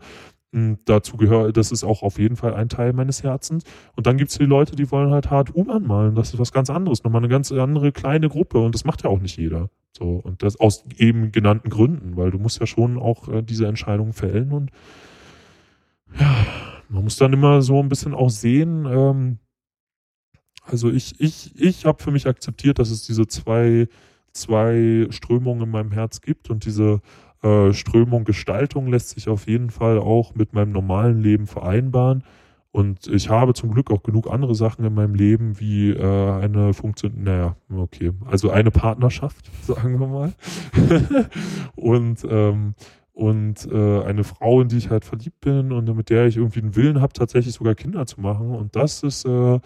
Und 0.52 0.80
dazu 0.86 1.16
gehört, 1.16 1.56
das 1.56 1.70
ist 1.70 1.84
auch 1.84 2.02
auf 2.02 2.18
jeden 2.18 2.36
Fall 2.36 2.54
ein 2.54 2.68
Teil 2.68 2.92
meines 2.92 3.22
Herzens. 3.22 3.62
Und 3.94 4.06
dann 4.06 4.16
gibt's 4.16 4.36
die 4.36 4.44
Leute, 4.44 4.74
die 4.74 4.90
wollen 4.90 5.10
halt 5.10 5.30
hart 5.30 5.54
U-Bahn 5.54 5.86
malen. 5.86 6.14
Das 6.16 6.34
ist 6.34 6.40
was 6.40 6.52
ganz 6.52 6.70
anderes. 6.70 7.04
Nochmal 7.04 7.20
eine 7.20 7.28
ganz 7.28 7.52
andere 7.52 7.92
kleine 7.92 8.28
Gruppe. 8.28 8.58
Und 8.58 8.74
das 8.74 8.84
macht 8.84 9.04
ja 9.04 9.10
auch 9.10 9.20
nicht 9.20 9.36
jeder. 9.36 9.70
So. 9.96 10.16
Und 10.16 10.42
das 10.42 10.58
aus 10.58 10.84
eben 10.96 11.30
genannten 11.30 11.70
Gründen, 11.70 12.16
weil 12.16 12.32
du 12.32 12.38
musst 12.38 12.58
ja 12.58 12.66
schon 12.66 12.98
auch 12.98 13.28
äh, 13.28 13.42
diese 13.42 13.68
Entscheidungen 13.68 14.12
fällen. 14.12 14.52
Und 14.52 14.70
ja, 16.18 16.46
man 16.88 17.04
muss 17.04 17.16
dann 17.16 17.32
immer 17.32 17.62
so 17.62 17.80
ein 17.80 17.88
bisschen 17.88 18.14
auch 18.14 18.30
sehen, 18.30 18.86
ähm, 18.86 19.38
also 20.64 20.90
ich, 20.90 21.20
ich, 21.20 21.58
ich 21.60 21.84
habe 21.84 22.02
für 22.02 22.10
mich 22.10 22.26
akzeptiert, 22.26 22.78
dass 22.78 22.90
es 22.90 23.02
diese 23.02 23.26
zwei, 23.26 23.88
zwei 24.32 25.06
Strömungen 25.10 25.62
in 25.62 25.70
meinem 25.70 25.92
Herz 25.92 26.20
gibt 26.20 26.50
und 26.50 26.64
diese 26.64 27.00
äh, 27.42 27.72
Strömung 27.72 28.24
Gestaltung 28.24 28.86
lässt 28.86 29.10
sich 29.10 29.28
auf 29.28 29.46
jeden 29.46 29.70
Fall 29.70 29.98
auch 29.98 30.34
mit 30.34 30.52
meinem 30.52 30.72
normalen 30.72 31.20
Leben 31.20 31.46
vereinbaren. 31.46 32.24
Und 32.72 33.08
ich 33.08 33.28
habe 33.28 33.52
zum 33.54 33.72
Glück 33.72 33.90
auch 33.90 34.02
genug 34.04 34.30
andere 34.30 34.54
Sachen 34.54 34.84
in 34.84 34.94
meinem 34.94 35.14
Leben 35.14 35.58
wie 35.58 35.90
äh, 35.90 36.30
eine 36.32 36.72
Funktion, 36.72 37.24
naja, 37.24 37.56
okay, 37.74 38.12
also 38.26 38.50
eine 38.50 38.70
Partnerschaft, 38.70 39.50
sagen 39.62 39.98
wir 39.98 40.06
mal. 40.06 40.32
und 41.74 42.24
ähm, 42.28 42.74
und 43.12 43.68
äh, 43.70 44.02
eine 44.04 44.24
Frau, 44.24 44.62
in 44.62 44.68
die 44.68 44.78
ich 44.78 44.88
halt 44.88 45.04
verliebt 45.04 45.40
bin 45.40 45.72
und 45.72 45.94
mit 45.94 46.08
der 46.08 46.26
ich 46.26 46.38
irgendwie 46.38 46.60
einen 46.60 46.74
Willen 46.74 47.02
habe, 47.02 47.12
tatsächlich 47.12 47.54
sogar 47.54 47.74
Kinder 47.74 48.06
zu 48.06 48.18
machen. 48.18 48.54
Und 48.54 48.74
das 48.76 49.02
ist 49.02 49.26
äh, 49.26 49.60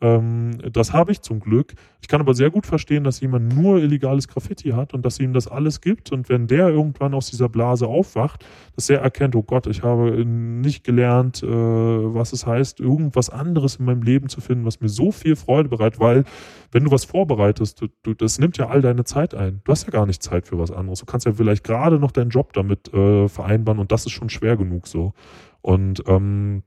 ähm, 0.00 0.58
das 0.72 0.92
habe 0.92 1.12
ich 1.12 1.22
zum 1.22 1.40
Glück. 1.40 1.74
Ich 2.02 2.08
kann 2.08 2.20
aber 2.20 2.34
sehr 2.34 2.50
gut 2.50 2.66
verstehen, 2.66 3.04
dass 3.04 3.20
jemand 3.20 3.56
nur 3.56 3.78
illegales 3.78 4.28
Graffiti 4.28 4.70
hat 4.70 4.92
und 4.92 5.04
dass 5.06 5.18
ihm 5.18 5.32
das 5.32 5.48
alles 5.48 5.80
gibt. 5.80 6.12
Und 6.12 6.28
wenn 6.28 6.46
der 6.46 6.68
irgendwann 6.68 7.14
aus 7.14 7.30
dieser 7.30 7.48
Blase 7.48 7.86
aufwacht, 7.86 8.44
dass 8.74 8.90
er 8.90 9.00
erkennt, 9.00 9.34
oh 9.34 9.42
Gott, 9.42 9.66
ich 9.66 9.82
habe 9.82 10.24
nicht 10.24 10.84
gelernt, 10.84 11.42
äh, 11.42 11.46
was 11.48 12.32
es 12.32 12.46
heißt, 12.46 12.80
irgendwas 12.80 13.30
anderes 13.30 13.76
in 13.76 13.86
meinem 13.86 14.02
Leben 14.02 14.28
zu 14.28 14.40
finden, 14.40 14.66
was 14.66 14.80
mir 14.80 14.88
so 14.88 15.12
viel 15.12 15.34
Freude 15.34 15.68
bereitet, 15.68 15.98
weil 15.98 16.24
wenn 16.72 16.84
du 16.84 16.90
was 16.90 17.04
vorbereitest, 17.04 17.80
du, 17.80 17.88
du, 18.02 18.14
das 18.14 18.38
nimmt 18.38 18.58
ja 18.58 18.68
all 18.68 18.82
deine 18.82 19.04
Zeit 19.04 19.34
ein. 19.34 19.62
Du 19.64 19.72
hast 19.72 19.86
ja 19.86 19.90
gar 19.90 20.06
nicht 20.06 20.22
Zeit 20.22 20.46
für 20.46 20.58
was 20.58 20.70
anderes. 20.70 21.00
Du 21.00 21.06
kannst 21.06 21.24
ja 21.26 21.32
vielleicht 21.32 21.64
gerade 21.64 21.98
noch 21.98 22.12
deinen 22.12 22.30
Job 22.30 22.52
damit 22.52 22.92
äh, 22.92 23.28
vereinbaren 23.28 23.78
und 23.78 23.92
das 23.92 24.04
ist 24.04 24.12
schon 24.12 24.28
schwer 24.28 24.56
genug 24.56 24.86
so. 24.86 25.14
Und 25.62 26.02
ähm, 26.06 26.62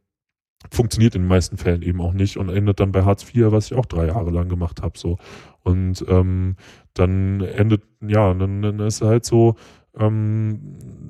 funktioniert 0.72 1.16
in 1.16 1.24
den 1.24 1.28
meisten 1.28 1.58
Fällen 1.58 1.82
eben 1.82 2.02
auch 2.02 2.14
nicht 2.14 2.38
und 2.38 2.50
endet 2.50 2.80
dann 2.80 2.92
bei 2.92 3.04
Hartz 3.04 3.24
IV, 3.24 3.52
was 3.52 3.72
ich 3.72 3.78
auch 3.78 3.86
drei 3.86 4.08
Jahre 4.08 4.30
lang 4.30 4.50
gemacht 4.50 4.82
habe. 4.82 4.98
So. 4.98 5.18
Und 5.64 6.04
ähm, 6.08 6.56
dann 6.94 7.42
endet, 7.42 7.84
ja, 8.02 8.34
dann, 8.34 8.62
dann 8.62 8.80
ist 8.80 9.02
halt 9.02 9.26
so, 9.26 9.56
ähm, 9.98 10.60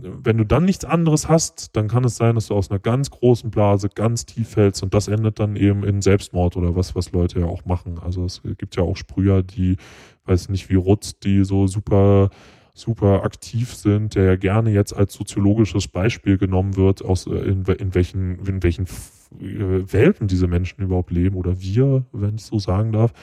wenn 0.02 0.38
du 0.38 0.46
dann 0.46 0.66
nichts 0.66 0.86
anderes 0.86 1.28
hast, 1.28 1.76
dann 1.76 1.88
kann 1.88 2.04
es 2.04 2.16
sein, 2.16 2.36
dass 2.36 2.48
du 2.48 2.56
aus 2.56 2.70
einer 2.70 2.80
ganz 2.80 3.10
großen 3.10 3.52
Blase 3.52 3.90
ganz 3.90 4.26
tief 4.26 4.50
fällst 4.50 4.82
und 4.84 4.94
das 4.94 5.08
endet 5.08 5.40
dann 5.40 5.56
eben 5.56 5.84
in 5.84 6.02
Selbstmord 6.02 6.56
oder 6.56 6.76
was, 6.76 6.96
was 6.96 7.12
Leute 7.12 7.42
ja 7.42 7.46
auch 7.46 7.66
machen. 7.66 8.00
Also 8.00 8.26
es 8.26 8.42
gibt 8.58 8.76
ja 8.78 8.84
auch 8.84 8.96
Sprüher, 8.96 9.44
die, 9.44 9.78
weiß 10.26 10.50
nicht, 10.50 10.70
wie 10.70 10.76
Rutz, 10.76 11.20
die 11.20 11.44
so 11.44 11.68
super 11.68 12.30
super 12.76 13.26
aktiv 13.26 13.76
sind, 13.76 14.16
der 14.16 14.24
ja 14.24 14.36
gerne 14.38 14.72
jetzt 14.72 14.96
als 14.96 15.14
soziologisches 15.14 15.90
Beispiel 15.90 16.38
genommen 16.38 16.78
wird, 16.78 17.04
aus 17.04 17.28
äh, 17.28 17.32
in, 17.32 17.66
in 17.66 17.94
welchen 17.94 18.40
in 18.46 18.64
welchen 18.64 18.88
Welten 19.32 20.28
diese 20.28 20.48
Menschen 20.48 20.82
überhaupt 20.82 21.12
leben 21.12 21.36
oder 21.36 21.62
wir, 21.62 22.06
wenn 22.12 22.36
ich 22.36 22.46
so 22.46 22.60
sagen 22.60 22.92
darf. 22.92 23.14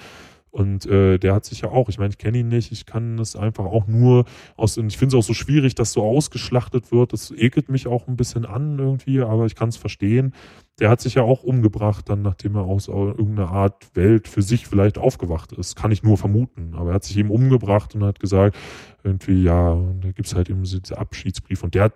Und 0.57 0.86
äh, 0.86 1.18
der 1.18 1.35
hat 1.35 1.44
sich 1.44 1.60
ja 1.60 1.68
auch, 1.68 1.91
ich 1.91 1.99
meine, 1.99 2.09
ich 2.09 2.17
kenne 2.17 2.39
ihn 2.39 2.49
nicht, 2.49 2.73
ich 2.73 2.86
kann 2.86 3.18
es 3.18 3.36
einfach 3.36 3.67
auch 3.67 3.86
nur 3.86 4.25
aus, 4.57 4.78
ich 4.78 4.97
finde 4.97 5.15
es 5.15 5.23
auch 5.23 5.26
so 5.26 5.35
schwierig, 5.35 5.75
dass 5.75 5.93
so 5.93 6.02
ausgeschlachtet 6.02 6.91
wird. 6.93 7.12
Das 7.12 7.31
ekelt 7.31 7.68
mich 7.68 7.86
auch 7.86 8.09
ein 8.09 8.17
bisschen 8.17 8.47
an 8.47 8.78
irgendwie, 8.78 9.20
aber 9.20 9.44
ich 9.44 9.55
kann 9.55 9.68
es 9.68 9.76
verstehen. 9.76 10.33
Der 10.81 10.89
hat 10.89 11.02
sich 11.02 11.17
ja 11.17 11.23
auch 11.23 11.43
umgebracht, 11.43 12.09
dann 12.09 12.23
nachdem 12.23 12.55
er 12.55 12.62
aus 12.62 12.89
irgendeiner 12.89 13.51
Art 13.51 13.94
Welt 13.94 14.28
für 14.28 14.41
sich 14.41 14.67
vielleicht 14.67 14.97
aufgewacht 14.97 15.52
ist. 15.52 15.76
Kann 15.76 15.93
ich 15.93 16.02
nur 16.02 16.17
vermuten. 16.17 16.73
Aber 16.75 16.89
er 16.89 16.94
hat 16.94 17.05
sich 17.05 17.18
eben 17.18 17.31
umgebracht 17.31 17.94
und 17.94 18.02
hat 18.02 18.18
gesagt, 18.18 18.57
irgendwie, 19.05 19.43
ja, 19.43 19.78
da 20.01 20.10
gibt's 20.12 20.35
halt 20.35 20.49
eben 20.49 20.62
diese 20.62 20.97
Abschiedsbrief. 20.97 21.65
Und 21.65 21.75
der, 21.75 21.93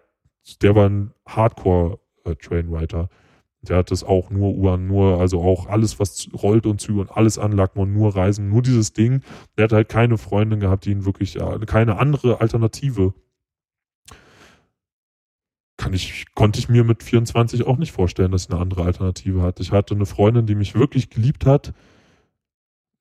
der 0.60 0.74
war 0.74 0.86
ein 0.86 1.12
Hardcore-Trainwriter. 1.26 3.04
Äh, 3.04 3.29
der 3.62 3.76
hat 3.76 3.90
das 3.90 4.04
auch 4.04 4.30
nur 4.30 4.54
U-Bahn, 4.54 4.86
nur, 4.86 5.20
also 5.20 5.42
auch 5.42 5.66
alles, 5.66 5.98
was 5.98 6.28
rollt 6.42 6.66
und 6.66 6.80
Züge 6.80 7.00
und 7.00 7.10
alles 7.10 7.38
anlacken 7.38 7.80
und 7.80 7.92
nur 7.92 8.16
Reisen, 8.16 8.48
nur 8.48 8.62
dieses 8.62 8.92
Ding. 8.92 9.22
Der 9.56 9.64
hat 9.64 9.72
halt 9.72 9.88
keine 9.88 10.16
Freundin 10.16 10.60
gehabt, 10.60 10.86
die 10.86 10.92
ihn 10.92 11.04
wirklich, 11.04 11.38
keine 11.66 11.98
andere 11.98 12.40
Alternative. 12.40 13.12
Kann 15.76 15.92
ich, 15.92 16.26
konnte 16.34 16.58
ich 16.58 16.68
mir 16.68 16.84
mit 16.84 17.02
24 17.02 17.66
auch 17.66 17.76
nicht 17.76 17.92
vorstellen, 17.92 18.32
dass 18.32 18.44
ich 18.44 18.50
eine 18.50 18.60
andere 18.60 18.84
Alternative 18.84 19.42
hatte. 19.42 19.62
Ich 19.62 19.72
hatte 19.72 19.94
eine 19.94 20.06
Freundin, 20.06 20.46
die 20.46 20.54
mich 20.54 20.74
wirklich 20.74 21.10
geliebt 21.10 21.44
hat. 21.44 21.74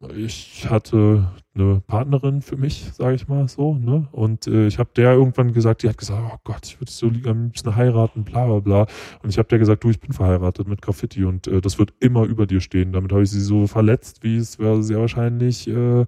Ich 0.08 0.70
hatte 0.70 1.30
eine 1.54 1.82
Partnerin 1.86 2.42
für 2.42 2.56
mich, 2.56 2.86
sage 2.94 3.16
ich 3.16 3.28
mal 3.28 3.50
so. 3.50 3.74
Ne? 3.74 4.08
Und 4.14 4.48
äh, 4.48 4.66
ich 4.68 4.80
habe 4.80 4.90
der 4.96 5.12
irgendwann 5.12 5.52
gesagt, 5.52 5.84
die 5.84 5.90
hat 5.90 5.98
gesagt, 5.98 6.22
oh 6.34 6.38
Gott, 6.46 6.66
ich 6.68 6.80
würde 6.80 6.90
so 6.90 7.08
am 7.08 7.44
liebsten 7.44 7.76
heiraten, 7.76 8.24
bla 8.24 8.46
bla 8.46 8.60
bla. 8.60 8.88
Und 9.22 9.30
ich 9.30 9.38
habe 9.38 9.50
der 9.50 9.60
gesagt, 9.60 9.84
du, 9.84 9.90
ich 9.90 10.00
bin 10.00 10.14
verheiratet 10.14 10.70
mit 10.70 10.82
Graffiti 10.82 11.26
und 11.26 11.48
äh, 11.48 11.60
das 11.60 11.80
wird 11.80 11.94
immer 12.00 12.24
über 12.24 12.48
dir 12.48 12.62
stehen. 12.62 12.94
Damit 12.94 13.12
habe 13.12 13.24
ich 13.24 13.30
sie 13.30 13.42
so 13.42 13.68
verletzt, 13.68 14.24
wie 14.24 14.38
es 14.38 14.54
sehr 14.54 15.00
wahrscheinlich 15.00 15.68
äh, 15.68 16.06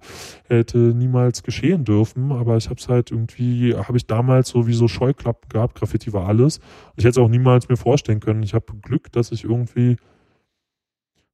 hätte 0.48 0.78
niemals 0.78 1.42
geschehen 1.42 1.84
dürfen. 1.84 2.32
Aber 2.32 2.56
ich 2.56 2.70
habe 2.70 2.80
es 2.80 2.88
halt 2.88 3.10
irgendwie, 3.10 3.74
habe 3.74 3.98
ich 3.98 4.06
damals 4.06 4.48
so 4.48 4.66
wie 4.66 4.74
so 4.74 4.88
Scheuklappen 4.88 5.50
gehabt. 5.50 5.74
Graffiti 5.74 6.14
war 6.14 6.28
alles. 6.28 6.60
Ich 6.96 7.04
hätte 7.04 7.10
es 7.10 7.18
auch 7.18 7.28
niemals 7.28 7.68
mir 7.68 7.76
vorstellen 7.76 8.20
können. 8.20 8.42
Ich 8.42 8.54
habe 8.54 8.72
Glück, 8.80 9.12
dass 9.12 9.32
ich 9.32 9.44
irgendwie 9.44 9.98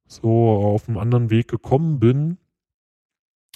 so 0.07 0.49
auf 0.49 0.89
einem 0.89 0.97
anderen 0.97 1.29
Weg 1.29 1.47
gekommen 1.47 2.01
bin 2.01 2.37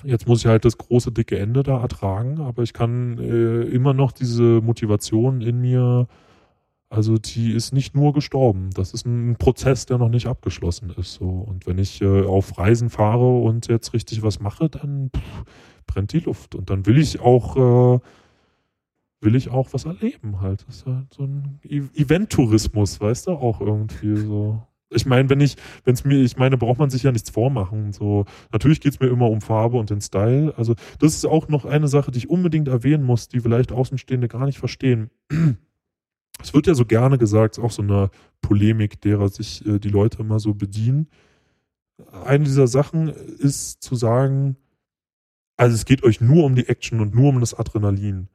Jetzt 0.03 0.27
muss 0.27 0.39
ich 0.39 0.47
halt 0.47 0.65
das 0.65 0.77
große, 0.77 1.11
dicke 1.11 1.37
Ende 1.37 1.63
da 1.63 1.79
ertragen, 1.79 2.41
aber 2.41 2.63
ich 2.63 2.73
kann 2.73 3.17
äh, 3.19 3.61
immer 3.63 3.93
noch 3.93 4.11
diese 4.11 4.59
Motivation 4.61 5.41
in 5.41 5.61
mir, 5.61 6.07
also 6.89 7.17
die 7.17 7.53
ist 7.53 7.73
nicht 7.73 7.95
nur 7.95 8.11
gestorben. 8.13 8.71
Das 8.73 8.93
ist 8.93 9.05
ein 9.05 9.35
Prozess, 9.37 9.85
der 9.85 9.99
noch 9.99 10.09
nicht 10.09 10.27
abgeschlossen 10.27 10.89
ist. 10.97 11.13
So. 11.13 11.29
Und 11.29 11.67
wenn 11.67 11.77
ich 11.77 12.01
äh, 12.01 12.23
auf 12.25 12.57
Reisen 12.57 12.89
fahre 12.89 13.39
und 13.39 13.67
jetzt 13.67 13.93
richtig 13.93 14.23
was 14.23 14.39
mache, 14.39 14.69
dann 14.69 15.11
pff, 15.15 15.43
brennt 15.85 16.11
die 16.13 16.19
Luft. 16.19 16.55
Und 16.55 16.69
dann 16.69 16.85
will 16.85 16.97
ich 16.97 17.19
auch, 17.21 17.55
äh, 17.55 17.99
will 19.21 19.35
ich 19.35 19.49
auch 19.49 19.69
was 19.73 19.85
erleben 19.85 20.41
halt. 20.41 20.65
Das 20.67 20.77
ist 20.77 20.85
halt 20.87 21.13
so 21.13 21.23
ein 21.23 21.59
e 21.63 21.83
Event-Tourismus, 21.95 22.99
weißt 22.99 23.27
du, 23.27 23.31
auch 23.33 23.61
irgendwie 23.61 24.17
so 24.17 24.61
ich 24.93 25.05
meine, 25.05 25.29
wenn 25.29 25.41
ich, 25.41 25.57
wenn 25.83 25.93
es 25.93 26.05
mir, 26.05 26.21
ich 26.21 26.37
meine, 26.37 26.57
braucht 26.57 26.79
man 26.79 26.89
sich 26.89 27.03
ja 27.03 27.11
nichts 27.11 27.29
vormachen. 27.29 27.93
So, 27.93 28.25
natürlich 28.51 28.81
geht's 28.81 28.99
mir 28.99 29.07
immer 29.07 29.29
um 29.29 29.41
Farbe 29.41 29.77
und 29.77 29.89
den 29.89 30.01
Style. 30.01 30.53
Also, 30.57 30.75
das 30.99 31.15
ist 31.15 31.25
auch 31.25 31.47
noch 31.47 31.65
eine 31.65 31.87
Sache, 31.87 32.11
die 32.11 32.19
ich 32.19 32.29
unbedingt 32.29 32.67
erwähnen 32.67 33.03
muss, 33.03 33.27
die 33.27 33.39
vielleicht 33.39 33.71
Außenstehende 33.71 34.27
gar 34.27 34.45
nicht 34.45 34.59
verstehen. 34.59 35.09
Es 36.41 36.53
wird 36.53 36.65
ja 36.65 36.73
so 36.73 36.83
gerne 36.83 37.19
gesagt, 37.19 37.59
auch 37.59 37.69
so 37.69 37.83
eine 37.83 38.09
Polemik, 38.41 38.99
derer 39.01 39.29
sich 39.29 39.65
äh, 39.67 39.77
die 39.77 39.89
Leute 39.89 40.19
immer 40.23 40.39
so 40.39 40.55
bedienen. 40.55 41.07
Eine 42.25 42.43
dieser 42.45 42.67
Sachen 42.67 43.07
ist 43.07 43.83
zu 43.83 43.95
sagen, 43.95 44.57
also 45.57 45.75
es 45.75 45.85
geht 45.85 46.03
euch 46.03 46.21
nur 46.21 46.43
um 46.43 46.55
die 46.55 46.67
Action 46.67 46.99
und 46.99 47.13
nur 47.13 47.29
um 47.29 47.39
das 47.39 47.53
Adrenalin. 47.53 48.29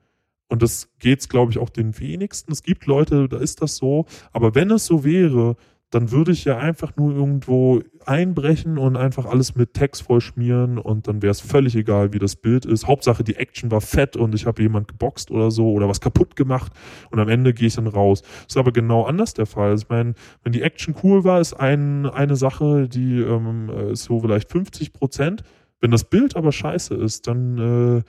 Und 0.49 0.63
das 0.63 0.89
geht's, 0.99 1.29
glaube 1.29 1.53
ich, 1.53 1.59
auch 1.59 1.69
den 1.69 1.99
wenigsten. 1.99 2.53
Es 2.53 2.63
gibt 2.63 2.87
Leute, 2.87 3.29
da 3.29 3.39
ist 3.39 3.61
das 3.61 3.77
so. 3.77 4.07
Aber 4.33 4.55
wenn 4.55 4.71
es 4.71 4.87
so 4.87 5.05
wäre, 5.05 5.57
dann 5.91 6.11
würde 6.11 6.33
ich 6.33 6.45
ja 6.45 6.59
einfach 6.59 6.97
nur 6.97 7.15
irgendwo 7.15 7.81
einbrechen 8.05 8.77
und 8.77 8.97
einfach 8.97 9.25
alles 9.25 9.55
mit 9.55 9.73
Text 9.73 10.03
vollschmieren 10.03 10.77
und 10.77 11.09
dann 11.09 11.23
wäre 11.23 11.31
es 11.31 11.41
völlig 11.41 11.77
egal, 11.77 12.13
wie 12.13 12.19
das 12.19 12.37
Bild 12.37 12.67
ist. 12.67 12.87
Hauptsache 12.87 13.25
die 13.25 13.37
Action 13.37 13.71
war 13.71 13.81
fett 13.81 14.17
und 14.17 14.35
ich 14.35 14.47
habe 14.47 14.61
jemand 14.63 14.89
geboxt 14.89 15.31
oder 15.31 15.51
so 15.51 15.73
oder 15.73 15.89
was 15.89 16.01
kaputt 16.01 16.37
gemacht 16.37 16.73
und 17.11 17.21
am 17.21 17.29
Ende 17.29 17.55
gehe 17.55 17.69
ich 17.69 17.77
dann 17.77 17.87
raus. 17.87 18.21
Das 18.23 18.49
ist 18.49 18.57
aber 18.59 18.73
genau 18.73 19.05
anders 19.05 19.33
der 19.33 19.47
Fall. 19.47 19.75
Ich 19.75 19.89
meine, 19.89 20.15
wenn 20.43 20.53
die 20.53 20.63
Action 20.63 20.95
cool 21.03 21.25
war, 21.25 21.41
ist 21.41 21.55
ein, 21.55 22.05
eine 22.07 22.37
Sache, 22.37 22.89
die 22.89 23.21
ähm, 23.21 23.71
ist 23.91 24.05
so 24.05 24.21
vielleicht 24.21 24.51
50 24.51 24.93
Prozent. 24.93 25.43
Wenn 25.81 25.91
das 25.91 26.05
Bild 26.05 26.37
aber 26.37 26.53
scheiße 26.53 26.95
ist, 26.95 27.27
dann 27.27 27.59
äh, 27.99 28.03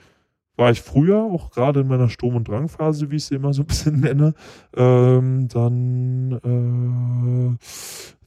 war 0.60 0.70
ich 0.70 0.82
früher, 0.82 1.24
auch 1.24 1.50
gerade 1.50 1.80
in 1.80 1.88
meiner 1.88 2.10
Sturm- 2.10 2.36
und 2.36 2.46
Drangphase, 2.46 3.10
wie 3.10 3.16
ich 3.16 3.24
sie 3.24 3.34
immer 3.34 3.52
so 3.52 3.62
ein 3.62 3.66
bisschen 3.66 3.98
nenne, 4.00 4.34
ähm, 4.76 5.48
dann 5.48 7.58
äh, 7.58 7.64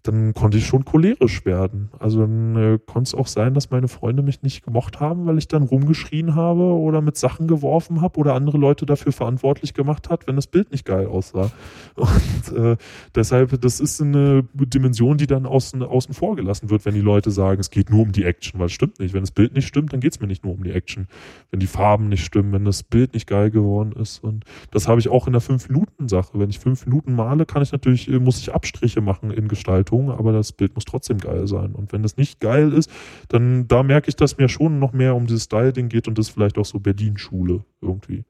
dann 0.03 0.33
konnte 0.33 0.57
ich 0.57 0.65
schon 0.65 0.83
cholerisch 0.83 1.45
werden. 1.45 1.89
Also 1.97 2.19
dann 2.19 2.55
äh, 2.57 2.79
konnte 2.85 3.07
es 3.07 3.15
auch 3.15 3.27
sein, 3.27 3.53
dass 3.53 3.71
meine 3.71 3.87
Freunde 3.87 4.21
mich 4.21 4.41
nicht 4.41 4.63
gemocht 4.65 4.99
haben, 4.99 5.25
weil 5.25 5.37
ich 5.37 5.47
dann 5.47 5.63
rumgeschrien 5.63 6.35
habe 6.35 6.61
oder 6.61 6.99
mit 6.99 7.15
Sachen 7.15 7.47
geworfen 7.47 8.01
habe 8.01 8.19
oder 8.19 8.35
andere 8.35 8.57
Leute 8.57 8.85
dafür 8.85 9.13
verantwortlich 9.13 9.73
gemacht 9.73 10.09
hat, 10.09 10.27
wenn 10.27 10.35
das 10.35 10.47
Bild 10.47 10.71
nicht 10.71 10.83
geil 10.83 11.07
aussah. 11.07 11.51
Und 11.95 12.57
äh, 12.57 12.75
deshalb, 13.15 13.61
das 13.61 13.79
ist 13.79 14.01
eine 14.01 14.43
Dimension, 14.53 15.17
die 15.17 15.27
dann 15.27 15.45
außen, 15.45 15.81
außen 15.81 16.13
vor 16.13 16.35
gelassen 16.35 16.69
wird, 16.69 16.85
wenn 16.85 16.95
die 16.95 17.01
Leute 17.01 17.31
sagen, 17.31 17.61
es 17.61 17.69
geht 17.69 17.89
nur 17.89 18.01
um 18.01 18.11
die 18.11 18.25
Action, 18.25 18.59
weil 18.59 18.65
es 18.65 18.73
stimmt 18.73 18.99
nicht. 18.99 19.13
Wenn 19.13 19.23
das 19.23 19.31
Bild 19.31 19.53
nicht 19.53 19.67
stimmt, 19.67 19.93
dann 19.93 20.01
geht 20.01 20.11
es 20.11 20.19
mir 20.19 20.27
nicht 20.27 20.43
nur 20.43 20.53
um 20.53 20.63
die 20.63 20.71
Action. 20.71 21.07
Wenn 21.49 21.61
die 21.61 21.67
Farben 21.67 22.09
nicht 22.09 22.25
stimmen, 22.25 22.51
wenn 22.51 22.65
das 22.65 22.83
Bild 22.83 23.13
nicht 23.13 23.27
geil 23.27 23.51
geworden 23.51 23.93
ist. 23.93 24.21
Und 24.21 24.43
das 24.71 24.89
habe 24.89 24.99
ich 24.99 25.07
auch 25.07 25.27
in 25.27 25.33
der 25.33 25.41
Fünf-Minuten-Sache. 25.41 26.37
Wenn 26.37 26.49
ich 26.49 26.59
fünf 26.59 26.85
Minuten 26.85 27.15
male, 27.15 27.45
kann 27.45 27.61
ich 27.61 27.71
natürlich, 27.71 28.09
äh, 28.09 28.19
muss 28.19 28.39
ich 28.39 28.53
Abstriche 28.53 28.99
machen 28.99 29.31
in 29.31 29.47
Gestaltung 29.47 29.92
Beton, 29.93 30.09
aber 30.09 30.31
das 30.31 30.51
Bild 30.51 30.75
muss 30.75 30.85
trotzdem 30.85 31.17
geil 31.17 31.47
sein. 31.47 31.73
Und 31.73 31.93
wenn 31.93 32.03
das 32.03 32.17
nicht 32.17 32.39
geil 32.39 32.73
ist, 32.73 32.89
dann 33.29 33.67
da 33.67 33.83
merke 33.83 34.09
ich, 34.09 34.15
dass 34.15 34.37
mir 34.37 34.49
schon 34.49 34.79
noch 34.79 34.93
mehr 34.93 35.15
um 35.15 35.27
dieses 35.27 35.43
Style-Ding 35.43 35.89
geht 35.89 36.07
und 36.07 36.17
das 36.17 36.29
vielleicht 36.29 36.57
auch 36.57 36.65
so 36.65 36.79
Berlin-Schule 36.79 37.63
irgendwie. 37.81 38.23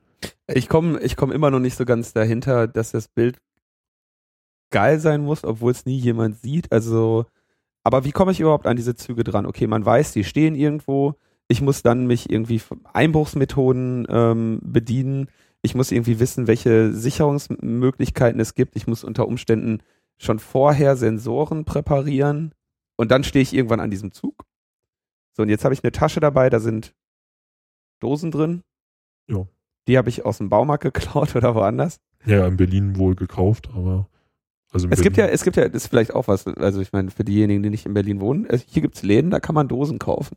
Ich 0.47 0.69
komme 0.69 0.99
ich 1.01 1.15
komm 1.15 1.31
immer 1.31 1.51
noch 1.51 1.59
nicht 1.59 1.75
so 1.75 1.85
ganz 1.85 2.13
dahinter, 2.13 2.67
dass 2.67 2.91
das 2.91 3.07
Bild 3.07 3.39
geil 4.71 4.99
sein 4.99 5.23
muss, 5.23 5.43
obwohl 5.43 5.71
es 5.71 5.85
nie 5.85 5.97
jemand 5.97 6.37
sieht. 6.37 6.71
Also, 6.71 7.25
aber 7.83 8.05
wie 8.05 8.11
komme 8.11 8.31
ich 8.31 8.39
überhaupt 8.39 8.67
an 8.67 8.75
diese 8.75 8.95
Züge 8.95 9.23
dran? 9.23 9.45
Okay, 9.45 9.67
man 9.67 9.85
weiß, 9.85 10.13
die 10.13 10.23
stehen 10.23 10.55
irgendwo. 10.55 11.15
Ich 11.47 11.61
muss 11.61 11.83
dann 11.83 12.07
mich 12.07 12.29
irgendwie 12.29 12.61
Einbruchsmethoden 12.93 14.07
ähm, 14.09 14.59
bedienen. 14.63 15.27
Ich 15.61 15.75
muss 15.75 15.91
irgendwie 15.91 16.19
wissen, 16.19 16.47
welche 16.47 16.93
Sicherungsmöglichkeiten 16.93 18.39
es 18.39 18.55
gibt. 18.55 18.75
Ich 18.75 18.87
muss 18.87 19.03
unter 19.03 19.27
Umständen 19.27 19.79
schon 20.23 20.39
vorher 20.39 20.95
Sensoren 20.95 21.65
präparieren 21.65 22.53
und 22.95 23.11
dann 23.11 23.23
stehe 23.23 23.43
ich 23.43 23.53
irgendwann 23.53 23.79
an 23.79 23.91
diesem 23.91 24.11
Zug. 24.11 24.45
So, 25.35 25.43
und 25.43 25.49
jetzt 25.49 25.65
habe 25.65 25.73
ich 25.73 25.83
eine 25.83 25.91
Tasche 25.91 26.19
dabei, 26.19 26.49
da 26.49 26.59
sind 26.59 26.93
Dosen 27.99 28.31
drin. 28.31 28.63
Ja. 29.27 29.47
Die 29.87 29.97
habe 29.97 30.09
ich 30.09 30.25
aus 30.25 30.37
dem 30.37 30.49
Baumarkt 30.49 30.83
geklaut 30.83 31.35
oder 31.35 31.55
woanders. 31.55 31.99
Ja, 32.25 32.47
in 32.47 32.57
Berlin 32.57 32.97
wohl 32.97 33.15
gekauft, 33.15 33.69
aber 33.73 34.07
also 34.73 34.87
es 34.89 35.01
gibt 35.01 35.17
ja, 35.17 35.25
es 35.27 35.43
gibt 35.43 35.55
ja, 35.55 35.67
das 35.69 35.83
ist 35.83 35.89
vielleicht 35.89 36.13
auch 36.13 36.27
was, 36.27 36.47
also 36.47 36.81
ich 36.81 36.91
meine, 36.91 37.11
für 37.11 37.23
diejenigen, 37.23 37.63
die 37.63 37.69
nicht 37.69 37.85
in 37.85 37.93
Berlin 37.93 38.19
wohnen, 38.19 38.47
hier 38.67 38.81
gibt's 38.81 39.03
Läden, 39.03 39.31
da 39.31 39.39
kann 39.39 39.55
man 39.55 39.67
Dosen 39.67 39.99
kaufen. 39.99 40.35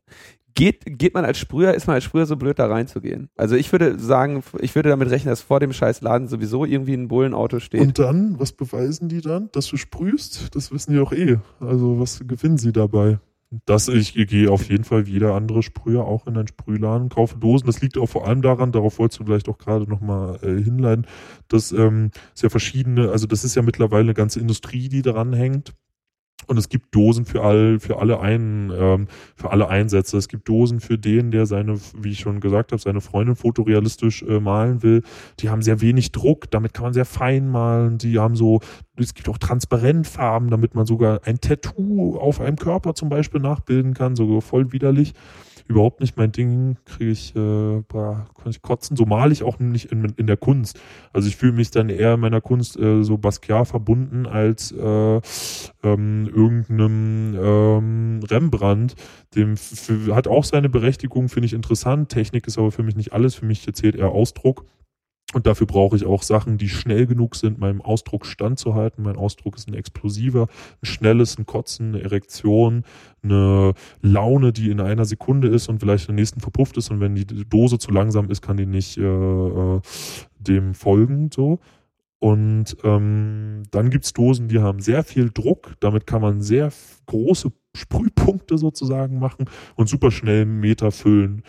Geht, 0.54 0.84
geht 0.86 1.12
man 1.12 1.26
als 1.26 1.36
Sprüher, 1.36 1.74
ist 1.74 1.86
man 1.86 1.94
als 1.94 2.04
Sprüher 2.04 2.24
so 2.24 2.36
blöd 2.36 2.58
da 2.58 2.66
reinzugehen? 2.66 3.28
Also 3.36 3.56
ich 3.56 3.72
würde 3.72 3.98
sagen, 3.98 4.42
ich 4.60 4.74
würde 4.74 4.88
damit 4.88 5.10
rechnen, 5.10 5.30
dass 5.30 5.42
vor 5.42 5.60
dem 5.60 5.74
scheiß 5.74 6.00
Laden 6.00 6.28
sowieso 6.28 6.64
irgendwie 6.64 6.94
ein 6.94 7.08
Bullenauto 7.08 7.60
steht. 7.60 7.82
Und 7.82 7.98
dann, 7.98 8.38
was 8.38 8.52
beweisen 8.52 9.10
die 9.10 9.20
dann? 9.20 9.50
Dass 9.52 9.66
du 9.66 9.76
sprühst? 9.76 10.54
Das 10.54 10.72
wissen 10.72 10.94
die 10.94 11.00
auch 11.00 11.12
eh. 11.12 11.36
Also 11.60 12.00
was 12.00 12.20
gewinnen 12.26 12.56
sie 12.56 12.72
dabei? 12.72 13.18
Dass 13.64 13.88
ich, 13.88 14.16
ich 14.16 14.28
gehe 14.28 14.50
auf 14.50 14.68
jeden 14.68 14.84
Fall 14.84 15.06
wie 15.06 15.12
jeder 15.12 15.34
andere 15.34 15.62
Sprüher 15.62 16.04
auch 16.04 16.26
in 16.26 16.36
einen 16.36 16.48
Sprühladen, 16.48 17.08
kaufe 17.08 17.38
Dosen. 17.38 17.66
Das 17.66 17.80
liegt 17.80 17.98
auch 17.98 18.06
vor 18.08 18.26
allem 18.26 18.42
daran, 18.42 18.72
darauf 18.72 18.98
wolltest 18.98 19.20
du 19.20 19.24
vielleicht 19.24 19.48
auch 19.48 19.58
gerade 19.58 19.88
nochmal 19.88 20.38
äh, 20.42 20.62
hinleiten, 20.62 21.06
dass 21.48 21.72
ähm, 21.72 22.10
es 22.34 22.42
ja 22.42 22.48
verschiedene, 22.48 23.10
also 23.10 23.26
das 23.26 23.44
ist 23.44 23.54
ja 23.54 23.62
mittlerweile 23.62 24.02
eine 24.02 24.14
ganze 24.14 24.40
Industrie, 24.40 24.88
die 24.88 25.02
daran 25.02 25.32
hängt. 25.32 25.72
Und 26.46 26.58
es 26.58 26.68
gibt 26.68 26.94
Dosen 26.94 27.24
für 27.24 27.42
all, 27.42 27.80
für 27.80 27.98
alle 27.98 28.20
ein, 28.20 28.70
ähm, 28.76 29.08
für 29.34 29.50
alle 29.50 29.68
Einsätze. 29.68 30.16
Es 30.16 30.28
gibt 30.28 30.48
Dosen 30.48 30.80
für 30.80 30.96
den, 30.96 31.30
der 31.30 31.46
seine, 31.46 31.78
wie 31.98 32.10
ich 32.10 32.20
schon 32.20 32.40
gesagt 32.40 32.70
habe, 32.70 32.80
seine 32.80 33.00
Freundin 33.00 33.34
fotorealistisch 33.34 34.22
äh, 34.22 34.38
malen 34.38 34.82
will. 34.82 35.02
Die 35.40 35.48
haben 35.48 35.62
sehr 35.62 35.80
wenig 35.80 36.12
Druck, 36.12 36.50
damit 36.50 36.72
kann 36.72 36.84
man 36.84 36.92
sehr 36.92 37.04
fein 37.04 37.48
malen. 37.48 37.98
Die 37.98 38.18
haben 38.18 38.36
so, 38.36 38.60
es 38.96 39.14
gibt 39.14 39.28
auch 39.28 39.38
Transparentfarben, 39.38 40.50
damit 40.50 40.74
man 40.74 40.86
sogar 40.86 41.20
ein 41.24 41.40
Tattoo 41.40 42.16
auf 42.16 42.40
einem 42.40 42.56
Körper 42.56 42.94
zum 42.94 43.08
Beispiel 43.08 43.40
nachbilden 43.40 43.94
kann, 43.94 44.14
so 44.14 44.40
voll 44.40 44.72
widerlich 44.72 45.14
überhaupt 45.68 46.00
nicht 46.00 46.16
mein 46.16 46.32
Ding, 46.32 46.76
kriege 46.84 47.10
ich, 47.10 47.34
äh, 47.34 47.82
kann 47.88 48.26
ich 48.48 48.62
kotzen. 48.62 48.96
So 48.96 49.04
male 49.04 49.32
ich 49.32 49.42
auch 49.42 49.58
nicht 49.58 49.90
in, 49.92 50.04
in 50.16 50.26
der 50.26 50.36
Kunst. 50.36 50.80
Also 51.12 51.28
ich 51.28 51.36
fühle 51.36 51.52
mich 51.52 51.70
dann 51.70 51.88
eher 51.88 52.14
in 52.14 52.20
meiner 52.20 52.40
Kunst 52.40 52.78
äh, 52.78 53.02
so 53.02 53.18
Basquiat 53.18 53.68
verbunden 53.68 54.26
als 54.26 54.72
äh, 54.72 55.20
ähm, 55.82 56.30
irgendeinem 56.34 57.36
ähm, 57.40 58.20
Rembrandt. 58.24 58.94
Dem 59.34 59.56
hat 60.12 60.28
auch 60.28 60.44
seine 60.44 60.68
Berechtigung, 60.68 61.28
finde 61.28 61.46
ich 61.46 61.52
interessant. 61.52 62.08
Technik 62.10 62.46
ist 62.46 62.58
aber 62.58 62.70
für 62.70 62.82
mich 62.82 62.96
nicht 62.96 63.12
alles. 63.12 63.34
Für 63.34 63.46
mich 63.46 63.66
zählt 63.74 63.96
eher 63.96 64.10
Ausdruck. 64.10 64.64
Und 65.32 65.46
dafür 65.46 65.66
brauche 65.66 65.96
ich 65.96 66.06
auch 66.06 66.22
Sachen, 66.22 66.56
die 66.56 66.68
schnell 66.68 67.04
genug 67.06 67.34
sind, 67.34 67.58
meinem 67.58 67.82
Ausdruck 67.82 68.26
standzuhalten. 68.26 69.02
Mein 69.02 69.16
Ausdruck 69.16 69.56
ist 69.56 69.68
ein 69.68 69.74
explosiver, 69.74 70.46
ein 70.80 70.86
schnelles, 70.86 71.36
ein 71.36 71.46
Kotzen, 71.46 71.94
eine 71.94 72.04
Erektion, 72.04 72.84
eine 73.22 73.74
Laune, 74.02 74.52
die 74.52 74.70
in 74.70 74.80
einer 74.80 75.04
Sekunde 75.04 75.48
ist 75.48 75.68
und 75.68 75.80
vielleicht 75.80 76.08
in 76.08 76.14
der 76.14 76.22
nächsten 76.22 76.40
verpufft 76.40 76.76
ist. 76.76 76.92
Und 76.92 77.00
wenn 77.00 77.16
die 77.16 77.26
Dose 77.26 77.78
zu 77.78 77.90
langsam 77.90 78.30
ist, 78.30 78.40
kann 78.40 78.56
die 78.56 78.66
nicht 78.66 78.98
äh, 78.98 79.02
äh 79.02 79.80
dem 80.38 80.74
folgen. 80.74 81.30
So. 81.34 81.58
Und 82.20 82.76
ähm, 82.84 83.64
dann 83.72 83.90
gibt's 83.90 84.12
Dosen, 84.12 84.46
die 84.46 84.60
haben 84.60 84.78
sehr 84.78 85.02
viel 85.02 85.30
Druck. 85.34 85.74
Damit 85.80 86.06
kann 86.06 86.22
man 86.22 86.40
sehr 86.40 86.72
große 87.06 87.50
Sprühpunkte 87.74 88.58
sozusagen 88.58 89.18
machen 89.18 89.46
und 89.74 89.88
super 89.88 90.12
schnell 90.12 90.46
Meter 90.46 90.92
füllen. 90.92 91.42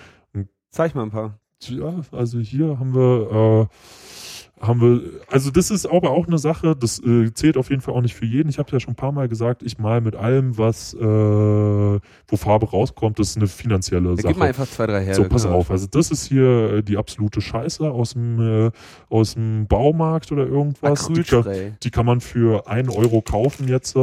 Zeig 0.71 0.95
mal 0.95 1.03
ein 1.03 1.11
paar 1.11 1.39
ja, 1.63 2.01
also 2.11 2.39
hier 2.39 2.79
haben 2.79 2.93
wir, 2.93 3.69
äh, 3.69 4.63
haben 4.65 4.81
wir, 4.81 5.21
also 5.29 5.51
das 5.51 5.69
ist 5.69 5.85
aber 5.85 6.11
auch 6.11 6.27
eine 6.27 6.37
Sache, 6.37 6.75
das 6.75 6.99
äh, 6.99 7.31
zählt 7.33 7.57
auf 7.57 7.69
jeden 7.69 7.81
Fall 7.81 7.93
auch 7.93 8.01
nicht 8.01 8.15
für 8.15 8.25
jeden. 8.25 8.49
Ich 8.49 8.57
habe 8.57 8.71
ja 8.71 8.79
schon 8.79 8.93
ein 8.93 8.95
paar 8.95 9.11
Mal 9.11 9.27
gesagt, 9.27 9.61
ich 9.63 9.77
mal 9.77 10.01
mit 10.01 10.15
allem, 10.15 10.57
was, 10.57 10.93
äh, 10.93 10.99
wo 10.99 11.99
Farbe 12.35 12.69
rauskommt, 12.69 13.19
das 13.19 13.29
ist 13.31 13.37
eine 13.37 13.47
finanzielle 13.47 14.15
Sache. 14.15 14.27
Gib 14.29 14.37
mal 14.37 14.47
einfach 14.47 14.67
zwei, 14.67 14.87
drei 14.87 15.03
her. 15.03 15.15
So, 15.15 15.25
pass 15.25 15.45
auf, 15.45 15.69
also 15.69 15.87
das 15.87 16.11
ist 16.11 16.25
hier 16.27 16.73
äh, 16.73 16.83
die 16.83 16.97
absolute 16.97 17.41
Scheiße 17.41 17.89
aus 17.89 18.13
dem, 18.13 18.67
äh, 18.67 18.71
aus 19.09 19.35
dem 19.35 19.67
Baumarkt 19.67 20.31
oder 20.31 20.47
irgendwas. 20.47 21.07
Die 21.07 21.23
kann, 21.23 21.77
die 21.83 21.91
kann 21.91 22.05
man 22.05 22.21
für 22.21 22.67
einen 22.67 22.89
Euro 22.89 23.21
kaufen 23.21 23.67
jetzt. 23.67 23.95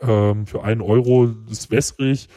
Ähm, 0.00 0.46
für 0.46 0.64
einen 0.64 0.80
Euro 0.80 1.30
ist 1.48 1.70
wässrig 1.70 2.28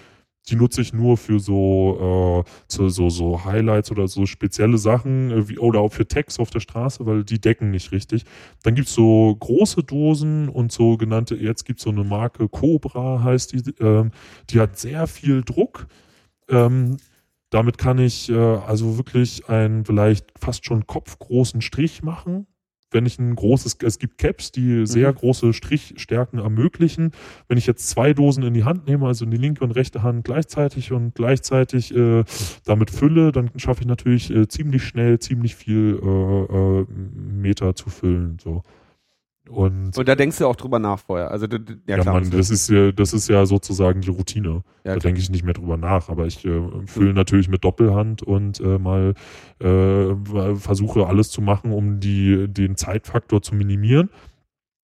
die 0.50 0.56
nutze 0.56 0.82
ich 0.82 0.94
nur 0.94 1.18
für 1.18 1.40
so, 1.40 2.44
äh, 2.46 2.50
so, 2.68 2.90
so, 2.90 3.10
so 3.10 3.44
Highlights 3.44 3.92
oder 3.92 4.08
so 4.08 4.26
spezielle 4.26 4.78
Sachen 4.78 5.32
äh, 5.32 5.50
wie, 5.50 5.60
oder 5.60 5.82
auch 5.82 5.92
für 5.92 6.08
Tags 6.08 6.40
auf 6.40 6.50
der 6.50 6.62
Straße, 6.62 7.06
weil 7.06 7.24
die 7.24 7.40
decken 7.40 7.72
nicht 7.72 7.92
richtig. 7.92 8.24
Dann 8.64 8.76
gibt's 8.76 8.94
so 8.94 9.36
große 9.40 9.84
Dosen 9.84 10.50
und 10.50 10.72
so 10.72 10.98
genannte, 10.98 11.36
jetzt 11.36 11.66
gibt's 11.66 11.84
so 11.84 11.90
eine 11.90 12.04
Marke 12.04 12.48
Cobra 12.48 13.24
heißt 13.24 13.54
die, 13.54 13.74
ähm, 13.84 14.12
die 14.50 14.60
hat 14.60 14.78
sehr 14.78 15.08
viel 15.08 15.44
Druck. 15.44 15.88
Ähm, 16.50 16.98
damit 17.50 17.78
kann 17.78 17.98
ich 17.98 18.30
äh, 18.30 18.36
also 18.36 18.98
wirklich 18.98 19.50
einen 19.50 19.86
vielleicht 19.86 20.32
fast 20.40 20.66
schon 20.66 20.88
kopfgroßen 20.88 21.62
Strich 21.62 22.04
machen 22.04 22.48
wenn 22.92 23.06
ich 23.06 23.20
ein 23.20 23.36
großes, 23.36 23.78
es 23.84 24.00
gibt 24.00 24.18
Caps, 24.18 24.52
die 24.52 24.86
sehr 24.86 25.12
mhm. 25.12 25.16
große 25.16 25.54
Strichstärken 25.54 26.40
ermöglichen. 26.40 27.12
Wenn 27.48 27.58
ich 27.58 27.68
jetzt 27.68 27.90
zwei 27.90 28.14
Dosen 28.14 28.44
in 28.44 28.54
die 28.54 28.64
Hand 28.64 28.88
nehme, 28.88 29.08
also 29.08 29.26
in 29.26 29.32
die 29.32 29.38
linke 29.38 29.64
und 29.64 29.72
rechte 29.72 30.04
Hand 30.04 30.24
gleichzeitig 30.24 30.92
und 30.92 31.16
gleichzeitig 31.16 31.94
äh, 31.96 32.24
damit 32.66 32.90
fülle, 32.92 33.32
dann 33.32 33.52
schaffe 33.58 33.82
ich 33.82 33.88
natürlich 33.88 34.32
äh, 34.32 34.48
ziemlich 34.48 34.84
schnell 34.84 35.20
ziemlich 35.20 35.56
viel 35.56 36.00
äh, 36.02 36.08
äh, 36.08 36.86
Meter 37.16 37.76
zu 37.76 37.90
füllen. 37.90 38.38
So. 38.42 38.64
Und, 39.50 39.98
und 39.98 40.08
da 40.08 40.16
denkst 40.16 40.38
du 40.38 40.48
auch 40.48 40.56
drüber 40.56 40.80
nach 40.80 41.00
vorher. 41.00 41.32
Also, 41.32 41.48
ja, 41.48 41.58
ja 41.88 41.98
klar, 42.00 42.16
Mann, 42.16 42.30
das 42.30 42.50
ist 42.50 42.70
ja, 42.70 42.92
das 42.92 43.14
ist 43.14 43.30
ja 43.30 43.46
sozusagen 43.46 44.02
die 44.02 44.10
Routine. 44.10 44.64
Ja, 44.84 44.94
da 44.94 45.00
denke 45.00 45.20
ich 45.20 45.30
nicht 45.30 45.44
mehr 45.44 45.54
drüber 45.54 45.78
nach. 45.78 46.10
Aber 46.10 46.26
ich 46.26 46.44
äh, 46.46 46.62
fülle 46.86 47.14
natürlich 47.14 47.48
mit 47.50 47.64
Doppelhand 47.64 48.24
und 48.24 48.60
äh, 48.60 48.78
mal 48.78 49.14
äh, 49.60 50.16
versuche 50.56 51.08
alles 51.08 51.30
zu 51.30 51.42
machen, 51.42 51.72
um 51.72 52.00
die, 52.00 52.48
den 52.48 52.76
Zeitfaktor 52.76 53.42
zu 53.42 53.56
minimieren. 53.56 54.10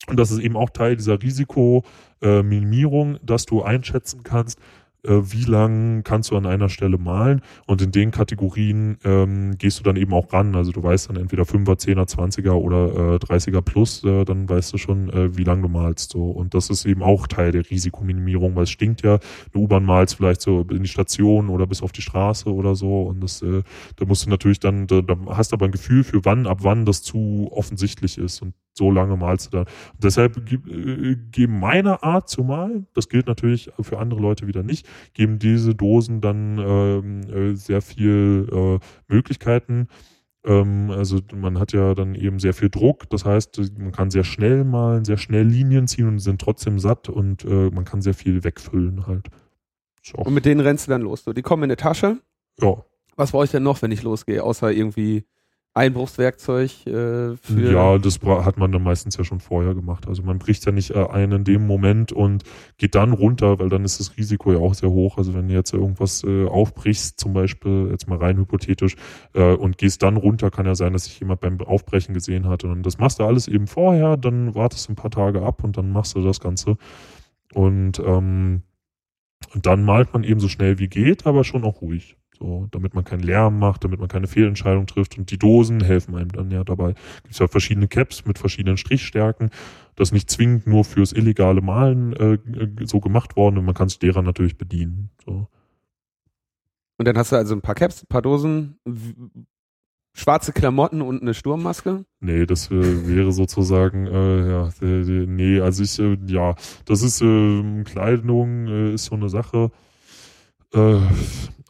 Und 0.07 0.17
das 0.19 0.31
ist 0.31 0.39
eben 0.39 0.57
auch 0.57 0.69
Teil 0.69 0.97
dieser 0.97 1.21
Risikominimierung, 1.21 3.19
dass 3.23 3.45
du 3.45 3.63
einschätzen 3.63 4.23
kannst, 4.23 4.59
äh, 4.59 4.63
wie 5.05 5.43
lang 5.43 6.03
kannst 6.03 6.31
du 6.31 6.37
an 6.37 6.45
einer 6.45 6.69
Stelle 6.69 6.97
malen 6.97 7.41
und 7.67 7.81
in 7.81 7.91
den 7.91 8.11
Kategorien 8.11 8.97
ähm, 9.03 9.57
gehst 9.57 9.79
du 9.79 9.83
dann 9.83 9.97
eben 9.97 10.13
auch 10.13 10.31
ran. 10.31 10.55
Also 10.55 10.71
du 10.71 10.81
weißt 10.81 11.09
dann 11.09 11.17
entweder 11.17 11.43
5er, 11.43 11.77
10er, 11.77 12.09
20er 12.09 12.51
oder 12.51 13.15
äh, 13.15 13.17
30er 13.17 13.61
plus, 13.61 14.03
äh, 14.03 14.23
dann 14.23 14.47
weißt 14.47 14.73
du 14.73 14.77
schon, 14.77 15.09
äh, 15.09 15.37
wie 15.37 15.43
lang 15.43 15.61
du 15.61 15.67
malst. 15.67 16.11
So. 16.11 16.29
Und 16.29 16.53
das 16.53 16.69
ist 16.69 16.85
eben 16.85 17.03
auch 17.03 17.27
Teil 17.27 17.51
der 17.51 17.69
Risikominimierung, 17.69 18.55
weil 18.55 18.63
es 18.63 18.69
stinkt 18.69 19.03
ja, 19.03 19.19
eine 19.53 19.63
U-Bahn 19.63 19.83
malst 19.83 20.15
vielleicht 20.15 20.41
so 20.41 20.61
in 20.61 20.83
die 20.83 20.89
Station 20.89 21.49
oder 21.49 21.67
bis 21.67 21.81
auf 21.81 21.91
die 21.91 22.01
Straße 22.01 22.53
oder 22.53 22.75
so. 22.75 23.03
Und 23.03 23.21
das, 23.21 23.41
äh, 23.41 23.63
da 23.97 24.05
musst 24.05 24.25
du 24.25 24.29
natürlich 24.29 24.59
dann, 24.59 24.87
da, 24.87 25.01
da 25.01 25.17
hast 25.29 25.51
du 25.51 25.55
aber 25.55 25.65
ein 25.65 25.71
Gefühl 25.71 26.03
für 26.03 26.23
wann, 26.25 26.47
ab 26.47 26.59
wann 26.61 26.85
das 26.85 27.01
zu 27.01 27.49
offensichtlich 27.51 28.17
ist. 28.17 28.41
Und 28.41 28.53
so 28.73 28.91
lange 28.91 29.17
malst 29.17 29.47
du 29.47 29.57
dann. 29.57 29.65
Und 29.93 30.03
deshalb 30.03 30.37
äh, 30.51 31.15
geben 31.31 31.59
meine 31.59 32.03
Art 32.03 32.29
zu 32.29 32.43
malen, 32.43 32.87
das 32.93 33.09
gilt 33.09 33.27
natürlich 33.27 33.71
für 33.79 33.99
andere 33.99 34.19
Leute 34.19 34.47
wieder 34.47 34.63
nicht, 34.63 34.87
geben 35.13 35.39
diese 35.39 35.75
Dosen 35.75 36.21
dann 36.21 36.57
ähm, 36.59 37.21
äh, 37.31 37.55
sehr 37.55 37.81
viel 37.81 38.47
äh, 38.51 38.79
Möglichkeiten. 39.07 39.87
Ähm, 40.45 40.91
also 40.91 41.19
man 41.33 41.59
hat 41.59 41.71
ja 41.71 41.93
dann 41.93 42.15
eben 42.15 42.39
sehr 42.39 42.53
viel 42.53 42.69
Druck, 42.69 43.09
das 43.09 43.25
heißt, 43.25 43.61
man 43.77 43.91
kann 43.91 44.11
sehr 44.11 44.23
schnell 44.23 44.63
malen, 44.63 45.05
sehr 45.05 45.17
schnell 45.17 45.45
Linien 45.45 45.87
ziehen 45.87 46.07
und 46.07 46.19
sind 46.19 46.41
trotzdem 46.41 46.79
satt 46.79 47.09
und 47.09 47.45
äh, 47.45 47.69
man 47.69 47.85
kann 47.85 48.01
sehr 48.01 48.13
viel 48.13 48.43
wegfüllen 48.43 49.07
halt. 49.07 49.29
Und 50.13 50.33
mit 50.33 50.45
denen 50.45 50.59
rennst 50.59 50.87
du 50.87 50.91
dann 50.91 51.01
los. 51.01 51.23
So, 51.23 51.31
die 51.31 51.41
kommen 51.41 51.63
in 51.63 51.71
eine 51.71 51.77
Tasche. 51.77 52.17
Ja. 52.59 52.83
Was 53.15 53.31
brauche 53.31 53.45
ich 53.45 53.51
denn 53.51 53.63
noch, 53.63 53.81
wenn 53.81 53.91
ich 53.91 54.03
losgehe, 54.03 54.43
außer 54.43 54.71
irgendwie 54.71 55.23
Einbruchswerkzeug 55.75 56.85
äh, 56.85 57.35
für. 57.35 57.71
Ja, 57.71 57.97
das 57.97 58.19
hat 58.21 58.57
man 58.57 58.71
dann 58.71 58.83
meistens 58.83 59.17
ja 59.17 59.23
schon 59.23 59.39
vorher 59.39 59.73
gemacht. 59.73 60.07
Also 60.07 60.21
man 60.21 60.37
bricht 60.37 60.65
ja 60.65 60.71
nicht 60.71 60.91
äh, 60.91 61.07
ein 61.07 61.31
in 61.31 61.43
dem 61.43 61.65
Moment 61.65 62.11
und 62.11 62.43
geht 62.77 62.93
dann 62.93 63.11
runter, 63.11 63.57
weil 63.57 63.69
dann 63.69 63.83
ist 63.83 63.99
das 63.99 64.15
Risiko 64.15 64.51
ja 64.51 64.59
auch 64.59 64.75
sehr 64.75 64.91
hoch. 64.91 65.17
Also 65.17 65.33
wenn 65.33 65.47
du 65.47 65.55
jetzt 65.55 65.73
irgendwas 65.73 66.23
äh, 66.23 66.45
aufbrichst, 66.45 67.19
zum 67.19 67.33
Beispiel, 67.33 67.87
jetzt 67.89 68.07
mal 68.07 68.19
rein 68.19 68.37
hypothetisch, 68.37 68.95
äh, 69.33 69.53
und 69.53 69.79
gehst 69.79 70.03
dann 70.03 70.17
runter, 70.17 70.51
kann 70.51 70.67
ja 70.67 70.75
sein, 70.75 70.93
dass 70.93 71.05
sich 71.05 71.19
jemand 71.19 71.41
beim 71.41 71.59
Aufbrechen 71.61 72.13
gesehen 72.13 72.47
hat. 72.47 72.63
Und 72.63 72.83
das 72.83 72.99
machst 72.99 73.19
du 73.19 73.23
alles 73.23 73.47
eben 73.47 73.65
vorher, 73.65 74.15
dann 74.15 74.53
wartest 74.53 74.87
du 74.87 74.93
ein 74.93 74.95
paar 74.95 75.11
Tage 75.11 75.41
ab 75.41 75.63
und 75.63 75.75
dann 75.75 75.91
machst 75.91 76.15
du 76.15 76.21
das 76.21 76.39
Ganze. 76.39 76.77
Und, 77.53 77.99
ähm, 77.99 78.61
und 79.55 79.65
dann 79.65 79.83
malt 79.83 80.13
man 80.13 80.23
eben 80.23 80.39
so 80.39 80.49
schnell 80.49 80.77
wie 80.77 80.87
geht, 80.87 81.25
aber 81.25 81.43
schon 81.43 81.63
auch 81.63 81.81
ruhig. 81.81 82.15
So, 82.39 82.67
damit 82.71 82.93
man 82.93 83.03
keinen 83.03 83.23
Lärm 83.23 83.59
macht, 83.59 83.83
damit 83.83 83.99
man 83.99 84.07
keine 84.09 84.27
Fehlentscheidung 84.27 84.87
trifft. 84.87 85.17
Und 85.17 85.29
die 85.31 85.37
Dosen 85.37 85.81
helfen 85.81 86.15
einem 86.15 86.31
dann 86.31 86.51
ja 86.51 86.63
dabei. 86.63 86.95
Gibt 87.23 87.37
ja 87.37 87.47
verschiedene 87.47 87.87
Caps 87.87 88.25
mit 88.25 88.39
verschiedenen 88.39 88.77
Strichstärken. 88.77 89.49
Das 89.95 90.09
ist 90.09 90.13
nicht 90.13 90.29
zwingend 90.29 90.67
nur 90.67 90.83
fürs 90.83 91.13
illegale 91.13 91.61
Malen 91.61 92.13
äh, 92.13 92.37
so 92.85 92.99
gemacht 92.99 93.35
worden 93.35 93.59
und 93.59 93.65
man 93.65 93.75
kann 93.75 93.89
sich 93.89 93.99
derer 93.99 94.23
natürlich 94.23 94.57
bedienen. 94.57 95.09
So. 95.23 95.47
Und 96.97 97.07
dann 97.07 97.17
hast 97.17 97.31
du 97.31 97.35
also 97.35 97.55
ein 97.55 97.61
paar 97.61 97.75
Caps, 97.75 98.03
ein 98.03 98.07
paar 98.07 98.21
Dosen, 98.21 98.77
schwarze 100.13 100.53
Klamotten 100.53 101.01
und 101.01 101.21
eine 101.21 101.33
Sturmmaske? 101.33 102.05
Nee, 102.19 102.45
das 102.45 102.71
äh, 102.71 103.07
wäre 103.07 103.31
sozusagen, 103.31 104.07
äh, 104.07 104.49
ja, 104.49 104.69
äh, 104.81 105.25
nee, 105.27 105.59
also 105.59 105.83
ich, 105.83 105.99
äh, 105.99 106.17
ja, 106.27 106.55
das 106.85 107.01
ist, 107.01 107.21
äh, 107.21 107.83
Kleidung 107.83 108.67
äh, 108.67 108.93
ist 108.93 109.05
so 109.05 109.15
eine 109.15 109.29
Sache. 109.29 109.71
Äh, 110.73 110.97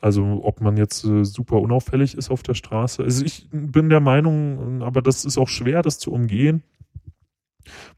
also 0.03 0.41
ob 0.43 0.59
man 0.59 0.75
jetzt 0.75 1.05
äh, 1.05 1.23
super 1.23 1.61
unauffällig 1.61 2.17
ist 2.17 2.29
auf 2.29 2.43
der 2.43 2.55
Straße. 2.55 3.01
Also 3.01 3.23
ich 3.23 3.47
bin 3.51 3.87
der 3.87 4.01
Meinung, 4.01 4.81
aber 4.81 5.01
das 5.01 5.23
ist 5.23 5.37
auch 5.37 5.47
schwer, 5.47 5.81
das 5.81 5.97
zu 5.97 6.11
umgehen. 6.11 6.61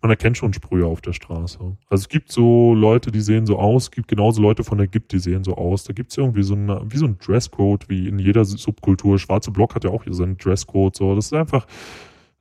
Man 0.04 0.12
erkennt 0.12 0.38
schon 0.38 0.54
Sprühe 0.54 0.86
auf 0.86 1.02
der 1.02 1.14
Straße. 1.14 1.58
Also 1.90 2.04
es 2.04 2.08
gibt 2.08 2.32
so 2.32 2.76
Leute, 2.76 3.12
die 3.12 3.22
sehen 3.22 3.48
so 3.48 3.58
aus, 3.58 3.86
es 3.86 3.92
gibt 3.92 4.08
genauso 4.08 4.40
Leute 4.40 4.64
von 4.64 4.78
der 4.78 4.86
GIP, 4.86 5.10
die 5.10 5.18
sehen 5.18 5.44
so 5.44 5.56
aus. 5.56 5.84
Da 5.86 5.94
gibt 5.94 6.12
es 6.12 6.18
irgendwie 6.20 6.44
so, 6.44 6.54
eine, 6.54 6.80
wie 6.88 6.98
so 6.98 7.08
ein 7.08 7.18
Dresscode, 7.18 7.90
wie 7.90 8.08
in 8.08 8.20
jeder 8.20 8.46
Subkultur. 8.46 9.18
Schwarze 9.18 9.50
Block 9.50 9.74
hat 9.74 9.84
ja 9.84 9.90
auch 9.90 10.04
hier 10.04 10.14
seinen 10.14 10.38
Dresscode. 10.38 10.96
So. 10.96 11.16
Das 11.16 11.26
ist 11.26 11.34
einfach, 11.34 11.66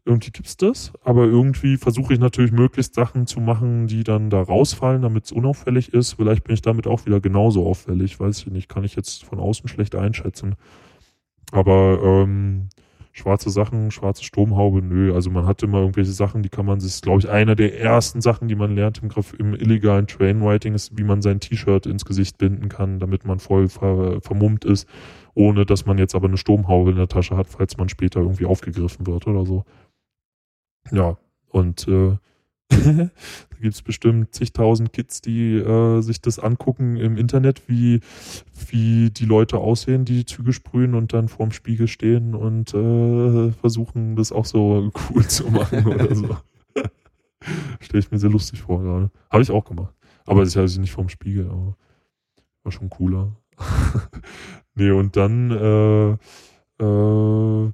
irgendwie 0.06 0.30
gibt's 0.30 0.56
das, 0.56 0.92
aber 1.02 1.24
irgendwie 1.24 1.78
versuche 1.78 2.12
ich 2.12 2.20
natürlich 2.20 2.52
möglichst 2.52 2.94
Sachen 2.94 3.26
zu 3.26 3.40
machen, 3.40 3.86
die 3.86 4.04
dann 4.04 4.28
da 4.28 4.42
rausfallen, 4.42 5.02
damit 5.02 5.24
es 5.24 5.32
unauffällig 5.32 5.94
ist. 5.94 6.14
Vielleicht 6.14 6.44
bin 6.44 6.54
ich 6.54 6.62
damit 6.62 6.86
auch 6.86 7.06
wieder 7.06 7.20
genauso 7.20 7.66
auffällig, 7.66 8.20
weiß 8.20 8.40
ich 8.40 8.46
nicht, 8.48 8.68
kann 8.68 8.84
ich 8.84 8.96
jetzt 8.96 9.24
von 9.24 9.38
außen 9.38 9.66
schlecht 9.68 9.94
einschätzen. 9.94 10.56
Aber 11.52 12.00
ähm, 12.02 12.68
schwarze 13.12 13.48
Sachen, 13.48 13.90
schwarze 13.92 14.24
Sturmhaube, 14.24 14.82
nö. 14.82 15.14
Also 15.14 15.30
man 15.30 15.46
hat 15.46 15.62
immer 15.62 15.78
irgendwelche 15.78 16.12
Sachen, 16.12 16.42
die 16.42 16.48
kann 16.48 16.66
man 16.66 16.80
sich, 16.80 17.00
glaube 17.00 17.20
ich, 17.20 17.30
einer 17.30 17.54
der 17.54 17.80
ersten 17.80 18.20
Sachen, 18.20 18.48
die 18.48 18.56
man 18.56 18.74
lernt 18.74 19.00
im, 19.02 19.10
im 19.38 19.54
illegalen 19.54 20.06
Trainwriting, 20.06 20.74
ist, 20.74 20.98
wie 20.98 21.04
man 21.04 21.22
sein 21.22 21.40
T-Shirt 21.40 21.86
ins 21.86 22.04
Gesicht 22.04 22.36
binden 22.38 22.68
kann, 22.68 22.98
damit 22.98 23.24
man 23.24 23.38
voll 23.38 23.68
ver, 23.68 24.20
vermummt 24.20 24.64
ist, 24.64 24.88
ohne 25.34 25.64
dass 25.64 25.86
man 25.86 25.96
jetzt 25.96 26.14
aber 26.14 26.26
eine 26.26 26.36
Sturmhaube 26.36 26.90
in 26.90 26.96
der 26.96 27.08
Tasche 27.08 27.36
hat, 27.36 27.46
falls 27.46 27.76
man 27.78 27.88
später 27.88 28.20
irgendwie 28.20 28.46
aufgegriffen 28.46 29.06
wird 29.06 29.26
oder 29.26 29.46
so. 29.46 29.64
Ja, 30.90 31.16
und 31.48 31.86
äh, 31.88 32.16
da 32.68 33.10
gibt 33.60 33.74
es 33.74 33.82
bestimmt 33.82 34.34
zigtausend 34.34 34.92
Kids, 34.92 35.20
die 35.20 35.54
äh, 35.54 36.00
sich 36.00 36.20
das 36.20 36.38
angucken 36.38 36.96
im 36.96 37.16
Internet, 37.16 37.68
wie, 37.68 38.00
wie 38.68 39.10
die 39.10 39.26
Leute 39.26 39.58
aussehen, 39.58 40.04
die, 40.04 40.14
die 40.14 40.24
Züge 40.24 40.52
sprühen 40.52 40.94
und 40.94 41.12
dann 41.12 41.28
vorm 41.28 41.52
Spiegel 41.52 41.88
stehen 41.88 42.34
und 42.34 42.74
äh, 42.74 43.52
versuchen, 43.52 44.16
das 44.16 44.32
auch 44.32 44.46
so 44.46 44.90
cool 45.10 45.26
zu 45.26 45.50
machen 45.50 45.86
oder 45.86 46.14
so. 46.14 46.36
Stelle 47.80 48.00
ich 48.00 48.10
mir 48.10 48.18
sehr 48.18 48.30
lustig 48.30 48.62
vor 48.62 48.82
gerade. 48.82 49.10
Habe 49.30 49.42
ich 49.42 49.50
auch 49.50 49.64
gemacht. 49.64 49.94
Aber 50.24 50.40
das 50.40 50.48
ist 50.48 50.54
ja 50.54 50.62
also 50.62 50.80
nicht 50.80 50.92
vorm 50.92 51.10
Spiegel, 51.10 51.48
aber 51.50 51.76
war 52.62 52.72
schon 52.72 52.88
cooler. 52.88 53.36
nee, 54.74 54.90
und 54.90 55.16
dann 55.16 55.50
äh, 55.50 56.16
äh, 56.80 57.64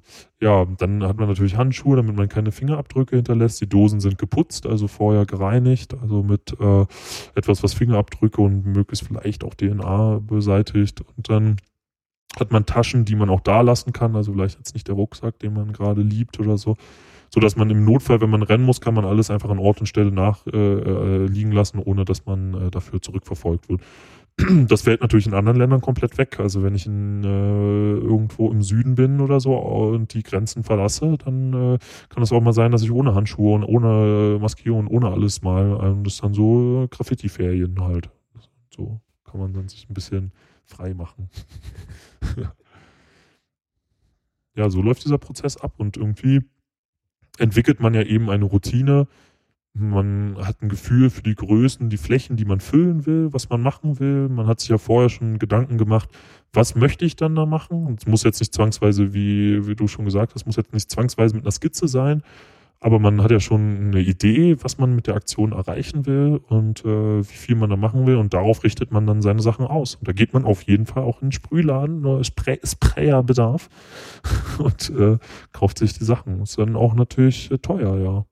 ja, 0.43 0.65
dann 0.77 1.03
hat 1.03 1.17
man 1.17 1.27
natürlich 1.27 1.55
Handschuhe, 1.55 1.95
damit 1.95 2.15
man 2.15 2.29
keine 2.29 2.51
Fingerabdrücke 2.51 3.15
hinterlässt. 3.15 3.61
Die 3.61 3.69
Dosen 3.69 3.99
sind 3.99 4.17
geputzt, 4.17 4.65
also 4.65 4.87
vorher 4.87 5.25
gereinigt, 5.25 5.95
also 6.01 6.23
mit 6.23 6.55
äh, 6.59 6.85
etwas, 7.35 7.63
was 7.63 7.73
Fingerabdrücke 7.73 8.41
und 8.41 8.65
möglichst 8.65 9.07
vielleicht 9.07 9.43
auch 9.43 9.55
DNA 9.55 10.19
beseitigt. 10.19 11.03
Und 11.17 11.29
dann 11.29 11.57
hat 12.39 12.51
man 12.51 12.65
Taschen, 12.65 13.05
die 13.05 13.15
man 13.15 13.29
auch 13.29 13.41
da 13.41 13.61
lassen 13.61 13.91
kann, 13.91 14.15
also 14.15 14.33
vielleicht 14.33 14.57
jetzt 14.57 14.73
nicht 14.73 14.87
der 14.87 14.95
Rucksack, 14.95 15.39
den 15.39 15.53
man 15.53 15.73
gerade 15.73 16.01
liebt 16.01 16.39
oder 16.39 16.57
so, 16.57 16.77
so 17.33 17.39
dass 17.39 17.55
man 17.55 17.69
im 17.69 17.85
Notfall, 17.85 18.21
wenn 18.21 18.29
man 18.29 18.43
rennen 18.43 18.65
muss, 18.65 18.81
kann 18.81 18.93
man 18.93 19.05
alles 19.05 19.31
einfach 19.31 19.49
an 19.49 19.59
Ort 19.59 19.79
und 19.79 19.87
Stelle 19.87 20.11
nachliegen 20.11 21.51
äh, 21.51 21.53
äh, 21.53 21.55
lassen, 21.55 21.79
ohne 21.79 22.05
dass 22.05 22.25
man 22.25 22.53
äh, 22.53 22.71
dafür 22.71 23.01
zurückverfolgt 23.01 23.69
wird. 23.69 23.81
Das 24.67 24.83
fällt 24.83 25.01
natürlich 25.01 25.27
in 25.27 25.33
anderen 25.33 25.57
Ländern 25.57 25.81
komplett 25.81 26.17
weg. 26.17 26.39
Also 26.39 26.63
wenn 26.63 26.75
ich 26.75 26.85
in, 26.85 27.23
äh, 27.23 27.27
irgendwo 27.27 28.51
im 28.51 28.61
Süden 28.61 28.95
bin 28.95 29.21
oder 29.21 29.39
so 29.39 29.55
und 29.55 30.13
die 30.13 30.23
Grenzen 30.23 30.63
verlasse, 30.63 31.17
dann 31.17 31.53
äh, 31.53 31.79
kann 32.09 32.23
es 32.23 32.31
auch 32.31 32.41
mal 32.41 32.53
sein, 32.53 32.71
dass 32.71 32.81
ich 32.81 32.91
ohne 32.91 33.15
Handschuhe 33.15 33.55
und 33.55 33.63
ohne 33.63 34.39
Maskierung 34.39 34.81
und 34.81 34.87
ohne 34.87 35.09
alles 35.09 35.41
mal, 35.41 35.79
ähm, 35.83 36.03
das 36.03 36.13
ist 36.13 36.23
dann 36.23 36.33
so 36.33 36.87
Graffiti-Ferien 36.89 37.81
halt. 37.81 38.09
So 38.69 38.99
kann 39.25 39.39
man 39.39 39.53
dann 39.53 39.67
sich 39.67 39.89
ein 39.89 39.93
bisschen 39.93 40.31
frei 40.65 40.93
machen. 40.93 41.29
ja, 44.55 44.69
so 44.69 44.81
läuft 44.81 45.03
dieser 45.05 45.17
Prozess 45.17 45.57
ab 45.57 45.73
und 45.77 45.97
irgendwie 45.97 46.41
entwickelt 47.37 47.79
man 47.79 47.93
ja 47.93 48.03
eben 48.03 48.29
eine 48.29 48.45
Routine, 48.45 49.07
man 49.73 50.35
hat 50.39 50.61
ein 50.61 50.69
Gefühl 50.69 51.09
für 51.09 51.23
die 51.23 51.35
Größen, 51.35 51.89
die 51.89 51.97
Flächen, 51.97 52.35
die 52.35 52.45
man 52.45 52.59
füllen 52.59 53.05
will, 53.05 53.29
was 53.31 53.49
man 53.49 53.61
machen 53.61 53.99
will. 53.99 54.27
Man 54.27 54.47
hat 54.47 54.59
sich 54.59 54.69
ja 54.69 54.77
vorher 54.77 55.09
schon 55.09 55.39
Gedanken 55.39 55.77
gemacht, 55.77 56.09
was 56.53 56.75
möchte 56.75 57.05
ich 57.05 57.15
dann 57.15 57.35
da 57.35 57.45
machen? 57.45 57.95
es 57.97 58.05
muss 58.05 58.23
jetzt 58.23 58.41
nicht 58.41 58.53
zwangsweise, 58.53 59.13
wie, 59.13 59.65
wie 59.67 59.75
du 59.75 59.87
schon 59.87 60.05
gesagt 60.05 60.35
hast, 60.35 60.45
muss 60.45 60.57
jetzt 60.57 60.73
nicht 60.73 60.91
zwangsweise 60.91 61.35
mit 61.35 61.45
einer 61.45 61.51
Skizze 61.51 61.87
sein, 61.87 62.21
aber 62.81 62.99
man 62.99 63.21
hat 63.23 63.31
ja 63.31 63.39
schon 63.39 63.77
eine 63.91 64.01
Idee, 64.01 64.57
was 64.61 64.77
man 64.77 64.95
mit 64.95 65.07
der 65.07 65.15
Aktion 65.15 65.51
erreichen 65.51 66.05
will 66.07 66.41
und 66.49 66.83
äh, 66.83 67.19
wie 67.19 67.23
viel 67.23 67.55
man 67.55 67.69
da 67.69 67.75
machen 67.75 68.07
will 68.07 68.15
und 68.15 68.33
darauf 68.33 68.63
richtet 68.63 68.91
man 68.91 69.05
dann 69.05 69.21
seine 69.21 69.41
Sachen 69.41 69.67
aus. 69.67 69.95
Und 69.95 70.07
da 70.07 70.13
geht 70.13 70.33
man 70.33 70.45
auf 70.45 70.63
jeden 70.63 70.87
Fall 70.87 71.03
auch 71.03 71.21
in 71.21 71.27
den 71.27 71.31
Sprühladen, 71.31 72.01
nur 72.01 72.23
Spray, 72.23 72.59
Sprayerbedarf 72.63 73.69
und 74.57 74.89
äh, 74.89 75.17
kauft 75.53 75.77
sich 75.77 75.93
die 75.93 76.03
Sachen. 76.03 76.41
Ist 76.41 76.57
dann 76.57 76.75
auch 76.75 76.95
natürlich 76.95 77.51
äh, 77.51 77.59
teuer, 77.59 77.97
ja. 77.99 78.25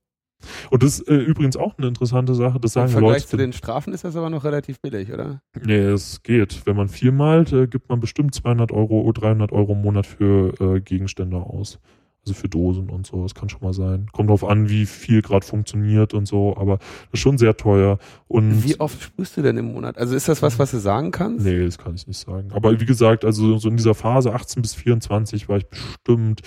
Und 0.70 0.84
das 0.84 1.00
ist 1.00 1.08
äh, 1.08 1.16
übrigens 1.16 1.58
auch 1.58 1.78
eine 1.78 1.88
interessante 1.88 2.34
Sache. 2.36 2.60
Das 2.60 2.74
sagen 2.74 2.88
Im 2.88 2.94
Vergleich 2.94 3.14
Leute, 3.14 3.28
zu 3.28 3.38
den 3.38 3.54
Strafen 3.54 3.94
ist 3.94 4.04
das 4.04 4.16
aber 4.16 4.30
noch 4.30 4.44
relativ 4.44 4.80
billig, 4.80 5.12
oder? 5.12 5.42
Nee, 5.62 5.78
es 5.78 6.24
geht. 6.24 6.66
Wenn 6.66 6.76
man 6.76 6.88
viel 6.88 7.12
malt, 7.12 7.52
äh, 7.52 7.68
gibt 7.68 7.90
man 7.90 8.00
bestimmt 8.00 8.34
200 8.34 8.72
Euro, 8.72 9.12
300 9.12 9.52
Euro 9.52 9.74
im 9.74 9.82
Monat 9.82 10.06
für 10.06 10.54
äh, 10.60 10.82
Gegenstände 10.82 11.38
aus. 11.38 11.80
Also 12.26 12.34
für 12.34 12.50
Dosen 12.50 12.90
und 12.90 13.08
so. 13.08 13.24
Das 13.24 13.34
kann 13.34 13.50
schon 13.50 13.62
mal 13.62 13.74
sein. 13.74 14.08
Kommt 14.12 14.30
drauf 14.30 14.44
an, 14.44 14.70
wie 14.70 14.86
viel 14.86 15.22
gerade 15.22 15.46
funktioniert 15.46 16.14
und 16.14 16.28
so. 16.28 16.56
Aber 16.58 16.78
das 16.78 17.14
ist 17.14 17.20
schon 17.20 17.38
sehr 17.38 17.56
teuer. 17.56 17.98
Und 18.28 18.64
wie 18.64 18.80
oft 18.80 19.02
sprühst 19.02 19.38
du 19.38 19.42
denn 19.42 19.58
im 19.58 19.74
Monat? 19.74 19.98
Also 19.98 20.16
ist 20.16 20.28
das 20.28 20.42
was, 20.42 20.60
was 20.60 20.72
du 20.72 20.80
sagen 20.80 21.12
kannst? 21.12 21.46
Nee, 21.46 21.64
das 21.64 21.78
kann 21.78 21.96
ich 21.96 22.08
nicht 22.08 22.20
sagen. 22.20 22.52
Aber 22.52 22.80
wie 22.80 22.86
gesagt, 22.86 23.24
also 23.24 23.58
so 23.58 23.70
in 23.70 23.78
dieser 23.78 23.96
Phase 23.96 24.34
18 24.34 24.62
bis 24.62 24.74
24 24.76 25.48
war 25.48 25.58
ich 25.58 25.68
bestimmt 25.68 26.42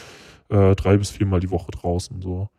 äh, 0.51 0.75
drei 0.77 0.99
bis 0.99 1.11
viermal 1.11 1.41
die 1.41 1.51
Woche 1.51 1.71
draußen 1.71 2.21
so. 2.21 2.51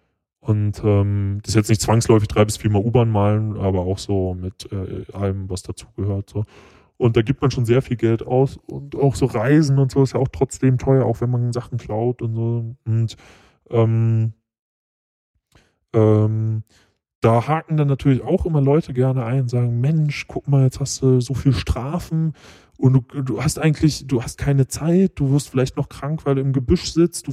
Und 0.45 0.81
ähm, 0.83 1.39
das 1.41 1.51
ist 1.51 1.55
jetzt 1.55 1.69
nicht 1.69 1.81
zwangsläufig 1.81 2.27
drei 2.27 2.43
bis 2.43 2.57
viermal 2.57 2.83
U-Bahn 2.83 3.09
malen, 3.09 3.57
aber 3.57 3.81
auch 3.81 3.97
so 3.97 4.33
mit 4.33 4.69
äh, 4.73 5.05
allem, 5.13 5.49
was 5.49 5.63
dazugehört. 5.63 6.29
So. 6.29 6.43
Und 6.97 7.15
da 7.15 7.21
gibt 7.21 7.41
man 7.41 7.49
schon 7.49 7.63
sehr 7.63 7.81
viel 7.81 7.95
Geld 7.95 8.27
aus 8.27 8.59
und 8.67 8.95
auch 8.97 9.15
so 9.15 9.25
Reisen 9.25 9.79
und 9.79 9.91
so 9.91 10.03
ist 10.03 10.13
ja 10.13 10.19
auch 10.19 10.27
trotzdem 10.27 10.77
teuer, 10.77 11.05
auch 11.05 11.21
wenn 11.21 11.29
man 11.29 11.53
Sachen 11.53 11.77
klaut 11.77 12.21
und 12.21 12.35
so. 12.35 12.75
Und 12.83 13.15
ähm, 13.69 14.33
ähm, 15.93 16.63
da 17.23 17.47
haken 17.47 17.77
dann 17.77 17.87
natürlich 17.87 18.21
auch 18.21 18.45
immer 18.45 18.61
Leute 18.61 18.93
gerne 18.93 19.23
ein 19.23 19.41
und 19.41 19.49
sagen, 19.49 19.79
Mensch, 19.79 20.25
guck 20.27 20.47
mal, 20.47 20.63
jetzt 20.63 20.79
hast 20.81 21.01
du 21.01 21.21
so 21.21 21.33
viel 21.33 21.53
Strafen 21.53 22.33
und 22.77 22.93
du, 22.93 23.21
du 23.21 23.41
hast 23.41 23.59
eigentlich, 23.59 24.07
du 24.07 24.21
hast 24.21 24.37
keine 24.37 24.67
Zeit, 24.67 25.13
du 25.15 25.31
wirst 25.31 25.49
vielleicht 25.49 25.77
noch 25.77 25.87
krank, 25.87 26.25
weil 26.25 26.35
du 26.35 26.41
im 26.41 26.51
Gebüsch 26.51 26.91
sitzt, 26.91 27.27
du, 27.27 27.31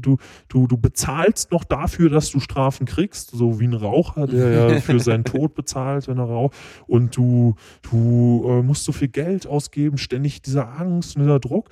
du, 0.00 0.16
du, 0.48 0.66
du 0.66 0.76
bezahlst 0.78 1.52
noch 1.52 1.64
dafür, 1.64 2.08
dass 2.08 2.30
du 2.30 2.40
Strafen 2.40 2.86
kriegst, 2.86 3.30
so 3.30 3.60
wie 3.60 3.66
ein 3.66 3.74
Raucher, 3.74 4.26
der 4.26 4.50
ja 4.50 4.80
für 4.80 4.98
seinen 5.00 5.24
Tod 5.24 5.54
bezahlt, 5.54 6.08
wenn 6.08 6.16
er 6.16 6.24
raucht. 6.24 6.56
Und 6.86 7.14
du, 7.14 7.56
du 7.82 8.42
äh, 8.48 8.62
musst 8.62 8.84
so 8.84 8.92
viel 8.92 9.08
Geld 9.08 9.46
ausgeben, 9.46 9.98
ständig 9.98 10.40
dieser 10.40 10.80
Angst 10.80 11.16
und 11.16 11.22
dieser 11.22 11.40
Druck. 11.40 11.68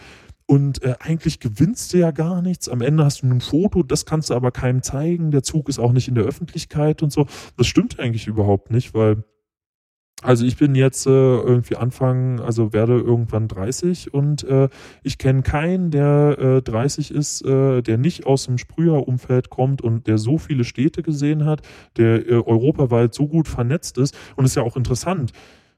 Und 0.46 0.82
äh, 0.82 0.94
eigentlich 1.00 1.40
gewinnst 1.40 1.92
du 1.92 1.98
ja 1.98 2.10
gar 2.10 2.42
nichts. 2.42 2.68
Am 2.68 2.82
Ende 2.82 3.04
hast 3.04 3.22
du 3.22 3.26
ein 3.26 3.40
Foto, 3.40 3.82
das 3.82 4.04
kannst 4.04 4.30
du 4.30 4.34
aber 4.34 4.50
keinem 4.50 4.82
zeigen. 4.82 5.30
Der 5.30 5.42
Zug 5.42 5.68
ist 5.68 5.78
auch 5.78 5.92
nicht 5.92 6.08
in 6.08 6.14
der 6.14 6.24
Öffentlichkeit 6.24 7.02
und 7.02 7.12
so. 7.12 7.26
Das 7.56 7.66
stimmt 7.66 7.98
eigentlich 7.98 8.26
überhaupt 8.26 8.70
nicht, 8.70 8.92
weil 8.94 9.24
also 10.22 10.46
ich 10.46 10.56
bin 10.56 10.74
jetzt 10.74 11.06
äh, 11.06 11.10
irgendwie 11.10 11.76
Anfang, 11.76 12.40
also 12.40 12.72
werde 12.72 12.94
irgendwann 12.94 13.46
30 13.46 14.14
und 14.14 14.42
äh, 14.44 14.70
ich 15.02 15.18
kenne 15.18 15.42
keinen, 15.42 15.90
der 15.90 16.38
äh, 16.38 16.62
30 16.62 17.10
ist, 17.10 17.44
äh, 17.44 17.82
der 17.82 17.98
nicht 17.98 18.24
aus 18.24 18.46
dem 18.46 18.56
Sprüherumfeld 18.56 19.50
kommt 19.50 19.82
und 19.82 20.06
der 20.06 20.16
so 20.16 20.38
viele 20.38 20.64
Städte 20.64 21.02
gesehen 21.02 21.44
hat, 21.44 21.60
der 21.98 22.26
äh, 22.26 22.34
europaweit 22.36 23.12
so 23.12 23.28
gut 23.28 23.48
vernetzt 23.48 23.98
ist. 23.98 24.16
Und 24.36 24.46
ist 24.46 24.56
ja 24.56 24.62
auch 24.62 24.76
interessant. 24.76 25.32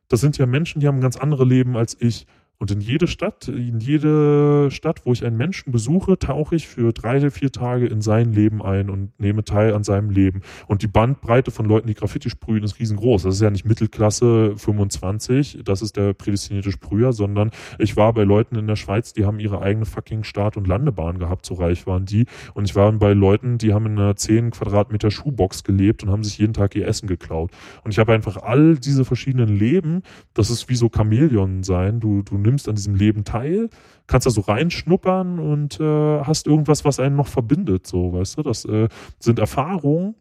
Das 0.06 0.20
sind 0.20 0.38
ja 0.38 0.46
Menschen, 0.46 0.80
die 0.80 0.86
haben 0.86 1.00
ganz 1.00 1.16
andere 1.16 1.44
Leben 1.44 1.76
als 1.76 1.96
ich. 1.98 2.26
Und 2.58 2.70
in 2.70 2.80
jede 2.80 3.06
Stadt, 3.06 3.48
in 3.48 3.80
jede 3.80 4.70
Stadt, 4.70 5.04
wo 5.04 5.12
ich 5.12 5.24
einen 5.24 5.36
Menschen 5.36 5.72
besuche, 5.72 6.18
tauche 6.18 6.56
ich 6.56 6.66
für 6.66 6.92
drei, 6.92 7.30
vier 7.30 7.52
Tage 7.52 7.86
in 7.86 8.00
sein 8.00 8.32
Leben 8.32 8.62
ein 8.62 8.88
und 8.88 9.18
nehme 9.18 9.44
teil 9.44 9.74
an 9.74 9.84
seinem 9.84 10.10
Leben. 10.10 10.40
Und 10.66 10.82
die 10.82 10.86
Bandbreite 10.86 11.50
von 11.50 11.66
Leuten, 11.66 11.88
die 11.88 11.94
Graffiti 11.94 12.30
sprühen, 12.30 12.64
ist 12.64 12.78
riesengroß. 12.78 13.24
Das 13.24 13.34
ist 13.34 13.40
ja 13.42 13.50
nicht 13.50 13.66
Mittelklasse 13.66 14.56
25, 14.56 15.60
das 15.64 15.82
ist 15.82 15.96
der 15.96 16.14
prädestinierte 16.14 16.72
Sprüher, 16.72 17.12
sondern 17.12 17.50
ich 17.78 17.96
war 17.96 18.12
bei 18.14 18.24
Leuten 18.24 18.56
in 18.56 18.66
der 18.66 18.76
Schweiz, 18.76 19.12
die 19.12 19.26
haben 19.26 19.38
ihre 19.38 19.60
eigene 19.60 19.84
fucking 19.84 20.24
Start- 20.24 20.56
und 20.56 20.66
Landebahn 20.66 21.18
gehabt, 21.18 21.44
so 21.44 21.54
reich 21.54 21.86
waren 21.86 22.06
die. 22.06 22.24
Und 22.54 22.64
ich 22.64 22.74
war 22.74 22.90
bei 22.92 23.12
Leuten, 23.12 23.58
die 23.58 23.74
haben 23.74 23.86
in 23.86 23.98
einer 23.98 24.16
10 24.16 24.50
Quadratmeter 24.52 25.10
Schuhbox 25.10 25.64
gelebt 25.64 26.02
und 26.02 26.10
haben 26.10 26.24
sich 26.24 26.38
jeden 26.38 26.54
Tag 26.54 26.74
ihr 26.74 26.86
Essen 26.86 27.06
geklaut. 27.06 27.50
Und 27.84 27.90
ich 27.90 27.98
habe 27.98 28.12
einfach 28.12 28.38
all 28.38 28.76
diese 28.76 29.04
verschiedenen 29.04 29.56
Leben, 29.56 30.02
das 30.32 30.50
ist 30.50 30.68
wie 30.68 30.76
so 30.76 30.90
Chamäleon 30.94 31.62
sein. 31.62 32.00
Du, 32.00 32.22
du 32.22 32.38
nimmst 32.46 32.68
an 32.68 32.76
diesem 32.76 32.94
Leben 32.94 33.24
teil, 33.24 33.68
kannst 34.06 34.26
da 34.26 34.30
so 34.30 34.40
reinschnuppern 34.40 35.38
und 35.38 35.80
äh, 35.80 36.20
hast 36.20 36.46
irgendwas, 36.46 36.84
was 36.84 37.00
einen 37.00 37.16
noch 37.16 37.28
verbindet, 37.28 37.86
so, 37.86 38.12
weißt 38.12 38.38
du? 38.38 38.42
Das 38.42 38.64
äh, 38.64 38.88
sind 39.18 39.38
Erfahrungen, 39.38 40.14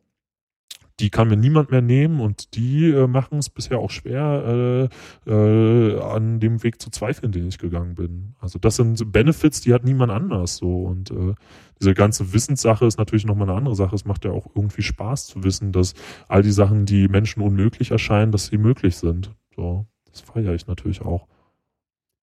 die 1.00 1.10
kann 1.10 1.28
mir 1.28 1.36
niemand 1.36 1.72
mehr 1.72 1.82
nehmen 1.82 2.22
und 2.22 2.56
die 2.56 2.90
äh, 2.90 3.08
machen 3.08 3.38
es 3.38 3.50
bisher 3.50 3.80
auch 3.80 3.92
schwer, 3.92 4.90
äh, 5.28 5.30
äh, 5.30 6.02
an 6.02 6.40
dem 6.40 6.64
Weg 6.64 6.82
zu 6.82 6.90
zweifeln, 6.90 7.32
den 7.32 7.48
ich 7.48 7.58
gegangen 7.58 7.96
bin. 7.96 8.36
Also 8.40 8.60
das 8.60 8.78
sind 8.78 9.12
Benefits, 9.12 9.62
die 9.62 9.74
hat 9.74 9.84
niemand 9.84 10.12
anders 10.12 10.58
so 10.58 10.84
und 10.84 11.12
äh, 11.12 11.34
diese 11.80 11.94
ganze 11.94 12.32
Wissenssache 12.34 12.86
ist 12.86 12.98
natürlich 12.98 13.26
nochmal 13.26 13.50
eine 13.50 13.58
andere 13.58 13.76
Sache. 13.76 13.96
Es 13.96 14.06
macht 14.06 14.24
ja 14.24 14.32
auch 14.32 14.48
irgendwie 14.56 14.82
Spaß 14.82 15.28
zu 15.28 15.44
wissen, 15.44 15.74
dass 15.74 15.94
all 16.30 16.42
die 16.42 16.52
Sachen, 16.52 16.86
die 16.86 17.10
Menschen 17.10 17.42
unmöglich 17.42 17.92
erscheinen, 17.92 18.32
dass 18.32 18.48
sie 18.48 18.58
möglich 18.58 18.96
sind. 18.96 19.32
So, 19.56 19.86
das 20.10 20.22
feiere 20.22 20.54
ich 20.54 20.68
natürlich 20.68 21.02
auch. 21.02 21.28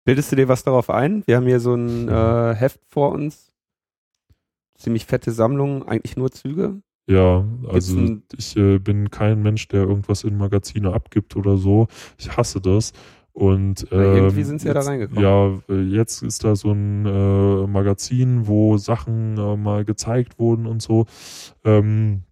Bildest 0.05 0.33
du 0.33 0.37
dir 0.37 0.49
was 0.49 0.65
darauf 0.65 0.91
ein? 0.91 1.23
Wir 1.27 1.37
haben 1.37 1.47
hier 1.47 1.61
so 1.61 1.75
ein 1.75 2.09
äh, 2.09 2.55
Heft 2.55 2.81
vor 2.89 3.13
uns. 3.13 3.53
Ziemlich 4.77 5.07
fette 5.07 5.31
Sammlung, 5.31 5.87
eigentlich 5.87 6.17
nur 6.17 6.31
Züge. 6.33 6.83
Ja, 7.07 7.45
also 7.69 8.19
ich 8.37 8.57
äh, 8.57 8.79
bin 8.79 9.11
kein 9.11 9.43
Mensch, 9.43 9.69
der 9.69 9.83
irgendwas 9.83 10.25
in 10.25 10.37
Magazine 10.37 10.93
abgibt 10.93 11.37
oder 11.37 11.57
so. 11.57 11.89
Ich 12.19 12.37
hasse 12.37 12.61
das. 12.61 12.93
Und 13.33 13.87
ähm, 13.91 14.01
irgendwie 14.01 14.45
sind 14.45 14.61
sie 14.61 14.69
ja 14.69 14.75
da 14.75 14.81
reingekommen. 14.81 15.23
Ja, 15.23 15.59
äh, 15.69 15.83
jetzt 15.83 16.23
ist 16.23 16.45
da 16.45 16.55
so 16.55 16.71
ein 16.73 17.07
äh, 17.07 17.67
Magazin, 17.67 18.47
wo 18.47 18.77
Sachen 18.77 19.39
äh, 19.39 19.57
mal 19.57 19.85
gezeigt 19.85 20.39
wurden 20.39 20.67
und 20.67 20.83
so. 20.83 21.07
Ähm, 21.65 22.23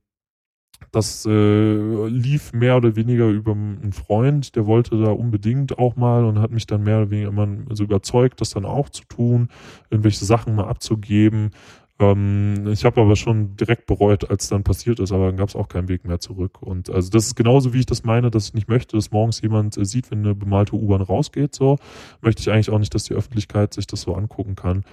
das 0.93 1.25
äh, 1.27 2.07
lief 2.09 2.53
mehr 2.53 2.77
oder 2.77 2.97
weniger 2.97 3.29
über 3.29 3.53
einen 3.53 3.93
Freund, 3.93 4.57
der 4.57 4.67
wollte 4.67 5.01
da 5.01 5.11
unbedingt 5.11 5.79
auch 5.79 5.97
mal 5.97 6.25
und 6.25 6.41
hat 6.41 6.51
mich 6.51 6.67
dann 6.67 6.83
mehr 6.83 6.99
oder 6.99 7.11
weniger 7.11 7.29
immer 7.29 7.49
so 7.71 7.85
überzeugt, 7.85 8.41
das 8.41 8.51
dann 8.51 8.65
auch 8.65 8.89
zu 8.89 9.05
tun, 9.05 9.49
irgendwelche 9.91 10.25
Sachen 10.25 10.55
mal 10.55 10.67
abzugeben. 10.67 11.53
Ähm, 12.01 12.67
ich 12.73 12.85
habe 12.85 13.01
aber 13.01 13.15
schon 13.15 13.57
direkt 13.57 13.87
bereut, 13.87 14.31
als 14.31 14.49
dann 14.49 14.65
passiert 14.65 14.99
ist, 15.01 15.13
aber 15.13 15.27
dann 15.27 15.37
gab 15.37 15.51
es 15.51 15.57
auch 15.57 15.69
keinen 15.69 15.89
Weg 15.89 16.05
mehr 16.07 16.19
zurück. 16.19 16.63
Und 16.63 16.91
also 16.91 17.11
das 17.11 17.27
ist 17.27 17.37
genauso, 17.37 17.73
wie 17.75 17.81
ich 17.81 17.87
das 17.87 18.05
meine, 18.05 18.31
dass 18.31 18.49
ich 18.49 18.55
nicht 18.55 18.69
möchte, 18.69 18.97
dass 18.97 19.11
morgens 19.13 19.41
jemand 19.43 19.77
äh, 19.77 19.85
sieht, 19.85 20.11
wenn 20.11 20.21
eine 20.21 20.35
bemalte 20.35 20.75
U-Bahn 20.75 21.03
rausgeht. 21.03 21.55
So 21.55 21.77
möchte 22.23 22.41
ich 22.41 22.51
eigentlich 22.51 22.71
auch 22.71 22.79
nicht, 22.79 22.95
dass 22.95 23.05
die 23.05 23.15
Öffentlichkeit 23.15 23.75
sich 23.75 23.87
das 23.87 24.01
so 24.01 24.15
angucken 24.15 24.57
kann. 24.57 24.85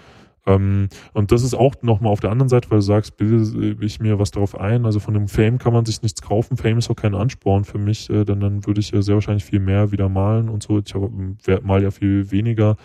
Ähm, 0.48 0.88
und 1.14 1.32
das 1.32 1.44
ist 1.44 1.54
auch 1.54 1.76
nochmal 1.82 2.12
auf 2.12 2.22
der 2.22 2.32
anderen 2.32 2.48
Seite, 2.50 2.72
weil 2.72 2.80
du 2.80 2.84
sagst, 2.84 3.18
bilde 3.18 3.76
ich 3.86 4.00
mir 4.00 4.18
was 4.18 4.32
darauf 4.32 4.58
ein. 4.58 4.86
Also 4.86 5.00
von 5.00 5.14
dem 5.14 5.28
Fame 5.28 5.60
kann 5.60 5.74
man 5.74 5.86
sich 5.86 6.02
nichts 6.02 6.22
kaufen. 6.22 6.58
Fame 6.58 6.78
ist 6.78 6.90
auch 6.90 6.96
kein 6.96 7.14
Ansporn 7.14 7.66
für 7.66 7.78
mich, 7.78 8.10
äh, 8.10 8.24
denn 8.24 8.40
dann 8.40 8.66
würde 8.66 8.80
ich 8.80 8.92
ja 8.92 9.02
sehr 9.02 9.16
wahrscheinlich 9.16 9.44
viel 9.44 9.60
mehr 9.60 9.92
wieder 9.92 10.08
malen 10.08 10.50
und 10.50 10.64
so. 10.64 10.80
Ich 10.80 10.96
habe 10.96 11.12
mal 11.64 11.84
ja 11.84 11.92
viel 11.92 12.32
weniger, 12.32 12.78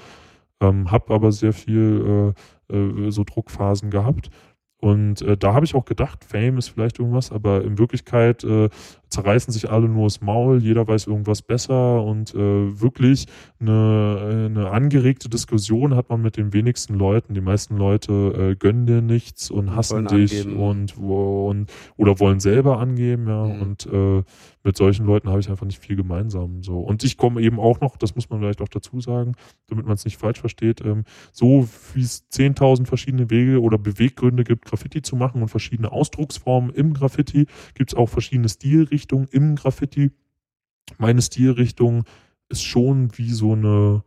ähm, 0.61 0.91
habe 0.91 1.15
aber 1.15 1.31
sehr 1.31 1.53
viel 1.53 2.35
äh, 2.71 2.77
äh, 2.77 3.11
so 3.11 3.23
Druckphasen 3.25 3.91
gehabt. 3.91 4.31
Und 4.79 5.23
äh, 5.23 5.37
da 5.37 5.55
habe 5.55 5.65
ich 5.65 5.77
auch 5.77 5.85
gedacht, 5.85 6.25
Fame 6.25 6.59
ist 6.59 6.69
vielleicht 6.69 6.99
irgendwas, 6.99 7.31
aber 7.31 7.63
in 7.63 7.79
Wirklichkeit 7.79 8.43
äh, 8.43 8.69
zerreißen 9.13 9.53
sich 9.53 9.71
alle 9.71 9.89
nur 9.89 10.05
das 10.05 10.21
Maul, 10.21 10.63
jeder 10.63 10.89
weiß 10.89 11.07
irgendwas 11.07 11.43
besser 11.43 12.03
und 12.03 12.35
äh, 12.35 12.81
wirklich 12.81 13.27
eine, 13.61 14.49
eine 14.49 14.71
angeregte 14.71 15.29
Diskussion 15.29 15.95
hat 15.95 16.09
man 16.09 16.23
mit 16.23 16.37
den 16.37 16.53
wenigsten 16.53 16.95
Leuten. 16.95 17.35
Die 17.35 17.41
meisten 17.41 17.77
Leute 17.77 18.13
äh, 18.53 18.57
gönnen 18.57 18.87
dir 18.87 19.03
nichts 19.03 19.51
und 19.51 19.77
hassen 19.77 20.07
dich 20.07 20.47
und, 20.47 20.97
und 20.99 21.71
oder 21.97 22.19
wollen 22.19 22.41
selber 22.41 22.79
angeben, 22.79 23.29
ja. 23.29 23.45
Mhm. 23.45 23.63
Und 23.63 23.87
äh, 23.87 24.23
mit 24.65 24.77
solchen 24.77 25.07
Leuten 25.07 25.29
habe 25.29 25.41
ich 25.41 25.51
einfach 25.51 25.67
nicht 25.67 25.83
viel 25.83 25.97
gemeinsam. 25.97 26.63
So. 26.63 26.79
Und 26.79 27.05
ich 27.05 27.17
komme 27.17 27.41
eben 27.43 27.59
auch 27.59 27.81
noch, 27.81 27.97
das 27.97 28.15
muss 28.15 28.31
man 28.31 28.41
vielleicht 28.41 28.63
auch 28.63 28.69
dazu 28.69 29.01
sagen, 29.01 29.35
damit 29.67 29.87
man 29.87 29.95
es 29.95 30.05
nicht 30.05 30.19
falsch 30.19 30.41
versteht, 30.41 30.81
ähm, 30.85 31.05
so 31.33 31.69
wie 31.95 32.03
es 32.03 32.31
10.000 32.31 32.87
verschiedene 32.87 33.29
Wege 33.29 33.61
oder 33.61 33.77
Beweggründe 33.77 34.45
gibt, 34.45 34.65
Graffiti 34.65 35.03
zu 35.03 35.17
machen 35.17 35.43
und 35.43 35.49
verschiedene 35.49 35.91
Ausdrucksformen 35.91 36.71
im 36.71 36.95
Graffiti, 36.95 37.47
gibt 37.75 37.93
es 37.93 37.99
auch 37.99 38.09
verschiedene 38.09 38.49
Stilrichtungen 38.49 39.02
im 39.11 39.57
Graffiti. 39.57 40.13
Meine 40.99 41.23
Stilrichtung 41.23 42.05
ist 42.49 42.63
schon 42.63 43.17
wie 43.17 43.31
so 43.31 43.53
eine 43.53 44.05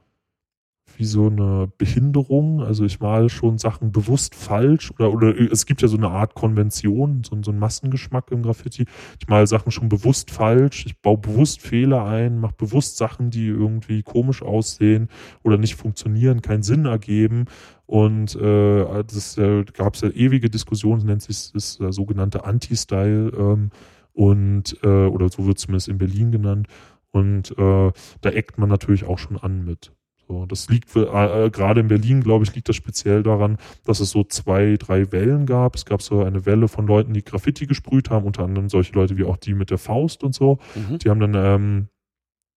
wie 0.98 1.06
so 1.06 1.27
eine 1.27 1.67
Behinderung. 1.77 2.61
Also 2.61 2.85
ich 2.85 2.99
male 2.99 3.30
schon 3.30 3.57
Sachen 3.57 3.91
bewusst 3.91 4.35
falsch 4.35 4.91
oder, 4.91 5.11
oder 5.11 5.35
es 5.51 5.65
gibt 5.65 5.82
ja 5.82 5.88
so 5.88 5.98
eine 5.98 6.09
Art 6.09 6.35
Konvention, 6.35 7.24
so, 7.24 7.38
so 7.43 7.51
einen 7.51 7.59
Massengeschmack 7.59 8.32
im 8.32 8.43
Graffiti. 8.43 8.85
Ich 9.19 9.27
male 9.27 9.48
Sachen 9.48 9.72
schon 9.72 9.90
bewusst 9.90 10.32
falsch, 10.32 10.85
ich 10.85 10.99
baue 11.01 11.17
bewusst 11.17 11.61
Fehler 11.61 12.06
ein, 12.06 12.40
mache 12.40 12.56
bewusst 12.57 12.98
Sachen, 12.98 13.30
die 13.30 13.48
irgendwie 13.48 14.03
komisch 14.03 14.41
aussehen 14.41 15.09
oder 15.43 15.57
nicht 15.57 15.75
funktionieren, 15.75 16.41
keinen 16.41 16.64
Sinn 16.64 16.85
ergeben. 16.85 17.45
Und 17.85 18.35
äh, 18.35 19.03
das 19.03 19.38
äh, 19.38 19.64
gab 19.74 19.95
es 19.95 20.01
ja 20.01 20.09
ewige 20.09 20.49
Diskussionen, 20.49 21.06
nennt 21.06 21.22
sich 21.22 21.51
das 21.51 21.80
äh, 21.80 21.91
sogenannte 21.91 22.45
Anti-Style 22.45 23.32
ähm, 23.38 23.69
und 24.15 24.77
äh, 24.81 24.87
oder 24.87 25.29
so 25.29 25.45
wird 25.45 25.57
es 25.57 25.63
zumindest 25.63 25.89
in 25.89 25.97
Berlin 25.97 26.31
genannt. 26.31 26.67
Und 27.11 27.51
äh, 27.57 27.91
da 28.21 28.29
eckt 28.29 28.57
man 28.57 28.69
natürlich 28.69 29.05
auch 29.05 29.19
schon 29.19 29.37
an 29.37 29.63
mit. 29.63 29.91
So, 30.27 30.45
das 30.45 30.69
liegt 30.69 30.95
äh, 30.95 31.01
äh, 31.01 31.49
gerade 31.49 31.81
in 31.81 31.87
Berlin, 31.87 32.21
glaube 32.21 32.43
ich, 32.43 32.55
liegt 32.55 32.67
das 32.67 32.75
speziell 32.75 33.23
daran, 33.23 33.57
dass 33.85 33.99
es 33.99 34.09
so 34.09 34.23
zwei, 34.23 34.75
drei 34.77 35.11
Wellen 35.11 35.45
gab. 35.45 35.75
Es 35.75 35.85
gab 35.85 36.01
so 36.01 36.23
eine 36.23 36.45
Welle 36.45 36.67
von 36.67 36.87
Leuten, 36.87 37.13
die 37.13 37.23
Graffiti 37.23 37.67
gesprüht 37.67 38.09
haben, 38.09 38.25
unter 38.25 38.43
anderem 38.43 38.69
solche 38.69 38.93
Leute 38.93 39.17
wie 39.17 39.25
auch 39.25 39.37
die 39.37 39.53
mit 39.53 39.69
der 39.69 39.77
Faust 39.77 40.23
und 40.23 40.33
so. 40.33 40.57
Mhm. 40.75 40.97
Die 40.99 41.09
haben 41.09 41.19
dann 41.19 41.35
ähm, 41.35 41.87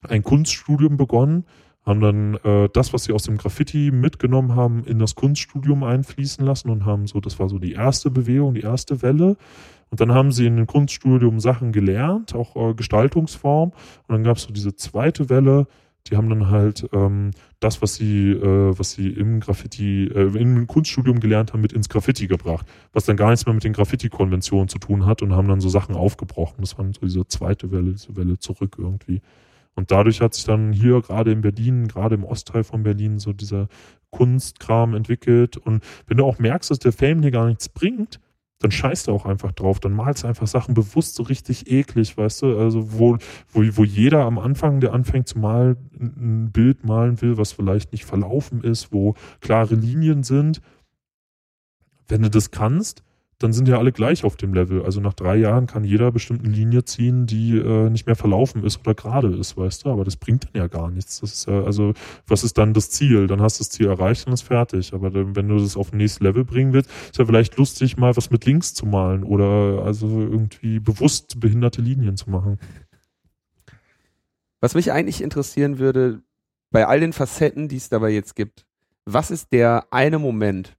ein 0.08 0.22
Kunststudium 0.22 0.96
begonnen, 0.96 1.44
haben 1.84 2.00
dann 2.00 2.34
äh, 2.44 2.68
das, 2.72 2.92
was 2.92 3.04
sie 3.04 3.12
aus 3.12 3.24
dem 3.24 3.36
Graffiti 3.36 3.90
mitgenommen 3.90 4.54
haben, 4.54 4.84
in 4.84 4.98
das 4.98 5.14
Kunststudium 5.14 5.82
einfließen 5.82 6.44
lassen 6.44 6.70
und 6.70 6.86
haben 6.86 7.06
so, 7.06 7.20
das 7.20 7.38
war 7.38 7.48
so 7.48 7.58
die 7.58 7.72
erste 7.72 8.10
Bewegung, 8.10 8.54
die 8.54 8.62
erste 8.62 9.02
Welle. 9.02 9.36
Und 9.91 10.00
dann 10.00 10.12
haben 10.12 10.33
sie 10.33 10.47
in 10.47 10.57
dem 10.57 10.67
Kunststudium 10.67 11.41
Sachen 11.41 11.73
gelernt, 11.73 12.34
auch 12.34 12.57
äh, 12.57 12.75
Gestaltungsform. 12.75 13.70
Und 13.70 14.12
dann 14.12 14.25
gab 14.25 14.36
es 14.36 14.44
so 14.44 14.52
diese 14.52 14.75
zweite 14.75 15.31
Welle, 15.31 15.67
die 16.08 16.17
haben 16.17 16.28
dann 16.28 16.49
halt 16.50 16.89
ähm, 16.92 17.33
das, 17.60 17.83
was 17.83 17.94
sie, 17.94 18.31
äh, 18.31 18.78
was 18.78 18.92
sie 18.92 19.08
im 19.08 19.41
Graffiti, 19.41 20.07
äh, 20.07 20.39
im 20.39 20.67
Kunststudium 20.67 21.20
gelernt 21.20 21.52
haben, 21.52 21.60
mit 21.60 21.73
ins 21.73 21.89
Graffiti 21.89 22.26
gebracht, 22.26 22.67
was 22.92 23.05
dann 23.05 23.17
gar 23.17 23.31
nichts 23.31 23.47
mehr 23.47 23.55
mit 23.55 23.65
den 23.65 23.73
Graffiti-Konventionen 23.73 24.68
zu 24.68 24.78
tun 24.78 25.07
hat 25.07 25.23
und 25.23 25.33
haben 25.34 25.49
dann 25.49 25.60
so 25.60 25.68
Sachen 25.68 25.94
aufgebrochen. 25.94 26.57
Das 26.60 26.78
war 26.78 26.86
so 26.86 27.00
diese 27.02 27.26
zweite 27.26 27.70
Welle, 27.73 27.92
diese 27.92 28.17
Welle 28.17 28.39
zurück 28.39 28.76
irgendwie. 28.78 29.20
Und 29.75 29.91
dadurch 29.91 30.20
hat 30.20 30.34
sich 30.34 30.44
dann 30.44 30.73
hier 30.73 31.00
gerade 31.02 31.31
in 31.31 31.41
Berlin, 31.41 31.86
gerade 31.86 32.15
im 32.15 32.25
Ostteil 32.25 32.65
von 32.65 32.83
Berlin, 32.83 33.18
so 33.18 33.33
dieser 33.33 33.68
Kunstkram 34.10 34.94
entwickelt. 34.94 35.57
Und 35.57 35.84
wenn 36.07 36.17
du 36.17 36.25
auch 36.25 36.39
merkst, 36.39 36.70
dass 36.70 36.78
der 36.78 36.92
Fame 36.92 37.23
dir 37.23 37.31
gar 37.31 37.47
nichts 37.47 37.68
bringt, 37.68 38.18
dann 38.60 38.70
scheißt 38.72 39.06
du 39.06 39.12
auch 39.12 39.24
einfach 39.24 39.52
drauf. 39.52 39.78
Dann 39.80 39.92
malst 39.92 40.24
du 40.24 40.28
einfach 40.28 40.46
Sachen 40.46 40.74
bewusst 40.74 41.14
so 41.14 41.22
richtig 41.22 41.70
eklig, 41.70 42.16
weißt 42.16 42.42
du? 42.42 42.58
Also, 42.58 42.92
wo, 42.98 43.16
wo, 43.52 43.62
wo 43.76 43.84
jeder 43.84 44.24
am 44.24 44.38
Anfang, 44.38 44.80
der 44.80 44.92
anfängt 44.92 45.28
zu 45.28 45.38
malen, 45.38 45.76
ein 45.98 46.50
Bild 46.52 46.84
malen 46.84 47.20
will, 47.22 47.38
was 47.38 47.52
vielleicht 47.52 47.92
nicht 47.92 48.04
verlaufen 48.04 48.62
ist, 48.62 48.92
wo 48.92 49.14
klare 49.40 49.74
Linien 49.74 50.24
sind. 50.24 50.60
Wenn 52.08 52.22
du 52.22 52.30
das 52.30 52.50
kannst, 52.50 53.04
dann 53.39 53.52
sind 53.52 53.68
ja 53.68 53.78
alle 53.78 53.92
gleich 53.92 54.25
auf 54.25 54.34
dem 54.36 54.52
Level. 54.52 54.84
Also 54.84 55.00
nach 55.00 55.15
drei 55.15 55.36
Jahren 55.36 55.68
kann 55.68 55.84
jeder 55.84 56.10
bestimmt 56.10 56.44
eine 56.44 56.52
Linie 56.52 56.84
ziehen, 56.84 57.26
die 57.26 57.57
äh, 57.57 57.89
nicht 57.89 58.07
mehr 58.07 58.17
verlaufen 58.17 58.65
ist 58.65 58.81
oder 58.81 58.94
gerade 58.94 59.28
ist, 59.28 59.57
weißt 59.57 59.84
du? 59.84 59.91
Aber 59.91 60.05
das 60.05 60.17
bringt 60.17 60.44
dann 60.44 60.60
ja 60.60 60.67
gar 60.67 60.91
nichts. 60.91 61.20
Das 61.20 61.33
ist 61.33 61.47
ja, 61.47 61.62
also, 61.62 61.94
was 62.26 62.42
ist 62.42 62.58
dann 62.58 62.75
das 62.75 62.91
Ziel? 62.91 63.28
Dann 63.28 63.41
hast 63.41 63.58
du 63.58 63.65
das 63.65 63.70
Ziel 63.70 63.86
erreicht 63.86 64.26
und 64.26 64.33
ist 64.33 64.42
fertig. 64.42 64.92
Aber 64.92 65.10
dann, 65.10 65.36
wenn 65.36 65.49
du 65.49 65.57
das 65.57 65.76
auf 65.76 65.92
ein 65.92 65.99
nächstes 65.99 66.20
Level 66.20 66.44
bringen 66.44 66.73
willst, 66.73 66.91
ist 66.91 67.18
ja 67.18 67.26
vielleicht 67.26 67.57
lustig, 67.57 67.97
mal 67.97 68.17
was 68.17 68.31
mit 68.31 68.44
links 68.44 68.75
zu 68.75 68.86
malen 68.86 69.23
oder 69.23 69.84
also 69.84 70.08
irgendwie 70.08 70.81
bewusst 70.81 71.39
behinderte 71.39 71.81
Linien 71.81 72.17
zu 72.17 72.31
machen. 72.31 72.58
Was 74.60 74.75
mich 74.75 74.91
eigentlich 74.91 75.23
interessieren 75.23 75.78
würde, 75.78 76.23
bei 76.73 76.86
all 76.89 76.99
den 76.99 77.12
Facetten, 77.12 77.68
die 77.68 77.76
es 77.76 77.89
dabei 77.89 78.10
jetzt 78.10 78.34
gibt, 78.34 78.67
was 79.05 79.31
ist 79.31 79.52
der 79.52 79.86
eine 79.92 80.18
Moment, 80.18 80.76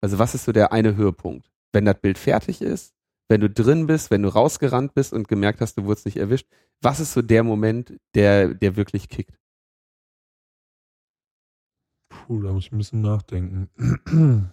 also 0.00 0.20
was 0.20 0.36
ist 0.36 0.44
so 0.44 0.52
der 0.52 0.72
eine 0.72 0.94
Höhepunkt? 0.94 1.50
Wenn 1.76 1.84
das 1.84 2.00
Bild 2.00 2.16
fertig 2.16 2.62
ist, 2.62 2.94
wenn 3.28 3.42
du 3.42 3.50
drin 3.50 3.86
bist, 3.86 4.10
wenn 4.10 4.22
du 4.22 4.30
rausgerannt 4.30 4.94
bist 4.94 5.12
und 5.12 5.28
gemerkt 5.28 5.60
hast, 5.60 5.76
du 5.76 5.84
wurdest 5.84 6.06
nicht 6.06 6.16
erwischt, 6.16 6.48
was 6.80 7.00
ist 7.00 7.12
so 7.12 7.20
der 7.20 7.44
Moment, 7.44 8.00
der, 8.14 8.54
der 8.54 8.76
wirklich 8.76 9.10
kickt? 9.10 9.38
Puh, 12.08 12.40
da 12.40 12.52
muss 12.52 12.64
ich 12.64 12.72
ein 12.72 12.78
bisschen 12.78 13.02
nachdenken. 13.02 13.68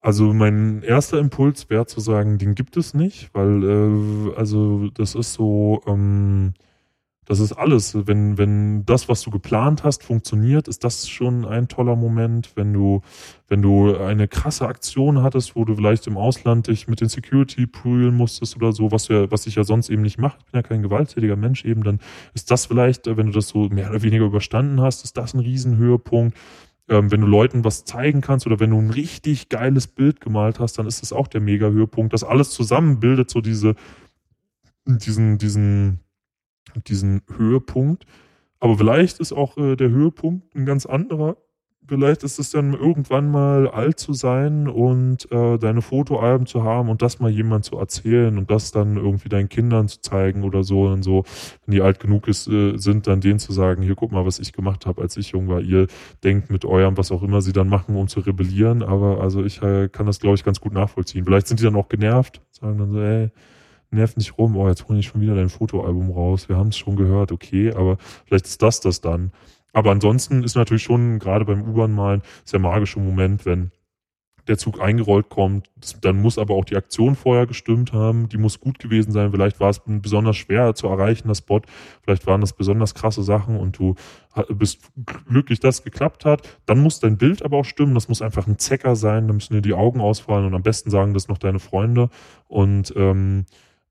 Also 0.00 0.34
mein 0.34 0.82
erster 0.82 1.18
Impuls 1.18 1.70
wäre 1.70 1.86
zu 1.86 1.98
sagen, 1.98 2.36
den 2.36 2.54
gibt 2.54 2.76
es 2.76 2.92
nicht, 2.92 3.32
weil 3.32 3.64
äh, 3.64 4.34
also 4.36 4.90
das 4.90 5.14
ist 5.14 5.32
so, 5.32 5.80
ähm, 5.86 6.52
das 7.26 7.40
ist 7.40 7.52
alles. 7.52 8.06
Wenn, 8.06 8.36
wenn 8.36 8.84
das, 8.84 9.08
was 9.08 9.22
du 9.22 9.30
geplant 9.30 9.84
hast, 9.84 10.02
funktioniert, 10.02 10.68
ist 10.68 10.84
das 10.84 11.08
schon 11.08 11.44
ein 11.44 11.68
toller 11.68 11.96
Moment. 11.96 12.50
Wenn 12.54 12.72
du, 12.72 13.00
wenn 13.48 13.62
du 13.62 13.96
eine 13.96 14.28
krasse 14.28 14.66
Aktion 14.66 15.22
hattest, 15.22 15.56
wo 15.56 15.64
du 15.64 15.76
vielleicht 15.76 16.06
im 16.06 16.16
Ausland 16.16 16.66
dich 16.66 16.86
mit 16.86 17.00
den 17.00 17.08
Security 17.08 17.66
prügeln 17.66 18.16
musstest 18.16 18.56
oder 18.56 18.72
so, 18.72 18.92
was 18.92 19.08
ja, 19.08 19.30
was 19.30 19.46
ich 19.46 19.54
ja 19.54 19.64
sonst 19.64 19.88
eben 19.88 20.02
nicht 20.02 20.18
mache. 20.18 20.38
Ich 20.38 20.52
bin 20.52 20.58
ja 20.58 20.62
kein 20.62 20.82
gewalttätiger 20.82 21.36
Mensch 21.36 21.64
eben, 21.64 21.82
dann 21.82 22.00
ist 22.34 22.50
das 22.50 22.66
vielleicht, 22.66 23.06
wenn 23.06 23.26
du 23.26 23.32
das 23.32 23.48
so 23.48 23.68
mehr 23.68 23.90
oder 23.90 24.02
weniger 24.02 24.26
überstanden 24.26 24.80
hast, 24.80 25.04
ist 25.04 25.16
das 25.16 25.34
ein 25.34 25.40
Riesenhöhepunkt. 25.40 26.36
Ähm, 26.86 27.10
wenn 27.10 27.22
du 27.22 27.26
Leuten 27.26 27.64
was 27.64 27.86
zeigen 27.86 28.20
kannst 28.20 28.46
oder 28.46 28.60
wenn 28.60 28.70
du 28.70 28.78
ein 28.78 28.90
richtig 28.90 29.48
geiles 29.48 29.86
Bild 29.86 30.20
gemalt 30.20 30.60
hast, 30.60 30.78
dann 30.78 30.86
ist 30.86 31.00
das 31.00 31.14
auch 31.14 31.28
der 31.28 31.40
Mega-Höhepunkt. 31.40 32.12
Das 32.12 32.24
alles 32.24 32.50
zusammen 32.50 33.00
bildet 33.00 33.30
so 33.30 33.40
diese, 33.40 33.74
diesen, 34.86 35.38
diesen, 35.38 36.00
diesen 36.86 37.22
Höhepunkt. 37.36 38.04
Aber 38.60 38.78
vielleicht 38.78 39.20
ist 39.20 39.32
auch 39.32 39.56
äh, 39.56 39.76
der 39.76 39.90
Höhepunkt 39.90 40.54
ein 40.54 40.64
ganz 40.64 40.86
anderer. 40.86 41.36
Vielleicht 41.86 42.22
ist 42.22 42.38
es 42.38 42.50
dann 42.50 42.72
irgendwann 42.72 43.30
mal 43.30 43.68
alt 43.68 43.98
zu 43.98 44.14
sein 44.14 44.68
und 44.68 45.30
äh, 45.30 45.58
deine 45.58 45.82
Fotoalben 45.82 46.46
zu 46.46 46.64
haben 46.64 46.88
und 46.88 47.02
das 47.02 47.20
mal 47.20 47.30
jemand 47.30 47.66
zu 47.66 47.76
erzählen 47.76 48.38
und 48.38 48.50
das 48.50 48.72
dann 48.72 48.96
irgendwie 48.96 49.28
deinen 49.28 49.50
Kindern 49.50 49.86
zu 49.88 50.00
zeigen 50.00 50.44
oder 50.44 50.64
so 50.64 50.86
und 50.86 51.02
so, 51.02 51.24
wenn 51.66 51.72
die 51.72 51.82
alt 51.82 52.00
genug 52.00 52.26
ist, 52.26 52.48
äh, 52.48 52.78
sind, 52.78 53.06
dann 53.06 53.20
denen 53.20 53.38
zu 53.38 53.52
sagen, 53.52 53.82
hier 53.82 53.96
guck 53.96 54.12
mal, 54.12 54.24
was 54.24 54.38
ich 54.38 54.54
gemacht 54.54 54.86
habe, 54.86 55.02
als 55.02 55.18
ich 55.18 55.32
jung 55.32 55.48
war. 55.48 55.60
Ihr 55.60 55.86
denkt 56.22 56.48
mit 56.48 56.64
eurem, 56.64 56.96
was 56.96 57.12
auch 57.12 57.22
immer 57.22 57.42
sie 57.42 57.52
dann 57.52 57.68
machen, 57.68 57.96
um 57.96 58.08
zu 58.08 58.20
rebellieren. 58.20 58.82
Aber 58.82 59.20
also 59.20 59.44
ich 59.44 59.60
äh, 59.60 59.90
kann 59.90 60.06
das, 60.06 60.20
glaube 60.20 60.36
ich, 60.36 60.44
ganz 60.44 60.60
gut 60.62 60.72
nachvollziehen. 60.72 61.26
Vielleicht 61.26 61.48
sind 61.48 61.60
die 61.60 61.64
dann 61.64 61.76
auch 61.76 61.90
genervt, 61.90 62.40
sagen 62.50 62.78
dann 62.78 62.92
so, 62.92 63.00
ey, 63.02 63.30
nerv 63.94 64.16
nicht 64.16 64.38
rum, 64.38 64.56
oh, 64.56 64.68
jetzt 64.68 64.88
hole 64.88 64.98
ich 64.98 65.06
schon 65.06 65.20
wieder 65.20 65.34
dein 65.34 65.48
Fotoalbum 65.48 66.10
raus, 66.10 66.48
wir 66.48 66.56
haben 66.56 66.68
es 66.68 66.76
schon 66.76 66.96
gehört, 66.96 67.32
okay, 67.32 67.72
aber 67.72 67.98
vielleicht 68.26 68.46
ist 68.46 68.62
das 68.62 68.80
das 68.80 69.00
dann. 69.00 69.32
Aber 69.72 69.90
ansonsten 69.90 70.44
ist 70.44 70.54
natürlich 70.54 70.84
schon, 70.84 71.18
gerade 71.18 71.44
beim 71.44 71.62
U-Bahn-Malen, 71.62 72.22
sehr 72.44 72.60
magischer 72.60 73.00
Moment, 73.00 73.44
wenn 73.44 73.72
der 74.46 74.58
Zug 74.58 74.80
eingerollt 74.80 75.28
kommt. 75.30 75.70
Das, 75.76 75.98
dann 76.00 76.20
muss 76.20 76.38
aber 76.38 76.54
auch 76.54 76.64
die 76.64 76.76
Aktion 76.76 77.16
vorher 77.16 77.46
gestimmt 77.46 77.92
haben. 77.92 78.28
Die 78.28 78.36
muss 78.36 78.60
gut 78.60 78.78
gewesen 78.78 79.12
sein. 79.12 79.30
Vielleicht 79.30 79.60
war 79.60 79.70
es 79.70 79.80
besonders 79.84 80.36
schwer 80.36 80.74
zu 80.74 80.86
erreichen, 80.88 81.28
das 81.28 81.38
Spot. 81.38 81.62
Vielleicht 82.02 82.26
waren 82.26 82.40
das 82.40 82.52
besonders 82.52 82.94
krasse 82.94 83.22
Sachen 83.22 83.56
und 83.56 83.78
du 83.78 83.94
bist 84.50 84.80
glücklich, 85.26 85.60
dass 85.60 85.76
es 85.76 85.84
geklappt 85.84 86.24
hat. 86.24 86.58
Dann 86.66 86.80
muss 86.80 87.00
dein 87.00 87.16
Bild 87.16 87.42
aber 87.42 87.58
auch 87.58 87.64
stimmen. 87.64 87.94
Das 87.94 88.08
muss 88.08 88.22
einfach 88.22 88.46
ein 88.46 88.58
Zecker 88.58 88.96
sein. 88.96 89.28
Da 89.28 89.34
müssen 89.34 89.54
dir 89.54 89.62
die 89.62 89.74
Augen 89.74 90.00
ausfallen 90.00 90.46
und 90.46 90.54
am 90.54 90.62
besten 90.62 90.90
sagen 90.90 91.14
das 91.14 91.28
noch 91.28 91.38
deine 91.38 91.58
Freunde. 91.58 92.10
Und 92.46 92.92
ähm, 92.96 93.46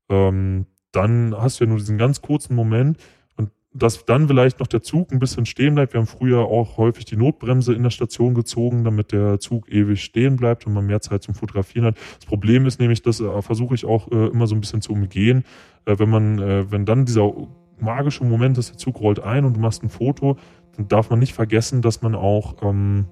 ähm, 0.08 0.66
dann 0.92 1.34
hast 1.36 1.60
du 1.60 1.64
ja 1.64 1.68
nur 1.68 1.78
diesen 1.78 1.98
ganz 1.98 2.22
kurzen 2.22 2.54
Moment 2.54 2.98
und 3.36 3.50
dass 3.72 4.04
dann 4.04 4.28
vielleicht 4.28 4.60
noch 4.60 4.66
der 4.66 4.82
Zug 4.82 5.12
ein 5.12 5.18
bisschen 5.18 5.46
stehen 5.46 5.74
bleibt. 5.74 5.92
Wir 5.92 6.00
haben 6.00 6.06
früher 6.06 6.44
auch 6.44 6.76
häufig 6.76 7.04
die 7.04 7.16
Notbremse 7.16 7.74
in 7.74 7.82
der 7.82 7.90
Station 7.90 8.34
gezogen, 8.34 8.84
damit 8.84 9.12
der 9.12 9.40
Zug 9.40 9.68
ewig 9.70 10.02
stehen 10.02 10.36
bleibt 10.36 10.66
und 10.66 10.72
man 10.72 10.86
mehr 10.86 11.00
Zeit 11.00 11.22
zum 11.24 11.34
Fotografieren 11.34 11.86
hat. 11.86 11.96
Das 12.18 12.26
Problem 12.26 12.66
ist 12.66 12.78
nämlich, 12.78 13.02
das 13.02 13.20
äh, 13.20 13.42
versuche 13.42 13.74
ich 13.74 13.84
auch 13.84 14.10
äh, 14.12 14.28
immer 14.28 14.46
so 14.46 14.54
ein 14.54 14.60
bisschen 14.60 14.80
zu 14.80 14.92
umgehen, 14.92 15.44
äh, 15.86 15.98
wenn 15.98 16.10
man, 16.10 16.38
äh, 16.38 16.70
wenn 16.70 16.86
dann 16.86 17.04
dieser 17.04 17.32
magische 17.80 18.24
Moment 18.24 18.56
ist, 18.58 18.70
der 18.70 18.78
Zug 18.78 19.00
rollt 19.00 19.20
ein 19.20 19.44
und 19.44 19.56
du 19.56 19.60
machst 19.60 19.82
ein 19.82 19.90
Foto, 19.90 20.36
dann 20.76 20.88
darf 20.88 21.10
man 21.10 21.18
nicht 21.18 21.34
vergessen, 21.34 21.82
dass 21.82 22.02
man 22.02 22.14
auch 22.14 22.62
ähm, 22.62 23.06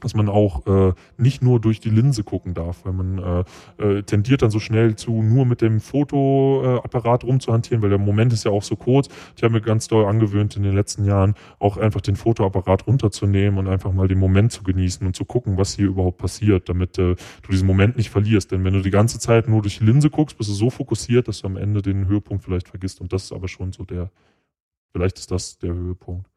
dass 0.00 0.14
man 0.14 0.28
auch 0.28 0.66
äh, 0.66 0.92
nicht 1.16 1.42
nur 1.42 1.60
durch 1.60 1.80
die 1.80 1.90
Linse 1.90 2.24
gucken 2.24 2.54
darf, 2.54 2.84
weil 2.84 2.92
man 2.92 3.44
äh, 3.78 3.82
äh, 3.82 4.02
tendiert 4.02 4.42
dann 4.42 4.50
so 4.50 4.60
schnell 4.60 4.96
zu, 4.96 5.22
nur 5.22 5.46
mit 5.46 5.62
dem 5.62 5.80
Fotoapparat 5.80 7.24
rumzuhantieren, 7.24 7.82
weil 7.82 7.90
der 7.90 7.98
Moment 7.98 8.32
ist 8.32 8.44
ja 8.44 8.50
auch 8.50 8.62
so 8.62 8.76
kurz. 8.76 9.08
Ich 9.36 9.42
habe 9.42 9.54
mir 9.54 9.60
ganz 9.60 9.88
doll 9.88 10.06
angewöhnt 10.06 10.56
in 10.56 10.62
den 10.62 10.74
letzten 10.74 11.04
Jahren 11.04 11.34
auch 11.58 11.76
einfach 11.76 12.00
den 12.00 12.16
Fotoapparat 12.16 12.86
runterzunehmen 12.86 13.58
und 13.58 13.68
einfach 13.68 13.92
mal 13.92 14.08
den 14.08 14.18
Moment 14.18 14.52
zu 14.52 14.62
genießen 14.62 15.06
und 15.06 15.14
zu 15.14 15.24
gucken, 15.24 15.56
was 15.56 15.74
hier 15.74 15.86
überhaupt 15.86 16.18
passiert, 16.18 16.68
damit 16.68 16.98
äh, 16.98 17.14
du 17.14 17.50
diesen 17.50 17.66
Moment 17.66 17.96
nicht 17.96 18.10
verlierst. 18.10 18.52
Denn 18.52 18.64
wenn 18.64 18.74
du 18.74 18.82
die 18.82 18.90
ganze 18.90 19.18
Zeit 19.18 19.48
nur 19.48 19.62
durch 19.62 19.78
die 19.78 19.84
Linse 19.84 20.10
guckst, 20.10 20.38
bist 20.38 20.50
du 20.50 20.54
so 20.54 20.70
fokussiert, 20.70 21.28
dass 21.28 21.40
du 21.40 21.46
am 21.46 21.56
Ende 21.56 21.82
den 21.82 22.06
Höhepunkt 22.06 22.44
vielleicht 22.44 22.68
vergisst. 22.68 23.00
Und 23.00 23.12
das 23.12 23.24
ist 23.24 23.32
aber 23.32 23.48
schon 23.48 23.72
so 23.72 23.84
der, 23.84 24.10
vielleicht 24.92 25.18
ist 25.18 25.30
das 25.30 25.58
der 25.58 25.72
Höhepunkt. 25.72 26.28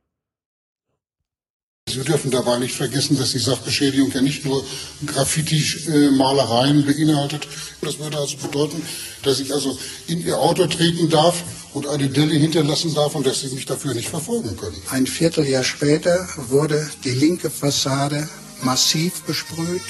Wir 1.95 2.03
dürfen 2.03 2.32
dabei 2.32 2.58
nicht 2.59 2.76
vergessen, 2.76 3.18
dass 3.18 3.32
die 3.32 3.40
Sachbeschädigung 3.40 4.11
ja 4.11 4.22
nicht 4.22 4.45
nur 4.45 4.64
Graffiti-Malereien 5.06 6.85
beinhaltet. 6.85 7.48
Das 7.82 8.00
würde 8.00 8.18
also 8.18 8.38
bedeuten, 8.38 8.82
dass 9.24 9.40
ich 9.40 9.53
also 9.53 9.77
in 10.08 10.26
ihr 10.26 10.38
Auto 10.38 10.68
treten 10.68 11.09
darf 11.09 11.43
und 11.74 11.88
eine 11.88 12.09
Delle 12.09 12.34
hinterlassen 12.34 12.93
darf 12.93 13.16
und 13.16 13.26
dass 13.26 13.42
sie 13.42 13.50
mich 13.50 13.66
dafür 13.66 13.93
nicht 13.93 14.09
verfolgen 14.09 14.58
können. 14.58 14.77
Ein 14.90 15.08
Vierteljahr 15.08 15.64
später 15.64 16.27
wurde 16.50 16.90
die 17.03 17.11
linke 17.11 17.50
Fassade 17.50 18.27
massiv 18.61 19.22
besprüht 19.24 19.82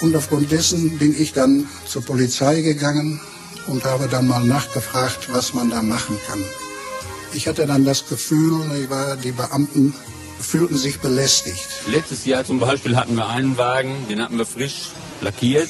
und 0.00 0.14
aufgrund 0.16 0.50
dessen 0.50 0.98
bin 0.98 1.14
ich 1.18 1.32
dann 1.32 1.68
zur 1.86 2.02
Polizei 2.02 2.60
gegangen 2.62 3.20
und 3.66 3.84
habe 3.84 4.08
dann 4.08 4.26
mal 4.26 4.44
nachgefragt, 4.44 5.28
was 5.32 5.54
man 5.54 5.70
da 5.70 5.82
machen 5.82 6.18
kann. 6.26 6.42
Ich 7.32 7.46
hatte 7.48 7.66
dann 7.66 7.84
das 7.84 8.08
Gefühl, 8.08 8.60
ich 8.82 8.88
war 8.88 9.16
die 9.16 9.32
Beamten 9.32 9.94
fühlten 10.38 10.76
sich 10.76 11.00
belästigt. 11.00 11.68
Letztes 11.86 12.24
Jahr 12.26 12.44
zum 12.44 12.60
Beispiel 12.60 12.96
hatten 12.96 13.16
wir 13.16 13.28
einen 13.28 13.56
Wagen, 13.58 14.06
den 14.08 14.22
hatten 14.22 14.38
wir 14.38 14.46
frisch 14.46 14.90
lackiert. 15.20 15.68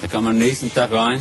Da 0.00 0.08
kam 0.08 0.24
man 0.24 0.34
am 0.34 0.38
nächsten 0.38 0.72
Tag 0.72 0.92
rein. 0.92 1.20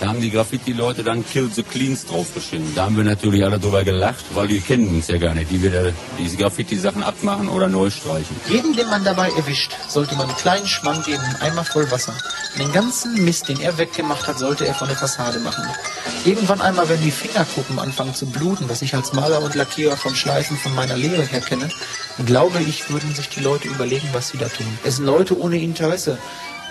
Da 0.00 0.08
haben 0.08 0.20
die 0.20 0.30
Graffiti-Leute 0.30 1.02
dann 1.02 1.24
Kill 1.24 1.50
the 1.50 1.62
Cleans 1.62 2.04
draufgeschrieben. 2.04 2.74
Da 2.74 2.84
haben 2.84 2.96
wir 2.96 3.04
natürlich 3.04 3.42
alle 3.44 3.58
drüber 3.58 3.82
gelacht, 3.82 4.24
weil 4.34 4.48
die 4.48 4.60
kennen 4.60 4.88
uns 4.88 5.08
ja 5.08 5.16
gar 5.16 5.34
nicht, 5.34 5.50
die 5.50 5.62
wieder 5.62 5.92
diese 6.18 6.36
Graffiti-Sachen 6.36 7.02
abmachen 7.02 7.48
oder 7.48 7.68
neu 7.68 7.88
streichen. 7.88 8.36
Jeden, 8.48 8.76
den 8.76 8.88
man 8.90 9.04
dabei 9.04 9.30
erwischt, 9.30 9.72
sollte 9.88 10.14
man 10.16 10.28
einen 10.28 10.36
kleinen 10.36 10.66
Schwamm 10.66 11.02
geben, 11.02 11.22
einmal 11.40 11.64
voll 11.64 11.90
Wasser. 11.90 12.12
Den 12.58 12.72
ganzen 12.72 13.24
Mist, 13.24 13.48
den 13.48 13.60
er 13.60 13.78
weggemacht 13.78 14.26
hat, 14.26 14.38
sollte 14.38 14.66
er 14.66 14.74
von 14.74 14.88
der 14.88 14.96
Fassade 14.96 15.38
machen. 15.40 15.64
Irgendwann 16.24 16.60
einmal, 16.60 16.88
wenn 16.88 17.00
die 17.02 17.10
Fingerkuppen 17.10 17.78
anfangen 17.78 18.14
zu 18.14 18.26
bluten, 18.26 18.68
was 18.68 18.82
ich 18.82 18.94
als 18.94 19.12
Maler 19.12 19.42
und 19.42 19.54
Lackierer 19.54 19.96
von 19.96 20.14
Schleifen 20.14 20.56
von 20.56 20.74
meiner 20.74 20.96
Lehre 20.96 21.22
her 21.22 21.40
kenne, 21.40 21.68
glaube 22.24 22.60
ich, 22.60 22.90
würden 22.90 23.14
sich 23.14 23.28
die 23.28 23.40
Leute 23.40 23.68
überlegen, 23.68 24.08
was 24.12 24.28
sie 24.28 24.38
da 24.38 24.48
tun. 24.48 24.66
Es 24.84 24.96
sind 24.96 25.06
Leute 25.06 25.38
ohne 25.38 25.58
Interesse. 25.58 26.18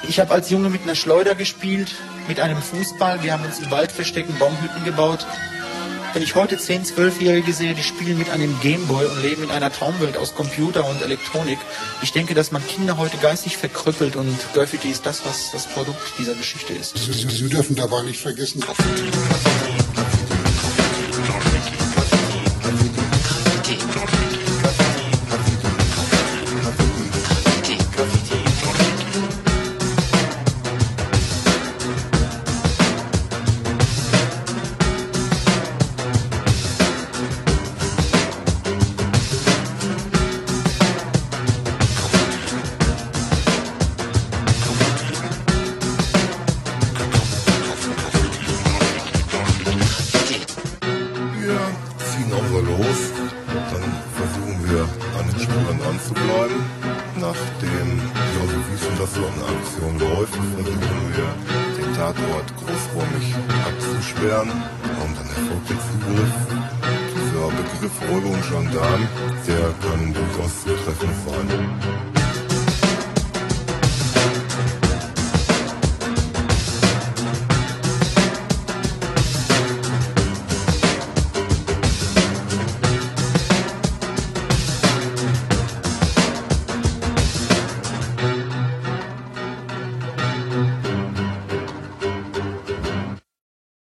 Ich 0.04 0.20
habe 0.20 0.34
als 0.34 0.50
Junge 0.50 0.70
mit 0.70 0.84
einer 0.84 0.96
Schleuder 0.96 1.36
gespielt, 1.36 1.96
mit 2.28 2.40
einem 2.40 2.62
Fußball. 2.62 3.24
Wir 3.24 3.34
haben 3.34 3.44
uns 3.44 3.60
im 3.60 3.72
Wald 3.72 3.92
verstecken, 3.92 4.36
Baumhütten 4.38 4.84
gebaut. 4.84 5.26
Wenn 6.14 6.24
ich 6.24 6.36
heute 6.36 6.56
10-, 6.56 6.94
12-Jährige 6.94 7.52
sehe, 7.52 7.74
die 7.74 7.84
spielen 7.84 8.18
mit 8.18 8.30
einem 8.30 8.58
Gameboy 8.62 9.06
und 9.06 9.22
leben 9.22 9.44
in 9.44 9.52
einer 9.52 9.70
Traumwelt 9.70 10.16
aus 10.16 10.34
Computer 10.34 10.88
und 10.88 11.02
Elektronik, 11.02 11.58
ich 12.02 12.14
denke, 12.14 12.34
dass 12.34 12.52
man 12.52 12.66
Kinder 12.66 12.98
heute 12.98 13.18
geistig 13.18 13.58
verkrüppelt 13.58 14.16
und 14.16 14.34
Graffiti 14.54 14.90
ist 14.90 15.06
das, 15.06 15.26
was 15.26 15.52
das 15.52 15.68
Produkt 15.68 16.00
dieser 16.18 16.36
Geschichte 16.36 16.72
ist. 16.72 16.98
Sie, 16.98 17.12
Sie 17.12 17.50
dürfen 17.50 17.76
dabei 17.76 18.04
nicht 18.04 18.22
vergessen. 18.22 18.64